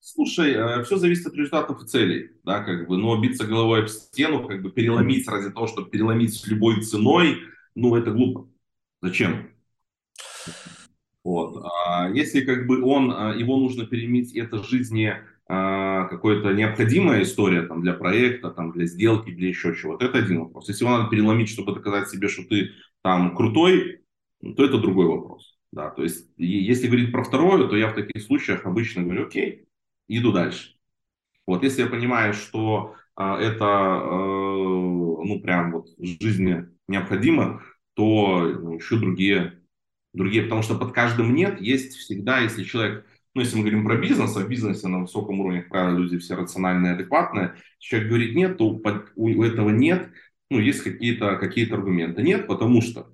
Слушай, 0.00 0.52
э, 0.52 0.84
все 0.84 0.96
зависит 0.96 1.26
от 1.26 1.34
результатов 1.34 1.82
и 1.82 1.86
целей, 1.86 2.30
да, 2.44 2.62
как 2.62 2.86
бы, 2.86 2.98
но 2.98 3.18
биться 3.20 3.46
головой 3.46 3.80
об 3.80 3.88
стену, 3.88 4.46
как 4.46 4.62
бы 4.62 4.70
переломить 4.70 5.26
ради 5.28 5.50
того, 5.50 5.66
чтобы 5.66 5.88
переломить 5.88 6.46
любой 6.46 6.82
ценой, 6.82 7.38
ну, 7.74 7.96
это 7.96 8.10
глупо. 8.10 8.48
Зачем? 9.00 9.50
Вот. 11.28 11.62
А 11.86 12.08
если 12.08 12.40
как 12.40 12.66
бы 12.66 12.82
он, 12.82 13.12
а, 13.12 13.34
его 13.34 13.58
нужно 13.58 13.84
переменить, 13.84 14.34
это 14.34 14.64
жизни 14.64 15.12
а, 15.46 16.04
какая-то 16.04 16.54
необходимая 16.54 17.22
история 17.22 17.66
там, 17.66 17.82
для 17.82 17.92
проекта, 17.92 18.50
там, 18.50 18.72
для 18.72 18.86
сделки, 18.86 19.30
для 19.30 19.48
еще 19.48 19.76
чего-то, 19.76 20.06
это 20.06 20.20
один 20.20 20.40
вопрос. 20.40 20.70
Если 20.70 20.86
его 20.86 20.96
надо 20.96 21.10
переломить, 21.10 21.50
чтобы 21.50 21.74
доказать 21.74 22.08
себе, 22.08 22.28
что 22.28 22.44
ты 22.44 22.70
там 23.02 23.36
крутой, 23.36 24.00
то 24.40 24.64
это 24.64 24.78
другой 24.78 25.04
вопрос. 25.04 25.58
Да, 25.70 25.90
то 25.90 26.02
есть, 26.02 26.30
если 26.38 26.86
говорить 26.86 27.12
про 27.12 27.22
второе, 27.22 27.68
то 27.68 27.76
я 27.76 27.88
в 27.88 27.94
таких 27.94 28.22
случаях 28.22 28.64
обычно 28.64 29.02
говорю, 29.02 29.26
окей, 29.26 29.68
иду 30.08 30.32
дальше. 30.32 30.76
Вот, 31.46 31.62
если 31.62 31.82
я 31.82 31.88
понимаю, 31.88 32.32
что 32.32 32.94
а, 33.16 33.38
это, 33.38 33.66
а, 33.66 34.16
ну, 34.16 35.40
прям 35.42 35.72
вот 35.72 35.88
жизни 35.98 36.68
необходимо, 36.88 37.62
то 37.92 38.48
ну, 38.62 38.78
ищу 38.78 38.98
другие 38.98 39.57
другие, 40.12 40.42
потому 40.44 40.62
что 40.62 40.76
под 40.76 40.92
каждым 40.92 41.34
нет 41.34 41.60
есть 41.60 41.96
всегда, 41.96 42.40
если 42.40 42.64
человек, 42.64 43.06
ну, 43.34 43.42
если 43.42 43.56
мы 43.56 43.62
говорим 43.62 43.84
про 43.84 43.96
бизнес, 43.96 44.36
а 44.36 44.40
в 44.40 44.48
бизнесе 44.48 44.88
на 44.88 45.00
высоком 45.00 45.40
уровне, 45.40 45.62
как 45.62 45.70
правило, 45.70 45.98
люди 45.98 46.18
все 46.18 46.34
рациональные, 46.34 46.94
адекватные, 46.94 47.54
человек 47.78 48.08
говорит 48.08 48.34
нет, 48.34 48.58
то 48.58 48.74
под, 48.74 49.12
у 49.16 49.42
этого 49.42 49.70
нет, 49.70 50.10
ну, 50.50 50.58
есть 50.58 50.82
какие-то 50.82 51.36
какие 51.36 51.70
аргументы. 51.70 52.22
Нет, 52.22 52.46
потому 52.46 52.80
что 52.80 53.12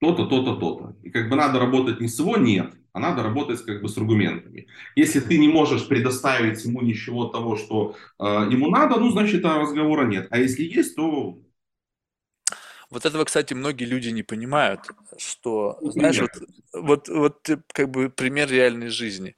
то-то, 0.00 0.26
то-то, 0.26 0.56
то-то. 0.56 0.96
И 1.02 1.10
как 1.10 1.28
бы 1.28 1.36
надо 1.36 1.58
работать 1.58 2.00
не 2.00 2.08
с 2.08 2.18
его 2.18 2.36
нет, 2.36 2.74
а 2.92 3.00
надо 3.00 3.22
работать 3.22 3.64
как 3.64 3.82
бы 3.82 3.88
с 3.88 3.96
аргументами. 3.98 4.68
Если 4.94 5.20
ты 5.20 5.38
не 5.38 5.48
можешь 5.48 5.88
предоставить 5.88 6.64
ему 6.64 6.80
ничего 6.82 7.26
того, 7.26 7.56
что 7.56 7.96
э, 8.20 8.24
ему 8.50 8.70
надо, 8.70 9.00
ну, 9.00 9.10
значит, 9.10 9.44
разговора 9.44 10.06
нет. 10.06 10.28
А 10.30 10.38
если 10.38 10.62
есть, 10.62 10.94
то 10.94 11.38
вот 12.94 13.04
этого, 13.04 13.24
кстати, 13.24 13.54
многие 13.54 13.84
люди 13.84 14.08
не 14.08 14.22
понимают, 14.22 14.80
что, 15.18 15.78
ну, 15.80 15.90
знаешь, 15.90 16.20
вот, 16.20 16.30
вот, 16.72 17.08
вот 17.08 17.48
как 17.72 17.90
бы 17.90 18.08
пример 18.08 18.50
реальной 18.50 18.88
жизни. 18.88 19.36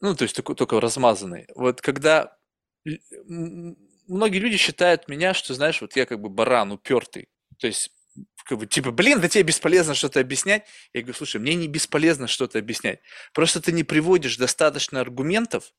Ну, 0.00 0.14
то 0.14 0.22
есть 0.24 0.36
только, 0.36 0.54
только 0.54 0.80
размазанный. 0.80 1.46
Вот 1.54 1.80
когда 1.80 2.36
многие 4.06 4.38
люди 4.38 4.56
считают 4.56 5.08
меня, 5.08 5.34
что, 5.34 5.54
знаешь, 5.54 5.80
вот 5.80 5.96
я 5.96 6.06
как 6.06 6.20
бы 6.20 6.28
баран 6.28 6.72
упертый. 6.72 7.28
То 7.58 7.66
есть 7.66 7.90
как 8.44 8.58
бы, 8.58 8.66
типа, 8.66 8.90
блин, 8.90 9.20
да 9.20 9.28
тебе 9.28 9.44
бесполезно 9.44 9.94
что-то 9.94 10.20
объяснять. 10.20 10.64
Я 10.92 11.00
говорю, 11.02 11.16
слушай, 11.16 11.40
мне 11.40 11.54
не 11.54 11.68
бесполезно 11.68 12.26
что-то 12.26 12.58
объяснять. 12.58 13.00
Просто 13.32 13.60
ты 13.60 13.72
не 13.72 13.84
приводишь 13.84 14.36
достаточно 14.36 15.00
аргументов 15.00 15.72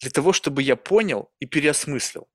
для 0.00 0.10
того, 0.10 0.32
чтобы 0.32 0.62
я 0.62 0.76
понял 0.76 1.30
и 1.40 1.46
переосмыслил. 1.46 2.28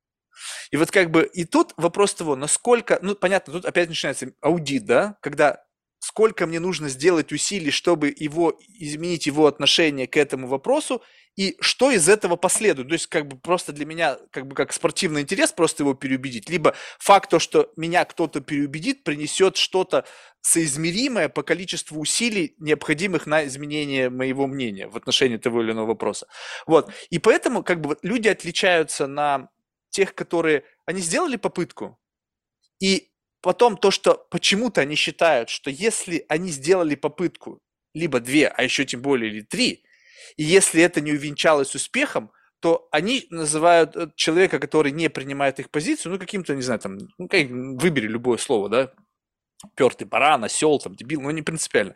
И 0.72 0.78
вот 0.78 0.92
как 0.92 1.12
бы, 1.12 1.30
и 1.34 1.46
тут 1.46 1.74
вопрос 1.78 2.14
того, 2.14 2.36
насколько, 2.36 3.00
ну, 3.02 3.16
понятно, 3.16 3.54
тут 3.54 3.66
опять 3.66 3.90
начинается 3.90 4.32
аудит, 4.42 4.86
да, 4.86 5.18
когда 5.22 5.64
сколько 6.00 6.46
мне 6.48 6.60
нужно 6.60 6.90
сделать 6.90 7.32
усилий, 7.32 7.72
чтобы 7.72 8.14
его, 8.16 8.60
изменить 8.78 9.26
его 9.26 9.48
отношение 9.48 10.06
к 10.06 10.18
этому 10.18 10.48
вопросу, 10.48 11.02
и 11.36 11.56
что 11.62 11.92
из 11.92 12.10
этого 12.10 12.36
последует. 12.36 12.90
То 12.90 12.94
есть, 12.94 13.08
как 13.08 13.28
бы 13.28 13.38
просто 13.38 13.72
для 13.72 13.86
меня, 13.86 14.18
как 14.32 14.46
бы 14.48 14.56
как 14.56 14.74
спортивный 14.74 15.22
интерес, 15.22 15.52
просто 15.52 15.84
его 15.84 15.94
переубедить. 15.94 16.50
Либо 16.50 16.76
факт 17.00 17.30
то, 17.30 17.40
что 17.40 17.72
меня 17.78 18.06
кто-то 18.06 18.42
переубедит, 18.42 19.04
принесет 19.04 19.56
что-то 19.58 20.06
соизмеримое 20.42 21.30
по 21.30 21.42
количеству 21.42 22.00
усилий, 22.00 22.54
необходимых 22.60 23.26
на 23.26 23.46
изменение 23.46 24.10
моего 24.10 24.46
мнения 24.46 24.88
в 24.88 24.98
отношении 24.98 25.38
того 25.38 25.62
или 25.64 25.72
иного 25.72 25.88
вопроса. 25.88 26.28
Вот. 26.68 26.92
И 27.10 27.18
поэтому, 27.18 27.64
как 27.64 27.80
бы, 27.82 27.98
люди 28.02 28.28
отличаются 28.28 29.08
на 29.08 29.50
тех, 29.94 30.14
которые, 30.16 30.64
они 30.86 31.00
сделали 31.00 31.38
попытку, 31.38 31.98
и 32.82 33.12
потом 33.42 33.78
то, 33.78 33.92
что 33.92 34.28
почему-то 34.30 34.82
они 34.82 34.96
считают, 34.96 35.50
что 35.50 35.70
если 35.70 36.26
они 36.28 36.50
сделали 36.50 36.96
попытку, 36.96 37.60
либо 37.94 38.20
две, 38.20 38.48
а 38.48 38.64
еще 38.64 38.86
тем 38.86 39.02
более 39.02 39.32
или 39.32 39.42
три, 39.42 39.84
и 40.36 40.44
если 40.44 40.82
это 40.82 41.00
не 41.00 41.12
увенчалось 41.12 41.76
успехом, 41.76 42.32
то 42.60 42.88
они 42.92 43.28
называют 43.30 43.96
э, 43.96 44.08
человека, 44.16 44.58
который 44.58 44.92
не 44.92 45.10
принимает 45.10 45.60
их 45.60 45.70
позицию, 45.70 46.14
ну, 46.14 46.20
каким-то, 46.20 46.56
не 46.56 46.62
знаю, 46.62 46.80
там, 46.80 46.98
ну, 47.18 47.28
как, 47.28 47.48
выбери 47.50 48.08
любое 48.08 48.38
слово, 48.38 48.70
да, 48.70 48.94
пертый 49.76 50.08
баран, 50.08 50.44
осел, 50.44 50.80
там, 50.80 50.96
дебил, 50.96 51.22
ну, 51.22 51.30
не 51.32 51.42
принципиально. 51.42 51.94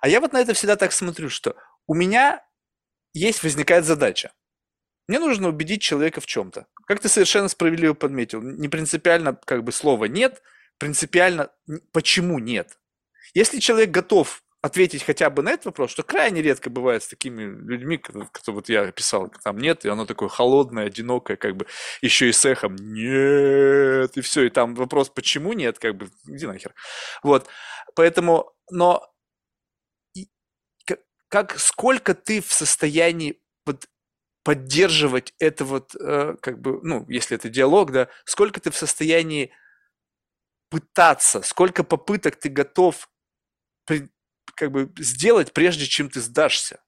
А 0.00 0.08
я 0.08 0.20
вот 0.20 0.32
на 0.32 0.40
это 0.40 0.52
всегда 0.52 0.76
так 0.76 0.92
смотрю, 0.92 1.30
что 1.30 1.56
у 1.86 1.94
меня 1.94 2.44
есть, 3.14 3.42
возникает 3.42 3.84
задача. 3.84 4.32
Мне 5.08 5.18
нужно 5.18 5.48
убедить 5.48 5.82
человека 5.82 6.20
в 6.20 6.26
чем-то. 6.26 6.66
Как 6.86 7.00
ты 7.00 7.08
совершенно 7.08 7.48
справедливо 7.48 7.94
подметил, 7.94 8.40
не 8.40 8.68
принципиально 8.68 9.38
как 9.44 9.64
бы 9.64 9.72
слова 9.72 10.04
нет, 10.06 10.42
принципиально 10.78 11.50
почему 11.92 12.38
нет. 12.38 12.78
Если 13.34 13.58
человек 13.58 13.90
готов 13.90 14.42
ответить 14.62 15.02
хотя 15.02 15.28
бы 15.28 15.42
на 15.42 15.50
этот 15.50 15.66
вопрос, 15.66 15.90
что 15.90 16.04
крайне 16.04 16.40
редко 16.40 16.70
бывает 16.70 17.02
с 17.02 17.08
такими 17.08 17.42
людьми, 17.42 17.98
которые 17.98 18.54
вот 18.54 18.68
я 18.68 18.82
описал, 18.82 19.28
там 19.42 19.58
нет, 19.58 19.84
и 19.84 19.88
оно 19.88 20.06
такое 20.06 20.28
холодное, 20.28 20.86
одинокое, 20.86 21.36
как 21.36 21.56
бы 21.56 21.66
еще 22.00 22.28
и 22.28 22.32
с 22.32 22.44
эхом 22.44 22.76
нет, 22.76 24.16
и 24.16 24.20
все, 24.20 24.44
и 24.44 24.50
там 24.50 24.76
вопрос, 24.76 25.08
почему 25.08 25.52
нет, 25.52 25.80
как 25.80 25.96
бы, 25.96 26.08
иди 26.28 26.46
нахер. 26.46 26.74
Вот, 27.24 27.48
поэтому, 27.96 28.52
но 28.70 29.12
как, 31.28 31.58
сколько 31.58 32.14
ты 32.14 32.40
в 32.40 32.52
состоянии 32.52 33.41
поддерживать 34.44 35.34
это 35.38 35.64
вот, 35.64 35.94
э, 35.94 36.36
как 36.40 36.60
бы, 36.60 36.80
ну, 36.82 37.06
если 37.08 37.36
это 37.36 37.48
диалог, 37.48 37.92
да, 37.92 38.08
сколько 38.24 38.60
ты 38.60 38.70
в 38.70 38.76
состоянии 38.76 39.52
пытаться, 40.70 41.42
сколько 41.42 41.84
попыток 41.84 42.36
ты 42.36 42.48
готов 42.48 43.08
как 44.54 44.70
бы 44.72 44.92
сделать, 44.98 45.52
прежде 45.52 45.86
чем 45.86 46.10
ты 46.10 46.20
сдашься. 46.20 46.80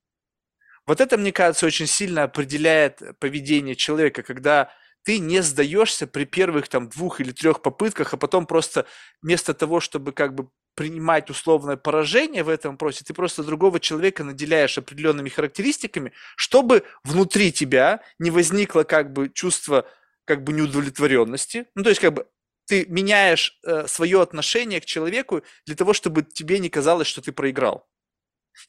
Вот 0.86 1.00
это, 1.00 1.16
мне 1.16 1.32
кажется, 1.32 1.66
очень 1.66 1.86
сильно 1.86 2.24
определяет 2.24 3.00
поведение 3.18 3.74
человека, 3.74 4.22
когда 4.22 4.70
ты 5.02 5.18
не 5.18 5.42
сдаешься 5.42 6.06
при 6.06 6.24
первых 6.24 6.68
там 6.68 6.88
двух 6.88 7.20
или 7.20 7.32
трех 7.32 7.62
попытках, 7.62 8.14
а 8.14 8.16
потом 8.16 8.46
просто 8.46 8.86
вместо 9.22 9.54
того, 9.54 9.80
чтобы 9.80 10.12
как 10.12 10.34
бы 10.34 10.50
принимать 10.74 11.30
условное 11.30 11.76
поражение 11.76 12.42
в 12.42 12.48
этом 12.48 12.72
вопросе, 12.72 13.04
ты 13.04 13.14
просто 13.14 13.42
другого 13.42 13.80
человека 13.80 14.24
наделяешь 14.24 14.78
определенными 14.78 15.28
характеристиками, 15.28 16.12
чтобы 16.36 16.84
внутри 17.04 17.52
тебя 17.52 18.02
не 18.18 18.30
возникло 18.30 18.82
как 18.84 19.12
бы 19.12 19.28
чувство 19.28 19.86
как 20.24 20.42
бы 20.42 20.52
неудовлетворенности. 20.52 21.66
Ну, 21.74 21.82
то 21.82 21.90
есть 21.90 22.00
как 22.00 22.14
бы 22.14 22.26
ты 22.66 22.86
меняешь 22.86 23.58
э, 23.62 23.86
свое 23.86 24.22
отношение 24.22 24.80
к 24.80 24.86
человеку 24.86 25.42
для 25.66 25.76
того, 25.76 25.92
чтобы 25.92 26.22
тебе 26.22 26.58
не 26.58 26.70
казалось, 26.70 27.06
что 27.06 27.20
ты 27.20 27.32
проиграл. 27.32 27.86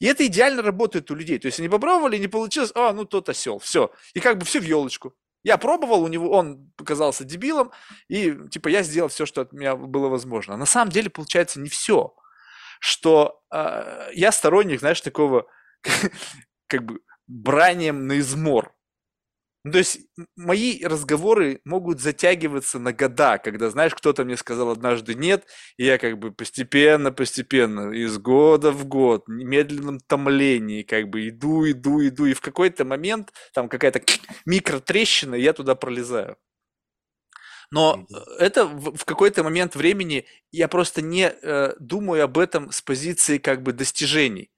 И 0.00 0.06
это 0.06 0.26
идеально 0.26 0.62
работает 0.62 1.10
у 1.10 1.14
людей. 1.14 1.38
То 1.38 1.46
есть 1.46 1.58
они 1.58 1.68
попробовали, 1.68 2.18
не 2.18 2.28
получилось, 2.28 2.72
а, 2.74 2.92
ну 2.92 3.04
тот 3.04 3.28
осел, 3.28 3.58
все. 3.58 3.92
И 4.14 4.20
как 4.20 4.38
бы 4.38 4.44
все 4.44 4.60
в 4.60 4.64
елочку. 4.64 5.14
Я 5.46 5.58
пробовал, 5.58 6.02
у 6.02 6.08
него 6.08 6.28
он 6.30 6.72
показался 6.76 7.22
дебилом, 7.22 7.70
и 8.08 8.36
типа 8.50 8.66
я 8.66 8.82
сделал 8.82 9.08
все, 9.08 9.26
что 9.26 9.42
от 9.42 9.52
меня 9.52 9.76
было 9.76 10.08
возможно. 10.08 10.54
А 10.54 10.56
на 10.56 10.66
самом 10.66 10.90
деле 10.90 11.08
получается 11.08 11.60
не 11.60 11.68
все. 11.68 12.16
Что 12.80 13.40
э, 13.54 14.08
я 14.12 14.32
сторонник, 14.32 14.80
знаешь, 14.80 15.00
такого 15.00 15.46
как 16.66 16.84
бы 16.84 16.98
бранием 17.28 18.08
на 18.08 18.18
измор. 18.18 18.74
Ну, 19.66 19.72
то 19.72 19.78
есть 19.78 19.98
мои 20.36 20.84
разговоры 20.84 21.60
могут 21.64 22.00
затягиваться 22.00 22.78
на 22.78 22.92
года, 22.92 23.38
когда, 23.38 23.68
знаешь, 23.68 23.96
кто-то 23.96 24.24
мне 24.24 24.36
сказал 24.36 24.70
однажды 24.70 25.14
нет, 25.14 25.44
и 25.76 25.84
я 25.84 25.98
как 25.98 26.20
бы 26.20 26.30
постепенно, 26.30 27.10
постепенно, 27.10 27.90
из 27.90 28.16
года 28.16 28.70
в 28.70 28.86
год, 28.86 29.24
в 29.26 29.30
медленном 29.32 29.98
томлении, 29.98 30.84
как 30.84 31.08
бы 31.08 31.28
иду, 31.28 31.68
иду, 31.68 32.00
иду, 32.06 32.26
и 32.26 32.34
в 32.34 32.40
какой-то 32.40 32.84
момент 32.84 33.32
там 33.54 33.68
какая-то 33.68 34.00
микротрещина, 34.46 35.34
и 35.34 35.42
я 35.42 35.52
туда 35.52 35.74
пролезаю. 35.74 36.36
Но 37.72 38.06
это 38.38 38.66
в, 38.66 38.96
в 38.96 39.04
какой-то 39.04 39.42
момент 39.42 39.74
времени 39.74 40.26
я 40.52 40.68
просто 40.68 41.02
не 41.02 41.28
э, 41.28 41.74
думаю 41.80 42.22
об 42.22 42.38
этом 42.38 42.70
с 42.70 42.82
позиции 42.82 43.38
как 43.38 43.64
бы 43.64 43.72
достижений, 43.72 44.52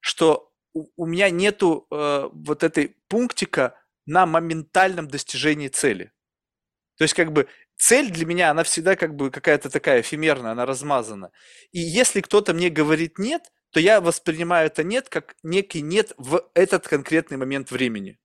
что 0.00 0.50
у, 0.72 0.86
у 0.96 1.04
меня 1.04 1.28
нету 1.28 1.86
э, 1.90 2.30
вот 2.32 2.62
этой 2.62 2.96
пунктика 3.08 3.74
на 4.06 4.26
моментальном 4.26 5.08
достижении 5.08 5.68
цели. 5.68 6.12
То 6.96 7.04
есть 7.04 7.14
как 7.14 7.32
бы 7.32 7.48
цель 7.76 8.10
для 8.10 8.24
меня, 8.24 8.50
она 8.50 8.62
всегда 8.64 8.96
как 8.96 9.14
бы 9.14 9.30
какая-то 9.30 9.68
такая 9.68 10.00
эфемерная, 10.00 10.52
она 10.52 10.64
размазана. 10.64 11.30
И 11.72 11.80
если 11.80 12.20
кто-то 12.20 12.54
мне 12.54 12.70
говорит 12.70 13.18
нет, 13.18 13.52
то 13.70 13.80
я 13.80 14.00
воспринимаю 14.00 14.68
это 14.68 14.84
нет 14.84 15.08
как 15.08 15.36
некий 15.42 15.82
нет 15.82 16.12
в 16.16 16.48
этот 16.54 16.88
конкретный 16.88 17.36
момент 17.36 17.70
времени. 17.70 18.18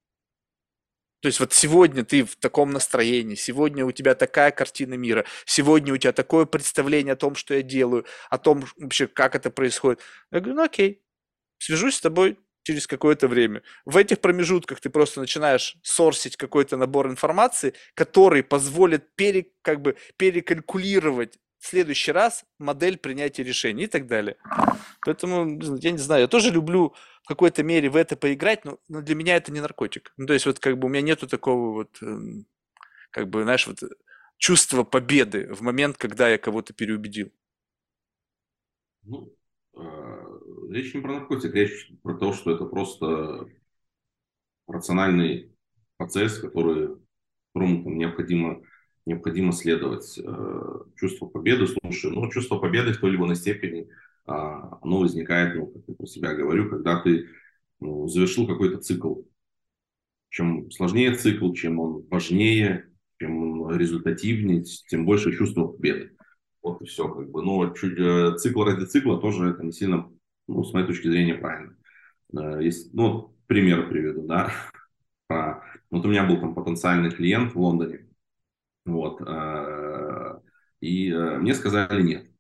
То 1.22 1.28
есть 1.28 1.40
вот 1.40 1.54
сегодня 1.54 2.04
ты 2.04 2.24
в 2.24 2.36
таком 2.36 2.72
настроении, 2.72 3.36
сегодня 3.36 3.86
у 3.86 3.92
тебя 3.92 4.16
такая 4.16 4.52
картина 4.52 4.96
мира, 4.96 5.26
сегодня 5.46 5.94
у 5.94 5.98
тебя 5.98 6.14
такое 6.14 6.46
представление 6.46 7.14
о 7.14 7.18
том, 7.18 7.36
что 7.36 7.54
я 7.54 7.62
делаю, 7.62 8.06
о 8.30 8.40
том 8.40 8.66
вообще, 8.78 9.08
как 9.08 9.36
это 9.36 9.52
происходит. 9.52 10.02
Я 10.32 10.40
говорю, 10.40 10.56
ну 10.56 10.64
окей, 10.64 11.04
свяжусь 11.60 11.96
с 11.96 12.02
тобой 12.02 12.40
через 12.64 12.88
какое-то 12.88 13.28
время. 13.28 13.64
В 13.86 13.98
этих 13.98 14.20
промежутках 14.20 14.80
ты 14.80 14.90
просто 14.90 15.20
начинаешь 15.20 15.78
сорсить 15.82 16.38
какой-то 16.38 16.78
набор 16.78 17.08
информации, 17.08 17.74
который 17.94 18.44
позволит 18.44 19.16
пере, 19.16 19.48
как 19.62 19.82
бы 19.82 19.96
перекалькулировать 20.18 21.40
в 21.60 21.68
следующий 21.68 22.12
раз 22.12 22.44
модель 22.58 22.98
принятия 22.98 23.44
решений 23.44 23.84
и 23.84 23.88
так 23.88 24.08
далее. 24.08 24.36
Поэтому, 25.06 25.60
я 25.78 25.92
не 25.92 25.98
знаю, 25.98 26.22
я 26.22 26.28
тоже 26.28 26.52
люблю 26.52 26.96
в 27.24 27.28
какой-то 27.28 27.64
мере 27.64 27.90
в 27.90 27.96
это 27.96 28.16
поиграть, 28.18 28.66
но, 28.66 28.80
но 28.88 29.02
для 29.02 29.16
меня 29.16 29.36
это 29.36 29.52
не 29.52 29.62
наркотик. 29.62 30.14
Ну, 30.18 30.26
то 30.26 30.34
есть 30.34 30.46
вот 30.46 30.60
как 30.60 30.78
бы 30.78 30.88
у 30.88 30.90
меня 30.90 31.02
нету 31.02 31.28
такого 31.28 31.72
вот, 31.74 31.98
эм, 32.02 32.46
как 33.12 33.30
бы, 33.30 33.44
знаешь, 33.44 33.68
вот 33.68 33.84
чувства 34.38 34.84
победы 34.84 35.54
в 35.54 35.62
момент, 35.62 35.98
когда 35.98 36.30
я 36.30 36.38
кого-то 36.40 36.74
переубедил. 36.74 37.32
Ну, 39.04 39.36
а, 39.76 40.31
речь 40.72 40.94
не 40.94 41.02
про 41.02 41.14
наркотик, 41.14 41.54
речь 41.54 41.92
про 42.02 42.16
то, 42.16 42.34
что 42.34 42.52
это 42.52 42.66
просто 42.66 43.48
рациональный 44.68 45.52
процесс, 45.98 46.40
который, 46.40 46.98
которому 47.54 47.84
там, 47.84 47.98
необходимо, 47.98 48.62
необходимо 49.06 49.52
следовать. 49.52 50.18
Э, 50.18 50.80
чувство 50.96 51.28
победы, 51.28 51.68
слушай, 51.68 52.12
ну, 52.12 52.30
чувство 52.32 52.58
победы 52.58 52.94
в 52.94 53.00
той 53.00 53.12
или 53.12 53.18
иной 53.18 53.36
степени, 53.36 53.90
а, 54.26 54.80
оно 54.82 55.00
возникает, 55.00 55.56
ну, 55.56 55.68
как 55.68 55.84
я 55.88 55.96
про 55.96 56.06
себя 56.06 56.34
говорю, 56.34 56.70
когда 56.70 57.02
ты 57.02 57.28
ну, 57.80 58.08
завершил 58.08 58.48
какой-то 58.48 58.78
цикл. 58.78 59.22
Чем 60.30 60.72
сложнее 60.72 61.16
цикл, 61.16 61.52
чем 61.52 61.80
он 61.80 62.08
важнее, 62.10 62.90
чем 63.20 63.62
он 63.62 63.76
результативнее, 63.76 64.64
тем 64.88 65.06
больше 65.06 65.36
чувство 65.36 65.68
победы. 65.68 66.16
Вот 66.62 66.82
и 66.82 66.86
все, 66.86 67.10
как 67.10 67.30
бы. 67.30 67.44
Но 67.44 67.74
чуть, 67.74 68.00
э, 68.00 68.38
цикл 68.38 68.64
ради 68.64 68.86
цикла 68.86 69.20
тоже 69.20 69.50
это 69.50 69.64
не 69.64 69.74
сильно 69.74 70.10
ну, 70.52 70.64
с 70.64 70.74
моей 70.74 70.86
точки 70.86 71.08
зрения, 71.08 71.36
правильно. 71.36 71.76
Э, 72.34 72.62
есть, 72.62 72.94
ну, 72.94 73.36
пример 73.48 73.90
приведу, 73.90 74.26
да. 74.28 74.52
Вот 75.90 76.06
у 76.06 76.10
меня 76.10 76.26
был 76.26 76.40
там 76.40 76.56
потенциальный 76.56 77.12
клиент 77.12 77.54
в 77.54 77.60
Лондоне, 77.60 78.08
вот, 78.86 79.22
э, 79.22 80.40
и 80.80 81.10
э, 81.10 81.38
мне 81.38 81.54
сказали 81.54 82.02
нет. 82.02 82.32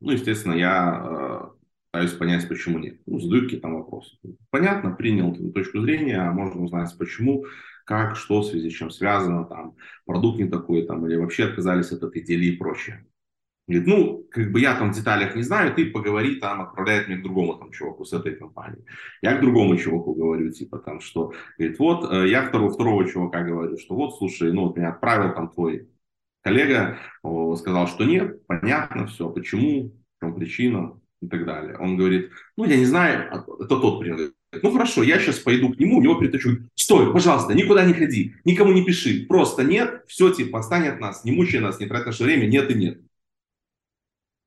Ну, 0.00 0.12
естественно, 0.12 0.54
я 0.54 1.52
пытаюсь 1.90 2.12
понять, 2.12 2.48
почему 2.48 2.78
нет. 2.78 3.00
Ну, 3.06 3.18
задаю 3.18 3.42
какие-то 3.44 3.62
там 3.62 3.76
вопросы. 3.76 4.18
Понятно, 4.50 4.90
принял 4.90 5.34
точку 5.52 5.80
зрения, 5.80 6.18
а 6.18 6.32
можно 6.32 6.62
узнать, 6.62 6.94
почему, 6.98 7.46
как, 7.86 8.16
что, 8.16 8.40
в 8.40 8.46
связи 8.46 8.68
с 8.68 8.74
чем 8.74 8.90
связано, 8.90 9.44
там, 9.44 9.76
продукт 10.04 10.38
не 10.38 10.48
такой, 10.48 10.86
там, 10.86 11.06
или 11.06 11.16
вообще 11.16 11.44
отказались 11.44 11.92
от 11.92 12.02
этой 12.02 12.22
идеи 12.22 12.48
и 12.48 12.56
прочее. 12.56 13.06
Говорит, 13.68 13.88
ну, 13.88 14.26
как 14.30 14.52
бы 14.52 14.60
я 14.60 14.76
там 14.76 14.92
в 14.92 14.94
деталях 14.94 15.34
не 15.34 15.42
знаю, 15.42 15.74
ты 15.74 15.86
поговори 15.86 16.36
там, 16.36 16.60
отправляет 16.60 17.08
меня 17.08 17.18
к 17.18 17.22
другому 17.22 17.54
там 17.54 17.72
чуваку 17.72 18.04
с 18.04 18.12
этой 18.12 18.36
компании. 18.36 18.84
Я 19.22 19.36
к 19.36 19.40
другому 19.40 19.76
чуваку 19.76 20.14
говорю, 20.14 20.52
типа 20.52 20.78
там, 20.78 21.00
что, 21.00 21.32
говорит, 21.58 21.78
вот, 21.80 22.12
э, 22.12 22.28
я 22.28 22.44
второго, 22.44 22.70
второго 22.70 23.08
чувака 23.08 23.42
говорю, 23.42 23.76
что 23.76 23.96
вот, 23.96 24.16
слушай, 24.18 24.52
ну, 24.52 24.66
вот 24.66 24.76
меня 24.76 24.90
отправил 24.90 25.34
там 25.34 25.50
твой 25.50 25.88
коллега, 26.42 26.98
сказал, 27.56 27.88
что 27.88 28.04
нет, 28.04 28.46
понятно 28.46 29.08
все, 29.08 29.28
почему, 29.28 29.92
в 30.16 30.24
чем 30.24 30.36
причина 30.36 31.00
и 31.20 31.26
так 31.26 31.44
далее. 31.44 31.76
Он 31.78 31.96
говорит, 31.96 32.30
ну, 32.56 32.66
я 32.66 32.76
не 32.76 32.84
знаю, 32.84 33.28
а, 33.32 33.44
это 33.64 33.80
тот 33.80 33.98
пример. 33.98 34.30
Ну 34.62 34.70
хорошо, 34.70 35.02
я 35.02 35.18
сейчас 35.18 35.40
пойду 35.40 35.72
к 35.72 35.78
нему, 35.78 35.98
у 35.98 36.02
него 36.02 36.14
притащу. 36.14 36.58
Стой, 36.76 37.12
пожалуйста, 37.12 37.52
никуда 37.52 37.84
не 37.84 37.94
ходи, 37.94 38.36
никому 38.44 38.72
не 38.72 38.84
пиши. 38.84 39.26
Просто 39.26 39.64
нет, 39.64 40.04
все, 40.06 40.32
типа, 40.32 40.60
отстань 40.60 40.86
от 40.86 41.00
нас, 41.00 41.24
не 41.24 41.32
мучай 41.32 41.60
нас, 41.60 41.80
не 41.80 41.86
трать 41.86 42.06
наше 42.06 42.22
время, 42.22 42.46
нет 42.46 42.70
и 42.70 42.74
нет. 42.74 43.00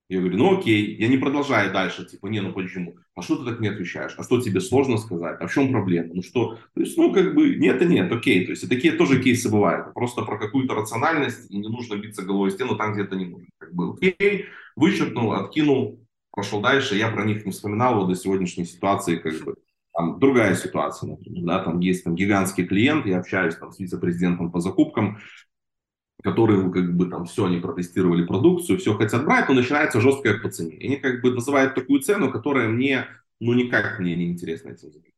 Я 0.09 0.21
говорю, 0.21 0.37
ну 0.37 0.57
окей, 0.57 0.95
я 0.95 1.07
не 1.07 1.17
продолжаю 1.17 1.71
дальше, 1.71 2.03
типа, 2.03 2.27
не, 2.27 2.41
ну 2.41 2.51
почему? 2.51 2.97
А 3.13 3.21
что 3.21 3.37
ты 3.37 3.45
так 3.45 3.59
не 3.59 3.67
отвечаешь? 3.67 4.15
А 4.17 4.23
что 4.23 4.41
тебе 4.41 4.59
сложно 4.59 4.97
сказать? 4.97 5.37
А 5.39 5.45
в 5.45 5.53
чем 5.53 5.69
проблема? 5.71 6.15
Ну 6.15 6.23
что? 6.23 6.57
То 6.73 6.81
есть, 6.81 6.97
ну 6.97 7.13
как 7.13 7.35
бы, 7.35 7.55
нет 7.55 7.79
и 7.83 7.85
нет, 7.85 8.11
окей. 8.11 8.43
То 8.45 8.51
есть, 8.51 8.63
и 8.63 8.67
такие 8.67 8.93
тоже 8.93 9.21
кейсы 9.21 9.51
бывают. 9.51 9.93
Просто 9.93 10.23
про 10.23 10.39
какую-то 10.39 10.73
рациональность, 10.73 11.51
и 11.51 11.57
не 11.59 11.67
нужно 11.67 11.95
биться 11.95 12.23
головой 12.23 12.49
в 12.49 12.53
стену 12.53 12.75
там, 12.75 12.93
где 12.93 13.03
это 13.03 13.15
не 13.15 13.25
нужно. 13.25 13.49
Как 13.59 13.71
бы, 13.71 13.93
окей, 13.93 14.45
вычеркнул, 14.75 15.33
откинул, 15.33 16.03
пошел 16.31 16.59
дальше. 16.59 16.95
Я 16.95 17.09
про 17.11 17.23
них 17.23 17.45
не 17.45 17.51
вспоминал 17.51 17.99
вот 17.99 18.07
до 18.07 18.15
сегодняшней 18.15 18.65
ситуации, 18.65 19.17
как 19.17 19.39
бы. 19.43 19.55
Там 19.93 20.19
другая 20.19 20.55
ситуация, 20.55 21.09
например, 21.09 21.43
да, 21.45 21.63
там 21.63 21.79
есть 21.79 22.03
там 22.03 22.15
гигантский 22.15 22.65
клиент, 22.65 23.05
я 23.05 23.19
общаюсь 23.19 23.55
там 23.55 23.71
с 23.71 23.79
вице-президентом 23.79 24.51
по 24.51 24.59
закупкам, 24.59 25.17
которые 26.23 26.71
как 26.71 26.95
бы 26.95 27.05
там 27.07 27.25
все, 27.25 27.45
они 27.45 27.59
протестировали 27.59 28.25
продукцию, 28.25 28.79
все 28.79 28.93
хотят 28.95 29.25
брать, 29.25 29.47
но 29.49 29.55
начинается 29.55 30.01
жесткое 30.01 30.39
по 30.39 30.49
цене. 30.49 30.75
И 30.75 30.87
они 30.87 30.95
как 30.97 31.21
бы 31.21 31.31
называют 31.31 31.75
такую 31.75 32.01
цену, 32.01 32.31
которая 32.31 32.67
мне, 32.67 33.07
ну 33.39 33.53
никак 33.53 33.99
мне 33.99 34.15
не 34.15 34.27
интересна 34.29 34.69
этим 34.69 34.91
заниматься. 34.91 35.09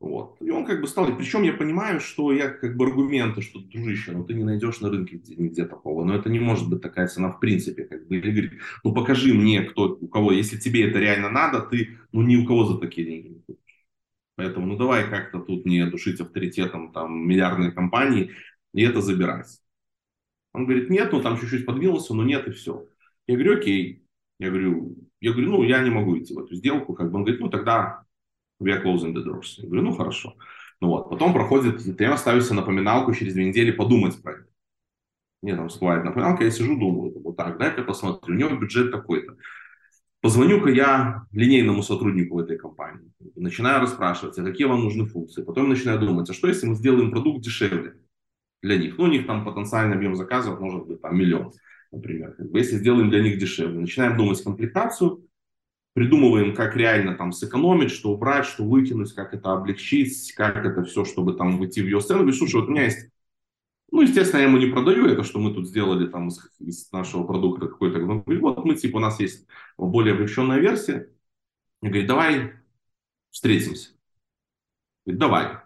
Вот. 0.00 0.36
И 0.40 0.50
он 0.50 0.66
как 0.66 0.82
бы 0.82 0.86
стал, 0.86 1.16
причем 1.16 1.44
я 1.44 1.54
понимаю, 1.54 1.98
что 2.00 2.30
я 2.32 2.48
как 2.48 2.76
бы 2.76 2.84
аргументы, 2.86 3.40
что, 3.40 3.60
дружище, 3.60 4.12
ну 4.12 4.24
ты 4.24 4.34
не 4.34 4.44
найдешь 4.44 4.80
на 4.80 4.90
рынке 4.90 5.16
нигде, 5.16 5.36
нигде 5.36 5.64
такого, 5.64 6.04
но 6.04 6.14
это 6.14 6.28
не 6.28 6.40
может 6.40 6.68
быть 6.68 6.82
такая 6.82 7.08
цена 7.08 7.30
в 7.30 7.40
принципе, 7.40 7.84
как 7.84 8.06
бы, 8.06 8.16
или 8.16 8.30
говорит, 8.30 8.60
ну 8.82 8.92
покажи 8.92 9.32
мне, 9.32 9.62
кто, 9.62 9.96
у 9.98 10.08
кого, 10.08 10.32
если 10.32 10.58
тебе 10.58 10.90
это 10.90 10.98
реально 10.98 11.30
надо, 11.30 11.60
ты, 11.60 11.98
ну 12.12 12.22
ни 12.22 12.36
у 12.36 12.44
кого 12.46 12.66
за 12.66 12.78
такие 12.78 13.06
деньги 13.06 13.28
не 13.28 13.40
купишь. 13.40 13.86
Поэтому, 14.36 14.66
ну 14.66 14.76
давай 14.76 15.08
как-то 15.08 15.38
тут 15.40 15.64
не 15.64 15.86
душить 15.86 16.20
авторитетом 16.20 16.92
там 16.92 17.26
миллиардной 17.26 17.72
компании 17.72 18.32
и 18.74 18.82
это 18.82 19.00
забирать. 19.00 19.58
Он 20.54 20.64
говорит, 20.64 20.88
нет, 20.88 21.12
ну 21.12 21.20
там 21.20 21.38
чуть-чуть 21.38 21.66
подвинулся, 21.66 22.14
но 22.14 22.22
нет 22.22 22.46
и 22.46 22.52
все. 22.52 22.86
Я 23.26 23.34
говорю, 23.34 23.58
окей. 23.58 24.06
Я 24.38 24.50
говорю, 24.50 24.96
я 25.20 25.32
говорю, 25.32 25.50
ну 25.50 25.62
я 25.64 25.82
не 25.82 25.90
могу 25.90 26.16
идти 26.18 26.32
в 26.32 26.38
эту 26.38 26.54
сделку. 26.54 26.94
Как 26.94 27.10
бы 27.10 27.16
он 27.16 27.24
говорит, 27.24 27.40
ну 27.40 27.50
тогда 27.50 28.04
we 28.62 28.68
are 28.68 28.82
closing 28.82 29.12
the 29.12 29.24
doors. 29.24 29.56
Я 29.58 29.66
говорю, 29.66 29.82
ну 29.82 29.92
хорошо. 29.92 30.36
Ну 30.80 30.88
вот, 30.88 31.10
потом 31.10 31.32
проходит, 31.32 32.00
я 32.00 32.16
ставлю 32.16 32.40
себе 32.40 32.56
напоминалку 32.56 33.12
через 33.14 33.34
две 33.34 33.46
недели 33.46 33.72
подумать 33.72 34.20
про 34.22 34.32
это. 34.32 34.46
Мне 35.42 35.56
там 35.56 35.68
всплывает 35.68 36.04
напоминалка, 36.04 36.44
я 36.44 36.50
сижу, 36.50 36.78
думаю, 36.78 37.12
вот 37.20 37.36
так, 37.36 37.58
дай-ка 37.58 37.82
посмотрю, 37.82 38.34
у 38.34 38.38
него 38.38 38.56
бюджет 38.56 38.90
такой-то. 38.90 39.36
Позвоню-ка 40.20 40.70
я 40.70 41.26
линейному 41.32 41.82
сотруднику 41.82 42.40
этой 42.40 42.56
компании, 42.56 43.12
начинаю 43.34 43.82
расспрашивать, 43.82 44.38
а 44.38 44.44
какие 44.44 44.66
вам 44.66 44.84
нужны 44.84 45.06
функции. 45.06 45.42
Потом 45.42 45.68
начинаю 45.68 45.98
думать, 46.00 46.30
а 46.30 46.32
что 46.32 46.48
если 46.48 46.66
мы 46.66 46.76
сделаем 46.76 47.10
продукт 47.10 47.44
дешевле 47.44 47.96
для 48.64 48.78
них? 48.78 48.98
Ну, 48.98 49.04
у 49.04 49.08
них 49.08 49.26
там 49.26 49.44
потенциальный 49.44 49.96
объем 49.96 50.16
заказов 50.16 50.58
может 50.58 50.86
быть 50.86 51.00
там 51.00 51.16
миллион, 51.16 51.52
например. 51.92 52.34
Если 52.52 52.78
сделаем 52.78 53.10
для 53.10 53.22
них 53.22 53.38
дешевле, 53.38 53.78
начинаем 53.78 54.16
думать 54.16 54.42
комплектацию, 54.42 55.28
придумываем, 55.92 56.54
как 56.54 56.74
реально 56.74 57.14
там 57.14 57.32
сэкономить, 57.32 57.90
что 57.90 58.10
убрать, 58.12 58.46
что 58.46 58.64
выкинуть, 58.64 59.12
как 59.12 59.34
это 59.34 59.52
облегчить, 59.52 60.32
как 60.32 60.64
это 60.64 60.82
все, 60.82 61.04
чтобы 61.04 61.34
там 61.34 61.58
выйти 61.58 61.80
в 61.80 61.84
ее 61.84 62.00
сцену. 62.00 62.20
Говорю, 62.20 62.36
слушай, 62.36 62.56
вот 62.56 62.68
у 62.68 62.72
меня 62.72 62.84
есть 62.84 63.10
ну, 63.94 64.00
естественно, 64.02 64.40
я 64.40 64.48
ему 64.48 64.58
не 64.58 64.66
продаю 64.66 65.06
это, 65.06 65.22
что 65.22 65.38
мы 65.38 65.54
тут 65.54 65.68
сделали 65.68 66.08
там 66.08 66.26
из, 66.26 66.40
из 66.58 66.90
нашего 66.90 67.22
продукта 67.22 67.68
какой-то. 67.68 68.00
Ну, 68.00 68.24
вот 68.26 68.64
мы, 68.64 68.74
типа, 68.74 68.96
у 68.96 69.00
нас 69.00 69.20
есть 69.20 69.46
более 69.78 70.14
облегченная 70.14 70.58
версия. 70.58 71.08
Я 71.80 71.90
говорю, 71.90 72.08
давай 72.08 72.52
встретимся. 73.30 73.90
Говорит, 75.06 75.20
давай. 75.20 75.63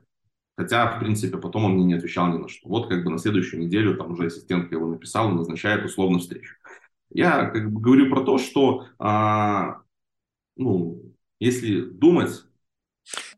Хотя, 0.58 0.90
в 0.90 0.98
принципе, 0.98 1.38
потом 1.38 1.66
он 1.66 1.74
мне 1.74 1.84
не 1.84 1.94
отвечал 1.94 2.26
ни 2.32 2.38
на 2.38 2.48
что. 2.48 2.68
Вот 2.68 2.88
как 2.88 3.04
бы 3.04 3.12
на 3.12 3.18
следующую 3.18 3.62
неделю 3.62 3.96
там 3.96 4.10
уже 4.10 4.26
ассистентка 4.26 4.74
его 4.74 4.88
написала, 4.88 5.30
назначает 5.30 5.84
условно 5.84 6.18
встречу. 6.18 6.56
Я 7.10 7.46
как 7.46 7.72
бы 7.72 7.80
говорю 7.80 8.10
про 8.10 8.22
то, 8.22 8.38
что 8.38 8.88
а, 8.98 9.82
ну, 10.56 11.14
если 11.38 11.82
думать... 11.82 12.42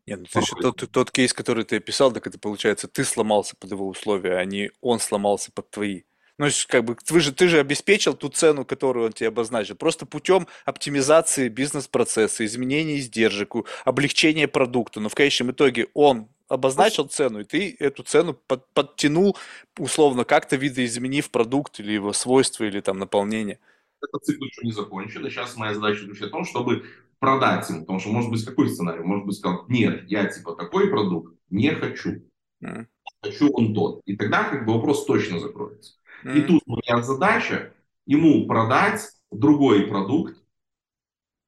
Нет, 0.06 0.20
ну, 0.20 0.24
ты 0.32 0.38
еще 0.38 0.56
тот, 0.62 0.90
тот 0.90 1.10
кейс, 1.10 1.34
который 1.34 1.64
ты 1.64 1.76
описал, 1.76 2.10
так 2.10 2.26
это 2.26 2.38
получается, 2.38 2.88
ты 2.88 3.04
сломался 3.04 3.54
под 3.60 3.70
его 3.70 3.86
условия, 3.86 4.38
а 4.38 4.44
не 4.46 4.70
он 4.80 4.98
сломался 4.98 5.52
под 5.52 5.70
твои. 5.70 6.04
Ну, 6.38 6.48
как 6.68 6.86
бы 6.86 6.94
ты 6.94 7.20
же, 7.20 7.32
ты 7.32 7.48
же 7.48 7.58
обеспечил 7.58 8.14
ту 8.14 8.30
цену, 8.30 8.64
которую 8.64 9.04
он 9.04 9.12
тебе 9.12 9.28
обозначил. 9.28 9.76
Просто 9.76 10.06
путем 10.06 10.46
оптимизации 10.64 11.50
бизнес-процесса, 11.50 12.46
изменения 12.46 12.96
издержек, 12.96 13.56
облегчения 13.84 14.48
продукта. 14.48 15.00
Но 15.00 15.10
в 15.10 15.14
конечном 15.14 15.50
итоге 15.50 15.88
он 15.92 16.30
обозначил 16.50 17.06
цену, 17.06 17.40
и 17.40 17.44
ты 17.44 17.76
эту 17.78 18.02
цену 18.02 18.34
под, 18.34 18.66
подтянул, 18.74 19.36
условно, 19.78 20.24
как-то 20.24 20.56
видоизменив 20.56 21.30
продукт 21.30 21.80
или 21.80 21.92
его 21.92 22.12
свойства, 22.12 22.64
или 22.64 22.80
там 22.80 22.98
наполнение. 22.98 23.60
Этот 24.02 24.24
цикл 24.24 24.44
еще 24.44 24.62
не 24.64 24.72
закончен, 24.72 25.24
и 25.24 25.30
сейчас 25.30 25.56
моя 25.56 25.74
задача 25.74 26.04
в 26.06 26.30
том, 26.30 26.44
чтобы 26.44 26.84
продать 27.20 27.68
ему, 27.70 27.80
потому 27.80 28.00
что 28.00 28.10
может 28.10 28.30
быть 28.30 28.44
какой 28.44 28.68
сценарий? 28.68 29.04
Может 29.04 29.26
быть 29.26 29.36
сказал, 29.36 29.64
нет, 29.68 30.04
я 30.08 30.26
типа 30.26 30.56
такой 30.56 30.90
продукт 30.90 31.34
не 31.50 31.70
хочу, 31.70 32.22
mm. 32.62 32.86
хочу 33.22 33.52
он 33.52 33.74
тот. 33.74 34.00
И 34.06 34.16
тогда 34.16 34.44
как 34.44 34.66
бы 34.66 34.74
вопрос 34.74 35.04
точно 35.04 35.38
закроется. 35.38 35.94
Mm. 36.24 36.38
И 36.38 36.42
тут 36.42 36.62
моя 36.66 37.02
задача 37.02 37.72
ему 38.06 38.46
продать 38.46 39.08
другой 39.30 39.86
продукт, 39.86 40.36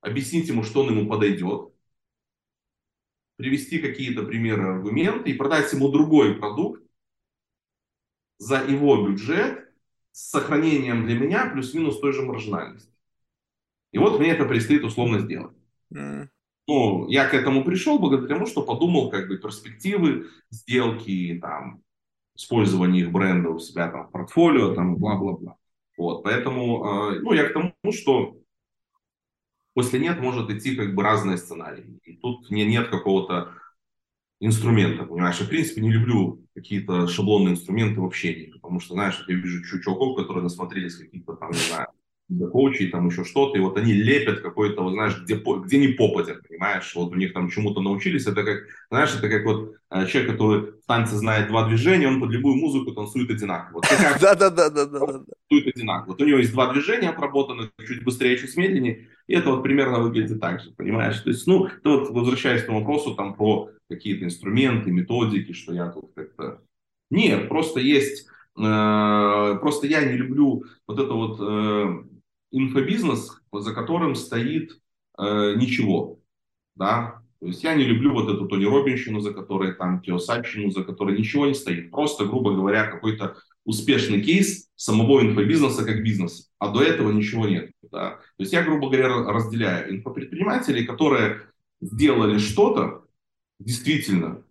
объяснить 0.01 0.49
ему, 0.49 0.62
что 0.62 0.83
он 0.83 0.91
ему 0.91 1.09
подойдет, 1.09 1.72
привести 3.43 3.81
какие-то 3.81 4.23
примеры, 4.23 4.69
аргументы 4.69 5.31
и 5.31 5.35
продать 5.35 5.73
ему 5.73 5.89
другой 5.89 6.36
продукт 6.36 6.81
за 8.39 8.62
его 8.62 9.05
бюджет 9.05 9.69
с 10.12 10.31
сохранением 10.31 11.06
для 11.06 11.19
меня 11.19 11.51
плюс-минус 11.51 11.98
той 11.98 12.12
же 12.12 12.23
маржинальности. 12.23 12.93
И 13.90 13.98
вот 13.98 14.20
мне 14.20 14.31
это 14.31 14.44
предстоит 14.44 14.85
условно 14.85 15.19
сделать. 15.19 15.56
Mm. 15.93 16.28
Ну, 16.69 17.09
я 17.09 17.28
к 17.28 17.35
этому 17.35 17.64
пришел 17.64 17.98
благодаря 17.98 18.36
тому, 18.36 18.47
что 18.47 18.62
подумал, 18.62 19.10
как 19.10 19.27
бы, 19.27 19.39
перспективы 19.39 20.28
сделки, 20.51 21.36
там, 21.43 21.82
использование 22.36 23.02
их 23.02 23.10
бренда 23.10 23.51
у 23.51 23.59
себя 23.59 23.90
там 23.90 24.06
в 24.06 24.12
портфолио, 24.12 24.73
там, 24.73 24.97
бла-бла-бла. 24.98 25.56
Вот, 25.98 26.23
поэтому, 26.23 27.10
э, 27.10 27.20
ну, 27.20 27.32
я 27.32 27.48
к 27.48 27.52
тому, 27.52 27.74
что 27.93 28.36
после 29.74 30.01
нет 30.01 30.20
может 30.20 30.51
идти 30.51 30.77
как 30.77 30.94
бы 30.94 31.03
разные 31.03 31.39
сценарии. 31.39 31.99
И 32.05 32.16
тут 32.16 32.51
не, 32.51 32.65
нет 32.66 32.89
какого-то 32.89 33.55
инструмента, 34.40 35.05
понимаешь? 35.05 35.39
Я, 35.39 35.47
в 35.47 35.49
принципе, 35.49 35.81
не 35.81 35.90
люблю 35.90 36.44
какие-то 36.55 37.07
шаблонные 37.07 37.53
инструменты 37.53 38.01
в 38.01 38.05
общении, 38.05 38.51
потому 38.51 38.81
что, 38.81 38.94
знаешь, 38.94 39.24
я 39.28 39.35
вижу 39.35 39.81
чуваков, 39.81 40.16
которые 40.16 40.43
насмотрелись 40.43 40.97
каких-то 40.97 41.35
там, 41.35 41.51
не 41.51 41.59
знаю, 41.59 41.89
коучей, 42.38 42.88
там 42.88 43.09
еще 43.09 43.24
что-то, 43.24 43.56
и 43.56 43.60
вот 43.60 43.76
они 43.76 43.92
лепят 43.92 44.40
какой-то, 44.40 44.82
вот 44.82 44.92
знаешь, 44.92 45.20
где, 45.22 45.34
где 45.36 45.78
не 45.78 45.88
попадет, 45.88 46.46
понимаешь, 46.48 46.92
вот 46.94 47.12
у 47.12 47.16
них 47.16 47.32
там 47.32 47.50
чему-то 47.50 47.80
научились, 47.80 48.26
это 48.26 48.42
как, 48.44 48.59
знаешь, 48.90 49.14
это 49.14 49.28
как 49.28 49.44
вот 49.44 49.74
э, 49.90 50.06
человек, 50.06 50.32
который 50.32 50.60
в 50.72 50.86
танце 50.86 51.16
знает 51.16 51.48
два 51.48 51.68
движения, 51.68 52.09
он 52.09 52.20
под 52.20 52.30
любую 52.30 52.56
музыку 52.56 52.92
танцует 52.92 53.30
одинаково. 53.30 53.82
Да-да-да. 54.20 54.70
Танцует 54.70 55.76
одинаково. 55.76 56.12
Вот 56.12 56.22
у 56.22 56.24
него 56.24 56.38
есть 56.38 56.52
два 56.52 56.72
движения 56.72 57.10
отработаны, 57.10 57.70
чуть 57.86 58.04
быстрее, 58.04 58.38
чуть 58.38 58.56
медленнее, 58.56 59.09
и 59.26 59.34
это 59.34 59.50
вот 59.50 59.62
примерно 59.62 60.00
выглядит 60.00 60.40
так 60.40 60.60
же, 60.60 60.70
понимаешь, 60.72 61.20
то 61.20 61.30
есть, 61.30 61.46
ну, 61.46 61.68
то 61.82 62.00
вот 62.00 62.10
возвращаясь 62.10 62.62
к 62.62 62.66
тому 62.66 62.80
вопросу, 62.80 63.14
там, 63.14 63.34
про 63.34 63.70
какие-то 63.88 64.24
инструменты, 64.24 64.90
методики, 64.90 65.52
что 65.52 65.72
я 65.72 65.88
тут 65.88 66.12
как-то... 66.14 66.60
Нет, 67.10 67.48
просто 67.48 67.78
есть 67.78 68.26
э, 68.56 69.59
Просто 69.60 69.86
я 69.86 70.04
не 70.04 70.16
люблю 70.16 70.64
вот 70.86 70.98
это 70.98 71.12
вот 71.12 71.38
э, 71.40 72.04
инфобизнес, 72.53 73.43
за 73.53 73.74
которым 73.74 74.15
стоит 74.15 74.81
э, 75.19 75.55
ничего, 75.57 76.20
да, 76.74 77.23
то 77.43 77.49
есть 77.49 77.65
я 77.65 77.74
не 77.74 77.83
люблю 77.83 78.12
вот 78.12 78.33
эту 78.33 78.47
Тони 78.47 78.66
Робинщину, 78.66 79.19
за 79.19 79.35
которой 79.35 79.74
там 79.74 80.01
Киосачину, 80.01 80.70
за 80.70 80.85
которой 80.85 81.19
ничего 81.19 81.45
не 81.45 81.55
стоит. 81.55 81.91
Просто, 81.91 82.24
грубо 82.24 82.55
говоря, 82.55 82.87
какой-то 82.87 83.37
успешный 83.65 84.23
кейс 84.23 84.69
самого 84.77 85.20
инфобизнеса 85.23 85.85
как 85.85 86.05
бизнеса. 86.05 86.45
А 86.61 86.73
до 86.73 86.85
этого 86.85 87.11
ничего 87.11 87.49
нет. 87.49 87.73
Да? 87.91 88.11
То 88.11 88.20
есть 88.39 88.53
я, 88.53 88.62
грубо 88.62 88.89
говоря, 88.89 89.09
разделяю 89.24 89.93
инфопредпринимателей, 89.93 90.87
которые 90.87 91.41
сделали 91.81 92.39
что-то 92.39 93.07
действительно, 93.59 94.45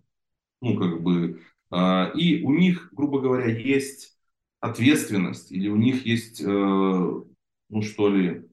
ну, 0.61 0.77
как 0.77 1.01
бы, 1.01 1.41
э, 1.71 2.11
и 2.15 2.43
у 2.43 2.53
них, 2.53 2.89
грубо 2.91 3.21
говоря, 3.21 3.45
есть 3.45 4.17
ответственность, 4.59 5.49
или 5.53 5.69
у 5.69 5.77
них 5.77 6.05
есть 6.05 6.41
э, 6.45 7.21
ну 7.71 7.81
что 7.81 8.09
ли, 8.09 8.43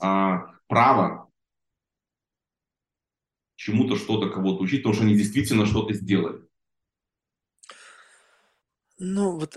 а, 0.00 0.46
право 0.66 1.30
чему-то 3.56 3.96
что-то 3.96 4.28
кого-то 4.30 4.62
учить, 4.62 4.82
потому 4.82 4.94
что 4.94 5.04
они 5.04 5.14
действительно 5.14 5.66
что-то 5.66 5.94
сделали. 5.94 6.42
Ну, 9.04 9.36
вот 9.36 9.56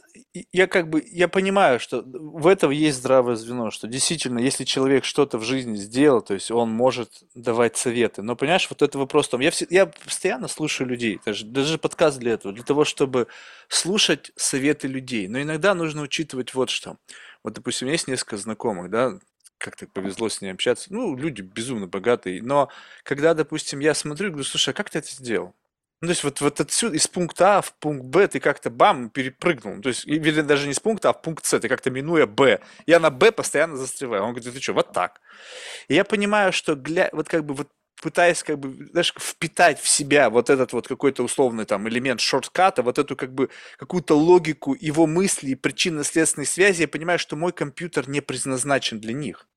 я 0.52 0.66
как 0.66 0.90
бы, 0.90 1.04
я 1.06 1.28
понимаю, 1.28 1.80
что 1.80 2.02
в 2.04 2.48
этом 2.48 2.72
есть 2.72 2.98
здравое 2.98 3.36
звено, 3.36 3.70
что 3.70 3.88
действительно, 3.88 4.40
если 4.40 4.64
человек 4.64 5.06
что-то 5.06 5.38
в 5.38 5.44
жизни 5.44 5.76
сделал, 5.76 6.22
то 6.22 6.34
есть 6.34 6.50
он 6.50 6.72
может 6.72 7.12
давать 7.36 7.78
советы. 7.78 8.24
Но 8.24 8.36
понимаешь, 8.36 8.68
вот 8.70 8.82
это 8.82 8.98
вопрос 8.98 9.30
там, 9.30 9.42
я, 9.42 9.52
все, 9.52 9.68
я 9.70 9.86
постоянно 9.86 10.48
слушаю 10.48 10.88
людей, 10.88 11.20
даже, 11.24 11.46
даже 11.46 11.78
подкаст 11.78 12.18
для 12.18 12.34
этого, 12.34 12.56
для 12.56 12.64
того, 12.64 12.86
чтобы 12.86 13.28
слушать 13.68 14.32
советы 14.36 14.88
людей. 14.88 15.28
Но 15.28 15.40
иногда 15.40 15.76
нужно 15.76 16.02
учитывать 16.02 16.56
вот 16.56 16.72
что. 16.72 16.98
Вот, 17.46 17.54
допустим, 17.54 17.88
есть 17.90 18.08
несколько 18.08 18.38
знакомых, 18.38 18.90
да, 18.90 19.20
как-то 19.60 19.86
повезло 19.86 20.30
с 20.30 20.42
ней 20.42 20.50
общаться. 20.50 20.92
Ну, 20.92 21.16
люди 21.16 21.42
безумно 21.44 21.86
богатые. 21.86 22.42
Но 22.42 22.70
когда, 23.04 23.36
допустим, 23.36 23.78
я 23.82 23.94
смотрю, 23.94 24.30
говорю, 24.30 24.44
слушай, 24.44 24.72
а 24.72 24.74
как 24.74 24.90
ты 24.90 24.98
это 24.98 25.10
сделал? 25.12 25.54
Ну, 26.02 26.08
то 26.08 26.12
есть 26.12 26.24
вот, 26.24 26.42
вот 26.42 26.60
отсюда, 26.60 26.96
из 26.96 27.08
пункта 27.08 27.58
А 27.58 27.62
в 27.62 27.72
пункт 27.76 28.04
Б 28.06 28.28
ты 28.28 28.40
как-то 28.40 28.72
бам, 28.72 29.12
перепрыгнул. 29.12 29.80
То 29.80 29.90
есть, 29.90 30.08
или 30.08 30.42
даже 30.42 30.68
не 30.68 30.74
с 30.74 30.80
пункта 30.80 31.10
А 31.10 31.14
в 31.14 31.22
пункт 31.22 31.46
С, 31.46 31.60
ты 31.60 31.70
как-то 31.70 31.92
минуя 31.92 32.26
Б. 32.26 32.62
Я 32.88 33.00
на 33.00 33.12
Б 33.12 33.32
постоянно 33.32 33.78
застреваю. 33.78 34.24
Он 34.24 34.34
говорит, 34.34 34.52
ты 34.52 34.60
что, 34.60 34.74
вот 34.74 34.92
так. 34.92 35.22
И 35.88 35.94
я 35.94 36.04
понимаю, 36.04 36.52
что 36.52 36.74
гля... 36.74 37.12
вот 37.12 37.30
как 37.30 37.46
бы 37.46 37.54
вот 37.54 37.70
пытаясь 38.06 38.44
как 38.44 38.60
бы, 38.60 38.86
знаешь, 38.92 39.12
впитать 39.18 39.80
в 39.80 39.88
себя 39.88 40.30
вот 40.30 40.52
этот 40.52 40.74
вот 40.74 40.88
какой-то 40.88 41.24
условный 41.24 41.66
там 41.66 41.90
элемент 41.90 42.22
шортката, 42.22 42.84
вот 42.84 43.00
эту 43.00 43.16
как 43.16 43.34
бы 43.34 43.50
какую-то 43.80 44.16
логику 44.16 44.76
его 44.80 45.08
мыслей 45.08 45.54
и 45.54 45.56
причинно-следственной 45.56 46.46
связи, 46.46 46.82
я 46.82 46.88
понимаю, 46.88 47.18
что 47.18 47.36
мой 47.36 47.52
компьютер 47.52 48.08
не 48.08 48.22
предназначен 48.22 49.00
для 49.00 49.14
них 49.14 49.48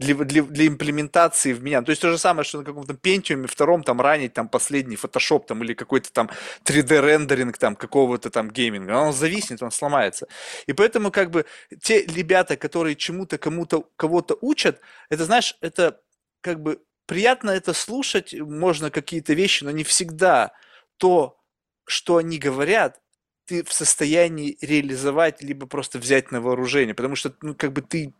для, 0.00 0.16
для, 0.16 0.42
для 0.42 0.66
имплементации 0.66 1.52
в 1.52 1.62
меня. 1.62 1.80
То 1.82 1.90
есть 1.90 2.02
то 2.02 2.10
же 2.10 2.18
самое, 2.18 2.44
что 2.44 2.58
на 2.58 2.64
каком-то 2.64 2.94
пентиуме 2.94 3.46
втором 3.46 3.84
там 3.84 4.00
ранить 4.00 4.32
там 4.32 4.48
последний 4.48 4.96
фотошоп 4.96 5.46
там 5.46 5.62
или 5.62 5.74
какой-то 5.74 6.12
там 6.12 6.28
3D 6.64 7.00
рендеринг 7.00 7.56
там 7.56 7.76
какого-то 7.76 8.30
там 8.30 8.50
гейминга. 8.50 8.94
Он 8.94 9.12
зависнет, 9.12 9.62
он 9.62 9.70
сломается. 9.70 10.26
И 10.66 10.72
поэтому 10.72 11.12
как 11.12 11.30
бы 11.30 11.44
те 11.80 12.04
ребята, 12.04 12.56
которые 12.56 12.96
чему-то 12.96 13.38
кому-то 13.38 13.88
кого-то 13.96 14.36
учат, 14.40 14.80
это 15.08 15.24
знаешь, 15.24 15.56
это 15.60 16.00
как 16.40 16.60
бы 16.60 16.80
приятно 17.06 17.50
это 17.50 17.72
слушать, 17.72 18.34
можно 18.34 18.90
какие-то 18.90 19.34
вещи, 19.34 19.64
но 19.64 19.70
не 19.70 19.84
всегда 19.84 20.52
то, 20.96 21.38
что 21.84 22.16
они 22.16 22.38
говорят, 22.38 23.00
ты 23.46 23.64
в 23.64 23.72
состоянии 23.72 24.56
реализовать, 24.60 25.42
либо 25.42 25.66
просто 25.66 25.98
взять 25.98 26.30
на 26.30 26.40
вооружение, 26.40 26.94
потому 26.94 27.16
что, 27.16 27.34
ну, 27.42 27.54
как 27.54 27.72
бы 27.72 27.82
ты... 27.82 28.14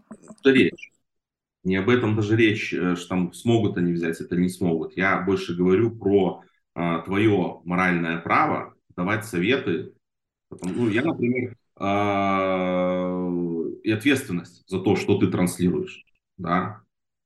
Речь. 0.44 0.90
Не 1.64 1.76
об 1.76 1.88
этом 1.88 2.16
даже 2.16 2.36
речь, 2.36 2.74
э, 2.74 2.96
что 2.96 3.08
там 3.08 3.32
смогут 3.32 3.78
они 3.78 3.92
взять, 3.92 4.20
это 4.20 4.34
не 4.34 4.48
смогут. 4.48 4.96
Я 4.96 5.20
больше 5.20 5.54
говорю 5.54 5.96
про 5.96 6.42
э, 6.74 7.02
твое 7.04 7.60
моральное 7.64 8.18
право 8.18 8.74
давать 8.96 9.24
советы. 9.24 9.92
Ну, 10.50 10.88
я, 10.88 11.02
например, 11.02 11.56
э, 11.78 11.84
и 13.84 13.92
ответственность 13.92 14.68
за 14.68 14.80
то, 14.80 14.96
что 14.96 15.18
ты 15.18 15.28
транслируешь. 15.28 16.04
Да? 16.36 16.82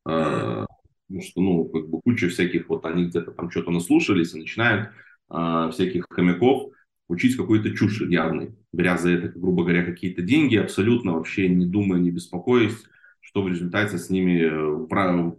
Э, 0.06 0.66
потому 1.06 1.22
что, 1.22 1.40
ну, 1.40 1.64
как 1.66 1.88
бы 1.88 2.00
куча 2.02 2.28
всяких, 2.28 2.68
вот 2.68 2.84
они 2.84 3.06
где-то 3.06 3.32
там 3.32 3.50
что-то 3.50 3.70
наслушались 3.70 4.34
и 4.34 4.38
начинают 4.38 4.90
э, 5.30 5.70
всяких 5.72 6.06
хомяков 6.10 6.72
учить 7.08 7.36
какой-то 7.36 7.72
чушь 7.74 8.00
явной, 8.00 8.56
беря 8.72 8.98
за 8.98 9.10
это, 9.10 9.28
грубо 9.38 9.62
говоря, 9.62 9.84
какие-то 9.84 10.22
деньги, 10.22 10.56
абсолютно 10.56 11.14
вообще 11.14 11.48
не 11.48 11.66
думая, 11.66 12.00
не 12.00 12.10
беспокоясь, 12.10 12.76
что 13.20 13.42
в 13.42 13.48
результате 13.48 13.98
с 13.98 14.10
ними, 14.10 14.40
э, 14.40 15.36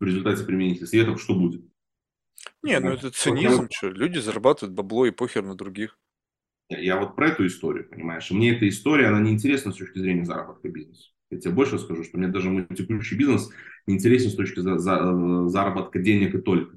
в 0.00 0.04
результате 0.04 0.44
применения 0.44 0.86
средств, 0.86 1.22
что 1.22 1.34
будет. 1.34 1.62
Не, 2.62 2.80
ну 2.80 2.90
это 2.90 3.10
цинизм, 3.10 3.68
что 3.70 3.88
люди 3.88 4.18
зарабатывают 4.18 4.74
бабло 4.74 5.06
и 5.06 5.10
похер 5.10 5.42
на 5.42 5.54
других. 5.54 5.98
Я 6.70 6.98
вот 6.98 7.16
про 7.16 7.28
эту 7.28 7.46
историю, 7.46 7.88
понимаешь? 7.88 8.30
Мне 8.30 8.54
эта 8.54 8.68
история, 8.68 9.06
она 9.06 9.20
не 9.20 9.32
интересна 9.32 9.72
с 9.72 9.76
точки 9.76 9.98
зрения 9.98 10.24
заработка 10.24 10.68
бизнеса. 10.68 11.10
Я 11.30 11.38
тебе 11.38 11.52
больше 11.52 11.78
скажу, 11.78 12.04
что 12.04 12.18
мне 12.18 12.28
даже 12.28 12.50
мой 12.50 12.66
текущий 12.66 13.16
бизнес 13.16 13.48
не 13.48 13.52
интересен 13.88 14.30
с 14.30 14.34
точки 14.34 14.60
за, 14.60 14.78
за, 14.78 15.48
заработка 15.48 15.98
денег 15.98 16.34
и 16.34 16.38
только. 16.38 16.76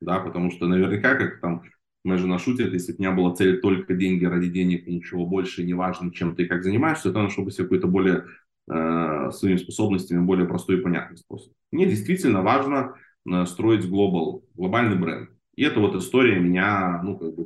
Да, 0.00 0.20
потому 0.20 0.50
что 0.50 0.66
наверняка, 0.66 1.14
как 1.14 1.40
там 1.40 1.62
моя 2.04 2.18
жена 2.18 2.38
шутит, 2.38 2.72
если 2.72 2.92
бы 2.92 2.98
у 2.98 3.00
меня 3.02 3.12
была 3.12 3.34
цель 3.34 3.60
только 3.60 3.94
деньги 3.94 4.24
ради 4.24 4.48
денег 4.48 4.86
и 4.86 4.94
ничего 4.94 5.26
больше, 5.26 5.64
не 5.64 5.74
важно, 5.74 6.12
чем 6.12 6.36
ты 6.36 6.46
как 6.46 6.62
занимаешься, 6.62 7.12
то 7.12 7.22
нашел 7.22 7.44
бы 7.44 7.50
себе 7.50 7.64
какой-то 7.64 7.88
более 7.88 8.24
э, 8.70 9.30
своими 9.32 9.56
способностями 9.56 10.24
более 10.24 10.46
простой 10.46 10.78
и 10.78 10.80
понятный 10.80 11.18
способ. 11.18 11.52
Мне 11.72 11.86
действительно 11.86 12.42
важно 12.42 12.94
э, 13.28 13.44
строить 13.46 13.88
глобал, 13.88 14.44
глобальный 14.54 14.96
бренд. 14.96 15.30
И 15.56 15.64
эта 15.64 15.80
вот 15.80 15.96
история 15.96 16.38
меня, 16.38 17.00
ну, 17.02 17.18
как 17.18 17.34
бы 17.34 17.44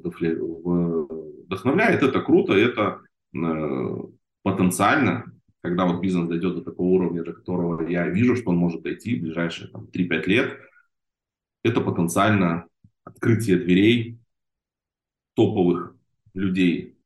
вдохновляет, 1.46 2.02
это 2.02 2.20
круто, 2.20 2.52
это 2.52 3.00
э, 3.34 3.96
потенциально, 4.42 5.31
когда 5.62 5.86
вот 5.86 6.00
бизнес 6.00 6.28
дойдет 6.28 6.56
до 6.56 6.62
такого 6.62 6.88
уровня, 6.88 7.22
до 7.22 7.32
которого 7.32 7.88
я 7.88 8.08
вижу, 8.08 8.36
что 8.36 8.50
он 8.50 8.56
может 8.56 8.82
дойти 8.82 9.16
в 9.16 9.22
ближайшие 9.22 9.68
там, 9.68 9.84
3-5 9.84 10.26
лет, 10.26 10.58
это 11.62 11.80
потенциально 11.80 12.66
открытие 13.04 13.58
дверей 13.58 14.18
топовых 15.34 15.96
людей 16.34 16.98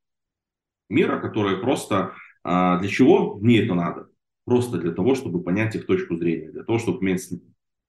мира, 0.88 1.20
которые 1.20 1.58
просто... 1.58 2.14
А, 2.42 2.78
для 2.78 2.88
чего 2.88 3.36
мне 3.36 3.62
это 3.64 3.74
надо? 3.74 4.08
Просто 4.44 4.78
для 4.78 4.92
того, 4.92 5.14
чтобы 5.14 5.42
понять 5.42 5.74
их 5.74 5.86
точку 5.86 6.16
зрения, 6.16 6.50
для 6.50 6.62
того, 6.64 6.78
чтобы 6.78 7.04
иметь 7.04 7.28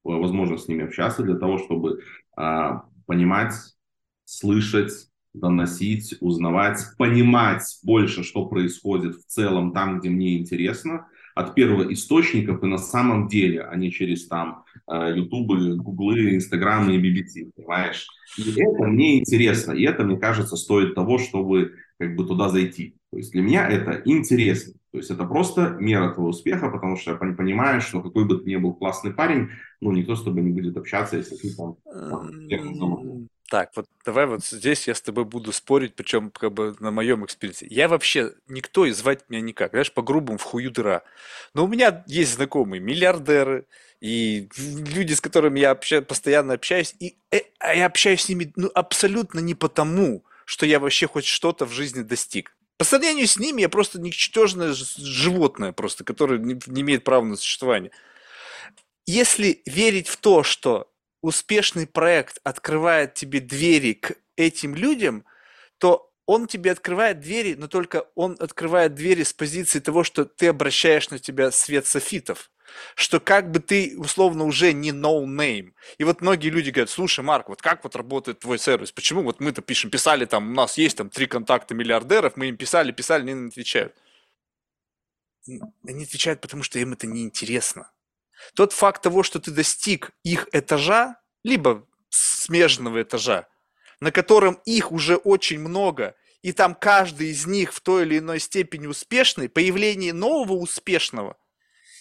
возможность 0.03 0.65
с 0.65 0.67
ними 0.67 0.85
общаться, 0.85 1.23
для 1.23 1.35
того, 1.35 1.59
чтобы 1.59 2.01
а, 2.35 2.89
понимать, 3.05 3.53
слышать, 4.25 5.06
доносить, 5.39 6.15
узнавать, 6.19 6.79
понимать 6.97 7.63
больше, 7.83 8.23
что 8.23 8.45
происходит 8.45 9.15
в 9.15 9.25
целом 9.25 9.71
там, 9.71 9.99
где 9.99 10.09
мне 10.09 10.37
интересно, 10.37 11.07
от 11.35 11.53
первого 11.53 11.93
источников 11.93 12.63
и 12.63 12.67
на 12.67 12.79
самом 12.79 13.27
деле, 13.27 13.61
а 13.61 13.75
не 13.75 13.91
через 13.91 14.27
там 14.27 14.63
Ютубы, 14.89 15.75
Гуглы, 15.75 16.35
Инстаграмы 16.35 16.95
и 16.95 16.99
BBC, 16.99 17.51
понимаешь? 17.55 18.07
И 18.37 18.59
это 18.59 18.83
мне 18.85 19.19
интересно, 19.19 19.73
и 19.73 19.83
это, 19.83 20.03
мне 20.03 20.17
кажется, 20.17 20.55
стоит 20.55 20.95
того, 20.95 21.19
чтобы 21.19 21.75
как 21.99 22.15
бы 22.15 22.25
туда 22.25 22.49
зайти. 22.49 22.95
То 23.11 23.17
есть 23.17 23.31
для 23.31 23.41
меня 23.41 23.67
это 23.67 24.01
интересно. 24.05 24.73
То 24.91 24.97
есть 24.97 25.11
это 25.11 25.25
просто 25.25 25.77
мера 25.79 26.11
твоего 26.11 26.29
успеха, 26.29 26.69
потому 26.69 26.97
что 26.97 27.11
я 27.11 27.17
понимаю, 27.17 27.81
что 27.81 28.01
какой 28.01 28.25
бы 28.25 28.37
ты 28.37 28.49
ни 28.49 28.55
был 28.55 28.73
классный 28.73 29.13
парень, 29.13 29.49
ну, 29.79 29.91
никто 29.91 30.15
с 30.15 30.23
тобой 30.23 30.41
не 30.41 30.51
будет 30.51 30.75
общаться, 30.77 31.17
если 31.17 31.35
ты 31.35 31.55
там, 31.55 31.75
там 31.85 33.27
так, 33.49 33.71
вот 33.75 33.85
давай 34.05 34.25
вот 34.25 34.45
здесь 34.45 34.87
я 34.87 34.95
с 34.95 35.01
тобой 35.01 35.23
буду 35.23 35.53
спорить, 35.53 35.95
причем 35.95 36.31
как 36.31 36.51
бы 36.51 36.75
на 36.79 36.91
моем 36.91 37.23
experience 37.23 37.60
е. 37.60 37.67
Я 37.69 37.87
вообще, 37.87 38.33
никто 38.47 38.85
и 38.85 38.91
звать 38.91 39.29
меня 39.29 39.41
никак, 39.41 39.71
знаешь, 39.71 39.91
по-грубому 39.91 40.37
в 40.37 40.43
хую 40.43 40.69
дыра. 40.69 41.03
Но 41.53 41.63
у 41.63 41.67
меня 41.67 42.03
есть 42.07 42.33
знакомые 42.33 42.81
миллиардеры, 42.81 43.65
и 44.01 44.49
люди, 44.57 45.13
с 45.13 45.21
которыми 45.21 45.59
я 45.59 45.71
общаюсь, 45.71 46.05
постоянно 46.05 46.53
общаюсь, 46.53 46.93
и 46.99 47.17
э, 47.31 47.39
а 47.59 47.73
я 47.73 47.85
общаюсь 47.85 48.23
с 48.23 48.29
ними 48.29 48.51
ну, 48.55 48.69
абсолютно 48.73 49.39
не 49.39 49.55
потому, 49.55 50.23
что 50.45 50.65
я 50.65 50.79
вообще 50.79 51.07
хоть 51.07 51.25
что-то 51.25 51.65
в 51.65 51.71
жизни 51.71 52.01
достиг. 52.01 52.55
По 52.77 52.85
сравнению 52.85 53.27
с 53.27 53.37
ними 53.37 53.61
я 53.61 53.69
просто 53.69 53.99
ничтожное 53.99 54.73
животное 54.73 55.71
просто, 55.71 56.03
которое 56.03 56.39
не, 56.39 56.59
не 56.67 56.81
имеет 56.81 57.03
права 57.03 57.23
на 57.23 57.37
существование. 57.37 57.91
Если 59.05 59.61
верить 59.65 60.09
в 60.09 60.17
то, 60.17 60.43
что 60.43 60.91
успешный 61.21 61.87
проект 61.87 62.39
открывает 62.43 63.13
тебе 63.13 63.39
двери 63.39 63.93
к 63.93 64.15
этим 64.35 64.75
людям, 64.75 65.25
то 65.77 66.11
он 66.25 66.45
тебе 66.47 66.71
открывает 66.71 67.21
двери, 67.21 67.55
но 67.55 67.67
только 67.67 68.05
он 68.13 68.35
открывает 68.39 68.93
двери 68.93 69.23
с 69.23 69.33
позиции 69.33 69.79
того, 69.79 70.03
что 70.03 70.25
ты 70.25 70.47
обращаешь 70.47 71.09
на 71.09 71.19
тебя 71.19 71.51
свет 71.51 71.87
софитов. 71.87 72.51
Что 72.95 73.21
как 73.21 73.49
бы 73.49 73.59
ты 73.59 73.95
условно 73.97 74.43
уже 74.43 74.73
не 74.73 74.91
no 74.91 75.23
name. 75.23 75.71
И 75.97 76.03
вот 76.03 76.19
многие 76.19 76.49
люди 76.49 76.69
говорят, 76.69 76.89
слушай, 76.89 77.23
Марк, 77.23 77.47
вот 77.47 77.61
как 77.61 77.85
вот 77.85 77.95
работает 77.95 78.39
твой 78.39 78.59
сервис? 78.59 78.91
Почему 78.91 79.23
вот 79.23 79.39
мы-то 79.39 79.61
пишем, 79.61 79.89
писали 79.89 80.25
там, 80.25 80.51
у 80.51 80.53
нас 80.53 80.77
есть 80.77 80.97
там 80.97 81.09
три 81.09 81.27
контакта 81.27 81.73
миллиардеров, 81.73 82.35
мы 82.35 82.49
им 82.49 82.57
писали, 82.57 82.91
писали, 82.91 83.21
они 83.21 83.33
не 83.33 83.47
отвечают. 83.47 83.95
Они 85.47 86.03
отвечают, 86.03 86.41
потому 86.41 86.63
что 86.63 86.77
им 86.77 86.91
это 86.91 87.07
неинтересно. 87.07 87.89
Тот 88.55 88.73
факт 88.73 89.01
того, 89.01 89.23
что 89.23 89.39
ты 89.39 89.51
достиг 89.51 90.11
их 90.23 90.47
этажа, 90.51 91.19
либо 91.43 91.87
смежного 92.09 93.01
этажа, 93.01 93.47
на 93.99 94.11
котором 94.11 94.59
их 94.65 94.91
уже 94.91 95.15
очень 95.15 95.59
много, 95.59 96.15
и 96.41 96.51
там 96.53 96.75
каждый 96.75 97.29
из 97.29 97.45
них 97.45 97.73
в 97.73 97.81
той 97.81 98.03
или 98.03 98.19
иной 98.19 98.39
степени 98.39 98.87
успешный, 98.87 99.49
появление 99.49 100.13
нового 100.13 100.53
успешного 100.53 101.37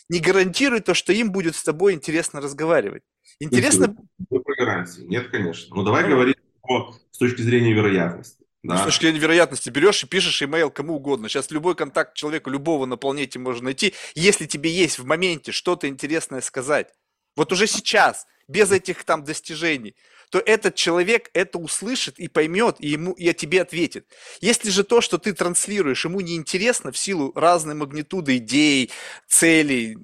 не 0.08 0.20
гарантирует 0.20 0.84
то, 0.84 0.94
что 0.94 1.12
им 1.12 1.32
будет 1.32 1.56
с 1.56 1.62
тобой 1.62 1.94
интересно 1.94 2.40
разговаривать. 2.40 3.02
Интересно... 3.40 3.96
Нет 4.30 4.42
гарантии. 4.58 5.02
Нет, 5.02 5.28
конечно. 5.30 5.74
Но 5.74 5.82
давай 5.82 6.04
ну, 6.04 6.10
говорить 6.10 6.36
о, 6.62 6.92
с 7.10 7.18
точки 7.18 7.42
зрения 7.42 7.72
вероятности. 7.72 8.45
Да. 8.62 8.78
С 8.78 8.84
точки 8.84 9.02
зрения 9.02 9.20
вероятности 9.20 9.70
берешь 9.70 10.02
и 10.02 10.06
пишешь 10.06 10.42
имейл 10.42 10.70
кому 10.70 10.96
угодно. 10.96 11.28
Сейчас 11.28 11.50
любой 11.50 11.74
контакт 11.74 12.14
человека, 12.14 12.50
любого 12.50 12.86
на 12.86 12.96
планете 12.96 13.38
можно 13.38 13.64
найти, 13.66 13.94
если 14.14 14.46
тебе 14.46 14.70
есть 14.70 14.98
в 14.98 15.06
моменте 15.06 15.52
что-то 15.52 15.88
интересное 15.88 16.40
сказать. 16.40 16.92
Вот 17.36 17.52
уже 17.52 17.66
сейчас, 17.66 18.26
без 18.48 18.72
этих 18.72 19.04
там 19.04 19.24
достижений, 19.24 19.94
то 20.30 20.40
этот 20.44 20.74
человек 20.74 21.30
это 21.34 21.58
услышит 21.58 22.18
и 22.18 22.28
поймет, 22.28 22.76
и, 22.80 22.88
ему, 22.88 23.12
и 23.12 23.32
тебе 23.32 23.62
ответит. 23.62 24.08
Если 24.40 24.70
же 24.70 24.82
то, 24.82 25.00
что 25.00 25.18
ты 25.18 25.32
транслируешь, 25.32 26.04
ему 26.04 26.20
неинтересно 26.20 26.90
в 26.90 26.98
силу 26.98 27.32
разной 27.34 27.74
магнитуды 27.74 28.38
идей, 28.38 28.90
целей, 29.28 29.98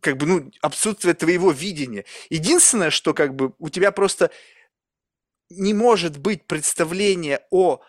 как 0.00 0.16
бы, 0.16 0.26
ну, 0.26 0.50
отсутствие 0.60 1.14
твоего 1.14 1.50
видения. 1.50 2.04
Единственное, 2.30 2.90
что 2.90 3.14
как 3.14 3.34
бы 3.34 3.54
у 3.58 3.68
тебя 3.68 3.90
просто 3.90 4.30
не 5.50 5.74
может 5.74 6.18
быть 6.18 6.46
представления 6.46 7.40
о 7.50 7.80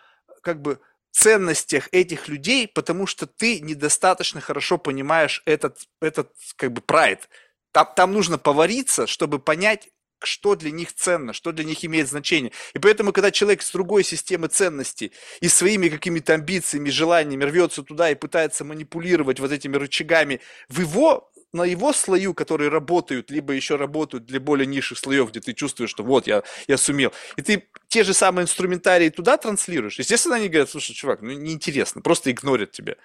как 0.46 0.62
бы 0.62 0.78
ценностях 1.10 1.88
этих 1.90 2.28
людей, 2.28 2.68
потому 2.68 3.08
что 3.08 3.26
ты 3.26 3.58
недостаточно 3.58 4.40
хорошо 4.40 4.78
понимаешь 4.78 5.42
этот, 5.44 5.78
этот 6.00 6.30
как 6.54 6.72
бы 6.72 6.80
прайд. 6.80 7.28
Там, 7.72 7.88
там 7.96 8.12
нужно 8.12 8.38
повариться, 8.38 9.08
чтобы 9.08 9.40
понять, 9.40 9.88
что 10.22 10.54
для 10.54 10.70
них 10.70 10.92
ценно, 10.94 11.32
что 11.32 11.50
для 11.50 11.64
них 11.64 11.84
имеет 11.84 12.08
значение. 12.08 12.52
И 12.74 12.78
поэтому, 12.78 13.12
когда 13.12 13.32
человек 13.32 13.62
с 13.62 13.72
другой 13.72 14.04
системы 14.04 14.46
ценностей 14.46 15.10
и 15.40 15.48
своими 15.48 15.88
какими-то 15.88 16.34
амбициями, 16.34 16.90
желаниями 16.90 17.42
рвется 17.42 17.82
туда 17.82 18.08
и 18.10 18.14
пытается 18.14 18.64
манипулировать 18.64 19.40
вот 19.40 19.50
этими 19.50 19.76
рычагами 19.76 20.40
в 20.68 20.80
его 20.80 21.32
на 21.52 21.64
его 21.64 21.92
слою, 21.92 22.34
которые 22.34 22.70
работают, 22.70 23.30
либо 23.30 23.52
еще 23.52 23.76
работают 23.76 24.26
для 24.26 24.40
более 24.40 24.66
низших 24.66 24.98
слоев, 24.98 25.30
где 25.30 25.40
ты 25.40 25.52
чувствуешь, 25.52 25.90
что 25.90 26.04
вот 26.04 26.26
я, 26.26 26.42
я 26.68 26.76
сумел. 26.76 27.12
И 27.36 27.42
ты 27.42 27.68
те 27.88 28.04
же 28.04 28.14
самые 28.14 28.44
инструментарии 28.44 29.08
туда 29.08 29.36
транслируешь. 29.36 29.98
Естественно, 29.98 30.36
они 30.36 30.48
говорят, 30.48 30.70
слушай, 30.70 30.92
чувак, 30.92 31.22
ну 31.22 31.30
неинтересно, 31.30 32.02
просто 32.02 32.30
игнорят 32.30 32.72
тебя. 32.72 32.96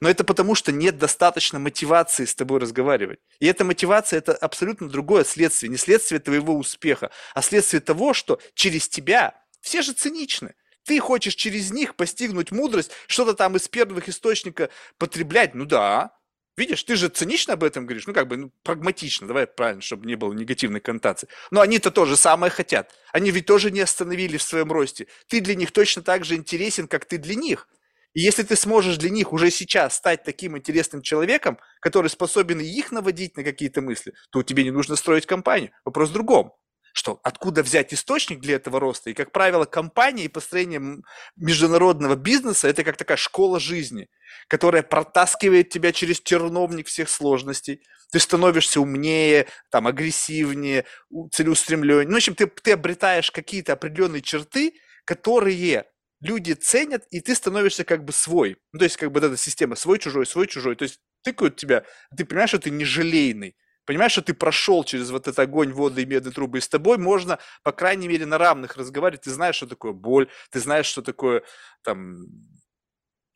Но 0.00 0.08
это 0.08 0.24
потому, 0.24 0.54
что 0.54 0.72
нет 0.72 0.98
достаточно 0.98 1.58
мотивации 1.58 2.24
с 2.24 2.34
тобой 2.34 2.58
разговаривать. 2.60 3.20
И 3.40 3.46
эта 3.46 3.64
мотивация– 3.64 4.18
это 4.18 4.32
абсолютно 4.32 4.88
другое 4.88 5.24
следствие. 5.24 5.70
Не 5.70 5.76
следствие 5.76 6.18
твоего 6.18 6.56
успеха, 6.56 7.10
а 7.34 7.42
следствие 7.42 7.80
того, 7.80 8.14
что 8.14 8.40
через 8.54 8.88
тебя 8.88 9.40
все 9.60 9.82
же 9.82 9.92
циничны. 9.92 10.54
Ты 10.84 10.98
хочешь 10.98 11.36
через 11.36 11.70
них 11.70 11.94
постигнуть 11.94 12.50
мудрость, 12.50 12.90
что-то 13.06 13.34
там 13.34 13.56
из 13.56 13.68
первых 13.68 14.08
источников 14.08 14.70
потреблять. 14.98 15.54
Ну 15.54 15.64
да, 15.64 16.16
Видишь, 16.56 16.82
ты 16.82 16.96
же 16.96 17.08
цинично 17.08 17.54
об 17.54 17.64
этом 17.64 17.86
говоришь, 17.86 18.06
ну 18.06 18.12
как 18.12 18.28
бы 18.28 18.36
ну, 18.36 18.52
прагматично, 18.62 19.26
давай 19.26 19.46
правильно, 19.46 19.80
чтобы 19.80 20.06
не 20.06 20.16
было 20.16 20.34
негативной 20.34 20.80
коннотации. 20.80 21.28
Но 21.50 21.62
они-то 21.62 21.90
тоже 21.90 22.16
самое 22.16 22.50
хотят. 22.50 22.92
Они 23.12 23.30
ведь 23.30 23.46
тоже 23.46 23.70
не 23.70 23.80
остановились 23.80 24.42
в 24.42 24.48
своем 24.48 24.70
росте. 24.70 25.06
Ты 25.28 25.40
для 25.40 25.54
них 25.54 25.72
точно 25.72 26.02
так 26.02 26.24
же 26.26 26.34
интересен, 26.34 26.88
как 26.88 27.06
ты 27.06 27.16
для 27.16 27.36
них. 27.36 27.68
И 28.12 28.20
если 28.20 28.42
ты 28.42 28.56
сможешь 28.56 28.98
для 28.98 29.08
них 29.08 29.32
уже 29.32 29.50
сейчас 29.50 29.96
стать 29.96 30.24
таким 30.24 30.58
интересным 30.58 31.00
человеком, 31.00 31.58
который 31.80 32.08
способен 32.08 32.60
их 32.60 32.92
наводить 32.92 33.38
на 33.38 33.44
какие-то 33.44 33.80
мысли, 33.80 34.12
то 34.30 34.42
тебе 34.42 34.64
не 34.64 34.70
нужно 34.70 34.96
строить 34.96 35.24
компанию. 35.24 35.70
Вопрос 35.86 36.10
в 36.10 36.12
другом. 36.12 36.52
Что 36.92 37.20
откуда 37.22 37.62
взять 37.62 37.92
источник 37.92 38.40
для 38.40 38.56
этого 38.56 38.78
роста. 38.78 39.10
И, 39.10 39.14
как 39.14 39.32
правило, 39.32 39.64
компания 39.64 40.24
и 40.24 40.28
построение 40.28 41.02
международного 41.36 42.16
бизнеса– 42.16 42.68
это 42.68 42.84
как 42.84 42.96
такая 42.96 43.16
школа 43.16 43.58
жизни, 43.58 44.08
которая 44.48 44.82
протаскивает 44.82 45.70
тебя 45.70 45.92
через 45.92 46.20
терновник 46.20 46.86
всех 46.86 47.08
сложностей. 47.08 47.82
Ты 48.10 48.18
становишься 48.18 48.80
умнее, 48.80 49.46
там, 49.70 49.86
агрессивнее, 49.86 50.84
целеустремленнее. 51.32 52.06
Ну, 52.06 52.14
в 52.14 52.16
общем, 52.16 52.34
ты, 52.34 52.46
ты 52.46 52.72
обретаешь 52.72 53.30
какие-то 53.30 53.72
определенные 53.72 54.20
черты, 54.20 54.74
которые 55.04 55.86
люди 56.20 56.52
ценят, 56.52 57.04
и 57.10 57.20
ты 57.20 57.34
становишься 57.34 57.84
как 57.84 58.04
бы 58.04 58.12
свой. 58.12 58.58
Ну, 58.72 58.78
то 58.78 58.84
есть, 58.84 58.96
как 58.96 59.10
бы 59.10 59.20
вот 59.20 59.26
эта 59.26 59.36
система 59.36 59.76
свой-чужой, 59.76 60.26
свой-чужой. 60.26 60.76
То 60.76 60.82
есть, 60.84 61.00
тыкают 61.22 61.56
тебя, 61.56 61.84
ты 62.16 62.24
понимаешь, 62.26 62.50
что 62.50 62.58
ты 62.58 62.70
не 62.70 62.84
желейный. 62.84 63.56
Понимаешь, 63.92 64.12
что 64.12 64.22
ты 64.22 64.32
прошел 64.32 64.84
через 64.84 65.10
вот 65.10 65.28
этот 65.28 65.38
огонь, 65.38 65.70
воды 65.70 66.00
и 66.00 66.06
медные 66.06 66.32
трубы, 66.32 66.56
и 66.56 66.60
с 66.62 66.68
тобой 66.68 66.96
можно, 66.96 67.38
по 67.62 67.72
крайней 67.72 68.08
мере, 68.08 68.24
на 68.24 68.38
равных 68.38 68.78
разговаривать. 68.78 69.24
Ты 69.24 69.30
знаешь, 69.30 69.56
что 69.56 69.66
такое 69.66 69.92
боль, 69.92 70.30
ты 70.50 70.60
знаешь, 70.60 70.86
что 70.86 71.02
такое 71.02 71.42
там 71.82 72.24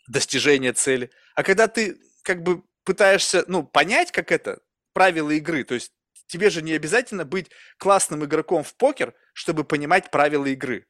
достижение 0.09 0.73
цели. 0.73 1.11
А 1.35 1.43
когда 1.43 1.69
ты 1.69 1.99
как 2.23 2.43
бы 2.43 2.63
пытаешься, 2.85 3.45
ну, 3.49 3.65
понять, 3.65 4.13
как 4.13 4.33
это, 4.33 4.61
правила 4.95 5.31
игры, 5.33 5.63
то 5.63 5.75
есть 5.75 5.93
тебе 6.27 6.49
же 6.49 6.63
не 6.63 6.73
обязательно 6.73 7.27
быть 7.27 7.51
классным 7.77 8.25
игроком 8.25 8.65
в 8.65 8.75
покер, 8.77 9.13
чтобы 9.35 9.63
понимать 9.63 10.11
правила 10.11 10.47
игры. 10.47 10.87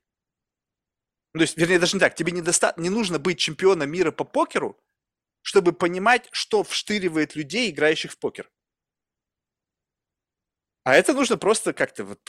Ну, 1.33 1.41
то 1.41 1.43
есть, 1.43 1.59
вернее, 1.59 1.81
даже 1.81 1.97
не 1.97 2.01
так, 2.01 2.15
тебе 2.15 2.31
не, 2.31 2.41
доста... 2.41 2.73
не 2.77 2.89
нужно 2.89 3.19
быть 3.19 3.41
чемпионом 3.41 3.91
мира 3.91 4.13
по 4.13 4.23
покеру, 4.23 4.81
чтобы 5.43 5.73
понимать, 5.73 6.29
что 6.31 6.63
вштыривает 6.63 7.35
людей, 7.35 7.69
играющих 7.73 8.13
в 8.13 8.19
покер. 8.21 8.49
А 10.87 10.95
это 10.95 11.15
нужно 11.15 11.37
просто 11.37 11.73
как-то 11.73 12.05
вот 12.05 12.21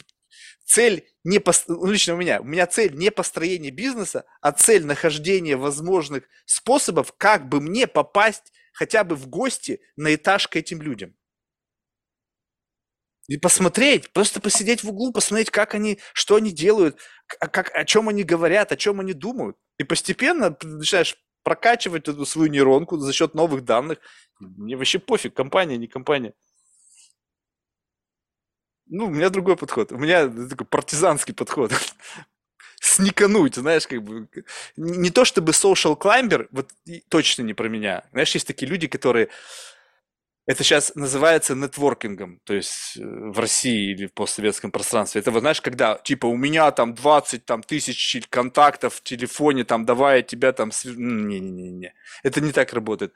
цель 0.66 1.08
не 1.24 1.38
по, 1.38 1.54
ну, 1.68 1.92
лично 1.92 2.16
у 2.16 2.18
меня, 2.18 2.42
у 2.42 2.44
меня 2.44 2.66
цель 2.66 2.92
не 2.96 3.12
построение 3.12 3.70
бизнеса, 3.70 4.26
а 4.42 4.52
цель 4.52 4.84
нахождения 4.84 5.56
возможных 5.56 6.24
способов, 6.48 7.14
как 7.20 7.50
бы 7.50 7.62
мне 7.62 7.86
попасть 7.86 8.52
хотя 8.74 9.04
бы 9.04 9.16
в 9.16 9.28
гости 9.28 9.80
на 9.96 10.16
этаж 10.16 10.48
к 10.48 10.56
этим 10.56 10.82
людям. 10.82 11.16
И 13.28 13.38
посмотреть, 13.38 14.12
просто 14.12 14.42
посидеть 14.42 14.84
в 14.84 14.90
углу, 14.90 15.14
посмотреть, 15.14 15.52
как 15.52 15.76
они, 15.76 16.00
что 16.14 16.34
они 16.34 16.50
делают, 16.50 16.98
как, 17.28 17.70
о 17.76 17.86
чем 17.86 18.10
они 18.10 18.24
говорят, 18.24 18.72
о 18.72 18.78
чем 18.78 19.00
они 19.00 19.14
думают. 19.14 19.56
И 19.78 19.84
постепенно 19.84 20.58
начинаешь 20.64 21.16
прокачивать 21.44 22.08
эту 22.08 22.26
свою 22.26 22.50
нейронку 22.50 22.98
за 22.98 23.14
счет 23.14 23.36
новых 23.36 23.66
данных. 23.66 24.00
Мне 24.40 24.76
вообще 24.76 24.98
пофиг, 24.98 25.36
компания, 25.36 25.78
не 25.78 25.86
компания. 25.88 26.34
Ну, 28.89 29.07
у 29.07 29.09
меня 29.09 29.30
другой 29.30 29.57
подход. 29.57 29.91
У 29.91 29.97
меня 29.97 30.27
такой 30.27 30.65
партизанский 30.68 31.34
подход. 31.34 31.72
Сникануть, 32.80 33.55
знаешь, 33.55 33.88
как 33.88 34.03
бы. 34.03 34.27
Не 34.76 35.09
то 35.09 35.26
чтобы 35.26 35.51
social 35.51 35.97
climber, 35.97 36.47
вот 36.51 36.72
точно 37.09 37.43
не 37.43 37.53
про 37.53 37.68
меня. 37.68 38.03
Знаешь, 38.11 38.34
есть 38.34 38.47
такие 38.47 38.68
люди, 38.68 38.88
которые 38.88 39.30
это 40.47 40.64
сейчас 40.64 40.95
называется 40.95 41.55
нетворкингом, 41.55 42.39
то 42.45 42.53
есть 42.53 42.95
э, 42.97 43.01
в 43.03 43.38
России 43.38 43.91
или 43.91 44.07
в 44.07 44.14
постсоветском 44.14 44.72
пространстве. 44.72 45.19
Это, 45.19 45.30
вот 45.31 45.41
знаешь, 45.41 45.59
когда, 45.59 45.95
типа, 45.95 46.26
у 46.26 46.38
меня 46.38 46.72
там 46.72 46.95
20 46.95 47.45
там, 47.45 47.61
тысяч 47.61 48.18
контактов 48.30 48.95
в 48.95 49.03
телефоне, 49.03 49.65
там, 49.65 49.85
давай 49.85 50.18
я 50.18 50.23
тебя 50.23 50.53
там... 50.53 50.72
Не-не-не, 50.85 51.93
это 52.23 52.39
не 52.39 52.53
так 52.53 52.72
работает. 52.72 53.14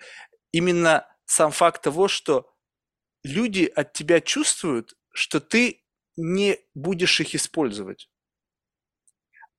Именно 0.52 1.07
сам 1.26 1.52
факт 1.52 1.81
того, 1.81 2.10
что 2.10 2.52
люди 3.23 3.72
от 3.73 3.93
тебя 3.93 4.19
чувствуют, 4.19 4.95
что 5.12 5.40
ты 5.40 5.84
не 6.18 6.60
будешь 6.74 7.20
их 7.20 7.36
использовать. 7.36 8.10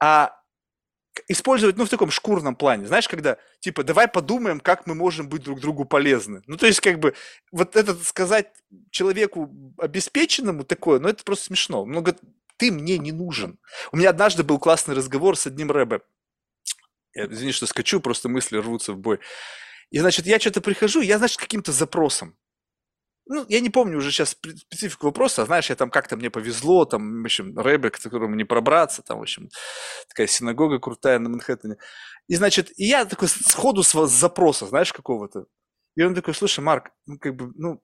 А 0.01 0.37
использовать, 1.29 1.77
ну, 1.77 1.85
в 1.85 1.91
таком 1.91 2.11
шкурном 2.11 2.57
плане. 2.57 2.87
Знаешь, 2.87 3.09
когда, 3.09 3.37
типа, 3.61 3.85
давай 3.85 4.09
подумаем, 4.09 4.61
как 4.61 4.87
мы 4.87 4.95
можем 4.95 5.29
быть 5.29 5.43
друг 5.43 5.61
другу 5.61 5.85
полезны. 5.85 6.43
Ну, 6.47 6.57
то 6.57 6.67
есть, 6.67 6.81
как 6.81 6.99
бы, 6.99 7.15
вот 7.51 7.77
это 7.77 7.95
сказать 8.03 8.53
человеку 8.91 9.51
обеспеченному 9.79 10.65
такое, 10.65 11.01
ну, 11.01 11.09
это 11.09 11.23
просто 11.25 11.47
смешно. 11.47 11.85
Говорит, 11.85 12.21
ты 12.57 12.73
мне 12.73 12.99
не 12.99 13.13
нужен. 13.13 13.59
У 13.93 13.97
меня 13.97 14.11
однажды 14.11 14.43
был 14.43 14.59
классный 14.59 14.95
разговор 14.95 15.37
с 15.37 15.47
одним 15.47 15.71
рэбе. 15.71 16.01
Я, 17.15 17.27
извини, 17.27 17.53
что 17.53 17.67
скачу, 17.67 18.01
просто 18.01 18.29
мысли 18.29 18.57
рвутся 18.57 18.93
в 18.93 18.99
бой. 18.99 19.21
И, 19.91 19.99
значит, 19.99 20.27
я 20.27 20.41
что-то 20.41 20.63
прихожу, 20.63 21.03
я, 21.03 21.19
значит, 21.19 21.39
каким-то 21.39 21.73
запросом 21.73 22.37
ну, 23.27 23.45
я 23.49 23.61
не 23.61 23.71
помню 23.71 23.99
уже 23.99 24.11
сейчас 24.11 24.31
специфику 24.31 25.07
вопроса, 25.07 25.47
знаешь, 25.47 25.71
я 25.71 25.77
там 25.77 25.91
как-то 25.91 26.17
мне 26.17 26.31
повезло, 26.31 26.85
там, 26.85 27.23
в 27.23 27.25
общем, 27.25 27.59
рэбе, 27.59 27.91
к 27.91 27.99
которому 27.99 28.35
не 28.35 28.45
пробраться, 28.45 29.03
там, 29.03 29.19
в 29.19 29.23
общем, 29.23 29.49
такая 30.09 30.27
синагога 30.27 30.79
крутая 30.79 31.19
на 31.19 31.29
Манхэттене. 31.29 31.77
И, 32.29 32.37
значит, 32.37 32.71
и 32.77 32.85
я 32.85 33.05
такой 33.05 33.29
сходу 33.29 33.83
с, 33.83 33.93
с 33.95 34.11
запроса, 34.11 34.67
знаешь, 34.67 34.93
какого-то. 34.93 35.47
И 35.97 36.03
он 36.03 36.15
такой, 36.15 36.35
слушай, 36.35 36.61
Марк, 36.61 36.91
ну, 37.07 37.19
как 37.19 37.37
бы, 37.37 37.53
ну, 37.55 37.81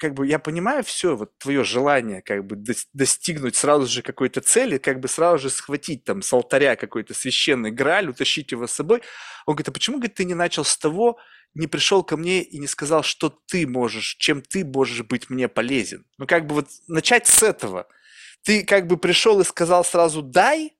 как 0.00 0.14
бы 0.14 0.26
я 0.26 0.38
понимаю 0.38 0.82
все, 0.82 1.14
вот 1.14 1.36
твое 1.38 1.62
желание 1.62 2.22
как 2.22 2.46
бы 2.46 2.56
достигнуть 2.94 3.54
сразу 3.54 3.86
же 3.86 4.00
какой-то 4.00 4.40
цели, 4.40 4.78
как 4.78 4.98
бы 4.98 5.08
сразу 5.08 5.42
же 5.42 5.50
схватить 5.50 6.04
там 6.04 6.22
с 6.22 6.32
алтаря 6.32 6.74
какой-то 6.74 7.12
священный 7.12 7.70
граль, 7.70 8.08
утащить 8.08 8.50
его 8.50 8.66
с 8.66 8.72
собой. 8.72 9.02
Он 9.44 9.54
говорит, 9.54 9.68
а 9.68 9.72
почему, 9.72 9.98
говорит, 9.98 10.14
ты 10.14 10.24
не 10.24 10.34
начал 10.34 10.64
с 10.64 10.76
того, 10.78 11.18
не 11.54 11.66
пришел 11.66 12.02
ко 12.04 12.16
мне 12.16 12.42
и 12.42 12.58
не 12.58 12.66
сказал, 12.66 13.02
что 13.02 13.28
ты 13.28 13.66
можешь, 13.66 14.16
чем 14.16 14.42
ты 14.42 14.64
можешь 14.64 15.02
быть 15.02 15.30
мне 15.30 15.48
полезен. 15.48 16.06
Ну, 16.18 16.26
как 16.26 16.46
бы 16.46 16.56
вот 16.56 16.68
начать 16.86 17.26
с 17.26 17.42
этого. 17.42 17.88
Ты 18.42 18.64
как 18.64 18.86
бы 18.86 18.96
пришел 18.96 19.40
и 19.40 19.44
сказал 19.44 19.84
сразу 19.84 20.22
«дай», 20.22 20.76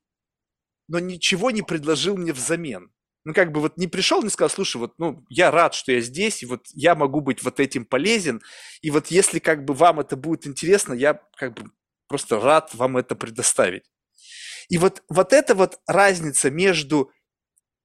но 0.88 0.98
ничего 0.98 1.51
не 1.51 1.62
предложил 1.62 2.16
мне 2.16 2.32
взамен. 2.32 2.90
Ну, 3.24 3.34
как 3.34 3.52
бы 3.52 3.60
вот 3.60 3.76
не 3.76 3.86
пришел, 3.86 4.22
не 4.22 4.30
сказал, 4.30 4.48
слушай, 4.51 4.78
вот, 4.78 4.94
ну, 4.98 5.24
я 5.28 5.51
рад, 5.51 5.74
что 5.74 5.92
я 5.92 6.01
здесь, 6.01 6.42
и 6.42 6.47
вот 6.47 6.66
я 6.72 6.94
могу 6.94 7.20
быть 7.20 7.42
вот 7.42 7.60
этим 7.60 7.84
полезен, 7.84 8.40
и 8.80 8.90
вот 8.90 9.09
если 9.09 9.38
как 9.38 9.64
бы 9.64 9.74
вам 9.74 10.01
это 10.01 10.16
будет 10.16 10.47
интересно, 10.47 10.94
я 10.94 11.20
как 11.36 11.55
бы 11.55 11.70
просто 12.09 12.40
рад 12.40 12.74
вам 12.74 12.97
это 12.97 13.14
предоставить. 13.14 13.84
И 14.70 14.78
вот, 14.78 15.02
вот 15.09 15.32
эта 15.32 15.55
вот 15.55 15.80
разница 15.86 16.51
между 16.51 17.10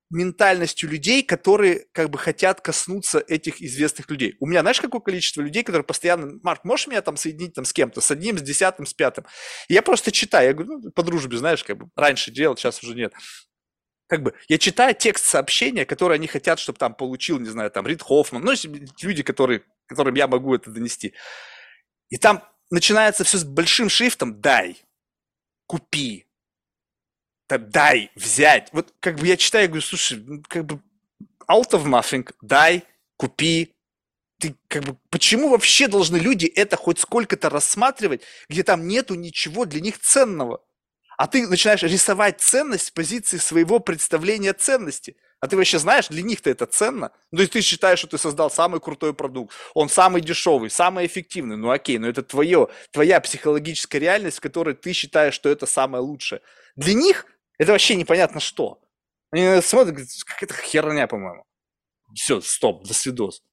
ментальностью 0.09 0.89
людей, 0.89 1.23
которые 1.23 1.85
как 1.91 2.09
бы 2.09 2.17
хотят 2.17 2.61
коснуться 2.61 3.19
этих 3.19 3.61
известных 3.61 4.09
людей. 4.09 4.35
У 4.39 4.45
меня, 4.45 4.61
знаешь, 4.61 4.79
какое 4.79 5.01
количество 5.01 5.41
людей, 5.41 5.63
которые 5.63 5.83
постоянно, 5.83 6.39
Марк, 6.43 6.63
можешь 6.63 6.87
меня 6.87 7.01
там 7.01 7.17
соединить 7.17 7.53
там 7.53 7.65
с 7.65 7.73
кем-то, 7.73 8.01
с 8.01 8.11
одним, 8.11 8.37
с 8.37 8.41
десятым, 8.41 8.85
с 8.85 8.93
пятым? 8.93 9.25
И 9.67 9.73
я 9.73 9.81
просто 9.81 10.11
читаю, 10.11 10.47
я 10.47 10.53
говорю, 10.53 10.79
ну, 10.79 10.91
по 10.91 11.03
дружбе, 11.03 11.37
знаешь, 11.37 11.63
как 11.63 11.77
бы 11.77 11.89
раньше 11.95 12.31
делал, 12.31 12.55
сейчас 12.55 12.83
уже 12.83 12.93
нет. 12.93 13.13
Как 14.07 14.21
бы 14.21 14.35
я 14.47 14.59
читаю 14.59 14.93
текст 14.93 15.25
сообщения, 15.25 15.85
которые 15.85 16.17
они 16.17 16.27
хотят, 16.27 16.59
чтобы 16.59 16.77
там 16.77 16.93
получил, 16.93 17.39
не 17.39 17.49
знаю, 17.49 17.71
там 17.71 17.87
Рид 17.87 18.03
Хоффман, 18.03 18.43
ну, 18.43 18.51
люди, 19.01 19.23
которые, 19.23 19.63
которым 19.87 20.13
я 20.13 20.27
могу 20.27 20.53
это 20.53 20.69
донести. 20.69 21.13
И 22.09 22.17
там 22.17 22.47
начинается 22.69 23.23
все 23.23 23.39
с 23.39 23.43
большим 23.43 23.89
шрифтом 23.89 24.39
«дай», 24.39 24.77
«купи», 25.65 26.27
там, 27.47 27.69
дай, 27.69 28.11
взять. 28.15 28.69
Вот 28.71 28.93
как 28.99 29.17
бы 29.19 29.27
я 29.27 29.37
читаю, 29.37 29.67
говорю, 29.67 29.81
слушай, 29.81 30.17
ну, 30.19 30.41
как 30.47 30.65
бы 30.65 30.81
out 31.47 31.71
of 31.71 31.85
nothing, 31.85 32.29
дай, 32.41 32.83
купи. 33.17 33.73
Ты 34.39 34.55
как 34.67 34.83
бы, 34.83 34.97
почему 35.09 35.49
вообще 35.49 35.87
должны 35.87 36.17
люди 36.17 36.45
это 36.45 36.75
хоть 36.75 36.99
сколько-то 36.99 37.49
рассматривать, 37.49 38.21
где 38.49 38.63
там 38.63 38.87
нету 38.87 39.15
ничего 39.15 39.65
для 39.65 39.79
них 39.79 39.99
ценного? 39.99 40.61
А 41.17 41.27
ты 41.27 41.47
начинаешь 41.47 41.83
рисовать 41.83 42.41
ценность 42.41 42.87
с 42.87 42.91
позиции 42.91 43.37
своего 43.37 43.79
представления 43.79 44.53
ценности. 44.53 45.15
А 45.39 45.47
ты 45.47 45.55
вообще 45.55 45.79
знаешь, 45.79 46.07
для 46.07 46.23
них-то 46.23 46.49
это 46.49 46.65
ценно? 46.65 47.11
Ну, 47.31 47.37
то 47.37 47.41
есть 47.41 47.53
ты 47.53 47.61
считаешь, 47.61 47.99
что 47.99 48.07
ты 48.07 48.17
создал 48.17 48.49
самый 48.49 48.81
крутой 48.81 49.13
продукт, 49.13 49.53
он 49.73 49.89
самый 49.89 50.21
дешевый, 50.21 50.69
самый 50.69 51.05
эффективный. 51.05 51.55
Ну, 51.55 51.69
окей, 51.69 51.97
но 51.97 52.07
это 52.07 52.23
твое, 52.23 52.67
твоя 52.91 53.19
психологическая 53.21 54.01
реальность, 54.01 54.37
в 54.37 54.41
которой 54.41 54.73
ты 54.73 54.91
считаешь, 54.91 55.33
что 55.33 55.49
это 55.49 55.65
самое 55.65 56.03
лучшее. 56.03 56.41
Для 56.75 56.93
них 56.93 57.25
это 57.57 57.71
вообще 57.71 57.95
непонятно 57.95 58.39
что. 58.39 58.81
Они 59.31 59.61
смотрят, 59.61 60.07
какая-то 60.25 60.53
херня, 60.53 61.07
по-моему. 61.07 61.45
Все, 62.13 62.41
стоп, 62.41 62.87
до 62.87 62.93
свидос. 62.93 63.43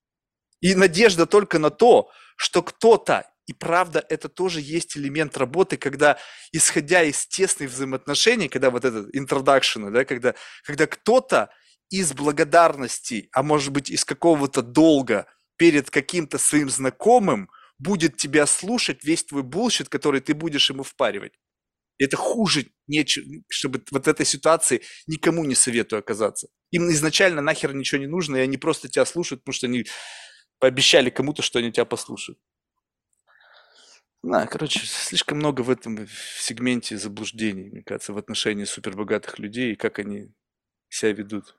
И 0.61 0.75
надежда 0.75 1.25
только 1.25 1.59
на 1.59 1.69
то, 1.69 2.09
что 2.37 2.63
кто-то, 2.63 3.29
и 3.45 3.53
правда, 3.53 4.05
это 4.09 4.29
тоже 4.29 4.61
есть 4.61 4.95
элемент 4.95 5.35
работы, 5.37 5.75
когда, 5.75 6.17
исходя 6.53 7.03
из 7.03 7.27
тесных 7.27 7.69
взаимоотношений, 7.69 8.47
когда 8.47 8.69
вот 8.69 8.85
этот 8.85 9.13
introduction, 9.13 9.91
да, 9.91 10.05
когда, 10.05 10.35
когда 10.63 10.87
кто-то 10.87 11.49
из 11.89 12.13
благодарности, 12.13 13.29
а 13.33 13.43
может 13.43 13.73
быть 13.73 13.89
из 13.89 14.05
какого-то 14.05 14.61
долга 14.61 15.27
перед 15.57 15.89
каким-то 15.89 16.37
своим 16.37 16.69
знакомым 16.69 17.49
будет 17.77 18.17
тебя 18.17 18.45
слушать 18.45 19.03
весь 19.03 19.25
твой 19.25 19.43
bullshit, 19.43 19.89
который 19.89 20.21
ты 20.21 20.33
будешь 20.33 20.69
ему 20.69 20.83
впаривать. 20.83 21.33
Это 21.99 22.17
хуже, 22.17 22.67
нечего, 22.87 23.25
чтобы 23.49 23.83
вот 23.91 24.07
этой 24.07 24.25
ситуации 24.25 24.81
никому 25.07 25.45
не 25.45 25.55
советую 25.55 25.99
оказаться. 25.99 26.47
Им 26.71 26.89
изначально 26.91 27.41
нахер 27.41 27.73
ничего 27.73 28.01
не 28.01 28.07
нужно, 28.07 28.37
и 28.37 28.41
они 28.41 28.57
просто 28.57 28.89
тебя 28.89 29.05
слушают, 29.05 29.43
потому 29.43 29.53
что 29.53 29.67
они 29.67 29.85
пообещали 30.59 31.09
кому-то, 31.09 31.41
что 31.43 31.59
они 31.59 31.71
тебя 31.71 31.85
послушают. 31.85 32.39
Да, 34.23 34.47
короче, 34.47 34.79
слишком 34.85 35.37
много 35.39 35.61
в 35.61 35.69
этом 35.69 36.07
сегменте 36.39 36.97
заблуждений, 36.97 37.69
мне 37.69 37.83
кажется, 37.83 38.13
в 38.13 38.17
отношении 38.17 38.63
супербогатых 38.63 39.37
людей 39.37 39.73
и 39.73 39.75
как 39.75 39.99
они 39.99 40.31
себя 40.89 41.13
ведут. 41.13 41.57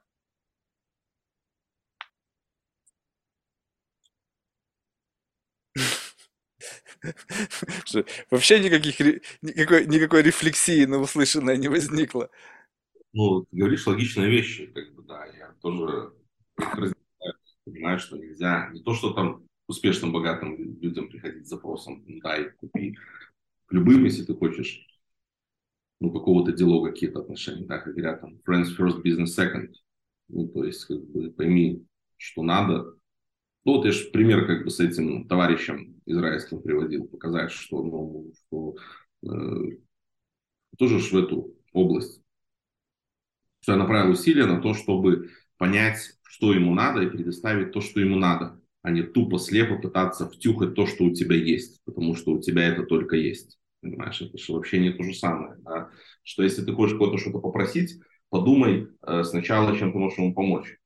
Вообще 8.31 8.60
никаких, 8.60 9.01
никакой, 9.43 9.86
никакой 9.86 10.22
рефлексии 10.22 10.85
на 10.85 10.98
услышанное 10.98 11.56
не 11.56 11.68
возникло. 11.68 12.31
Ну, 13.12 13.43
ты 13.43 13.56
говоришь 13.56 13.86
логичные 13.86 14.31
вещи, 14.31 14.66
как 14.66 14.93
бы, 14.94 15.02
да, 15.02 15.24
я 15.26 15.55
тоже 15.62 16.12
понимаю, 17.64 17.98
что 17.98 18.16
нельзя, 18.16 18.70
не 18.72 18.82
то, 18.82 18.94
что 18.94 19.12
там 19.12 19.44
успешным, 19.68 20.12
богатым 20.12 20.56
людям 20.81 21.09
приходить 21.09 21.47
с 21.47 21.51
запросом, 21.51 22.05
дай, 22.20 22.51
купи, 22.51 22.97
любым, 23.70 24.05
если 24.05 24.24
ты 24.24 24.35
хочешь, 24.35 24.86
ну, 26.01 26.12
какого-то 26.12 26.52
диалога, 26.52 26.90
какие-то 26.90 27.20
отношения, 27.20 27.66
да, 27.66 27.78
как 27.78 27.94
говорят, 27.94 28.20
там, 28.20 28.40
friends 28.47 28.76
first, 28.76 29.02
business 29.02 29.36
second, 29.36 29.72
ну, 30.28 30.48
то 30.48 30.64
есть, 30.64 30.85
как 30.85 31.02
бы, 31.06 31.31
пойми, 31.31 31.86
что 32.16 32.43
надо. 32.43 32.97
Ну, 33.65 33.77
вот 33.77 33.86
я 33.86 33.93
же 33.93 34.11
пример, 34.11 34.47
как 34.47 34.65
бы, 34.65 34.70
с 34.70 34.81
этим 34.81 35.27
товарищем 35.27 36.01
израильским 36.07 36.61
приводил, 36.61 37.07
показать, 37.07 37.51
что, 37.51 37.82
ну, 37.82 38.32
что 38.47 38.77
э, 39.27 39.78
тоже 40.78 40.99
в 40.99 41.15
эту 41.15 41.55
область, 41.73 42.20
что 43.61 43.73
я 43.73 43.78
направил 43.78 44.12
усилия 44.12 44.47
на 44.47 44.61
то, 44.61 44.74
чтобы 44.74 45.31
понять, 45.57 46.19
что 46.23 46.53
ему 46.53 46.74
надо, 46.74 47.03
и 47.03 47.11
предоставить 47.11 47.73
то, 47.73 47.81
что 47.81 48.01
ему 48.01 48.16
надо 48.16 48.61
а 48.85 48.91
не 48.91 49.03
тупо 49.03 49.39
слепо 49.39 49.77
пытаться 49.78 50.28
втюхать 50.28 50.74
то, 50.74 50.86
что 50.86 51.05
у 51.05 51.15
тебя 51.15 51.35
есть, 51.35 51.82
потому 51.86 52.15
что 52.15 52.32
у 52.32 52.41
тебя 52.41 52.65
это 52.69 52.82
только 52.82 53.16
есть. 53.16 53.59
Понимаешь, 53.81 54.20
это 54.20 54.36
же 54.36 54.53
вообще 54.53 54.78
не 54.78 54.93
то 54.93 55.03
же 55.03 55.15
самое. 55.15 55.57
Да? 55.62 55.89
Что 56.23 56.43
если 56.43 56.62
ты 56.62 56.73
хочешь 56.74 56.97
кого-то 56.97 57.16
что-то 57.16 57.39
попросить, 57.39 57.99
подумай 58.28 58.89
э, 59.07 59.24
сначала, 59.24 59.74
чем 59.74 59.91
ты 59.91 59.99
можешь 59.99 60.19
ему 60.19 60.35
помочь. 60.35 60.77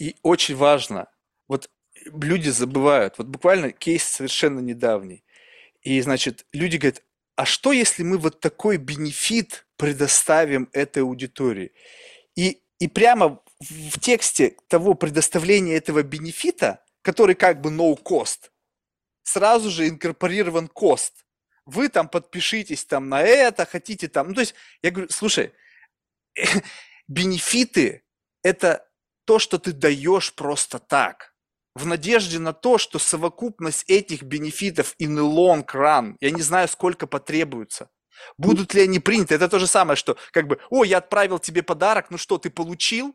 И 0.00 0.16
очень 0.22 0.56
важно, 0.56 1.08
вот 1.46 1.70
люди 2.06 2.48
забывают, 2.48 3.18
вот 3.18 3.26
буквально 3.26 3.70
кейс 3.70 4.02
совершенно 4.02 4.60
недавний. 4.60 5.22
И, 5.82 6.00
значит, 6.00 6.46
люди 6.54 6.78
говорят, 6.78 7.02
а 7.36 7.44
что, 7.44 7.70
если 7.70 8.02
мы 8.02 8.16
вот 8.16 8.40
такой 8.40 8.78
бенефит 8.78 9.66
предоставим 9.76 10.70
этой 10.72 11.02
аудитории? 11.02 11.72
И, 12.34 12.62
и 12.78 12.88
прямо 12.88 13.42
в 13.60 14.00
тексте 14.00 14.56
того 14.68 14.94
предоставления 14.94 15.74
этого 15.74 16.02
бенефита, 16.02 16.82
который 17.02 17.34
как 17.34 17.60
бы 17.60 17.68
no 17.68 17.94
cost, 18.02 18.50
сразу 19.22 19.68
же 19.68 19.86
инкорпорирован 19.86 20.70
cost. 20.74 21.12
Вы 21.66 21.90
там 21.90 22.08
подпишитесь 22.08 22.86
там 22.86 23.10
на 23.10 23.20
это, 23.20 23.66
хотите 23.66 24.08
там. 24.08 24.28
Ну, 24.28 24.34
то 24.34 24.40
есть, 24.40 24.54
я 24.82 24.92
говорю, 24.92 25.10
слушай, 25.10 25.52
бенефиты– 27.06 28.02
это 28.42 28.86
то, 29.30 29.38
что 29.38 29.58
ты 29.60 29.72
даешь 29.72 30.34
просто 30.34 30.80
так, 30.80 31.34
в 31.76 31.86
надежде 31.86 32.40
на 32.40 32.52
то, 32.52 32.78
что 32.78 32.98
совокупность 32.98 33.84
этих 33.86 34.24
бенефитов 34.24 34.96
in 34.98 35.16
the 35.16 35.22
long 35.22 35.64
run, 35.72 36.16
я 36.18 36.32
не 36.32 36.42
знаю, 36.42 36.66
сколько 36.66 37.06
потребуется, 37.06 37.90
будут 38.38 38.74
ли 38.74 38.82
они 38.82 38.98
приняты. 38.98 39.36
Это 39.36 39.48
то 39.48 39.60
же 39.60 39.68
самое, 39.68 39.94
что 39.94 40.16
как 40.32 40.48
бы, 40.48 40.58
о, 40.68 40.82
я 40.82 40.98
отправил 40.98 41.38
тебе 41.38 41.62
подарок, 41.62 42.10
ну 42.10 42.18
что, 42.18 42.38
ты 42.38 42.50
получил? 42.50 43.14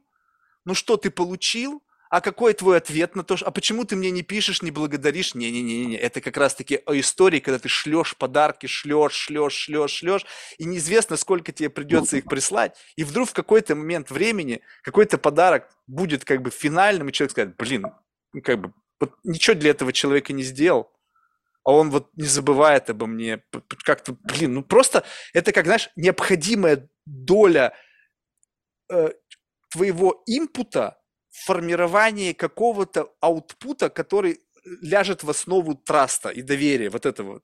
ну 0.64 0.74
что 0.74 0.96
ты 0.96 1.10
получил, 1.12 1.84
а 2.16 2.22
какой 2.22 2.54
твой 2.54 2.78
ответ 2.78 3.14
на 3.18 3.26
то, 3.26 3.36
а 3.42 3.52
почему 3.52 3.84
ты 3.84 3.98
мне 3.98 4.10
не 4.10 4.22
пишешь, 4.22 4.62
не 4.62 4.72
благодаришь? 4.72 5.36
Не-не-не, 5.36 5.98
это 5.98 6.22
как 6.22 6.38
раз-таки 6.38 6.82
о 6.86 6.98
истории, 6.98 7.42
когда 7.42 7.60
ты 7.60 7.68
шлешь 7.68 8.16
подарки, 8.16 8.68
шлешь, 8.68 9.12
шлешь, 9.12 9.52
шлешь, 9.52 9.92
шлешь, 9.92 10.26
и 10.58 10.64
неизвестно, 10.64 11.18
сколько 11.18 11.52
тебе 11.52 11.70
придется 11.70 12.16
их 12.16 12.24
прислать, 12.24 12.78
и 12.96 13.04
вдруг 13.04 13.28
в 13.28 13.34
какой-то 13.34 13.76
момент 13.76 14.12
времени 14.12 14.62
какой-то 14.82 15.18
подарок 15.18 15.70
будет 15.88 16.24
как 16.24 16.42
бы 16.42 16.52
финальным, 16.52 17.10
и 17.10 17.12
человек 17.12 17.32
скажет, 17.32 17.58
блин, 17.58 17.88
ну 18.32 18.42
как 18.42 18.62
бы 18.62 18.74
вот 19.02 19.14
ничего 19.26 19.58
для 19.58 19.72
этого 19.72 19.92
человека 19.92 20.32
не 20.32 20.44
сделал, 20.44 20.90
а 21.66 21.74
он 21.74 21.90
вот 21.90 22.12
не 22.16 22.28
забывает 22.28 22.90
обо 22.90 23.08
мне, 23.08 23.44
как-то, 23.84 24.16
блин, 24.24 24.54
ну 24.54 24.64
просто 24.64 25.04
это 25.34 25.52
как, 25.52 25.66
знаешь, 25.66 25.90
необходимая 25.98 26.88
доля 27.06 27.74
э, 28.90 29.10
твоего 29.70 30.24
импута 30.28 30.98
в 31.36 31.46
формировании 31.46 32.34
какого-то 32.34 33.14
аутпута, 33.20 33.90
который 33.90 34.40
ляжет 34.82 35.24
в 35.24 35.30
основу 35.30 35.76
траста 35.76 36.30
и 36.30 36.42
доверия, 36.42 36.90
вот 36.90 37.06
это 37.06 37.24
вот. 37.24 37.44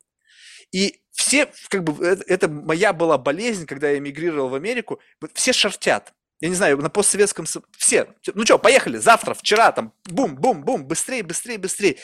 И 0.72 1.02
все, 1.12 1.52
как 1.68 1.84
бы, 1.84 2.06
это, 2.06 2.24
это 2.28 2.48
моя 2.48 2.94
была 2.94 3.18
болезнь, 3.18 3.66
когда 3.66 3.90
я 3.90 3.98
эмигрировал 3.98 4.50
в 4.50 4.56
Америку, 4.56 5.02
все 5.34 5.52
шортят. 5.52 6.14
Я 6.40 6.50
не 6.50 6.56
знаю, 6.56 6.78
на 6.78 6.90
постсоветском... 6.90 7.46
Все. 7.78 8.08
Ну 8.34 8.46
что, 8.46 8.58
поехали, 8.58 8.98
завтра, 8.98 9.34
вчера, 9.34 9.72
там, 9.72 9.94
бум-бум-бум, 10.06 10.86
быстрее, 10.86 11.22
быстрее, 11.22 11.58
быстрее. 11.58 11.98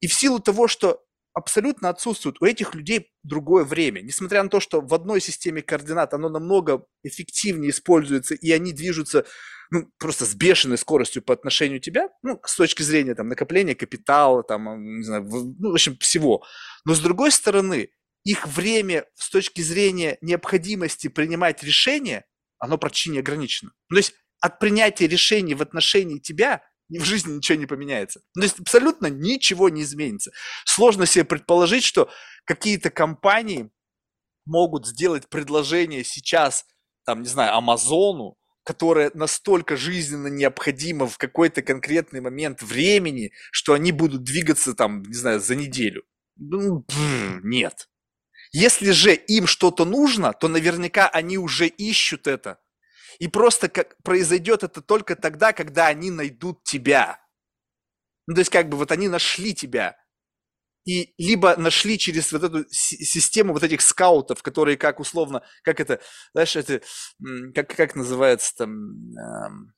И 0.00 0.08
в 0.08 0.12
силу 0.12 0.40
того, 0.40 0.68
что 0.68 1.02
абсолютно 1.34 1.88
отсутствует 1.88 2.36
у 2.40 2.44
этих 2.44 2.74
людей 2.74 3.12
другое 3.22 3.64
время. 3.64 4.00
Несмотря 4.00 4.42
на 4.42 4.48
то, 4.48 4.60
что 4.60 4.80
в 4.80 4.92
одной 4.94 5.20
системе 5.20 5.62
координат 5.62 6.14
оно 6.14 6.28
намного 6.28 6.84
эффективнее 7.02 7.70
используется, 7.70 8.34
и 8.34 8.50
они 8.50 8.72
движутся 8.72 9.24
ну, 9.70 9.90
просто 9.98 10.24
с 10.24 10.34
бешеной 10.34 10.78
скоростью 10.78 11.22
по 11.22 11.34
отношению 11.34 11.80
к 11.80 11.84
тебя, 11.84 12.08
ну, 12.22 12.40
с 12.44 12.56
точки 12.56 12.82
зрения 12.82 13.14
там, 13.14 13.28
накопления 13.28 13.74
капитала, 13.74 14.42
там, 14.42 14.98
не 14.98 15.04
знаю, 15.04 15.24
ну, 15.24 15.70
в 15.70 15.74
общем, 15.74 15.96
всего. 15.98 16.42
Но 16.84 16.94
с 16.94 17.00
другой 17.00 17.30
стороны, 17.32 17.90
их 18.24 18.46
время 18.46 19.04
с 19.14 19.30
точки 19.30 19.60
зрения 19.60 20.18
необходимости 20.20 21.08
принимать 21.08 21.62
решения, 21.62 22.24
оно 22.58 22.78
почти 22.78 23.10
не 23.10 23.18
ограничено. 23.18 23.72
То 23.88 23.96
есть 23.96 24.14
от 24.40 24.58
принятия 24.58 25.06
решений 25.06 25.54
в 25.54 25.62
отношении 25.62 26.18
тебя 26.18 26.62
в 26.88 27.04
жизни 27.04 27.32
ничего 27.32 27.58
не 27.58 27.66
поменяется. 27.66 28.20
Ну, 28.34 28.40
то 28.40 28.46
есть 28.46 28.60
абсолютно 28.60 29.08
ничего 29.08 29.68
не 29.68 29.82
изменится. 29.82 30.30
Сложно 30.64 31.06
себе 31.06 31.24
предположить, 31.24 31.84
что 31.84 32.10
какие-то 32.44 32.90
компании 32.90 33.70
могут 34.46 34.86
сделать 34.86 35.28
предложение 35.28 36.04
сейчас, 36.04 36.64
там, 37.04 37.22
не 37.22 37.28
знаю, 37.28 37.54
Амазону, 37.54 38.38
которая 38.64 39.10
настолько 39.14 39.76
жизненно 39.76 40.28
необходима 40.28 41.06
в 41.06 41.18
какой-то 41.18 41.62
конкретный 41.62 42.20
момент 42.20 42.62
времени, 42.62 43.32
что 43.50 43.74
они 43.74 43.92
будут 43.92 44.24
двигаться 44.24 44.74
там, 44.74 45.02
не 45.02 45.14
знаю, 45.14 45.40
за 45.40 45.54
неделю. 45.54 46.04
Ну, 46.36 46.84
нет. 47.42 47.88
Если 48.52 48.90
же 48.92 49.14
им 49.14 49.46
что-то 49.46 49.84
нужно, 49.84 50.32
то 50.32 50.48
наверняка 50.48 51.08
они 51.08 51.38
уже 51.38 51.66
ищут 51.66 52.26
это. 52.26 52.58
И 53.18 53.28
просто 53.28 53.68
как 53.68 53.96
произойдет 54.02 54.62
это 54.62 54.80
только 54.80 55.16
тогда, 55.16 55.52
когда 55.52 55.86
они 55.86 56.10
найдут 56.10 56.62
тебя. 56.62 57.20
Ну, 58.26 58.34
то 58.34 58.40
есть 58.40 58.50
как 58.50 58.68
бы 58.68 58.76
вот 58.76 58.92
они 58.92 59.08
нашли 59.08 59.54
тебя 59.54 59.96
и 60.88 61.12
либо 61.18 61.54
нашли 61.56 61.98
через 61.98 62.32
вот 62.32 62.44
эту 62.44 62.64
систему 62.70 63.52
вот 63.52 63.62
этих 63.62 63.82
скаутов, 63.82 64.42
которые 64.42 64.78
как 64.78 65.00
условно, 65.00 65.42
как 65.62 65.80
это, 65.80 66.00
знаешь, 66.32 66.56
это, 66.56 66.80
как, 67.54 67.68
как 67.76 67.94
называется 67.94 68.56
там, 68.56 68.72
эм, 69.16 69.74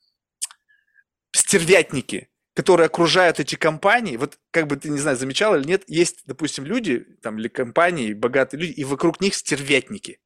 стервятники, 1.35 2.29
которые 2.55 2.85
окружают 2.85 3.41
эти 3.41 3.55
компании, 3.55 4.15
вот 4.15 4.39
как 4.51 4.67
бы 4.67 4.77
ты, 4.77 4.89
не 4.89 4.99
знаю, 4.99 5.17
замечал 5.17 5.55
или 5.55 5.67
нет, 5.67 5.83
есть, 5.87 6.21
допустим, 6.25 6.63
люди, 6.63 7.05
там, 7.21 7.37
или 7.39 7.49
компании, 7.49 8.13
богатые 8.13 8.61
люди, 8.61 8.71
и 8.71 8.85
вокруг 8.85 9.19
них 9.19 9.35
стервятники. 9.35 10.19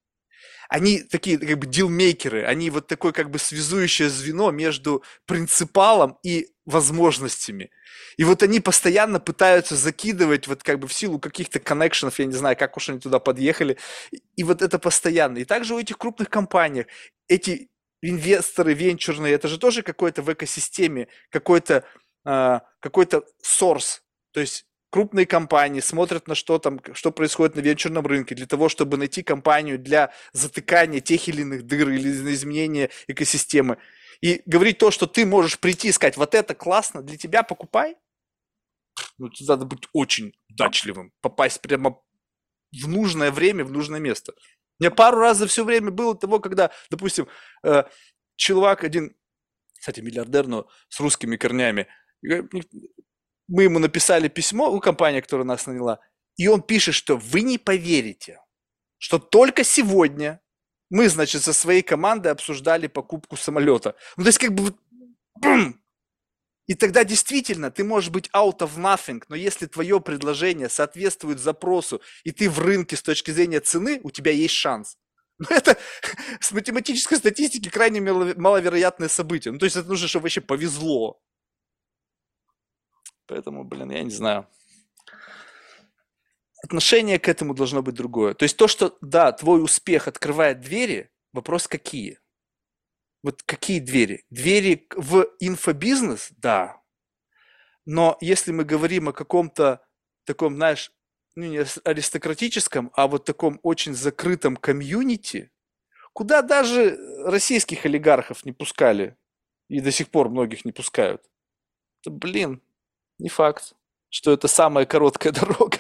Они 0.70 1.04
такие, 1.04 1.38
как 1.38 1.58
бы, 1.60 1.68
дилмейкеры, 1.68 2.44
они 2.44 2.70
вот 2.70 2.88
такое, 2.88 3.12
как 3.12 3.30
бы, 3.30 3.40
связующее 3.40 4.10
звено 4.10 4.52
между 4.52 5.04
принципалом 5.26 6.18
и 6.24 6.48
возможностями. 6.66 7.70
И 8.18 8.24
вот 8.24 8.44
они 8.44 8.60
постоянно 8.60 9.20
пытаются 9.20 9.76
закидывать 9.76 10.48
вот 10.48 10.64
как 10.64 10.80
бы 10.80 10.88
в 10.88 10.94
силу 10.94 11.20
каких-то 11.20 11.60
коннекшенов, 11.60 12.18
я 12.20 12.26
не 12.26 12.34
знаю, 12.34 12.58
как 12.58 12.78
уж 12.78 12.90
они 12.90 13.00
туда 13.00 13.20
подъехали, 13.20 13.78
и 14.36 14.44
вот 14.44 14.62
это 14.62 14.80
постоянно. 14.80 15.40
И 15.40 15.46
также 15.46 15.76
у 15.76 15.80
этих 15.80 15.98
крупных 15.98 16.30
компаний 16.30 16.86
эти 17.28 17.70
инвесторы 18.02 18.74
венчурные, 18.74 19.34
это 19.34 19.48
же 19.48 19.58
тоже 19.60 19.82
какой-то 19.82 20.22
в 20.22 20.32
экосистеме, 20.32 21.08
какой-то 21.30 21.84
э, 22.26 22.60
какой-то 22.80 23.24
source, 23.44 24.02
то 24.32 24.40
есть 24.40 24.66
крупные 24.96 25.26
компании 25.26 25.82
смотрят 25.82 26.30
на 26.30 26.36
что 26.36 26.58
там, 26.58 26.80
что 26.94 27.12
происходит 27.12 27.58
на 27.58 27.60
венчурном 27.60 28.08
рынке, 28.08 28.34
для 28.34 28.46
того, 28.46 28.70
чтобы 28.70 28.96
найти 28.96 29.24
компанию 29.24 29.78
для 29.78 30.14
затыкания 30.32 31.02
тех 31.02 31.28
или 31.28 31.42
иных 31.42 31.64
дыр 31.64 31.90
или 31.90 32.34
изменения 32.34 32.90
экосистемы. 33.08 33.78
И 34.22 34.42
говорить 34.46 34.78
то, 34.78 34.92
что 34.92 35.06
ты 35.06 35.26
можешь 35.26 35.60
прийти 35.60 35.90
и 35.90 35.92
сказать, 35.92 36.16
вот 36.16 36.34
это 36.34 36.56
классно, 36.56 37.02
для 37.02 37.18
тебя 37.18 37.44
покупай, 37.44 37.98
ну, 39.18 39.30
надо 39.50 39.66
быть 39.66 39.86
очень 39.92 40.32
удачливым, 40.50 41.12
попасть 41.20 41.60
прямо 41.60 42.00
в 42.72 42.88
нужное 42.88 43.32
время, 43.32 43.66
в 43.66 43.74
нужное 43.74 44.00
место. 44.00 44.32
У 44.80 44.84
меня 44.84 44.92
пару 44.92 45.18
раз 45.18 45.40
за 45.40 45.48
все 45.48 45.66
время 45.66 45.92
было 45.92 46.16
того, 46.16 46.40
когда, 46.40 46.72
допустим, 46.90 47.28
э, 47.64 47.84
чувак 48.38 48.86
один, 48.86 49.14
кстати, 49.78 50.00
миллиардер, 50.00 50.48
но 50.48 50.70
с 50.88 51.02
русскими 51.02 51.36
корнями, 51.36 51.90
мы 53.48 53.64
ему 53.64 53.80
написали 53.80 54.28
письмо, 54.28 54.70
у 54.70 54.80
компании, 54.80 55.22
которая 55.22 55.46
нас 55.46 55.68
наняла, 55.68 56.00
И 56.38 56.48
он 56.48 56.62
пишет, 56.62 56.96
что 56.96 57.18
вы 57.18 57.42
не 57.42 57.58
поверите, 57.58 58.42
что 58.98 59.20
только 59.20 59.64
сегодня 59.64 60.42
мы, 60.90 61.10
значит, 61.10 61.44
со 61.44 61.54
своей 61.54 61.82
командой 61.82 62.32
обсуждали 62.32 62.88
покупку 62.88 63.38
самолета. 63.38 63.96
Ну, 64.18 64.24
то 64.24 64.30
есть, 64.30 64.40
как 64.40 64.54
бы, 64.54 64.74
бум! 65.36 65.82
И 66.68 66.74
тогда 66.74 67.04
действительно 67.04 67.70
ты 67.70 67.84
можешь 67.84 68.10
быть 68.10 68.30
out 68.34 68.60
of 68.60 68.76
nothing, 68.78 69.22
но 69.30 69.36
если 69.36 69.68
твое 69.68 70.02
предложение 70.02 70.68
соответствует 70.68 71.40
запросу, 71.40 72.02
и 72.24 72.32
ты 72.32 72.50
в 72.50 72.60
рынке 72.60 72.96
с 72.96 73.04
точки 73.04 73.32
зрения 73.32 73.60
цены, 73.60 74.00
у 74.04 74.10
тебя 74.10 74.32
есть 74.32 74.56
шанс. 74.56 74.98
Но 75.38 75.48
это 75.50 75.78
с 76.40 76.52
математической 76.52 77.18
статистики 77.18 77.70
крайне 77.70 78.02
маловероятное 78.02 79.10
событие. 79.10 79.52
Ну, 79.52 79.60
то 79.60 79.66
есть 79.66 79.76
это 79.76 79.88
нужно, 79.88 80.08
чтобы 80.08 80.24
вообще 80.24 80.42
повезло. 80.42 81.22
Поэтому, 83.28 83.64
блин, 83.64 83.92
я 83.92 84.04
не 84.04 84.12
знаю. 84.12 84.48
Отношение 86.64 87.20
к 87.20 87.28
этому 87.28 87.54
должно 87.54 87.82
быть 87.82 87.96
другое. 87.96 88.34
То 88.34 88.44
есть 88.44 88.58
то, 88.58 88.68
что, 88.68 88.98
да, 89.02 89.32
твой 89.32 89.64
успех 89.64 90.08
открывает 90.08 90.62
двери, 90.62 91.12
вопрос 91.32 91.68
какие? 91.68 92.20
Вот 93.24 93.44
какие 93.44 93.80
двери? 93.80 94.24
Двери 94.30 94.88
в 94.96 95.28
инфобизнес? 95.40 96.30
Да. 96.38 96.82
Но 97.86 98.18
если 98.22 98.52
мы 98.52 98.64
говорим 98.64 99.10
о 99.10 99.14
каком-то 99.14 99.86
таком, 100.26 100.56
знаешь, 100.56 100.92
ну 101.36 101.46
не 101.46 101.66
аристократическом, 101.84 102.92
а 102.94 103.08
вот 103.08 103.26
таком 103.26 103.60
очень 103.62 103.94
закрытом 103.94 104.56
комьюнити, 104.56 105.52
куда 106.14 106.42
даже 106.42 106.98
российских 107.26 107.86
олигархов 107.86 108.46
не 108.46 108.54
пускали, 108.54 109.18
и 109.68 109.82
до 109.82 109.92
сих 109.92 110.10
пор 110.10 110.30
многих 110.30 110.64
не 110.66 110.72
пускают, 110.72 111.24
блин, 112.06 112.62
не 113.20 113.30
факт, 113.30 113.76
что 114.10 114.32
это 114.32 114.48
самая 114.48 114.86
короткая 114.86 115.34
дорога. 115.40 115.78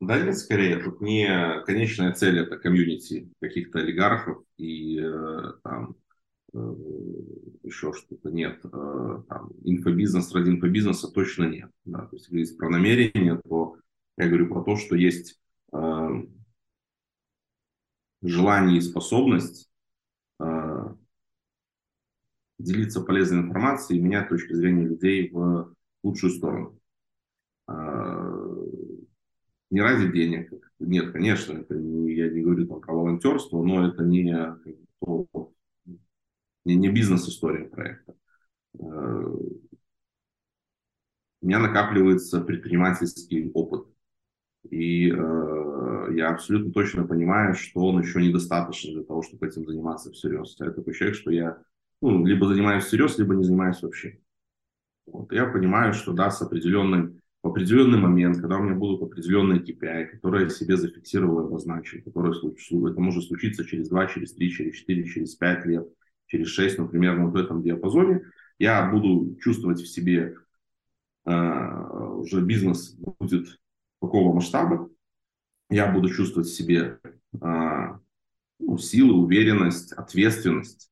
Да 0.00 0.18
нет, 0.18 0.38
скорее, 0.38 0.82
тут 0.82 1.02
не 1.02 1.62
конечная 1.66 2.12
цель 2.14 2.38
это 2.38 2.56
комьюнити 2.56 3.30
каких-то 3.38 3.80
олигархов 3.80 4.42
и 4.56 4.98
э, 4.98 5.52
там 5.62 5.94
э, 6.54 6.74
еще 7.64 7.92
что-то 7.92 8.30
нет. 8.30 8.64
Э, 8.64 9.22
там, 9.28 9.50
инфобизнес 9.62 10.32
ради 10.32 10.50
инфобизнеса 10.50 11.08
точно 11.08 11.44
нет. 11.44 11.70
Да? 11.84 12.06
То 12.06 12.16
есть, 12.16 12.28
если 12.30 12.56
про 12.56 12.70
намерение, 12.70 13.42
то 13.46 13.76
я 14.16 14.28
говорю 14.28 14.48
про 14.48 14.62
то, 14.62 14.76
что 14.76 14.96
есть 14.96 15.38
э, 15.74 16.08
желание 18.22 18.78
и 18.78 18.82
способность 18.82 19.70
э, 20.40 20.94
делиться 22.62 23.00
полезной 23.00 23.40
информацией 23.40 23.98
и 23.98 24.02
менять 24.02 24.28
точки 24.28 24.52
зрения 24.52 24.84
людей 24.84 25.30
в 25.30 25.74
лучшую 26.02 26.32
сторону. 26.32 26.78
Э, 27.68 28.40
не 29.70 29.80
ради 29.80 30.10
денег. 30.12 30.52
Нет, 30.78 31.12
конечно, 31.12 31.58
это 31.58 31.74
не, 31.74 32.14
я 32.14 32.30
не 32.30 32.42
говорю 32.42 32.66
там 32.66 32.80
про 32.80 32.94
волонтерство, 32.94 33.62
но 33.62 33.86
это 33.86 34.02
не, 34.02 34.22
не, 36.64 36.74
не 36.74 36.88
бизнес-история 36.88 37.64
проекта. 37.64 38.14
Э, 38.78 38.84
у 41.42 41.46
меня 41.46 41.58
накапливается 41.58 42.40
предпринимательский 42.40 43.50
опыт. 43.52 43.86
И 44.68 45.10
э, 45.10 46.08
я 46.14 46.30
абсолютно 46.30 46.72
точно 46.72 47.06
понимаю, 47.06 47.54
что 47.54 47.80
он 47.80 48.00
еще 48.00 48.20
недостаточно 48.20 48.92
для 48.92 49.04
того, 49.04 49.22
чтобы 49.22 49.46
этим 49.46 49.66
заниматься 49.66 50.10
всерьез. 50.10 50.54
Я 50.58 50.70
такой 50.70 50.92
человек, 50.92 51.16
что 51.16 51.30
я 51.30 51.62
ну, 52.00 52.24
либо 52.24 52.46
занимаюсь 52.46 52.84
всерьез, 52.84 53.18
либо 53.18 53.34
не 53.34 53.44
занимаюсь 53.44 53.82
вообще. 53.82 54.18
Вот. 55.06 55.32
Я 55.32 55.46
понимаю, 55.46 55.92
что 55.92 56.12
да, 56.12 56.30
с 56.30 56.40
определенным 56.42 57.20
в 57.42 57.48
определенный 57.48 57.98
момент, 57.98 58.38
когда 58.38 58.58
у 58.58 58.62
меня 58.62 58.74
будут 58.74 59.02
определенные 59.02 59.60
KPI, 59.60 60.06
которые 60.06 60.44
я 60.44 60.48
себе 60.50 60.76
зафиксировал 60.76 61.40
и 61.40 61.46
обозначил, 61.46 62.02
которые 62.02 62.34
это 62.34 63.00
может 63.00 63.24
случиться 63.24 63.64
через 63.64 63.88
2, 63.88 64.06
через 64.08 64.34
3, 64.34 64.50
через 64.50 64.76
4, 64.76 65.04
через 65.04 65.34
5 65.36 65.66
лет, 65.66 65.88
через 66.26 66.48
6, 66.48 66.78
например, 66.78 67.18
вот 67.18 67.32
в 67.32 67.36
этом 67.36 67.62
диапазоне, 67.62 68.22
я 68.58 68.90
буду 68.90 69.36
чувствовать 69.40 69.80
в 69.80 69.88
себе 69.88 70.36
э, 71.24 71.30
уже 71.32 72.42
бизнес 72.42 72.94
будет 73.18 73.58
какого 74.02 74.34
масштаба, 74.34 74.90
я 75.70 75.90
буду 75.90 76.10
чувствовать 76.10 76.48
в 76.48 76.54
себе 76.54 76.98
э, 77.40 77.86
ну, 78.58 78.76
силы, 78.76 79.14
уверенность, 79.14 79.92
ответственность, 79.92 80.90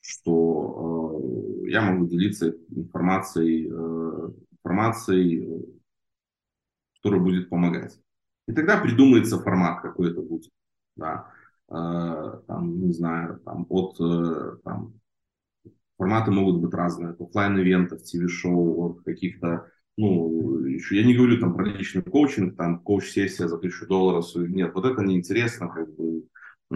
что 0.00 1.20
э, 1.64 1.70
я 1.70 1.82
могу 1.82 2.06
делиться 2.06 2.54
информацией, 2.70 3.68
э, 3.70 4.30
информацией 4.52 5.80
который 7.00 7.20
будет 7.20 7.48
помогать. 7.48 7.98
И 8.46 8.52
тогда 8.52 8.78
придумается 8.78 9.38
формат 9.38 9.80
какой-то 9.80 10.22
будет. 10.22 10.50
Да. 10.96 11.30
Э, 11.68 12.40
там, 12.46 12.86
не 12.86 12.92
знаю, 12.92 13.40
там, 13.44 13.66
от 13.68 13.96
э, 14.00 14.56
там, 14.64 14.94
форматы 15.96 16.30
могут 16.30 16.60
быть 16.60 16.74
разные, 16.74 17.10
от 17.10 17.20
офлайн-ивентов, 17.20 18.02
ТВ-шоу, 18.02 18.90
от 18.90 19.04
каких-то, 19.04 19.66
ну, 19.96 20.64
еще, 20.64 20.96
я 21.00 21.06
не 21.06 21.14
говорю 21.14 21.38
там 21.38 21.54
про 21.54 21.64
личный 21.64 22.02
коучинг, 22.02 22.56
там, 22.56 22.80
коуч-сессия 22.80 23.48
за 23.48 23.58
тысячу 23.58 23.86
долларов, 23.86 24.26
нет, 24.34 24.74
вот 24.74 24.84
это 24.84 25.02
неинтересно, 25.02 25.68
как 25.68 25.94
бы, 25.94 26.24
э, 26.72 26.74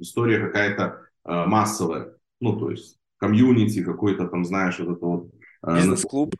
история 0.00 0.40
какая-то 0.40 1.02
э, 1.24 1.46
массовая, 1.46 2.16
ну, 2.40 2.58
то 2.58 2.70
есть, 2.70 2.98
комьюнити 3.18 3.82
какой-то 3.82 4.26
там, 4.26 4.44
знаешь, 4.44 4.78
вот 4.78 4.96
это 4.96 5.06
вот. 5.06 5.30
Э, 5.62 5.76
Бизнес-клуб 5.76 6.34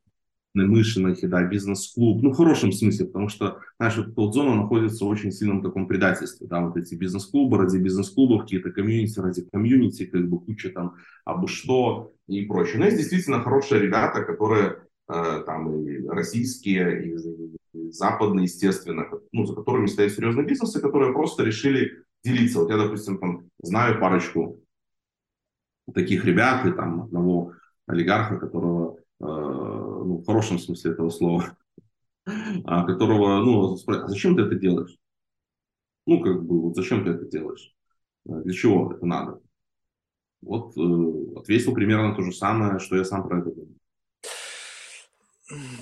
мышинах, 0.54 1.18
да, 1.22 1.44
бизнес-клуб, 1.44 2.22
ну, 2.22 2.30
в 2.30 2.36
хорошем 2.36 2.72
смысле, 2.72 3.06
потому 3.06 3.28
что, 3.28 3.60
знаешь, 3.78 3.96
вот 3.96 4.08
эта 4.08 4.20
вот 4.20 4.34
зона 4.34 4.54
находится 4.54 5.04
в 5.04 5.08
очень 5.08 5.30
сильном 5.30 5.62
таком 5.62 5.86
предательстве, 5.86 6.46
да, 6.46 6.60
вот 6.60 6.76
эти 6.76 6.94
бизнес-клубы 6.94 7.58
ради 7.58 7.78
бизнес-клубов, 7.78 8.42
какие-то 8.42 8.70
комьюнити 8.70 9.18
ради 9.20 9.46
комьюнити, 9.50 10.06
как 10.06 10.28
бы 10.28 10.40
куча 10.40 10.70
там 10.70 10.96
абы 11.24 11.48
что 11.48 12.12
и 12.26 12.44
прочее. 12.46 12.78
Но 12.78 12.86
есть 12.86 12.98
действительно 12.98 13.42
хорошие 13.42 13.80
ребята, 13.80 14.24
которые 14.24 14.78
э, 15.08 15.42
там 15.46 15.86
и 15.86 16.06
российские, 16.08 17.06
и, 17.06 17.16
и 17.78 17.90
западные, 17.92 18.44
естественно, 18.44 19.06
ну, 19.32 19.46
за 19.46 19.54
которыми 19.54 19.86
стоят 19.86 20.12
серьезные 20.12 20.46
бизнесы, 20.46 20.80
которые 20.80 21.12
просто 21.12 21.44
решили 21.44 22.02
делиться. 22.24 22.60
Вот 22.60 22.70
я, 22.70 22.76
допустим, 22.76 23.18
там 23.18 23.44
знаю 23.62 24.00
парочку 24.00 24.60
таких 25.92 26.24
ребят, 26.24 26.66
и 26.66 26.72
там 26.72 27.02
одного 27.02 27.54
олигарха, 27.86 28.38
которого 28.38 29.00
Э, 29.20 29.24
ну, 29.24 30.18
в 30.18 30.26
хорошем 30.26 30.58
смысле 30.58 30.92
этого 30.92 31.10
слова, 31.10 31.56
а 32.64 32.84
которого, 32.84 33.40
ну, 33.40 33.74
а 33.74 34.08
зачем 34.08 34.34
ты 34.34 34.42
это 34.42 34.54
делаешь? 34.54 34.96
Ну, 36.06 36.22
как 36.22 36.42
бы, 36.42 36.60
вот 36.62 36.74
зачем 36.74 37.04
ты 37.04 37.10
это 37.10 37.26
делаешь? 37.26 37.74
Э, 38.26 38.40
для 38.42 38.54
чего 38.54 38.92
это 38.92 39.04
надо? 39.04 39.40
Вот 40.40 40.74
э, 40.76 41.38
ответил 41.38 41.74
примерно 41.74 42.14
то 42.14 42.22
же 42.22 42.32
самое, 42.32 42.78
что 42.78 42.96
я 42.96 43.04
сам 43.04 43.28
про 43.28 43.40
это 43.40 43.50
думаю. 43.50 43.76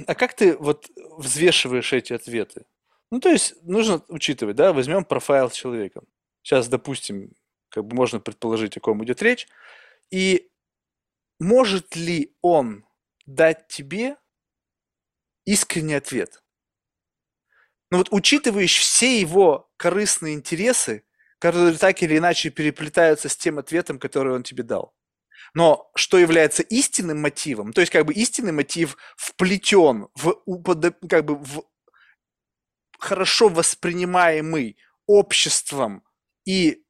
А 0.07 0.15
как 0.15 0.35
ты 0.35 0.57
вот 0.57 0.89
взвешиваешь 1.17 1.93
эти 1.93 2.15
ответы? 2.15 2.65
Ну, 3.11 3.21
то 3.21 3.29
есть 3.29 3.55
нужно 3.63 4.03
учитывать, 4.09 4.57
да, 4.57 4.73
возьмем 4.73 5.05
профайл 5.05 5.51
человека. 5.51 6.03
Сейчас, 6.43 6.69
допустим, 6.69 7.31
как 7.69 7.85
бы 7.85 7.95
можно 7.95 8.19
предположить, 8.19 8.77
о 8.77 8.81
ком 8.81 9.05
идет 9.05 9.23
речь. 9.23 9.47
И 10.11 10.51
может 11.39 11.97
ли 11.97 12.37
он 12.43 12.85
дать 13.27 13.69
тебе 13.69 14.17
искренний 15.45 15.95
ответ. 15.95 16.43
Но 17.91 17.99
вот 17.99 18.09
учитываешь 18.11 18.79
все 18.79 19.21
его 19.21 19.71
корыстные 19.77 20.35
интересы, 20.35 21.05
которые 21.39 21.77
так 21.79 22.03
или 22.03 22.19
иначе 22.19 22.51
переплетаются 22.51 23.29
с 23.29 23.37
тем 23.37 23.59
ответом, 23.59 23.99
который 23.99 24.35
он 24.35 24.43
тебе 24.43 24.63
дал. 24.63 24.95
Но 25.55 25.91
что 25.95 26.19
является 26.19 26.63
истинным 26.63 27.21
мотивом, 27.23 27.73
то 27.73 27.81
есть 27.81 27.93
как 27.93 28.05
бы 28.05 28.13
истинный 28.13 28.53
мотив 28.53 28.97
вплетен 29.17 30.09
в, 30.15 30.43
как 31.09 31.25
бы 31.25 31.37
в 31.37 31.63
хорошо 32.99 33.49
воспринимаемый 33.49 34.77
обществом 35.07 36.05
и 36.45 36.85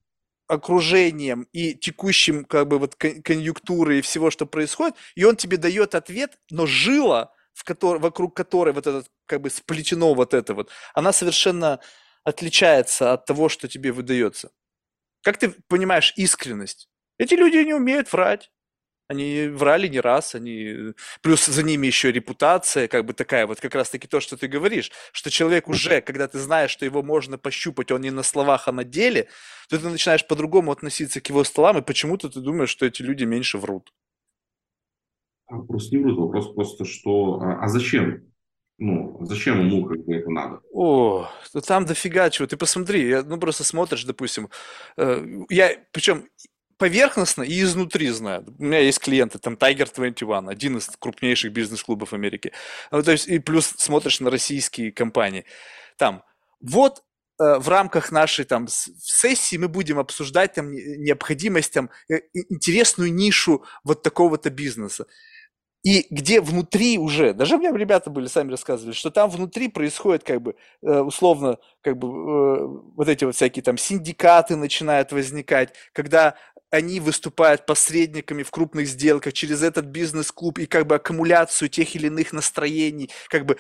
окружением 0.49 1.47
и 1.53 1.75
текущим 1.75 2.45
как 2.45 2.69
бы 2.69 2.79
вот 2.79 2.97
конъюнктурой 2.97 3.99
и 3.99 4.03
всего, 4.03 4.31
что 4.31 4.47
происходит, 4.47 4.97
и 5.15 5.25
он 5.25 5.37
тебе 5.37 5.59
дает 5.59 5.95
ответ, 5.95 6.39
но 6.51 6.67
жила, 6.67 7.33
в 7.53 7.65
которой, 7.65 7.99
вокруг 7.99 8.35
которой 8.35 8.73
вот 8.73 8.87
этот 8.87 9.11
как 9.27 9.43
бы 9.43 9.51
сплетено 9.51 10.15
вот 10.15 10.35
это 10.35 10.55
вот, 10.55 10.71
она 10.95 11.13
совершенно 11.13 11.81
отличается 12.25 13.13
от 13.13 13.27
того, 13.27 13.49
что 13.49 13.69
тебе 13.69 13.93
выдается. 13.93 14.51
Как 15.23 15.39
ты 15.39 15.51
понимаешь 15.69 16.13
искренность? 16.17 16.89
Эти 17.19 17.35
люди 17.35 17.59
не 17.59 17.75
умеют 17.75 18.13
врать. 18.13 18.51
Они 19.09 19.49
врали 19.49 19.89
не 19.89 20.01
раз, 20.01 20.35
они... 20.35 20.93
Плюс 21.23 21.47
за 21.47 21.63
ними 21.63 21.87
еще 21.87 22.13
репутация, 22.13 22.89
как 22.89 23.07
бы 23.07 23.15
такая, 23.15 23.47
вот 23.47 23.59
как 23.59 23.75
раз-таки 23.75 24.07
то, 24.07 24.21
что 24.21 24.37
ты 24.37 24.49
говоришь, 24.49 24.93
что 25.13 25.31
человек 25.31 25.67
уже, 25.69 26.03
когда 26.03 26.29
ты 26.29 26.39
знаешь, 26.39 26.71
что 26.71 26.85
его 26.85 27.03
можно 27.03 27.39
пощупать, 27.39 27.91
он 27.91 28.03
не 28.03 28.11
на 28.11 28.23
словах, 28.23 28.69
а 28.69 28.73
на 28.73 28.85
деле, 28.85 29.29
то 29.71 29.79
ты 29.79 29.89
начинаешь 29.89 30.27
по-другому 30.27 30.73
относиться 30.73 31.23
к 31.23 31.29
его 31.31 31.43
столам, 31.45 31.79
и 31.79 31.83
почему-то 31.83 32.29
ты 32.29 32.41
думаешь, 32.41 32.69
что 32.69 32.85
эти 32.85 33.01
люди 33.01 33.25
меньше 33.25 33.57
врут. 33.57 33.95
Вопрос 35.49 35.91
не 35.91 35.99
врут, 35.99 36.19
вопрос 36.19 36.55
просто, 36.55 36.85
что... 36.85 37.41
А, 37.41 37.65
а 37.65 37.69
зачем? 37.69 38.31
Ну, 38.77 39.25
зачем 39.25 39.67
ему 39.67 39.87
как 39.87 40.05
бы 40.05 40.15
это 40.15 40.31
надо? 40.31 40.61
О, 40.71 41.29
да 41.55 41.61
там 41.63 41.87
дофига 41.87 42.29
чего. 42.29 42.47
Ты 42.47 42.59
посмотри, 42.59 43.09
я, 43.09 43.23
ну 43.23 43.41
просто 43.41 43.65
смотришь, 43.65 44.05
допустим, 44.05 44.51
э, 44.99 45.27
я, 45.49 45.77
причем 45.91 46.29
поверхностно 46.79 47.43
и 47.43 47.61
изнутри 47.61 48.09
знаю. 48.11 48.45
У 48.59 48.65
меня 48.65 48.79
есть 48.79 49.01
клиенты, 49.01 49.39
там 49.39 49.55
Tiger 49.55 49.91
21, 49.93 50.49
один 50.49 50.79
из 50.79 50.89
крупнейших 50.99 51.53
бизнес-клубов 51.53 52.13
Америки. 52.13 52.53
Ну, 52.91 53.03
то 53.03 53.13
есть, 53.13 53.29
и 53.29 53.39
плюс 53.39 53.75
смотришь 53.77 54.21
на 54.21 54.31
российские 54.31 54.93
компании. 54.93 55.45
Там, 55.97 56.23
вот 56.61 57.03
э, 57.41 57.59
в 57.59 57.69
рамках 57.69 58.13
нашей 58.13 58.45
там 58.45 58.69
сессии 58.69 59.57
мы 59.57 59.69
будем 59.69 59.99
обсуждать 59.99 60.55
там 60.55 60.73
необходимость 60.73 61.73
там 61.73 61.91
э, 62.09 62.21
интересную 62.33 63.13
нишу 63.13 63.65
вот 63.85 64.03
такого-то 64.03 64.51
бизнеса. 64.51 65.07
И 65.85 66.07
где 66.11 66.41
внутри 66.41 66.99
уже, 66.99 67.33
даже 67.33 67.55
у 67.57 67.59
меня 67.59 67.73
ребята 67.73 68.11
были, 68.11 68.27
сами 68.27 68.51
рассказывали, 68.51 68.93
что 68.95 69.11
там 69.11 69.31
внутри 69.31 69.69
происходит 69.69 70.25
как 70.25 70.43
бы 70.43 70.57
э, 70.83 71.01
условно, 71.01 71.59
как 71.83 71.97
бы 71.99 72.09
э, 72.09 72.67
вот 72.97 73.09
эти 73.09 73.25
вот 73.25 73.37
всякие 73.37 73.63
там 73.63 73.79
синдикаты 73.79 74.57
начинают 74.57 75.13
возникать, 75.13 75.75
когда 75.93 76.35
они 76.71 77.01
выступают 77.01 77.65
посредниками 77.65 78.43
в 78.43 78.51
крупных 78.51 78.89
сделках 78.89 79.33
через 79.33 79.63
этот 79.63 79.87
бизнес-клуб 79.87 80.59
и 80.59 80.67
как 80.67 80.87
бы 80.87 80.97
аккумуляцию 80.97 81.69
тех 81.69 81.95
или 81.95 82.09
иных 82.09 82.33
настроений, 82.33 83.11
как 83.29 83.47
бы 83.47 83.57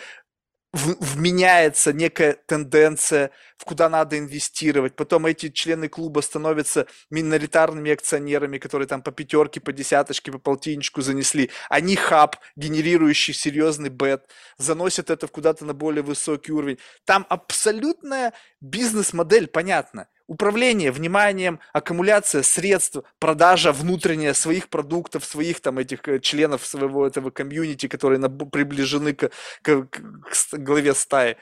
вменяется 0.72 1.92
некая 1.92 2.34
тенденция, 2.46 3.30
в 3.56 3.64
куда 3.64 3.88
надо 3.88 4.18
инвестировать. 4.18 4.96
Потом 4.96 5.26
эти 5.26 5.48
члены 5.48 5.88
клуба 5.88 6.20
становятся 6.20 6.86
миноритарными 7.10 7.90
акционерами, 7.90 8.58
которые 8.58 8.86
там 8.86 9.02
по 9.02 9.10
пятерке, 9.10 9.60
по 9.60 9.72
десяточке, 9.72 10.30
по 10.30 10.38
полтинничку 10.38 11.00
занесли. 11.00 11.50
Они 11.70 11.96
хаб, 11.96 12.36
генерирующий 12.56 13.34
серьезный 13.34 13.88
бет, 13.88 14.28
заносят 14.58 15.10
это 15.10 15.26
куда-то 15.26 15.64
на 15.64 15.72
более 15.72 16.02
высокий 16.02 16.52
уровень. 16.52 16.78
Там 17.04 17.26
абсолютная 17.28 18.34
бизнес-модель, 18.60 19.46
понятно 19.46 20.08
управление 20.28 20.92
вниманием, 20.92 21.58
аккумуляция 21.72 22.42
средств, 22.42 22.98
продажа 23.18 23.72
внутренняя 23.72 24.34
своих 24.34 24.68
продуктов, 24.68 25.24
своих 25.24 25.60
там 25.60 25.78
этих 25.78 26.06
э, 26.06 26.20
членов 26.20 26.64
своего 26.64 27.06
этого 27.06 27.30
комьюнити, 27.30 27.88
которые 27.88 28.20
на, 28.20 28.28
приближены 28.28 29.14
к, 29.14 29.30
к, 29.62 29.86
к 29.86 30.58
главе 30.58 30.94
стаи. 30.94 31.36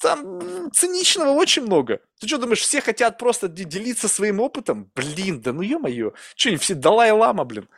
Там 0.00 0.70
циничного 0.72 1.30
очень 1.30 1.62
много. 1.62 2.00
Ты 2.20 2.28
что 2.28 2.38
думаешь, 2.38 2.60
все 2.60 2.80
хотят 2.80 3.18
просто 3.18 3.48
делиться 3.48 4.06
своим 4.06 4.38
опытом? 4.38 4.90
Блин, 4.94 5.40
да 5.40 5.52
ну 5.52 5.60
ё-моё. 5.60 6.12
Что, 6.36 6.50
они 6.50 6.58
все 6.58 6.74
Далай-Лама, 6.74 7.44
блин. 7.44 7.68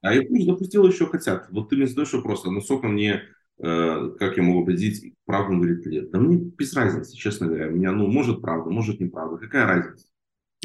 А 0.00 0.14
я 0.14 0.22
тоже 0.22 0.46
допустил 0.46 0.86
еще 0.88 1.06
хотят. 1.06 1.46
Вот 1.50 1.68
ты 1.68 1.76
мне 1.76 1.86
задаешь 1.86 2.12
вопрос, 2.14 2.46
а 2.46 2.50
насколько 2.50 2.86
мне 2.86 3.22
как 3.58 4.36
я 4.36 4.42
могу 4.42 4.60
убедить, 4.60 5.14
правду 5.24 5.52
он 5.52 5.60
говорит 5.60 5.86
нет. 5.86 6.10
Да 6.10 6.20
мне 6.20 6.36
без 6.36 6.74
разницы, 6.74 7.16
честно 7.16 7.46
говоря. 7.46 7.68
Меня, 7.68 7.92
ну, 7.92 8.06
может 8.06 8.42
правда, 8.42 8.70
может 8.70 9.00
неправда. 9.00 9.38
Какая 9.38 9.66
разница? 9.66 10.06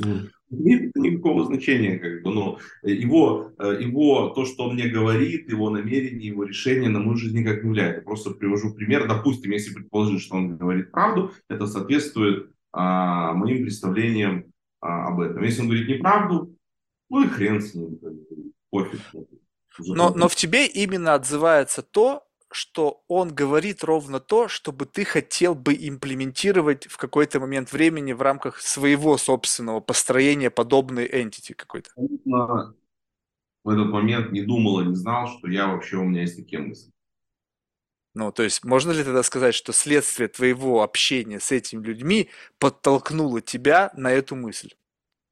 Ну, 0.04 0.22
нет 0.50 0.96
никакого 0.96 1.46
значения, 1.46 1.98
как 2.00 2.24
бы, 2.24 2.34
но 2.34 2.60
его, 2.82 3.52
э, 3.60 3.78
его, 3.82 4.30
то, 4.30 4.46
что 4.46 4.66
он 4.66 4.76
мне 4.76 4.88
говорит, 4.88 5.50
его 5.50 5.70
намерение, 5.70 6.28
его 6.28 6.44
решение 6.44 6.90
на 6.90 7.00
мою 7.00 7.18
жизнь 7.18 7.38
никак 7.38 7.64
не 7.64 7.70
влияет. 7.70 7.98
Я 7.98 8.02
просто 8.02 8.32
привожу 8.32 8.74
пример. 8.74 9.08
Допустим, 9.08 9.52
если 9.52 9.74
предположить, 9.74 10.22
что 10.22 10.36
он 10.36 10.58
говорит 10.58 10.92
правду, 10.92 11.32
это 11.50 11.68
соответствует 11.68 12.52
а, 12.74 13.34
моим 13.34 13.64
представлениям 13.64 14.46
а, 14.80 15.08
об 15.08 15.20
этом. 15.22 15.44
Если 15.44 15.62
он 15.62 15.68
говорит 15.68 15.88
неправду, 15.88 16.56
ну 17.10 17.24
и 17.24 17.28
хрен 17.28 17.62
с 17.62 17.74
ним, 17.74 18.00
пофиг. 18.70 19.00
Но, 19.80 20.14
но 20.14 20.28
в 20.28 20.36
тебе 20.36 20.68
именно 20.68 21.14
отзывается 21.14 21.82
то, 21.82 22.24
что 22.54 23.04
он 23.08 23.34
говорит 23.34 23.84
ровно 23.84 24.20
то, 24.20 24.48
чтобы 24.48 24.86
ты 24.86 25.06
хотел 25.06 25.56
бы 25.56 25.74
имплементировать 25.74 26.88
в 26.88 26.98
какой-то 26.98 27.40
момент 27.40 27.72
времени 27.72 28.14
в 28.14 28.22
рамках 28.22 28.60
своего 28.60 29.18
собственного 29.18 29.80
построения 29.80 30.50
подобной 30.50 31.08
entity 31.08 31.54
какой-то. 31.54 31.92
В 33.64 33.70
этот 33.70 33.88
момент 33.90 34.32
не 34.32 34.42
думал 34.42 34.82
и 34.82 34.86
не 34.86 34.96
знал, 34.96 35.28
что 35.28 35.48
я 35.48 35.68
вообще, 35.68 35.98
у 35.98 36.04
меня 36.04 36.22
есть 36.22 36.36
такие 36.36 36.62
мысли. 36.62 36.92
Ну, 38.14 38.32
то 38.32 38.44
есть, 38.44 38.66
можно 38.66 38.92
ли 38.92 39.04
тогда 39.04 39.24
сказать, 39.24 39.56
что 39.56 39.72
следствие 39.72 40.28
твоего 40.28 40.84
общения 40.84 41.40
с 41.40 41.52
этими 41.52 41.86
людьми 41.86 42.30
подтолкнуло 42.60 43.40
тебя 43.40 43.92
на 43.96 44.12
эту 44.12 44.36
мысль? 44.36 44.74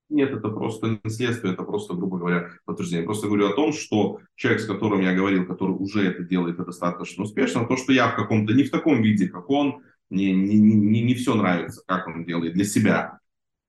Нет, 0.10 0.32
это 0.32 0.50
просто 0.50 1.00
не 1.04 1.10
следствие, 1.10 1.54
это 1.54 1.64
просто, 1.64 1.94
грубо 1.94 2.18
говоря, 2.18 2.50
подтверждение. 2.66 3.06
Просто 3.06 3.28
говорю 3.28 3.48
о 3.48 3.54
том, 3.54 3.72
что 3.74 4.20
человек, 4.36 4.62
с 4.62 4.66
которым 4.66 5.02
я 5.02 5.14
говорил, 5.14 5.46
который 5.46 5.72
уже 5.72 6.08
это 6.08 6.24
делает 6.24 6.58
достаточно 6.58 7.24
успешно, 7.24 7.68
то, 7.68 7.78
что 7.78 7.94
я 7.94 8.10
в 8.10 8.16
каком-то, 8.16 8.54
не 8.54 8.64
в 8.64 8.72
таком 8.72 9.02
виде, 9.04 9.28
как 9.28 9.50
он, 9.50 9.84
мне 10.10 10.34
не, 10.34 10.60
не, 10.60 10.76
не, 10.76 11.02
не 11.04 11.14
все 11.14 11.36
нравится, 11.36 11.84
как 11.86 12.08
он 12.08 12.26
делает 12.26 12.54
для 12.54 12.66
себя. 12.66 13.20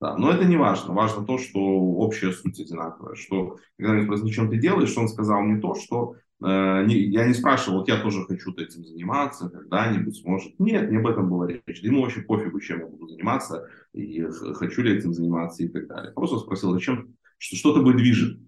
Да, 0.01 0.17
но 0.17 0.31
это 0.31 0.47
не 0.47 0.57
важно. 0.57 0.95
Важно 0.95 1.27
то, 1.27 1.37
что 1.37 1.61
общая 1.61 2.33
суть 2.33 2.59
одинаковая. 2.59 3.17
Что, 3.17 3.59
когда 3.77 3.93
мне 3.93 4.05
спросили, 4.05 4.31
чем 4.31 4.49
ты 4.49 4.57
делаешь, 4.57 4.97
он 4.97 5.09
сказал 5.09 5.43
мне 5.43 5.61
то, 5.61 5.75
что 5.75 6.17
я 6.41 7.27
не 7.27 7.35
спрашивал, 7.35 7.81
вот 7.81 7.89
я 7.89 8.01
тоже 8.01 8.25
хочу 8.27 8.53
этим 8.55 8.85
заниматься, 8.85 9.51
когда-нибудь 9.51 10.17
сможет. 10.17 10.59
Нет, 10.59 10.91
не 10.91 10.97
об 10.97 11.07
этом 11.07 11.29
была 11.29 11.47
речь. 11.47 11.81
Ему 11.81 12.03
вообще 12.03 12.23
пофигу, 12.23 12.61
чем 12.61 12.81
я 12.81 12.87
буду 12.87 13.09
заниматься, 13.09 13.69
и 13.93 14.27
хочу 14.55 14.83
ли 14.83 14.97
этим 14.97 15.13
заниматься 15.13 15.63
и 15.63 15.69
так 15.69 15.87
далее. 15.87 16.13
Просто 16.13 16.39
спросил, 16.39 16.73
зачем, 16.73 17.15
что, 17.39 17.57
что 17.57 17.75
тобой 17.75 17.95
движет 17.95 18.39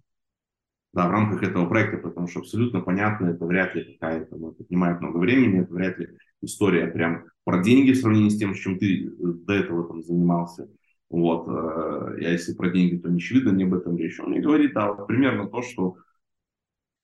да, 0.92 1.08
в 1.08 1.10
рамках 1.10 1.42
этого 1.42 1.66
проекта, 1.66 1.98
потому 1.98 2.28
что 2.28 2.40
абсолютно 2.40 2.80
понятно, 2.80 3.26
это 3.26 3.46
вряд 3.46 3.74
ли 3.74 3.94
какая-то, 3.94 4.36
ну, 4.36 4.50
это 4.50 4.62
отнимает 4.62 5.00
много 5.00 5.18
времени, 5.18 5.62
это 5.62 5.72
вряд 5.72 5.98
ли 5.98 6.08
история 6.42 6.86
прям 6.86 7.24
про 7.44 7.62
деньги 7.62 7.92
в 7.92 7.96
сравнении 7.96 8.28
с 8.28 8.38
тем, 8.38 8.54
чем 8.54 8.78
ты 8.78 9.06
э, 9.06 9.10
до 9.18 9.54
этого 9.54 9.88
там 9.88 10.02
занимался. 10.02 10.68
Вот, 11.08 11.46
э, 11.48 12.20
я 12.20 12.32
если 12.32 12.54
про 12.54 12.70
деньги, 12.70 12.96
то 12.96 13.08
не 13.08 13.16
очевидно, 13.16 13.50
не 13.50 13.64
об 13.64 13.74
этом 13.74 13.96
речь. 13.96 14.20
Он 14.20 14.30
мне 14.30 14.40
говорит, 14.40 14.74
да, 14.74 14.92
вот 14.92 15.06
примерно 15.06 15.48
то, 15.48 15.62
что 15.62 15.96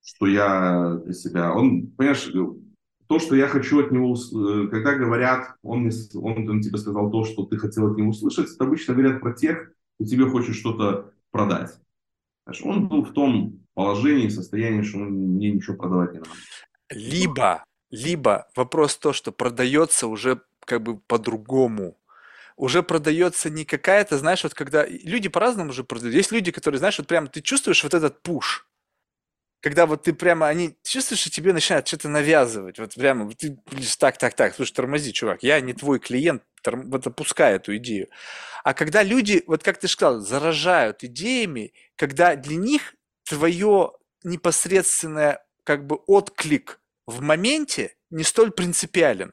что 0.03 0.27
я 0.27 1.01
для 1.05 1.15
себя. 1.15 1.53
Он, 1.53 1.89
понимаешь, 1.89 2.31
то, 3.09 3.19
что 3.19 3.35
я 3.35 3.49
хочу 3.49 3.81
от 3.81 3.91
него, 3.91 4.15
э, 4.15 4.69
когда 4.69 4.95
говорят, 4.95 5.57
он, 5.63 5.91
он, 6.15 6.49
он 6.49 6.61
тебе 6.61 6.79
сказал 6.79 7.11
то, 7.11 7.25
что 7.25 7.45
ты 7.45 7.57
хотел 7.57 7.91
от 7.91 7.97
него 7.97 8.11
услышать, 8.11 8.53
это 8.53 8.65
обычно 8.65 8.95
говорят 8.95 9.21
про 9.21 9.33
тех, 9.33 9.73
кто 9.95 10.05
тебе 10.05 10.27
хочет 10.27 10.55
что-то 10.55 11.13
продать. 11.31 11.79
Знаешь, 12.45 12.63
он 12.63 12.89
был 12.89 13.05
в 13.05 13.13
том 13.13 13.61
положении, 13.75 14.29
состоянии, 14.29 14.83
что 14.83 14.99
он, 14.99 15.11
мне 15.11 15.53
ничего 15.53 15.77
продавать 15.77 16.13
не 16.13 16.19
надо. 16.19 16.31
Либо, 16.91 17.65
либо 17.91 18.47
вопрос 18.57 18.97
то, 18.97 19.13
что 19.13 19.33
продается 19.33 20.07
уже 20.07 20.43
как 20.61 20.83
бы 20.83 20.99
по-другому 20.99 21.97
уже 22.57 22.83
продается 22.83 23.51
не 23.51 23.65
какая-то, 23.65 24.19
знаешь, 24.19 24.43
вот 24.43 24.53
когда 24.53 24.85
люди 24.87 25.29
по-разному 25.29 25.71
уже 25.71 25.85
продают. 25.85 26.15
Есть 26.15 26.33
люди, 26.33 26.51
которые, 26.51 26.79
знаешь, 26.79 26.99
вот 26.99 27.07
прям 27.07 27.29
ты 27.29 27.41
чувствуешь 27.41 27.85
вот 27.85 27.95
этот 27.95 28.21
пуш, 28.21 28.67
когда 29.61 29.87
вот 29.87 30.05
ты 30.05 30.13
прямо, 30.13 30.47
они 30.47 30.77
чувствуешь, 30.85 31.21
что 31.21 31.31
тебе 31.31 31.53
начинают 31.53 31.87
что-то 31.87 32.09
навязывать. 32.09 32.79
Вот 32.79 32.95
прямо, 32.95 33.31
ты 33.35 33.59
так, 33.99 34.19
так, 34.19 34.35
так, 34.35 34.55
слушай, 34.55 34.73
тормози, 34.73 35.13
чувак, 35.13 35.43
я 35.43 35.61
не 35.61 35.73
твой 35.73 35.99
клиент, 35.99 36.43
торм, 36.63 36.91
вот 36.91 37.07
опускай 37.07 37.57
эту 37.57 37.77
идею. 37.77 38.09
А 38.63 38.75
когда 38.75 39.03
люди, 39.03 39.43
вот 39.47 39.63
как 39.63 39.79
ты 39.79 39.89
сказал, 39.89 40.21
заражают 40.21 41.03
идеями, 41.03 41.73
когда 41.97 42.37
для 42.37 42.57
них 42.57 42.95
твое 43.25 43.93
непосредственное 44.23 45.45
как 45.65 45.87
бы 45.87 45.97
отклик 46.07 46.81
в 47.07 47.21
моменте 47.21 47.97
не 48.11 48.25
столь 48.25 48.53
принципиален. 48.53 49.33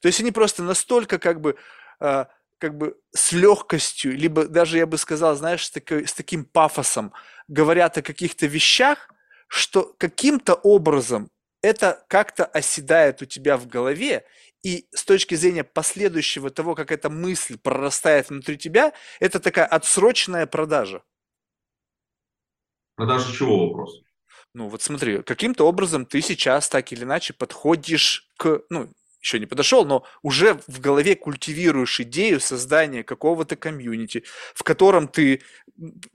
То 0.00 0.08
есть 0.08 0.20
они 0.20 0.30
просто 0.30 0.62
настолько 0.62 1.18
как 1.18 1.40
бы 1.40 1.56
э, 2.00 2.24
как 2.58 2.76
бы 2.76 2.96
с 3.14 3.32
легкостью, 3.32 4.16
либо 4.16 4.46
даже 4.46 4.78
я 4.78 4.86
бы 4.86 4.96
сказал, 4.98 5.36
знаешь, 5.36 5.66
с, 5.66 5.70
такой, 5.70 6.06
с 6.06 6.12
таким 6.14 6.44
пафосом 6.44 7.12
говорят 7.48 7.98
о 7.98 8.02
каких-то 8.02 8.46
вещах, 8.46 9.10
что 9.48 9.94
каким-то 9.98 10.54
образом 10.54 11.30
это 11.62 12.04
как-то 12.08 12.44
оседает 12.44 13.22
у 13.22 13.24
тебя 13.24 13.56
в 13.56 13.66
голове, 13.66 14.24
и 14.62 14.88
с 14.92 15.04
точки 15.04 15.34
зрения 15.34 15.64
последующего 15.64 16.50
того, 16.50 16.74
как 16.74 16.90
эта 16.90 17.08
мысль 17.08 17.56
прорастает 17.58 18.30
внутри 18.30 18.58
тебя, 18.58 18.92
это 19.20 19.38
такая 19.38 19.66
отсроченная 19.66 20.46
продажа. 20.46 21.02
Продажа 22.96 23.32
чего 23.32 23.68
вопрос? 23.68 24.02
Ну 24.54 24.68
вот 24.68 24.82
смотри, 24.82 25.22
каким-то 25.22 25.64
образом 25.68 26.06
ты 26.06 26.20
сейчас 26.22 26.68
так 26.68 26.90
или 26.90 27.04
иначе 27.04 27.34
подходишь 27.34 28.28
к, 28.38 28.62
ну 28.70 28.88
еще 29.20 29.38
не 29.38 29.46
подошел, 29.46 29.84
но 29.84 30.04
уже 30.22 30.60
в 30.66 30.80
голове 30.80 31.16
культивируешь 31.16 32.00
идею 32.00 32.40
создания 32.40 33.02
какого-то 33.02 33.56
комьюнити, 33.56 34.24
в 34.54 34.62
котором 34.62 35.08
ты 35.08 35.42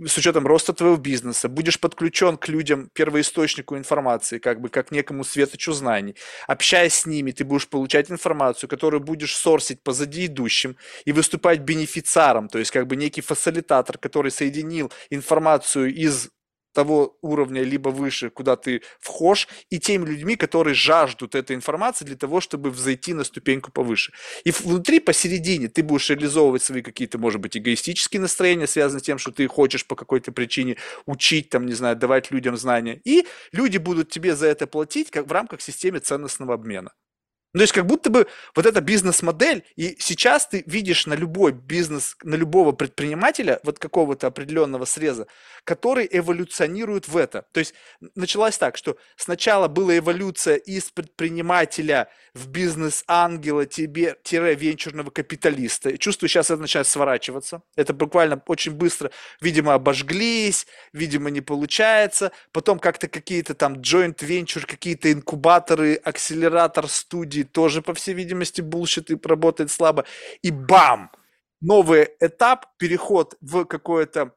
с 0.06 0.18
учетом 0.18 0.48
роста 0.48 0.74
твоего 0.74 0.98
бизнеса 0.98 1.50
будешь 1.50 1.80
подключен 1.80 2.38
к 2.38 2.48
людям, 2.48 2.90
первоисточнику 2.94 3.78
информации, 3.78 4.40
как 4.40 4.62
бы 4.62 4.70
как 4.70 4.92
некому 4.92 5.24
светочу 5.24 5.74
знаний. 5.74 6.16
Общаясь 6.48 6.94
с 6.94 7.06
ними, 7.06 7.32
ты 7.32 7.44
будешь 7.44 7.68
получать 7.68 8.10
информацию, 8.10 8.70
которую 8.70 9.02
будешь 9.02 9.36
сорсить 9.36 9.84
позади 9.84 10.26
идущим 10.26 10.78
и 11.06 11.12
выступать 11.12 11.60
бенефициаром, 11.60 12.48
то 12.48 12.60
есть 12.60 12.72
как 12.72 12.88
бы 12.88 12.96
некий 12.96 13.22
фасилитатор, 13.22 13.98
который 13.98 14.32
соединил 14.32 14.92
информацию 15.10 15.94
из 15.94 16.30
того 16.74 17.18
уровня, 17.22 17.64
либо 17.64 17.90
выше, 17.90 18.30
куда 18.30 18.56
ты 18.56 18.82
вхож, 19.00 19.48
и 19.70 19.80
теми 19.80 20.06
людьми, 20.06 20.36
которые 20.36 20.74
жаждут 20.74 21.36
этой 21.36 21.56
информации 21.56 22.06
для 22.06 22.16
того, 22.16 22.42
чтобы 22.42 22.72
взойти 22.72 23.14
на 23.14 23.24
ступеньку 23.24 23.72
повыше. 23.72 24.14
И 24.44 24.52
внутри, 24.52 25.00
посередине, 25.00 25.68
ты 25.68 25.84
будешь 25.84 26.10
реализовывать 26.10 26.64
свои 26.64 26.82
какие-то, 26.82 27.18
может 27.18 27.42
быть, 27.42 27.58
эгоистические 27.58 28.22
настроения, 28.22 28.68
связанные 28.68 29.02
с 29.02 29.04
тем, 29.04 29.18
что 29.18 29.32
ты 29.32 29.48
хочешь 29.48 29.86
по 29.86 29.96
какой-то 29.96 30.32
причине 30.32 30.78
учить, 31.06 31.50
там, 31.50 31.66
не 31.66 31.74
знаю, 31.74 31.96
давать 31.96 32.32
людям 32.32 32.58
знания. 32.58 33.02
И 33.04 33.26
люди 33.52 33.78
будут 33.78 34.10
тебе 34.10 34.36
за 34.36 34.48
это 34.48 34.68
платить 34.68 35.12
как 35.12 35.28
в 35.28 35.32
рамках 35.32 35.62
системы 35.62 36.00
ценностного 36.00 36.54
обмена. 36.54 36.92
Ну, 37.54 37.60
то 37.60 37.64
есть 37.64 37.74
как 37.74 37.86
будто 37.86 38.10
бы 38.10 38.28
вот 38.56 38.66
эта 38.66 38.80
бизнес-модель, 38.80 39.66
и 39.76 39.98
сейчас 40.00 40.48
ты 40.48 40.64
видишь 40.66 41.06
на 41.06 41.14
любой 41.14 41.52
бизнес, 41.52 42.16
на 42.24 42.36
любого 42.36 42.72
предпринимателя 42.72 43.60
вот 43.64 43.78
какого-то 43.78 44.28
определенного 44.28 44.86
среза, 44.86 45.28
который 45.66 46.08
эволюционирует 46.10 47.08
в 47.10 47.18
это. 47.18 47.46
То 47.52 47.60
есть 47.60 47.74
началось 48.16 48.58
так, 48.58 48.78
что 48.78 48.98
сначала 49.18 49.68
была 49.68 49.98
эволюция 49.98 50.56
из 50.56 50.92
предпринимателя 50.92 52.08
в 52.34 52.48
бизнес-ангела 52.48 53.66
тебе 53.66 54.16
венчурного 54.32 55.10
капиталиста. 55.10 55.98
Чувствую, 55.98 56.30
сейчас 56.30 56.50
это 56.52 56.62
начинает 56.62 56.88
сворачиваться. 56.88 57.64
Это 57.76 57.94
буквально 57.94 58.42
очень 58.48 58.72
быстро, 58.72 59.12
видимо, 59.42 59.74
обожглись, 59.74 60.68
видимо, 60.94 61.30
не 61.30 61.42
получается. 61.42 62.32
Потом 62.54 62.80
как-то 62.80 63.10
какие-то 63.10 63.56
там 63.56 63.74
joint 63.76 64.20
venture, 64.20 64.66
какие-то 64.66 65.12
инкубаторы, 65.12 65.96
акселератор 65.96 66.88
студии, 66.88 67.41
тоже, 67.44 67.82
по 67.82 67.94
всей 67.94 68.14
видимости, 68.14 68.62
bullshit 68.62 69.12
и 69.12 69.20
работает 69.24 69.72
слабо. 69.72 70.06
И 70.42 70.52
бам! 70.52 71.12
Новый 71.62 72.10
этап, 72.20 72.66
переход 72.78 73.36
в 73.40 73.66
какое-то 73.66 74.34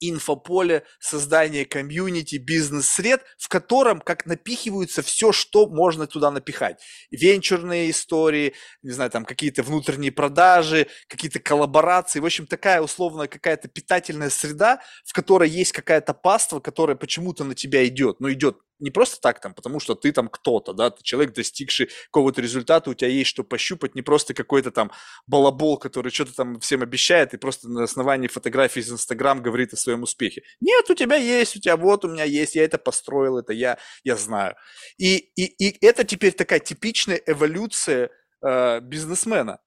инфополе, 0.00 0.84
создание 1.00 1.64
комьюнити, 1.64 2.36
бизнес-сред, 2.36 3.22
в 3.36 3.48
котором 3.48 4.00
как 4.00 4.26
напихиваются 4.26 5.02
все, 5.02 5.32
что 5.32 5.66
можно 5.66 6.06
туда 6.06 6.30
напихать. 6.30 6.80
Венчурные 7.10 7.90
истории, 7.90 8.54
не 8.82 8.92
знаю, 8.92 9.10
там 9.10 9.24
какие-то 9.24 9.62
внутренние 9.62 10.12
продажи, 10.12 10.86
какие-то 11.08 11.40
коллаборации. 11.40 12.20
В 12.20 12.26
общем, 12.26 12.46
такая 12.46 12.80
условная 12.80 13.26
какая-то 13.26 13.68
питательная 13.68 14.30
среда, 14.30 14.80
в 15.04 15.12
которой 15.12 15.48
есть 15.48 15.72
какая-то 15.72 16.14
паства, 16.14 16.60
которая 16.60 16.96
почему-то 16.96 17.44
на 17.44 17.54
тебя 17.54 17.86
идет. 17.86 18.20
Но 18.20 18.32
идет 18.32 18.58
не 18.78 18.90
просто 18.90 19.20
так 19.20 19.40
там, 19.40 19.54
потому 19.54 19.80
что 19.80 19.94
ты 19.94 20.12
там 20.12 20.28
кто-то, 20.28 20.72
да, 20.72 20.90
ты 20.90 21.02
человек, 21.02 21.34
достигший 21.34 21.88
какого-то 22.06 22.40
результата, 22.40 22.90
у 22.90 22.94
тебя 22.94 23.10
есть 23.10 23.30
что 23.30 23.44
пощупать, 23.44 23.94
не 23.94 24.02
просто 24.02 24.34
какой-то 24.34 24.70
там 24.70 24.90
балабол, 25.26 25.78
который 25.78 26.10
что-то 26.10 26.34
там 26.34 26.60
всем 26.60 26.82
обещает 26.82 27.34
и 27.34 27.36
просто 27.36 27.68
на 27.68 27.84
основании 27.84 28.28
фотографий 28.28 28.80
из 28.80 28.92
Инстаграм 28.92 29.42
говорит 29.42 29.72
о 29.72 29.76
своем 29.76 30.02
успехе. 30.02 30.42
Нет, 30.60 30.88
у 30.90 30.94
тебя 30.94 31.16
есть, 31.16 31.56
у 31.56 31.60
тебя 31.60 31.76
вот, 31.76 32.04
у 32.04 32.08
меня 32.08 32.24
есть, 32.24 32.54
я 32.54 32.64
это 32.64 32.78
построил, 32.78 33.38
это 33.38 33.52
я, 33.52 33.78
я 34.04 34.16
знаю. 34.16 34.54
И, 34.96 35.16
и, 35.16 35.44
и 35.44 35.86
это 35.86 36.04
теперь 36.04 36.32
такая 36.32 36.60
типичная 36.60 37.20
эволюция 37.26 38.10
э, 38.42 38.80
бизнесмена. 38.80 39.60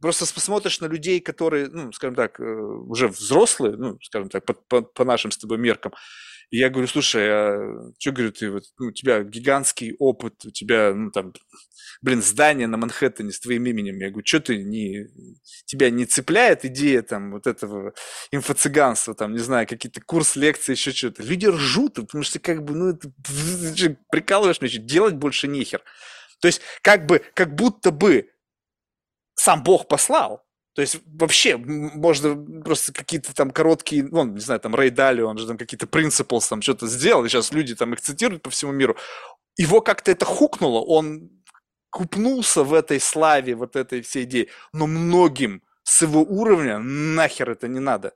Просто 0.00 0.32
посмотришь 0.32 0.80
на 0.80 0.86
людей, 0.86 1.20
которые, 1.20 1.68
ну, 1.68 1.92
скажем 1.92 2.14
так, 2.14 2.38
э, 2.38 2.44
уже 2.44 3.08
взрослые, 3.08 3.76
ну, 3.76 3.98
скажем 4.00 4.28
так, 4.28 4.44
по, 4.44 4.52
по, 4.54 4.82
по 4.82 5.04
нашим 5.04 5.32
с 5.32 5.38
тобой 5.38 5.58
меркам, 5.58 5.92
и 6.50 6.58
я 6.58 6.70
говорю, 6.70 6.88
слушай, 6.88 7.28
а 7.28 7.92
что, 7.98 8.12
говорю, 8.12 8.32
ты 8.32 8.50
вот, 8.50 8.64
ну, 8.78 8.86
у 8.86 8.92
тебя 8.92 9.22
гигантский 9.22 9.94
опыт, 9.98 10.46
у 10.46 10.50
тебя, 10.50 10.94
ну, 10.94 11.10
там, 11.10 11.34
блин, 12.00 12.22
здание 12.22 12.66
на 12.66 12.78
Манхэттене 12.78 13.32
с 13.32 13.40
твоим 13.40 13.66
именем. 13.66 13.98
Я 13.98 14.08
говорю, 14.08 14.26
что 14.26 14.40
ты 14.40 14.62
не, 14.64 15.08
тебя 15.66 15.90
не 15.90 16.06
цепляет 16.06 16.64
идея 16.64 17.02
там 17.02 17.32
вот 17.32 17.46
этого 17.46 17.92
инфо-цыганства, 18.32 19.14
там, 19.14 19.32
не 19.32 19.40
знаю, 19.40 19.66
какие-то 19.66 20.00
курс, 20.00 20.36
лекции, 20.36 20.72
еще 20.72 20.92
что-то. 20.92 21.22
Люди 21.22 21.46
ржут, 21.46 21.94
потому 21.96 22.24
что 22.24 22.38
как 22.38 22.64
бы, 22.64 22.74
ну, 22.74 22.88
это, 22.90 23.12
прикалываешь 24.10 24.60
меня, 24.62 24.78
делать 24.78 25.16
больше 25.16 25.48
нехер. 25.48 25.82
То 26.40 26.48
есть, 26.48 26.62
как 26.82 27.04
бы, 27.04 27.22
как 27.34 27.54
будто 27.54 27.90
бы 27.90 28.30
сам 29.34 29.62
Бог 29.62 29.86
послал, 29.86 30.47
то 30.78 30.82
есть 30.82 31.00
вообще 31.06 31.56
можно 31.56 32.36
просто 32.62 32.92
какие-то 32.92 33.34
там 33.34 33.50
короткие, 33.50 34.04
ну, 34.04 34.24
не 34.26 34.38
знаю, 34.38 34.60
там 34.60 34.76
Рэй 34.76 34.90
Дали, 34.90 35.22
он 35.22 35.36
же 35.36 35.44
там 35.44 35.58
какие-то 35.58 35.88
принципы 35.88 36.38
там 36.48 36.62
что-то 36.62 36.86
сделал, 36.86 37.24
и 37.24 37.28
сейчас 37.28 37.50
люди 37.50 37.74
там 37.74 37.94
их 37.94 38.00
цитируют 38.00 38.44
по 38.44 38.50
всему 38.50 38.70
миру. 38.70 38.96
Его 39.56 39.80
как-то 39.80 40.12
это 40.12 40.24
хукнуло, 40.24 40.78
он 40.78 41.30
купнулся 41.90 42.62
в 42.62 42.72
этой 42.72 43.00
славе, 43.00 43.56
вот 43.56 43.74
этой 43.74 44.02
всей 44.02 44.22
идеи, 44.22 44.50
но 44.72 44.86
многим 44.86 45.64
с 45.82 46.02
его 46.02 46.22
уровня 46.22 46.78
нахер 46.78 47.50
это 47.50 47.66
не 47.66 47.80
надо. 47.80 48.14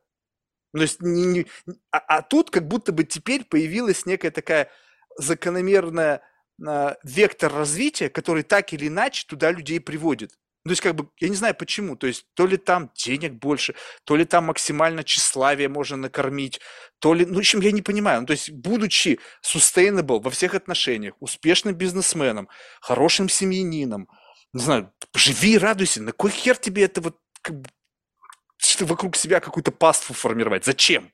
То 0.73 0.83
есть, 0.83 1.03
не, 1.03 1.25
не, 1.25 1.47
а, 1.91 1.99
а 1.99 2.23
тут 2.23 2.53
как 2.53 2.69
будто 2.69 2.93
бы 2.93 3.03
теперь 3.03 3.43
появилась 3.43 4.07
некая 4.07 4.31
такая 4.31 4.71
закономерная 5.19 6.23
а, 6.65 6.97
вектор 7.03 7.53
развития, 7.53 8.09
который 8.09 8.45
так 8.45 8.73
или 8.73 8.87
иначе 8.87 9.27
туда 9.27 9.51
людей 9.51 9.81
приводит. 9.81 10.39
Ну, 10.65 10.69
то 10.69 10.73
есть, 10.73 10.83
как 10.83 10.95
бы, 10.95 11.09
я 11.19 11.29
не 11.29 11.35
знаю 11.35 11.57
почему, 11.57 11.97
то 11.97 12.07
есть, 12.07 12.25
то 12.35 12.47
ли 12.47 12.57
там 12.57 12.91
денег 12.95 13.33
больше, 13.33 13.75
то 14.05 14.15
ли 14.15 14.25
там 14.25 14.45
максимально 14.45 15.03
тщеславие 15.03 15.69
можно 15.69 15.97
накормить, 15.97 16.61
то 17.01 17.15
ли, 17.15 17.27
ну, 17.27 17.35
в 17.35 17.39
общем, 17.39 17.61
я 17.61 17.73
не 17.73 17.83
понимаю. 17.83 18.21
Ну, 18.21 18.27
то 18.29 18.33
есть, 18.33 18.51
будучи 18.51 19.19
sustainable 19.45 20.21
во 20.23 20.31
всех 20.31 20.55
отношениях, 20.55 21.15
успешным 21.19 21.75
бизнесменом, 21.75 22.49
хорошим 22.81 23.29
семьянином, 23.29 24.09
не 24.53 24.63
знаю, 24.63 24.93
живи 25.15 25.55
и 25.55 25.59
радуйся, 25.59 26.01
на 26.03 26.13
кой 26.13 26.31
хер 26.31 26.57
тебе 26.57 26.85
это 26.85 27.01
вот, 27.01 27.19
как, 27.43 27.57
что 28.59 28.87
вокруг 28.87 29.17
себя 29.17 29.41
какую-то 29.41 29.73
паству 29.73 30.15
формировать, 30.15 30.65
зачем? 30.65 31.13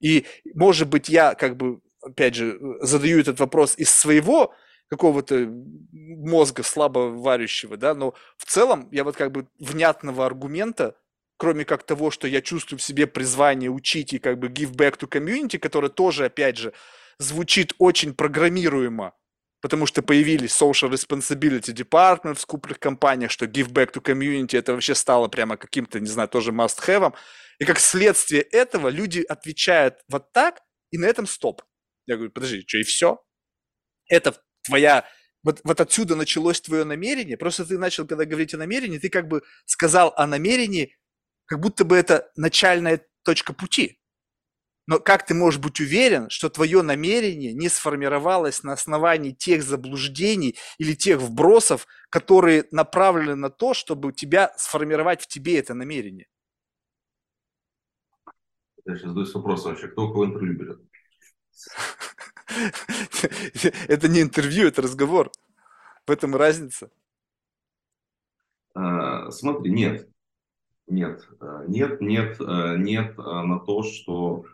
И, 0.00 0.26
может 0.54 0.88
быть, 0.88 1.08
я, 1.08 1.34
как 1.34 1.56
бы, 1.56 1.80
опять 2.02 2.34
же, 2.34 2.58
задаю 2.80 3.20
этот 3.20 3.38
вопрос 3.40 3.78
из 3.78 3.94
своего 3.94 4.52
какого-то 4.88 5.48
мозга 5.92 6.62
слабо 6.62 7.10
варящего, 7.10 7.76
да, 7.76 7.94
но 7.94 8.14
в 8.36 8.44
целом 8.44 8.88
я 8.92 9.04
вот 9.04 9.16
как 9.16 9.32
бы 9.32 9.46
внятного 9.58 10.26
аргумента, 10.26 10.96
кроме 11.36 11.64
как 11.64 11.84
того, 11.84 12.10
что 12.10 12.28
я 12.28 12.40
чувствую 12.40 12.78
в 12.78 12.82
себе 12.82 13.06
призвание 13.06 13.70
учить 13.70 14.12
и 14.12 14.18
как 14.18 14.38
бы 14.38 14.48
give 14.48 14.72
back 14.74 14.98
to 14.98 15.08
community, 15.08 15.58
которое 15.58 15.88
тоже, 15.88 16.26
опять 16.26 16.58
же, 16.58 16.72
звучит 17.18 17.74
очень 17.78 18.14
программируемо, 18.14 19.14
потому 19.60 19.86
что 19.86 20.02
появились 20.02 20.52
social 20.52 20.90
responsibility 20.90 21.72
department 21.72 22.34
в 22.34 22.46
крупных 22.46 22.78
компаниях, 22.78 23.30
что 23.30 23.46
give 23.46 23.72
back 23.72 23.92
to 23.92 24.02
community 24.02 24.58
это 24.58 24.72
вообще 24.72 24.94
стало 24.94 25.28
прямо 25.28 25.56
каким-то, 25.56 26.00
не 26.00 26.08
знаю, 26.08 26.28
тоже 26.28 26.52
must-have. 26.52 27.14
И 27.58 27.64
как 27.64 27.78
следствие 27.78 28.42
этого 28.42 28.88
люди 28.88 29.22
отвечают 29.22 30.00
вот 30.08 30.32
так, 30.32 30.60
и 30.90 30.98
на 30.98 31.06
этом 31.06 31.26
стоп. 31.26 31.62
Я 32.06 32.16
говорю, 32.16 32.32
подожди, 32.32 32.64
что, 32.66 32.78
и 32.78 32.82
все? 32.82 33.24
Это 34.08 34.34
твоя 34.64 35.04
вот, 35.44 35.60
вот 35.62 35.80
отсюда 35.80 36.16
началось 36.16 36.60
твое 36.60 36.84
намерение. 36.84 37.36
Просто 37.36 37.66
ты 37.66 37.78
начал, 37.78 38.06
когда 38.06 38.24
говорить 38.24 38.54
о 38.54 38.58
намерении, 38.58 38.98
ты 38.98 39.10
как 39.10 39.28
бы 39.28 39.42
сказал 39.66 40.12
о 40.16 40.26
намерении, 40.26 40.96
как 41.44 41.60
будто 41.60 41.84
бы 41.84 41.96
это 41.96 42.30
начальная 42.34 43.06
точка 43.22 43.52
пути. 43.52 44.00
Но 44.86 44.98
как 44.98 45.24
ты 45.24 45.34
можешь 45.34 45.60
быть 45.60 45.80
уверен, 45.80 46.28
что 46.28 46.50
твое 46.50 46.82
намерение 46.82 47.54
не 47.54 47.68
сформировалось 47.68 48.62
на 48.62 48.72
основании 48.72 49.32
тех 49.32 49.62
заблуждений 49.62 50.56
или 50.78 50.94
тех 50.94 51.20
вбросов, 51.20 51.86
которые 52.10 52.66
направлены 52.70 53.36
на 53.36 53.50
то, 53.50 53.72
чтобы 53.72 54.12
тебя 54.12 54.52
сформировать 54.58 55.22
в 55.22 55.26
тебе 55.26 55.58
это 55.58 55.72
намерение? 55.74 56.26
Я 58.84 58.96
сейчас 58.96 59.08
задаюсь 59.08 59.32
вопросом 59.32 59.72
вообще, 59.72 59.88
кто 59.88 60.08
кого 60.08 60.26
интервью 60.26 60.58
берет? 60.58 60.80
Это 63.88 64.08
не 64.08 64.22
интервью, 64.22 64.66
это 64.66 64.82
разговор. 64.82 65.30
В 66.06 66.10
этом 66.10 66.36
разница. 66.36 66.90
А, 68.74 69.30
смотри, 69.30 69.72
нет. 69.72 70.08
Нет, 70.86 71.26
а, 71.40 71.64
нет, 71.66 72.00
нет, 72.00 72.36
а, 72.40 72.76
нет 72.76 73.16
на 73.16 73.58
то, 73.60 73.82
что 73.82 74.44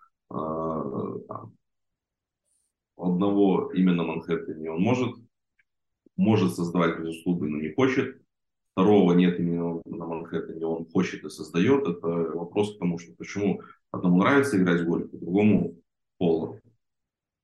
одного 2.97 3.73
именно 3.73 4.05
Манхэттене 4.05 4.71
он 4.71 4.81
может, 4.81 5.17
может 6.17 6.55
создавать 6.55 7.01
безусловно, 7.01 7.49
но 7.49 7.61
не 7.61 7.73
хочет. 7.75 8.21
Второго 8.73 9.13
нет 9.15 9.41
именно 9.41 9.83
на 9.85 10.07
Манхэттене, 10.07 10.65
он 10.65 10.89
хочет 10.89 11.25
и 11.25 11.31
создает. 11.31 11.83
Это 11.89 12.07
вопрос 12.07 12.77
к 12.77 12.79
тому, 12.79 12.99
что 12.99 13.13
почему 13.17 13.63
одному 13.91 14.19
нравится 14.19 14.57
играть 14.57 14.83
в 14.83 14.87
гольф, 14.87 15.13
а 15.13 15.17
другому 15.17 15.75
поло. 16.19 16.61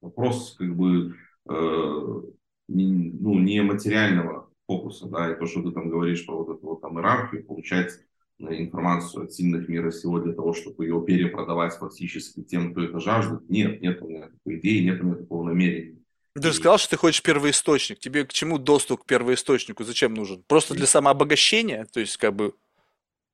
Вопрос 0.01 0.57
как 0.59 0.77
бы 0.77 1.17
э, 1.49 2.23
не, 2.69 3.13
ну, 3.13 3.39
не 3.39 3.63
материального 3.63 4.51
фокуса, 4.67 5.07
да, 5.07 5.33
и 5.33 5.39
то, 5.39 5.47
что 5.47 5.63
ты 5.63 5.71
там 5.71 5.89
говоришь 5.89 6.27
про 6.27 6.37
вот 6.37 6.57
эту 6.57 6.67
вот 6.67 6.81
там 6.81 6.99
иерархию, 6.99 7.45
получать 7.45 7.93
э, 8.39 8.45
информацию 8.63 9.25
от 9.25 9.33
сильных 9.33 9.69
мира 9.69 9.91
сего 9.91 10.19
для 10.21 10.33
того, 10.33 10.53
чтобы 10.53 10.85
ее 10.85 11.03
перепродавать 11.05 11.75
фактически 11.75 12.43
тем, 12.43 12.73
кто 12.73 12.83
это 12.83 13.01
жаждет. 13.01 13.49
Нет, 13.49 13.81
нет 13.81 14.03
у 14.03 14.09
меня 14.09 14.29
такой 14.29 14.59
идеи, 14.59 14.85
нет 14.85 15.01
у 15.01 15.05
меня 15.05 15.15
такого 15.17 15.45
намерения. 15.45 15.97
Ты 16.35 16.49
же 16.49 16.53
сказал, 16.53 16.77
что 16.77 16.91
ты 16.91 16.97
хочешь 16.97 17.23
первоисточник. 17.23 17.99
Тебе 17.99 18.27
к 18.27 18.33
чему 18.33 18.59
доступ 18.59 19.03
к 19.03 19.07
первоисточнику? 19.07 19.85
Зачем 19.85 20.13
нужен? 20.13 20.43
Просто 20.47 20.75
для 20.75 20.87
самообогащения? 20.87 21.87
То 21.87 22.01
есть, 22.01 22.19
как 22.19 22.37
бы... 22.37 22.53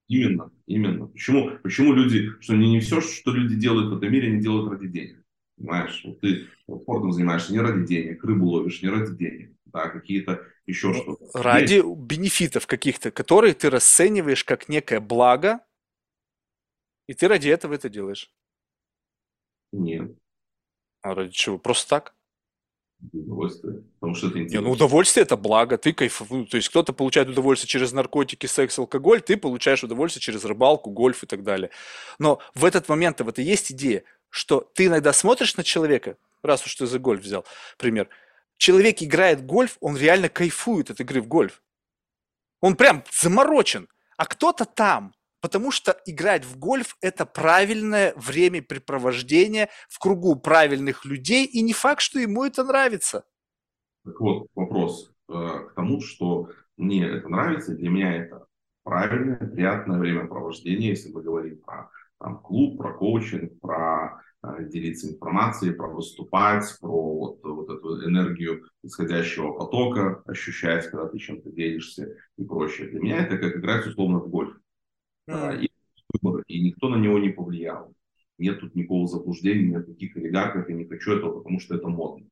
Именно, 0.07 0.53
именно. 0.67 1.07
Почему, 1.09 1.51
почему 1.65 1.95
люди, 1.95 2.31
что 2.41 2.55
не, 2.55 2.71
не 2.71 2.81
все, 2.81 3.01
что 3.01 3.33
люди 3.33 3.57
делают 3.57 3.93
в 3.93 3.97
этом 3.97 4.13
мире, 4.13 4.29
они 4.29 4.41
делают 4.41 4.71
ради 4.71 4.87
денег. 4.87 5.22
Понимаешь, 5.63 6.03
вот 6.05 6.21
ты 6.21 6.49
спортом 6.69 7.13
занимаешься 7.13 7.53
не 7.53 7.61
ради 7.61 7.87
денег, 7.87 8.25
рыбу 8.25 8.47
ловишь 8.47 8.83
не 8.83 8.89
ради 8.89 9.15
денег, 9.15 9.57
да, 9.67 9.89
какие-то 9.89 10.43
еще 10.67 10.89
Ну, 10.89 10.95
что-то. 10.95 11.39
ради 11.41 11.83
бенефитов 11.85 12.67
каких-то, 12.67 13.13
которые 13.13 13.55
ты 13.55 13.71
расцениваешь 13.71 14.45
как 14.45 14.69
некое 14.69 14.99
благо, 15.01 15.61
и 17.07 17.15
ты 17.15 17.29
ради 17.29 17.49
этого 17.49 17.75
это 17.75 17.89
делаешь. 17.89 18.33
Нет, 19.73 20.13
А 21.03 21.15
ради 21.15 21.31
чего? 21.33 21.59
Просто 21.59 21.89
так? 21.89 22.15
удовольствие, 23.13 23.83
потому 23.99 24.15
что 24.15 24.29
это 24.29 24.39
Не, 24.39 24.45
интересно. 24.45 24.69
ну 24.69 24.73
удовольствие 24.75 25.23
это 25.25 25.37
благо, 25.37 25.77
ты 25.77 25.93
кайфуешь. 25.93 26.49
То 26.51 26.57
есть 26.57 26.69
кто-то 26.69 26.93
получает 26.93 27.29
удовольствие 27.29 27.69
через 27.69 27.93
наркотики, 27.93 28.47
секс, 28.47 28.79
алкоголь, 28.79 29.21
ты 29.23 29.37
получаешь 29.37 29.83
удовольствие 29.83 30.21
через 30.23 30.45
рыбалку, 30.45 30.91
гольф 30.91 31.25
и 31.25 31.27
так 31.27 31.43
далее. 31.43 31.71
Но 32.19 32.41
в 32.55 32.65
этот 32.65 32.89
момент 32.89 33.21
вот 33.21 33.39
и 33.41 33.43
есть 33.43 33.73
идея, 33.73 34.05
что 34.33 34.61
ты 34.75 34.87
иногда 34.87 35.13
смотришь 35.13 35.57
на 35.57 35.63
человека, 35.63 36.17
раз 36.43 36.65
уж 36.65 36.75
ты 36.75 36.87
за 36.87 36.99
гольф 36.99 37.21
взял 37.21 37.45
пример, 37.77 38.09
человек 38.57 39.03
играет 39.03 39.45
гольф, 39.45 39.77
он 39.81 39.97
реально 39.97 40.31
кайфует 40.31 40.91
от 40.91 41.01
игры 41.01 41.21
в 41.21 41.29
гольф. 41.29 41.63
Он 42.63 42.75
прям 42.75 43.05
заморочен. 43.13 43.89
А 44.17 44.25
кто-то 44.25 44.65
там, 44.65 45.15
потому 45.43 45.71
что 45.71 46.01
играть 46.07 46.47
в 46.47 46.59
гольф– 46.59 46.97
это 47.03 47.27
правильное 47.27 48.15
времяпрепровождение 48.17 49.69
в 49.89 49.99
кругу 49.99 50.35
правильных 50.37 51.05
людей, 51.05 51.45
и 51.45 51.61
не 51.61 51.75
факт, 51.75 52.01
что 52.01 52.19
ему 52.19 52.45
это 52.45 52.65
нравится. 52.65 53.25
Так 54.05 54.19
вот, 54.19 54.47
вопрос 54.55 55.13
э, 55.29 55.33
к 55.33 55.75
тому, 55.75 56.01
что 56.01 56.49
мне 56.79 57.07
это 57.07 57.29
нравится, 57.29 57.75
для 57.75 57.91
меня 57.91 58.17
это 58.17 58.47
правильное, 58.83 59.37
приятное 59.37 59.99
времяпровождение, 59.99 60.91
если 60.91 61.13
мы 61.13 61.23
говорим 61.23 61.61
про 61.61 61.91
там, 62.23 62.39
клуб, 62.39 62.79
про 62.79 62.95
коучинг, 62.97 63.59
про 63.61 64.23
э, 64.45 64.69
делиться 64.69 65.11
информацией, 65.11 65.75
про 65.75 65.89
выступать, 65.89 66.65
про 66.81 66.89
вот, 66.89 67.43
вот 67.43 67.69
эту 67.69 68.09
энергию 68.09 68.69
исходящего 68.85 69.53
потока 69.53 70.23
ощущать, 70.27 70.89
когда 70.89 71.09
ты 71.09 71.19
чем-то 71.19 71.51
делишься 71.51 72.17
и 72.39 72.45
прочее. 72.45 72.89
Для 72.89 73.01
меня 73.01 73.27
это 73.27 73.39
как 73.39 73.57
играть 73.57 73.87
условно 73.87 74.21
в 74.21 74.29
гольф. 74.29 74.57
Да, 75.27 75.53
и, 75.53 75.69
и 76.47 76.63
никто 76.63 76.89
на 76.89 76.97
него 76.97 77.19
не 77.19 77.31
повлиял. 77.31 77.93
Нет 78.39 78.61
тут 78.61 78.77
никакого 78.77 79.09
заблуждения, 79.09 79.69
нет 79.69 79.89
никаких 79.89 80.17
олигархов, 80.17 80.69
я 80.69 80.75
не 80.77 80.85
хочу 80.85 81.17
этого, 81.17 81.39
потому 81.39 81.59
что 81.59 81.75
это 81.75 81.89
модно. 81.89 82.27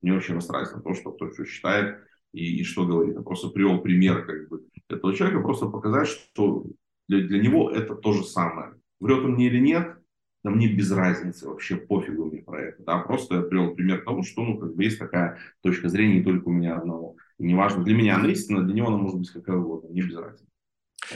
Мне 0.00 0.14
вообще 0.14 0.32
насрать 0.32 0.72
на 0.72 0.80
то, 0.80 0.94
что 0.94 1.12
кто 1.12 1.30
что 1.30 1.44
считает 1.44 1.98
и, 2.32 2.60
и 2.60 2.64
что 2.64 2.86
говорит. 2.86 3.16
Я 3.16 3.20
просто 3.20 3.48
привел 3.48 3.82
пример 3.82 4.24
как 4.24 4.48
бы, 4.48 4.64
этого 4.88 5.14
человека, 5.14 5.42
просто 5.42 5.68
показать, 5.68 6.08
что 6.08 6.64
для, 7.06 7.26
для 7.26 7.42
него 7.42 7.70
это 7.70 7.94
то 7.94 8.12
же 8.12 8.24
самое. 8.24 8.76
Врет 9.00 9.24
он 9.24 9.32
мне 9.32 9.46
или 9.46 9.58
нет, 9.58 9.96
да 10.42 10.50
мне 10.50 10.68
без 10.68 10.90
разницы, 10.92 11.48
вообще 11.48 11.76
пофигу 11.76 12.26
мне 12.26 12.42
про 12.42 12.62
это. 12.62 12.82
Да? 12.84 12.98
Просто 12.98 13.36
я 13.36 13.42
привел 13.42 13.74
пример 13.74 14.04
того, 14.04 14.22
что 14.22 14.42
ну, 14.42 14.58
как 14.58 14.74
бы 14.74 14.84
есть 14.84 14.98
такая 14.98 15.38
точка 15.60 15.88
зрения 15.88 16.18
не 16.18 16.22
только 16.22 16.48
у 16.48 16.52
меня 16.52 16.76
одного. 16.76 17.16
И 17.38 17.44
неважно, 17.44 17.82
для 17.82 17.96
меня 17.96 18.16
она 18.16 18.30
истина, 18.30 18.62
для 18.62 18.74
него 18.74 18.88
она 18.88 18.96
может 18.96 19.18
быть 19.18 19.30
какая 19.30 19.56
угодно, 19.56 19.90
мне 19.90 20.02
без 20.02 20.16
разницы. 20.16 20.46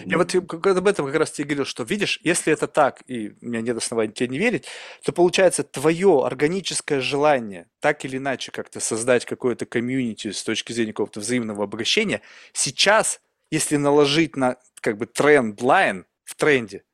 Я 0.04 0.18
вот 0.18 0.34
об 0.34 0.86
этом 0.86 1.06
как 1.06 1.14
раз 1.14 1.30
тебе 1.32 1.46
говорил, 1.46 1.64
что 1.64 1.82
видишь, 1.82 2.20
если 2.22 2.52
это 2.52 2.66
так, 2.66 3.02
и 3.06 3.30
у 3.40 3.46
меня 3.46 3.60
нет 3.60 3.76
оснований 3.76 4.12
тебе 4.12 4.28
не 4.28 4.38
верить, 4.38 4.66
то 5.04 5.12
получается 5.12 5.62
твое 5.62 6.24
органическое 6.24 7.00
желание 7.00 7.68
так 7.80 8.04
или 8.04 8.18
иначе 8.18 8.52
как-то 8.52 8.80
создать 8.80 9.24
какое-то 9.24 9.66
комьюнити 9.66 10.30
с 10.30 10.42
точки 10.42 10.72
зрения 10.72 10.92
какого-то 10.92 11.20
взаимного 11.20 11.64
обогащения, 11.64 12.20
сейчас, 12.52 13.20
если 13.50 13.76
наложить 13.76 14.36
на 14.36 14.56
как 14.80 14.96
бы 14.96 15.06
trend 15.06 15.62
line 15.62 16.06
в 16.24 16.36
тренде, 16.36 16.84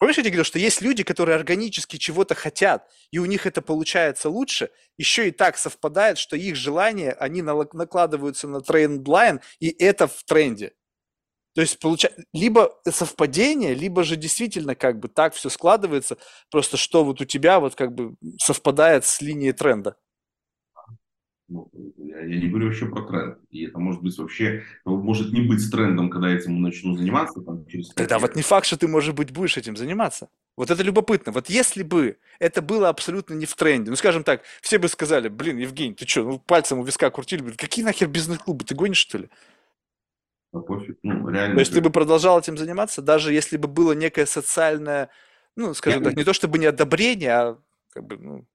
Помнишь, 0.00 0.16
я 0.16 0.22
тебе 0.22 0.30
говорил, 0.30 0.44
что 0.46 0.58
есть 0.58 0.80
люди, 0.80 1.02
которые 1.02 1.36
органически 1.36 1.98
чего-то 1.98 2.34
хотят, 2.34 2.88
и 3.10 3.18
у 3.18 3.26
них 3.26 3.44
это 3.44 3.60
получается 3.60 4.30
лучше, 4.30 4.70
еще 4.96 5.28
и 5.28 5.30
так 5.30 5.58
совпадает, 5.58 6.16
что 6.16 6.36
их 6.36 6.56
желания, 6.56 7.12
они 7.12 7.42
накладываются 7.42 8.48
на 8.48 8.62
trend 8.62 9.02
line, 9.02 9.42
и 9.58 9.68
это 9.68 10.08
в 10.08 10.24
тренде. 10.24 10.72
То 11.54 11.60
есть 11.60 11.78
получается, 11.80 12.22
либо 12.32 12.80
совпадение, 12.90 13.74
либо 13.74 14.04
же 14.04 14.16
действительно 14.16 14.74
как 14.74 15.00
бы 15.00 15.08
так 15.08 15.34
все 15.34 15.50
складывается, 15.50 16.16
просто 16.50 16.78
что 16.78 17.04
вот 17.04 17.20
у 17.20 17.26
тебя 17.26 17.60
вот 17.60 17.74
как 17.74 17.94
бы 17.94 18.14
совпадает 18.40 19.04
с 19.04 19.20
линией 19.20 19.52
тренда. 19.52 19.96
Ну, 21.50 21.68
я, 21.96 22.20
я 22.20 22.40
не 22.40 22.48
говорю 22.48 22.66
вообще 22.66 22.86
про 22.86 23.02
тренд. 23.02 23.38
И 23.50 23.66
это 23.66 23.76
может 23.80 24.00
быть 24.02 24.16
вообще, 24.16 24.62
ну, 24.84 25.02
может 25.02 25.32
не 25.32 25.40
быть 25.40 25.68
трендом, 25.68 26.08
когда 26.08 26.30
я 26.30 26.36
этим 26.36 26.62
начну 26.62 26.96
заниматься 26.96 27.40
там, 27.40 27.66
через 27.66 27.88
Тогда 27.88 28.20
вот 28.20 28.36
не 28.36 28.42
факт, 28.42 28.66
что 28.66 28.76
ты, 28.76 28.86
может 28.86 29.16
быть, 29.16 29.32
будешь 29.32 29.56
этим 29.56 29.76
заниматься. 29.76 30.28
Вот 30.56 30.70
это 30.70 30.84
любопытно. 30.84 31.32
Вот 31.32 31.50
если 31.50 31.82
бы 31.82 32.18
это 32.38 32.62
было 32.62 32.88
абсолютно 32.88 33.34
не 33.34 33.46
в 33.46 33.56
тренде, 33.56 33.90
ну, 33.90 33.96
скажем 33.96 34.22
так, 34.22 34.42
все 34.62 34.78
бы 34.78 34.86
сказали, 34.86 35.28
блин, 35.28 35.58
Евгений, 35.58 35.94
ты 35.94 36.06
что, 36.06 36.22
ну, 36.22 36.38
пальцем 36.38 36.78
у 36.78 36.84
виска 36.84 37.10
крутили, 37.10 37.42
блин, 37.42 37.56
какие 37.56 37.84
нахер 37.84 38.06
бизнес-клубы, 38.06 38.64
ты 38.64 38.76
гонишь, 38.76 38.98
что 38.98 39.18
ли? 39.18 39.28
Да 40.52 40.60
пофиг. 40.60 40.98
Ну, 41.02 41.28
реально. 41.28 41.54
То 41.54 41.60
есть 41.60 41.72
ты 41.72 41.80
бы 41.80 41.90
продолжал 41.90 42.38
этим 42.38 42.56
заниматься, 42.58 43.02
даже 43.02 43.32
если 43.32 43.56
бы 43.56 43.66
было 43.66 43.90
некое 43.90 44.26
социальное, 44.26 45.10
ну, 45.56 45.74
скажем 45.74 46.04
Я- 46.04 46.10
так, 46.10 46.16
не 46.16 46.22
то 46.24 46.32
чтобы 46.32 46.58
не 46.58 46.66
одобрение, 46.66 47.32
а 47.32 47.58
как 47.90 48.06
бы, 48.06 48.18
ну, 48.18 48.46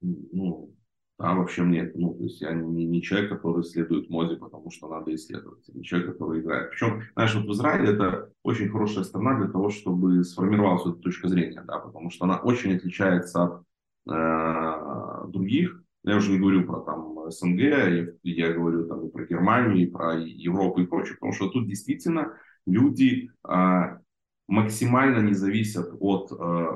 ну, 0.00 0.77
да, 1.18 1.34
вообще 1.34 1.62
мне, 1.62 1.90
ну, 1.96 2.14
то 2.14 2.22
есть 2.22 2.40
я 2.40 2.52
не, 2.52 2.84
не 2.86 3.02
человек, 3.02 3.30
который 3.30 3.64
следует 3.64 4.08
моде, 4.08 4.36
потому 4.36 4.70
что 4.70 4.88
надо 4.88 5.12
исследовать, 5.14 5.66
не 5.74 5.82
человек, 5.82 6.12
который 6.12 6.40
играет. 6.40 6.70
Причем, 6.70 7.02
знаешь, 7.14 7.34
вот 7.34 7.44
в 7.46 7.52
Израиле 7.52 7.92
это 7.92 8.30
очень 8.44 8.68
хорошая 8.68 9.02
страна 9.02 9.36
для 9.38 9.48
того, 9.48 9.70
чтобы 9.70 10.22
сформировалась 10.22 10.82
эта 10.86 10.92
точка 11.02 11.28
зрения, 11.28 11.62
да, 11.66 11.78
потому 11.78 12.10
что 12.10 12.24
она 12.24 12.38
очень 12.38 12.76
отличается 12.76 13.42
от 13.42 13.62
э, 14.08 15.28
других. 15.28 15.82
Я 16.04 16.16
уже 16.16 16.30
не 16.30 16.38
говорю 16.38 16.64
про 16.64 16.80
там 16.80 17.28
СНГ, 17.30 17.58
я, 17.60 18.06
я 18.22 18.52
говорю 18.52 18.86
там 18.86 19.06
и 19.06 19.10
про 19.10 19.24
Германию, 19.26 19.76
и 19.82 19.90
про 19.90 20.14
Европу 20.16 20.80
и 20.80 20.86
прочее, 20.86 21.14
потому 21.14 21.32
что 21.32 21.48
тут 21.48 21.66
действительно 21.66 22.32
люди 22.64 23.30
э, 23.48 23.98
максимально 24.46 25.20
не 25.20 25.34
зависят 25.34 25.88
от 25.98 26.30
э, 26.30 26.66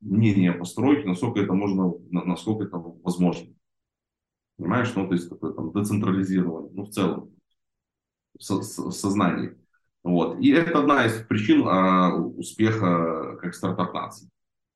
мнения 0.00 0.52
постройки, 0.52 1.06
насколько 1.06 1.40
это 1.40 1.52
можно, 1.52 1.92
на- 2.10 2.24
насколько 2.24 2.64
это 2.64 2.78
возможно. 2.78 3.48
Понимаешь, 4.60 4.92
ну, 4.94 5.08
то 5.08 5.14
есть 5.14 5.30
такое 5.30 5.54
там 5.54 5.72
децентрализирование, 5.72 6.70
ну, 6.74 6.84
в 6.84 6.90
целом, 6.90 7.30
в, 8.38 8.42
в 8.42 8.92
сознании. 8.92 9.56
Вот. 10.02 10.38
И 10.38 10.50
это 10.50 10.78
одна 10.78 11.06
из 11.06 11.14
причин 11.26 11.66
а, 11.66 12.14
успеха 12.14 13.38
как 13.40 13.54
стартап 13.54 13.94
нации. 13.94 14.28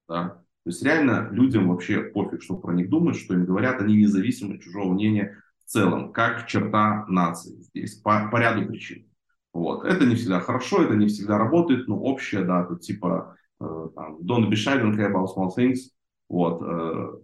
Да? 0.08 0.28
То 0.64 0.70
есть 0.70 0.82
реально 0.82 1.28
людям 1.32 1.68
вообще 1.68 2.00
пофиг, 2.00 2.42
что 2.42 2.56
про 2.56 2.72
них 2.72 2.88
думают, 2.88 3.18
что 3.18 3.34
им 3.34 3.44
говорят, 3.44 3.82
они 3.82 3.96
независимы 3.96 4.54
от 4.54 4.62
чужого 4.62 4.90
мнения 4.90 5.36
в 5.66 5.70
целом, 5.70 6.12
как 6.12 6.46
черта 6.46 7.04
нации 7.06 7.60
здесь, 7.60 7.96
по, 7.96 8.30
по 8.30 8.38
ряду 8.38 8.66
причин. 8.66 9.06
Вот. 9.52 9.84
Это 9.84 10.06
не 10.06 10.14
всегда 10.14 10.40
хорошо, 10.40 10.82
это 10.82 10.94
не 10.94 11.08
всегда 11.08 11.36
работает, 11.36 11.88
но 11.88 12.00
общее, 12.00 12.42
да, 12.42 12.64
тут 12.64 12.80
типа 12.80 13.36
э, 13.60 13.88
там, 13.94 14.16
don't 14.22 14.48
be 14.48 14.54
shy, 14.54 14.80
don't 14.80 14.96
care 14.96 15.12
about 15.12 15.28
small 15.36 15.50
things, 15.54 15.90
вот, 16.30 16.62
э, 16.62 17.18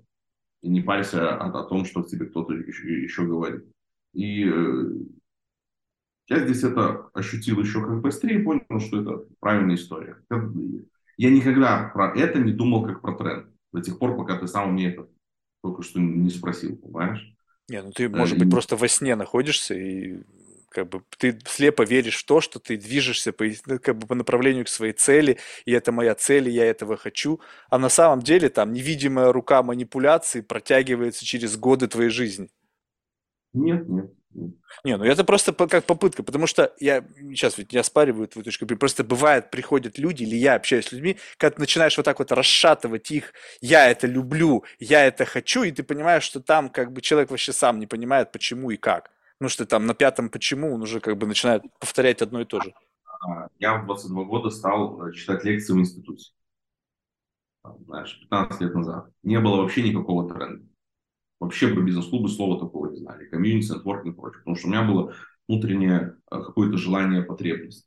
и 0.62 0.68
не 0.68 0.80
парься 0.80 1.36
о, 1.36 1.46
о 1.60 1.64
том, 1.64 1.84
что 1.84 2.02
тебе 2.02 2.26
кто-то 2.26 2.52
еще, 2.54 3.02
еще 3.02 3.24
говорит. 3.24 3.64
И 4.12 4.44
э, 4.44 4.90
я 6.28 6.38
здесь 6.44 6.62
это 6.62 7.10
ощутил 7.12 7.60
еще 7.60 7.84
как 7.84 8.00
быстрее 8.00 8.40
и 8.40 8.42
понял, 8.42 8.80
что 8.80 9.02
это 9.02 9.24
правильная 9.40 9.74
история. 9.74 10.16
Я 11.16 11.30
никогда 11.30 11.90
про 11.92 12.12
это 12.14 12.38
не 12.38 12.52
думал 12.52 12.84
как 12.84 13.02
про 13.02 13.14
тренд. 13.14 13.46
До 13.72 13.80
тех 13.80 13.98
пор, 13.98 14.16
пока 14.16 14.38
ты 14.38 14.46
сам 14.46 14.72
мне 14.72 14.90
это 14.90 15.08
только 15.62 15.82
что 15.82 16.00
не 16.00 16.30
спросил, 16.30 16.76
понимаешь? 16.76 17.34
не, 17.68 17.82
ну 17.82 17.92
ты, 17.92 18.08
может 18.08 18.38
быть, 18.38 18.48
и- 18.48 18.50
просто 18.50 18.76
во 18.76 18.88
сне 18.88 19.14
находишься 19.16 19.74
и 19.74 20.22
как 20.70 20.88
бы 20.88 21.02
ты 21.18 21.38
слепо 21.46 21.82
веришь 21.82 22.18
в 22.18 22.24
то, 22.26 22.40
что 22.40 22.58
ты 22.58 22.76
движешься 22.76 23.32
по, 23.32 23.44
ну, 23.66 23.78
как 23.78 23.98
бы 23.98 24.06
по 24.06 24.14
направлению 24.14 24.64
к 24.64 24.68
своей 24.68 24.92
цели, 24.92 25.38
и 25.64 25.72
это 25.72 25.92
моя 25.92 26.14
цель, 26.14 26.48
и 26.48 26.52
я 26.52 26.64
этого 26.64 26.96
хочу, 26.96 27.40
а 27.68 27.78
на 27.78 27.88
самом 27.88 28.22
деле 28.22 28.48
там 28.48 28.72
невидимая 28.72 29.32
рука 29.32 29.62
манипуляции 29.62 30.40
протягивается 30.40 31.24
через 31.26 31.56
годы 31.56 31.88
твоей 31.88 32.10
жизни. 32.10 32.50
Нет, 33.52 33.88
нет. 33.88 34.10
Не, 34.84 34.96
ну 34.96 35.04
это 35.04 35.24
просто 35.24 35.52
как 35.52 35.84
попытка, 35.84 36.22
потому 36.22 36.46
что 36.46 36.72
я 36.78 37.04
сейчас 37.30 37.58
ведь 37.58 37.72
не 37.72 37.78
оспариваю 37.78 38.28
твою 38.28 38.44
точку 38.44 38.64
зрения, 38.64 38.78
просто 38.78 39.02
бывает, 39.02 39.50
приходят 39.50 39.98
люди, 39.98 40.22
или 40.22 40.36
я 40.36 40.54
общаюсь 40.54 40.86
с 40.86 40.92
людьми, 40.92 41.18
когда 41.36 41.56
ты 41.56 41.60
начинаешь 41.60 41.96
вот 41.96 42.04
так 42.04 42.20
вот 42.20 42.30
расшатывать 42.30 43.10
их, 43.10 43.34
я 43.60 43.90
это 43.90 44.06
люблю, 44.06 44.64
я 44.78 45.04
это 45.04 45.24
хочу, 45.24 45.64
и 45.64 45.72
ты 45.72 45.82
понимаешь, 45.82 46.22
что 46.22 46.40
там 46.40 46.68
как 46.70 46.92
бы 46.92 47.00
человек 47.00 47.30
вообще 47.30 47.52
сам 47.52 47.80
не 47.80 47.88
понимает, 47.88 48.30
почему 48.30 48.70
и 48.70 48.76
как. 48.76 49.10
Ну 49.40 49.48
что 49.48 49.64
там 49.66 49.86
на 49.86 49.94
пятом 49.94 50.28
почему 50.28 50.74
он 50.74 50.82
уже 50.82 51.00
как 51.00 51.16
бы 51.16 51.26
начинает 51.26 51.62
повторять 51.78 52.20
одно 52.22 52.42
и 52.42 52.44
то 52.44 52.60
же. 52.60 52.74
Я 53.58 53.78
в 53.78 53.86
22 53.86 54.24
года 54.24 54.50
стал 54.50 55.06
э, 55.06 55.12
читать 55.12 55.44
лекции 55.44 55.72
в 55.72 55.78
институте. 55.78 56.32
Знаешь, 57.86 58.18
15 58.20 58.60
лет 58.60 58.74
назад. 58.74 59.10
Не 59.22 59.38
было 59.40 59.56
вообще 59.56 59.82
никакого 59.82 60.28
тренда. 60.32 60.66
Вообще 61.38 61.68
про 61.68 61.82
бизнес-клубы 61.82 62.28
слова 62.28 62.58
такого 62.58 62.90
не 62.90 62.96
знали. 62.96 63.26
Комьюнити, 63.26 63.72
нетворкинг 63.72 64.14
и 64.14 64.18
прочее. 64.18 64.38
Потому 64.40 64.56
что 64.56 64.68
у 64.68 64.70
меня 64.70 64.82
было 64.82 65.14
внутреннее 65.48 66.16
э, 66.30 66.42
какое-то 66.42 66.78
желание, 66.78 67.22
потребность. 67.22 67.86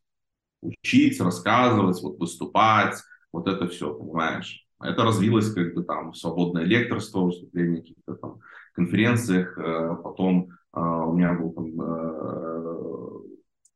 Учить, 0.61 1.19
рассказывать, 1.19 2.01
вот, 2.01 2.19
выступать, 2.19 3.01
вот 3.31 3.47
это 3.47 3.67
все, 3.67 3.93
понимаешь. 3.93 4.67
Это 4.79 5.03
развилось 5.03 5.51
как 5.53 5.73
бы 5.73 5.83
там 5.83 6.13
свободное 6.13 6.63
лекторство, 6.63 7.21
выступление 7.21 7.81
каких-то 7.81 8.15
там 8.15 8.39
конференциях. 8.73 9.57
Э, 9.57 9.95
потом 10.03 10.49
у 10.73 11.13
меня 11.13 11.33
был 11.33 11.51
там 11.51 11.81
э, 11.81 13.19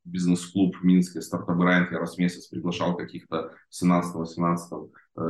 бизнес-клуб 0.05 0.75
в 0.77 0.83
Минске, 0.83 1.21
стартап 1.21 1.57
Грайнд, 1.57 1.91
я 1.91 1.99
раз 1.99 2.15
в 2.15 2.19
месяц 2.19 2.47
приглашал 2.47 2.95
каких-то 2.95 3.51
17-18 3.71 4.89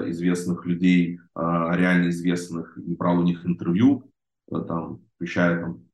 известных 0.10 0.65
людей, 0.65 1.19
реально 1.35 2.10
известных, 2.10 2.77
и 2.77 2.95
брал 2.95 3.19
у 3.19 3.23
них 3.23 3.45
интервью, 3.45 4.11
там, 4.49 5.02
включая 5.15 5.61
там 5.61 5.88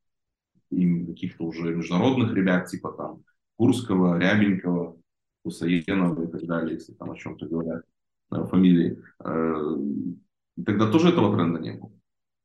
им 0.69 1.07
каких-то 1.07 1.43
уже 1.43 1.75
международных 1.75 2.33
ребят, 2.33 2.67
типа 2.67 2.91
там 2.91 3.23
Курского, 3.55 4.17
Рябенького, 4.19 4.97
Кусаенова 5.43 6.23
и 6.23 6.31
так 6.31 6.45
далее, 6.45 6.73
если 6.75 6.93
там 6.93 7.11
о 7.11 7.15
чем-то 7.15 7.45
говорят 7.45 7.83
фамилии. 8.29 9.01
Тогда 10.65 10.91
тоже 10.91 11.09
этого 11.09 11.35
тренда 11.35 11.59
не 11.59 11.73
было. 11.73 11.91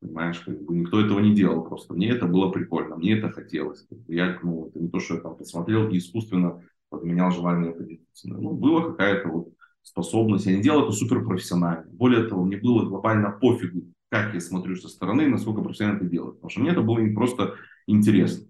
Понимаешь, 0.01 0.41
как 0.41 0.62
бы 0.62 0.77
никто 0.77 1.01
этого 1.01 1.19
не 1.19 1.35
делал 1.35 1.65
просто. 1.65 1.95
Мне 1.95 2.11
это 2.11 2.27
было 2.27 2.51
прикольно, 2.51 2.97
мне 2.97 3.19
это 3.19 3.31
хотелось. 3.31 3.87
Я, 4.07 4.39
ну, 4.43 4.69
это 4.69 4.79
не 4.79 4.89
то, 4.89 5.01
что 5.01 5.15
я 5.15 5.20
там 5.20 5.37
посмотрел 5.37 5.89
и 5.89 5.99
искусственно 5.99 6.62
подменял 6.89 7.31
желание 7.33 7.73
это 7.73 7.85
делать. 7.85 8.20
Ну, 8.25 8.53
была 8.53 8.91
какая-то 8.91 9.29
вот 9.29 9.49
способность. 9.83 10.47
Я 10.47 10.57
не 10.57 10.62
делал 10.62 10.85
это 10.85 10.93
супер 10.93 11.25
профессионально. 11.25 11.87
Более 11.91 12.25
того, 12.25 12.45
мне 12.45 12.57
было 12.57 12.89
глобально 12.89 13.31
пофигу, 13.33 13.87
как 14.09 14.35
я 14.35 14.41
смотрю 14.41 14.77
со 14.77 14.89
стороны, 14.89 15.27
насколько 15.29 15.62
профессионально 15.62 15.99
это 15.99 16.07
делать. 16.07 16.37
Потому 16.37 16.51
что 16.51 16.61
мне 16.61 16.70
это 16.70 16.83
было 16.83 16.99
не 16.99 17.12
просто 17.12 17.55
интересно. 17.87 18.47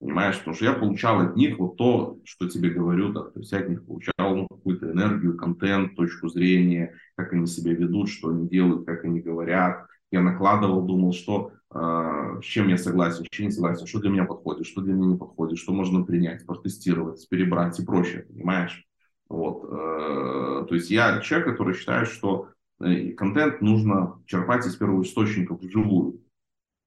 Понимаешь, 0.00 0.38
потому 0.38 0.56
что 0.56 0.64
я 0.64 0.72
получал 0.72 1.20
от 1.20 1.36
них 1.36 1.58
вот 1.58 1.76
то, 1.76 2.18
что 2.24 2.48
тебе 2.48 2.70
говорю, 2.70 3.12
да, 3.12 3.24
то 3.24 3.38
есть 3.38 3.52
я 3.52 3.58
от 3.58 3.68
них 3.68 3.84
получал 3.84 4.34
ну, 4.34 4.46
какую-то 4.48 4.90
энергию, 4.90 5.36
контент, 5.36 5.94
точку 5.94 6.28
зрения, 6.30 6.94
как 7.16 7.34
они 7.34 7.46
себя 7.46 7.74
ведут, 7.74 8.08
что 8.08 8.30
они 8.30 8.48
делают, 8.48 8.86
как 8.86 9.04
они 9.04 9.20
говорят, 9.20 9.86
я 10.10 10.20
накладывал, 10.20 10.82
думал, 10.82 11.12
что 11.12 11.52
э, 11.72 12.40
с 12.42 12.44
чем 12.44 12.68
я 12.68 12.76
согласен, 12.76 13.24
с 13.24 13.28
чем 13.30 13.46
не 13.46 13.52
согласен, 13.52 13.86
что 13.86 14.00
для 14.00 14.10
меня 14.10 14.24
подходит, 14.24 14.66
что 14.66 14.80
для 14.80 14.94
меня 14.94 15.12
не 15.12 15.16
подходит, 15.16 15.58
что 15.58 15.72
можно 15.72 16.02
принять, 16.02 16.44
протестировать, 16.46 17.28
перебрать 17.28 17.78
и 17.78 17.84
прочее, 17.84 18.22
понимаешь? 18.28 18.86
Вот, 19.28 19.64
э, 19.64 20.66
то 20.68 20.74
есть 20.74 20.90
я 20.90 21.20
человек, 21.20 21.48
который 21.48 21.74
считает, 21.74 22.08
что 22.08 22.48
э, 22.80 23.10
контент 23.12 23.60
нужно 23.60 24.20
черпать 24.26 24.66
из 24.66 24.74
первого 24.76 25.02
источника 25.02 25.54
вживую. 25.54 26.20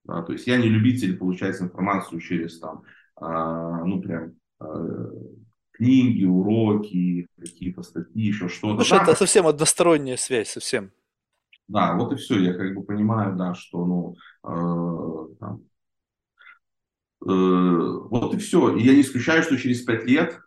Да, 0.03 0.21
то 0.21 0.33
есть 0.33 0.47
я 0.47 0.57
не 0.57 0.67
любитель 0.67 1.17
получать 1.17 1.61
информацию 1.61 2.19
через 2.19 2.59
там, 2.59 2.83
э, 3.21 3.25
ну 3.85 4.01
прям 4.01 4.33
э, 4.59 5.11
книги, 5.71 6.25
уроки, 6.25 7.27
какие-то 7.39 7.83
статьи, 7.83 8.27
еще 8.27 8.49
что-то. 8.49 8.83
Слушай, 8.83 8.99
да, 8.99 9.03
это 9.03 9.15
совсем 9.15 9.47
односторонняя 9.47 10.17
связь, 10.17 10.49
совсем. 10.49 10.91
Да, 11.67 11.95
вот 11.95 12.13
и 12.13 12.15
все. 12.15 12.39
Я 12.39 12.53
как 12.53 12.73
бы 12.75 12.83
понимаю, 12.83 13.35
да, 13.35 13.53
что, 13.53 13.85
ну, 13.85 14.15
э, 14.43 15.35
там, 15.39 15.63
э, 17.25 17.27
вот 17.27 18.33
и 18.33 18.37
все. 18.37 18.75
И 18.75 18.83
я 18.83 18.93
не 18.93 19.01
исключаю, 19.01 19.43
что 19.43 19.57
через 19.57 19.81
пять 19.83 20.05
лет 20.05 20.39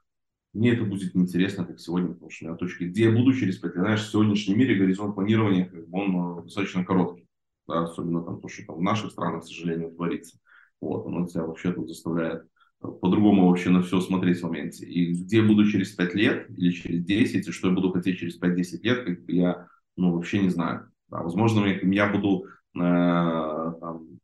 мне 0.52 0.72
это 0.72 0.84
будет 0.84 1.14
неинтересно, 1.14 1.64
как 1.66 1.80
сегодня, 1.80 2.10
потому 2.14 2.30
что 2.30 2.46
меня 2.46 2.56
точки, 2.56 2.84
где 2.84 3.04
я 3.04 3.12
буду 3.12 3.34
через 3.34 3.58
пять 3.58 3.74
лет. 3.74 3.84
Знаешь, 3.84 4.02
в 4.06 4.10
сегодняшнем 4.10 4.58
мире 4.58 4.76
горизонт 4.76 5.14
планирования, 5.14 5.66
как 5.66 5.88
бы, 5.88 5.98
он 5.98 6.40
э, 6.40 6.42
достаточно 6.44 6.84
короткий. 6.84 7.26
Да, 7.68 7.84
особенно 7.84 8.22
там 8.22 8.40
то, 8.40 8.48
что 8.48 8.64
там 8.66 8.76
в 8.76 8.82
наших 8.82 9.12
странах, 9.12 9.42
к 9.44 9.46
сожалению, 9.46 9.92
творится. 9.92 10.38
Вот, 10.80 11.06
оно 11.06 11.26
тебя 11.26 11.44
вообще 11.44 11.72
тут 11.72 11.88
заставляет 11.88 12.44
э, 12.82 12.88
по-другому 12.88 13.48
вообще 13.48 13.70
на 13.70 13.82
все 13.82 14.00
смотреть 14.00 14.40
в 14.40 14.44
моменте. 14.44 14.86
И 14.86 15.12
где 15.12 15.38
я 15.38 15.44
буду 15.44 15.68
через 15.68 15.92
5 15.92 16.14
лет 16.14 16.50
или 16.50 16.70
через 16.70 17.04
10, 17.04 17.48
и 17.48 17.52
что 17.52 17.68
я 17.68 17.74
буду 17.74 17.92
хотеть 17.92 18.18
через 18.18 18.38
5-10 18.38 18.82
лет, 18.82 19.04
как 19.04 19.24
бы 19.24 19.32
я 19.32 19.68
ну, 19.96 20.12
вообще 20.12 20.40
не 20.40 20.50
знаю. 20.50 20.90
Да, 21.08 21.22
возможно, 21.22 21.64
я 21.66 22.10
буду 22.10 22.46
э, 22.74 22.78
там, 22.78 24.18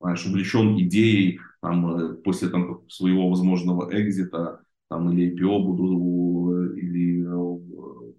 знаешь, 0.00 0.26
увлечен 0.26 0.78
идеей 0.78 1.40
там, 1.60 1.96
э, 1.96 2.14
после 2.14 2.48
там, 2.48 2.88
своего 2.88 3.28
возможного 3.28 3.90
экзита 3.92 4.60
там, 4.88 5.10
или 5.12 5.34
IPO 5.34 5.62
буду, 5.64 6.74
э, 6.74 6.78
или 6.78 7.18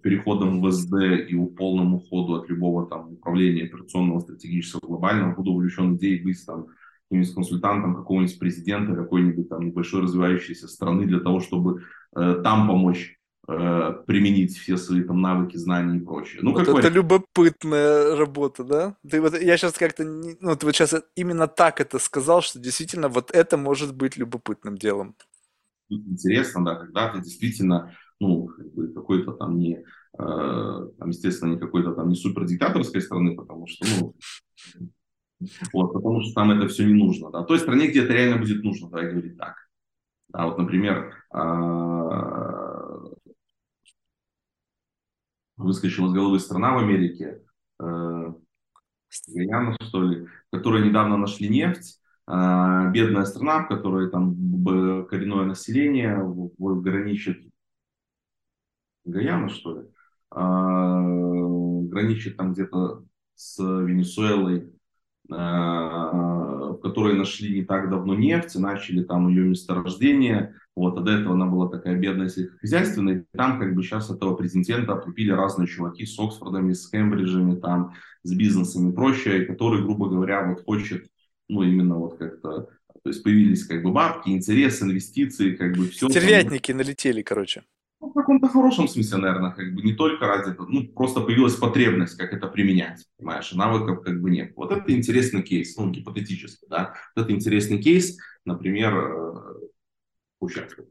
переходом 0.02 0.60
в 0.60 0.70
СД 0.70 0.94
и 1.28 1.36
полному 1.56 1.98
уходу 1.98 2.34
от 2.34 2.48
любого 2.48 2.86
там 2.86 3.12
управления 3.12 3.64
операционного, 3.64 4.20
стратегического, 4.20 4.80
глобального, 4.86 5.34
буду 5.34 5.52
увлечен 5.52 5.96
идеей 5.96 6.22
быть 6.22 6.44
там 6.46 6.66
каким-нибудь 7.08 7.34
консультантом 7.34 7.96
какого-нибудь 7.96 8.38
президента 8.38 8.94
какой-нибудь 8.94 9.48
там 9.48 9.66
небольшой 9.66 10.02
развивающейся 10.02 10.68
страны 10.68 11.06
для 11.06 11.20
того, 11.20 11.40
чтобы 11.40 11.82
э, 12.14 12.40
там 12.42 12.68
помочь 12.68 13.19
Э, 13.48 13.94
применить 14.06 14.56
все 14.56 14.76
свои 14.76 15.02
там 15.02 15.22
навыки, 15.22 15.56
знания 15.56 15.98
и 15.98 16.04
прочее. 16.04 16.40
Ну, 16.42 16.52
вот 16.52 16.62
это 16.62 16.72
вариант. 16.72 16.94
любопытная 16.94 18.14
работа, 18.14 18.64
да? 18.64 18.96
Ты 19.08 19.20
вот, 19.20 19.40
я 19.40 19.56
сейчас 19.56 19.72
как-то, 19.72 20.04
ну, 20.04 20.56
ты 20.56 20.66
вот 20.66 20.74
сейчас 20.74 20.94
именно 21.16 21.48
так 21.48 21.80
это 21.80 21.98
сказал, 21.98 22.42
что 22.42 22.60
действительно 22.60 23.08
вот 23.08 23.30
это 23.30 23.56
может 23.56 23.96
быть 23.96 24.18
любопытным 24.18 24.76
делом. 24.76 25.16
Интересно, 25.88 26.64
да, 26.64 26.74
когда 26.76 27.08
ты 27.08 27.22
действительно, 27.22 27.92
ну, 28.20 28.50
какой-то 28.94 29.32
там 29.32 29.58
не, 29.58 29.78
э, 29.78 29.82
там, 30.18 31.08
естественно, 31.08 31.54
не 31.54 31.58
какой-то 31.58 31.94
там 31.94 32.10
не 32.10 32.16
супер 32.16 32.44
диктаторской 32.44 33.00
страны, 33.00 33.34
потому 33.34 33.66
что, 33.66 33.86
ну, 33.88 34.14
вот, 35.72 35.92
потому 35.94 36.20
что 36.20 36.34
там 36.34 36.50
это 36.50 36.68
все 36.68 36.84
не 36.84 36.94
нужно, 36.94 37.30
да. 37.30 37.42
Той 37.42 37.58
стране, 37.58 37.88
где 37.88 38.04
это 38.04 38.12
реально 38.12 38.36
будет 38.36 38.62
нужно, 38.62 38.90
давай 38.90 39.10
говорить 39.10 39.38
так. 39.38 39.56
Да, 40.28 40.46
вот, 40.46 40.58
например, 40.58 41.14
э, 41.34 42.59
выскочила 45.60 46.06
из 46.06 46.12
головы 46.12 46.38
страна 46.40 46.74
в 46.74 46.78
Америке, 46.78 47.42
э, 47.80 48.32
Гаяна, 49.28 49.76
что 49.80 50.02
ли, 50.02 50.26
в 50.26 50.56
которой 50.56 50.86
недавно 50.86 51.16
нашли 51.16 51.48
нефть, 51.48 52.00
э, 52.26 52.90
бедная 52.92 53.24
страна, 53.24 53.64
в 53.64 53.68
которой 53.68 54.10
там 54.10 54.34
коренное 55.06 55.44
население 55.46 56.18
граничит, 56.58 57.42
Гаяна, 59.04 59.48
что 59.48 59.80
ли, 59.80 59.88
э, 60.34 61.88
граничит 61.90 62.36
там 62.36 62.52
где-то 62.52 63.04
с 63.34 63.58
Венесуэлой, 63.58 64.72
э, 65.30 65.34
в 65.34 66.78
которой 66.82 67.16
нашли 67.16 67.54
не 67.54 67.64
так 67.64 67.90
давно 67.90 68.14
нефть, 68.14 68.54
начали 68.56 69.02
там 69.02 69.28
ее 69.28 69.44
месторождение, 69.44 70.59
вот, 70.80 70.96
а 70.98 71.02
до 71.02 71.12
этого 71.12 71.34
она 71.34 71.44
была 71.44 71.68
такая 71.68 71.94
бедная 71.96 72.30
сельскохозяйственная. 72.30 73.26
Там 73.32 73.58
как 73.58 73.74
бы 73.74 73.82
сейчас 73.82 74.10
этого 74.10 74.34
президента 74.34 74.94
купили 74.96 75.30
разные 75.30 75.68
чуваки 75.68 76.06
с 76.06 76.18
Оксфордами, 76.18 76.72
с 76.72 76.88
Кембриджами, 76.88 77.60
там, 77.60 77.94
с 78.22 78.32
бизнесами 78.32 78.90
и 78.90 78.94
прочее, 78.94 79.44
который, 79.44 79.82
грубо 79.82 80.08
говоря, 80.08 80.46
вот 80.46 80.64
хочет, 80.64 81.06
ну, 81.48 81.62
именно 81.62 81.96
вот 81.96 82.16
как-то, 82.16 82.68
то 83.02 83.10
есть 83.10 83.22
появились 83.22 83.66
как 83.66 83.82
бы 83.82 83.92
бабки, 83.92 84.30
интерес, 84.30 84.82
инвестиции, 84.82 85.54
как 85.54 85.76
бы 85.76 85.88
все. 85.88 86.08
Стервятники 86.08 86.72
налетели, 86.72 87.20
короче. 87.20 87.62
Ну, 88.00 88.08
в 88.08 88.14
каком-то 88.14 88.48
хорошем 88.48 88.88
смысле, 88.88 89.18
наверное, 89.18 89.50
как 89.50 89.74
бы 89.74 89.82
не 89.82 89.92
только 89.92 90.26
ради, 90.26 90.56
ну, 90.58 90.88
просто 90.88 91.20
появилась 91.20 91.56
потребность, 91.56 92.16
как 92.16 92.32
это 92.32 92.46
применять, 92.46 93.04
понимаешь, 93.18 93.52
навыков 93.52 94.02
как 94.02 94.22
бы 94.22 94.30
нет. 94.30 94.52
Вот 94.56 94.72
это 94.72 94.90
интересный 94.90 95.42
кейс, 95.42 95.76
ну, 95.76 95.90
гипотетически, 95.90 96.64
да, 96.70 96.94
вот 97.14 97.24
это 97.24 97.34
интересный 97.34 97.82
кейс, 97.82 98.16
например, 98.46 98.94
э, 98.96 99.32
участвовать. 100.40 100.90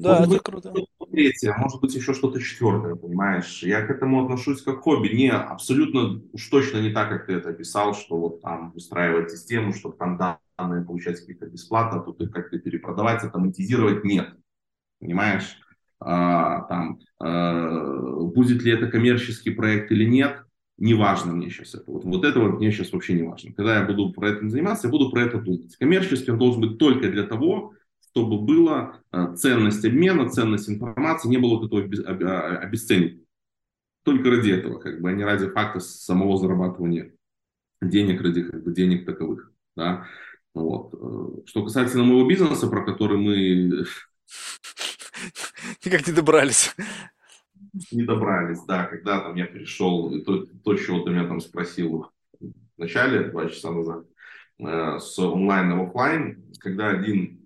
Да, 0.00 0.20
может 0.20 0.24
это 0.24 0.30
быть, 0.30 0.42
круто. 0.42 0.74
Третье, 1.10 1.54
может 1.58 1.80
быть, 1.80 1.94
еще 1.94 2.14
что-то 2.14 2.40
четвертое, 2.40 2.94
понимаешь? 2.94 3.62
Я 3.62 3.84
к 3.84 3.90
этому 3.90 4.24
отношусь 4.24 4.62
как 4.62 4.80
хобби. 4.80 5.08
Не, 5.08 5.30
абсолютно, 5.30 6.22
уж 6.32 6.48
точно 6.48 6.78
не 6.78 6.90
так, 6.90 7.10
как 7.10 7.26
ты 7.26 7.34
это 7.34 7.50
описал, 7.50 7.94
что 7.94 8.16
вот 8.16 8.40
там 8.40 8.72
устраивать 8.74 9.30
систему, 9.30 9.74
чтобы 9.74 9.96
там 9.96 10.16
данные 10.16 10.84
получать 10.84 11.20
какие-то 11.20 11.46
бесплатно, 11.46 12.00
тут 12.00 12.20
их 12.22 12.30
как-то 12.30 12.58
перепродавать, 12.58 13.24
это 13.24 13.38
монетизировать, 13.38 14.04
нет. 14.04 14.28
Понимаешь? 15.00 15.58
А, 15.98 16.62
там, 16.62 16.98
а, 17.18 18.20
будет 18.22 18.62
ли 18.62 18.72
это 18.72 18.86
коммерческий 18.86 19.50
проект 19.50 19.92
или 19.92 20.04
нет, 20.04 20.44
не 20.78 20.94
важно 20.94 21.34
мне 21.34 21.50
сейчас 21.50 21.74
это. 21.74 21.90
Вот, 21.90 22.04
вот 22.04 22.24
это 22.24 22.40
вот 22.40 22.58
мне 22.58 22.72
сейчас 22.72 22.92
вообще 22.92 23.12
не 23.12 23.22
важно. 23.22 23.52
Когда 23.52 23.78
я 23.78 23.84
буду 23.84 24.12
про 24.12 24.30
это 24.30 24.48
заниматься, 24.48 24.86
я 24.86 24.90
буду 24.90 25.10
про 25.10 25.22
это 25.22 25.38
думать. 25.38 25.76
Коммерческий 25.76 26.30
он 26.30 26.38
должен 26.38 26.62
быть 26.62 26.78
только 26.78 27.10
для 27.10 27.24
того, 27.24 27.74
чтобы 28.12 28.40
была 28.40 29.00
э, 29.12 29.34
ценность 29.36 29.84
обмена, 29.84 30.28
ценность 30.28 30.68
информации, 30.68 31.28
не 31.28 31.38
было 31.38 31.58
вот 31.58 31.66
этого 31.66 31.84
а, 32.08 32.58
обесценивания. 32.58 33.24
Только 34.02 34.30
ради 34.30 34.50
этого, 34.50 34.78
как 34.78 35.00
бы, 35.00 35.10
а 35.10 35.12
не 35.12 35.24
ради 35.24 35.48
факта 35.48 35.80
самого 35.80 36.36
зарабатывания 36.36 37.12
денег, 37.80 38.20
ради 38.20 38.42
как 38.42 38.64
бы, 38.64 38.72
денег 38.72 39.06
таковых. 39.06 39.52
Да? 39.76 40.06
Вот. 40.54 40.92
Э, 40.94 41.46
что 41.46 41.64
касается 41.64 41.98
моего 41.98 42.28
бизнеса, 42.28 42.66
про 42.66 42.84
который 42.84 43.18
мы... 43.18 43.84
Никак 45.84 46.06
не 46.06 46.12
добрались. 46.12 46.74
Не 47.92 48.02
добрались, 48.02 48.62
да. 48.66 48.86
Когда 48.86 49.20
там 49.20 49.36
я 49.36 49.46
перешел, 49.46 50.20
то, 50.24 50.46
то 50.46 50.74
чего 50.74 51.00
ты 51.00 51.10
меня 51.10 51.28
там 51.28 51.40
спросил 51.40 52.10
в 52.40 52.50
начале, 52.76 53.28
два 53.28 53.48
часа 53.48 53.70
назад, 53.70 54.04
э, 54.58 54.98
с 54.98 55.16
онлайн 55.18 55.78
в 55.78 55.82
офлайн, 55.82 56.42
когда 56.58 56.88
один 56.88 57.39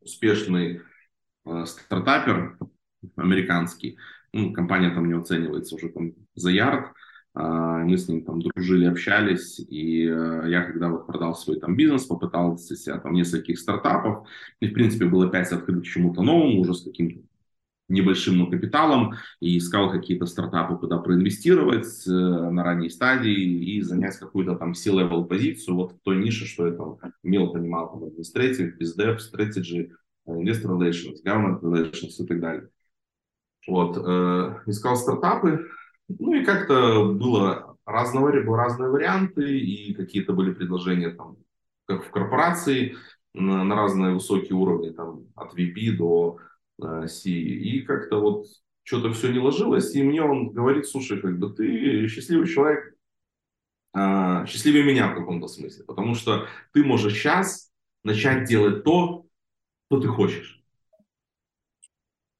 успешный 0.00 0.80
э, 1.44 1.64
стартапер 1.66 2.58
американский. 3.16 3.98
Ну, 4.32 4.52
компания 4.52 4.90
там 4.90 5.06
не 5.06 5.14
оценивается 5.14 5.76
уже 5.76 5.88
там 5.90 6.12
за 6.34 6.50
ярд, 6.50 6.92
а, 7.34 7.78
мы 7.78 7.96
с 7.96 8.08
ним 8.08 8.24
там 8.24 8.40
дружили, 8.40 8.84
общались, 8.84 9.58
и 9.58 10.06
э, 10.06 10.44
я 10.48 10.64
когда 10.64 10.88
вот 10.88 11.06
продал 11.06 11.34
свой 11.34 11.58
там 11.58 11.76
бизнес, 11.76 12.04
попытался 12.04 12.76
себя 12.76 12.98
там 12.98 13.12
нескольких 13.14 13.58
стартапов, 13.58 14.26
и 14.60 14.68
в 14.68 14.74
принципе 14.74 15.06
был 15.06 15.22
опять 15.22 15.50
открыт 15.50 15.84
чему-то 15.84 16.22
новому, 16.22 16.60
уже 16.60 16.74
с 16.74 16.82
каким-то 16.82 17.20
небольшим 17.92 18.38
но 18.38 18.46
капиталом, 18.46 19.14
и 19.40 19.58
искал 19.58 19.90
какие-то 19.90 20.26
стартапы, 20.26 20.76
куда 20.76 20.98
проинвестировать 20.98 22.06
э, 22.06 22.10
на 22.10 22.64
ранней 22.64 22.90
стадии 22.90 23.76
и 23.76 23.80
занять 23.82 24.16
какую-то 24.16 24.56
там 24.56 24.74
C-level 24.74 25.26
позицию 25.26 25.76
вот 25.76 25.92
в 25.92 26.00
той 26.00 26.16
нише, 26.16 26.46
что 26.46 26.66
я 26.66 26.72
там 26.72 26.98
умел, 27.22 27.52
понимал, 27.52 27.90
там, 27.90 28.04
administrative, 28.04 28.72
BizDev, 28.80 29.18
strategy, 29.18 29.90
investor 30.26 30.76
relations, 30.76 31.16
government 31.24 31.60
relations 31.60 32.12
и 32.18 32.26
так 32.26 32.40
далее. 32.40 32.68
Вот, 33.68 33.96
э, 33.96 34.62
искал 34.66 34.96
стартапы, 34.96 35.68
ну 36.08 36.34
и 36.34 36.44
как-то 36.44 37.12
было 37.12 37.76
разного, 37.84 38.32
разные 38.56 38.90
варианты, 38.90 39.58
и 39.58 39.94
какие-то 39.94 40.32
были 40.32 40.52
предложения 40.52 41.10
там, 41.10 41.36
как 41.86 42.04
в 42.04 42.10
корпорации, 42.10 42.96
на, 43.34 43.64
на 43.64 43.74
разные 43.76 44.14
высокие 44.14 44.54
уровни, 44.54 44.90
там, 44.90 45.26
от 45.34 45.54
VP 45.54 45.96
до 45.96 46.38
э, 46.84 47.08
C. 47.08 47.30
И 47.30 47.82
как-то 47.82 48.20
вот 48.20 48.46
что-то 48.82 49.12
все 49.12 49.32
не 49.32 49.38
ложилось, 49.38 49.94
и 49.94 50.02
мне 50.02 50.22
он 50.22 50.50
говорит, 50.50 50.86
слушай, 50.86 51.20
как 51.20 51.38
бы 51.38 51.50
ты 51.52 52.08
счастливый 52.08 52.48
человек, 52.48 52.96
э, 53.94 54.44
счастливее 54.46 54.84
меня 54.84 55.12
в 55.12 55.14
каком-то 55.14 55.48
смысле, 55.48 55.84
потому 55.84 56.14
что 56.14 56.46
ты 56.72 56.84
можешь 56.84 57.14
сейчас 57.14 57.72
начать 58.04 58.44
делать 58.48 58.84
то, 58.84 59.26
что 59.86 60.00
ты 60.00 60.08
хочешь. 60.08 60.61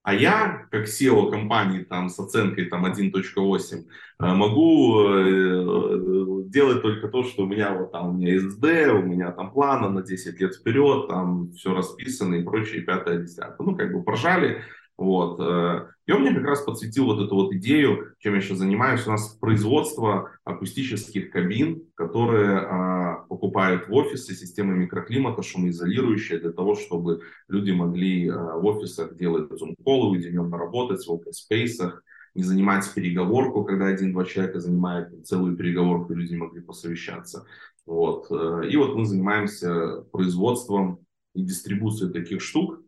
А 0.02 0.14
я, 0.14 0.66
как 0.70 0.86
SEO 0.86 1.30
компании 1.30 1.84
там, 1.84 2.08
с 2.08 2.18
оценкой 2.18 2.66
там, 2.66 2.84
1.8, 2.84 3.84
э, 4.20 4.34
могу 4.34 5.08
э, 5.08 6.42
делать 6.48 6.82
только 6.82 7.06
то, 7.08 7.22
что 7.22 7.44
у 7.44 7.46
меня 7.46 7.72
вот 7.72 7.92
там 7.92 8.08
у 8.08 8.12
меня 8.12 8.36
SD, 8.36 8.88
у 8.90 9.02
меня 9.02 9.30
там 9.30 9.52
планы 9.52 9.90
на 9.90 10.02
10 10.02 10.40
лет 10.40 10.56
вперед, 10.56 11.08
там 11.08 11.52
все 11.52 11.72
расписано 11.72 12.34
и 12.34 12.42
прочее, 12.42 12.82
пятое, 12.82 13.22
десятое. 13.22 13.56
Ну, 13.60 13.76
как 13.76 13.92
бы 13.92 14.02
прожали, 14.02 14.62
вот. 15.02 15.40
Э, 15.40 15.88
и 16.06 16.12
он 16.12 16.22
мне 16.22 16.32
как 16.32 16.44
раз 16.44 16.62
подсветил 16.62 17.06
вот 17.06 17.20
эту 17.20 17.34
вот 17.34 17.52
идею, 17.54 18.14
чем 18.20 18.34
я 18.34 18.40
сейчас 18.40 18.58
занимаюсь. 18.58 19.04
У 19.04 19.10
нас 19.10 19.36
производство 19.40 20.30
акустических 20.44 21.32
кабин, 21.32 21.82
которые 21.96 22.58
а, 22.58 23.14
покупают 23.28 23.88
в 23.88 23.92
офисы 23.92 24.34
системы 24.34 24.76
микроклимата, 24.76 25.42
шумоизолирующие, 25.42 26.38
для 26.38 26.52
того, 26.52 26.76
чтобы 26.76 27.22
люди 27.48 27.72
могли 27.72 28.28
а, 28.28 28.58
в 28.58 28.64
офисах 28.64 29.16
делать 29.16 29.50
зум-колы, 29.50 30.10
уединенно 30.12 30.56
работать 30.56 31.04
в 31.04 31.10
open 31.10 31.32
space, 31.32 31.92
не 32.36 32.44
занимать 32.44 32.88
переговорку, 32.94 33.64
когда 33.64 33.86
один-два 33.86 34.24
человека 34.24 34.60
занимают 34.60 35.26
целую 35.26 35.56
переговорку, 35.56 36.12
и 36.12 36.16
люди 36.16 36.36
могли 36.36 36.60
посовещаться. 36.60 37.44
Вот. 37.86 38.26
Э, 38.30 38.68
и 38.70 38.76
вот 38.76 38.94
мы 38.94 39.04
занимаемся 39.04 40.04
производством 40.12 41.00
и 41.34 41.42
дистрибуцией 41.42 42.12
таких 42.12 42.40
штук, 42.40 42.81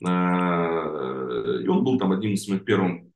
и 0.00 1.68
он 1.68 1.84
был 1.84 1.98
там 1.98 2.12
одним 2.12 2.32
из 2.32 2.48
моих 2.48 2.64
первым, 2.64 3.12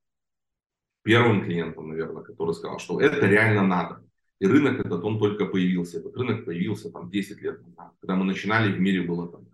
первым 1.02 1.44
клиентом, 1.44 1.88
наверное, 1.88 2.22
который 2.22 2.54
сказал, 2.54 2.78
что 2.78 3.00
это 3.00 3.26
реально 3.26 3.66
надо. 3.66 4.04
И 4.38 4.46
рынок 4.46 4.80
этот, 4.80 5.04
он 5.04 5.18
только 5.18 5.44
появился. 5.44 5.98
Этот 5.98 6.16
рынок 6.16 6.46
появился 6.46 6.90
там 6.90 7.10
10 7.10 7.42
лет 7.42 7.60
назад. 7.60 7.92
Когда 8.00 8.16
мы 8.16 8.24
начинали, 8.24 8.72
в 8.72 8.80
мире 8.80 9.02
было 9.02 9.28
там 9.28 9.46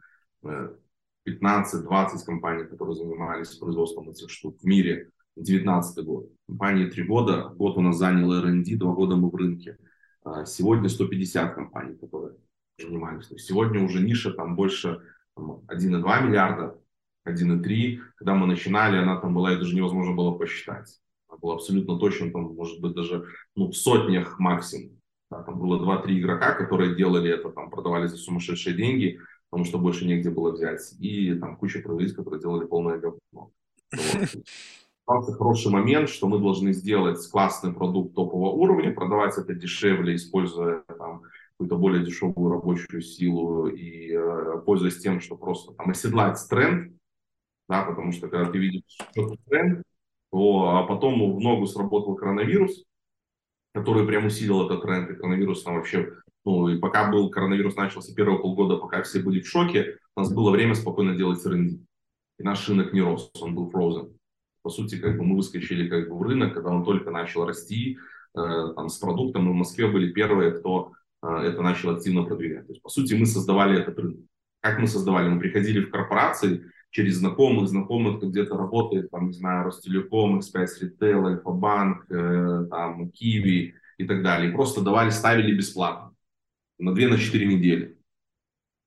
15-20 1.26 1.88
э, 2.22 2.24
компаний, 2.24 2.64
которые 2.64 2.94
занимались 2.94 3.56
производством 3.56 4.10
этих 4.10 4.30
штук 4.30 4.60
в 4.60 4.64
мире. 4.64 5.10
19 5.36 6.04
год. 6.04 6.30
Компании 6.46 6.86
3 6.86 7.04
года, 7.04 7.52
год 7.56 7.76
у 7.76 7.82
нас 7.82 7.96
занял 7.96 8.32
R&D, 8.32 8.76
2 8.76 8.94
года 8.94 9.16
мы 9.16 9.28
в 9.28 9.34
рынке. 9.34 9.76
А 10.24 10.44
сегодня 10.46 10.88
150 10.88 11.54
компаний, 11.54 11.96
которые 11.96 12.36
занимались. 12.78 13.28
Сегодня 13.38 13.82
уже 13.84 14.00
ниша 14.00 14.32
там 14.32 14.56
больше 14.56 15.00
1,2 15.36 16.26
миллиарда 16.26 16.78
1,3. 17.26 17.98
Когда 18.16 18.34
мы 18.34 18.46
начинали, 18.46 18.96
она 18.98 19.20
там 19.20 19.34
была, 19.34 19.52
и 19.52 19.56
даже 19.56 19.74
невозможно 19.74 20.14
было 20.14 20.32
посчитать. 20.32 21.00
Она 21.28 21.38
была 21.38 21.54
абсолютно 21.54 21.98
точно, 21.98 22.30
там, 22.30 22.54
может 22.54 22.80
быть, 22.80 22.94
даже 22.94 23.26
ну, 23.54 23.68
в 23.68 23.76
сотнях 23.76 24.38
максимум. 24.38 25.00
Да, 25.30 25.42
там 25.42 25.58
было 25.58 25.78
2-3 25.78 26.18
игрока, 26.18 26.52
которые 26.52 26.94
делали 26.94 27.30
это, 27.30 27.50
там, 27.50 27.70
продавали 27.70 28.06
за 28.06 28.16
сумасшедшие 28.16 28.76
деньги, 28.76 29.18
потому 29.50 29.64
что 29.64 29.78
больше 29.78 30.06
негде 30.06 30.30
было 30.30 30.52
взять. 30.52 30.94
И 31.00 31.34
там 31.34 31.56
куча 31.56 31.80
производителей, 31.80 32.16
которые 32.16 32.40
делали 32.40 32.64
полное 32.64 32.98
говно. 32.98 33.50
Вот. 35.06 35.36
хороший 35.36 35.70
момент, 35.70 36.08
что 36.08 36.28
мы 36.28 36.38
должны 36.38 36.72
сделать 36.72 37.18
классный 37.30 37.72
продукт 37.72 38.14
топового 38.14 38.54
уровня, 38.54 38.92
продавать 38.92 39.38
это 39.38 39.54
дешевле, 39.54 40.16
используя 40.16 40.82
там, 40.98 41.22
какую-то 41.52 41.76
более 41.76 42.04
дешевую 42.04 42.52
рабочую 42.52 43.00
силу 43.02 43.68
и 43.68 44.12
э, 44.12 44.58
пользуясь 44.64 44.98
тем, 44.98 45.20
что 45.20 45.36
просто 45.36 45.72
там 45.72 45.90
оседлать 45.90 46.38
тренд, 46.50 46.95
да, 47.68 47.82
потому 47.84 48.12
что 48.12 48.28
когда 48.28 48.50
ты 48.50 48.58
видишь 48.58 48.82
что-то 48.88 49.36
тренд, 49.46 49.82
то 50.30 50.76
а 50.76 50.82
потом 50.84 51.36
в 51.36 51.40
ногу 51.40 51.66
сработал 51.66 52.14
коронавирус, 52.14 52.84
который 53.72 54.06
прям 54.06 54.26
усилил 54.26 54.66
этот 54.66 54.82
тренд, 54.82 55.10
и 55.10 55.14
коронавирус 55.14 55.62
там 55.62 55.74
вообще, 55.74 56.12
ну, 56.44 56.68
и 56.68 56.78
пока 56.78 57.10
был 57.10 57.30
коронавирус 57.30 57.76
начался 57.76 58.14
первые 58.14 58.38
полгода, 58.38 58.76
пока 58.76 59.02
все 59.02 59.20
были 59.20 59.40
в 59.40 59.48
шоке, 59.48 59.98
у 60.14 60.20
нас 60.20 60.32
было 60.32 60.50
время 60.50 60.74
спокойно 60.74 61.14
делать 61.14 61.44
рынки. 61.44 61.84
И 62.38 62.42
наш 62.42 62.68
рынок 62.68 62.92
не 62.92 63.00
рос, 63.00 63.30
он 63.40 63.54
был 63.54 63.70
frozen. 63.70 64.14
По 64.62 64.70
сути, 64.70 64.98
как 64.98 65.16
бы 65.16 65.24
мы 65.24 65.36
выскочили 65.36 65.88
как 65.88 66.08
бы 66.08 66.18
в 66.18 66.22
рынок, 66.22 66.54
когда 66.54 66.70
он 66.70 66.84
только 66.84 67.10
начал 67.10 67.46
расти, 67.46 67.98
э, 68.36 68.72
там, 68.74 68.88
с 68.88 68.98
продуктом, 68.98 69.44
мы 69.44 69.52
в 69.52 69.56
Москве 69.56 69.88
были 69.88 70.12
первые, 70.12 70.52
кто 70.52 70.92
э, 71.22 71.28
это 71.28 71.62
начал 71.62 71.90
активно 71.90 72.24
продвигать. 72.24 72.66
То 72.66 72.72
есть, 72.72 72.82
по 72.82 72.88
сути, 72.88 73.14
мы 73.14 73.26
создавали 73.26 73.80
этот 73.80 73.98
рынок. 73.98 74.20
Как 74.60 74.78
мы 74.78 74.86
создавали? 74.86 75.28
Мы 75.28 75.38
приходили 75.38 75.80
в 75.80 75.90
корпорации, 75.90 76.64
через 76.96 77.16
знакомых, 77.16 77.68
знакомых, 77.68 78.16
кто 78.16 78.30
где-то 78.30 78.56
работает, 78.56 79.10
там, 79.10 79.26
не 79.26 79.34
знаю, 79.34 79.64
Ростелеком, 79.64 80.38
X5 80.38 80.66
Retail, 80.80 81.26
Альфа-банк, 81.26 82.06
э, 82.10 82.66
там, 82.70 83.10
Киви 83.10 83.74
и 83.98 84.06
так 84.06 84.22
далее. 84.22 84.48
И 84.48 84.54
просто 84.54 84.80
давали, 84.80 85.10
ставили 85.10 85.54
бесплатно 85.54 86.14
на 86.78 86.94
2-4 86.94 87.44
на 87.44 87.50
недели. 87.50 87.98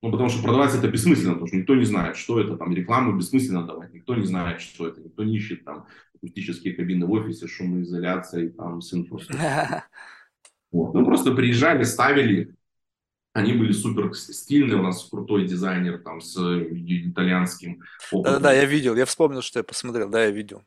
Ну, 0.02 0.10
потому 0.10 0.28
что 0.28 0.42
продавать 0.42 0.74
это 0.74 0.88
бессмысленно, 0.88 1.34
потому 1.34 1.46
что 1.46 1.56
никто 1.56 1.76
не 1.76 1.84
знает, 1.84 2.16
что 2.16 2.40
это, 2.40 2.56
там, 2.56 2.74
рекламу 2.74 3.16
бессмысленно 3.16 3.64
давать, 3.64 3.94
никто 3.94 4.16
не 4.16 4.26
знает, 4.26 4.60
что 4.60 4.88
это, 4.88 5.00
никто 5.00 5.22
не 5.22 5.36
ищет, 5.36 5.64
там, 5.64 5.86
акустические 6.16 6.74
кабины 6.74 7.06
в 7.06 7.12
офисе, 7.12 7.46
шумоизоляция, 7.46 8.50
там, 8.50 8.80
с 8.80 8.92
инфраструктурой. 8.92 9.82
Вот. 10.72 10.94
Мы 10.94 11.04
просто 11.04 11.32
приезжали, 11.34 11.82
ставили, 11.82 12.54
они 13.32 13.52
были 13.52 13.72
супер 13.72 14.12
стильные, 14.14 14.78
у 14.78 14.82
нас 14.82 15.08
крутой 15.08 15.46
дизайнер 15.46 16.02
там 16.02 16.20
с 16.20 16.36
итальянским 16.36 17.82
опытом. 18.10 18.34
Да, 18.34 18.40
да, 18.40 18.52
я 18.52 18.64
видел, 18.64 18.96
я 18.96 19.04
вспомнил, 19.04 19.42
что 19.42 19.60
я 19.60 19.64
посмотрел, 19.64 20.08
да, 20.08 20.24
я 20.24 20.30
видел. 20.30 20.64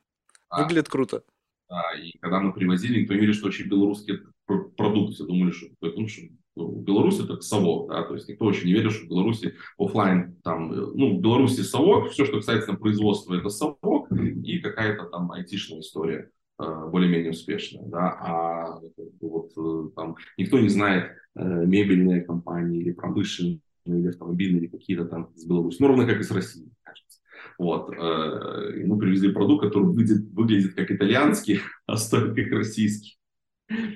Да. 0.50 0.64
Выглядит 0.64 0.90
круто. 0.90 1.24
Да, 1.69 1.82
и 2.00 2.17
когда 2.19 2.40
мы 2.40 2.53
привозили, 2.53 3.01
никто 3.01 3.14
не 3.14 3.22
верил, 3.22 3.33
что 3.33 3.48
очень 3.48 3.67
белорусский 3.67 4.19
продукт, 4.45 5.16
все 5.16 5.25
думали, 5.25 5.51
что, 5.51 5.67
потому 5.80 6.08
что 6.08 6.22
в 6.56 6.83
Беларуси 6.83 7.24
это 7.24 7.42
совок, 7.42 7.90
да, 7.90 8.03
то 8.03 8.14
есть 8.14 8.30
никто 8.30 8.45
очень 8.45 8.67
не 8.67 8.74
верил, 8.74 8.92
что 8.92 9.06
в 9.06 9.09
Беларуси 9.09 9.56
офлайн 9.77 10.35
там, 10.43 10.69
ну, 10.72 11.17
в 11.17 11.22
Беларуси 11.22 11.61
совок, 11.61 12.11
все, 12.11 12.25
что 12.25 12.38
касается 12.38 12.74
производства, 12.74 13.33
это 13.33 13.50
совок 13.50 14.11
и 14.11 14.59
какая-то 14.59 15.06
там 15.06 15.32
айтишная 15.32 15.80
история 15.80 16.19
э, 16.19 16.30
более-менее 16.57 17.32
успешная, 17.32 17.83
да, 17.85 18.09
а 18.19 18.80
вот 19.22 19.51
э, 19.57 19.90
там 19.95 20.15
никто 20.38 20.59
не 20.59 20.69
знает, 20.69 21.11
Э, 21.35 21.65
мебельные 21.65 22.22
компании 22.22 22.80
или 22.80 22.91
промышленные, 22.91 23.59
или 23.85 24.09
автомобильные, 24.09 24.61
или 24.61 24.67
какие-то 24.67 25.06
там 25.06 25.32
с 25.35 25.45
Беларуси. 25.45 25.77
Ну, 25.80 25.88
ровно 25.88 26.06
как 26.06 26.19
и 26.19 26.23
с 26.23 26.30
России, 26.30 26.69
кажется. 26.83 27.19
Вот. 27.57 27.91
Э, 27.91 28.80
и 28.80 28.83
мы 28.83 28.99
привезли 28.99 29.32
продукт, 29.32 29.65
который 29.65 29.85
выглядит, 29.85 30.32
выглядит 30.32 30.75
как 30.75 30.91
итальянский, 30.91 31.59
а 31.88 31.98
стоит 31.98 32.35
как 32.35 32.51
российский. 32.51 33.17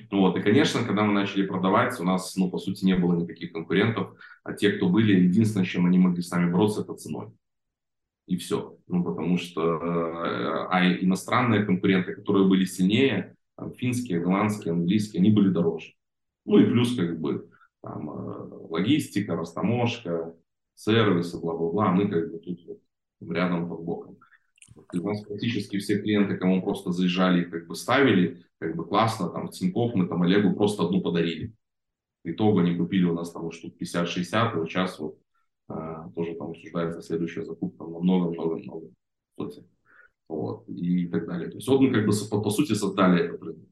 Вот. 0.10 0.36
И, 0.36 0.42
конечно, 0.42 0.84
когда 0.84 1.04
мы 1.04 1.14
начали 1.14 1.46
продавать, 1.46 2.00
у 2.00 2.04
нас, 2.04 2.36
ну, 2.36 2.50
по 2.50 2.58
сути, 2.58 2.86
не 2.86 2.96
было 2.96 3.16
никаких 3.16 3.54
конкурентов, 3.54 4.18
а 4.44 4.54
те, 4.54 4.72
кто 4.72 4.90
были, 4.90 5.20
единственное, 5.20 5.66
чем 5.66 5.86
они 5.86 6.00
могли 6.00 6.24
с 6.24 6.32
нами 6.32 6.52
бороться, 6.52 6.82
это 6.82 6.96
ценой. 6.96 7.28
И 8.28 8.38
все. 8.38 8.78
Ну, 8.88 9.04
потому 9.04 9.38
что 9.38 9.62
э, 9.62 10.68
а 10.70 10.86
иностранные 11.02 11.66
конкуренты, 11.66 12.14
которые 12.14 12.48
были 12.48 12.66
сильнее, 12.66 13.36
финские, 13.78 14.20
голландские, 14.20 14.74
английские, 14.74 15.22
они 15.22 15.32
были 15.32 15.50
дороже. 15.50 15.94
Ну 16.46 16.60
и 16.60 16.66
плюс 16.66 16.96
как 16.96 17.20
бы 17.20 17.50
там, 17.82 18.10
э, 18.10 18.48
логистика, 18.70 19.36
растаможка, 19.36 20.36
сервисы, 20.76 21.40
бла-бла-бла. 21.40 21.92
Мы 21.92 22.08
как 22.10 22.32
бы 22.32 22.40
тут 22.40 22.60
вот 22.66 23.32
рядом 23.32 23.70
под 23.70 23.82
боком. 23.82 24.18
И 24.94 25.00
у 25.00 25.08
нас 25.08 25.22
практически 25.22 25.80
все 25.80 26.00
клиенты, 26.00 26.38
кому 26.38 26.62
просто 26.62 26.92
заезжали 26.92 27.44
как 27.44 27.68
бы 27.68 27.76
ставили, 27.76 28.46
как 28.60 28.76
бы 28.76 28.86
классно, 28.86 29.30
там, 29.30 29.50
Тинькофф, 29.50 29.96
мы 29.96 30.08
там 30.08 30.22
Олегу 30.24 30.54
просто 30.54 30.84
одну 30.84 31.02
подарили. 31.02 31.54
Итого 32.24 32.60
они 32.60 32.76
купили 32.76 33.06
у 33.06 33.14
нас 33.14 33.32
там 33.32 33.52
штук 33.52 33.76
50-60, 33.82 34.54
и 34.54 34.58
вот 34.58 34.70
сейчас 34.70 35.00
вот 35.00 35.18
тоже 35.68 36.36
там 36.36 36.52
обсуждается 36.52 37.02
следующая 37.02 37.44
закупка 37.44 37.84
много-много-много. 37.84 38.90
вот, 40.30 40.68
и 40.70 41.08
так 41.08 41.28
далее. 41.28 41.50
То 41.50 41.56
есть 41.56 41.68
вот 41.68 41.82
мы 41.82 41.94
как 41.94 42.06
бы 42.06 42.14
по, 42.30 42.42
по 42.42 42.50
сути 42.50 42.74
создали 42.74 43.26
этот 43.26 43.42
рынок. 43.42 43.68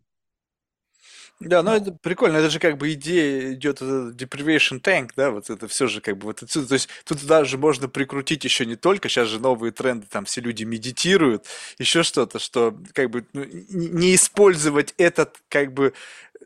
Да, 1.41 1.63
ну 1.63 1.73
это 1.73 1.91
прикольно, 1.91 2.37
это 2.37 2.49
же 2.49 2.59
как 2.59 2.77
бы 2.77 2.93
идея 2.93 3.53
идет 3.53 3.81
deprivation 3.81 4.79
tank, 4.79 5.09
да, 5.17 5.31
вот 5.31 5.49
это 5.49 5.67
все 5.67 5.85
же 5.87 5.99
как 5.99 6.17
бы 6.17 6.27
вот 6.27 6.41
отсюда, 6.41 6.69
то 6.69 6.73
есть 6.75 6.87
тут 7.03 7.25
даже 7.25 7.57
можно 7.57 7.89
прикрутить 7.89 8.45
еще 8.45 8.65
не 8.65 8.77
только, 8.77 9.09
сейчас 9.09 9.27
же 9.27 9.41
новые 9.41 9.73
тренды, 9.73 10.07
там 10.09 10.23
все 10.23 10.39
люди 10.39 10.63
медитируют, 10.63 11.45
еще 11.77 12.03
что-то, 12.03 12.39
что 12.39 12.73
как 12.93 13.09
бы 13.09 13.25
ну, 13.33 13.43
не 13.43 14.15
использовать 14.15 14.93
этот 14.97 15.41
как 15.49 15.73
бы 15.73 15.93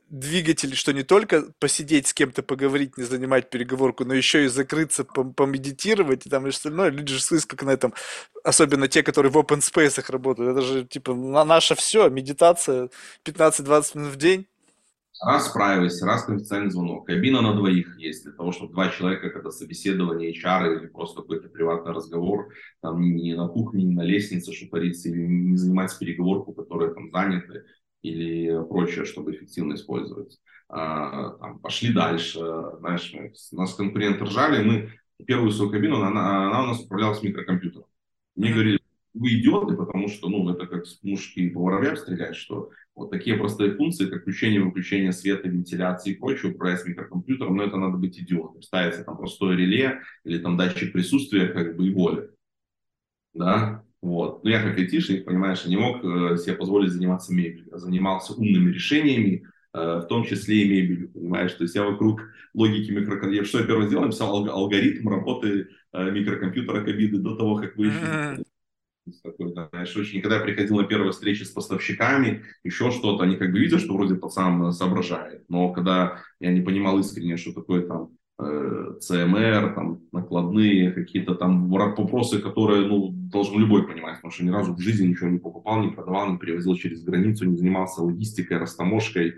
двигатель, 0.10 0.76
что 0.76 0.92
не 0.94 1.04
только 1.04 1.44
посидеть 1.60 2.08
с 2.08 2.14
кем-то, 2.14 2.44
поговорить, 2.44 2.98
не 2.98 3.04
занимать 3.04 3.50
переговорку, 3.50 4.06
но 4.06 4.14
еще 4.14 4.46
и 4.46 4.48
закрыться, 4.48 5.04
помедитировать 5.04 6.26
и 6.26 6.30
там 6.30 6.46
и 6.46 6.50
остальное. 6.50 6.90
Люди 6.90 7.14
же 7.14 7.22
слышат, 7.22 7.50
как 7.50 7.64
на 7.64 7.72
этом, 7.72 7.94
особенно 8.44 8.88
те, 8.88 9.04
которые 9.04 9.32
в 9.32 9.38
open 9.38 9.60
space 9.60 10.04
работают. 10.12 10.58
Это 10.58 10.62
же 10.62 10.86
типа 10.86 11.14
на 11.14 11.46
наше 11.46 11.76
все, 11.76 12.10
медитация 12.10 12.90
15-20 13.26 13.98
минут 13.98 14.14
в 14.14 14.18
день. 14.18 14.48
Раз 15.22 15.54
privacy, 15.54 16.06
раз 16.06 16.24
конфиденциальный 16.24 16.72
звонок. 16.72 17.06
Кабина 17.06 17.42
на 17.42 17.54
двоих 17.54 18.00
есть 18.00 18.24
для 18.24 18.32
того, 18.32 18.54
чтобы 18.54 18.72
два 18.72 18.88
человека, 18.88 19.30
когда 19.30 19.52
собеседование 19.52 20.32
HR 20.32 20.80
или 20.80 20.88
просто 20.88 21.22
какой-то 21.22 21.50
приватный 21.50 21.92
разговор, 21.92 22.54
там 22.82 23.02
не 23.02 23.36
на 23.36 23.50
кухне, 23.50 23.84
не 23.84 23.96
на 23.96 24.04
лестнице 24.04 24.54
шупариться 24.54 25.10
или 25.10 25.28
не 25.28 25.58
занимать 25.58 25.98
переговорку, 26.00 26.54
которая 26.54 26.94
там 26.94 27.12
заняты 27.12 27.66
или 28.02 28.64
прочее, 28.68 29.06
чтобы 29.06 29.34
эффективно 29.34 29.74
использовать. 29.76 30.40
А, 30.68 31.32
там, 31.32 31.60
пошли 31.60 31.94
дальше, 31.94 32.40
знаешь, 32.80 33.12
мы, 33.14 33.34
нас 33.52 33.74
конкуренты 33.74 34.24
ржали, 34.24 34.64
мы 34.64 34.90
первую 35.26 35.52
свою 35.52 35.72
кабину, 35.72 36.02
она, 36.02 36.48
она 36.48 36.64
у 36.64 36.68
нас 36.68 36.82
управлялась 36.82 37.24
микрокомпьютером. 37.24 37.88
Мне 38.36 38.54
говорили, 38.54 38.80
вы 39.14 39.30
идиоты, 39.40 39.76
потому 39.76 40.08
что, 40.08 40.30
ну, 40.30 40.50
это 40.50 40.68
как 40.68 40.86
с 40.86 40.96
по 40.96 41.60
воробьям 41.60 41.98
стрелять, 41.98 42.36
что 42.36 42.70
вот 42.96 43.12
такие 43.12 43.38
простые 43.38 43.76
функции, 43.76 44.08
как 44.08 44.22
включение, 44.22 44.62
выключение 44.62 45.12
света, 45.12 45.48
вентиляции 45.48 46.12
и 46.12 46.18
прочее, 46.18 46.52
управлять 46.52 46.86
микрокомпьютером, 46.86 47.56
но 47.56 47.64
это 47.64 47.78
надо 47.78 47.98
быть 47.98 48.20
идиотом. 48.20 48.62
Ставится 48.62 49.04
там 49.04 49.18
простое 49.18 49.56
реле 49.56 50.02
или 50.24 50.38
там 50.38 50.58
датчик 50.58 50.94
присутствия, 50.94 51.48
как 51.48 51.76
бы 51.76 51.88
и 51.88 51.94
воли. 51.94 52.30
Да, 53.34 53.84
вот. 54.02 54.44
Но 54.44 54.50
я 54.50 54.64
как 54.64 54.78
айтишник, 54.78 55.26
понимаешь, 55.26 55.66
не 55.66 55.76
мог 55.76 56.04
э, 56.04 56.38
себе 56.38 56.56
позволить 56.56 56.92
заниматься 56.92 57.34
мебелью. 57.34 57.68
Я 57.72 57.78
занимался 57.78 58.34
умными 58.34 58.72
решениями, 58.72 59.46
э, 59.74 60.02
в 60.04 60.08
том 60.08 60.24
числе 60.24 60.64
и 60.64 60.70
мебелью, 60.70 61.10
понимаешь? 61.12 61.54
То 61.54 61.64
есть 61.64 61.76
я 61.76 61.84
вокруг 61.84 62.22
логики 62.54 62.92
микрокомпьютера... 62.92 63.46
Что 63.46 63.60
я 63.60 63.66
первое 63.66 63.88
сделал? 63.88 64.06
Написал 64.06 64.48
алгоритм 64.48 65.10
работы 65.10 65.68
э, 65.92 66.12
микрокомпьютера 66.12 66.84
Кабиды 66.84 67.18
до 67.18 67.36
того, 67.36 67.58
как 67.58 67.76
вы 67.76 67.92
такой, 69.24 69.52
знаешь, 69.52 69.96
очень, 69.98 70.22
когда 70.22 70.38
я 70.38 70.44
приходил 70.44 70.78
на 70.78 70.84
первые 70.84 71.12
встречи 71.12 71.42
с 71.42 71.50
поставщиками, 71.50 72.44
еще 72.64 72.92
что-то, 72.92 73.24
они 73.24 73.38
как 73.38 73.52
бы 73.52 73.60
видят, 73.60 73.82
что 73.82 73.94
вроде 73.94 74.14
пацан 74.16 74.72
соображает, 74.72 75.46
но 75.50 75.74
когда 75.74 76.22
я 76.40 76.52
не 76.52 76.62
понимал 76.62 77.00
искренне, 77.00 77.36
что 77.36 77.52
такое 77.54 77.88
там 77.88 78.12
CMR, 78.40 79.74
там 79.74 80.02
накладные, 80.12 80.92
какие-то 80.92 81.36
там 81.36 81.70
вопросы, 81.70 82.40
которые, 82.40 82.88
ну, 82.88 83.10
должен 83.12 83.60
любой 83.60 83.86
понимать, 83.86 84.16
потому 84.16 84.32
что 84.32 84.46
ни 84.46 84.50
разу 84.50 84.74
в 84.74 84.80
жизни 84.80 85.08
ничего 85.08 85.30
не 85.30 85.40
покупал, 85.40 85.82
не 85.82 85.92
продавал, 85.92 86.32
не 86.32 86.38
перевозил 86.38 86.76
через 86.76 87.04
границу, 87.04 87.46
не 87.46 87.58
занимался 87.58 88.02
логистикой, 88.02 88.58
растаможкой, 88.58 89.36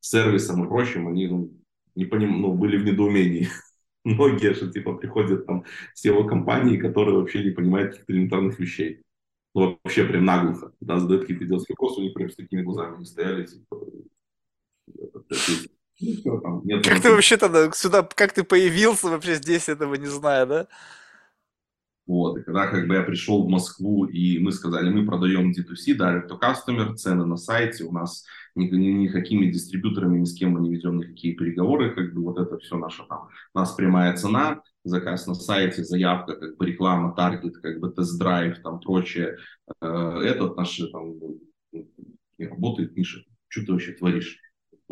сервисом 0.00 0.64
и 0.64 0.68
прочим, 0.68 1.08
они 1.08 1.28
ну, 1.28 1.52
не 1.94 2.04
поним... 2.04 2.42
ну, 2.42 2.52
были 2.52 2.76
в 2.76 2.84
недоумении. 2.84 3.48
Многие 4.04 4.52
же 4.52 4.70
типа 4.70 4.94
приходят 4.94 5.46
там 5.46 5.64
с 5.94 6.04
его 6.04 6.24
компании, 6.24 6.76
которые 6.76 7.16
вообще 7.16 7.44
не 7.44 7.50
понимают 7.50 7.92
каких-то 7.92 8.12
элементарных 8.12 8.58
вещей. 8.58 9.02
Ну, 9.54 9.78
вообще 9.82 10.04
прям 10.04 10.24
наглухо, 10.24 10.72
да, 10.80 10.98
задают 10.98 11.22
какие-то 11.22 11.44
идиотские 11.44 11.76
вопросы, 11.78 12.00
у 12.00 12.04
них 12.04 12.14
прям 12.14 12.30
с 12.30 12.36
такими 12.36 12.62
глазами 12.62 12.98
не 12.98 13.04
стояли, 13.04 13.46
типа, 13.46 13.78
ну, 16.02 16.82
как 16.82 17.00
ты 17.00 17.10
вообще 17.10 17.36
тогда 17.36 17.70
сюда, 17.72 18.02
как 18.02 18.32
ты 18.32 18.44
появился 18.44 19.08
вообще 19.08 19.34
здесь, 19.36 19.68
этого 19.68 19.94
не 19.94 20.06
знаю, 20.06 20.46
да? 20.46 20.68
Вот, 22.06 22.36
и 22.36 22.42
когда 22.42 22.66
как 22.66 22.88
бы 22.88 22.94
я 22.94 23.02
пришел 23.02 23.44
в 23.44 23.48
Москву, 23.48 24.06
и 24.06 24.38
мы 24.40 24.50
сказали, 24.50 24.90
мы 24.90 25.06
продаем 25.06 25.52
D2C, 25.52 25.96
direct 25.96 26.28
to 26.28 26.38
customer, 26.40 26.94
цены 26.94 27.24
на 27.24 27.36
сайте, 27.36 27.84
у 27.84 27.92
нас 27.92 28.24
ни, 28.56 28.66
ни, 28.66 28.88
никакими 29.04 29.50
дистрибьюторами, 29.50 30.18
ни 30.18 30.24
с 30.24 30.34
кем 30.34 30.50
мы 30.50 30.60
не 30.60 30.74
ведем 30.74 30.98
никакие 30.98 31.34
переговоры, 31.34 31.94
как 31.94 32.12
бы 32.12 32.22
вот 32.22 32.38
это 32.38 32.58
все 32.58 32.76
наше 32.76 33.04
там, 33.08 33.28
у 33.54 33.58
нас 33.58 33.72
прямая 33.72 34.16
цена, 34.16 34.62
заказ 34.84 35.28
на 35.28 35.34
сайте, 35.34 35.84
заявка, 35.84 36.34
как 36.34 36.56
бы 36.56 36.66
реклама, 36.66 37.14
таргет, 37.14 37.58
как 37.58 37.78
бы 37.78 37.90
тест-драйв, 37.90 38.60
там 38.62 38.80
прочее, 38.80 39.36
э, 39.80 39.86
этот 39.86 40.56
наши 40.56 40.88
там 40.88 41.14
не 41.72 42.46
работает, 42.46 42.96
Миша, 42.96 43.20
что 43.48 43.64
ты 43.64 43.72
вообще 43.72 43.92
творишь? 43.92 44.40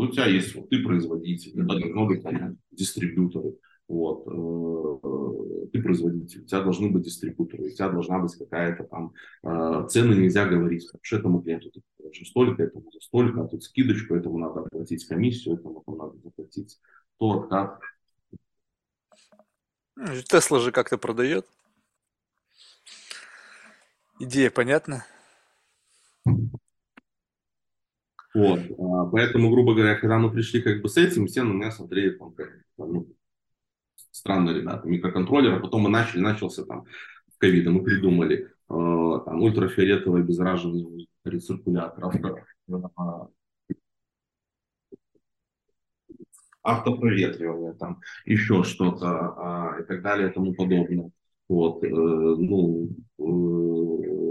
У 0.00 0.06
тебя 0.06 0.24
есть, 0.24 0.54
вот 0.54 0.70
ты 0.70 0.82
производитель, 0.82 1.62
быть 2.06 2.22
там, 2.22 2.56
дистрибьюторы, 2.70 3.58
вот, 3.86 4.24
э, 4.26 5.66
ты 5.72 5.82
производитель, 5.82 6.40
у 6.40 6.46
тебя 6.46 6.62
должны 6.62 6.90
быть 6.90 7.02
дистрибьюторы, 7.02 7.64
у 7.64 7.68
тебя 7.68 7.90
должна 7.90 8.18
быть 8.18 8.34
какая-то 8.34 8.84
там, 8.84 9.12
э, 9.42 9.86
цены 9.90 10.14
нельзя 10.14 10.46
говорить, 10.46 10.88
что 11.02 11.16
этому 11.16 11.42
клиенту 11.42 11.70
ты 11.70 12.24
столько, 12.24 12.62
этому 12.62 12.90
за 12.92 13.00
столько, 13.00 13.42
а 13.42 13.48
тут 13.48 13.62
скидочку, 13.62 14.14
этому 14.14 14.38
надо 14.38 14.60
оплатить 14.60 15.06
комиссию, 15.06 15.56
этому 15.56 15.84
надо 15.86 16.16
заплатить 16.24 16.80
то, 17.18 17.42
как. 17.42 17.82
Тесла 20.28 20.60
же 20.60 20.72
как-то 20.72 20.96
продает. 20.96 21.46
Идея 24.18 24.50
понятна? 24.50 25.04
Вот, 28.34 28.60
а, 28.78 29.06
поэтому, 29.06 29.50
грубо 29.50 29.74
говоря, 29.74 29.96
когда 29.96 30.18
мы 30.18 30.30
пришли 30.30 30.62
как 30.62 30.82
бы 30.82 30.88
с 30.88 30.96
этим, 30.96 31.26
все 31.26 31.42
на 31.42 31.52
меня 31.52 31.70
смотрели, 31.72 32.10
там, 32.10 32.32
как, 32.32 32.48
ну, 32.78 33.08
странно, 34.12 34.50
ребята, 34.50 34.86
микроконтроллер, 34.86 35.54
а 35.54 35.60
потом 35.60 35.82
мы 35.82 35.90
начали, 35.90 36.20
начался 36.20 36.64
там 36.64 36.84
ковид, 37.38 37.66
мы 37.66 37.82
придумали 37.82 38.46
э, 38.46 38.48
там 38.68 39.42
ультрафиолетовый 39.42 40.22
обеззараженный 40.22 41.08
рециркулятор, 41.24 42.04
авто, 42.04 42.38
автопроветривание, 46.62 47.72
там 47.74 48.00
еще 48.26 48.62
что-то 48.64 49.74
э, 49.78 49.82
и 49.82 49.86
так 49.86 50.02
далее 50.02 50.30
и 50.30 50.32
тому 50.32 50.54
подобное. 50.54 51.10
Вот, 51.48 51.82
э, 51.82 51.88
ну, 51.88 52.90
э, 53.18 54.29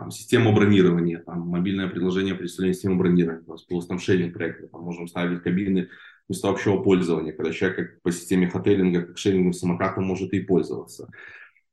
там, 0.00 0.10
система 0.10 0.52
бронирования, 0.52 1.18
там, 1.18 1.40
мобильное 1.40 1.86
приложение 1.86 2.34
представления 2.34 2.72
системы 2.72 2.96
бронирования, 2.96 3.44
у 3.46 3.74
нас 3.74 3.86
там 3.86 3.98
шеринг 3.98 4.32
проект, 4.32 4.70
там 4.70 4.80
можем 4.80 5.06
ставить 5.06 5.42
кабины 5.42 5.90
место 6.26 6.48
общего 6.48 6.82
пользования, 6.82 7.32
когда 7.32 7.52
человек 7.52 7.76
как 7.76 8.02
по 8.02 8.10
системе 8.10 8.48
хотелинга, 8.48 9.02
как 9.02 9.18
шерингом 9.18 9.52
самокатом 9.52 10.04
может 10.04 10.32
и 10.32 10.40
пользоваться. 10.40 11.10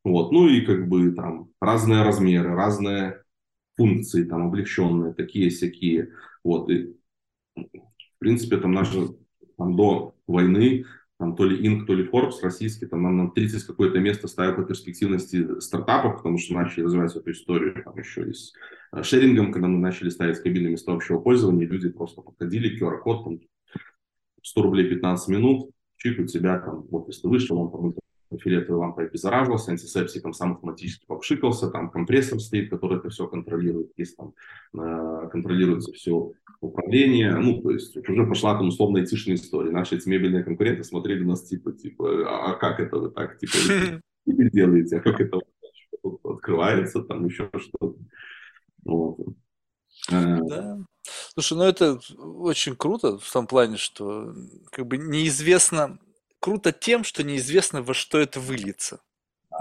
Вот. 0.03 0.33
Ну 0.33 0.49
и 0.49 0.59
как 0.59 0.89
бы 0.89 1.11
там 1.11 1.51
разные 1.61 2.03
размеры, 2.03 2.53
разные 2.53 3.23
функции, 3.77 4.25
там 4.25 4.47
облегченные, 4.47 5.13
такие 5.13 5.49
всякие. 5.49 6.09
Вот. 6.43 6.69
И, 6.69 6.97
в 7.55 8.19
принципе, 8.19 8.57
там 8.57 8.73
наши 8.73 9.07
там, 9.57 9.77
до 9.77 10.15
войны 10.27 10.83
там, 11.19 11.35
то 11.35 11.45
ли 11.45 11.67
Инк, 11.67 11.87
то 11.87 11.93
ли 11.93 12.07
Forbes 12.07 12.41
российский, 12.43 12.85
там 12.85 13.01
нам 13.03 13.31
30 13.31 13.63
какое-то 13.63 13.99
место 13.99 14.27
ставил 14.27 14.55
по 14.55 14.63
перспективности 14.63 15.59
стартапов, 15.59 16.17
потому 16.17 16.37
что 16.37 16.53
начали 16.53 16.83
развивать 16.83 17.15
эту 17.15 17.31
историю 17.31 17.81
там 17.83 17.97
еще 17.97 18.29
и 18.29 18.33
с 18.33 18.53
э, 18.93 19.01
шерингом, 19.01 19.51
когда 19.51 19.67
мы 19.67 19.79
начали 19.79 20.09
ставить 20.09 20.39
кабины 20.39 20.69
места 20.69 20.93
общего 20.93 21.19
пользования, 21.19 21.67
люди 21.67 21.89
просто 21.89 22.21
подходили, 22.21 22.79
QR-код, 22.79 23.23
там, 23.23 23.39
100 24.43 24.61
рублей 24.61 24.89
15 24.89 25.27
минут, 25.29 25.71
чик 25.97 26.19
у 26.19 26.25
тебя 26.25 26.59
там, 26.59 26.85
если 27.07 27.21
ты 27.21 27.27
вышел, 27.27 27.57
он 27.57 27.71
помыл 27.71 27.95
фиолетовой 28.35 28.79
лампой 28.79 29.05
обеззараживался, 29.05 29.71
антисептиком 29.71 30.33
сам 30.33 30.53
автоматически 30.53 31.05
попшикался, 31.05 31.69
там 31.69 31.89
компрессор 31.89 32.39
стоит, 32.39 32.69
который 32.69 32.99
это 32.99 33.09
все 33.09 33.27
контролирует, 33.27 33.91
есть 33.97 34.17
там 34.17 34.33
э, 34.77 35.29
контролируется 35.31 35.93
все 35.93 36.31
управление, 36.59 37.35
ну, 37.37 37.61
то 37.61 37.71
есть 37.71 37.95
уже 37.95 38.25
пошла 38.25 38.55
там 38.55 38.67
условно 38.67 38.99
айтишная 38.99 39.35
история. 39.35 39.71
Наши 39.71 39.95
эти 39.95 40.09
мебельные 40.09 40.43
конкуренты 40.43 40.83
смотрели 40.83 41.21
на 41.21 41.29
нас 41.29 41.43
типа, 41.43 41.71
типа, 41.71 42.27
а, 42.27 42.51
а 42.51 42.53
как 42.55 42.79
это 42.79 42.97
вы 42.97 43.11
так, 43.11 43.37
типа, 43.37 43.53
вы 44.25 44.49
делаете, 44.49 44.97
а 44.97 44.99
как 44.99 45.21
это 45.21 45.39
открывается, 46.23 47.01
там 47.01 47.25
еще 47.25 47.49
что-то. 47.55 47.95
Вот. 48.83 49.19
Э, 50.11 50.39
да. 50.47 50.79
Слушай, 51.33 51.57
ну 51.57 51.63
это 51.63 51.99
очень 52.17 52.75
круто 52.75 53.17
в 53.17 53.31
том 53.31 53.47
плане, 53.47 53.77
что 53.77 54.33
как 54.71 54.87
бы 54.87 54.97
неизвестно, 54.97 55.99
круто 56.39 56.71
тем, 56.71 57.03
что 57.03 57.23
неизвестно, 57.23 57.81
во 57.81 57.93
что 57.93 58.17
это 58.17 58.39
выльется. 58.39 59.01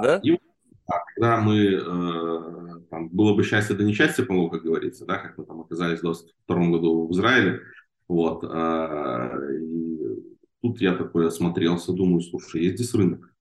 Да? 0.01 0.21
И, 0.23 0.39
а, 0.87 0.99
когда 1.15 1.41
мы, 1.41 1.59
э, 1.59 2.81
там, 2.91 3.09
было 3.09 3.35
бы 3.35 3.43
счастье, 3.43 3.77
да 3.77 3.85
несчастье, 3.85 4.25
по-моему, 4.25 4.51
как 4.51 4.63
говорится, 4.63 5.05
да, 5.05 5.19
как 5.19 5.39
мы 5.39 5.45
там 5.45 5.61
оказались 5.61 6.01
в 6.01 6.03
22 6.03 6.57
году 6.71 7.07
в 7.09 7.13
Израиле, 7.13 7.61
вот, 8.09 8.45
э, 8.45 9.59
и 9.61 10.39
тут 10.63 10.81
я 10.81 10.95
такой 10.95 11.27
осмотрелся, 11.27 11.93
думаю, 11.93 12.21
слушай, 12.21 12.63
есть 12.63 12.77
здесь 12.77 12.95
рынок, 12.95 13.33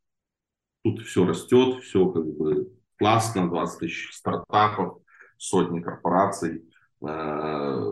тут 0.84 1.02
все 1.02 1.26
растет, 1.26 1.84
все 1.84 2.08
как 2.10 2.26
бы 2.26 2.72
классно, 2.98 3.50
20 3.50 3.80
тысяч 3.80 4.14
стартапов, 4.14 5.00
сотни 5.38 5.82
корпораций. 5.82 6.64
Э, 7.02 7.92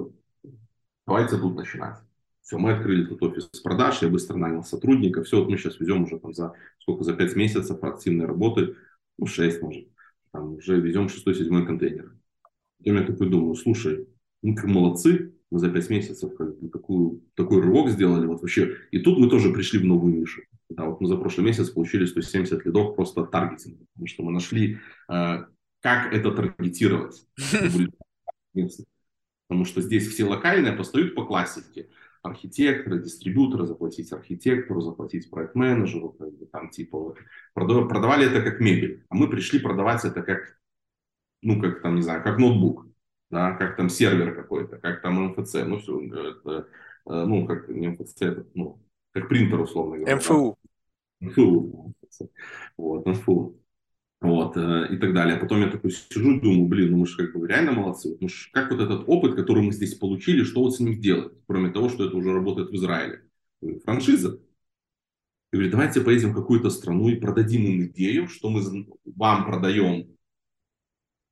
давайте 1.06 1.38
тут 1.38 1.56
начинать. 1.56 1.98
Все, 2.44 2.58
мы 2.58 2.74
открыли 2.74 3.06
тут 3.06 3.24
офис 3.24 3.46
продаж, 3.64 4.02
я 4.02 4.10
быстро 4.10 4.36
нанял 4.36 4.64
сотрудника. 4.64 5.24
Все, 5.24 5.40
вот 5.40 5.50
мы 5.50 5.58
сейчас 5.58 5.80
везем 5.80 6.04
уже 6.04 6.20
там 6.20 6.34
за 6.34 6.54
сколько, 6.78 7.06
за 7.06 7.14
5 7.14 7.36
месяцев 7.38 7.82
активной 7.82 8.26
работы, 8.26 8.76
ну, 9.18 9.26
6 9.26 9.62
может, 9.62 9.88
там 10.32 10.56
уже 10.56 10.80
везем 10.80 11.08
6-7 11.08 11.66
контейнер. 11.66 12.14
Я 12.80 13.02
такой 13.04 13.30
думаю, 13.30 13.56
слушай, 13.56 14.10
ну, 14.42 14.56
как 14.56 14.66
молодцы, 14.66 15.34
мы 15.52 15.60
за 15.60 15.70
5 15.70 15.90
месяцев 15.90 16.36
как 16.36 16.60
бы, 16.60 16.68
такую, 16.68 17.24
такой 17.36 17.62
рывок 17.62 17.90
сделали. 17.90 18.26
Вот 18.26 18.42
вообще. 18.42 18.76
И 18.92 19.00
тут 19.00 19.20
мы 19.20 19.30
тоже 19.30 19.54
пришли 19.54 19.80
в 19.80 19.86
новую 19.86 20.14
нишу. 20.14 20.42
Да, 20.70 20.86
вот 20.86 21.00
мы 21.00 21.08
за 21.08 21.16
прошлый 21.16 21.46
месяц 21.46 21.70
получили 21.70 22.06
170 22.06 22.66
лидов 22.66 22.96
просто 22.96 23.24
таргетинг, 23.24 23.80
потому 23.94 24.08
что 24.08 24.24
мы 24.24 24.32
нашли, 24.32 24.80
э, 25.10 25.46
как 25.80 26.14
это 26.14 26.32
таргетировать. 26.32 27.26
Потому 29.48 29.66
что 29.66 29.82
здесь 29.82 30.08
все 30.08 30.24
локальные 30.24 30.74
постают 30.74 31.14
по 31.14 31.26
классике. 31.26 31.90
Архитекторы, 32.24 33.04
дистрибьюторы, 33.04 33.68
заплатить 33.68 34.12
архитектору, 34.12 34.82
заплатить 34.82 35.30
проект-менеджеру, 35.30 36.10
как 36.14 36.32
бы, 36.34 36.46
там 36.46 36.70
типа 36.70 37.16
продавали 37.54 38.26
это 38.28 38.42
как 38.42 38.60
мебель, 38.60 39.04
а 39.10 39.16
мы 39.16 39.30
пришли 39.30 39.60
продавать 39.60 40.06
это 40.06 40.24
как, 40.24 40.58
ну 41.42 41.62
как 41.62 41.82
там, 41.82 41.96
не 41.96 42.02
знаю, 42.02 42.24
как 42.24 42.40
ноутбук, 42.40 42.88
да, 43.30 43.52
как 43.52 43.76
там 43.76 43.90
сервер 43.90 44.34
какой-то, 44.34 44.78
как 44.78 45.02
там 45.02 45.22
МФЦ, 45.22 45.66
ну 45.66 45.80
все, 45.80 46.02
это, 46.02 46.68
э, 47.08 47.26
ну 47.26 47.46
как 47.46 47.68
не 47.68 47.90
МФЦ, 47.90 48.22
ну 48.54 48.82
как 49.12 49.28
принтер 49.28 49.60
условно 49.60 49.98
говоря. 49.98 50.16
МФУ. 50.16 50.58
Да? 51.20 51.28
МФУ. 51.28 51.94
Вот, 52.78 53.06
МФУ 53.06 53.63
вот, 54.24 54.56
э, 54.56 54.88
и 54.90 54.98
так 54.98 55.14
далее. 55.14 55.38
Потом 55.38 55.60
я 55.62 55.70
такой 55.70 55.92
сижу, 55.92 56.40
думаю, 56.40 56.68
блин, 56.68 56.92
ну 56.92 56.98
мы 56.98 57.06
же 57.06 57.18
как 57.18 57.38
бы 57.38 57.48
реально 57.48 57.74
молодцы. 57.74 58.18
Ну 58.20 58.30
как 58.54 58.72
вот 58.72 58.80
этот 58.80 59.04
опыт, 59.08 59.36
который 59.36 59.62
мы 59.62 59.74
здесь 59.74 59.96
получили, 59.96 60.44
что 60.44 60.62
вот 60.62 60.76
с 60.76 60.80
ним 60.80 61.00
делать, 61.00 61.34
кроме 61.46 61.72
того, 61.72 61.90
что 61.90 62.06
это 62.06 62.16
уже 62.16 62.34
работает 62.34 62.70
в 62.70 62.76
Израиле? 62.76 63.24
Франшиза. 63.84 64.40
Я 65.52 65.58
говорю, 65.58 65.72
давайте 65.72 66.02
поедем 66.02 66.32
в 66.32 66.36
какую-то 66.36 66.70
страну 66.70 67.10
и 67.10 67.16
продадим 67.16 67.66
им 67.66 67.84
идею, 67.88 68.28
что 68.28 68.50
мы 68.50 68.88
вам 69.06 69.46
продаем 69.46 70.18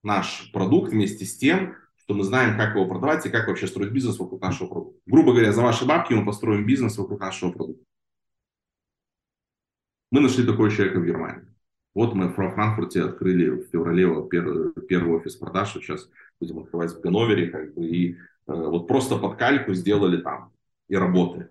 наш 0.04 0.52
продукт 0.52 0.92
вместе 0.92 1.26
с 1.26 1.38
тем, 1.38 1.76
что 1.96 2.14
мы 2.14 2.26
знаем, 2.26 2.58
как 2.58 2.76
его 2.76 2.88
продавать 2.88 3.26
и 3.26 3.30
как 3.30 3.48
вообще 3.48 3.68
строить 3.68 3.94
бизнес 3.94 4.20
вокруг 4.20 4.42
нашего 4.42 4.68
продукта. 4.68 5.00
Грубо 5.06 5.32
говоря, 5.32 5.54
за 5.54 5.62
ваши 5.62 5.86
бабки 5.86 6.14
мы 6.14 6.26
построим 6.26 6.66
бизнес 6.66 6.98
вокруг 6.98 7.22
нашего 7.22 7.52
продукта. 7.52 7.86
Мы 10.12 10.20
нашли 10.20 10.46
такого 10.46 10.70
человека 10.70 11.00
в 11.00 11.06
Германии. 11.06 11.51
Вот 11.94 12.14
мы 12.14 12.30
в 12.30 12.34
Франкфурте 12.34 13.04
открыли 13.04 13.50
в 13.50 13.68
феврале 13.70 14.08
первый, 14.30 14.72
первый 14.88 15.18
офис 15.18 15.36
продаж, 15.36 15.74
сейчас 15.74 16.10
будем 16.40 16.60
открывать 16.60 16.94
в 16.94 17.02
Ганновере, 17.02 17.50
как 17.50 17.74
бы, 17.74 17.86
и 17.86 18.14
э, 18.14 18.16
вот 18.48 18.88
просто 18.88 19.18
под 19.18 19.38
кальку 19.38 19.74
сделали 19.74 20.22
там 20.22 20.54
и 20.88 20.96
работали. 20.96 21.50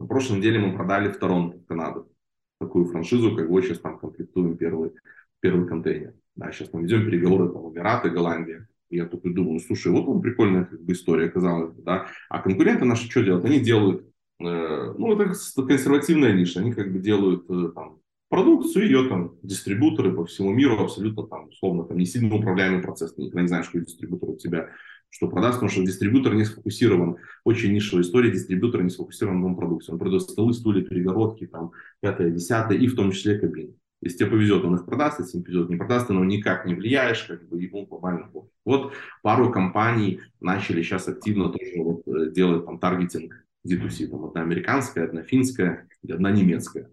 На 0.00 0.06
прошлой 0.06 0.38
неделе 0.38 0.58
мы 0.58 0.74
продали 0.74 1.10
в 1.10 1.18
Торонто, 1.18 1.58
в 1.58 1.66
Канаду, 1.66 2.10
такую 2.58 2.86
франшизу, 2.86 3.36
как 3.36 3.50
бы 3.50 3.62
сейчас 3.62 3.78
там 3.78 3.98
комплектуем 3.98 4.56
первый, 4.56 4.92
первый 5.40 5.68
контейнер. 5.68 6.14
Да, 6.34 6.50
сейчас 6.50 6.72
мы 6.72 6.82
ведем 6.82 7.04
переговоры 7.04 7.50
там, 7.50 7.70
Эмираты, 7.70 8.08
Голландия. 8.08 8.66
И 8.88 8.96
я 8.96 9.06
тут 9.06 9.22
думаю, 9.22 9.60
слушай, 9.60 9.92
вот 9.92 10.06
вам 10.06 10.22
прикольная 10.22 10.64
как 10.64 10.80
бы, 10.80 10.92
история 10.92 11.26
оказалась, 11.26 11.74
да. 11.76 12.06
А 12.30 12.40
конкуренты 12.40 12.84
наши 12.84 13.10
что 13.10 13.22
делают? 13.22 13.44
Они 13.44 13.60
делают, 13.60 14.06
э, 14.40 14.94
ну, 14.98 15.12
это 15.12 15.34
консервативная 15.56 16.32
ниша, 16.32 16.60
они 16.60 16.72
как 16.72 16.90
бы 16.90 16.98
делают 16.98 17.48
э, 17.50 17.72
там 17.74 18.00
продукцию, 18.32 18.86
ее 18.86 19.08
там 19.10 19.36
дистрибуторы 19.42 20.10
по 20.10 20.24
всему 20.24 20.52
миру 20.52 20.82
абсолютно 20.82 21.26
там, 21.26 21.48
условно, 21.48 21.84
там 21.84 21.98
не 21.98 22.06
сильно 22.06 22.34
управляемый 22.34 22.82
процесс. 22.82 23.12
Ты 23.12 23.20
никогда 23.20 23.42
не 23.42 23.48
знаешь, 23.48 23.66
какой 23.66 23.82
дистрибутор 23.82 24.30
у 24.30 24.36
тебя 24.36 24.70
что 25.10 25.28
продаст, 25.28 25.56
потому 25.56 25.70
что 25.70 25.84
дистрибутор 25.84 26.34
не 26.34 26.46
сфокусирован. 26.46 27.16
Очень 27.44 27.74
нишевая 27.74 28.02
история, 28.02 28.30
дистрибутор 28.30 28.82
не 28.82 28.88
сфокусирован 28.88 29.42
на 29.42 29.54
продукции. 29.54 29.92
Он 29.92 29.98
продает 29.98 30.22
столы, 30.22 30.54
стулья, 30.54 30.82
перегородки, 30.82 31.46
там, 31.46 31.72
пятое, 32.00 32.30
десятое, 32.30 32.78
и 32.78 32.86
в 32.86 32.96
том 32.96 33.12
числе 33.12 33.38
кабины. 33.38 33.74
Если 34.00 34.20
тебе 34.20 34.30
повезет, 34.30 34.64
он 34.64 34.76
их 34.76 34.86
продаст, 34.86 35.20
если 35.20 35.36
не 35.36 35.44
повезет, 35.44 35.68
не 35.68 35.76
продаст, 35.76 36.06
ты 36.06 36.14
на 36.14 36.24
никак 36.24 36.64
не 36.64 36.74
влияешь, 36.74 37.24
как 37.24 37.46
бы 37.46 37.60
ему 37.60 37.84
глобально 37.84 38.30
Вот 38.64 38.94
пару 39.20 39.52
компаний 39.52 40.20
начали 40.40 40.80
сейчас 40.80 41.06
активно 41.06 41.50
тоже 41.50 41.82
вот, 41.82 42.08
э, 42.08 42.30
делать 42.30 42.64
там 42.64 42.78
таргетинг 42.78 43.44
D2C. 43.68 44.06
Там 44.06 44.24
одна 44.24 44.40
американская, 44.40 45.04
одна 45.04 45.22
финская 45.22 45.86
одна 46.08 46.30
немецкая. 46.30 46.88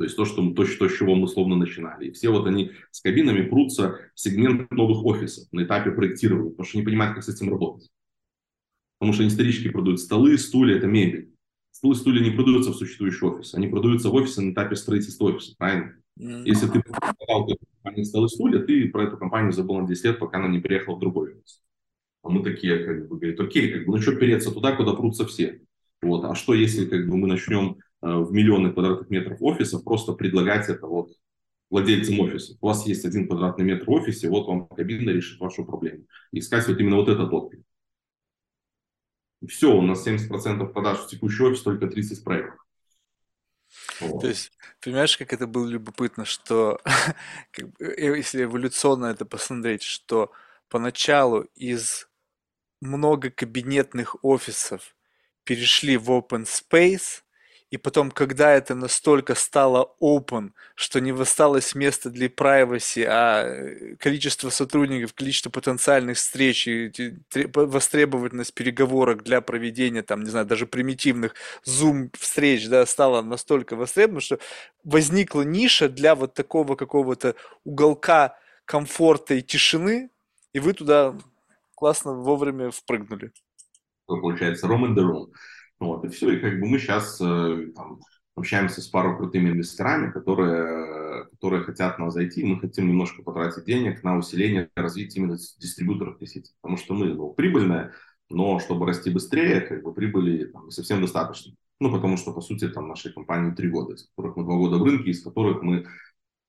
То 0.00 0.04
есть 0.04 0.16
то, 0.16 0.24
что, 0.24 0.36
то, 0.54 0.64
то, 0.64 0.88
с 0.88 0.96
чего 0.96 1.14
мы 1.14 1.28
словно 1.28 1.56
начинали. 1.56 2.06
И 2.06 2.12
все 2.12 2.30
вот 2.30 2.46
они 2.46 2.70
с 2.90 3.02
кабинами 3.02 3.42
прутся 3.42 3.98
в 4.14 4.18
сегмент 4.18 4.70
новых 4.70 5.04
офисов 5.04 5.46
на 5.52 5.64
этапе 5.64 5.90
проектирования, 5.90 6.52
потому 6.52 6.66
что 6.66 6.78
не 6.78 6.84
понимают, 6.84 7.16
как 7.16 7.22
с 7.22 7.28
этим 7.28 7.50
работать. 7.50 7.90
Потому 8.98 9.12
что 9.12 9.24
они 9.24 9.30
исторически 9.30 9.68
продают 9.68 10.00
столы, 10.00 10.38
стулья, 10.38 10.78
это 10.78 10.86
мебель. 10.86 11.34
Столы, 11.70 11.96
стулья 11.96 12.24
не 12.24 12.30
продаются 12.30 12.70
в 12.70 12.76
существующий 12.76 13.26
офис, 13.26 13.52
они 13.52 13.68
продаются 13.68 14.08
в 14.08 14.14
офисе 14.14 14.40
на 14.40 14.52
этапе 14.52 14.74
строительства 14.74 15.26
офиса, 15.26 15.54
правильно? 15.58 15.94
Mm-hmm. 16.18 16.42
Если 16.46 16.66
ты 16.68 16.82
продал 16.82 17.46
компанию 17.82 18.04
столы, 18.06 18.28
стулья, 18.30 18.60
ты 18.60 18.88
про 18.88 19.04
эту 19.04 19.18
компанию 19.18 19.52
забыл 19.52 19.80
на 19.80 19.86
10 19.86 20.02
лет, 20.02 20.18
пока 20.18 20.38
она 20.38 20.48
не 20.48 20.62
переехала 20.62 20.96
в 20.96 21.00
другой 21.00 21.34
офис. 21.34 21.60
А 22.22 22.30
мы 22.30 22.42
такие, 22.42 22.86
как 22.86 23.06
бы, 23.06 23.18
говорит, 23.18 23.38
окей, 23.38 23.70
как 23.70 23.84
бы, 23.84 23.96
ну 23.96 24.00
что 24.00 24.16
переться 24.16 24.50
туда, 24.50 24.74
куда 24.74 24.94
прутся 24.94 25.26
все. 25.26 25.60
Вот. 26.00 26.24
А 26.24 26.34
что, 26.34 26.54
если 26.54 26.86
как 26.86 27.06
бы, 27.06 27.18
мы 27.18 27.28
начнем 27.28 27.76
в 28.00 28.32
миллионы 28.32 28.72
квадратных 28.72 29.10
метров 29.10 29.38
офисов, 29.40 29.84
просто 29.84 30.12
предлагать 30.12 30.68
это 30.68 30.86
вот 30.86 31.12
владельцам 31.70 32.18
офиса. 32.20 32.56
У 32.60 32.66
вас 32.66 32.86
есть 32.86 33.04
один 33.04 33.28
квадратный 33.28 33.64
метр 33.64 33.86
в 33.86 33.90
офисе, 33.90 34.28
вот 34.28 34.46
вам 34.46 34.66
кабина 34.68 35.10
решит 35.10 35.40
вашу 35.40 35.64
проблему. 35.64 36.04
искать 36.32 36.66
вот 36.68 36.78
именно 36.78 36.96
вот 36.96 37.08
этот 37.08 37.32
отклик. 37.32 37.64
все, 39.48 39.74
у 39.74 39.82
нас 39.82 40.06
70% 40.06 40.66
продаж 40.72 40.98
в 40.98 41.08
текущий 41.08 41.42
офис, 41.42 41.62
только 41.62 41.86
30 41.86 42.24
проектов. 42.24 42.60
Вот. 44.00 44.20
То 44.20 44.28
есть, 44.28 44.52
понимаешь, 44.82 45.16
как 45.16 45.32
это 45.32 45.46
было 45.46 45.66
любопытно, 45.66 46.24
что 46.24 46.80
э, 47.78 48.16
если 48.16 48.44
эволюционно 48.44 49.06
это 49.06 49.24
посмотреть, 49.24 49.82
что 49.82 50.32
поначалу 50.68 51.42
из 51.54 52.08
многокабинетных 52.80 54.24
офисов 54.24 54.96
перешли 55.44 55.96
в 55.96 56.10
open 56.10 56.44
space, 56.46 57.22
и 57.70 57.76
потом, 57.76 58.10
когда 58.10 58.52
это 58.52 58.74
настолько 58.74 59.36
стало 59.36 59.94
open, 60.00 60.50
что 60.74 61.00
не 61.00 61.12
осталось 61.12 61.76
места 61.76 62.10
для 62.10 62.26
privacy, 62.26 63.04
а 63.08 63.44
э, 63.44 63.94
количество 63.96 64.50
сотрудников, 64.50 65.14
количество 65.14 65.50
потенциальных 65.50 66.16
встреч 66.16 66.66
и 66.66 66.92
востребованность 67.54 68.54
переговорок 68.54 69.22
для 69.22 69.40
проведения, 69.40 70.02
там, 70.02 70.24
не 70.24 70.30
знаю, 70.30 70.46
даже 70.46 70.66
примитивных 70.66 71.34
Zoom 71.64 72.10
встреч, 72.18 72.66
да, 72.68 72.84
стало 72.86 73.22
настолько 73.22 73.76
востребовано, 73.76 74.20
что 74.20 74.40
возникла 74.82 75.42
ниша 75.42 75.88
для 75.88 76.16
вот 76.16 76.34
такого 76.34 76.74
какого-то 76.74 77.36
уголка 77.64 78.36
комфорта 78.64 79.34
и 79.34 79.42
тишины, 79.42 80.10
и 80.52 80.58
вы 80.58 80.72
туда 80.72 81.14
классно 81.76 82.14
вовремя 82.14 82.72
впрыгнули. 82.72 83.32
Получается, 84.06 84.66
room 84.66 84.86
in 84.86 84.94
the 84.96 85.02
room. 85.02 85.26
Вот, 85.80 86.04
и 86.04 86.08
все, 86.08 86.32
и 86.32 86.40
как 86.40 86.60
бы 86.60 86.66
мы 86.66 86.78
сейчас 86.78 87.18
э, 87.22 87.72
там, 87.74 88.00
общаемся 88.34 88.82
с 88.82 88.88
парой 88.88 89.16
крутыми 89.16 89.48
инвесторами, 89.48 90.10
которые, 90.12 91.24
которые 91.30 91.64
хотят 91.64 91.98
нас 91.98 92.12
зайти, 92.12 92.44
мы 92.44 92.60
хотим 92.60 92.86
немножко 92.86 93.22
потратить 93.22 93.64
денег 93.64 94.02
на 94.04 94.18
усиление, 94.18 94.70
развитие 94.76 95.22
именно 95.22 95.38
дистрибьюторов 95.58 96.18
сети, 96.20 96.52
потому 96.60 96.76
что 96.76 96.92
мы 96.94 97.14
ну, 97.14 97.32
прибыльная, 97.32 97.94
но 98.28 98.58
чтобы 98.58 98.86
расти 98.86 99.10
быстрее, 99.10 99.62
как 99.62 99.82
бы 99.82 99.94
прибыли 99.94 100.44
там, 100.46 100.66
не 100.66 100.70
совсем 100.70 101.00
достаточно. 101.00 101.54
Ну, 101.80 101.90
потому 101.90 102.18
что, 102.18 102.34
по 102.34 102.42
сути, 102.42 102.68
там 102.68 102.88
нашей 102.88 103.10
компании 103.10 103.54
три 103.54 103.70
года, 103.70 103.94
из 103.94 104.04
которых 104.04 104.36
мы 104.36 104.44
два 104.44 104.56
года 104.56 104.76
в 104.76 104.84
рынке, 104.84 105.10
из 105.10 105.24
которых 105.24 105.62
мы 105.62 105.86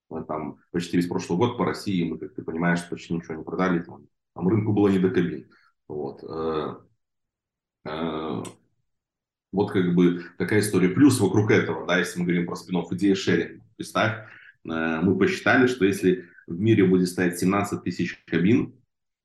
э, 0.10 0.24
там 0.28 0.58
почти 0.72 0.98
весь 0.98 1.08
прошлый 1.08 1.40
год 1.40 1.58
по 1.58 1.64
России, 1.64 2.04
мы, 2.04 2.18
как 2.18 2.34
ты 2.34 2.44
понимаешь, 2.44 2.88
почти 2.90 3.14
ничего 3.14 3.36
не 3.36 3.44
продали, 3.46 3.80
там, 3.80 4.08
там 4.36 4.48
рынку 4.50 4.74
было 4.74 4.90
не 4.90 5.00
до 5.00 5.10
кабин. 5.10 5.50
Вот. 5.88 6.22
Вот 9.52 9.72
как 9.72 9.94
бы 9.94 10.24
такая 10.38 10.62
история. 10.62 10.90
Плюс 10.90 11.20
вокруг 11.20 11.52
этого, 11.52 11.86
да, 11.86 11.98
если 11.98 12.20
мы 12.20 12.26
говорим 12.26 12.46
про 12.46 12.56
спинов, 12.56 12.92
идея 12.94 13.16
шеринга. 13.16 13.64
Представь, 13.76 14.14
э, 14.14 14.26
мы 14.64 15.18
посчитали, 15.18 15.68
что 15.68 15.86
если 15.86 16.26
в 16.48 16.60
мире 16.60 16.86
будет 16.86 17.10
стоять 17.10 17.40
17 17.40 17.84
тысяч 17.84 18.24
кабин, 18.26 18.74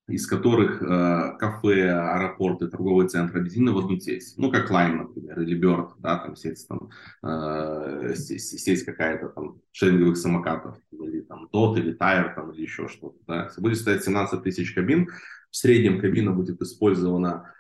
из 0.09 0.27
которых 0.27 0.81
э, 0.83 1.37
кафе, 1.39 1.91
аэропорты, 1.91 2.69
торговые 2.69 3.09
центры 3.09 3.41
объединены 3.41 3.73
в 3.73 3.79
одну 3.79 3.99
сеть. 3.99 4.35
Ну, 4.37 4.53
как 4.53 4.71
Lime, 4.71 4.95
например, 4.95 5.41
или 5.41 5.61
Bird, 5.61 5.91
да, 5.99 6.19
там 6.19 6.37
сеть, 6.37 6.65
там, 6.69 6.91
э, 7.25 8.15
сеть, 8.15 8.85
какая-то 8.85 9.29
там 9.31 9.61
шеринговых 9.73 10.17
самокатов, 10.17 10.77
или 10.93 11.23
там 11.23 11.49
DOT, 11.53 11.79
или 11.81 11.97
Tire, 11.97 12.35
там, 12.35 12.53
или 12.53 12.63
еще 12.63 12.87
что-то. 12.87 13.19
Да. 13.27 13.45
Если 13.47 13.61
будет 13.61 13.79
стоять 13.79 14.05
17 14.05 14.43
тысяч 14.45 14.73
кабин, 14.75 15.09
в 15.51 15.57
среднем 15.57 16.01
кабина 16.01 16.33
будет 16.33 16.61
использована 16.63 17.53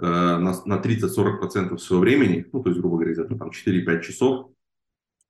на, 0.00 0.54
на 0.64 0.80
30-40% 0.80 1.76
своего 1.78 2.02
времени, 2.02 2.46
ну, 2.52 2.62
то 2.62 2.70
есть, 2.70 2.80
грубо 2.80 2.96
говоря, 2.96 3.12
где-то 3.12 3.36
там 3.36 3.50
4-5 3.50 4.00
часов 4.02 4.50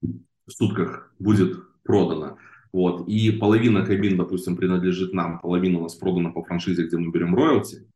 в 0.03 0.51
сутках 0.51 1.13
будет 1.19 1.57
продано. 1.83 2.39
Вот, 2.73 3.09
и 3.09 3.31
половина 3.33 3.85
кабин, 3.85 4.19
допустим, 4.19 4.57
принадлежит 4.57 5.15
нам, 5.15 5.41
половина 5.41 5.79
у 5.79 5.83
нас 5.83 5.95
продана 5.95 6.31
по 6.31 6.45
франшизе, 6.45 6.87
где 6.87 6.99
мы 6.99 7.11
берем 7.11 7.35
роялти. 7.35 7.89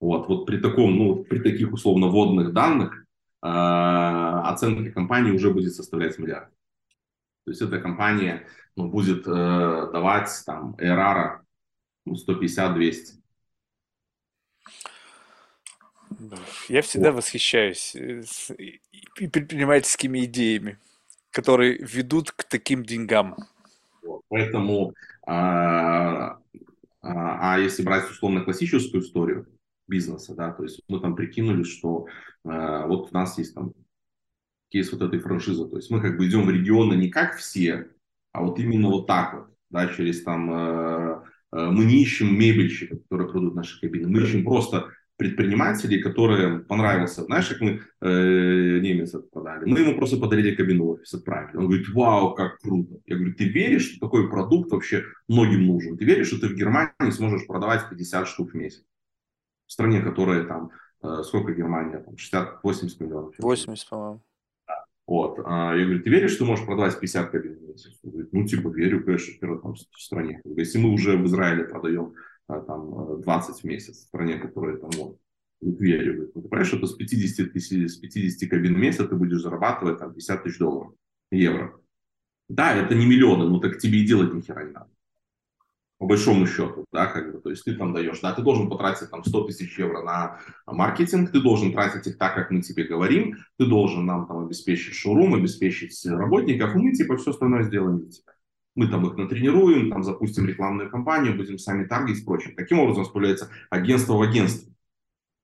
Вот, 0.00 0.28
вот 0.28 0.46
при 0.46 0.58
таком, 0.58 0.96
ну, 0.96 1.24
при 1.24 1.40
таких 1.40 1.72
условно 1.72 2.06
водных 2.06 2.52
данных 2.52 3.04
э, 3.42 3.46
оценка 3.46 4.90
компании 4.92 5.32
уже 5.32 5.52
будет 5.52 5.74
составлять 5.74 6.18
миллиард. 6.18 6.50
То 7.44 7.50
есть 7.50 7.62
эта 7.62 7.80
компания 7.80 8.46
ну, 8.76 8.88
будет 8.88 9.26
э, 9.26 9.30
давать 9.30 10.30
там 10.46 10.76
ARR 10.76 11.40
ну, 12.06 12.14
150-200. 12.14 13.21
Я 16.68 16.82
всегда 16.82 17.10
вот. 17.10 17.18
восхищаюсь 17.18 17.94
э, 17.94 18.22
предпринимательскими 19.14 20.24
идеями, 20.24 20.78
которые 21.30 21.78
ведут 21.78 22.30
к 22.30 22.44
таким 22.44 22.84
деньгам. 22.84 23.36
Вот. 24.02 24.22
Поэтому, 24.28 24.94
а, 25.26 26.38
а, 27.00 27.54
а 27.54 27.58
если 27.58 27.82
брать 27.82 28.10
условно 28.10 28.42
классическую 28.42 29.02
историю 29.02 29.46
бизнеса, 29.88 30.34
да, 30.34 30.52
то 30.52 30.62
есть 30.62 30.82
мы 30.88 31.00
там 31.00 31.16
прикинули, 31.16 31.64
что 31.64 32.06
а, 32.44 32.86
вот 32.86 33.10
у 33.10 33.14
нас 33.14 33.38
есть 33.38 33.54
там 33.54 33.72
кейс 34.70 34.90
вот 34.92 35.02
этой 35.02 35.20
франшизы, 35.20 35.68
то 35.68 35.76
есть 35.76 35.90
мы 35.90 36.00
как 36.00 36.16
бы 36.16 36.26
идем 36.26 36.46
в 36.46 36.50
регионы 36.50 36.94
не 36.94 37.10
как 37.10 37.36
все, 37.36 37.88
а 38.32 38.42
вот 38.42 38.58
именно 38.58 38.88
вот 38.88 39.06
так 39.06 39.34
вот, 39.34 39.46
да, 39.68 39.86
через 39.88 40.22
там 40.22 40.50
э, 40.50 41.22
мы 41.52 41.84
не 41.84 42.02
ищем 42.02 42.34
мебельщиков, 42.34 43.02
которые 43.02 43.28
продают 43.28 43.54
наши 43.54 43.78
кабины, 43.78 44.08
мы 44.08 44.22
ищем 44.22 44.44
просто 44.44 44.88
предпринимателей, 45.22 46.02
которые 46.02 46.58
понравился. 46.58 47.22
Знаешь, 47.22 47.48
как 47.48 47.60
мы 47.60 47.80
э, 48.00 48.80
немец 48.80 49.14
продали? 49.30 49.70
Мы 49.70 49.78
ему 49.78 49.96
просто 49.96 50.16
подарили 50.16 50.56
кабину 50.56 50.86
офис, 50.88 51.14
отправили. 51.14 51.56
Он 51.56 51.66
говорит, 51.66 51.88
вау, 51.90 52.34
как 52.34 52.58
круто. 52.58 52.98
Я 53.06 53.16
говорю, 53.16 53.34
ты 53.34 53.44
веришь, 53.44 53.90
что 53.90 54.00
такой 54.06 54.28
продукт 54.28 54.72
вообще 54.72 55.04
многим 55.28 55.66
нужен? 55.66 55.96
Ты 55.96 56.04
веришь, 56.04 56.26
что 56.26 56.40
ты 56.40 56.48
в 56.48 56.56
Германии 56.56 57.10
сможешь 57.10 57.46
продавать 57.46 57.88
50 57.88 58.26
штук 58.26 58.50
в 58.50 58.54
месяц? 58.54 58.84
В 59.66 59.72
стране, 59.72 60.00
которая 60.00 60.44
там, 60.44 60.70
э, 61.02 61.22
сколько 61.22 61.52
Германия? 61.52 61.98
Там 61.98 62.14
60-80 62.14 62.96
миллионов. 62.98 63.34
80, 63.38 63.88
по-моему. 63.88 64.22
Вот. 65.06 65.38
А 65.44 65.76
я 65.76 65.84
говорю, 65.84 66.02
ты 66.02 66.10
веришь, 66.10 66.32
что 66.32 66.44
можешь 66.44 66.66
продавать 66.66 66.98
50 66.98 67.30
кабин 67.30 67.58
в 67.58 67.62
месяц? 67.62 67.98
Он 68.02 68.10
говорит, 68.10 68.32
ну, 68.32 68.44
типа, 68.44 68.68
верю, 68.68 69.04
конечно, 69.04 69.34
в 69.40 69.72
в 69.72 70.00
стране. 70.00 70.40
Говорю, 70.42 70.60
если 70.60 70.78
мы 70.78 70.90
уже 70.90 71.16
в 71.16 71.26
Израиле 71.26 71.64
продаем 71.64 72.14
там 72.60 73.20
20 73.20 73.60
в 73.60 73.64
месяц 73.64 73.96
в 73.96 74.02
стране, 74.02 74.38
которая 74.38 74.76
там 74.76 74.90
вот, 74.96 75.18
верю. 75.60 76.30
Ну, 76.34 76.42
ты 76.42 76.48
понимаешь, 76.48 76.68
что 76.68 76.86
с 76.86 76.94
50 76.94 77.52
тысяч, 77.52 77.90
с 77.92 77.96
50 77.96 78.50
кабин 78.50 78.74
в 78.74 78.78
месяц 78.78 79.08
ты 79.08 79.14
будешь 79.14 79.40
зарабатывать 79.40 79.98
там 79.98 80.12
50 80.12 80.42
тысяч 80.42 80.58
долларов, 80.58 80.92
евро. 81.30 81.80
Да, 82.48 82.74
это 82.74 82.94
не 82.94 83.06
миллионы, 83.06 83.48
но 83.48 83.58
так 83.60 83.78
тебе 83.78 84.00
и 84.00 84.06
делать 84.06 84.34
ни 84.34 84.40
хера 84.40 84.64
не 84.64 84.72
надо. 84.72 84.90
По 85.98 86.06
большому 86.06 86.48
счету, 86.48 86.84
да, 86.92 87.06
как 87.06 87.32
бы, 87.32 87.40
то 87.40 87.50
есть 87.50 87.64
ты 87.64 87.76
там 87.76 87.92
даешь, 87.92 88.18
да, 88.20 88.32
ты 88.32 88.42
должен 88.42 88.68
потратить 88.68 89.08
там 89.08 89.22
100 89.22 89.44
тысяч 89.44 89.78
евро 89.78 90.02
на 90.02 90.40
маркетинг, 90.66 91.30
ты 91.30 91.40
должен 91.40 91.72
тратить 91.72 92.04
их 92.08 92.18
так, 92.18 92.34
как 92.34 92.50
мы 92.50 92.60
тебе 92.60 92.82
говорим, 92.82 93.36
ты 93.56 93.66
должен 93.66 94.04
нам 94.04 94.26
там 94.26 94.44
обеспечить 94.44 94.94
шоурум, 94.94 95.34
обеспечить 95.34 96.04
работников, 96.04 96.74
и 96.74 96.78
мы 96.78 96.92
типа 96.92 97.16
все 97.18 97.30
остальное 97.30 97.62
сделаем 97.62 98.00
для 98.00 98.10
тебя. 98.10 98.32
Мы 98.74 98.88
там 98.88 99.06
их 99.06 99.16
натренируем, 99.16 99.90
там 99.90 100.02
запустим 100.02 100.46
рекламную 100.46 100.90
кампанию, 100.90 101.36
будем 101.36 101.58
сами 101.58 101.84
таргетить 101.84 102.22
и 102.22 102.24
прочее. 102.24 102.54
Таким 102.56 102.78
образом 102.78 103.04
появляется 103.12 103.50
агентство 103.70 104.14
в 104.14 104.22
агентстве. 104.22 104.72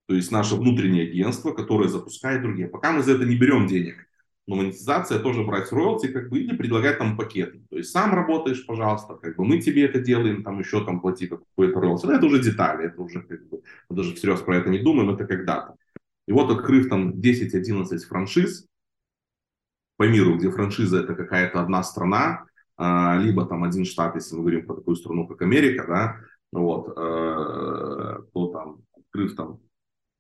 То 0.07 0.15
есть 0.15 0.33
наше 0.33 0.55
внутреннее 0.55 1.09
агентство, 1.09 1.53
которое 1.53 1.89
запускает 1.89 2.41
другие. 2.41 2.69
Пока 2.69 2.93
мы 2.93 3.03
за 3.03 3.13
это 3.13 3.27
не 3.27 3.37
берем 3.37 3.67
денег. 3.67 4.09
Но 4.47 4.57
монетизация 4.57 5.19
тоже 5.19 5.45
брать 5.45 5.71
роялти 5.71 6.09
как 6.09 6.31
бы 6.31 6.39
или 6.39 6.57
предлагать 6.57 6.97
там 6.97 7.19
пакеты. 7.19 7.61
То 7.69 7.77
есть 7.77 7.91
сам 7.91 8.15
работаешь, 8.15 8.65
пожалуйста, 8.65 9.17
как 9.17 9.37
бы 9.37 9.45
мы 9.45 9.61
тебе 9.61 9.85
это 9.85 10.01
делаем, 10.01 10.43
там 10.43 10.59
еще 10.59 10.83
там 10.83 11.01
плати 11.01 11.27
какой-то 11.27 11.79
роялти. 11.79 12.07
Но 12.07 12.15
это 12.15 12.25
уже 12.25 12.43
детали, 12.43 12.87
это 12.87 13.03
уже 13.03 13.21
как 13.21 13.47
бы, 13.47 13.61
мы 13.91 13.97
даже 13.97 14.15
всерьез 14.15 14.41
про 14.41 14.57
это 14.57 14.71
не 14.71 14.79
думаем, 14.79 15.11
это 15.11 15.27
когда-то. 15.27 15.77
И 16.27 16.33
вот 16.33 16.51
открыв 16.51 16.89
там 16.89 17.11
10-11 17.11 17.99
франшиз 18.07 18.67
по 19.99 20.09
миру, 20.09 20.39
где 20.39 20.51
франшиза 20.51 21.01
это 21.01 21.15
какая-то 21.15 21.61
одна 21.61 21.83
страна, 21.83 22.47
либо 22.79 23.45
там 23.45 23.65
один 23.65 23.85
штат, 23.85 24.15
если 24.15 24.37
мы 24.37 24.43
говорим 24.43 24.67
про 24.67 24.77
такую 24.77 24.95
страну, 24.97 25.27
как 25.27 25.43
Америка, 25.43 25.85
да, 25.89 26.21
вот, 26.53 26.89
э, 26.97 28.23
то 28.33 28.47
там, 28.53 28.83
открыв 28.93 29.35
там 29.35 29.61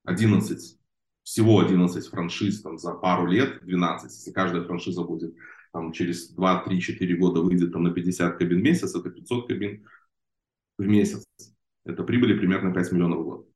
11, 0.05 0.79
всего 1.23 1.61
11 1.61 2.07
франшиз 2.09 2.63
там 2.63 2.79
за 2.79 2.95
пару 2.95 3.27
лет, 3.27 3.61
12, 3.63 4.11
если 4.11 4.33
каждая 4.33 4.65
франшиза 4.65 5.05
будет 5.05 5.35
там 5.73 5.93
через 5.93 6.31
2, 6.31 6.65
3, 6.65 6.81
4 6.81 7.17
года 7.17 7.41
выйдет 7.41 7.73
там 7.73 7.85
на 7.85 7.91
50 7.93 8.39
кабин 8.39 8.59
в 8.59 8.63
месяц, 8.63 8.95
это 8.95 9.11
500 9.11 9.49
кабин 9.49 9.87
в 10.79 10.87
месяц. 10.87 11.25
Это 11.85 12.03
прибыли 12.03 12.37
примерно 12.39 12.73
5 12.73 12.93
миллионов 12.93 13.21
в 13.21 13.25
год. 13.25 13.49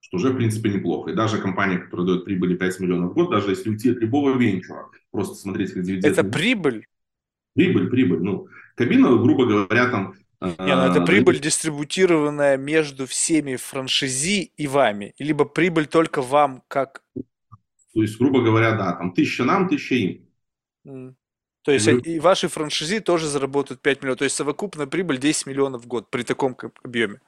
Что 0.00 0.16
уже, 0.16 0.30
в 0.32 0.36
принципе, 0.36 0.70
неплохо. 0.70 1.10
И 1.10 1.14
даже 1.14 1.40
компания, 1.40 1.78
которая 1.78 2.06
дает 2.06 2.24
прибыли 2.24 2.56
5 2.56 2.80
миллионов 2.80 3.12
в 3.12 3.14
год, 3.14 3.30
даже 3.30 3.50
если 3.50 3.70
уйти 3.70 3.90
от 3.90 3.98
любого 3.98 4.36
венчура, 4.36 4.88
просто 5.10 5.34
смотреть, 5.34 5.72
как 5.72 5.82
дивиденды... 5.82 6.08
Это 6.08 6.24
прибыль? 6.24 6.86
Прибыль, 7.58 7.90
прибыль. 7.90 8.20
Ну, 8.20 8.46
кабина, 8.76 9.08
грубо 9.16 9.44
говоря, 9.44 9.90
там... 9.90 10.14
Не, 10.40 10.76
ну 10.76 10.82
это 10.82 11.02
а, 11.02 11.04
прибыль, 11.04 11.40
дистрибутированная 11.40 12.56
между 12.56 13.08
всеми 13.08 13.56
франшизи 13.56 14.52
и 14.56 14.68
вами. 14.68 15.12
Либо 15.18 15.44
прибыль 15.44 15.88
только 15.88 16.22
вам, 16.22 16.62
как... 16.68 17.02
То 17.14 18.02
есть, 18.02 18.16
грубо 18.16 18.42
говоря, 18.42 18.76
да, 18.76 18.92
там 18.92 19.12
тысяча 19.12 19.42
нам, 19.42 19.68
тысяча 19.68 19.96
им. 19.96 20.28
Mm. 20.86 21.14
То 21.64 21.72
есть 21.72 21.88
mm. 21.88 22.00
и 22.02 22.20
ваши 22.20 22.46
франшизи 22.46 23.00
тоже 23.00 23.26
заработают 23.26 23.82
5 23.82 24.02
миллионов. 24.02 24.18
То 24.18 24.24
есть 24.24 24.36
совокупная 24.36 24.86
прибыль 24.86 25.18
10 25.18 25.46
миллионов 25.46 25.82
в 25.82 25.88
год 25.88 26.12
при 26.12 26.22
таком 26.22 26.56
объеме. 26.84 27.20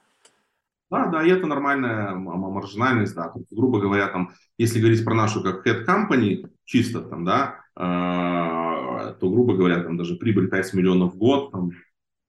Да, 0.89 1.07
да, 1.07 1.23
и 1.25 1.29
это 1.29 1.45
нормальная 1.45 2.15
маржинальность, 2.15 3.15
да. 3.15 3.33
Грубо 3.51 3.81
говоря, 3.81 4.07
там, 4.07 4.31
если 4.57 4.79
говорить 4.79 5.03
про 5.03 5.13
нашу 5.13 5.43
как 5.43 5.67
head 5.67 5.85
company, 5.85 6.49
чисто 6.63 7.01
там, 7.01 7.25
да, 7.25 7.59
э, 7.75 8.80
то, 9.19 9.29
грубо 9.29 9.55
говоря, 9.55 9.83
там 9.83 9.97
даже 9.97 10.15
прибыль 10.15 10.49
5 10.49 10.73
миллионов 10.73 11.13
в 11.13 11.17
год, 11.17 11.51
там, 11.51 11.71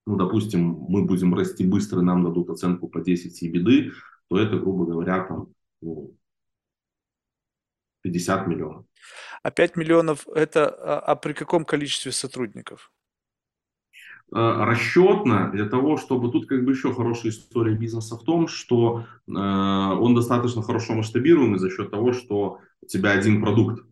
ну, 0.06 0.16
допустим, 0.16 0.86
мы 0.88 1.04
будем 1.04 1.34
расти 1.34 1.66
быстро, 1.66 2.00
нам 2.00 2.24
дадут 2.24 2.50
оценку 2.50 2.88
по 2.88 3.00
10 3.00 3.52
беды, 3.52 3.92
то 4.28 4.38
это, 4.38 4.58
грубо 4.58 4.86
говоря, 4.86 5.24
там, 5.24 5.48
ну, 5.80 6.16
50 8.02 8.46
миллионов. 8.46 8.84
А 9.42 9.50
5 9.50 9.76
миллионов 9.76 10.26
это 10.28 10.68
а, 10.68 10.98
а 11.00 11.16
при 11.16 11.32
каком 11.32 11.64
количестве 11.64 12.12
сотрудников? 12.12 12.92
Э, 14.34 14.64
расчетно 14.64 15.50
для 15.52 15.66
того, 15.66 15.98
чтобы 15.98 16.32
тут 16.32 16.46
как 16.46 16.64
бы 16.64 16.72
еще 16.72 16.94
хорошая 16.94 17.32
история 17.32 17.74
бизнеса 17.74 18.16
в 18.16 18.24
том, 18.24 18.48
что 18.48 19.04
э, 19.28 19.32
он 19.32 20.14
достаточно 20.14 20.62
хорошо 20.62 20.94
масштабируемый 20.94 21.58
за 21.58 21.70
счет 21.70 21.90
того, 21.90 22.12
что 22.12 22.60
у 22.80 22.86
тебя 22.86 23.10
один 23.10 23.42
продукт, 23.42 23.84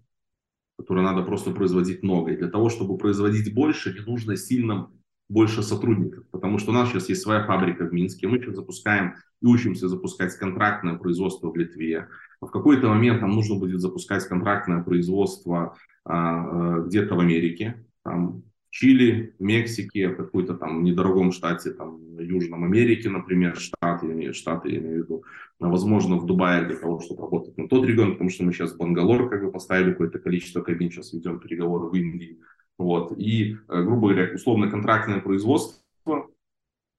который 0.80 1.02
надо 1.02 1.22
просто 1.22 1.50
производить 1.50 2.02
много. 2.02 2.32
И 2.32 2.38
для 2.38 2.48
того, 2.48 2.70
чтобы 2.70 2.96
производить 2.96 3.52
больше, 3.54 3.92
не 3.92 4.00
нужно 4.00 4.34
сильно 4.34 4.90
больше 5.28 5.62
сотрудников, 5.62 6.24
потому 6.30 6.58
что 6.58 6.70
у 6.70 6.74
нас 6.74 6.88
сейчас 6.88 7.10
есть 7.10 7.20
своя 7.20 7.44
фабрика 7.44 7.84
в 7.84 7.92
Минске, 7.92 8.26
мы 8.26 8.38
сейчас 8.38 8.56
запускаем 8.56 9.14
и 9.42 9.46
учимся 9.46 9.88
запускать 9.88 10.34
контрактное 10.36 10.96
производство 10.96 11.50
в 11.50 11.56
Литве. 11.56 12.08
В 12.40 12.48
какой-то 12.48 12.88
момент 12.88 13.20
нам 13.20 13.32
нужно 13.32 13.56
будет 13.56 13.80
запускать 13.80 14.26
контрактное 14.26 14.82
производство 14.82 15.76
а, 16.06 16.78
э, 16.78 16.86
где-то 16.86 17.14
в 17.14 17.20
Америке, 17.20 17.84
там, 18.02 18.42
Чили, 18.70 19.34
Мексике, 19.40 20.10
какой-то 20.10 20.54
там 20.54 20.84
недорогом 20.84 21.32
штате, 21.32 21.72
там, 21.72 22.18
Южном 22.18 22.64
Америке, 22.64 23.10
например, 23.10 23.56
штат, 23.56 24.02
я 24.04 24.12
имею, 24.12 24.32
штаты, 24.32 24.70
я 24.70 24.78
имею 24.78 25.00
в 25.00 25.04
виду, 25.04 25.24
возможно, 25.58 26.16
в 26.16 26.24
Дубае 26.24 26.64
для 26.64 26.76
того, 26.76 27.00
чтобы 27.00 27.22
работать 27.22 27.58
на 27.58 27.68
тот 27.68 27.84
регион, 27.84 28.12
потому 28.12 28.30
что 28.30 28.44
мы 28.44 28.52
сейчас 28.52 28.72
в 28.72 28.78
Бангалор 28.78 29.28
как 29.28 29.44
бы 29.44 29.50
поставили 29.50 29.90
какое-то 29.90 30.20
количество 30.20 30.62
кабин, 30.62 30.90
сейчас 30.90 31.12
ведем 31.12 31.40
переговоры 31.40 31.88
в 31.88 31.94
Индии, 31.94 32.38
вот, 32.78 33.12
и, 33.18 33.56
э, 33.68 33.82
грубо 33.82 34.08
говоря, 34.08 34.34
условно-контрактное 34.34 35.20
производство, 35.20 35.82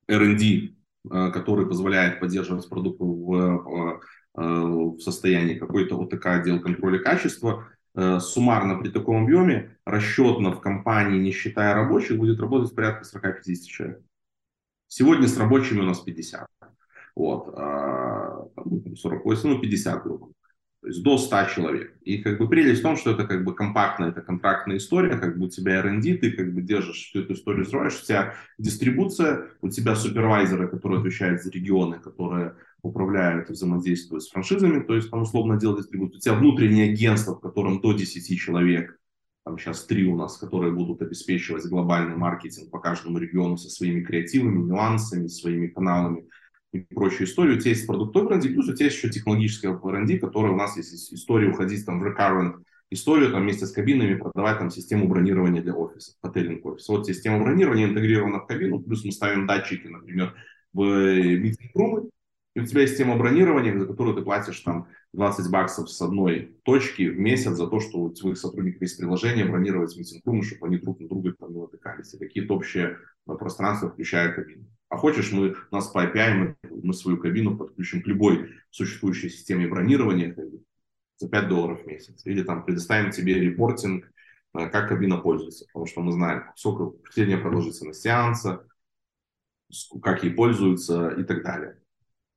R&D, 0.07 0.73
э, 1.09 1.31
который 1.31 1.65
позволяет 1.65 2.19
поддерживать 2.19 2.69
продукт 2.69 2.99
в, 2.99 4.01
э, 4.35 4.41
в 4.41 4.99
состоянии 4.99 5.55
какой-то 5.55 5.97
ОТК, 5.97 6.25
отдел 6.27 6.59
контроля 6.59 6.99
качества, 6.99 7.70
суммарно 7.95 8.77
при 8.79 8.89
таком 8.89 9.23
объеме 9.23 9.77
расчетно 9.85 10.51
в 10.51 10.61
компании, 10.61 11.19
не 11.19 11.31
считая 11.31 11.73
рабочих, 11.73 12.17
будет 12.17 12.39
работать 12.39 12.73
порядка 12.75 13.03
40-50 13.03 13.55
человек. 13.65 14.01
Сегодня 14.87 15.27
с 15.27 15.37
рабочими 15.37 15.79
у 15.79 15.85
нас 15.85 15.99
50. 15.99 16.47
Вот, 17.15 17.53
48, 18.97 19.49
ну 19.49 19.59
50 19.59 19.93
ну, 19.93 20.01
грубо. 20.01 20.31
То 20.81 20.87
есть 20.87 21.03
до 21.03 21.17
100 21.17 21.45
человек. 21.53 21.95
И 22.01 22.17
как 22.23 22.39
бы 22.39 22.49
прелесть 22.49 22.79
в 22.79 22.83
том, 22.83 22.97
что 22.97 23.11
это 23.11 23.27
как 23.27 23.43
бы 23.43 23.53
компактная, 23.53 24.09
это 24.09 24.21
контрактная 24.21 24.77
история, 24.77 25.15
как 25.17 25.37
бы 25.37 25.45
у 25.45 25.49
тебя 25.49 25.75
R&D, 25.75 26.17
ты 26.17 26.31
как 26.31 26.53
бы 26.53 26.61
держишь 26.61 27.09
всю 27.09 27.21
эту 27.21 27.33
историю, 27.33 27.65
строишь, 27.65 27.99
у 28.01 28.05
тебя 28.05 28.33
дистрибуция, 28.57 29.49
у 29.61 29.69
тебя 29.69 29.95
супервайзеры, 29.95 30.67
которые 30.67 30.99
отвечают 30.99 31.43
за 31.43 31.51
регионы, 31.51 31.99
которые 31.99 32.55
управляют 32.83 33.49
и 33.49 33.53
взаимодействуют 33.53 34.23
с 34.23 34.29
франшизами, 34.29 34.83
то 34.83 34.95
есть 34.95 35.09
там 35.09 35.21
условно 35.21 35.59
делать 35.59 35.81
дистрибуцию. 35.81 36.17
У 36.17 36.21
тебя 36.21 36.33
внутреннее 36.35 36.91
агентство, 36.91 37.35
в 37.35 37.39
котором 37.39 37.81
до 37.81 37.93
10 37.93 38.39
человек, 38.39 38.97
там 39.43 39.57
сейчас 39.57 39.85
три 39.85 40.05
у 40.05 40.15
нас, 40.15 40.37
которые 40.37 40.71
будут 40.71 41.01
обеспечивать 41.01 41.65
глобальный 41.65 42.15
маркетинг 42.15 42.69
по 42.69 42.79
каждому 42.79 43.17
региону 43.17 43.57
со 43.57 43.69
своими 43.69 44.03
креативами, 44.03 44.63
нюансами, 44.63 45.27
своими 45.27 45.67
каналами 45.67 46.27
и 46.73 46.79
прочую 46.81 47.27
историю. 47.27 47.57
У 47.57 47.59
тебя 47.59 47.71
есть 47.71 47.87
продуктовый 47.87 48.29
брендинг, 48.29 48.53
плюс 48.53 48.69
у 48.69 48.73
тебя 48.73 48.85
есть 48.85 48.97
еще 48.97 49.09
технологическая 49.09 49.73
брендинг, 49.73 50.21
которая 50.21 50.51
у 50.51 50.57
нас 50.57 50.77
есть 50.77 51.13
история 51.13 51.49
уходить 51.49 51.85
там 51.85 51.99
в 51.99 52.05
recurrent 52.05 52.63
историю 52.91 53.31
там 53.31 53.43
вместе 53.43 53.65
с 53.65 53.71
кабинами 53.71 54.15
продавать 54.15 54.59
там 54.59 54.69
систему 54.69 55.07
бронирования 55.07 55.61
для 55.61 55.73
офиса, 55.73 56.13
отельных 56.21 56.65
офис. 56.65 56.87
Вот 56.89 57.07
система 57.07 57.39
бронирования 57.41 57.87
интегрирована 57.87 58.39
в 58.41 58.47
кабину, 58.47 58.79
плюс 58.81 59.05
мы 59.05 59.11
ставим 59.11 59.47
датчики, 59.47 59.87
например, 59.87 60.35
в 60.73 60.83
митинг-румы, 60.83 62.09
и 62.53 62.59
у 62.59 62.65
тебя 62.65 62.81
есть 62.81 62.93
система 62.93 63.17
бронирования, 63.17 63.77
за 63.77 63.85
которую 63.85 64.15
ты 64.15 64.23
платишь 64.23 64.59
там 64.59 64.89
20 65.13 65.49
баксов 65.49 65.89
с 65.89 66.01
одной 66.01 66.57
точки 66.63 67.07
в 67.07 67.17
месяц 67.17 67.51
за 67.53 67.67
то, 67.67 67.79
что 67.79 67.99
у 67.99 68.09
твоих 68.09 68.37
сотрудников 68.37 68.81
есть 68.81 68.97
приложение 68.97 69.45
бронировать 69.45 69.95
митинг-румы, 69.95 70.43
чтобы 70.43 70.67
они 70.67 70.77
друг 70.77 70.99
на 70.99 71.07
друга 71.07 71.33
там 71.33 71.53
не 71.53 71.61
натыкались. 71.61 72.13
И 72.13 72.17
какие-то 72.17 72.53
общие 72.53 72.97
э, 73.27 73.33
пространства, 73.35 73.89
включая 73.89 74.33
кабину. 74.33 74.65
А 74.89 74.97
хочешь, 74.97 75.31
мы, 75.31 75.55
нас 75.71 75.87
по 75.87 76.05
API 76.05 76.33
мы, 76.33 76.55
мы 76.83 76.93
свою 76.93 77.17
кабину 77.17 77.57
подключим 77.57 78.01
к 78.01 78.07
любой 78.07 78.49
существующей 78.69 79.29
системе 79.29 79.67
бронирования 79.67 80.35
за 81.17 81.29
5 81.29 81.47
долларов 81.47 81.83
в 81.83 81.87
месяц. 81.87 82.25
Или 82.25 82.43
там 82.43 82.65
предоставим 82.65 83.11
тебе 83.11 83.35
репортинг, 83.35 84.11
э, 84.55 84.69
как 84.69 84.89
кабина 84.89 85.17
пользуется. 85.17 85.67
Потому 85.67 85.85
что 85.85 86.01
мы 86.01 86.11
знаем, 86.11 86.43
сколько 86.57 86.97
средняя 87.11 87.39
продолжительность 87.39 88.01
сеанса, 88.01 88.67
как 90.01 90.25
ей 90.25 90.33
пользуются 90.33 91.11
и 91.11 91.23
так 91.23 91.43
далее. 91.43 91.80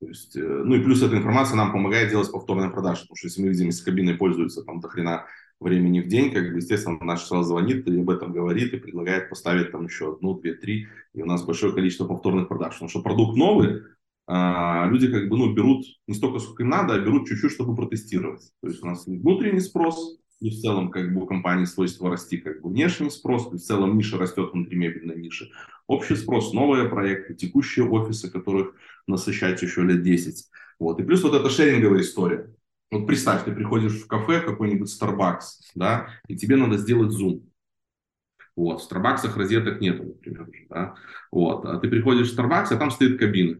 То 0.05 0.09
есть, 0.09 0.37
э, 0.37 0.39
ну 0.39 0.75
и 0.75 0.83
плюс 0.83 1.01
эта 1.01 1.17
информация 1.17 1.57
нам 1.57 1.71
помогает 1.71 2.11
делать 2.11 2.31
повторные 2.31 2.69
продажи, 2.69 3.01
потому 3.01 3.15
что 3.17 3.27
если 3.27 3.41
мы 3.41 3.47
видим, 3.49 3.65
если 3.65 3.83
кабиной 3.83 4.13
пользуются 4.13 4.63
там 4.63 4.79
до 4.79 4.87
хрена 4.87 5.25
времени 5.59 5.99
в 5.99 6.07
день, 6.07 6.31
как 6.31 6.51
бы, 6.51 6.57
естественно, 6.57 6.99
наш 7.01 7.23
сразу 7.23 7.49
звонит 7.49 7.87
и 7.87 7.99
об 7.99 8.09
этом 8.11 8.31
говорит 8.31 8.71
и 8.71 8.77
предлагает 8.77 9.29
поставить 9.29 9.71
там 9.71 9.85
еще 9.85 10.13
одну, 10.13 10.39
две, 10.39 10.53
три, 10.53 10.87
и 11.15 11.23
у 11.23 11.25
нас 11.25 11.43
большое 11.43 11.73
количество 11.73 12.05
повторных 12.05 12.47
продаж. 12.47 12.73
Потому 12.73 12.89
что 12.89 13.01
продукт 13.01 13.35
новый, 13.35 13.81
а, 14.27 14.87
люди 14.91 15.11
как 15.11 15.27
бы, 15.27 15.37
ну, 15.37 15.55
берут 15.55 15.87
не 16.05 16.13
столько, 16.13 16.37
сколько 16.37 16.61
им 16.61 16.69
надо, 16.69 16.93
а 16.93 16.99
берут 16.99 17.27
чуть-чуть, 17.27 17.51
чтобы 17.51 17.75
протестировать. 17.75 18.51
То 18.61 18.67
есть 18.67 18.83
у 18.83 18.85
нас 18.85 19.07
внутренний 19.07 19.59
спрос, 19.59 20.19
и 20.39 20.49
в 20.49 20.59
целом 20.59 20.91
как 20.91 21.13
бы 21.13 21.23
у 21.23 21.25
компании 21.25 21.65
свойство 21.65 22.09
расти 22.09 22.37
как 22.37 22.61
бы 22.61 22.69
внешний 22.69 23.09
спрос, 23.09 23.51
и 23.53 23.57
в 23.57 23.61
целом 23.61 23.97
ниша 23.97 24.17
растет 24.17 24.51
внутри 24.51 24.77
мебельной 24.77 25.15
ниши. 25.15 25.49
Общий 25.87 26.15
спрос, 26.15 26.53
новые 26.53 26.89
проекты, 26.89 27.35
текущие 27.35 27.87
офисы, 27.87 28.29
которых 28.29 28.75
насыщать 29.07 29.61
еще 29.61 29.83
лет 29.83 30.03
10. 30.03 30.49
Вот. 30.79 30.99
И 30.99 31.03
плюс 31.03 31.23
вот 31.23 31.33
эта 31.35 31.49
шеринговая 31.49 32.01
история. 32.01 32.53
Вот 32.91 33.07
представь, 33.07 33.43
ты 33.43 33.51
приходишь 33.51 34.01
в 34.01 34.07
кафе, 34.07 34.41
какой-нибудь 34.41 34.89
Starbucks, 34.89 35.71
да, 35.73 36.09
и 36.27 36.37
тебе 36.37 36.55
надо 36.55 36.77
сделать 36.77 37.11
зум. 37.11 37.49
Вот, 38.55 38.81
в 38.81 38.91
Starbucks 38.91 39.35
розеток 39.35 39.81
нету, 39.81 40.03
например, 40.03 40.47
да. 40.69 40.95
Вот, 41.31 41.65
а 41.65 41.79
ты 41.79 41.89
приходишь 41.89 42.31
в 42.31 42.39
Starbucks, 42.39 42.67
а 42.71 42.77
там 42.77 42.91
стоит 42.91 43.19
кабина. 43.19 43.59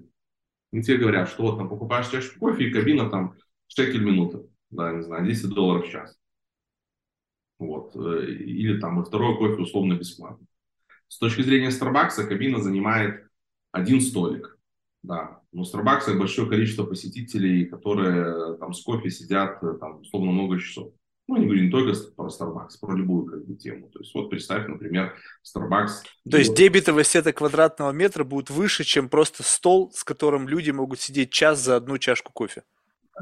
И 0.71 0.81
тебе 0.81 0.97
говорят, 0.97 1.29
что 1.29 1.43
вот 1.43 1.57
там 1.57 1.69
покупаешь 1.69 2.07
чашку 2.07 2.39
кофе, 2.39 2.65
и 2.65 2.71
кабина 2.71 3.09
там 3.09 3.35
шекель 3.67 4.03
минута, 4.03 4.43
да, 4.69 4.93
не 4.93 5.01
знаю, 5.03 5.25
10 5.25 5.49
долларов 5.49 5.85
в 5.85 5.89
час. 5.89 6.17
Вот, 7.57 7.95
э, 7.95 8.25
или 8.31 8.79
там 8.79 9.01
и 9.01 9.05
второй 9.05 9.37
кофе 9.37 9.61
условно 9.61 9.93
бесплатно. 9.93 10.45
С 11.07 11.17
точки 11.17 11.41
зрения 11.41 11.69
Starbucks 11.69 12.27
кабина 12.27 12.59
занимает 12.59 13.27
один 13.71 14.01
столик. 14.01 14.57
Да, 15.03 15.41
но 15.51 15.63
в 15.63 15.73
Starbucks 15.73 16.17
большое 16.17 16.49
количество 16.49 16.83
посетителей, 16.83 17.65
которые 17.65 18.57
там 18.57 18.73
с 18.73 18.81
кофе 18.83 19.09
сидят 19.09 19.63
э, 19.63 19.77
там 19.79 20.01
условно 20.01 20.31
много 20.31 20.59
часов. 20.59 20.93
Ну, 21.27 21.37
не 21.37 21.45
говорю 21.45 21.63
не 21.63 21.71
только 21.71 21.97
про 22.15 22.27
Starbucks, 22.27 22.79
про 22.79 22.95
любую 22.95 23.25
как 23.25 23.45
бы, 23.45 23.55
тему. 23.55 23.89
То 23.89 23.99
есть 23.99 24.13
вот 24.13 24.29
представь, 24.29 24.67
например, 24.67 25.15
Starbucks... 25.43 26.03
То 26.29 26.37
есть 26.37 26.55
дебетовая 26.55 27.03
сета 27.03 27.33
квадратного 27.33 27.91
метра 27.91 28.23
будет 28.23 28.49
выше, 28.49 28.83
чем 28.83 29.09
просто 29.09 29.41
стол, 29.43 29.91
с 29.91 30.03
которым 30.03 30.47
люди 30.47 30.71
могут 30.71 30.99
сидеть 30.99 31.31
час 31.31 31.59
за 31.59 31.77
одну 31.77 31.97
чашку 31.97 32.31
кофе? 32.31 32.63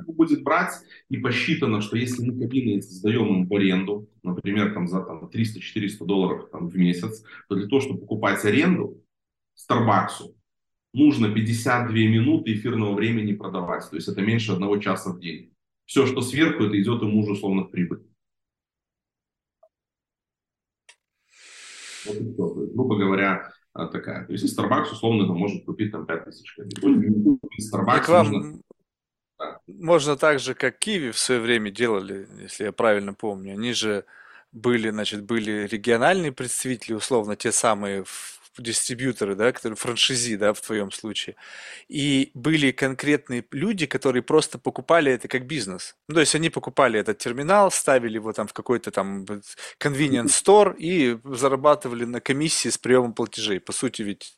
Будет 0.07 0.43
брать 0.43 0.73
и 1.09 1.17
посчитано, 1.17 1.81
что 1.81 1.97
если 1.97 2.23
мы 2.23 2.39
кабины 2.39 2.81
сдаем 2.81 3.27
им 3.27 3.47
в 3.47 3.53
аренду, 3.53 4.09
например, 4.23 4.73
там, 4.73 4.87
за 4.87 5.01
там, 5.01 5.25
300-400 5.25 6.05
долларов 6.05 6.49
там, 6.51 6.67
в 6.67 6.75
месяц, 6.75 7.23
то 7.47 7.55
для 7.55 7.67
того, 7.67 7.81
чтобы 7.81 7.99
покупать 8.01 8.43
аренду 8.43 9.03
Starbucks, 9.57 10.33
нужно 10.93 11.33
52 11.33 11.93
минуты 11.93 12.53
эфирного 12.53 12.93
времени 12.93 13.33
продавать. 13.33 13.89
То 13.89 13.95
есть 13.95 14.07
это 14.07 14.21
меньше 14.21 14.53
одного 14.53 14.77
часа 14.77 15.11
в 15.11 15.19
день. 15.19 15.53
Все, 15.85 16.05
что 16.05 16.21
сверху, 16.21 16.63
это 16.63 16.81
идет 16.81 17.01
ему 17.01 17.19
уже 17.19 17.33
условно 17.33 17.63
в 17.63 17.71
прибыль. 17.71 18.03
Вот 22.05 22.15
и 22.15 22.33
все. 22.33 22.53
есть, 22.59 22.73
грубо 22.73 22.97
говоря, 22.97 23.51
а, 23.73 23.87
такая. 23.87 24.25
То 24.25 24.33
есть 24.33 24.57
Starbucks 24.57 24.91
условно 24.91 25.27
там, 25.27 25.37
может 25.37 25.65
купить 25.65 25.91
там 25.91 26.05
5000 26.05 26.55
кабин. 26.55 27.39
Starbucks 27.73 28.11
вам 28.11 28.31
нужно... 28.31 28.61
можно 29.67 30.15
так 30.17 30.39
же, 30.39 30.53
как 30.53 30.77
Киви 30.79 31.11
в 31.11 31.19
свое 31.19 31.41
время 31.41 31.71
делали, 31.71 32.27
если 32.39 32.65
я 32.65 32.71
правильно 32.71 33.13
помню. 33.13 33.53
Они 33.53 33.73
же 33.73 34.05
были, 34.51 34.89
значит, 34.89 35.23
были 35.23 35.67
региональные 35.67 36.31
представители, 36.31 36.93
условно, 36.93 37.35
те 37.35 37.51
самые 37.51 38.05
дистрибьюторы, 38.57 39.35
да, 39.35 39.51
которые 39.51 39.77
франшизи, 39.77 40.35
да, 40.35 40.53
в 40.53 40.61
твоем 40.61 40.91
случае. 40.91 41.35
И 41.87 42.31
были 42.33 42.71
конкретные 42.71 43.43
люди, 43.51 43.85
которые 43.85 44.21
просто 44.21 44.59
покупали 44.59 45.11
это 45.11 45.27
как 45.27 45.47
бизнес. 45.47 45.95
Ну, 46.07 46.15
то 46.15 46.21
есть 46.21 46.35
они 46.35 46.49
покупали 46.49 46.99
этот 46.99 47.17
терминал, 47.17 47.71
ставили 47.71 48.15
его 48.15 48.31
там 48.33 48.47
в 48.47 48.53
какой-то 48.53 48.91
там 48.91 49.25
convenience 49.79 50.27
store 50.43 50.75
и 50.77 51.17
зарабатывали 51.23 52.05
на 52.05 52.21
комиссии 52.21 52.69
с 52.69 52.77
приемом 52.77 53.13
платежей. 53.13 53.59
По 53.59 53.71
сути 53.71 54.01
ведь... 54.03 54.37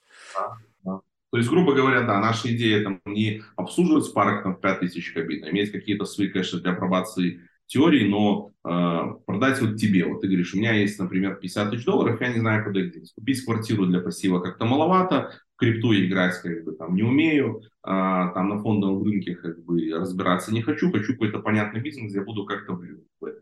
То 1.35 1.39
есть, 1.39 1.49
грубо 1.49 1.73
говоря, 1.73 2.03
да, 2.03 2.17
наша 2.21 2.55
идея 2.55 2.81
там 2.81 3.01
не 3.03 3.41
обслуживать 3.57 4.13
парк 4.13 4.43
там 4.43 4.55
5000 4.55 5.11
кабин, 5.11 5.43
а 5.43 5.49
иметь 5.49 5.69
какие-то 5.69 6.05
свои, 6.05 6.29
конечно, 6.29 6.61
для 6.61 6.71
апробации 6.71 7.41
теории, 7.65 8.07
но 8.07 8.53
э, 8.63 9.01
продать 9.25 9.59
вот 9.59 9.75
тебе. 9.75 10.05
Вот 10.05 10.21
ты 10.21 10.27
говоришь, 10.27 10.53
у 10.53 10.57
меня 10.57 10.71
есть, 10.71 10.97
например, 10.97 11.35
50 11.35 11.71
тысяч 11.71 11.83
долларов, 11.83 12.21
я 12.21 12.29
не 12.29 12.39
знаю, 12.39 12.63
куда 12.63 12.79
их 12.79 12.93
деть. 12.93 13.11
Купить 13.13 13.43
квартиру 13.43 13.85
для 13.85 13.99
пассива 13.99 14.39
как-то 14.39 14.63
маловато, 14.63 15.33
в 15.55 15.59
крипту 15.59 15.93
играть 15.93 16.41
как 16.41 16.63
бы 16.63 16.71
там 16.71 16.95
не 16.95 17.03
умею, 17.03 17.63
а, 17.83 18.29
там 18.29 18.47
на 18.47 18.61
фондовом 18.61 19.03
рынке 19.03 19.35
как 19.35 19.61
бы 19.61 19.91
разбираться 19.93 20.53
не 20.53 20.61
хочу, 20.61 20.89
хочу 20.89 21.11
какой-то 21.11 21.39
понятный 21.39 21.81
бизнес, 21.81 22.15
я 22.15 22.23
буду 22.23 22.45
как-то 22.45 22.75
в 22.75 22.85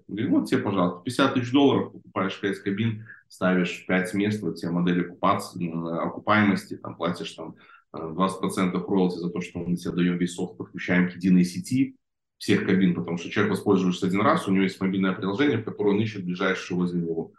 Говорю, 0.08 0.30
вот 0.32 0.50
тебе, 0.50 0.62
пожалуйста, 0.62 1.02
50 1.06 1.34
тысяч 1.34 1.52
долларов, 1.52 1.92
покупаешь 1.92 2.40
5 2.40 2.60
кабин, 2.60 3.06
ставишь 3.28 3.86
5 3.88 4.14
мест, 4.14 4.42
вот 4.42 4.56
тебе 4.56 4.72
модель 4.72 5.02
оккупации, 5.02 5.72
окупаемости, 6.06 6.78
там 6.78 6.96
платишь 6.96 7.32
там 7.32 7.56
20% 7.94 8.86
роялти 8.88 9.18
за 9.18 9.30
то, 9.30 9.42
что 9.42 9.60
мы 9.60 9.76
тебе 9.76 9.94
даем 9.94 10.18
весь 10.18 10.34
софт, 10.34 10.58
подключаем 10.58 11.10
к 11.10 11.16
единой 11.16 11.46
сети, 11.46 11.96
всех 12.38 12.66
кабин, 12.66 12.96
потому 12.96 13.18
что 13.18 13.30
человек 13.30 13.54
воспользуешься 13.54 14.08
один 14.08 14.22
раз, 14.22 14.48
у 14.48 14.52
него 14.52 14.64
есть 14.64 14.82
мобильное 14.82 15.14
приложение, 15.14 15.60
в 15.60 15.64
которое 15.64 15.92
он 15.92 16.02
ищет 16.02 16.26
ближайшее 16.26 16.78
возле 16.78 17.02
него. 17.02 17.32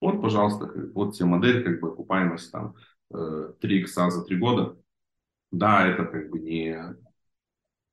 Вот, 0.00 0.20
пожалуйста, 0.20 0.70
вот 0.94 1.14
тебе 1.14 1.26
модель, 1.26 1.64
как 1.64 1.80
бы 1.80 1.88
окупаемость 1.88 2.52
там 2.52 2.74
3 3.10 3.18
э, 3.18 3.80
икса 3.80 4.10
за 4.10 4.24
3 4.24 4.36
года. 4.36 4.76
Да, 5.50 5.86
это 5.86 6.04
как 6.04 6.30
бы 6.30 6.40
не, 6.40 6.76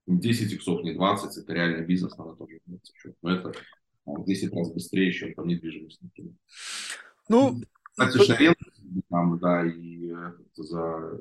не 0.07 0.19
10 0.19 0.53
иксов, 0.53 0.83
не 0.83 0.93
20, 0.93 1.37
это 1.37 1.53
реальный 1.53 1.85
бизнес, 1.85 2.17
надо 2.17 2.35
тоже 2.35 2.59
иметь 2.67 2.93
Но 3.21 3.31
это 3.31 3.51
в 4.05 4.25
10 4.25 4.53
раз 4.53 4.71
быстрее, 4.71 5.11
чем 5.11 5.33
там 5.33 5.47
недвижимость, 5.47 6.01
например. 6.01 6.33
Ну, 7.29 7.61
Кстати, 7.91 8.31
аренду, 8.31 9.03
там, 9.09 9.39
да, 9.39 9.65
и 9.65 10.13
за 10.55 11.19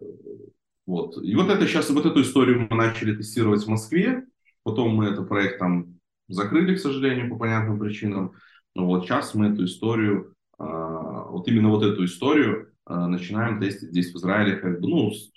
вот. 0.88 1.22
И 1.22 1.34
вот 1.34 1.50
это 1.50 1.66
сейчас, 1.66 1.90
вот 1.90 2.06
эту 2.06 2.22
историю 2.22 2.66
мы 2.70 2.74
начали 2.74 3.14
тестировать 3.14 3.62
в 3.62 3.68
Москве. 3.68 4.24
Потом 4.62 4.94
мы 4.94 5.04
этот 5.04 5.28
проект 5.28 5.58
там 5.58 5.98
закрыли, 6.28 6.76
к 6.76 6.80
сожалению, 6.80 7.28
по 7.28 7.36
понятным 7.36 7.78
причинам. 7.78 8.32
Но 8.74 8.86
вот 8.86 9.04
сейчас 9.04 9.34
мы 9.34 9.48
эту 9.48 9.66
историю, 9.66 10.34
а, 10.56 11.24
вот 11.24 11.46
именно 11.46 11.68
вот 11.68 11.82
эту 11.82 12.06
историю 12.06 12.72
а, 12.86 13.06
начинаем 13.06 13.60
тестить 13.60 13.90
здесь 13.90 14.14
в 14.14 14.16
Израиле, 14.16 14.56
как 14.56 14.80
бы, 14.80 14.88
ну, 14.88 15.10
с, 15.10 15.30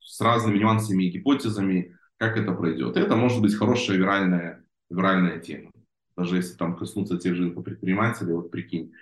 с 0.00 0.20
разными 0.20 0.58
нюансами 0.58 1.04
и 1.04 1.10
гипотезами, 1.10 1.96
как 2.18 2.36
это 2.36 2.52
пройдет. 2.52 2.98
Это 2.98 3.16
может 3.16 3.40
быть 3.40 3.54
хорошая 3.54 3.96
виральная, 3.96 4.62
виральная 4.90 5.38
тема. 5.38 5.70
Даже 6.14 6.36
если 6.36 6.58
там 6.58 6.76
коснуться 6.76 7.16
тех 7.16 7.36
же 7.36 7.48
предпринимателей, 7.48 8.34
вот 8.34 8.50
прикинь, 8.50 8.92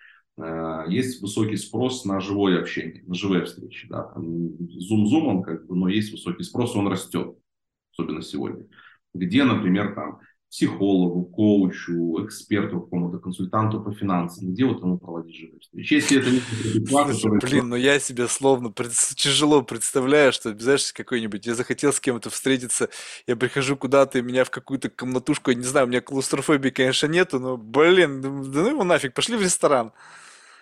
есть 0.89 1.21
высокий 1.21 1.57
спрос 1.57 2.05
на 2.05 2.21
живое 2.21 2.61
общение, 2.61 3.03
на 3.07 3.15
живые 3.15 3.45
встречи. 3.45 3.87
Да. 3.89 4.13
Зум-зумом, 4.17 5.43
как 5.43 5.67
бы, 5.67 5.77
но 5.77 5.89
есть 5.89 6.13
высокий 6.13 6.45
спрос, 6.45 6.77
он 6.77 6.89
растет, 6.89 7.37
особенно 7.93 8.23
сегодня 8.23 8.67
где, 9.15 9.45
например, 9.45 9.95
там, 9.95 10.21
психологу, 10.51 11.25
коучу, 11.27 12.25
эксперту, 12.25 12.81
какому-то 12.81 13.19
консультанту 13.19 13.83
по 13.83 13.93
финансам, 13.93 14.53
где 14.53 14.65
вот 14.65 14.81
ему 14.81 14.97
проводить 14.97 15.37
живые 15.37 15.61
встречи. 15.61 15.93
Если 15.93 16.19
это 16.19 16.31
не 16.31 16.87
Слушай, 16.87 17.39
блин, 17.39 17.69
ну 17.69 17.77
я 17.77 18.01
себе 18.01 18.29
словно 18.29 18.71
пред... 18.71 18.93
тяжело 18.93 19.61
представляю, 19.61 20.33
что, 20.33 20.59
знаешь, 20.59 20.91
какой-нибудь, 20.95 21.45
я 21.45 21.55
захотел 21.55 21.93
с 21.93 22.01
кем-то 22.01 22.31
встретиться, 22.31 22.89
я 23.27 23.37
прихожу 23.37 23.77
куда-то, 23.77 24.19
и 24.19 24.23
меня 24.23 24.45
в 24.45 24.51
какую-то 24.51 24.89
комнатушку, 24.89 25.51
я 25.51 25.57
не 25.57 25.65
знаю, 25.65 25.87
у 25.87 25.91
меня 25.91 26.01
клаустрофобии, 26.01 26.71
конечно, 26.71 27.09
нету, 27.09 27.39
но, 27.39 27.59
блин, 27.59 28.23
да 28.23 28.63
ну 28.63 28.71
его 28.71 28.85
нафиг, 28.85 29.13
пошли 29.13 29.37
в 29.37 29.43
ресторан. 29.43 29.93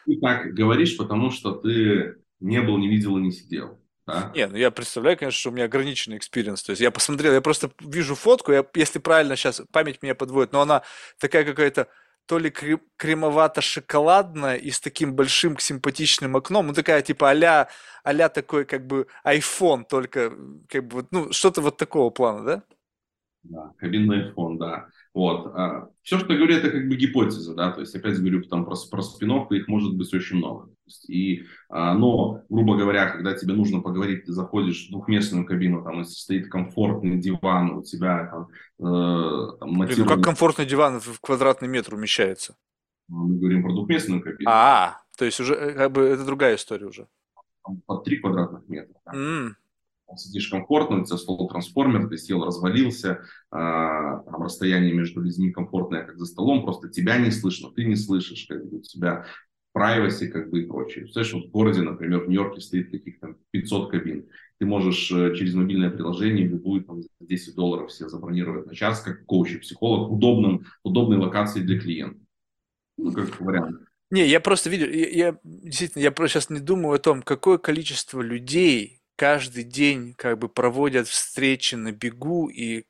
Ты 0.07 0.19
так 0.21 0.55
говоришь, 0.55 0.97
потому 0.97 1.31
что 1.31 1.53
ты 1.53 2.17
не 2.41 2.63
был, 2.63 2.79
не 2.79 2.89
видел 2.89 3.19
и 3.19 3.21
не 3.21 3.33
сидел. 3.33 3.79
Да? 4.07 4.31
Не, 4.35 4.47
ну 4.47 4.57
я 4.57 4.71
представляю, 4.71 5.19
конечно, 5.19 5.39
что 5.39 5.51
у 5.51 5.53
меня 5.53 5.65
ограниченный 5.65 6.17
experience. 6.17 6.63
То 6.63 6.71
есть 6.71 6.81
я 6.81 6.91
посмотрел, 6.91 7.33
я 7.33 7.41
просто 7.41 7.71
вижу 7.81 8.15
фотку, 8.15 8.53
я, 8.53 8.65
если 8.75 9.01
правильно 9.01 9.37
сейчас 9.37 9.63
память 9.73 10.03
меня 10.03 10.15
подводит, 10.15 10.53
но 10.53 10.61
она 10.61 10.83
такая 11.19 11.45
какая-то 11.45 11.89
то 12.27 12.39
ли 12.39 12.51
кремовато-шоколадная 12.51 14.57
и 14.57 14.71
с 14.71 14.81
таким 14.81 15.15
большим 15.15 15.59
симпатичным 15.59 16.37
окном, 16.37 16.69
ну 16.69 16.73
такая 16.73 17.03
типа 17.03 17.31
а-ля, 17.31 17.69
а 18.03 18.29
такой 18.29 18.65
как 18.65 18.87
бы 18.87 19.07
iPhone, 19.25 19.85
только 19.89 20.33
как 20.69 20.87
бы, 20.87 21.07
ну 21.11 21.33
что-то 21.33 21.61
вот 21.61 21.77
такого 21.77 22.11
плана, 22.11 22.45
да? 22.45 22.63
Да, 23.45 23.73
кабинный 23.79 24.31
iPhone, 24.31 24.59
да. 24.59 24.89
Вот. 25.17 25.47
А, 25.55 25.89
все, 26.03 26.19
что 26.19 26.35
я 26.35 26.39
говорю, 26.39 26.57
это 26.57 26.71
как 26.71 26.87
бы 26.87 26.95
гипотеза, 26.95 27.55
да, 27.55 27.73
то 27.73 27.81
есть 27.81 27.95
опять 27.95 28.19
говорю 28.19 28.43
там 28.43 28.67
про, 28.67 28.77
про 28.91 29.01
спин 29.01 29.31
их 29.51 29.67
может 29.67 29.97
быть 29.97 30.13
очень 30.13 30.37
много. 30.37 30.69
И, 31.09 31.45
а, 31.71 31.95
но, 31.95 32.43
грубо 32.51 32.77
говоря, 32.77 33.09
когда 33.09 33.33
тебе 33.33 33.55
нужно 33.55 33.81
поговорить, 33.81 34.27
ты 34.27 34.35
заходишь 34.35 34.89
в 34.89 34.91
двухместную 34.91 35.47
кабину, 35.47 35.83
там, 35.83 36.01
если 36.01 36.13
стоит 36.13 36.51
комфортный 36.51 37.17
диван, 37.17 37.79
у 37.79 37.83
тебя 37.83 38.27
там, 38.27 38.49
э, 38.79 39.59
там 39.59 39.79
Блин, 39.79 39.95
ну 39.97 40.05
как 40.05 40.21
комфортный 40.23 40.67
диван 40.67 41.01
в 41.01 41.19
квадратный 41.23 41.69
метр 41.69 41.95
умещается? 41.95 42.55
Мы 43.09 43.39
говорим 43.39 43.63
про 43.63 43.73
двухместную 43.73 44.21
кабину. 44.21 44.51
А, 44.51 44.99
то 45.17 45.25
есть 45.25 45.41
уже 45.41 45.55
э, 45.55 45.73
как 45.73 45.93
бы 45.93 46.03
это 46.03 46.27
другая 46.27 46.57
история 46.57 46.85
уже. 46.85 47.09
Под 47.87 48.05
три 48.05 48.19
квадратных 48.19 48.69
метра. 48.69 48.95
Да. 49.07 49.13
Mm 49.15 49.55
сидишь 50.17 50.49
комфортно, 50.49 51.01
у 51.01 51.05
тебя 51.05 51.17
стол 51.17 51.49
трансформер, 51.49 52.09
ты 52.09 52.17
сел, 52.17 52.45
развалился, 52.45 53.11
э, 53.11 53.57
там 53.57 54.43
расстояние 54.43 54.93
между 54.93 55.21
людьми 55.21 55.51
комфортное, 55.51 56.05
как 56.05 56.19
за 56.19 56.27
столом, 56.27 56.63
просто 56.63 56.89
тебя 56.89 57.19
не 57.19 57.31
слышно, 57.31 57.71
ты 57.73 57.85
не 57.85 57.97
слышишь, 57.97 58.47
как 58.49 58.65
бы 58.65 58.79
у 58.79 58.83
тебя 58.83 59.27
privacy, 59.77 60.29
как 60.29 60.49
бы 60.51 60.63
и 60.63 60.67
прочее. 60.67 61.03
Представляешь, 61.03 61.35
вот 61.35 61.49
в 61.49 61.51
городе, 61.51 61.83
например, 61.83 62.21
в 62.25 62.29
Нью-Йорке 62.29 62.61
стоит 62.61 62.91
каких-то 62.91 63.35
500 63.51 63.91
кабин, 63.91 64.29
ты 64.59 64.65
можешь 64.65 65.11
э, 65.13 65.35
через 65.35 65.55
мобильное 65.55 65.91
приложение 65.91 66.47
любую 66.47 66.85
там 66.85 67.03
за 67.03 67.09
10 67.21 67.55
долларов 67.55 67.93
себе 67.93 68.09
забронировать 68.09 68.67
на 68.67 68.75
час, 68.75 69.01
как 69.01 69.27
коуч 69.27 69.53
и 69.53 69.59
психолог, 69.59 70.09
в 70.09 70.15
удобном, 70.15 70.67
удобной 70.83 71.19
локации 71.19 71.61
для 71.61 71.79
клиента. 71.79 72.21
Ну, 72.97 73.13
как 73.13 73.39
вариант. 73.41 73.81
Не, 74.11 74.27
я 74.27 74.41
просто 74.41 74.71
видел, 74.71 74.87
я, 74.87 75.09
я 75.09 75.39
действительно, 75.43 76.03
я 76.03 76.13
просто 76.13 76.35
сейчас 76.35 76.51
не 76.51 76.61
думаю 76.61 76.95
о 76.95 76.99
том, 76.99 77.23
какое 77.23 77.59
количество 77.59 78.21
людей 78.21 78.96
каждый 79.17 79.65
день 79.65 80.15
как 80.15 80.39
бы 80.39 80.49
проводят 80.49 81.09
встречи 81.09 81.75
на 81.75 81.93
бегу 81.93 82.49
и 82.49 82.85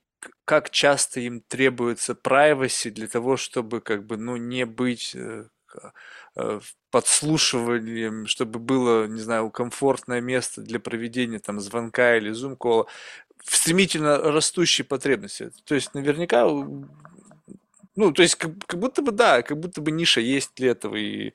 как 0.44 0.70
часто 0.70 1.20
им 1.20 1.40
требуется 1.40 2.12
privacy 2.12 2.90
для 2.90 3.06
того, 3.08 3.36
чтобы 3.36 3.80
как 3.80 4.06
бы, 4.06 4.16
ну, 4.16 4.36
не 4.36 4.66
быть 4.66 5.14
э, 5.14 5.48
э, 6.36 6.60
подслушиванием, 6.90 8.26
чтобы 8.26 8.58
было, 8.58 9.06
не 9.06 9.20
знаю, 9.20 9.50
комфортное 9.50 10.20
место 10.20 10.62
для 10.62 10.80
проведения 10.80 11.38
там 11.38 11.60
звонка 11.60 12.16
или 12.16 12.30
зум-кола, 12.32 12.86
в 13.44 13.56
стремительно 13.56 14.18
растущей 14.18 14.82
потребности. 14.82 15.52
То 15.64 15.74
есть 15.74 15.94
наверняка, 15.94 16.44
ну, 17.94 18.12
то 18.12 18.22
есть 18.22 18.34
как, 18.36 18.52
как 18.66 18.80
будто 18.80 19.02
бы, 19.02 19.12
да, 19.12 19.42
как 19.42 19.58
будто 19.58 19.80
бы 19.80 19.90
ниша 19.90 20.20
есть 20.20 20.52
для 20.56 20.70
этого, 20.72 20.96
и 20.96 21.32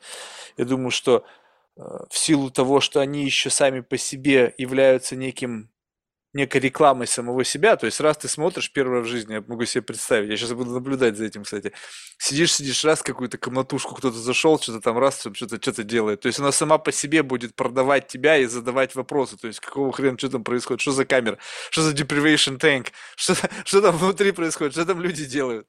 я 0.58 0.66
думаю, 0.66 0.92
что 0.92 1.26
в 1.76 2.18
силу 2.18 2.52
того, 2.52 2.82
что 2.82 3.00
они 3.00 3.24
еще 3.24 3.50
сами 3.50 3.82
по 3.82 3.98
себе 3.98 4.54
являются 4.58 5.16
неким 5.16 5.72
некой 6.34 6.62
рекламой 6.62 7.08
самого 7.08 7.44
себя. 7.44 7.76
То 7.76 7.86
есть, 7.86 8.00
раз 8.00 8.18
ты 8.18 8.28
смотришь 8.28 8.72
первое 8.72 9.02
в 9.02 9.06
жизни, 9.06 9.34
я 9.34 9.44
могу 9.46 9.66
себе 9.66 9.82
представить, 9.82 10.30
я 10.30 10.38
сейчас 10.38 10.54
буду 10.54 10.72
наблюдать 10.72 11.18
за 11.18 11.26
этим, 11.26 11.44
кстати. 11.44 11.74
Сидишь, 12.18 12.54
сидишь, 12.54 12.86
раз 12.86 13.02
какую-то 13.02 13.38
комнатушку 13.38 13.96
кто-то 13.96 14.18
зашел, 14.18 14.60
что-то 14.60 14.80
там 14.80 14.98
раз, 14.98 15.20
что-то 15.34 15.58
что-то 15.62 15.84
делает. 15.84 16.22
То 16.22 16.28
есть, 16.28 16.40
она 16.40 16.52
сама 16.52 16.78
по 16.78 16.92
себе 16.92 17.24
будет 17.24 17.56
продавать 17.56 18.08
тебя 18.08 18.38
и 18.38 18.46
задавать 18.46 18.96
вопросы. 18.96 19.38
То 19.38 19.48
есть, 19.48 19.60
какого 19.60 19.92
хрена, 19.92 20.18
что 20.18 20.30
там 20.30 20.44
происходит, 20.44 20.82
что 20.82 20.92
за 20.92 21.06
камера, 21.06 21.38
что 21.70 21.82
за 21.82 21.94
deprivation 21.94 22.58
tank, 22.58 22.88
что, 23.16 23.36
что 23.66 23.82
там 23.82 23.98
внутри 23.98 24.32
происходит, 24.32 24.74
что 24.74 24.86
там 24.86 25.02
люди 25.02 25.26
делают. 25.26 25.68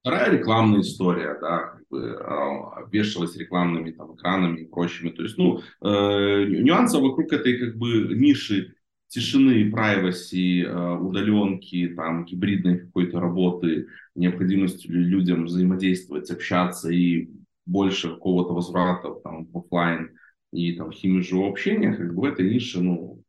Вторая 0.00 0.30
рекламная 0.32 0.80
история, 0.80 1.36
да, 1.40 1.58
как 1.58 1.82
бы, 1.90 1.98
э, 1.98 2.88
вешалась 2.90 3.36
рекламными 3.36 3.90
там, 3.90 4.14
экранами 4.14 4.60
и 4.60 4.66
прочими. 4.66 5.10
То 5.10 5.22
есть, 5.22 5.36
ну, 5.36 5.60
э, 5.82 6.44
нюансов 6.46 7.02
вокруг 7.02 7.30
этой 7.32 7.58
как 7.58 7.76
бы 7.76 8.14
ниши 8.14 8.74
тишины, 9.08 9.70
privacy, 9.70 10.62
э, 10.64 10.96
удаленки, 10.98 11.88
там, 11.88 12.24
гибридной 12.24 12.78
какой-то 12.78 13.20
работы, 13.20 13.88
необходимости 14.14 14.86
людям 14.86 15.44
взаимодействовать, 15.44 16.30
общаться 16.30 16.88
и 16.88 17.28
больше 17.66 18.08
какого-то 18.08 18.54
возврата 18.54 19.10
там, 19.22 19.46
в 19.46 19.58
офлайн 19.58 20.16
и 20.50 20.72
там 20.76 20.92
химию 20.92 21.46
общения, 21.46 21.92
как 21.92 22.14
бы 22.14 22.22
в 22.22 22.24
этой 22.24 22.48
нише, 22.48 22.80
ну, 22.80 23.19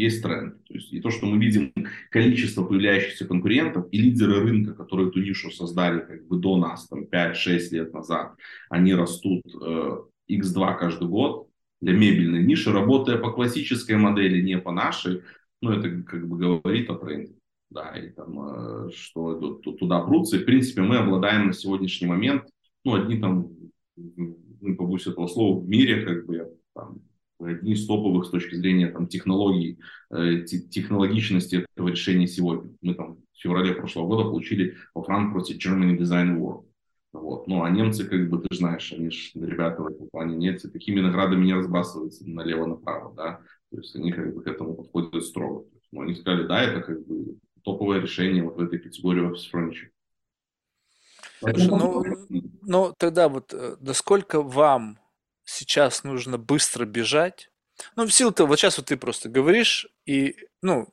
есть 0.00 0.22
тренд. 0.22 0.64
То 0.64 0.74
есть 0.74 0.92
и 0.92 1.00
то, 1.00 1.10
что 1.10 1.26
мы 1.26 1.38
видим 1.38 1.72
количество 2.10 2.64
появляющихся 2.64 3.26
конкурентов 3.26 3.86
и 3.92 3.98
лидеры 3.98 4.40
рынка, 4.40 4.74
которые 4.74 5.08
эту 5.08 5.20
нишу 5.20 5.50
создали 5.50 6.00
как 6.00 6.26
бы 6.26 6.38
до 6.38 6.56
нас, 6.56 6.88
там 6.88 7.04
5-6 7.04 7.58
лет 7.70 7.92
назад, 7.92 8.34
они 8.68 8.94
растут 8.94 9.42
э, 9.46 9.98
x2 10.30 10.78
каждый 10.78 11.08
год 11.08 11.48
для 11.80 11.92
мебельной 11.92 12.42
ниши, 12.42 12.72
работая 12.72 13.18
по 13.18 13.32
классической 13.32 13.96
модели, 13.96 14.42
не 14.42 14.58
по 14.58 14.72
нашей, 14.72 15.22
ну 15.60 15.72
это 15.72 16.02
как 16.02 16.28
бы 16.28 16.36
говорит 16.36 16.90
о 16.90 16.96
тренде. 16.96 17.34
Да, 17.70 17.96
и 17.96 18.10
там, 18.10 18.88
э, 18.88 18.90
что 18.92 19.60
туда 19.78 20.00
прутся. 20.00 20.36
И, 20.36 20.40
в 20.40 20.44
принципе, 20.44 20.82
мы 20.82 20.96
обладаем 20.96 21.46
на 21.46 21.52
сегодняшний 21.52 22.08
момент, 22.08 22.42
ну, 22.84 22.94
одни 22.94 23.16
там, 23.18 23.48
не 23.96 24.74
побоюсь 24.74 25.06
этого 25.06 25.28
слова, 25.28 25.60
в 25.60 25.68
мире, 25.68 26.04
как 26.04 26.26
бы, 26.26 26.50
там, 26.74 27.00
одни 27.40 27.72
из 27.72 27.86
топовых 27.86 28.26
с 28.26 28.30
точки 28.30 28.54
зрения 28.54 28.88
там, 28.88 29.06
технологий, 29.06 29.78
э, 30.10 30.42
технологичности 30.44 31.66
этого 31.74 31.88
решения 31.88 32.26
сегодня. 32.26 32.72
Мы 32.82 32.94
там 32.94 33.18
в 33.32 33.40
феврале 33.40 33.74
прошлого 33.74 34.06
года 34.06 34.24
получили 34.24 34.76
во 34.94 35.02
Франкфурте 35.02 35.54
Germany 35.54 35.96
Design 35.96 36.38
Award. 36.38 36.64
Вот. 37.12 37.48
Ну, 37.48 37.64
а 37.64 37.70
немцы, 37.70 38.04
как 38.04 38.28
бы, 38.28 38.38
ты 38.38 38.54
знаешь, 38.54 38.92
они 38.92 39.10
же 39.10 39.30
ребята 39.34 39.82
в 39.82 39.88
этом 39.88 40.08
плане 40.08 40.36
нет, 40.36 40.62
такими 40.72 41.00
наградами 41.00 41.44
не 41.44 41.54
разбрасываются 41.54 42.28
налево-направо, 42.28 43.14
да, 43.16 43.40
то 43.70 43.78
есть 43.78 43.96
они 43.96 44.12
как 44.12 44.32
бы 44.32 44.42
к 44.42 44.46
этому 44.46 44.74
подходят 44.74 45.24
строго. 45.24 45.64
Ну, 45.90 46.02
они 46.02 46.14
сказали, 46.14 46.46
да, 46.46 46.62
это 46.62 46.82
как 46.82 47.04
бы 47.06 47.36
топовое 47.64 48.00
решение 48.00 48.44
вот 48.44 48.56
в 48.56 48.60
этой 48.60 48.78
категории 48.78 49.28
Office 49.28 49.50
Furniture. 49.52 49.90
Слушай, 51.40 51.68
ну, 51.68 52.04
ну, 52.62 52.94
тогда 52.96 53.28
вот, 53.28 53.54
э, 53.54 53.76
насколько 53.80 54.42
вам 54.42 54.98
сейчас 55.44 56.04
нужно 56.04 56.38
быстро 56.38 56.84
бежать. 56.84 57.50
Ну, 57.96 58.06
в 58.06 58.12
силу 58.12 58.32
того, 58.32 58.48
вот 58.48 58.58
сейчас 58.58 58.76
вот 58.78 58.86
ты 58.86 58.96
просто 58.96 59.28
говоришь, 59.28 59.86
и, 60.06 60.36
ну, 60.62 60.88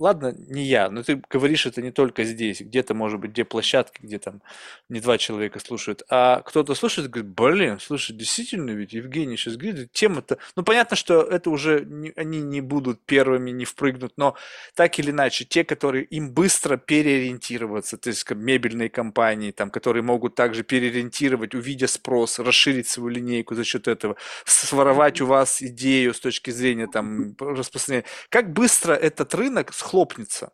ладно, 0.00 0.34
не 0.48 0.64
я, 0.64 0.90
но 0.90 1.02
ты 1.02 1.22
говоришь 1.30 1.66
это 1.66 1.82
не 1.82 1.92
только 1.92 2.24
здесь, 2.24 2.60
где-то, 2.62 2.94
может 2.94 3.20
быть, 3.20 3.32
где 3.32 3.44
площадки, 3.44 4.00
где 4.02 4.18
там 4.18 4.42
не 4.88 5.00
два 5.00 5.18
человека 5.18 5.60
слушают, 5.60 6.02
а 6.08 6.40
кто-то 6.40 6.74
слушает 6.74 7.08
и 7.08 7.10
говорит, 7.10 7.30
блин, 7.30 7.78
слушай, 7.78 8.16
действительно, 8.16 8.70
ведь 8.70 8.94
Евгений 8.94 9.36
сейчас 9.36 9.56
говорит, 9.56 9.92
тема-то... 9.92 10.38
Ну, 10.56 10.64
понятно, 10.64 10.96
что 10.96 11.22
это 11.22 11.50
уже 11.50 11.84
не, 11.84 12.12
они 12.16 12.40
не 12.40 12.62
будут 12.62 13.00
первыми, 13.04 13.50
не 13.50 13.66
впрыгнут, 13.66 14.14
но 14.16 14.36
так 14.74 14.98
или 14.98 15.10
иначе, 15.10 15.44
те, 15.44 15.64
которые 15.64 16.04
им 16.04 16.32
быстро 16.32 16.78
переориентироваться, 16.78 17.98
то 17.98 18.08
есть 18.08 18.24
как 18.24 18.38
мебельные 18.38 18.88
компании, 18.88 19.50
там, 19.50 19.70
которые 19.70 20.02
могут 20.02 20.34
также 20.34 20.64
переориентировать, 20.64 21.54
увидя 21.54 21.86
спрос, 21.86 22.38
расширить 22.38 22.88
свою 22.88 23.10
линейку 23.10 23.54
за 23.54 23.64
счет 23.64 23.86
этого, 23.86 24.16
своровать 24.46 25.20
у 25.20 25.26
вас 25.26 25.60
идею 25.62 26.14
с 26.14 26.20
точки 26.20 26.50
зрения 26.50 26.86
там 26.86 27.36
распространения. 27.38 28.06
Как 28.30 28.52
быстро 28.52 28.94
этот 28.94 29.34
рынок 29.34 29.74
схлопнется. 29.90 30.52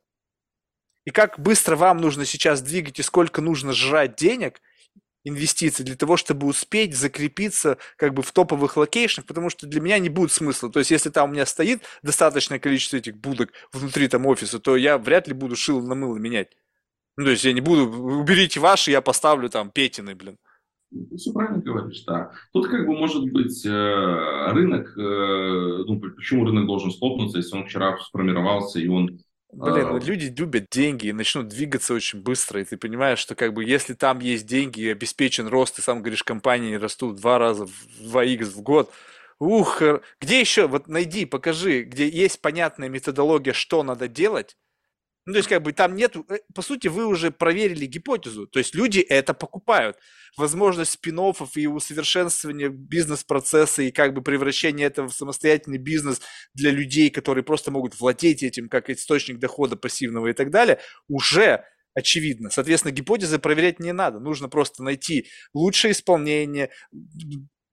И 1.04 1.10
как 1.10 1.38
быстро 1.38 1.76
вам 1.76 1.98
нужно 1.98 2.24
сейчас 2.24 2.62
двигать 2.62 2.98
и 2.98 3.02
сколько 3.02 3.42
нужно 3.42 3.72
жрать 3.72 4.16
денег, 4.16 4.60
инвестиций 5.24 5.84
для 5.84 5.94
того, 5.94 6.16
чтобы 6.16 6.46
успеть 6.46 6.96
закрепиться 6.96 7.78
как 7.96 8.14
бы 8.14 8.22
в 8.22 8.32
топовых 8.32 8.76
location 8.76 9.10
ах, 9.10 9.26
потому 9.26 9.50
что 9.50 9.66
для 9.66 9.80
меня 9.80 9.98
не 9.98 10.08
будет 10.08 10.32
смысла. 10.32 10.70
То 10.70 10.78
есть, 10.78 10.90
если 10.90 11.10
там 11.10 11.28
у 11.28 11.32
меня 11.32 11.44
стоит 11.44 11.82
достаточное 12.02 12.58
количество 12.58 12.96
этих 12.96 13.16
будок 13.16 13.52
внутри 13.72 14.08
там 14.08 14.24
офиса, 14.26 14.58
то 14.58 14.76
я 14.76 14.98
вряд 14.98 15.28
ли 15.28 15.34
буду 15.34 15.54
шило 15.54 15.82
на 15.82 15.94
мыло 15.94 16.16
менять. 16.16 16.56
Ну, 17.16 17.24
то 17.24 17.30
есть, 17.30 17.44
я 17.44 17.52
не 17.52 17.60
буду, 17.60 17.88
уберите 17.88 18.60
ваши, 18.60 18.90
я 18.90 19.00
поставлю 19.00 19.50
там 19.50 19.70
Петины, 19.70 20.14
блин. 20.14 20.38
Ты 20.90 21.16
все 21.16 21.32
правильно 21.32 21.58
говоришь, 21.58 22.04
да. 22.04 22.30
Тут 22.52 22.68
как 22.68 22.86
бы 22.86 22.96
может 22.96 23.30
быть 23.32 23.64
э, 23.66 23.70
рынок, 24.52 24.96
э, 24.96 25.84
ну 25.86 26.00
почему 26.00 26.44
рынок 26.44 26.66
должен 26.66 26.90
схлопнуться, 26.90 27.38
если 27.38 27.56
он 27.56 27.66
вчера 27.66 27.98
сформировался 27.98 28.78
и 28.78 28.88
он 28.88 29.18
Блин, 29.52 29.88
ну 29.88 29.98
люди 29.98 30.34
любят 30.36 30.66
деньги 30.70 31.06
и 31.06 31.12
начнут 31.12 31.48
двигаться 31.48 31.94
очень 31.94 32.20
быстро, 32.20 32.60
и 32.60 32.64
ты 32.64 32.76
понимаешь, 32.76 33.18
что 33.18 33.34
как 33.34 33.54
бы 33.54 33.64
если 33.64 33.94
там 33.94 34.18
есть 34.18 34.46
деньги 34.46 34.80
и 34.80 34.90
обеспечен 34.90 35.46
рост, 35.46 35.76
ты 35.76 35.82
сам 35.82 36.00
говоришь, 36.00 36.24
компании 36.24 36.74
растут 36.74 37.16
два 37.16 37.38
раза, 37.38 37.66
в 37.66 38.02
2х 38.02 38.44
в 38.44 38.60
год, 38.60 38.92
ух, 39.38 39.80
где 40.20 40.40
еще, 40.40 40.66
вот 40.66 40.88
найди, 40.88 41.24
покажи, 41.24 41.82
где 41.84 42.08
есть 42.08 42.42
понятная 42.42 42.88
методология, 42.88 43.54
что 43.54 43.82
надо 43.82 44.08
делать, 44.08 44.56
Ну, 45.26 45.32
то 45.32 45.38
есть, 45.38 45.48
как 45.48 45.62
бы 45.62 45.72
там 45.72 45.96
нету, 45.96 46.24
э, 46.28 46.38
по 46.54 46.62
сути, 46.62 46.86
вы 46.86 47.06
уже 47.06 47.32
проверили 47.32 47.86
гипотезу, 47.86 48.46
то 48.46 48.60
есть 48.60 48.76
люди 48.76 49.00
это 49.00 49.34
покупают. 49.34 49.98
Возможность 50.36 50.92
спин 50.92 51.18
и 51.18 51.66
усовершенствования 51.66 52.68
бизнес-процесса 52.68 53.82
и 53.82 53.90
как 53.90 54.14
бы 54.14 54.22
превращение 54.22 54.86
этого 54.86 55.08
в 55.08 55.14
самостоятельный 55.14 55.78
бизнес 55.78 56.20
для 56.54 56.70
людей, 56.70 57.10
которые 57.10 57.42
просто 57.42 57.70
могут 57.70 57.98
владеть 57.98 58.42
этим 58.42 58.68
как 58.68 58.88
источник 58.88 59.38
дохода 59.38 59.76
пассивного 59.76 60.28
и 60.28 60.32
так 60.32 60.50
далее, 60.50 60.78
уже 61.08 61.64
очевидно. 61.94 62.50
Соответственно, 62.50 62.92
гипотезы 62.92 63.38
проверять 63.38 63.80
не 63.80 63.92
надо. 63.92 64.20
Нужно 64.20 64.48
просто 64.48 64.84
найти 64.84 65.26
лучшее 65.54 65.92
исполнение, 65.92 66.70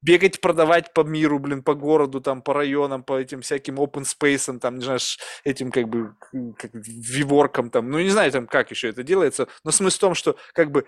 бегать, 0.04 0.42
продавать 0.42 0.94
по 0.94 1.02
миру, 1.02 1.40
блин, 1.40 1.64
по 1.64 1.74
городу, 1.74 2.22
там, 2.22 2.42
по 2.42 2.54
районам, 2.54 3.04
по 3.04 3.18
этим 3.18 3.42
всяким 3.42 3.80
open 3.80 4.04
space, 4.04 4.60
там, 4.60 4.78
не 4.78 4.84
знаю, 4.84 5.00
этим, 5.44 5.72
как 5.72 5.88
бы, 5.88 6.16
как, 6.58 6.72
виворкам, 6.74 7.70
там, 7.70 7.90
ну, 7.90 8.00
не 8.00 8.10
знаю, 8.10 8.32
там, 8.32 8.48
как 8.48 8.72
еще 8.72 8.90
это 8.90 9.04
делается, 9.04 9.48
но 9.64 9.72
смысл 9.72 9.98
в 9.98 10.02
том, 10.02 10.16
что, 10.16 10.36
как 10.54 10.72
бы, 10.72 10.86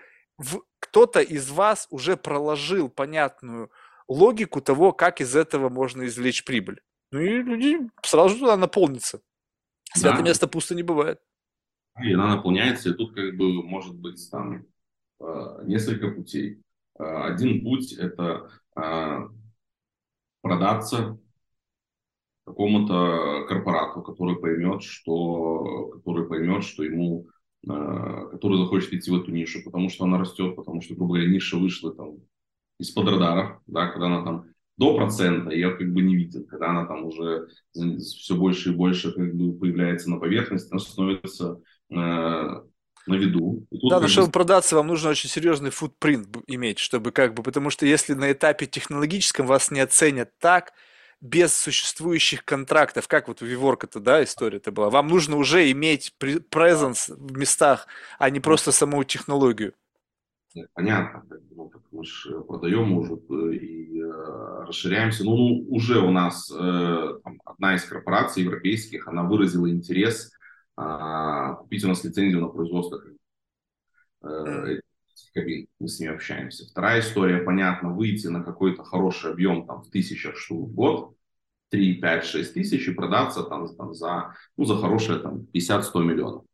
кто-то 0.80 1.20
из 1.20 1.50
вас 1.50 1.86
уже 1.90 2.16
проложил 2.16 2.90
понятную 2.90 3.70
логику 4.06 4.60
того, 4.60 4.92
как 4.92 5.20
из 5.20 5.34
этого 5.34 5.70
можно 5.70 6.04
извлечь 6.06 6.44
прибыль. 6.44 6.80
Ну, 7.10 7.20
и 7.20 7.42
люди 7.42 7.78
сразу 8.02 8.34
же 8.34 8.40
туда 8.40 8.56
наполнятся. 8.56 9.20
Святое 9.94 10.18
да. 10.18 10.24
место 10.24 10.46
пусто 10.46 10.74
не 10.74 10.82
бывает. 10.82 11.20
И 12.02 12.12
она 12.12 12.36
наполняется, 12.36 12.90
и 12.90 12.92
тут, 12.92 13.14
как 13.14 13.36
бы, 13.36 13.62
может 13.62 13.94
быть, 13.94 14.30
там, 14.30 14.66
э, 15.20 15.24
несколько 15.64 16.10
путей. 16.10 16.60
Э, 16.98 17.28
один 17.28 17.64
путь– 17.64 17.92
это 17.98 18.50
продаться 20.42 21.18
какому-то 22.46 23.44
корпорату, 23.48 24.02
который 24.02 24.36
поймет, 24.36 24.82
что, 24.82 25.90
который 25.94 26.28
поймет, 26.28 26.62
что 26.62 26.84
ему, 26.84 27.26
а, 27.68 28.26
который 28.26 28.58
захочет 28.58 28.92
идти 28.92 29.10
в 29.10 29.16
эту 29.16 29.32
нишу, 29.32 29.64
потому 29.64 29.88
что 29.88 30.04
она 30.04 30.18
растет, 30.18 30.54
потому 30.54 30.80
что, 30.80 30.94
грубо 30.94 31.14
говоря, 31.14 31.30
ниша 31.30 31.56
вышла 31.56 31.92
там 31.92 32.18
из-под 32.78 33.08
радаров, 33.08 33.60
да, 33.66 33.88
когда 33.88 34.06
она 34.06 34.22
там 34.22 34.44
до 34.76 34.96
процента 34.96 35.50
ее 35.50 35.70
как 35.74 35.92
бы 35.92 36.02
не 36.02 36.14
видит, 36.14 36.48
когда 36.48 36.70
она 36.70 36.86
там 36.86 37.06
уже 37.06 37.48
все 37.72 38.36
больше 38.36 38.70
и 38.70 38.76
больше 38.76 39.12
как 39.12 39.34
бы 39.34 39.58
появляется 39.58 40.10
на 40.10 40.18
поверхности, 40.18 40.70
она 40.70 40.80
становится 40.80 41.60
э, 41.90 42.62
на 43.06 43.14
виду. 43.14 43.66
да, 43.70 44.00
но 44.00 44.08
чтобы 44.08 44.26
бы... 44.28 44.32
продаться, 44.32 44.76
вам 44.76 44.88
нужно 44.88 45.10
очень 45.10 45.30
серьезный 45.30 45.70
футпринт 45.70 46.28
иметь, 46.46 46.78
чтобы 46.78 47.12
как 47.12 47.34
бы, 47.34 47.42
потому 47.42 47.70
что 47.70 47.86
если 47.86 48.14
на 48.14 48.32
этапе 48.32 48.66
технологическом 48.66 49.46
вас 49.46 49.70
не 49.70 49.80
оценят 49.80 50.30
так, 50.38 50.72
без 51.20 51.56
существующих 51.56 52.44
контрактов, 52.44 53.08
как 53.08 53.28
вот 53.28 53.42
у 53.42 53.46
Виворка-то, 53.46 54.00
да, 54.00 54.22
история-то 54.22 54.70
была, 54.70 54.90
вам 54.90 55.08
нужно 55.08 55.36
уже 55.36 55.70
иметь 55.70 56.14
презенс 56.18 57.08
в 57.08 57.36
местах, 57.36 57.86
а 58.18 58.28
не 58.30 58.40
просто 58.40 58.72
саму 58.72 59.02
технологию. 59.04 59.72
Понятно, 60.74 61.22
ну, 61.54 61.70
мы 61.92 62.04
же 62.04 62.40
продаем 62.40 62.96
уже 62.96 63.14
э, 63.14 63.54
и 63.56 64.00
э, 64.00 64.64
расширяемся. 64.66 65.24
Ну, 65.24 65.36
ну, 65.36 65.66
уже 65.68 65.98
у 65.98 66.10
нас 66.10 66.50
э, 66.50 67.18
там, 67.22 67.40
одна 67.44 67.74
из 67.74 67.84
корпораций 67.84 68.42
европейских, 68.42 69.06
она 69.06 69.24
выразила 69.24 69.68
интерес 69.70 70.32
а, 70.76 71.54
купить 71.54 71.84
у 71.84 71.88
нас 71.88 72.04
лицензию 72.04 72.42
на 72.42 72.48
производство 72.48 73.00
э, 74.22 74.80
кабин. 75.32 75.68
Мы 75.78 75.88
с 75.88 76.00
ними 76.00 76.14
общаемся. 76.14 76.66
Вторая 76.66 77.00
история, 77.00 77.38
понятно, 77.38 77.90
выйти 77.90 78.26
на 78.26 78.42
какой-то 78.42 78.84
хороший 78.84 79.32
объем 79.32 79.66
там, 79.66 79.82
в 79.82 79.90
тысячах 79.90 80.36
штук 80.36 80.70
в 80.70 80.74
год, 80.74 81.16
3, 81.70 81.94
5, 81.94 82.24
6 82.24 82.54
тысяч 82.54 82.88
и 82.88 82.94
продаться 82.94 83.42
там, 83.42 83.74
там 83.76 83.94
за, 83.94 84.34
ну, 84.56 84.64
за 84.64 84.76
хорошие 84.76 85.18
там, 85.18 85.46
50-100 85.54 86.04
миллионов. 86.04 86.44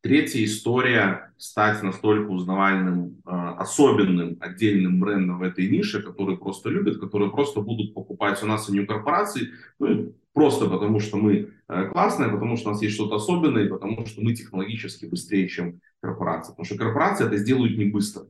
Третья 0.00 0.44
история– 0.44 1.32
стать 1.36 1.80
настолько 1.82 2.30
узнаваемым, 2.30 3.22
э, 3.24 3.30
особенным, 3.30 4.36
отдельным 4.40 4.98
брендом 4.98 5.38
в 5.38 5.42
этой 5.42 5.68
нише, 5.68 6.02
который 6.02 6.36
просто 6.36 6.70
любят, 6.70 6.98
которые 6.98 7.30
просто 7.30 7.60
будут 7.60 7.94
покупать 7.94 8.42
у 8.42 8.46
нас 8.46 8.68
у 8.68 8.72
нее 8.72 8.84
корпорации, 8.84 9.50
ну, 9.78 10.12
просто 10.32 10.68
потому 10.68 11.00
что 11.00 11.16
мы 11.16 11.50
э, 11.68 11.88
классные, 11.88 12.30
потому 12.30 12.56
что 12.56 12.70
у 12.70 12.72
нас 12.72 12.82
есть 12.82 12.94
что-то 12.94 13.16
особенное, 13.16 13.68
потому 13.68 14.06
что 14.06 14.22
мы 14.22 14.34
технологически 14.34 15.06
быстрее, 15.06 15.48
чем 15.48 15.80
корпорация. 16.00 16.52
Потому 16.52 16.66
что 16.66 16.76
корпорации 16.78 17.26
это 17.26 17.36
сделают 17.36 17.76
не 17.76 17.86
быстро, 17.86 18.26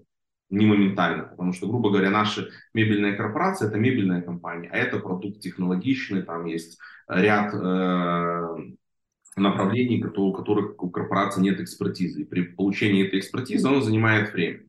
не 0.51 0.67
моментально, 0.67 1.25
потому 1.25 1.53
что, 1.53 1.67
грубо 1.67 1.91
говоря, 1.91 2.11
наша 2.11 2.49
мебельная 2.75 3.17
корпорация– 3.17 3.69
это 3.71 3.79
мебельная 3.79 4.23
компания, 4.23 4.69
а 4.73 4.77
это 4.77 4.99
продукт 4.99 5.41
технологичный, 5.41 6.23
там 6.23 6.47
есть 6.47 6.79
ряд 7.09 7.55
э, 7.55 8.57
направлений, 9.37 10.05
у 10.05 10.33
которых 10.33 10.83
у 10.83 10.91
корпорации 10.91 11.41
нет 11.41 11.61
экспертизы. 11.61 12.23
И 12.23 12.25
при 12.25 12.43
получении 12.43 13.07
этой 13.07 13.21
экспертизы 13.21 13.67
оно 13.67 13.81
занимает 13.81 14.33
время. 14.33 14.61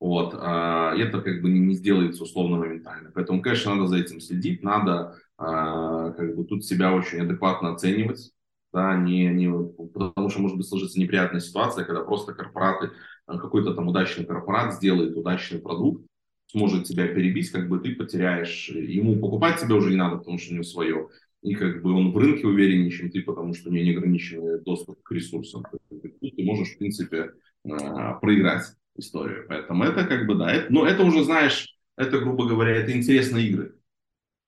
Вот. 0.00 0.34
А 0.36 0.94
это 0.96 1.20
как 1.20 1.42
бы 1.42 1.50
не 1.50 1.74
сделается 1.74 2.24
условно 2.24 2.56
моментально. 2.56 3.10
Поэтому, 3.14 3.42
конечно, 3.42 3.74
надо 3.74 3.86
за 3.86 3.98
этим 3.98 4.20
следить, 4.20 4.62
надо 4.62 5.16
а, 5.40 6.10
как 6.10 6.36
бы 6.36 6.44
тут 6.44 6.64
себя 6.66 6.92
очень 6.94 7.20
адекватно 7.20 7.72
оценивать. 7.72 8.30
Да, 8.72 8.94
не, 8.96 9.26
не, 9.26 9.50
потому 9.92 10.28
что 10.28 10.40
может 10.40 10.56
быть 10.56 10.68
сложиться 10.68 11.00
неприятная 11.00 11.40
ситуация, 11.40 11.84
когда 11.84 12.04
просто 12.04 12.34
корпораты, 12.34 12.90
а, 13.26 13.38
какой-то 13.38 13.74
там 13.74 13.88
удачный 13.88 14.26
корпорат 14.26 14.74
сделает 14.74 15.16
удачный 15.16 15.60
продукт, 15.60 16.06
сможет 16.52 16.84
тебя 16.84 17.08
перебить, 17.08 17.50
как 17.50 17.68
бы 17.68 17.80
ты 17.80 17.94
потеряешь. 17.94 18.68
Ему 18.68 19.18
покупать 19.18 19.58
тебя 19.58 19.76
уже 19.76 19.90
не 19.90 19.96
надо, 19.96 20.18
потому 20.18 20.38
что 20.38 20.50
у 20.52 20.54
него 20.54 20.64
свое 20.64 21.08
и 21.42 21.54
как 21.54 21.82
бы 21.82 21.92
он 21.92 22.12
в 22.12 22.18
рынке 22.18 22.46
увереннее, 22.46 22.90
чем 22.90 23.10
ты, 23.10 23.22
потому 23.22 23.54
что 23.54 23.70
у 23.70 23.72
него 23.72 23.84
неограниченный 23.86 24.60
доступ 24.60 25.02
к 25.02 25.10
ресурсам. 25.12 25.64
Тут 25.88 26.36
ты 26.36 26.44
можешь, 26.44 26.74
в 26.74 26.78
принципе, 26.78 27.32
а, 27.66 28.12
проиграть 28.14 28.66
историю. 28.96 29.46
Поэтому 29.48 29.84
это 29.84 30.04
как 30.04 30.26
бы, 30.26 30.34
да, 30.34 30.52
это, 30.52 30.70
но 30.70 30.86
это 30.86 31.02
уже, 31.02 31.24
знаешь, 31.24 31.74
это, 31.96 32.18
грубо 32.18 32.46
говоря, 32.46 32.76
это 32.76 32.92
интересные 32.92 33.48
игры. 33.48 33.78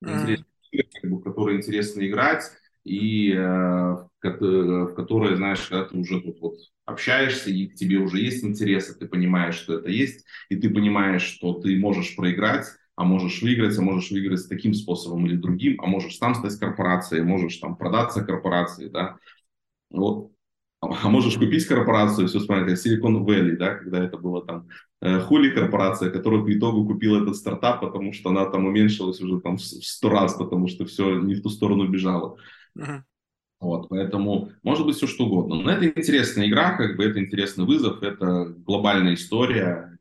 Интересные 0.03 0.42
как 1.01 1.11
бы, 1.11 1.21
которые 1.21 1.57
интересно 1.57 2.05
играть, 2.07 2.43
и 2.83 3.31
э, 3.33 3.37
в 3.41 4.93
которые, 4.95 5.35
знаешь, 5.37 5.61
когда 5.67 5.85
ты 5.85 5.97
уже 5.97 6.21
тут 6.21 6.39
вот 6.41 6.55
общаешься, 6.85 7.49
и 7.49 7.67
к 7.67 7.75
тебе 7.75 7.97
уже 7.97 8.19
есть 8.19 8.43
интерес, 8.43 8.89
и 8.89 8.99
ты 8.99 9.07
понимаешь, 9.07 9.55
что 9.55 9.79
это 9.79 9.89
есть, 9.89 10.25
и 10.49 10.55
ты 10.55 10.69
понимаешь, 10.69 11.21
что 11.23 11.53
ты 11.53 11.77
можешь 11.77 12.15
проиграть, 12.15 12.67
а 12.95 13.03
можешь 13.05 13.41
выиграть, 13.41 13.77
а 13.77 13.81
можешь 13.81 14.11
выиграть 14.11 14.47
таким 14.49 14.73
способом 14.73 15.25
или 15.25 15.35
другим, 15.35 15.79
а 15.81 15.87
можешь 15.87 16.17
сам 16.17 16.35
стать 16.35 16.57
корпорацией, 16.59 17.23
можешь 17.23 17.57
там 17.57 17.75
продаться 17.75 18.23
корпорации, 18.23 18.87
да, 18.89 19.17
вот. 19.91 20.32
А 21.03 21.09
можешь 21.09 21.35
купить 21.35 21.65
корпорацию, 21.65 22.27
все 22.27 22.39
смотрите, 22.39 22.73
Silicon 22.73 23.25
Valley, 23.25 23.55
да, 23.55 23.75
когда 23.75 24.03
это 24.03 24.17
было 24.17 24.45
там 24.45 24.67
э, 25.01 25.19
Хули 25.19 25.49
корпорация, 25.51 26.09
которая 26.09 26.43
по 26.43 26.53
итогу 26.53 26.85
купила 26.85 27.21
этот 27.21 27.35
стартап, 27.35 27.81
потому 27.81 28.11
что 28.13 28.29
она 28.29 28.45
там 28.45 28.65
уменьшилась 28.65 29.21
уже 29.21 29.39
там 29.39 29.57
в 29.57 29.61
сто 29.61 30.09
раз, 30.09 30.33
потому 30.33 30.67
что 30.67 30.85
все 30.85 31.19
не 31.19 31.35
в 31.35 31.41
ту 31.41 31.49
сторону 31.49 31.87
бежало. 31.87 32.37
Uh-huh. 32.77 33.01
Вот, 33.59 33.87
поэтому 33.89 34.51
может 34.61 34.85
быть 34.85 34.97
все 34.97 35.07
что 35.07 35.25
угодно. 35.25 35.55
Но 35.55 35.71
это 35.71 35.87
интересная 35.87 36.47
игра, 36.47 36.75
как 36.75 36.97
бы 36.97 37.05
это 37.05 37.19
интересный 37.19 37.65
вызов, 37.65 38.03
это 38.03 38.45
глобальная 38.45 39.13
история, 39.13 39.97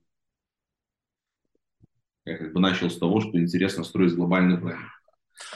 я 2.25 2.39
как 2.39 2.52
бы 2.52 2.61
начал 2.61 2.89
с 2.91 2.99
того, 2.99 3.20
что 3.20 3.41
интересно 3.41 3.85
строить 3.85 4.15
глобальный 4.15 4.57
бренд. 4.57 4.81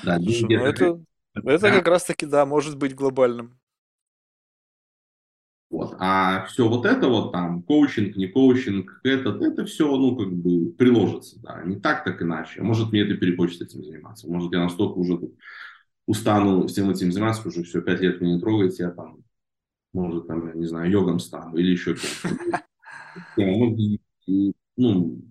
Да, 0.03 0.19
Слушай, 0.19 0.57
ну 0.57 0.65
это, 0.65 1.01
это 1.35 1.71
как 1.71 1.87
раз-таки, 1.87 2.27
да, 2.27 2.45
может 2.45 2.77
быть 2.77 2.95
глобальным. 2.95 3.59
Вот. 5.69 5.97
А 5.99 6.45
все 6.47 6.69
вот 6.69 6.87
это 6.87 7.09
вот 7.09 7.33
там, 7.33 7.63
коучинг, 7.63 8.17
не 8.17 8.29
коучинг, 8.29 9.01
это, 9.03 9.31
это 9.31 9.65
все, 9.65 9.97
ну, 9.97 10.17
как 10.17 10.33
бы 10.33 10.73
приложится, 10.73 11.41
да, 11.43 11.63
не 11.65 11.77
так, 11.77 12.05
так 12.05 12.23
иначе. 12.23 12.63
Может, 12.63 12.93
мне 12.93 13.03
это 13.03 13.17
перехочется 13.17 13.65
этим 13.65 13.85
заниматься. 13.85 14.29
Может, 14.29 14.53
я 14.53 14.61
настолько 14.61 14.99
уже 14.99 15.19
тут 15.19 15.35
устану 16.07 16.69
всем 16.69 16.89
этим 16.91 17.11
заниматься, 17.11 17.47
уже 17.49 17.65
все, 17.65 17.81
пять 17.83 18.01
лет 18.01 18.21
меня 18.21 18.35
не 18.35 18.41
трогать, 18.41 18.79
я 18.79 18.91
там, 18.91 19.19
может, 19.93 20.29
там, 20.29 20.47
я 20.47 20.55
не 20.55 20.67
знаю, 20.67 20.91
йогом 20.91 21.19
стану 21.19 21.57
или 21.57 21.73
еще 21.73 21.95
кем-то. 21.95 22.63
Ну, 24.79 25.23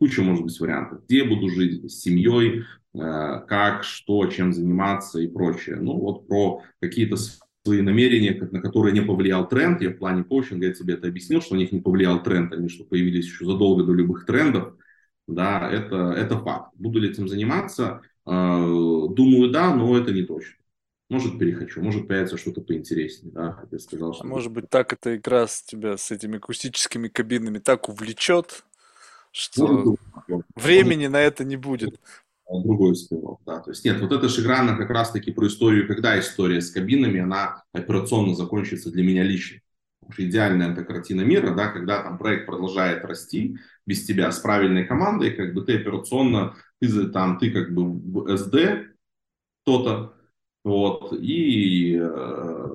куча, 0.00 0.22
может 0.22 0.42
быть, 0.42 0.58
вариантов. 0.58 1.04
Где 1.04 1.22
буду 1.22 1.48
жить, 1.50 1.88
с 1.90 2.00
семьей, 2.00 2.64
э, 2.94 3.40
как, 3.46 3.84
что, 3.84 4.26
чем 4.26 4.52
заниматься 4.52 5.20
и 5.20 5.28
прочее. 5.28 5.76
Ну, 5.76 5.98
вот 5.98 6.26
про 6.26 6.62
какие-то 6.80 7.16
свои 7.68 7.82
намерения, 7.82 8.32
на 8.50 8.60
которые 8.60 8.94
не 8.94 9.02
повлиял 9.02 9.46
тренд. 9.46 9.82
Я 9.82 9.90
в 9.90 9.98
плане 9.98 10.24
коучинга 10.24 10.66
я 10.66 10.72
тебе 10.72 10.94
это 10.94 11.08
объяснил, 11.08 11.42
что 11.42 11.54
на 11.54 11.58
них 11.58 11.70
не 11.70 11.80
повлиял 11.80 12.22
тренд, 12.22 12.52
они 12.52 12.68
что 12.68 12.84
появились 12.84 13.26
еще 13.26 13.44
задолго 13.44 13.84
до 13.84 13.92
любых 13.92 14.24
трендов. 14.24 14.74
Да, 15.26 15.70
это, 15.70 16.14
это 16.16 16.38
факт. 16.38 16.72
Буду 16.76 16.98
ли 16.98 17.10
этим 17.10 17.28
заниматься? 17.28 18.00
Э, 18.26 18.30
думаю, 18.30 19.50
да, 19.50 19.74
но 19.74 19.98
это 19.98 20.12
не 20.12 20.22
точно. 20.22 20.54
Может, 21.10 21.38
перехочу, 21.38 21.82
может, 21.82 22.08
появится 22.08 22.38
что-то 22.38 22.62
поинтереснее, 22.62 23.32
да, 23.32 23.52
как 23.52 23.68
я 23.72 23.78
сказал. 23.78 24.14
Что 24.14 24.24
а 24.24 24.26
может 24.26 24.50
быть, 24.50 24.70
так 24.70 24.92
эта 24.94 25.16
игра 25.16 25.46
с 25.46 25.62
тебя 25.62 25.98
с 25.98 26.10
этими 26.10 26.36
акустическими 26.38 27.08
кабинами 27.08 27.58
так 27.58 27.88
увлечет, 27.90 28.64
что 29.30 29.96
времени 30.54 31.06
на 31.06 31.20
это 31.20 31.44
не 31.44 31.56
будет. 31.56 32.00
Другой 32.50 32.96
спин 32.96 33.22
да. 33.46 33.60
То 33.60 33.70
есть 33.70 33.84
нет, 33.84 34.00
вот 34.00 34.12
эта 34.12 34.28
же 34.28 34.42
игра, 34.42 34.60
она 34.60 34.76
как 34.76 34.90
раз-таки 34.90 35.30
про 35.32 35.46
историю, 35.46 35.86
когда 35.86 36.18
история 36.18 36.60
с 36.60 36.70
кабинами, 36.70 37.20
она 37.20 37.62
операционно 37.72 38.34
закончится 38.34 38.90
для 38.90 39.02
меня 39.02 39.22
лично. 39.22 39.60
Идеальная 40.16 40.72
эта 40.72 40.84
картина 40.84 41.20
мира, 41.20 41.54
да, 41.54 41.68
когда 41.68 42.02
там 42.02 42.16
проект 42.16 42.46
продолжает 42.46 43.04
расти 43.04 43.58
без 43.86 44.06
тебя 44.06 44.32
с 44.32 44.38
правильной 44.38 44.86
командой, 44.86 45.32
как 45.32 45.52
бы 45.52 45.62
ты 45.62 45.76
операционно, 45.76 46.56
ты, 46.80 47.08
там, 47.08 47.38
ты 47.38 47.50
как 47.50 47.74
бы 47.74 47.84
в 47.84 48.26
SD, 48.32 48.86
кто-то, 49.62 50.14
вот, 50.64 51.12
и 51.12 51.98
э, 52.00 52.68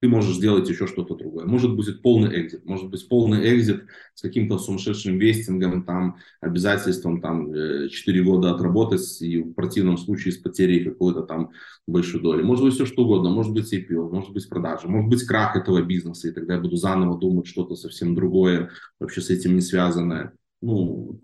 ты 0.00 0.08
можешь 0.08 0.36
сделать 0.36 0.68
еще 0.68 0.86
что-то 0.86 1.16
другое. 1.16 1.44
Может 1.44 1.74
быть 1.74 2.02
полный 2.02 2.40
экзит, 2.40 2.64
может 2.64 2.88
быть 2.88 3.08
полный 3.08 3.54
экзит 3.54 3.86
с 4.14 4.22
каким-то 4.22 4.58
сумасшедшим 4.58 5.18
вестингом, 5.18 5.84
там, 5.84 6.18
обязательством 6.40 7.20
там 7.20 7.52
4 7.52 7.88
э, 7.88 8.22
года 8.22 8.52
отработать 8.52 9.20
и 9.20 9.42
в 9.42 9.54
противном 9.54 9.98
случае 9.98 10.32
с 10.32 10.38
потерей 10.38 10.84
какой-то 10.84 11.22
там 11.22 11.50
большой 11.86 12.20
доли. 12.20 12.42
Может 12.42 12.64
быть 12.64 12.74
все 12.74 12.86
что 12.86 13.02
угодно, 13.02 13.30
может 13.30 13.52
быть 13.52 13.72
IPO, 13.72 14.10
может 14.10 14.30
быть 14.32 14.48
продажа, 14.48 14.86
может 14.88 15.10
быть 15.10 15.24
крах 15.24 15.56
этого 15.56 15.82
бизнеса, 15.82 16.28
и 16.28 16.32
тогда 16.32 16.54
я 16.54 16.60
буду 16.60 16.76
заново 16.76 17.18
думать 17.18 17.46
что-то 17.48 17.74
совсем 17.74 18.14
другое, 18.14 18.70
вообще 19.00 19.20
с 19.20 19.30
этим 19.30 19.56
не 19.56 19.62
связанное. 19.62 20.32
Ну... 20.60 21.20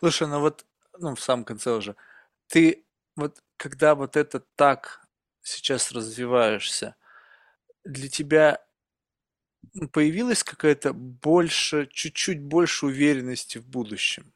Слушай, 0.00 0.26
ну 0.26 0.40
вот, 0.40 0.64
ну 0.98 1.14
в 1.14 1.20
самом 1.20 1.44
конце 1.44 1.76
уже, 1.76 1.94
ты 2.48 2.84
вот 3.14 3.42
когда 3.56 3.94
вот 3.94 4.16
это 4.16 4.42
так 4.56 5.06
сейчас 5.42 5.92
развиваешься, 5.92 6.96
для 7.84 8.08
тебя 8.08 8.60
появилась 9.92 10.42
какая-то 10.42 10.92
больше, 10.92 11.88
чуть-чуть 11.92 12.40
больше 12.40 12.86
уверенности 12.86 13.58
в 13.58 13.66
будущем? 13.66 14.32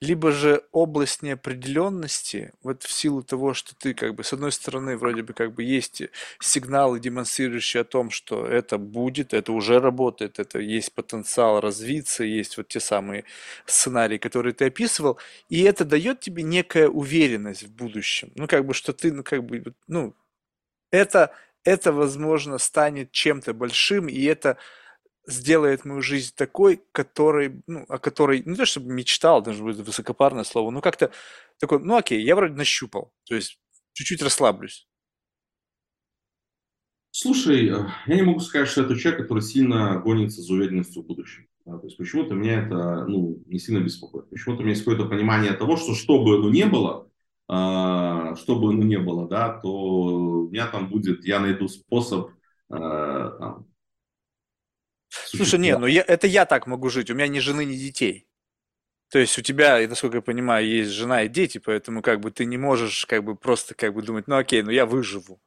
Либо 0.00 0.32
же 0.32 0.64
область 0.72 1.22
неопределенности, 1.22 2.52
вот 2.62 2.84
в 2.84 2.92
силу 2.92 3.22
того, 3.22 3.54
что 3.54 3.74
ты 3.76 3.94
как 3.94 4.14
бы 4.14 4.24
с 4.24 4.32
одной 4.32 4.52
стороны 4.52 4.96
вроде 4.96 5.22
бы 5.22 5.34
как 5.34 5.54
бы 5.54 5.64
есть 5.64 6.02
сигналы, 6.40 7.00
демонстрирующие 7.00 7.82
о 7.82 7.84
том, 7.84 8.10
что 8.10 8.46
это 8.46 8.78
будет, 8.78 9.34
это 9.34 9.52
уже 9.52 9.80
работает, 9.80 10.38
это 10.40 10.60
есть 10.60 10.94
потенциал 10.94 11.60
развиться, 11.60 12.24
есть 12.24 12.56
вот 12.58 12.68
те 12.68 12.80
самые 12.80 13.24
сценарии, 13.66 14.18
которые 14.18 14.54
ты 14.54 14.66
описывал, 14.66 15.18
и 15.48 15.62
это 15.62 15.84
дает 15.84 16.20
тебе 16.20 16.42
некая 16.44 16.88
уверенность 16.88 17.64
в 17.64 17.72
будущем. 17.74 18.32
Ну 18.36 18.48
как 18.48 18.66
бы 18.66 18.74
что 18.74 18.92
ты, 18.92 19.12
ну 19.12 19.24
как 19.24 19.44
бы, 19.44 19.74
ну 19.88 20.14
это 20.90 21.34
это, 21.64 21.92
возможно, 21.92 22.58
станет 22.58 23.12
чем-то 23.12 23.54
большим, 23.54 24.08
и 24.08 24.22
это 24.22 24.58
сделает 25.26 25.84
мою 25.84 26.02
жизнь 26.02 26.32
такой, 26.34 26.82
который, 26.92 27.62
ну, 27.66 27.84
о 27.88 27.98
которой, 27.98 28.42
не 28.44 28.56
то 28.56 28.66
чтобы 28.66 28.92
мечтал, 28.92 29.42
даже 29.42 29.62
будет 29.62 29.86
высокопарное 29.86 30.44
слово, 30.44 30.70
но 30.70 30.80
как-то 30.80 31.12
такой, 31.60 31.80
ну 31.80 31.96
окей, 31.96 32.22
я 32.22 32.34
вроде 32.34 32.54
нащупал, 32.54 33.12
то 33.24 33.34
есть 33.36 33.58
чуть-чуть 33.92 34.22
расслаблюсь. 34.22 34.88
Слушай, 37.12 37.68
э, 37.68 37.86
я 38.06 38.14
не 38.16 38.22
могу 38.22 38.40
сказать, 38.40 38.68
что 38.68 38.82
это 38.82 38.96
человек, 38.96 39.22
который 39.22 39.42
сильно 39.42 40.00
гонится 40.00 40.40
за 40.40 40.54
уверенностью 40.54 41.02
в 41.02 41.06
будущем. 41.06 41.46
Да, 41.64 41.78
то 41.78 41.86
есть 41.86 41.96
почему-то 41.96 42.34
меня 42.34 42.64
это 42.64 43.04
ну, 43.06 43.40
не 43.46 43.58
сильно 43.58 43.84
беспокоит. 43.84 44.28
Почему-то 44.30 44.60
у 44.60 44.62
меня 44.62 44.72
есть 44.72 44.84
какое-то 44.84 45.08
понимание 45.08 45.52
того, 45.52 45.76
что 45.76 45.94
что 45.94 46.24
бы 46.24 46.36
оно 46.36 46.50
ни 46.50 46.64
было, 46.64 47.11
что 47.52 48.58
бы 48.58 48.70
оно 48.70 48.82
ни 48.82 48.96
было, 48.96 49.28
да, 49.28 49.58
то 49.60 49.68
у 49.70 50.50
меня 50.50 50.66
там 50.68 50.88
будет, 50.88 51.24
я 51.24 51.38
найду 51.38 51.68
способ 51.68 52.30
а, 52.70 53.30
там, 53.38 53.66
Слушай, 55.26 55.60
не, 55.60 55.76
ну 55.76 55.86
я, 55.86 56.02
это 56.02 56.26
я 56.26 56.46
так 56.46 56.66
могу 56.66 56.88
жить, 56.88 57.10
у 57.10 57.14
меня 57.14 57.28
ни 57.28 57.38
жены, 57.38 57.66
ни 57.66 57.74
детей. 57.74 58.26
То 59.10 59.18
есть 59.18 59.38
у 59.38 59.42
тебя, 59.42 59.86
насколько 59.86 60.16
я 60.16 60.22
понимаю, 60.22 60.66
есть 60.66 60.90
жена 60.90 61.24
и 61.24 61.28
дети, 61.28 61.58
поэтому 61.58 62.00
как 62.00 62.20
бы 62.20 62.30
ты 62.30 62.46
не 62.46 62.56
можешь 62.56 63.04
как 63.04 63.22
бы 63.24 63.36
просто 63.36 63.74
как 63.74 63.92
бы 63.92 64.02
думать, 64.02 64.26
ну 64.26 64.36
окей, 64.36 64.62
ну 64.62 64.70
я 64.70 64.86
выживу. 64.86 65.42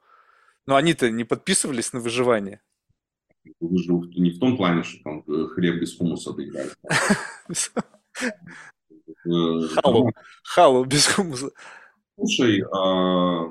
Но 0.67 0.75
они-то 0.75 1.09
не 1.09 1.24
подписывались 1.24 1.92
на 1.93 2.00
выживание. 2.00 2.61
Выживу 3.59 4.03
не 4.06 4.30
в 4.32 4.40
том 4.40 4.56
плане, 4.56 4.84
что 4.84 5.03
там 5.03 5.24
э, 5.27 5.48
хлеб 5.48 5.82
без 5.82 5.98
хумуса 5.98 6.34
доедают. 6.34 6.77
Халу, 9.24 10.11
халу 10.43 10.85
без 10.85 11.08
хумуса. 11.08 11.50
Слушай, 12.17 12.63
а, 12.71 13.49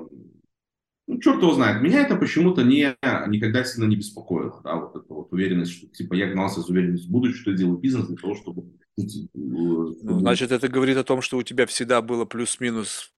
ну, 1.07 1.19
черт 1.19 1.41
его 1.41 1.53
знает, 1.53 1.83
меня 1.83 2.01
это 2.01 2.15
почему-то 2.15 2.63
не, 2.63 2.95
никогда 3.27 3.63
сильно 3.63 3.87
не 3.87 3.95
беспокоило, 3.95 4.59
да, 4.63 4.75
вот 4.75 4.95
эта 4.95 5.13
вот 5.13 5.31
уверенность, 5.31 5.73
что, 5.73 5.87
типа, 5.87 6.15
я 6.15 6.31
гнался 6.31 6.61
за 6.61 6.71
уверенностью 6.71 7.09
в 7.09 7.11
будущем, 7.11 7.35
что 7.37 7.51
я 7.51 7.57
делаю 7.57 7.77
бизнес 7.77 8.07
для 8.07 8.17
того, 8.17 8.35
чтобы... 8.35 8.63
Типа, 8.97 9.29
ну, 9.33 10.19
значит, 10.19 10.51
это 10.51 10.67
говорит 10.67 10.97
о 10.97 11.03
том, 11.03 11.21
что 11.21 11.37
у 11.37 11.43
тебя 11.43 11.65
всегда 11.67 12.01
было 12.01 12.25
плюс-минус 12.25 13.13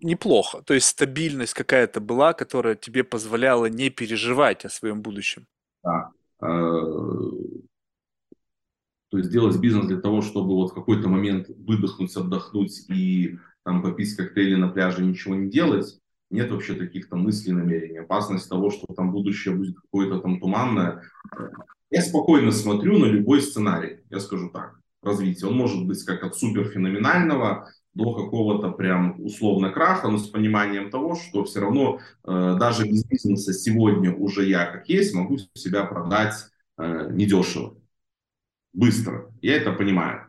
неплохо, 0.00 0.62
то 0.62 0.74
есть 0.74 0.86
стабильность 0.86 1.54
какая-то 1.54 2.00
была, 2.00 2.32
которая 2.32 2.74
тебе 2.74 3.04
позволяла 3.04 3.66
не 3.66 3.90
переживать 3.90 4.64
о 4.64 4.68
своем 4.68 5.02
будущем. 5.02 5.46
Да. 5.82 6.10
А, 6.40 6.48
то 9.10 9.18
есть 9.18 9.30
делать 9.30 9.58
бизнес 9.58 9.86
для 9.86 10.00
того, 10.00 10.20
чтобы 10.22 10.54
вот 10.54 10.70
в 10.70 10.74
какой-то 10.74 11.08
момент 11.08 11.48
выдохнуть, 11.48 12.14
отдохнуть 12.16 12.88
и 12.90 13.38
там 13.68 13.82
попить 13.82 14.16
коктейли 14.16 14.54
на 14.54 14.68
пляже, 14.68 15.04
ничего 15.04 15.34
не 15.34 15.50
делать, 15.50 16.00
нет 16.30 16.50
вообще 16.50 16.72
таких 16.72 17.10
там 17.10 17.20
мыслей, 17.20 17.52
намерений. 17.52 17.98
Опасность 17.98 18.48
того, 18.48 18.70
что 18.70 18.86
там 18.94 19.12
будущее 19.12 19.54
будет 19.54 19.76
какое-то 19.76 20.20
там 20.20 20.40
туманное. 20.40 21.02
Я 21.90 22.00
спокойно 22.00 22.50
смотрю 22.50 22.96
на 22.98 23.04
любой 23.04 23.42
сценарий, 23.42 23.98
я 24.08 24.20
скажу 24.20 24.48
так, 24.48 24.80
развитие. 25.02 25.50
Он 25.50 25.56
может 25.58 25.86
быть 25.86 26.02
как 26.02 26.24
от 26.24 26.34
суперфеноменального 26.34 27.68
до 27.92 28.14
какого-то 28.14 28.70
прям 28.70 29.22
условно 29.22 29.70
краха, 29.70 30.08
но 30.08 30.16
с 30.16 30.28
пониманием 30.28 30.90
того, 30.90 31.14
что 31.14 31.44
все 31.44 31.60
равно 31.60 32.00
э, 32.24 32.56
даже 32.58 32.84
без 32.84 33.04
бизнеса 33.04 33.52
сегодня 33.52 34.14
уже 34.14 34.48
я 34.48 34.64
как 34.64 34.88
есть 34.88 35.12
могу 35.12 35.36
себя 35.52 35.84
продать 35.84 36.32
э, 36.78 37.10
недешево, 37.10 37.76
быстро. 38.72 39.30
Я 39.42 39.56
это 39.56 39.72
понимаю. 39.72 40.24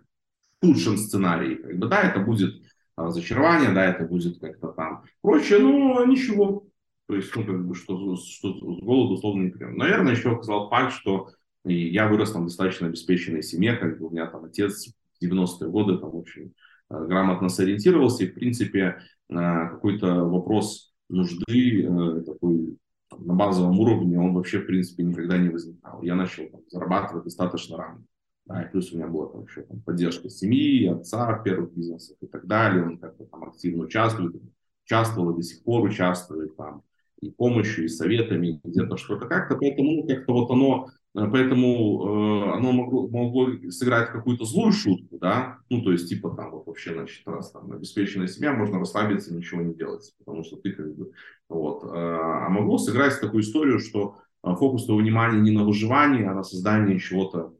В 0.61 0.67
худшем 0.67 0.97
сценарии, 0.97 1.55
как 1.55 1.77
бы, 1.77 1.87
да, 1.87 2.01
это 2.01 2.19
будет 2.19 2.68
разочарование, 3.05 3.71
да, 3.71 3.85
это 3.85 4.05
будет 4.05 4.39
как-то 4.39 4.69
там 4.69 5.03
проще, 5.21 5.59
но 5.59 6.03
ничего. 6.05 6.65
То 7.07 7.15
есть, 7.15 7.35
ну, 7.35 7.43
как 7.43 7.65
бы, 7.65 7.73
что, 7.73 8.15
что 8.17 8.53
с 8.53 8.83
голоду 8.83 9.15
условно 9.15 9.43
не 9.43 9.49
прям. 9.49 9.75
Наверное, 9.75 10.13
еще 10.13 10.31
оказал 10.31 10.69
факт, 10.69 10.93
что 10.93 11.29
я 11.65 12.07
вырос 12.07 12.31
там 12.31 12.45
достаточно 12.45 12.87
обеспеченной 12.87 13.43
семье, 13.43 13.75
как 13.75 13.99
бы 13.99 14.07
у 14.07 14.09
меня 14.11 14.27
там 14.27 14.45
отец 14.45 14.87
в 15.19 15.23
90-е 15.23 15.69
годы 15.69 15.97
там 15.97 16.15
очень 16.15 16.53
э, 16.89 17.05
грамотно 17.05 17.49
сориентировался, 17.49 18.23
и, 18.23 18.27
в 18.27 18.35
принципе, 18.35 18.99
э, 19.29 19.33
какой-то 19.33 20.25
вопрос 20.25 20.93
нужды 21.09 21.83
э, 21.83 22.21
такой 22.21 22.77
на 23.17 23.33
базовом 23.33 23.79
уровне, 23.79 24.19
он 24.19 24.33
вообще, 24.33 24.59
в 24.59 24.67
принципе, 24.67 25.03
никогда 25.03 25.37
не 25.37 25.49
возникал. 25.49 26.01
Я 26.03 26.15
начал 26.15 26.47
там, 26.49 26.61
зарабатывать 26.69 27.23
достаточно 27.23 27.77
рано. 27.77 28.03
Да, 28.49 28.63
и 28.63 28.71
плюс 28.71 28.91
у 28.91 28.97
меня 28.97 29.07
была 29.07 29.27
там 29.27 29.43
еще 29.43 29.61
там, 29.61 29.79
поддержка 29.81 30.27
семьи, 30.27 30.87
отца 30.87 31.37
в 31.37 31.43
первых 31.43 31.71
бизнесах 31.71 32.17
и 32.19 32.25
так 32.25 32.47
далее. 32.47 32.83
Он 32.83 32.97
как-то 32.97 33.25
там 33.25 33.43
активно 33.43 33.83
участвует, 33.83 34.41
участвовал 34.85 35.31
и 35.31 35.35
до 35.35 35.43
сих 35.43 35.63
пор 35.63 35.83
участвует 35.83 36.57
там 36.57 36.81
и 37.21 37.29
помощью, 37.29 37.85
и 37.85 37.89
советами, 37.89 38.59
где-то 38.63 38.97
что-то 38.97 39.27
как-то. 39.27 39.55
Поэтому 39.55 40.07
как-то 40.07 40.33
вот 40.33 40.49
оно, 40.49 40.87
э, 41.15 41.29
поэтому 41.31 42.47
э, 42.49 42.53
оно 42.55 42.71
могло, 42.71 43.07
могло 43.07 43.49
сыграть 43.69 44.09
какую-то 44.09 44.45
злую 44.45 44.71
шутку, 44.71 45.19
да, 45.19 45.59
ну, 45.69 45.83
то 45.83 45.91
есть, 45.91 46.09
типа, 46.09 46.31
там, 46.31 46.49
вот 46.49 46.65
вообще, 46.65 46.93
значит, 46.93 47.27
раз 47.27 47.51
там 47.51 47.71
обеспеченная 47.71 48.27
семья, 48.27 48.53
можно 48.53 48.79
расслабиться 48.79 49.31
ничего 49.31 49.61
не 49.61 49.75
делать, 49.75 50.11
потому 50.17 50.43
что 50.43 50.55
ты 50.55 50.71
как 50.71 50.95
бы, 50.95 51.11
вот. 51.49 51.83
Э, 51.83 51.87
а 51.93 52.49
могло 52.49 52.79
сыграть 52.79 53.21
такую 53.21 53.43
историю, 53.43 53.77
что 53.77 54.17
э, 54.43 54.55
фокус 54.55 54.85
твоего 54.85 55.01
внимания 55.01 55.39
не 55.39 55.51
на 55.51 55.63
выживании, 55.65 56.25
а 56.25 56.33
на 56.33 56.41
создании 56.41 56.97
чего-то 56.97 57.53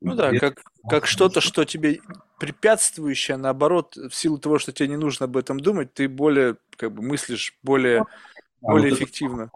ну 0.00 0.14
да, 0.14 0.32
как, 0.38 0.62
как 0.88 1.06
что-то, 1.06 1.40
что 1.40 1.64
тебе 1.64 2.00
препятствующее, 2.38 3.36
наоборот, 3.36 3.96
в 3.96 4.14
силу 4.14 4.38
того, 4.38 4.58
что 4.58 4.72
тебе 4.72 4.88
не 4.88 4.96
нужно 4.96 5.24
об 5.24 5.36
этом 5.36 5.58
думать, 5.60 5.94
ты 5.94 6.08
более, 6.08 6.56
как 6.76 6.92
бы, 6.92 7.02
мыслишь 7.02 7.56
более, 7.62 8.00
а, 8.00 8.06
более 8.60 8.90
вот 8.90 8.98
эффективно. 8.98 9.42
Это, 9.42 9.52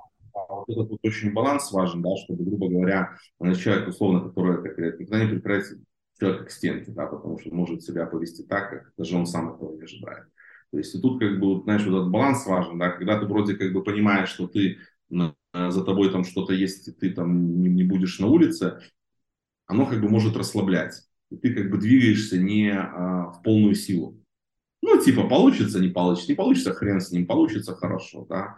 вот 0.49 0.69
этот 0.69 0.91
вот 0.91 1.01
очень 1.03 1.33
баланс 1.33 1.71
важен, 1.73 2.03
да, 2.03 2.11
чтобы, 2.25 2.45
грубо 2.45 2.69
говоря, 2.69 3.17
человек, 3.59 3.89
условно, 3.89 4.29
который, 4.29 4.63
как 4.63 4.79
никогда 4.99 5.25
не 5.25 5.39
превратится 5.39 5.79
человек 6.19 6.49
к 6.49 6.51
стенке, 6.51 6.93
да, 6.93 7.07
потому 7.07 7.39
что 7.39 7.55
может 7.55 7.83
себя 7.83 8.07
повести 8.07 8.43
так, 8.43 8.71
как 8.71 8.93
даже 8.97 9.17
он 9.17 9.27
сам 9.27 9.55
этого 9.55 9.75
не 9.77 9.83
ожидает. 9.83 10.25
То 10.71 10.79
есть 10.79 10.95
и 10.95 11.01
тут, 11.01 11.19
как 11.19 11.41
бы, 11.41 11.63
знаешь, 11.63 11.85
вот 11.85 11.99
этот 11.99 12.11
баланс 12.11 12.47
важен, 12.47 12.79
да, 12.79 12.91
когда 12.91 13.19
ты 13.19 13.27
вроде 13.27 13.57
как 13.57 13.73
бы 13.73 13.83
понимаешь, 13.83 14.29
что 14.29 14.47
ты 14.47 14.79
за 15.53 15.85
тобой 15.85 16.13
там 16.13 16.25
что-то 16.25 16.53
есть, 16.53 16.87
и 16.87 16.93
ты 16.93 17.11
там 17.11 17.61
не, 17.61 17.69
не 17.69 17.83
будешь 17.83 18.21
на 18.21 18.29
улице, 18.29 18.81
оно 19.71 19.87
как 19.87 20.01
бы 20.01 20.09
может 20.09 20.37
расслаблять. 20.37 21.01
И 21.31 21.37
ты 21.37 21.55
как 21.55 21.71
бы 21.71 21.79
двигаешься 21.79 22.39
не 22.39 22.73
а, 22.73 23.31
в 23.31 23.43
полную 23.43 23.77
силу. 23.77 24.21
Ну, 24.83 25.01
типа, 25.01 25.29
получится, 25.29 25.79
не 25.79 25.89
получится, 25.89 26.31
не 26.31 26.37
получится, 26.37 26.75
хрен 26.75 27.01
с 27.01 27.13
ним, 27.13 27.27
получится, 27.27 27.77
хорошо, 27.77 28.27
да. 28.29 28.57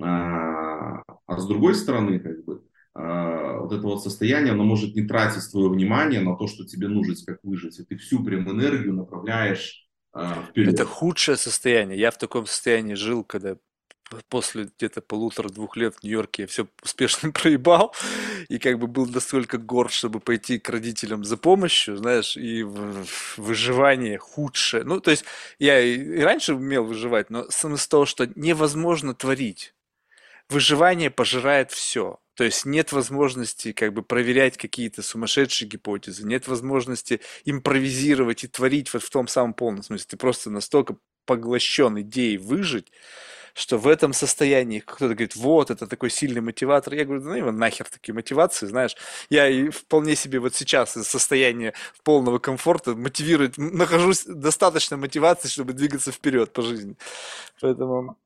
А, 0.00 1.02
а 1.26 1.38
с 1.38 1.46
другой 1.48 1.74
стороны, 1.74 2.20
как 2.20 2.44
бы, 2.44 2.62
а, 2.94 3.58
вот 3.58 3.72
это 3.72 3.82
вот 3.82 4.04
состояние, 4.04 4.52
оно 4.52 4.62
может 4.62 4.94
не 4.94 5.02
тратить 5.02 5.50
твое 5.50 5.68
внимание 5.68 6.20
на 6.20 6.36
то, 6.36 6.46
что 6.46 6.64
тебе 6.64 6.86
нужно, 6.86 7.14
как 7.26 7.40
выжить. 7.42 7.80
И 7.80 7.84
ты 7.84 7.96
всю 7.96 8.22
прям 8.22 8.48
энергию 8.48 8.94
направляешь 8.94 9.88
э, 10.14 10.24
вперед. 10.48 10.74
Это 10.74 10.84
худшее 10.84 11.36
состояние. 11.36 11.98
Я 11.98 12.12
в 12.12 12.18
таком 12.18 12.46
состоянии 12.46 12.94
жил, 12.94 13.24
когда 13.24 13.56
после 14.28 14.70
где-то 14.76 15.00
полутора-двух 15.00 15.76
лет 15.76 15.96
в 15.96 16.02
Нью-Йорке 16.02 16.42
я 16.42 16.46
все 16.46 16.66
успешно 16.82 17.30
проебал, 17.32 17.94
и 18.48 18.58
как 18.58 18.78
бы 18.78 18.86
был 18.86 19.06
настолько 19.06 19.58
горд, 19.58 19.92
чтобы 19.92 20.20
пойти 20.20 20.58
к 20.58 20.68
родителям 20.68 21.24
за 21.24 21.36
помощью, 21.36 21.96
знаешь, 21.96 22.36
и 22.36 22.62
выживание 23.36 24.18
худшее. 24.18 24.84
Ну, 24.84 25.00
то 25.00 25.10
есть 25.10 25.24
я 25.58 25.80
и 25.80 26.20
раньше 26.20 26.54
умел 26.54 26.84
выживать, 26.84 27.30
но 27.30 27.48
смысл 27.50 27.88
того, 27.88 28.06
что 28.06 28.30
невозможно 28.34 29.14
творить. 29.14 29.74
Выживание 30.48 31.10
пожирает 31.10 31.70
все. 31.70 32.18
То 32.34 32.44
есть 32.44 32.64
нет 32.64 32.92
возможности 32.92 33.72
как 33.72 33.92
бы 33.92 34.02
проверять 34.02 34.56
какие-то 34.56 35.02
сумасшедшие 35.02 35.68
гипотезы, 35.68 36.26
нет 36.26 36.48
возможности 36.48 37.20
импровизировать 37.44 38.44
и 38.44 38.48
творить 38.48 38.92
вот 38.92 39.02
в 39.02 39.10
том 39.10 39.28
самом 39.28 39.52
полном 39.52 39.82
смысле. 39.82 40.06
Ты 40.08 40.16
просто 40.16 40.50
настолько 40.50 40.96
поглощен 41.26 42.00
идеей 42.00 42.38
выжить, 42.38 42.90
что 43.54 43.78
в 43.78 43.86
этом 43.86 44.12
состоянии 44.12 44.80
кто-то 44.80 45.14
говорит, 45.14 45.36
вот, 45.36 45.70
это 45.70 45.86
такой 45.86 46.10
сильный 46.10 46.40
мотиватор. 46.40 46.94
Я 46.94 47.04
говорю, 47.04 47.22
ну 47.22 47.34
его 47.34 47.52
нахер 47.52 47.86
такие 47.88 48.14
мотивации, 48.14 48.66
знаешь. 48.66 48.96
Я 49.30 49.48
и 49.48 49.68
вполне 49.68 50.16
себе 50.16 50.38
вот 50.40 50.54
сейчас 50.54 50.96
из 50.96 51.08
состояния 51.08 51.74
полного 52.04 52.38
комфорта 52.38 52.94
мотивировать, 52.94 53.58
нахожусь 53.58 54.24
достаточно 54.24 54.96
мотивации, 54.96 55.48
чтобы 55.48 55.72
двигаться 55.72 56.12
вперед 56.12 56.52
по 56.52 56.62
жизни. 56.62 56.96
Поэтому, 57.60 58.16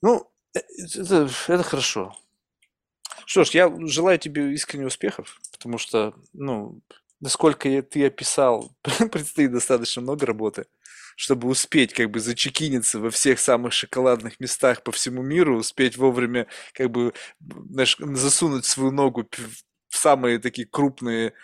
ну, 0.00 0.30
э, 0.54 0.60
это, 0.96 1.28
это 1.48 1.62
хорошо. 1.62 2.16
Что 3.26 3.44
ж, 3.44 3.50
я 3.50 3.72
желаю 3.86 4.18
тебе 4.18 4.52
искренне 4.52 4.86
успехов, 4.86 5.40
потому 5.52 5.78
что, 5.78 6.14
ну, 6.32 6.80
насколько 7.20 7.82
ты 7.82 8.06
описал, 8.06 8.72
предстоит 8.82 9.52
достаточно 9.52 10.02
много 10.02 10.26
работы 10.26 10.66
чтобы 11.16 11.48
успеть 11.48 11.92
как 11.94 12.10
бы 12.10 12.20
зачекиниться 12.20 12.98
во 12.98 13.10
всех 13.10 13.38
самых 13.38 13.72
шоколадных 13.72 14.40
местах 14.40 14.82
по 14.82 14.92
всему 14.92 15.22
миру, 15.22 15.58
успеть 15.58 15.96
вовремя 15.96 16.46
как 16.74 16.90
бы 16.90 17.12
знаешь, 17.40 17.96
засунуть 17.98 18.64
свою 18.64 18.90
ногу 18.90 19.28
в 19.88 19.96
самые 19.96 20.38
такие 20.38 20.66
крупные 20.66 21.34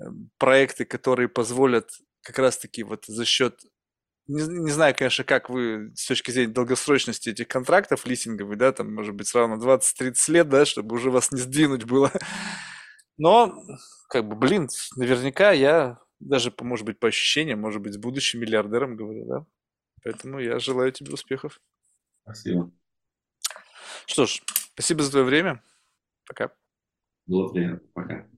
эм, 0.00 0.30
проекты, 0.38 0.84
которые 0.84 1.28
позволят 1.28 1.90
как 2.22 2.38
раз-таки 2.38 2.82
вот 2.82 3.04
за 3.06 3.24
счет 3.24 3.60
не, 4.28 4.42
не 4.42 4.70
знаю, 4.70 4.94
конечно, 4.96 5.24
как 5.24 5.48
вы 5.48 5.90
с 5.96 6.06
точки 6.06 6.30
зрения 6.30 6.52
долгосрочности 6.52 7.30
этих 7.30 7.48
контрактов 7.48 8.06
лизинговых, 8.06 8.58
да, 8.58 8.72
там, 8.72 8.94
может 8.94 9.14
быть, 9.14 9.26
сразу 9.26 9.56
на 9.56 9.58
20-30 9.58 10.32
лет, 10.32 10.48
да, 10.50 10.66
чтобы 10.66 10.96
уже 10.96 11.10
вас 11.10 11.32
не 11.32 11.40
сдвинуть 11.40 11.84
было. 11.84 12.12
Но, 13.16 13.54
как 14.08 14.28
бы, 14.28 14.36
блин, 14.36 14.68
наверняка 14.96 15.52
я 15.52 15.98
даже, 16.20 16.52
может 16.60 16.86
быть, 16.86 16.98
по 16.98 17.08
ощущениям, 17.08 17.60
может 17.60 17.82
быть, 17.82 17.94
с 17.94 17.98
будущим 17.98 18.40
миллиардером, 18.40 18.96
говорю, 18.96 19.26
да. 19.26 19.46
Поэтому 20.02 20.38
я 20.38 20.58
желаю 20.58 20.92
тебе 20.92 21.12
успехов. 21.12 21.60
Спасибо. 22.22 22.70
Что 24.06 24.26
ж, 24.26 24.42
спасибо 24.74 25.02
за 25.02 25.10
твое 25.10 25.24
время. 25.24 25.62
Пока. 26.26 26.52
Было 27.26 27.52
приятно. 27.52 27.88
Пока. 27.94 28.28